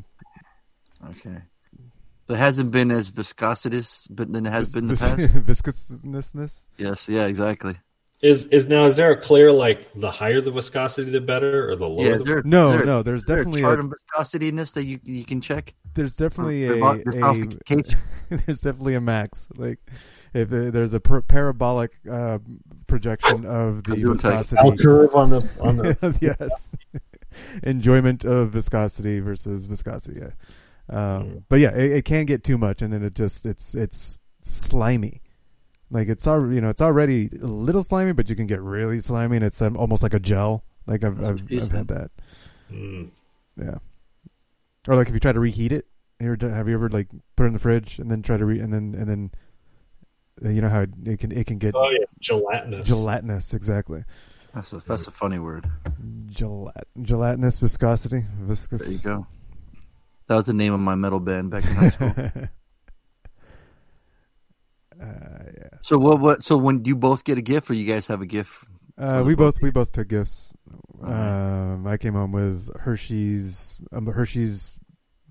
Okay. 1.11 1.39
So 2.29 2.35
it 2.35 2.39
hasn't 2.39 2.71
been 2.73 2.91
as 2.91 3.11
viscositous, 3.11 4.07
but 4.11 4.33
than 4.33 4.47
it 4.47 4.51
has 4.53 4.73
been 4.73 4.85
in 4.85 4.89
the 4.89 4.95
Vis- 4.95 5.33
past. 5.33 5.35
viscousness. 6.05 6.63
yes. 6.79 7.09
Yeah. 7.09 7.27
Exactly. 7.27 7.75
Is 8.23 8.47
is 8.47 8.67
now 8.67 8.87
is 8.87 8.97
there 8.97 9.13
a 9.13 9.21
clear 9.21 9.53
like 9.53 9.89
the 9.95 10.11
higher 10.11 10.41
the 10.41 10.51
viscosity 10.51 11.11
the 11.11 11.21
better 11.21 11.71
or 11.71 11.77
the 11.77 11.87
lower 11.87 12.07
Yeah. 12.09 12.15
Is 12.17 12.23
the 12.25 12.43
No, 12.45 12.71
there- 12.71 12.87
no, 12.87 13.03
there's 13.03 13.21
is 13.23 13.27
there 13.27 13.37
definitely 13.39 13.61
a 13.63 13.65
chart 13.65 13.79
a- 13.79 13.83
on 13.83 13.91
viscosity 13.91 14.49
in 14.49 14.57
this 14.57 14.73
that 14.73 14.85
you 14.85 14.99
you 15.05 15.25
can 15.25 15.41
check. 15.41 15.75
There's 15.97 16.17
definitely 16.17 16.65
a, 16.65 16.85
a 16.85 16.97
there's 18.29 18.61
definitely 18.61 18.95
a 18.95 19.01
max. 19.01 19.49
Like 19.57 19.79
if 20.35 20.53
uh, 20.53 20.71
there's 20.71 20.93
a 20.93 21.01
per- 21.01 21.23
parabolic 21.23 21.93
uh, 22.11 22.39
projection 22.87 23.47
of 23.47 23.85
the 23.85 23.95
I'm 23.95 24.01
doing 24.01 24.19
tech. 24.19 24.39
viscosity. 24.39 24.57
Bell 24.63 24.77
curve 24.77 25.15
on 25.15 25.31
the 25.31 25.49
on 25.61 25.77
the 25.79 26.19
yes. 26.21 26.77
Enjoyment 27.63 28.25
of 28.25 28.51
viscosity 28.51 29.21
versus 29.21 29.65
viscosity. 29.65 30.21
Yeah. 30.21 30.31
Um, 30.89 31.45
but 31.49 31.57
yeah, 31.61 31.75
it, 31.75 31.93
it 31.93 32.05
can 32.05 32.27
get 32.27 32.45
too 32.45 32.59
much, 32.59 32.83
and 32.83 32.93
then 32.93 33.03
it 33.03 33.15
just 33.15 33.45
it's 33.47 33.75
it's 33.75 34.21
slimy. 34.43 35.23
Like 35.91 36.09
it's 36.09 36.27
al- 36.27 36.53
you 36.53 36.61
know 36.61 36.69
it's 36.69 36.83
already 36.83 37.31
a 37.43 37.47
little 37.47 37.83
slimy, 37.83 38.13
but 38.13 38.29
you 38.29 38.37
can 38.37 38.47
get 38.47 38.61
really 38.61 39.01
slimy, 39.01 39.37
and 39.37 39.45
it's 39.45 39.61
um, 39.63 39.77
almost 39.77 40.03
like 40.03 40.15
a 40.15 40.21
gel. 40.21 40.65
Like 40.87 41.05
I've 41.05 41.19
I've, 41.23 41.43
I've 41.51 41.73
had 41.73 41.89
that. 41.89 42.11
Mm. 42.71 43.11
Yeah. 43.57 43.79
Or 44.89 44.97
like 44.97 45.09
if 45.09 45.15
you 45.15 45.21
try 45.21 45.33
to 45.33 45.41
reheat 45.41 45.73
it, 45.73 45.87
you 46.21 46.33
ever, 46.33 46.51
have 46.51 46.69
you 46.69 46.75
ever 46.75 46.89
like 46.89 47.09
put 47.37 47.45
it 47.45 47.49
in 47.49 47.53
the 47.53 47.59
fridge 47.59 47.99
and 47.99 48.11
then 48.11 48.23
try 48.23 48.37
to 48.37 48.45
re 48.45 48.61
and 48.61 48.73
then 48.73 48.95
and 48.99 49.09
then 49.09 49.31
uh, 50.45 50.49
you 50.51 50.61
know 50.61 50.69
how 50.69 50.81
it, 50.81 50.91
it 51.05 51.19
can 51.19 51.33
it 51.33 51.47
can 51.47 51.59
get 51.59 51.75
Oh 51.75 51.91
yeah, 51.91 52.05
gelatinous. 52.21 52.87
gelatinous 52.87 53.55
exactly. 53.55 54.05
That's 54.55 54.73
a 54.73 54.79
that's 54.79 55.07
a 55.07 55.11
funny 55.11 55.39
word. 55.39 55.71
Gelat 56.29 56.85
gelatinous 57.03 57.59
viscosity 57.59 58.25
viscous. 58.41 58.81
There 58.83 58.91
you 58.91 58.99
go. 58.99 59.27
That 60.29 60.37
was 60.37 60.47
the 60.47 60.55
name 60.55 60.73
of 60.73 60.81
my 60.81 60.95
metal 60.95 61.21
band 61.21 61.51
back 61.51 61.65
in 61.65 61.75
high 61.75 61.91
school. 61.91 62.09
uh, 62.19 62.49
yeah. 65.01 65.69
So 65.83 65.99
what? 65.99 66.21
What? 66.21 66.43
So 66.43 66.57
when 66.57 66.83
do 66.83 66.89
you 66.89 66.97
both 66.97 67.23
get 67.23 67.39
a 67.39 67.43
gift, 67.43 67.71
or 67.71 67.75
you 67.75 67.87
guys 67.87 68.07
have 68.07 68.23
a 68.23 68.27
gift? 68.27 68.65
Uh, 68.99 69.23
we 69.27 69.35
both 69.35 69.61
we 69.61 69.71
both 69.71 69.93
took 69.93 70.09
gifts. 70.09 70.55
Um, 71.03 71.87
I 71.87 71.97
came 71.97 72.15
home 72.15 72.33
with 72.33 72.71
Hershey's 72.81 73.79
um, 73.93 74.07
Hershey's 74.07 74.75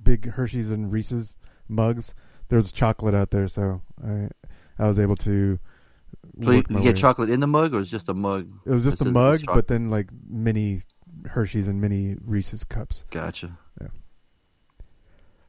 big 0.01 0.29
Hershey's 0.31 0.69
and 0.71 0.91
Reese's 0.91 1.35
mugs. 1.67 2.13
There 2.49 2.57
was 2.57 2.71
chocolate 2.71 3.15
out 3.15 3.31
there, 3.31 3.47
so 3.47 3.81
I 4.05 4.29
I 4.77 4.87
was 4.87 4.99
able 4.99 5.15
to. 5.17 5.57
So 6.43 6.51
you, 6.51 6.63
you 6.69 6.81
get 6.81 6.95
chocolate 6.97 7.29
in 7.29 7.39
the 7.39 7.47
mug, 7.47 7.73
or 7.73 7.79
it's 7.81 7.89
just 7.89 8.09
a 8.09 8.13
mug? 8.13 8.47
It 8.65 8.71
was 8.71 8.83
just 8.83 9.01
a 9.01 9.05
mug, 9.05 9.41
but 9.45 9.67
then 9.67 9.89
like 9.89 10.09
mini 10.29 10.83
Hershey's 11.25 11.67
and 11.67 11.81
mini 11.81 12.15
Reese's 12.23 12.63
cups. 12.63 13.03
Gotcha. 13.09 13.57
Yeah. 13.81 13.87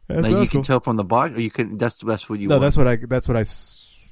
now 0.08 0.22
so 0.22 0.28
you 0.28 0.36
that's 0.36 0.50
can 0.50 0.58
cool. 0.60 0.64
tell 0.64 0.80
from 0.80 0.96
the 0.96 1.04
box, 1.04 1.34
or 1.36 1.40
you 1.40 1.50
can. 1.50 1.76
That's 1.78 1.96
that's 2.02 2.28
what 2.28 2.40
you. 2.40 2.48
no, 2.48 2.56
want. 2.56 2.62
that's 2.62 2.76
what 2.76 2.86
I. 2.86 2.96
That's 2.96 3.28
what 3.28 3.36
I. 3.36 3.44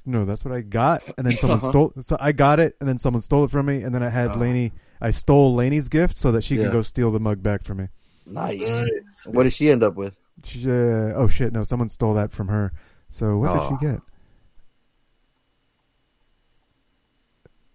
No, 0.07 0.27
that's 0.27 0.45
what 0.45 0.53
I 0.53 0.61
got, 0.61 1.03
and 1.17 1.27
then 1.27 1.37
someone 1.39 1.59
Uh-huh. 1.59 1.69
stole. 1.71 1.93
So 2.03 2.17
I 2.21 2.33
got 2.33 2.61
it, 2.61 2.77
and 2.81 2.89
then 2.89 2.99
someone 2.99 3.23
stole 3.23 3.45
it 3.45 3.51
from 3.51 3.67
me, 3.67 3.83
and 3.83 3.95
then 3.95 4.03
I 4.03 4.11
had 4.11 4.33
Oh. 4.33 4.35
Lainey. 4.39 4.73
I 5.05 5.11
stole 5.11 5.55
Lainey's 5.55 5.89
gift 5.89 6.17
so 6.17 6.33
that 6.33 6.43
she 6.45 6.57
Yeah. 6.57 6.65
can 6.65 6.73
go 6.73 6.83
steal 6.83 7.11
the 7.11 7.21
mug 7.21 7.43
back 7.43 7.63
from 7.63 7.79
me. 7.79 7.89
Nice. 8.27 8.85
What 9.27 9.43
did 9.43 9.53
she 9.53 9.71
end 9.71 9.83
up 9.83 9.95
with? 9.97 10.17
She, 10.45 10.69
uh, 10.71 11.13
oh 11.15 11.29
shit! 11.29 11.53
No, 11.53 11.63
someone 11.63 11.89
stole 11.91 12.15
that 12.15 12.33
from 12.33 12.49
her. 12.49 12.73
So 13.11 13.37
what 13.39 13.51
Oh. 13.51 13.71
did 13.71 13.81
she 13.81 13.87
get? 13.93 14.01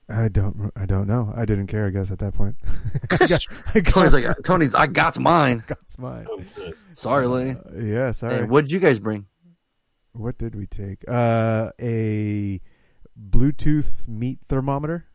I 0.09 0.27
don't. 0.27 0.71
I 0.75 0.85
don't 0.87 1.07
know. 1.07 1.31
I 1.35 1.45
didn't 1.45 1.67
care. 1.67 1.85
I 1.85 1.91
guess 1.91 2.09
at 2.09 2.17
that 2.19 2.33
point. 2.33 2.55
I 3.11 3.27
got, 3.27 3.45
I 3.75 3.79
got- 3.79 3.93
Tony's 3.93 4.13
like, 4.13 4.35
Tony's. 4.43 4.73
I 4.73 4.87
got 4.87 5.19
mine. 5.19 5.63
got 5.67 5.77
mine. 5.99 6.25
Sorry, 6.93 7.27
Lane. 7.27 7.57
Uh, 7.63 7.79
yeah, 7.79 8.11
sorry. 8.11 8.37
Hey, 8.37 8.43
what 8.43 8.61
did 8.65 8.71
you 8.71 8.79
guys 8.79 8.99
bring? 8.99 9.27
What 10.13 10.37
did 10.39 10.55
we 10.55 10.65
take? 10.65 11.07
Uh, 11.07 11.71
a 11.79 12.59
Bluetooth 13.19 14.07
meat 14.07 14.39
thermometer. 14.47 15.05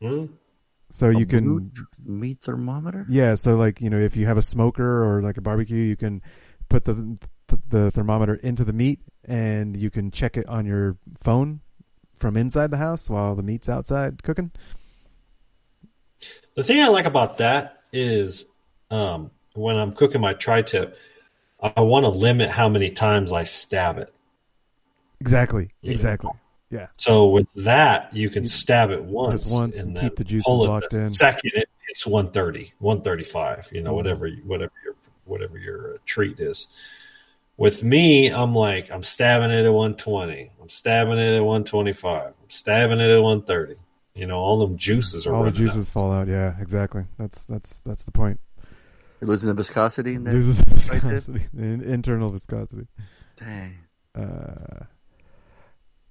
Hmm? 0.00 0.26
So 0.90 1.08
A 1.08 1.18
you 1.18 1.26
can 1.26 1.72
meat 2.04 2.40
thermometer. 2.42 3.06
Yeah, 3.08 3.34
so 3.34 3.56
like 3.56 3.80
you 3.80 3.90
know, 3.90 3.98
if 3.98 4.16
you 4.16 4.26
have 4.26 4.38
a 4.38 4.42
smoker 4.42 5.04
or 5.04 5.22
like 5.22 5.36
a 5.36 5.40
barbecue, 5.40 5.78
you 5.78 5.96
can 5.96 6.22
put 6.68 6.84
the 6.84 6.94
th- 6.94 7.60
the 7.68 7.90
thermometer 7.90 8.34
into 8.36 8.64
the 8.64 8.72
meat, 8.72 9.00
and 9.24 9.76
you 9.76 9.90
can 9.90 10.10
check 10.10 10.36
it 10.36 10.46
on 10.46 10.66
your 10.66 10.96
phone 11.20 11.60
from 12.18 12.36
inside 12.36 12.70
the 12.70 12.76
house 12.76 13.10
while 13.10 13.34
the 13.34 13.42
meat's 13.42 13.68
outside 13.68 14.22
cooking. 14.22 14.52
The 16.54 16.62
thing 16.62 16.80
I 16.80 16.88
like 16.88 17.04
about 17.04 17.38
that 17.38 17.82
is 17.92 18.46
um, 18.90 19.30
when 19.54 19.76
I'm 19.76 19.92
cooking 19.92 20.20
my 20.20 20.34
tri 20.34 20.62
tip, 20.62 20.96
I 21.60 21.80
want 21.80 22.04
to 22.04 22.10
limit 22.10 22.50
how 22.50 22.68
many 22.68 22.90
times 22.90 23.32
I 23.32 23.44
stab 23.44 23.98
it. 23.98 24.14
Exactly. 25.20 25.70
Exactly. 25.82 26.30
Yeah. 26.70 26.88
So 26.98 27.28
with 27.28 27.52
that, 27.54 28.14
you 28.14 28.28
can 28.28 28.44
stab 28.44 28.90
it 28.90 29.04
once, 29.04 29.42
Just 29.42 29.52
once 29.52 29.76
and 29.78 29.88
and 29.88 29.96
keep 29.96 30.16
then 30.16 30.24
the 30.24 30.24
juices 30.24 30.44
pull 30.46 30.64
it 30.64 30.68
locked 30.68 30.90
the 30.90 31.02
in. 31.02 31.10
Second, 31.10 31.52
it, 31.54 31.68
it's 31.88 32.04
130, 32.06 32.72
135. 32.78 33.70
You 33.72 33.82
know, 33.82 33.92
Mhm. 33.92 33.94
whatever 33.96 34.28
whatever 34.44 34.72
your 34.84 34.94
whatever 35.24 35.58
your 35.58 35.94
uh, 35.94 35.98
treat 36.06 36.40
is. 36.40 36.68
With 37.56 37.82
me, 37.84 38.28
I'm 38.28 38.54
like 38.54 38.90
I'm 38.90 39.02
stabbing 39.02 39.50
it 39.50 39.64
at 39.64 39.72
120. 39.72 40.50
I'm 40.60 40.68
stabbing 40.68 41.18
it 41.18 41.36
at 41.36 41.42
125. 41.44 42.26
I'm 42.26 42.32
stabbing 42.50 43.00
it 43.00 43.10
at 43.10 43.22
130. 43.22 43.76
You 44.14 44.26
know, 44.26 44.38
all 44.38 44.58
them 44.58 44.76
juices 44.76 45.26
are 45.26 45.34
All 45.34 45.44
the 45.44 45.50
running 45.50 45.68
out. 45.68 45.72
juices 45.74 45.88
fall 45.88 46.10
out. 46.10 46.26
Yeah, 46.26 46.54
exactly. 46.60 47.04
That's 47.18 47.44
that's 47.46 47.80
that's 47.82 48.04
the 48.04 48.12
point. 48.12 48.40
It 49.20 49.24
was 49.26 49.42
in 49.42 49.48
the 49.48 49.54
viscosity 49.54 50.14
in 50.14 50.24
there. 50.24 50.34
Loses 50.34 50.58
Right 50.90 51.00
there? 51.00 51.12
viscosity, 51.12 51.46
in- 51.56 51.82
internal 51.82 52.28
viscosity. 52.30 52.86
Dang. 53.36 53.76
Uh, 54.14 54.84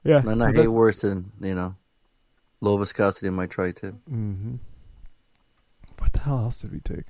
yeah. 0.06 0.22
and 0.26 0.40
so 0.40 0.46
I 0.48 0.54
hate 0.54 0.68
worse 0.70 1.02
than 1.02 1.32
you 1.42 1.54
know, 1.56 1.76
low 2.62 2.78
viscosity 2.78 3.28
in 3.28 3.34
my 3.34 3.46
tri-tip. 3.48 3.96
hmm 4.08 4.56
What 6.00 6.14
the 6.14 6.20
hell 6.20 6.38
else 6.40 6.62
did 6.62 6.72
we 6.72 6.80
take? 6.80 7.06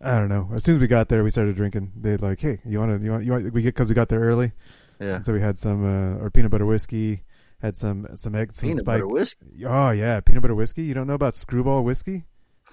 I 0.00 0.16
don't 0.18 0.28
know. 0.28 0.48
As 0.54 0.62
soon 0.62 0.76
as 0.76 0.80
we 0.80 0.86
got 0.86 1.08
there, 1.08 1.24
we 1.24 1.30
started 1.30 1.56
drinking. 1.56 1.90
They'd 1.96 2.20
like, 2.22 2.38
"Hey, 2.40 2.60
you 2.64 2.78
want 2.78 2.96
to? 2.96 3.04
You 3.04 3.10
want? 3.10 3.24
You 3.24 3.32
want?" 3.32 3.52
We 3.52 3.62
get 3.62 3.74
because 3.74 3.88
we 3.88 3.94
got 3.96 4.08
there 4.08 4.20
early. 4.20 4.52
Yeah. 5.00 5.16
And 5.16 5.24
so 5.24 5.32
we 5.32 5.40
had 5.40 5.58
some 5.58 5.84
uh, 5.84 6.22
or 6.22 6.30
peanut 6.30 6.50
butter 6.52 6.66
whiskey. 6.66 7.24
Had 7.60 7.76
some 7.76 8.06
some 8.14 8.36
eggs, 8.36 8.56
some 8.58 8.68
Peanut 8.68 8.84
spike. 8.84 8.94
butter 9.02 9.08
whiskey? 9.08 9.64
Oh 9.66 9.90
yeah, 9.90 10.20
peanut 10.20 10.42
butter 10.42 10.54
whiskey. 10.54 10.82
You 10.84 10.94
don't 10.94 11.08
know 11.08 11.14
about 11.14 11.34
screwball 11.34 11.82
whiskey? 11.82 12.26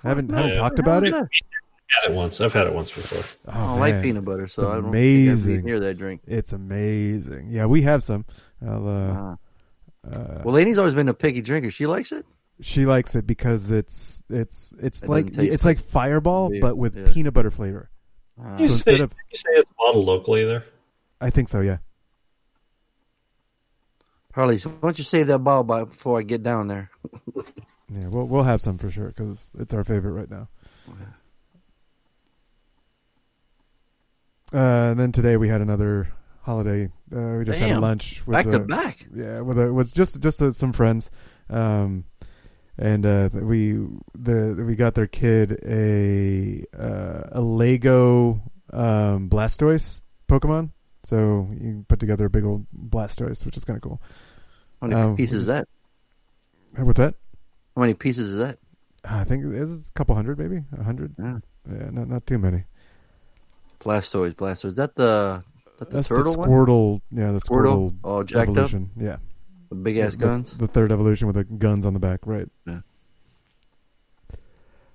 I 0.04 0.10
haven't 0.10 0.30
no. 0.30 0.36
haven't 0.38 0.52
Yeah. 0.52 0.56
talked 0.58 0.78
What 0.78 0.86
the 0.86 0.92
hell 0.92 0.98
about 1.00 1.08
it. 1.08 1.14
I've 1.16 2.04
had 2.04 2.12
it 2.12 2.16
once. 2.16 2.42
I've 2.42 2.54
had 2.54 2.68
it 2.68 2.74
once 2.76 2.92
before. 2.94 3.24
Oh, 3.48 3.52
I 3.52 3.54
don't 3.68 3.80
like 3.80 4.02
peanut 4.04 4.26
butter, 4.26 4.48
so 4.48 4.62
It's 4.62 4.70
I 4.70 4.74
don't 4.76 4.84
think 4.84 4.96
I'd 4.96 5.02
be 5.02 5.26
amazing. 5.28 5.64
near 5.66 5.80
that 5.80 5.98
drink. 5.98 6.22
It's 6.28 6.54
amazing. 6.54 7.48
Yeah, 7.50 7.66
we 7.66 7.82
have 7.82 8.04
some. 8.04 8.26
I'll, 8.66 8.88
uh, 8.88 9.36
uh, 10.12 10.42
Well, 10.44 10.54
Lainey's 10.54 10.78
always 10.78 10.94
been 10.96 11.10
a 11.10 11.14
picky 11.14 11.42
drinker. 11.42 11.72
She 11.72 11.86
likes 11.88 12.12
it. 12.12 12.26
she 12.62 12.86
likes 12.86 13.16
it 13.16 13.26
because 13.28 13.72
it's 13.72 14.24
it's 14.30 14.74
it's 14.80 15.02
It 15.04 15.10
like 15.10 15.32
doesn't 15.32 15.54
it's 15.54 15.66
like 15.66 15.80
Fireball, 15.80 16.50
beer. 16.50 16.62
but 16.62 16.78
with 16.78 16.96
Yeah. 16.96 17.08
peanut 17.12 17.34
butter 17.34 17.52
flavor. 17.52 17.90
Ah. 18.42 18.58
You 18.60 18.68
so 18.70 18.76
say, 18.76 19.00
of, 19.00 19.12
you 19.32 19.38
say 19.38 19.50
it's 19.54 19.72
bottled 19.78 20.06
locally 20.06 20.46
there. 20.46 20.64
I 21.22 21.30
think 21.30 21.48
so. 21.50 21.62
Yeah. 21.62 21.78
Harley, 24.34 24.58
so 24.58 24.70
why 24.70 24.78
don't 24.82 24.98
you 24.98 25.04
save 25.06 25.28
that 25.28 25.40
bottle 25.40 25.64
by 25.64 25.86
before 25.86 26.20
I 26.20 26.24
get 26.24 26.44
down 26.44 26.68
there? 26.68 26.90
Yeah, 27.88 28.08
we'll 28.08 28.26
we'll 28.26 28.44
have 28.44 28.62
some 28.64 28.80
for 28.80 28.90
sure 28.90 29.10
because 29.10 29.52
it's 29.60 29.72
our 29.72 29.84
favorite 29.84 30.14
right 30.14 30.30
now. 30.30 30.48
Uh, 34.52 34.90
and 34.92 35.00
then 35.00 35.12
today 35.12 35.38
we 35.38 35.50
had 35.50 35.62
another 35.62 36.08
holiday. 36.46 36.92
Uh, 37.14 37.38
we 37.40 37.46
just 37.46 37.60
had 37.60 37.80
lunch 37.82 38.22
with 38.26 38.36
Back 38.36 38.48
to 38.50 38.58
uh, 38.58 38.60
back. 38.60 39.08
Yeah, 39.14 39.42
with 39.42 39.58
a, 39.60 39.74
with 39.74 39.94
just 39.94 40.22
just 40.22 40.42
uh, 40.42 40.52
some 40.52 40.74
friends, 40.74 41.10
um, 41.50 42.06
and 42.78 43.06
uh, 43.06 43.30
we 43.34 43.74
the 44.14 44.64
we 44.66 44.76
got 44.76 44.94
their 44.94 45.08
kid 45.08 45.60
a 45.66 46.64
uh, 46.78 47.40
a 47.40 47.42
Lego 47.42 48.42
um, 48.72 49.30
Blastoise 49.30 50.02
Pokemon. 50.30 50.70
So 51.04 51.50
you 51.60 51.86
put 51.88 52.00
together 52.00 52.26
a 52.26 52.30
big 52.30 52.46
old 52.46 52.66
Blastoise, 52.74 53.46
which 53.46 53.58
is 53.58 53.66
kind 53.66 53.78
of 53.78 53.84
cool. 53.84 54.02
How 54.82 54.88
many 54.88 55.02
Um, 55.02 55.16
pieces 55.16 55.42
is 55.42 55.46
that? 55.48 55.68
What's 56.78 56.98
that? 56.98 57.16
How 57.76 57.82
many 57.82 57.94
pieces 57.94 58.30
is 58.32 58.38
that? 58.38 58.60
I 59.04 59.24
think 59.24 59.46
it's 59.54 59.90
a 59.90 59.92
couple 59.94 60.16
hundred, 60.16 60.40
maybe 60.40 60.64
a 60.78 60.84
hundred. 60.84 61.16
Yeah. 61.20 61.40
yeah, 61.72 61.90
not 61.92 62.08
not 62.08 62.26
too 62.26 62.38
many. 62.38 62.66
Blastoise, 63.80 64.34
Blastoise. 64.36 64.70
Is 64.70 64.74
that 64.76 64.96
the, 64.96 65.44
that 65.78 65.90
the 65.90 65.96
That's 65.98 66.08
turtle 66.08 66.34
the 66.34 66.40
one? 66.40 66.50
Squirtle. 66.50 67.02
Yeah, 67.12 67.32
the 67.32 67.40
Squirtle? 67.40 67.92
Squirtle. 67.92 67.96
All 68.04 68.24
jacked 68.24 68.50
up? 68.50 68.58
evolution. 68.58 68.92
Yeah, 69.00 69.18
The 69.70 69.76
big 69.76 69.98
ass 69.98 70.16
guns? 70.16 70.56
The, 70.58 70.68
third 70.68 70.92
evolution 70.92 71.28
with 71.28 71.36
the 71.36 71.44
guns 71.44 71.86
on 71.86 71.94
the 71.94 72.00
back, 72.00 72.22
right? 72.26 72.48
Yeah. 72.66 72.80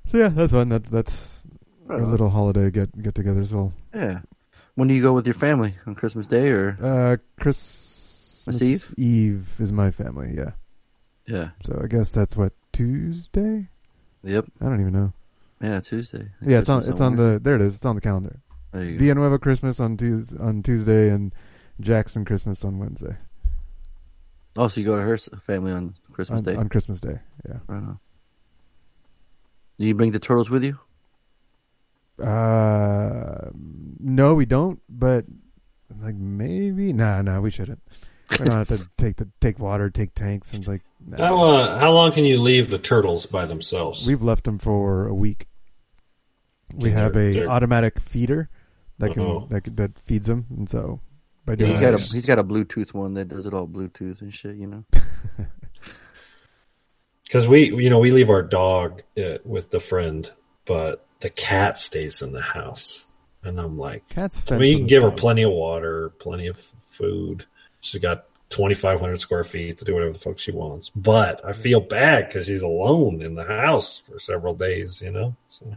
So 0.07 0.19
yeah, 0.19 0.29
that's 0.29 0.53
fun. 0.53 0.69
That's 0.69 0.89
that's 0.89 1.45
Right 1.87 2.01
on. 2.01 2.11
little 2.11 2.31
holiday 2.31 2.71
get 2.71 3.01
get 3.03 3.15
together 3.15 3.41
as 3.41 3.53
well. 3.53 3.73
Yeah. 3.95 4.21
When 4.75 4.89
do 4.89 4.95
you 4.95 5.03
go 5.03 5.13
with 5.13 5.27
your 5.27 5.35
family? 5.35 5.75
On 5.87 5.95
Christmas 5.95 6.27
Day 6.27 6.49
or? 6.51 6.77
Uh, 6.81 7.17
Christmas 7.41 8.63
Eve? 8.63 8.95
Eve 8.97 9.49
is 9.59 9.73
my 9.73 9.91
family. 9.91 10.35
Yeah. 10.37 10.53
Yeah. 11.27 11.51
So 11.65 11.81
I 11.83 11.87
guess 11.87 12.13
that's 12.13 12.37
what 12.37 12.53
Tuesday. 12.73 13.69
Yep. 14.23 14.47
I 14.61 14.65
don't 14.65 14.81
even 14.81 14.93
know. 14.93 15.13
Yeah, 15.61 15.81
Tuesday. 15.81 16.29
Yeah, 16.45 16.59
it's 16.61 16.69
on 16.69 16.79
Christmas 16.79 16.95
it's 16.95 17.01
on 17.01 17.17
the 17.17 17.39
there 17.43 17.57
it 17.57 17.61
is. 17.63 17.75
It's 17.75 17.85
on 17.85 17.95
the 17.97 18.01
calendar. 18.01 18.41
There 18.73 18.85
you 18.85 18.93
go. 18.93 18.99
Villanueva 18.99 19.39
Christmas 19.39 19.81
on 19.81 19.97
Tuesday, 19.97 20.39
on 20.39 20.63
Tuesday 20.63 21.09
and 21.11 21.35
Jackson 21.81 22.25
Christmas 22.25 22.65
on 22.65 22.79
Wednesday. 22.79 23.17
Oh, 24.57 24.69
so 24.69 24.81
you 24.81 24.87
go 24.87 24.97
to 24.97 25.03
her 25.03 25.17
family 25.19 25.73
on 25.73 25.95
Christmas 26.13 26.39
on, 26.39 26.45
Day? 26.45 26.55
on 26.57 26.69
Christmas 26.69 27.01
Day. 27.01 27.19
Yeah. 27.49 27.59
Right 27.67 27.77
on. 27.79 27.99
Do 29.79 29.87
you 29.87 29.95
bring 29.95 30.13
the 30.13 30.19
turtles 30.19 30.51
with 30.51 30.63
you? 30.65 30.79
Uh, 32.23 33.49
no, 33.99 34.35
we 34.35 34.45
don't. 34.47 34.81
But 34.89 35.25
like 36.03 36.15
maybe, 36.17 36.93
nah, 36.93 37.23
nah, 37.23 37.41
we 37.41 37.51
shouldn't. 37.51 37.81
We 38.33 38.37
don't 38.39 38.51
have 38.51 38.69
to 38.69 38.87
take 38.99 39.17
the 39.17 39.29
take 39.41 39.59
water, 39.59 39.89
take 39.91 40.15
tanks, 40.15 40.53
and 40.53 40.67
like. 40.67 40.83
nah. 41.05 41.17
How 41.17 41.43
uh, 41.43 41.79
how 41.79 41.93
long 41.93 42.13
can 42.13 42.25
you 42.25 42.39
leave 42.39 42.71
the 42.71 42.79
turtles 42.79 43.27
by 43.27 43.47
themselves? 43.47 44.07
We've 44.07 44.23
left 44.23 44.45
them 44.45 44.59
for 44.59 45.07
a 45.07 45.15
week. 45.15 45.47
We 46.75 46.91
They're- 46.91 46.99
have 46.99 47.17
a 47.17 47.33
they're- 47.33 47.49
automatic 47.49 47.99
feeder 47.99 48.49
that 49.01 49.13
can 49.15 49.23
Oh. 49.23 49.47
that, 49.51 49.77
that 49.77 49.99
feeds 50.07 50.27
them, 50.27 50.47
and 50.57 50.69
so 50.69 51.01
by 51.45 51.55
doing 51.57 51.71
He's 51.71 51.81
that, 51.81 51.91
got 51.93 52.01
a 52.01 52.15
he's 52.15 52.27
got 52.27 52.39
a 52.39 52.45
Bluetooth 52.45 52.95
one 52.95 53.15
that 53.15 53.29
does 53.29 53.47
it 53.47 53.53
all 53.55 53.67
Bluetooth 53.67 54.21
and 54.21 54.33
shit. 54.33 54.57
You 54.57 54.67
know. 54.67 54.85
Because 57.25 57.47
we, 57.47 57.73
you 57.73 57.91
know, 57.91 58.01
we 58.01 58.11
leave 58.11 58.29
our 58.29 58.43
dog 58.43 59.03
uh, 59.17 59.39
with 59.45 59.71
the 59.71 59.79
friend, 59.79 60.29
but 60.65 61.07
the 61.21 61.31
cat 61.31 61.79
stays 61.79 62.23
in 62.23 62.33
the 62.33 62.43
house, 62.43 63.05
and 63.45 63.61
I'm 63.61 63.79
like, 63.79 64.09
Cats 64.09 64.51
I 64.51 64.59
mean, 64.59 64.71
you 64.71 64.77
can 64.79 64.87
give 64.89 65.03
her 65.05 65.13
plenty 65.13 65.43
of 65.43 65.53
water, 65.53 66.09
plenty 66.19 66.49
of 66.49 66.59
food. 66.87 67.45
She's 67.83 68.03
got 68.03 68.25
2,500 68.49 69.21
square 69.21 69.45
feet 69.45 69.79
to 69.79 69.85
do 69.85 69.95
whatever 69.95 70.13
the 70.13 70.19
fuck 70.19 70.41
she 70.41 70.51
wants. 70.51 70.91
But 70.91 71.45
I 71.47 71.53
feel 71.53 71.81
bad 71.81 72.27
because 72.27 72.47
she's 72.47 72.63
alone 72.63 73.23
in 73.23 73.37
the 73.37 73.45
house 73.45 73.99
for 73.99 74.19
several 74.19 74.55
days. 74.55 75.01
You 75.01 75.13
know, 75.13 75.37
so 75.49 75.73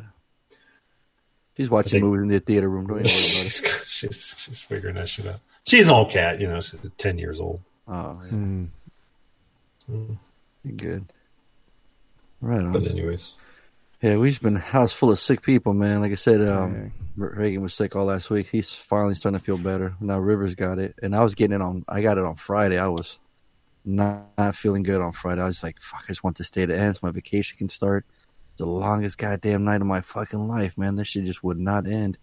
She's 1.57 1.69
watching 1.69 1.91
think- 1.91 2.03
movies 2.05 2.23
in 2.23 2.27
the 2.29 2.39
theater 2.39 2.67
room. 2.69 2.87
Don't 2.87 2.93
worry 2.95 3.01
about 3.01 3.09
she's, 3.11 3.61
she's 3.87 4.33
she's 4.37 4.61
figuring 4.61 4.95
that 4.95 5.07
shit 5.09 5.27
out. 5.27 5.39
She's 5.65 5.87
an 5.87 5.93
old 5.93 6.09
cat, 6.11 6.41
you 6.41 6.47
know. 6.47 6.59
She's 6.61 6.79
10 6.97 7.17
years 7.17 7.39
old. 7.39 7.61
Oh, 7.87 8.19
yeah. 8.25 8.29
Hmm. 8.29 8.65
Good. 10.75 11.05
Right 12.41 12.59
on. 12.59 12.71
But 12.71 12.87
anyways, 12.87 13.33
Yeah, 14.01 14.17
we've 14.17 14.41
been 14.41 14.55
house 14.55 14.93
full 14.93 15.11
of 15.11 15.19
sick 15.19 15.41
people, 15.41 15.73
man. 15.73 16.01
Like 16.01 16.11
I 16.11 16.15
said, 16.15 16.41
um, 16.47 16.91
Reagan 17.15 17.61
was 17.61 17.73
sick 17.73 17.95
all 17.95 18.05
last 18.05 18.29
week. 18.29 18.47
He's 18.47 18.71
finally 18.73 19.15
starting 19.15 19.39
to 19.39 19.45
feel 19.45 19.57
better. 19.57 19.93
Now 20.01 20.19
Rivers 20.19 20.55
got 20.55 20.79
it, 20.79 20.95
and 21.01 21.15
I 21.15 21.23
was 21.23 21.35
getting 21.35 21.55
it 21.55 21.61
on. 21.61 21.85
I 21.87 22.01
got 22.01 22.17
it 22.17 22.25
on 22.25 22.35
Friday. 22.35 22.77
I 22.77 22.87
was 22.87 23.19
not, 23.85 24.25
not 24.37 24.55
feeling 24.55 24.83
good 24.83 25.01
on 25.01 25.11
Friday. 25.13 25.41
I 25.41 25.47
was 25.47 25.63
like, 25.63 25.79
"Fuck! 25.81 26.03
I 26.05 26.07
just 26.07 26.23
want 26.23 26.37
this 26.37 26.49
day 26.49 26.65
to 26.65 26.77
end 26.77 26.95
so 26.95 27.01
my 27.03 27.11
vacation 27.11 27.57
can 27.57 27.69
start." 27.69 28.05
The 28.57 28.65
longest 28.65 29.17
goddamn 29.17 29.63
night 29.65 29.81
of 29.81 29.87
my 29.87 30.01
fucking 30.01 30.47
life, 30.47 30.77
man. 30.77 30.95
This 30.95 31.07
shit 31.09 31.25
just 31.25 31.43
would 31.43 31.59
not 31.59 31.87
end. 31.87 32.17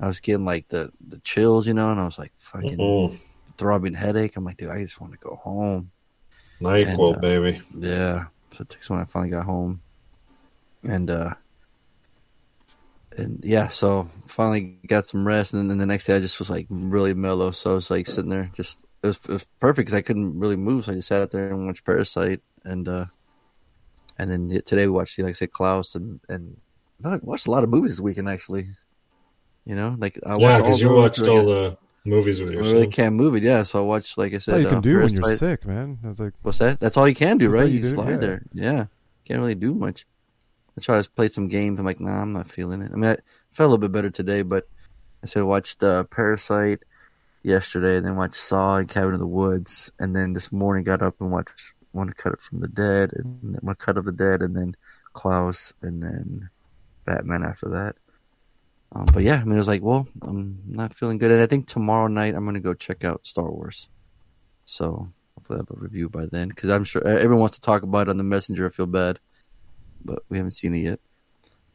I 0.00 0.06
was 0.06 0.20
getting 0.20 0.44
like 0.44 0.68
the 0.68 0.92
the 1.06 1.18
chills, 1.20 1.66
you 1.66 1.74
know, 1.74 1.90
and 1.90 2.00
I 2.00 2.04
was 2.04 2.18
like, 2.18 2.32
fucking 2.38 2.78
Mm-mm. 2.78 3.18
throbbing 3.56 3.94
headache. 3.94 4.36
I'm 4.36 4.44
like, 4.44 4.58
dude, 4.58 4.70
I 4.70 4.82
just 4.84 5.00
want 5.00 5.12
to 5.14 5.18
go 5.18 5.36
home. 5.36 5.90
NyQuil, 6.60 7.14
And, 7.14 7.16
uh, 7.16 7.20
baby. 7.20 7.60
Yeah. 7.74 8.26
So 8.52 8.62
it 8.62 8.68
takes 8.68 8.90
when 8.90 9.00
I 9.00 9.04
finally 9.04 9.30
got 9.30 9.46
home. 9.46 9.82
And 10.82 11.10
uh 11.10 11.34
and 13.16 13.40
yeah, 13.44 13.68
so 13.68 14.10
finally 14.26 14.78
got 14.86 15.06
some 15.06 15.26
rest 15.26 15.52
and 15.52 15.70
then 15.70 15.78
the 15.78 15.86
next 15.86 16.06
day 16.06 16.16
I 16.16 16.20
just 16.20 16.38
was 16.38 16.50
like 16.50 16.66
really 16.68 17.14
mellow. 17.14 17.52
So 17.52 17.72
I 17.72 17.74
was 17.74 17.90
like 17.90 18.06
sitting 18.06 18.30
there 18.30 18.50
just 18.54 18.80
it 19.02 19.08
was, 19.08 19.16
it 19.16 19.28
was 19.28 19.46
perfect 19.60 19.86
because 19.86 19.98
I 19.98 20.02
couldn't 20.02 20.38
really 20.38 20.56
move. 20.56 20.84
So 20.84 20.92
I 20.92 20.96
just 20.96 21.08
sat 21.08 21.22
out 21.22 21.30
there 21.30 21.50
and 21.50 21.66
watched 21.66 21.84
Parasite 21.84 22.42
and 22.64 22.88
uh 22.88 23.06
and 24.18 24.30
then 24.30 24.48
today 24.64 24.86
we 24.86 24.92
watched 24.92 25.18
like 25.18 25.30
I 25.30 25.32
said 25.32 25.52
Klaus 25.52 25.94
and 25.94 26.20
and 26.28 26.56
I 27.04 27.16
watched 27.22 27.46
a 27.46 27.50
lot 27.50 27.64
of 27.64 27.70
movies 27.70 27.92
this 27.92 28.00
weekend 28.00 28.28
actually. 28.28 28.68
You 29.64 29.74
know, 29.74 29.96
like 29.98 30.18
I 30.26 30.36
yeah, 30.36 30.36
watched 30.36 30.52
all 30.54 30.62
because 30.68 30.80
you 30.80 30.88
the- 30.88 30.94
watched 30.94 31.22
all 31.22 31.44
the 31.44 31.76
movies 32.04 32.40
with 32.40 32.52
I 32.54 32.58
really 32.58 32.86
can't 32.86 33.14
move 33.14 33.34
it. 33.34 33.42
Yeah, 33.42 33.62
so 33.62 33.78
I 33.78 33.82
watched 33.82 34.18
like 34.18 34.32
I 34.32 34.36
That's 34.36 34.44
said. 34.46 34.54
all 34.54 34.60
you 34.60 34.68
can 34.68 34.78
uh, 34.78 34.80
do 34.80 34.98
when 34.98 35.12
you're 35.14 35.22
Parasite. 35.22 35.38
sick, 35.60 35.66
man. 35.66 35.98
I 36.04 36.08
was 36.08 36.20
like, 36.20 36.32
What's 36.42 36.58
that? 36.58 36.80
That's 36.80 36.96
all 36.96 37.08
you 37.08 37.14
can 37.14 37.38
do, 37.38 37.48
right? 37.48 37.66
you 37.68 37.76
You, 37.76 37.82
do, 37.82 37.90
slide 37.94 38.10
yeah. 38.10 38.16
there. 38.16 38.42
Yeah. 38.52 38.84
Can't 39.24 39.40
really 39.40 39.54
do 39.54 39.74
much. 39.74 40.06
I 40.76 40.80
tried 40.82 41.02
to 41.02 41.10
play 41.10 41.28
some 41.28 41.48
games. 41.48 41.78
I'm 41.78 41.86
like, 41.86 42.00
nah, 42.00 42.20
I'm 42.20 42.32
not 42.34 42.50
feeling 42.50 42.82
it. 42.82 42.90
I 42.92 42.96
mean, 42.96 43.10
I 43.10 43.16
felt 43.52 43.68
a 43.68 43.70
little 43.70 43.78
bit 43.78 43.92
better 43.92 44.10
today, 44.10 44.42
but 44.42 44.68
I 45.22 45.26
said 45.26 45.40
I 45.40 45.44
watched 45.44 45.82
uh, 45.82 46.04
Parasite 46.04 46.82
yesterday, 47.42 47.96
and 47.96 48.04
then 48.04 48.16
watched 48.16 48.34
Saw 48.36 48.76
and 48.76 48.88
Cabin 48.88 49.14
in 49.14 49.20
the 49.20 49.26
Woods, 49.26 49.90
and 49.98 50.14
then 50.14 50.32
this 50.34 50.50
morning 50.52 50.84
got 50.84 51.00
up 51.00 51.20
and 51.20 51.30
watched 51.30 51.72
One 51.94 52.12
Cut 52.12 52.32
It 52.34 52.40
from 52.40 52.60
the 52.60 52.68
Dead, 52.68 53.12
and 53.14 53.40
then 53.42 53.58
One 53.62 53.76
Cut 53.76 53.96
of 53.96 54.04
the 54.04 54.12
Dead, 54.12 54.42
and 54.42 54.54
then 54.56 54.76
Klaus, 55.12 55.72
and 55.82 56.02
then 56.02 56.50
Batman 57.04 57.42
after 57.42 57.68
that. 57.70 57.96
Um, 58.92 59.06
but 59.12 59.22
yeah, 59.22 59.36
I 59.40 59.44
mean, 59.44 59.54
it 59.54 59.58
was 59.58 59.68
like, 59.68 59.82
well, 59.82 60.06
I'm 60.22 60.62
not 60.66 60.94
feeling 60.94 61.18
good, 61.18 61.32
and 61.32 61.40
I 61.40 61.46
think 61.46 61.66
tomorrow 61.66 62.06
night 62.06 62.34
I'm 62.34 62.44
gonna 62.44 62.60
go 62.60 62.74
check 62.74 63.04
out 63.04 63.26
Star 63.26 63.50
Wars. 63.50 63.88
So 64.64 65.08
hopefully 65.34 65.58
I 65.58 65.62
have 65.62 65.76
a 65.76 65.80
review 65.80 66.08
by 66.08 66.26
then 66.26 66.48
because 66.48 66.70
I'm 66.70 66.84
sure 66.84 67.06
everyone 67.06 67.40
wants 67.40 67.56
to 67.56 67.60
talk 67.60 67.82
about 67.82 68.08
it 68.08 68.10
on 68.10 68.18
the 68.18 68.24
messenger. 68.24 68.66
I 68.66 68.70
feel 68.70 68.86
bad, 68.86 69.18
but 70.04 70.22
we 70.28 70.36
haven't 70.36 70.52
seen 70.52 70.74
it 70.74 70.80
yet. 70.80 71.00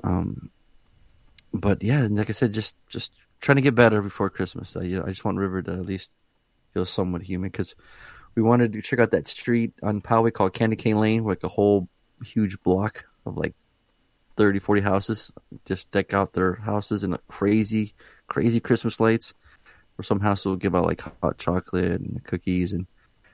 Um, 0.03 0.49
but 1.53 1.83
yeah, 1.83 2.07
like 2.09 2.30
I 2.30 2.33
said, 2.33 2.53
just 2.53 2.75
just 2.88 3.11
trying 3.41 3.57
to 3.57 3.61
get 3.61 3.75
better 3.75 4.01
before 4.01 4.30
Christmas. 4.30 4.75
I, 4.75 4.81
I 4.81 5.09
just 5.09 5.25
want 5.25 5.38
River 5.38 5.61
to 5.61 5.73
at 5.73 5.85
least 5.85 6.11
feel 6.73 6.85
somewhat 6.85 7.23
human 7.23 7.49
because 7.49 7.75
we 8.35 8.41
wanted 8.41 8.74
to 8.74 8.82
check 8.82 8.99
out 8.99 9.11
that 9.11 9.27
street 9.27 9.74
on 9.83 10.01
Poway 10.01 10.33
called 10.33 10.53
Candy 10.53 10.75
Cane 10.75 10.99
Lane, 10.99 11.24
like 11.24 11.43
a 11.43 11.49
whole 11.49 11.88
huge 12.24 12.61
block 12.61 13.06
of 13.25 13.38
like 13.38 13.53
30, 14.38 14.59
40 14.59 14.82
houses. 14.82 15.32
Just 15.66 15.91
deck 15.91 16.14
out 16.14 16.33
their 16.33 16.56
houses 16.56 17.03
in 17.03 17.14
a 17.14 17.19
crazy, 17.27 17.93
crazy 18.27 18.59
Christmas 18.59 18.99
lights. 18.99 19.33
Where 19.95 20.03
some 20.06 20.22
houses 20.22 20.45
will 20.45 20.56
give 20.56 20.75
out 20.75 20.85
like 20.85 21.01
hot 21.22 21.38
chocolate 21.38 21.99
and 21.99 22.24
cookies, 22.24 22.72
and 22.72 22.88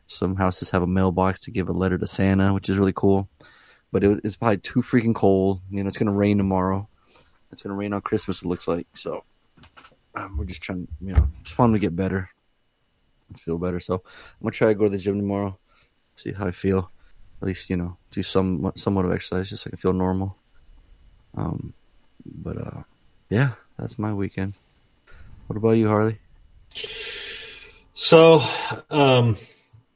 some 0.08 0.36
houses 0.36 0.72
have 0.72 0.82
a 0.82 0.88
mailbox 0.88 1.40
to 1.42 1.52
give 1.52 1.70
a 1.70 1.74
letter 1.74 1.98
to 1.98 2.08
Santa, 2.08 2.54
which 2.56 2.70
is 2.70 2.78
really 2.78 2.94
cool. 2.94 3.30
But 3.92 4.04
it, 4.04 4.22
it's 4.24 4.36
probably 4.36 4.58
too 4.58 4.82
freaking 4.82 5.14
cold. 5.14 5.62
You 5.70 5.84
know, 5.84 5.88
it's 5.88 5.98
gonna 5.98 6.12
rain 6.12 6.38
tomorrow. 6.38 6.90
It's 7.52 7.62
gonna 7.62 7.76
rain 7.76 7.94
on 7.94 8.02
Christmas. 8.02 8.42
It 8.42 8.48
looks 8.48 8.68
like 8.68 8.88
so. 8.96 9.24
Um, 10.16 10.38
we're 10.38 10.46
just 10.46 10.62
trying, 10.62 10.88
you 11.02 11.14
know, 11.14 11.28
just 11.44 11.58
want 11.58 11.74
to 11.74 11.80
get 11.80 11.96
better, 11.96 12.30
feel 13.38 13.58
better. 13.58 13.80
So 13.80 13.96
I'm 13.96 14.44
gonna 14.44 14.52
try 14.52 14.68
to 14.70 14.76
go 14.76 14.86
to 14.86 14.90
the 14.90 14.98
gym 14.98 15.18
tomorrow, 15.18 15.58
see 16.16 16.32
how 16.32 16.48
I 16.48 16.52
feel. 16.52 16.92
At 17.42 17.48
least 17.48 17.70
you 17.70 17.78
know, 17.78 17.98
do 18.12 18.24
some 18.24 18.72
somewhat 18.76 19.06
of 19.06 19.12
exercise 19.12 19.50
just 19.50 19.64
so 19.64 19.68
I 19.68 19.72
can 19.72 19.78
feel 19.78 19.94
normal. 19.94 20.38
Um, 21.36 21.74
but 22.26 22.58
uh, 22.58 22.84
yeah, 23.30 23.52
that's 23.78 24.00
my 24.00 24.14
weekend. 24.14 24.54
What 25.48 25.58
about 25.58 25.72
you, 25.72 25.88
Harley? 25.88 26.18
So, 27.94 28.42
um, 28.90 29.38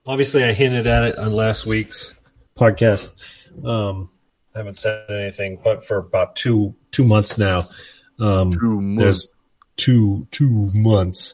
obviously, 0.06 0.43
I 0.43 0.53
hinted 0.53 0.88
at 0.88 1.03
it 1.03 1.17
on 1.17 1.33
last 1.33 1.66
week's 1.66 2.14
podcast. 2.58 3.11
Um, 3.66 4.09
I 4.53 4.59
haven't 4.59 4.77
said 4.77 5.09
anything, 5.09 5.59
but 5.64 5.85
for 5.85 5.98
about 5.98 6.35
two 6.35 6.75
two 6.91 7.03
months 7.03 7.38
now, 7.38 7.67
um, 8.19 8.49
months. 8.49 9.01
there's 9.01 9.27
two 9.77 10.27
two 10.32 10.72
months. 10.74 11.33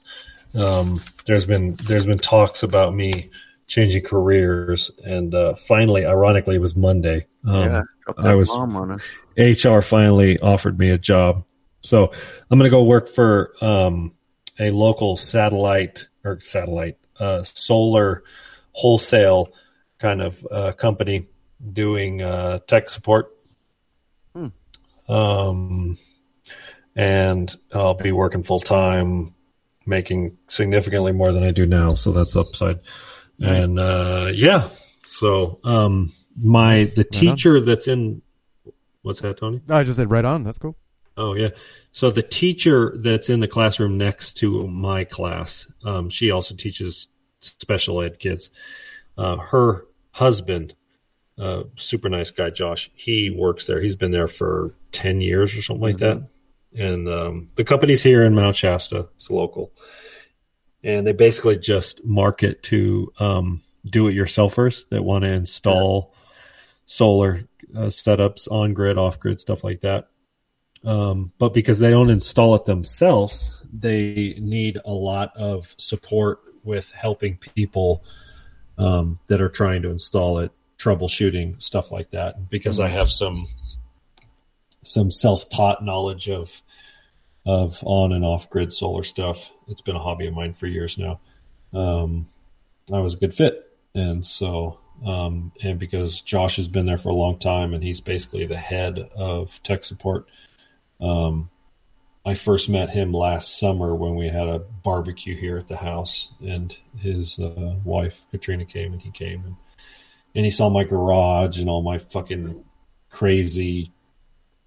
Um, 0.55 1.01
there's 1.25 1.45
been 1.45 1.75
there's 1.75 2.05
been 2.05 2.19
talks 2.19 2.63
about 2.63 2.93
me 2.93 3.29
changing 3.67 4.03
careers, 4.03 4.91
and 5.03 5.33
uh, 5.33 5.55
finally, 5.55 6.05
ironically, 6.05 6.55
it 6.55 6.61
was 6.61 6.75
Monday. 6.75 7.25
Um, 7.45 7.63
yeah, 7.63 7.81
I 8.17 8.35
was 8.35 8.49
bomb 8.49 8.75
on 8.75 8.91
us. 8.91 9.01
HR 9.37 9.81
finally 9.81 10.39
offered 10.39 10.79
me 10.79 10.89
a 10.89 10.97
job. 10.97 11.43
So 11.81 12.11
I'm 12.49 12.57
going 12.57 12.69
to 12.69 12.75
go 12.75 12.83
work 12.83 13.07
for 13.07 13.53
um, 13.61 14.13
a 14.59 14.71
local 14.71 15.17
satellite 15.17 16.07
or 16.23 16.39
satellite 16.39 16.97
uh, 17.19 17.43
solar 17.43 18.23
wholesale 18.71 19.53
kind 19.99 20.21
of 20.21 20.45
uh, 20.49 20.71
company 20.71 21.27
doing 21.73 22.21
uh, 22.21 22.59
tech 22.67 22.89
support. 22.89 23.35
Hmm. 24.35 24.47
Um, 25.07 25.97
and 26.95 27.55
I'll 27.71 27.93
be 27.93 28.11
working 28.11 28.43
full 28.43 28.59
time, 28.59 29.34
making 29.85 30.37
significantly 30.47 31.11
more 31.11 31.31
than 31.31 31.43
I 31.43 31.51
do 31.51 31.65
now. 31.65 31.93
So 31.93 32.11
that's 32.11 32.35
upside. 32.35 32.79
And 33.39 33.79
uh, 33.79 34.31
yeah, 34.33 34.69
so 35.03 35.59
um, 35.63 36.11
my 36.41 36.85
the 36.85 37.05
Right 37.11 37.15
on. 37.27 37.35
teacher 37.35 37.59
that's 37.61 37.87
in 37.87 38.21
what's 39.01 39.21
that, 39.21 39.37
Tony? 39.37 39.61
No, 39.67 39.75
I 39.75 39.83
just 39.83 39.97
said 39.97 40.09
right 40.09 40.25
on. 40.25 40.43
That's 40.43 40.57
cool. 40.57 40.75
Oh 41.17 41.33
yeah. 41.33 41.49
So 41.91 42.11
the 42.11 42.23
teacher 42.23 42.93
that's 42.97 43.29
in 43.29 43.39
the 43.39 43.47
classroom 43.47 43.97
next 43.97 44.33
to 44.37 44.67
my 44.67 45.03
class, 45.03 45.67
um, 45.83 46.09
she 46.09 46.31
also 46.31 46.55
teaches 46.55 47.07
special 47.39 48.01
ed 48.01 48.19
kids. 48.19 48.51
Uh, 49.17 49.37
her 49.37 49.85
husband, 50.11 50.73
uh, 51.37 51.63
super 51.75 52.09
nice 52.09 52.31
guy, 52.31 52.49
Josh. 52.49 52.89
He 52.95 53.29
works 53.29 53.65
there. 53.67 53.81
He's 53.81 53.95
been 53.95 54.11
there 54.11 54.27
for 54.27 54.73
ten 54.91 55.21
years 55.21 55.55
or 55.55 55.61
something 55.61 55.83
like 55.83 55.97
that. 55.97 56.27
And 56.77 57.07
um, 57.07 57.49
the 57.55 57.63
company's 57.63 58.03
here 58.03 58.23
in 58.23 58.35
Mount 58.35 58.55
Shasta. 58.55 59.07
It's 59.15 59.29
local, 59.29 59.71
and 60.83 61.07
they 61.07 61.13
basically 61.13 61.57
just 61.57 62.03
market 62.03 62.63
to 62.63 63.13
um, 63.17 63.61
do-it-yourselfers 63.89 64.89
that 64.89 65.03
want 65.03 65.23
to 65.23 65.31
install 65.31 66.13
solar 66.85 67.47
uh, 67.73 67.87
setups 67.87 68.51
on 68.51 68.73
grid, 68.73 68.97
off 68.97 69.19
grid, 69.19 69.39
stuff 69.39 69.63
like 69.63 69.81
that. 69.81 70.09
Um, 70.83 71.31
but 71.39 71.53
because 71.53 71.79
they 71.79 71.89
don't 71.89 72.09
install 72.09 72.55
it 72.55 72.65
themselves, 72.65 73.51
they 73.73 74.35
need 74.37 74.77
a 74.85 74.91
lot 74.91 75.31
of 75.35 75.73
support 75.77 76.39
with 76.63 76.91
helping 76.91 77.37
people 77.37 78.03
um, 78.77 79.17
that 79.27 79.41
are 79.41 79.49
trying 79.49 79.81
to 79.83 79.89
install 79.89 80.39
it, 80.39 80.51
troubleshooting 80.77 81.61
stuff 81.61 81.91
like 81.91 82.11
that. 82.11 82.49
Because 82.49 82.79
I 82.79 82.89
have 82.89 83.09
some 83.09 83.47
some 84.85 85.11
self 85.11 85.49
taught 85.49 85.83
knowledge 85.83 86.29
of 86.29 86.61
of 87.45 87.83
on 87.85 88.11
and 88.11 88.25
off 88.25 88.49
grid 88.49 88.73
solar 88.73 89.03
stuff. 89.03 89.51
It's 89.67 89.81
been 89.81 89.95
a 89.95 90.01
hobby 90.01 90.27
of 90.27 90.33
mine 90.33 90.53
for 90.53 90.67
years 90.67 90.97
now. 90.97 91.19
Um, 91.73 92.27
I 92.91 92.99
was 92.99 93.13
a 93.13 93.17
good 93.17 93.35
fit, 93.35 93.71
and 93.93 94.25
so 94.25 94.79
um, 95.05 95.51
and 95.61 95.79
because 95.79 96.21
Josh 96.21 96.55
has 96.57 96.67
been 96.67 96.85
there 96.85 96.97
for 96.97 97.09
a 97.09 97.15
long 97.15 97.37
time, 97.37 97.73
and 97.73 97.83
he's 97.83 98.01
basically 98.01 98.45
the 98.45 98.57
head 98.57 98.99
of 99.15 99.61
tech 99.63 99.83
support. 99.83 100.27
Um, 101.01 101.49
I 102.25 102.33
first 102.33 102.69
met 102.69 102.89
him 102.89 103.11
last 103.11 103.59
summer 103.59 103.93
when 103.93 104.15
we 104.15 104.27
had 104.27 104.47
a 104.47 104.59
barbecue 104.59 105.35
here 105.35 105.57
at 105.57 105.67
the 105.67 105.77
house, 105.77 106.29
and 106.41 106.75
his 106.97 107.37
uh, 107.37 107.75
wife 107.83 108.19
Katrina 108.31 108.65
came, 108.65 108.93
and 108.93 109.01
he 109.01 109.11
came, 109.11 109.43
and, 109.45 109.55
and 110.33 110.45
he 110.45 110.51
saw 110.51 110.69
my 110.69 110.83
garage 110.83 111.59
and 111.59 111.69
all 111.69 111.83
my 111.83 111.99
fucking 111.99 112.63
crazy, 113.09 113.91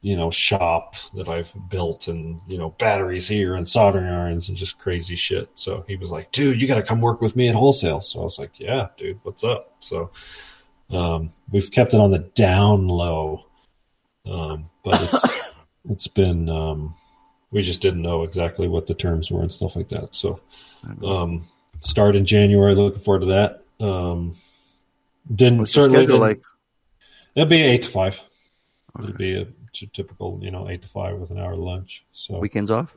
you 0.01 0.17
know, 0.17 0.31
shop 0.31 0.95
that 1.15 1.29
I've 1.29 1.53
built, 1.69 2.07
and 2.09 2.41
you 2.47 2.57
know, 2.59 2.71
batteries 2.79 3.27
here 3.27 3.55
and 3.55 3.67
soldering 3.67 4.07
irons 4.07 4.49
and 4.49 4.57
just 4.57 4.79
crazy 4.79 5.17
shit. 5.17 5.49
So 5.57 5.85
he 5.89 5.97
was 5.97 6.11
like, 6.11 6.31
"Dude, 6.33 6.61
you 6.61 6.69
got 6.69 6.77
to 6.77 6.83
come 6.83 7.01
work 7.01 7.21
with 7.21 7.35
me 7.35 7.49
at 7.49 7.55
wholesale." 7.55 8.01
So 8.01 8.21
I 8.21 8.23
was 8.23 8.39
like, 8.39 8.53
"Yeah, 8.59 8.89
dude, 8.97 9.19
what's 9.25 9.43
up?" 9.45 9.75
So 9.81 10.11
um, 10.91 11.33
we've 11.51 11.71
kept 11.71 11.95
it 11.95 12.01
on 12.01 12.11
the 12.13 12.21
down 12.21 12.87
low, 12.87 13.47
um, 14.25 14.71
but 14.85 15.03
it's 15.03 15.25
it's 15.91 16.07
been 16.09 16.49
um, 16.49 16.95
we 17.51 17.63
just 17.63 17.81
didn't 17.81 18.03
know 18.03 18.23
exactly 18.23 18.69
what 18.69 18.87
the 18.87 18.95
terms 18.95 19.31
were 19.31 19.43
and 19.43 19.53
stuff 19.53 19.75
like 19.75 19.89
that. 19.89 20.11
So 20.13 20.41
um, 21.05 21.45
start 21.81 22.15
in 22.15 22.25
January. 22.25 22.75
Looking 22.75 23.01
forward 23.01 23.21
to 23.21 23.27
that. 23.27 23.85
Um, 23.85 24.37
Didn't 25.35 25.59
What's 25.59 25.73
certainly 25.73 26.07
didn't- 26.07 26.21
like? 26.21 26.41
It'll 27.35 27.49
be 27.49 27.63
eight 27.63 27.83
to 27.83 27.89
five. 27.91 28.21
It'll 28.99 29.13
be 29.13 29.35
a 29.41 29.47
typical, 29.87 30.39
you 30.43 30.51
know, 30.51 30.69
eight 30.69 30.83
to 30.83 30.89
five 30.89 31.19
with 31.19 31.31
an 31.31 31.39
hour 31.39 31.57
lunch. 31.57 32.05
So 32.13 32.39
Weekends 32.39 32.71
off? 32.71 32.97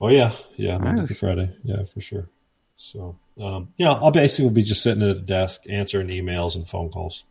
Oh 0.00 0.08
yeah, 0.08 0.32
yeah, 0.56 0.76
Monday 0.78 1.00
Nice. 1.00 1.06
through 1.08 1.16
Friday, 1.16 1.56
yeah, 1.64 1.84
for 1.92 2.00
sure. 2.00 2.28
So, 2.76 3.18
um, 3.40 3.68
yeah, 3.78 3.92
I'll 3.92 4.10
basically 4.10 4.50
be 4.50 4.62
just 4.62 4.82
sitting 4.82 5.02
at 5.02 5.16
a 5.16 5.20
desk 5.20 5.62
answering 5.68 6.08
emails 6.08 6.54
and 6.54 6.68
phone 6.68 6.90
calls. 6.90 7.24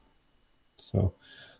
So 0.80 1.14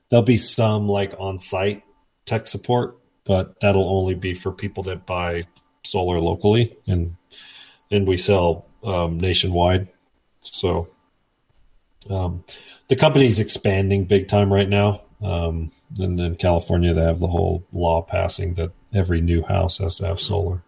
there'll 0.10 0.24
be 0.24 0.38
some 0.38 0.88
like 0.90 1.14
on-site 1.20 1.84
tech 2.26 2.48
support, 2.48 2.98
but 3.24 3.60
that'll 3.60 3.88
only 3.88 4.16
be 4.16 4.34
for 4.34 4.52
people 4.52 4.84
that 4.84 5.06
buy 5.06 5.44
solar 5.84 6.20
locally, 6.20 6.76
and 6.88 7.16
and 7.92 8.08
we 8.08 8.18
sell 8.18 8.66
um, 8.84 9.20
nationwide. 9.20 9.88
So 10.42 10.90
um, 12.10 12.44
the 12.90 12.96
company's 12.96 13.40
expanding 13.40 14.06
big 14.06 14.28
time 14.28 14.52
right 14.52 14.70
now. 14.70 15.02
Um, 15.22 15.72
and 15.98 16.20
in 16.20 16.36
California, 16.36 16.94
they 16.94 17.02
have 17.04 17.20
the 17.20 17.28
whole 17.28 17.66
law 17.72 18.02
passing 18.02 18.56
that 18.56 18.72
every 18.94 19.22
new 19.22 19.44
house 19.44 19.78
has 19.80 19.96
to 19.96 20.08
have 20.08 20.20
solar. 20.20 20.64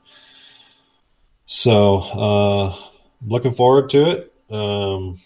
So, 1.45 1.97
uh, 1.97 2.75
looking 3.25 3.53
forward 3.53 3.89
to 3.91 4.09
it. 4.09 4.33
Um, 4.49 5.17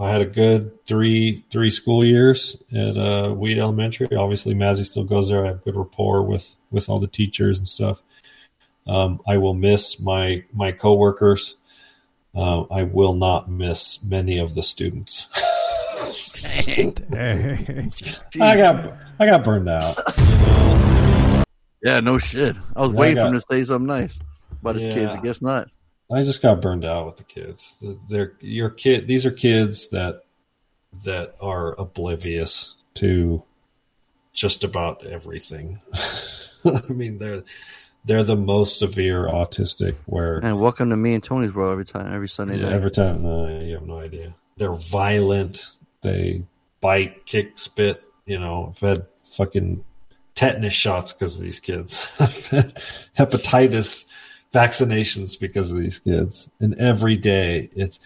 I 0.00 0.10
had 0.10 0.20
a 0.20 0.26
good 0.26 0.86
three 0.86 1.44
three 1.50 1.70
school 1.70 2.04
years 2.04 2.56
at 2.72 2.96
uh, 2.96 3.34
Weed 3.34 3.58
Elementary. 3.58 4.14
Obviously, 4.14 4.54
Mazzy 4.54 4.84
still 4.84 5.04
goes 5.04 5.28
there. 5.28 5.44
I 5.44 5.48
have 5.48 5.64
good 5.64 5.76
rapport 5.76 6.22
with 6.22 6.56
with 6.70 6.88
all 6.88 7.00
the 7.00 7.08
teachers 7.08 7.58
and 7.58 7.66
stuff. 7.66 8.00
Um, 8.86 9.20
I 9.26 9.38
will 9.38 9.54
miss 9.54 9.98
my 9.98 10.44
my 10.52 10.70
coworkers. 10.70 11.56
Uh, 12.34 12.62
I 12.70 12.84
will 12.84 13.14
not 13.14 13.50
miss 13.50 14.00
many 14.02 14.38
of 14.38 14.54
the 14.54 14.62
students. 14.62 15.26
Dang. 16.42 17.92
I 18.40 18.56
got 18.56 18.94
I 19.18 19.26
got 19.26 19.44
burned 19.44 19.68
out. 19.68 19.98
Yeah, 21.82 22.00
no 22.00 22.18
shit. 22.18 22.56
I 22.74 22.80
was 22.82 22.92
Yeah, 22.92 22.96
I 22.96 23.00
waiting 23.00 23.16
for 23.18 23.26
him 23.26 23.32
got- 23.32 23.40
to 23.40 23.46
say 23.56 23.64
something 23.64 23.86
nice 23.86 24.18
about 24.60 24.74
his 24.76 24.92
kids. 24.94 25.12
I 25.12 25.16
Yeah. 25.16 25.20
guess 25.22 25.42
not. 25.42 25.68
I 26.10 26.22
just 26.22 26.40
got 26.42 26.60
burned 26.62 26.84
out 26.84 27.06
with 27.06 27.16
the 27.18 27.24
kids. 27.24 27.78
They're 28.08 28.32
your 28.40 28.70
kid. 28.70 29.06
These 29.06 29.26
are 29.26 29.30
kids 29.30 29.88
that 29.90 30.22
that 31.04 31.34
are 31.40 31.78
oblivious 31.78 32.76
to 32.94 33.42
just 34.32 34.64
about 34.64 35.04
everything. 35.04 35.80
I 36.64 36.82
mean, 36.88 37.18
they're 37.18 37.42
they're 38.04 38.24
the 38.24 38.36
most 38.36 38.78
severe 38.78 39.26
autistic. 39.26 39.96
Where 40.06 40.38
And 40.38 40.58
welcome 40.60 40.90
to 40.90 40.96
me 40.96 41.14
and 41.14 41.22
Tony's 41.22 41.54
world 41.54 41.72
every 41.72 41.84
time, 41.84 42.12
every 42.14 42.28
Sunday 42.28 42.56
yeah, 42.56 42.64
night. 42.64 42.72
every 42.72 42.90
time, 42.90 43.22
no, 43.22 43.46
you 43.60 43.74
have 43.74 43.86
no 43.86 43.98
idea. 43.98 44.34
They're 44.56 44.72
violent. 44.74 45.66
They 46.02 46.42
bite, 46.80 47.26
kick, 47.26 47.58
spit. 47.58 48.02
You 48.26 48.38
know, 48.38 48.72
I've 48.74 48.80
had 48.80 49.06
fucking 49.22 49.84
tetanus 50.34 50.74
shots 50.74 51.12
because 51.12 51.36
of 51.36 51.42
these 51.42 51.60
kids. 51.60 52.06
I've 52.20 52.46
had 52.46 52.82
hepatitis 53.16 54.06
vaccinations 54.52 55.38
because 55.38 55.70
of 55.70 55.78
these 55.78 55.98
kids, 55.98 56.50
and 56.60 56.74
every 56.76 57.16
day 57.16 57.70
it's 57.74 58.00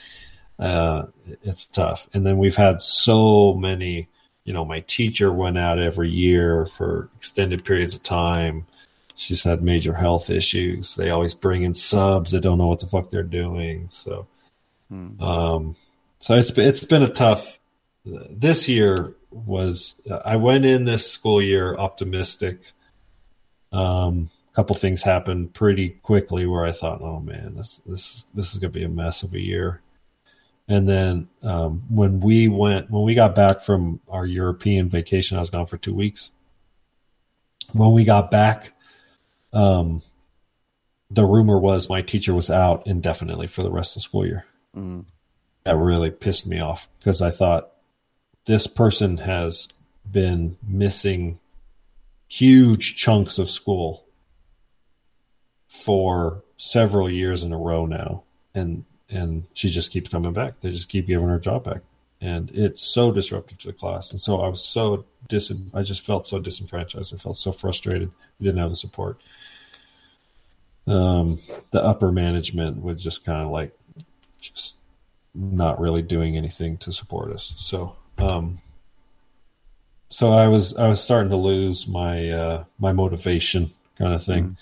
uh, 0.58 1.06
it's 1.42 1.64
tough. 1.66 2.08
And 2.14 2.24
then 2.24 2.38
we've 2.38 2.56
had 2.56 2.80
so 2.80 3.54
many. 3.54 4.08
You 4.44 4.52
know, 4.52 4.64
my 4.64 4.80
teacher 4.80 5.32
went 5.32 5.56
out 5.56 5.78
every 5.78 6.10
year 6.10 6.66
for 6.66 7.08
extended 7.16 7.64
periods 7.64 7.94
of 7.94 8.02
time. 8.02 8.66
She's 9.14 9.42
had 9.42 9.62
major 9.62 9.94
health 9.94 10.30
issues. 10.30 10.96
They 10.96 11.10
always 11.10 11.34
bring 11.34 11.62
in 11.62 11.74
subs 11.74 12.32
that 12.32 12.40
don't 12.40 12.58
know 12.58 12.66
what 12.66 12.80
the 12.80 12.86
fuck 12.86 13.10
they're 13.10 13.22
doing. 13.22 13.88
So, 13.90 14.26
um, 15.20 15.76
so 16.18 16.34
it's 16.34 16.50
it's 16.52 16.84
been 16.84 17.02
a 17.02 17.08
tough. 17.08 17.58
This 18.04 18.68
year 18.68 19.14
was 19.30 19.94
I 20.24 20.36
went 20.36 20.64
in 20.64 20.84
this 20.84 21.10
school 21.10 21.40
year 21.40 21.76
optimistic. 21.76 22.72
Um, 23.72 24.28
a 24.52 24.54
couple 24.54 24.74
things 24.76 25.02
happened 25.02 25.54
pretty 25.54 25.90
quickly 25.90 26.44
where 26.46 26.64
I 26.64 26.72
thought, 26.72 27.00
oh 27.00 27.20
man, 27.20 27.54
this 27.56 27.80
this 27.86 28.26
this 28.34 28.52
is 28.52 28.58
gonna 28.58 28.70
be 28.70 28.84
a 28.84 28.88
mess 28.88 29.22
of 29.22 29.34
a 29.34 29.40
year. 29.40 29.80
And 30.68 30.88
then 30.88 31.28
um, 31.42 31.84
when 31.88 32.20
we 32.20 32.48
went 32.48 32.90
when 32.90 33.02
we 33.04 33.14
got 33.14 33.34
back 33.34 33.60
from 33.62 34.00
our 34.08 34.26
European 34.26 34.88
vacation, 34.88 35.36
I 35.36 35.40
was 35.40 35.50
gone 35.50 35.66
for 35.66 35.76
two 35.76 35.94
weeks. 35.94 36.30
When 37.72 37.92
we 37.92 38.04
got 38.04 38.30
back, 38.30 38.72
um, 39.52 40.02
the 41.10 41.24
rumor 41.24 41.58
was 41.58 41.88
my 41.88 42.02
teacher 42.02 42.34
was 42.34 42.50
out 42.50 42.86
indefinitely 42.86 43.46
for 43.46 43.62
the 43.62 43.70
rest 43.70 43.92
of 43.92 44.02
the 44.02 44.04
school 44.04 44.26
year. 44.26 44.44
Mm. 44.76 45.04
That 45.64 45.76
really 45.76 46.10
pissed 46.10 46.46
me 46.46 46.60
off 46.60 46.88
because 46.98 47.22
I 47.22 47.30
thought 47.30 47.71
this 48.44 48.66
person 48.66 49.18
has 49.18 49.68
been 50.10 50.56
missing 50.66 51.38
huge 52.28 52.96
chunks 52.96 53.38
of 53.38 53.50
school 53.50 54.04
for 55.68 56.42
several 56.56 57.10
years 57.10 57.42
in 57.42 57.52
a 57.52 57.58
row 57.58 57.86
now, 57.86 58.22
and 58.54 58.84
and 59.08 59.44
she 59.52 59.70
just 59.70 59.90
keeps 59.90 60.10
coming 60.10 60.32
back. 60.32 60.60
They 60.60 60.70
just 60.70 60.88
keep 60.88 61.06
giving 61.06 61.28
her 61.28 61.38
job 61.38 61.64
back, 61.64 61.82
and 62.20 62.50
it's 62.50 62.82
so 62.82 63.12
disruptive 63.12 63.58
to 63.58 63.68
the 63.68 63.72
class. 63.72 64.12
And 64.12 64.20
so 64.20 64.40
I 64.40 64.48
was 64.48 64.64
so 64.64 65.04
dis. 65.28 65.52
I 65.74 65.82
just 65.82 66.04
felt 66.04 66.26
so 66.26 66.38
disenfranchised. 66.38 67.14
I 67.14 67.16
felt 67.16 67.38
so 67.38 67.52
frustrated. 67.52 68.10
We 68.38 68.46
didn't 68.46 68.60
have 68.60 68.70
the 68.70 68.76
support. 68.76 69.20
Um, 70.86 71.38
the 71.70 71.82
upper 71.82 72.10
management 72.10 72.82
was 72.82 73.02
just 73.02 73.24
kind 73.24 73.42
of 73.42 73.50
like 73.50 73.76
just 74.40 74.76
not 75.34 75.80
really 75.80 76.02
doing 76.02 76.36
anything 76.36 76.76
to 76.78 76.92
support 76.92 77.32
us. 77.32 77.54
So, 77.56 77.96
um, 78.18 78.58
so 80.08 80.32
I 80.32 80.48
was 80.48 80.76
I 80.76 80.88
was 80.88 81.02
starting 81.02 81.30
to 81.30 81.36
lose 81.36 81.86
my 81.88 82.30
uh, 82.30 82.64
my 82.78 82.92
motivation 82.92 83.70
kind 83.98 84.14
of 84.14 84.22
thing. 84.22 84.56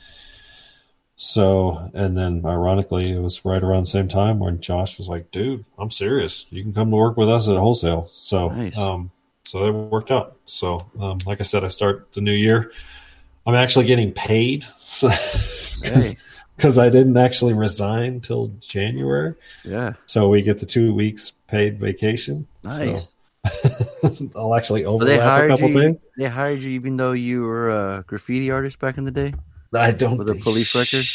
So, 1.16 1.90
and 1.92 2.16
then 2.16 2.42
ironically, 2.46 3.10
it 3.12 3.18
was 3.18 3.44
right 3.44 3.62
around 3.62 3.84
the 3.84 3.90
same 3.90 4.08
time 4.08 4.38
when 4.38 4.60
Josh 4.60 4.96
was 4.96 5.08
like, 5.08 5.30
"Dude, 5.30 5.64
I'm 5.78 5.90
serious. 5.90 6.46
You 6.50 6.62
can 6.62 6.72
come 6.72 6.90
to 6.90 6.96
work 6.96 7.16
with 7.18 7.28
us 7.28 7.46
at 7.46 7.56
wholesale." 7.58 8.06
So, 8.14 8.48
Nice. 8.48 8.76
um, 8.78 9.10
so 9.44 9.66
it 9.66 9.70
worked 9.72 10.10
out. 10.10 10.36
So, 10.46 10.78
um, 10.98 11.18
like 11.26 11.40
I 11.40 11.42
said, 11.44 11.62
I 11.62 11.68
start 11.68 12.08
the 12.14 12.22
new 12.22 12.32
year. 12.32 12.72
I'm 13.46 13.54
actually 13.54 13.84
getting 13.86 14.12
paid 14.12 14.64
because 15.00 16.16
Hey. 16.76 16.82
I 16.82 16.88
didn't 16.88 17.16
actually 17.16 17.52
resign 17.54 18.20
till 18.20 18.48
January. 18.60 19.34
Yeah. 19.64 19.94
So 20.06 20.28
we 20.28 20.40
get 20.42 20.58
the 20.58 20.66
two 20.66 20.94
weeks 20.94 21.32
paid 21.48 21.78
vacation. 21.80 22.46
Nice. 22.62 23.04
So 23.04 23.10
I'll 24.36 24.54
actually 24.54 24.84
So 24.84 24.98
they 24.98 25.18
overlap 25.18 25.42
a 25.44 25.48
couple 25.48 25.68
you. 25.70 25.80
things. 25.80 25.98
They 26.18 26.26
hired 26.26 26.60
you 26.60 26.70
even 26.70 26.96
though 26.96 27.12
you 27.12 27.42
were 27.42 27.70
a 27.70 28.04
graffiti 28.06 28.50
artist 28.50 28.78
back 28.78 28.98
in 28.98 29.04
the 29.04 29.10
day. 29.10 29.34
I 29.72 29.92
don't 29.92 30.18
with 30.18 30.28
a 30.30 30.34
police 30.34 30.74
record. 30.74 31.06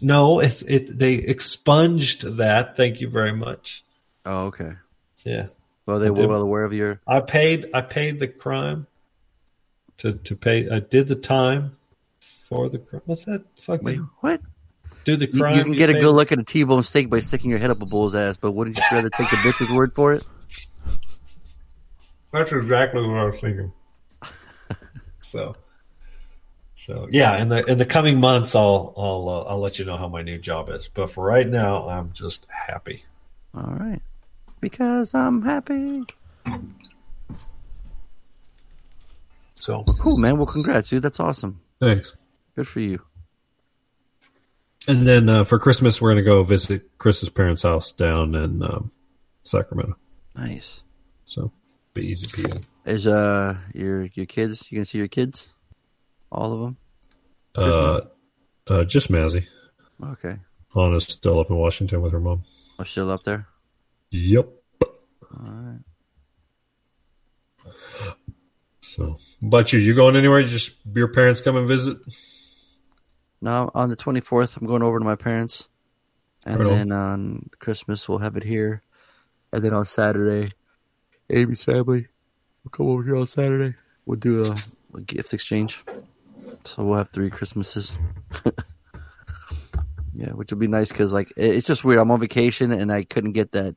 No, 0.00 0.38
it's 0.40 0.62
it. 0.62 0.96
They 0.96 1.14
expunged 1.14 2.36
that. 2.36 2.76
Thank 2.76 3.00
you 3.00 3.08
very 3.08 3.32
much. 3.32 3.82
Oh, 4.24 4.46
okay. 4.46 4.74
Yeah. 5.24 5.48
Well, 5.86 5.98
they 5.98 6.06
I 6.06 6.10
were 6.10 6.16
did- 6.18 6.28
well 6.28 6.42
aware 6.42 6.62
of 6.64 6.72
your. 6.72 7.00
I 7.06 7.20
paid. 7.20 7.70
I 7.74 7.80
paid 7.80 8.20
the 8.20 8.28
crime. 8.28 8.86
To 9.98 10.12
to 10.14 10.36
pay. 10.36 10.70
I 10.70 10.78
did 10.80 11.08
the 11.08 11.16
time 11.16 11.76
for 12.20 12.68
the 12.68 12.78
crime. 12.78 13.02
What's 13.06 13.24
that? 13.24 13.42
Fucking 13.58 13.84
Wait, 13.84 13.98
what? 14.20 14.40
do 15.04 15.16
the 15.16 15.26
crime. 15.26 15.56
you 15.56 15.64
can 15.64 15.72
get 15.72 15.90
a 15.90 15.94
good 15.94 16.12
look 16.14 16.30
at 16.30 16.38
a 16.38 16.44
T-bone 16.44 16.82
steak 16.84 17.08
by 17.10 17.20
sticking 17.20 17.50
your 17.50 17.58
head 17.58 17.70
up 17.70 17.80
a 17.82 17.86
bull's 17.86 18.14
ass, 18.14 18.36
but 18.36 18.52
wouldn't 18.52 18.76
you 18.76 18.82
rather 18.92 19.10
take 19.10 19.28
the 19.30 19.36
bitch's 19.36 19.70
word 19.74 19.94
for 19.94 20.12
it? 20.12 20.24
That's 22.32 22.52
exactly 22.52 23.02
what 23.02 23.16
I 23.16 23.24
was 23.24 23.40
thinking. 23.40 23.72
so, 25.20 25.56
so 26.76 27.08
yeah, 27.10 27.36
in 27.38 27.48
the 27.48 27.64
in 27.64 27.78
the 27.78 27.86
coming 27.86 28.20
months, 28.20 28.54
I'll 28.54 28.94
I'll 28.96 29.28
uh, 29.28 29.42
I'll 29.50 29.58
let 29.58 29.78
you 29.78 29.84
know 29.84 29.96
how 29.96 30.08
my 30.08 30.22
new 30.22 30.38
job 30.38 30.70
is. 30.70 30.88
But 30.88 31.10
for 31.10 31.24
right 31.24 31.46
now, 31.46 31.88
I'm 31.88 32.12
just 32.12 32.46
happy. 32.50 33.04
All 33.54 33.74
right. 33.78 34.00
Because 34.60 35.14
I'm 35.14 35.42
happy. 35.42 36.04
So 39.54 39.84
Well, 39.86 39.96
cool, 39.96 40.16
man. 40.16 40.36
Well, 40.36 40.46
congrats, 40.46 40.88
dude. 40.88 41.02
That's 41.02 41.20
awesome. 41.20 41.60
Thanks. 41.80 42.14
Good 42.56 42.68
for 42.68 42.80
you. 42.80 43.02
And 44.88 45.06
then 45.06 45.28
uh, 45.28 45.44
for 45.44 45.58
Christmas, 45.58 46.00
we're 46.00 46.12
gonna 46.12 46.22
go 46.22 46.42
visit 46.42 46.96
Chris's 46.98 47.28
parents' 47.28 47.62
house 47.62 47.92
down 47.92 48.34
in 48.34 48.62
um, 48.62 48.90
Sacramento. 49.42 49.96
Nice. 50.34 50.82
So 51.26 51.52
be 51.94 52.06
easy 52.06 52.26
peasy. 52.26 52.66
Is 52.84 53.06
uh 53.06 53.56
your 53.74 54.04
your 54.14 54.26
kids? 54.26 54.70
You 54.70 54.78
gonna 54.78 54.86
see 54.86 54.98
your 54.98 55.08
kids? 55.08 55.48
All 56.32 56.52
of 56.52 56.60
them? 56.60 56.76
Uh, 57.56 58.00
uh, 58.68 58.84
just 58.84 59.10
Mazzy. 59.10 59.46
Okay. 60.04 60.36
Anna's 60.76 61.02
still 61.04 61.40
up 61.40 61.50
in 61.50 61.56
Washington 61.56 62.00
with 62.00 62.12
her 62.12 62.20
mom. 62.20 62.44
I'm 62.78 62.84
still 62.86 63.10
up 63.10 63.24
there. 63.24 63.48
Yep. 64.12 64.48
All 64.84 65.52
right. 65.52 65.80
So, 68.80 69.18
about 69.42 69.72
you? 69.72 69.78
You 69.78 69.94
going 69.94 70.16
anywhere? 70.16 70.40
You 70.40 70.48
just 70.48 70.72
your 70.94 71.08
parents 71.08 71.40
come 71.40 71.56
and 71.56 71.66
visit? 71.68 71.98
No, 73.40 73.70
on 73.74 73.88
the 73.88 73.96
24th, 73.96 74.56
I'm 74.56 74.66
going 74.66 74.82
over 74.82 74.98
to 74.98 75.04
my 75.04 75.16
parents, 75.16 75.68
and 76.44 76.58
Right 76.60 76.66
on. 76.70 76.76
then 76.76 76.92
on 76.92 77.50
Christmas 77.58 78.08
we'll 78.08 78.18
have 78.18 78.36
it 78.36 78.42
here, 78.44 78.82
and 79.52 79.62
then 79.62 79.72
on 79.72 79.84
Saturday, 79.86 80.52
Amy's 81.30 81.62
family 81.62 82.08
will 82.64 82.70
come 82.70 82.88
over 82.88 83.02
here 83.02 83.16
on 83.16 83.26
Saturday. 83.26 83.76
We'll 84.06 84.18
do 84.18 84.44
a, 84.44 84.56
a 84.96 85.00
gift 85.00 85.32
exchange. 85.32 85.84
So 86.64 86.84
we'll 86.84 86.98
have 86.98 87.10
three 87.10 87.30
Christmases. 87.30 87.96
yeah, 90.14 90.30
which 90.30 90.50
will 90.52 90.58
be 90.58 90.66
nice 90.68 90.88
because 90.88 91.12
like 91.12 91.32
it's 91.36 91.66
just 91.66 91.84
weird. 91.84 92.00
I'm 92.00 92.10
on 92.10 92.20
vacation 92.20 92.72
and 92.72 92.92
I 92.92 93.04
couldn't 93.04 93.32
get 93.32 93.52
that 93.52 93.76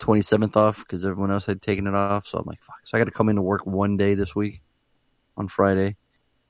27th 0.00 0.56
off 0.56 0.78
because 0.78 1.04
everyone 1.04 1.30
else 1.30 1.46
had 1.46 1.60
taken 1.62 1.86
it 1.86 1.94
off. 1.94 2.26
So 2.26 2.38
I'm 2.38 2.46
like, 2.46 2.62
fuck. 2.62 2.80
So 2.84 2.96
I 2.96 3.00
got 3.00 3.04
to 3.06 3.10
come 3.10 3.28
into 3.28 3.42
work 3.42 3.66
one 3.66 3.96
day 3.96 4.14
this 4.14 4.34
week 4.34 4.62
on 5.36 5.48
Friday, 5.48 5.96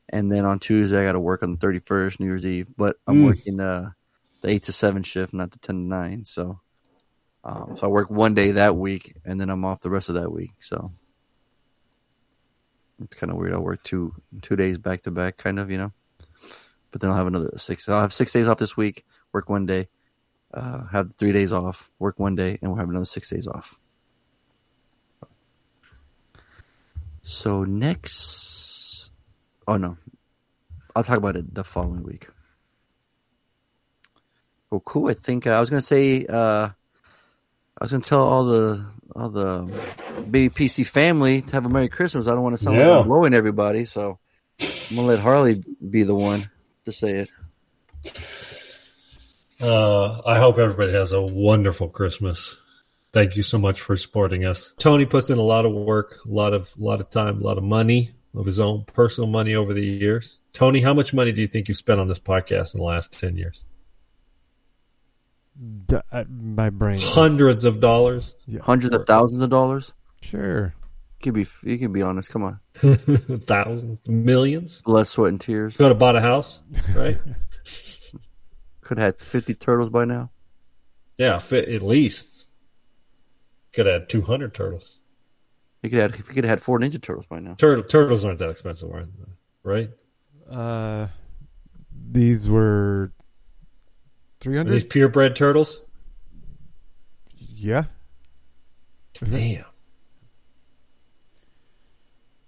and 0.08 0.30
then 0.30 0.44
on 0.44 0.58
Tuesday 0.58 1.00
I 1.00 1.04
got 1.04 1.12
to 1.12 1.20
work 1.20 1.42
on 1.42 1.52
the 1.52 1.58
31st, 1.58 2.20
New 2.20 2.26
Year's 2.26 2.44
Eve. 2.46 2.68
But 2.76 2.96
I'm 3.06 3.18
Mm. 3.18 3.24
working 3.24 3.60
uh, 3.60 3.90
the 4.42 4.48
eight 4.50 4.64
to 4.64 4.72
seven 4.72 5.02
shift, 5.02 5.32
not 5.32 5.50
the 5.52 5.58
10 5.58 5.74
to 5.76 5.80
nine. 5.80 6.24
So, 6.24 6.60
um, 7.44 7.76
so 7.78 7.86
I 7.86 7.90
work 7.90 8.10
one 8.10 8.34
day 8.34 8.52
that 8.52 8.76
week, 8.76 9.16
and 9.24 9.40
then 9.40 9.50
I'm 9.50 9.64
off 9.64 9.80
the 9.80 9.90
rest 9.90 10.08
of 10.08 10.14
that 10.14 10.30
week. 10.30 10.52
So 10.60 10.92
it's 13.02 13.16
kind 13.16 13.32
of 13.32 13.36
weird. 13.38 13.52
I 13.52 13.58
work 13.58 13.82
two 13.82 14.14
two 14.42 14.56
days 14.56 14.78
back 14.78 15.02
to 15.02 15.10
back, 15.10 15.38
kind 15.38 15.58
of, 15.58 15.70
you 15.70 15.78
know. 15.78 15.92
But 16.90 17.00
then 17.00 17.10
I'll 17.10 17.16
have 17.16 17.26
another 17.26 17.52
six. 17.56 17.88
I'll 17.88 18.00
have 18.00 18.12
six 18.12 18.32
days 18.32 18.46
off 18.46 18.58
this 18.58 18.76
week. 18.76 19.04
Work 19.32 19.48
one 19.48 19.66
day, 19.66 19.88
uh, 20.54 20.86
have 20.88 21.14
three 21.16 21.32
days 21.32 21.52
off. 21.52 21.90
Work 21.98 22.18
one 22.18 22.36
day, 22.36 22.58
and 22.60 22.70
we'll 22.70 22.78
have 22.78 22.90
another 22.90 23.06
six 23.06 23.28
days 23.30 23.48
off. 23.48 23.78
So 27.24 27.64
next, 27.64 29.10
oh 29.66 29.78
no, 29.78 29.96
I'll 30.94 31.04
talk 31.04 31.18
about 31.18 31.36
it 31.36 31.54
the 31.54 31.64
following 31.64 32.02
week. 32.02 32.28
Oh, 34.70 34.80
cool. 34.80 35.10
I 35.10 35.14
think 35.14 35.46
uh, 35.46 35.50
I 35.50 35.60
was 35.60 35.70
gonna 35.70 35.82
say 35.82 36.24
uh, 36.28 36.70
I 37.82 37.84
was 37.84 37.90
gonna 37.90 38.04
tell 38.04 38.22
all 38.22 38.44
the 38.44 38.86
all 39.16 39.28
the 39.28 39.68
baby 40.30 40.50
PC 40.50 40.86
family 40.86 41.42
to 41.42 41.52
have 41.54 41.66
a 41.66 41.68
Merry 41.68 41.88
Christmas. 41.88 42.28
I 42.28 42.30
don't 42.30 42.44
want 42.44 42.56
to 42.56 42.62
sound 42.62 42.78
like 42.78 42.86
Yeah. 42.86 43.00
I'm 43.00 43.08
blowing 43.08 43.34
everybody, 43.34 43.86
so 43.86 44.20
I'm 44.60 44.94
gonna 44.94 45.08
let 45.08 45.18
Harley 45.18 45.64
be 45.90 46.04
the 46.04 46.14
one 46.14 46.48
to 46.84 46.92
say 46.92 47.26
it. 47.26 47.32
Uh, 49.60 50.22
I 50.24 50.38
hope 50.38 50.58
everybody 50.58 50.92
has 50.92 51.12
a 51.12 51.20
wonderful 51.20 51.88
Christmas. 51.88 52.56
Thank 53.12 53.34
you 53.34 53.42
so 53.42 53.58
much 53.58 53.80
for 53.80 53.96
supporting 53.96 54.44
us. 54.44 54.74
Tony 54.78 55.04
puts 55.04 55.30
in 55.30 55.38
a 55.38 55.42
lot 55.42 55.66
of 55.66 55.72
work, 55.72 56.20
a 56.24 56.32
lot 56.32 56.54
of 56.54 56.72
a 56.80 56.84
lot 56.84 57.00
of 57.00 57.10
time, 57.10 57.40
a 57.42 57.44
lot 57.44 57.58
of 57.58 57.64
money 57.64 58.12
of 58.32 58.46
his 58.46 58.60
own 58.60 58.84
personal 58.84 59.28
money 59.28 59.56
over 59.56 59.74
the 59.74 59.84
years. 59.84 60.38
Tony, 60.52 60.80
how 60.80 60.94
much 60.94 61.12
money 61.12 61.32
do 61.32 61.42
you 61.42 61.48
think 61.48 61.66
you've 61.66 61.78
spent 61.78 61.98
on 61.98 62.06
this 62.06 62.20
podcast 62.20 62.74
in 62.74 62.78
the 62.78 62.86
last 62.86 63.12
ten 63.18 63.36
years? 63.36 63.64
D- 65.86 65.96
uh, 66.10 66.24
my 66.28 66.70
brain. 66.70 66.96
is- 66.96 67.04
Hundreds 67.04 67.64
of 67.64 67.80
dollars. 67.80 68.34
Hundreds 68.60 68.94
of 68.94 69.06
thousands 69.06 69.42
of 69.42 69.50
dollars. 69.50 69.92
Sure. 70.22 70.74
You 71.20 71.32
can 71.32 71.34
be 71.34 71.46
you 71.62 71.78
can 71.78 71.92
be 71.92 72.02
honest. 72.02 72.30
Come 72.30 72.42
on. 72.42 72.60
Thousands, 73.46 73.98
millions. 74.06 74.82
Blood, 74.82 75.06
sweat, 75.06 75.28
and 75.28 75.40
tears. 75.40 75.76
Could 75.76 75.86
have 75.88 75.98
bought 75.98 76.16
a 76.16 76.20
house, 76.20 76.60
right? 76.94 77.18
Could 78.80 78.98
have 78.98 79.14
had 79.16 79.20
fifty 79.20 79.54
turtles 79.54 79.90
by 79.90 80.04
now. 80.04 80.30
yeah, 81.18 81.36
at 81.36 81.82
least. 81.82 82.46
Could 83.72 83.86
have 83.86 84.00
had 84.02 84.08
two 84.08 84.22
hundred 84.22 84.52
turtles. 84.54 84.98
You 85.82 85.90
could 85.90 85.98
have 86.00 86.16
you 86.18 86.24
could 86.24 86.44
have 86.44 86.50
had 86.50 86.62
four 86.62 86.78
Ninja 86.80 87.00
Turtles 87.00 87.26
by 87.26 87.38
now. 87.40 87.54
Turtle 87.54 87.84
turtles 87.84 88.24
aren't 88.24 88.38
that 88.40 88.50
expensive, 88.50 88.88
right? 88.90 89.06
Right? 89.64 89.90
Uh, 90.50 91.08
these 92.10 92.48
were 92.48 93.12
three 94.42 94.58
Are 94.58 94.64
these 94.64 94.82
purebred 94.84 95.36
turtles? 95.36 95.80
Yeah. 97.38 97.84
Damn. 99.22 99.64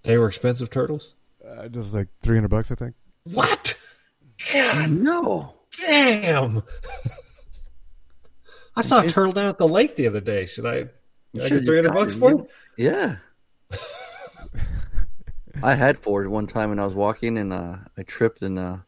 They 0.02 0.18
were 0.18 0.26
expensive 0.26 0.70
turtles? 0.70 1.14
Uh, 1.46 1.68
just 1.68 1.94
like 1.94 2.08
three 2.20 2.36
hundred 2.36 2.48
bucks, 2.48 2.72
I 2.72 2.74
think. 2.74 2.94
What? 3.22 3.78
God, 4.52 4.90
no. 4.90 5.54
Damn. 5.86 6.64
I 8.76 8.82
saw 8.82 9.02
a 9.02 9.06
turtle 9.06 9.32
down 9.32 9.46
at 9.46 9.58
the 9.58 9.68
lake 9.68 9.94
the 9.94 10.08
other 10.08 10.20
day. 10.20 10.46
Should 10.46 10.66
I, 10.66 10.86
You 11.32 11.42
should 11.42 11.52
I 11.52 11.58
get 11.60 11.66
300 11.66 11.92
bucks 11.92 12.14
got 12.14 12.18
for 12.18 12.32
it. 12.32 12.40
it? 12.40 12.50
Yeah. 12.76 13.16
I 15.62 15.74
had 15.76 15.96
four 15.98 16.28
one 16.28 16.48
time 16.48 16.70
when 16.70 16.80
I 16.80 16.84
was 16.84 16.94
walking 16.94 17.38
and 17.38 17.52
uh, 17.52 17.76
I 17.96 18.02
tripped 18.02 18.42
and 18.42 18.58
uh, 18.58 18.78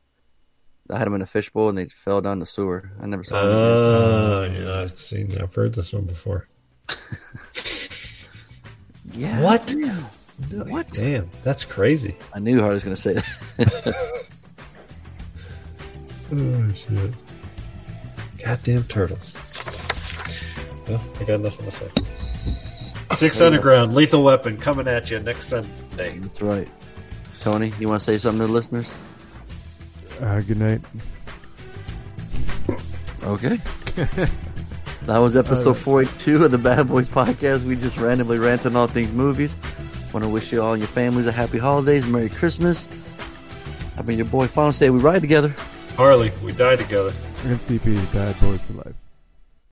I 0.91 0.99
had 0.99 1.07
them 1.07 1.15
in 1.15 1.23
a 1.23 1.27
fishbowl 1.27 1.69
and 1.69 1.77
they 1.79 1.87
fell 1.87 2.21
down 2.21 2.39
the 2.39 2.47
sewer. 2.47 2.91
I 3.01 3.07
never 3.07 3.25
saw. 3.25 3.41
Oh, 3.41 4.51
yeah, 4.53 4.81
I've 4.81 4.97
seen, 4.99 5.37
I've 5.41 5.55
heard 5.55 5.75
this 5.75 5.93
one 5.93 6.05
before. 6.05 6.49
Yeah. 9.15 9.41
What? 9.41 9.75
What? 10.51 10.89
Damn, 10.89 11.31
that's 11.43 11.65
crazy. 11.65 12.17
I 12.35 12.39
knew 12.39 12.63
I 12.63 12.69
was 12.69 12.85
going 12.85 12.95
to 12.97 13.01
say 13.01 13.15
that. 13.15 13.97
Oh, 16.33 16.73
shit. 16.73 17.15
Goddamn 18.45 18.83
turtles. 18.85 19.33
Well, 20.89 21.01
I 21.21 21.25
got 21.25 21.41
nothing 21.41 21.67
to 21.67 21.71
say. 21.71 21.89
Six 23.15 23.41
Underground, 23.41 23.95
Lethal 23.95 24.25
Weapon, 24.25 24.57
coming 24.57 24.89
at 24.89 25.09
you 25.09 25.21
next 25.21 25.45
Sunday. 25.45 26.19
That's 26.19 26.43
right. 26.43 26.69
Tony, 27.41 27.73
you 27.79 27.89
want 27.89 28.01
to 28.03 28.05
say 28.05 28.19
something 28.19 28.41
to 28.41 28.49
the 28.49 28.53
listeners? 28.53 28.93
Uh, 30.21 30.41
good 30.41 30.59
night. 30.59 30.81
Okay. 33.23 33.57
that 35.07 35.19
was 35.19 35.37
episode 35.37 35.77
42 35.77 36.45
of 36.45 36.51
the 36.51 36.59
Bad 36.59 36.89
Boys 36.89 37.09
Podcast. 37.09 37.65
We 37.65 37.77
just 37.77 37.99
randomly 37.99 38.39
rant 38.39 38.65
on 38.67 38.77
all 38.77 38.87
things 38.87 39.13
movies. 39.13 39.57
Want 40.13 40.25
to 40.25 40.29
wish 40.29 40.53
you 40.53 40.63
all 40.63 40.73
and 40.73 40.81
your 40.81 40.89
families 40.89 41.27
a 41.27 41.33
happy 41.33 41.59
holidays, 41.59 42.07
Merry 42.07 42.29
Christmas. 42.31 42.89
I've 43.99 44.07
been 44.07 44.17
your 44.17 44.27
boy 44.27 44.47
Final 44.47 44.73
Say 44.73 44.91
we 44.91 45.01
ride 45.01 45.21
together. 45.21 45.55
Harley, 45.97 46.31
we 46.45 46.53
die 46.53 46.77
together. 46.77 47.11
MCP, 47.43 48.13
bad 48.13 48.39
boys 48.41 48.61
for 48.63 48.73
life. 48.75 48.95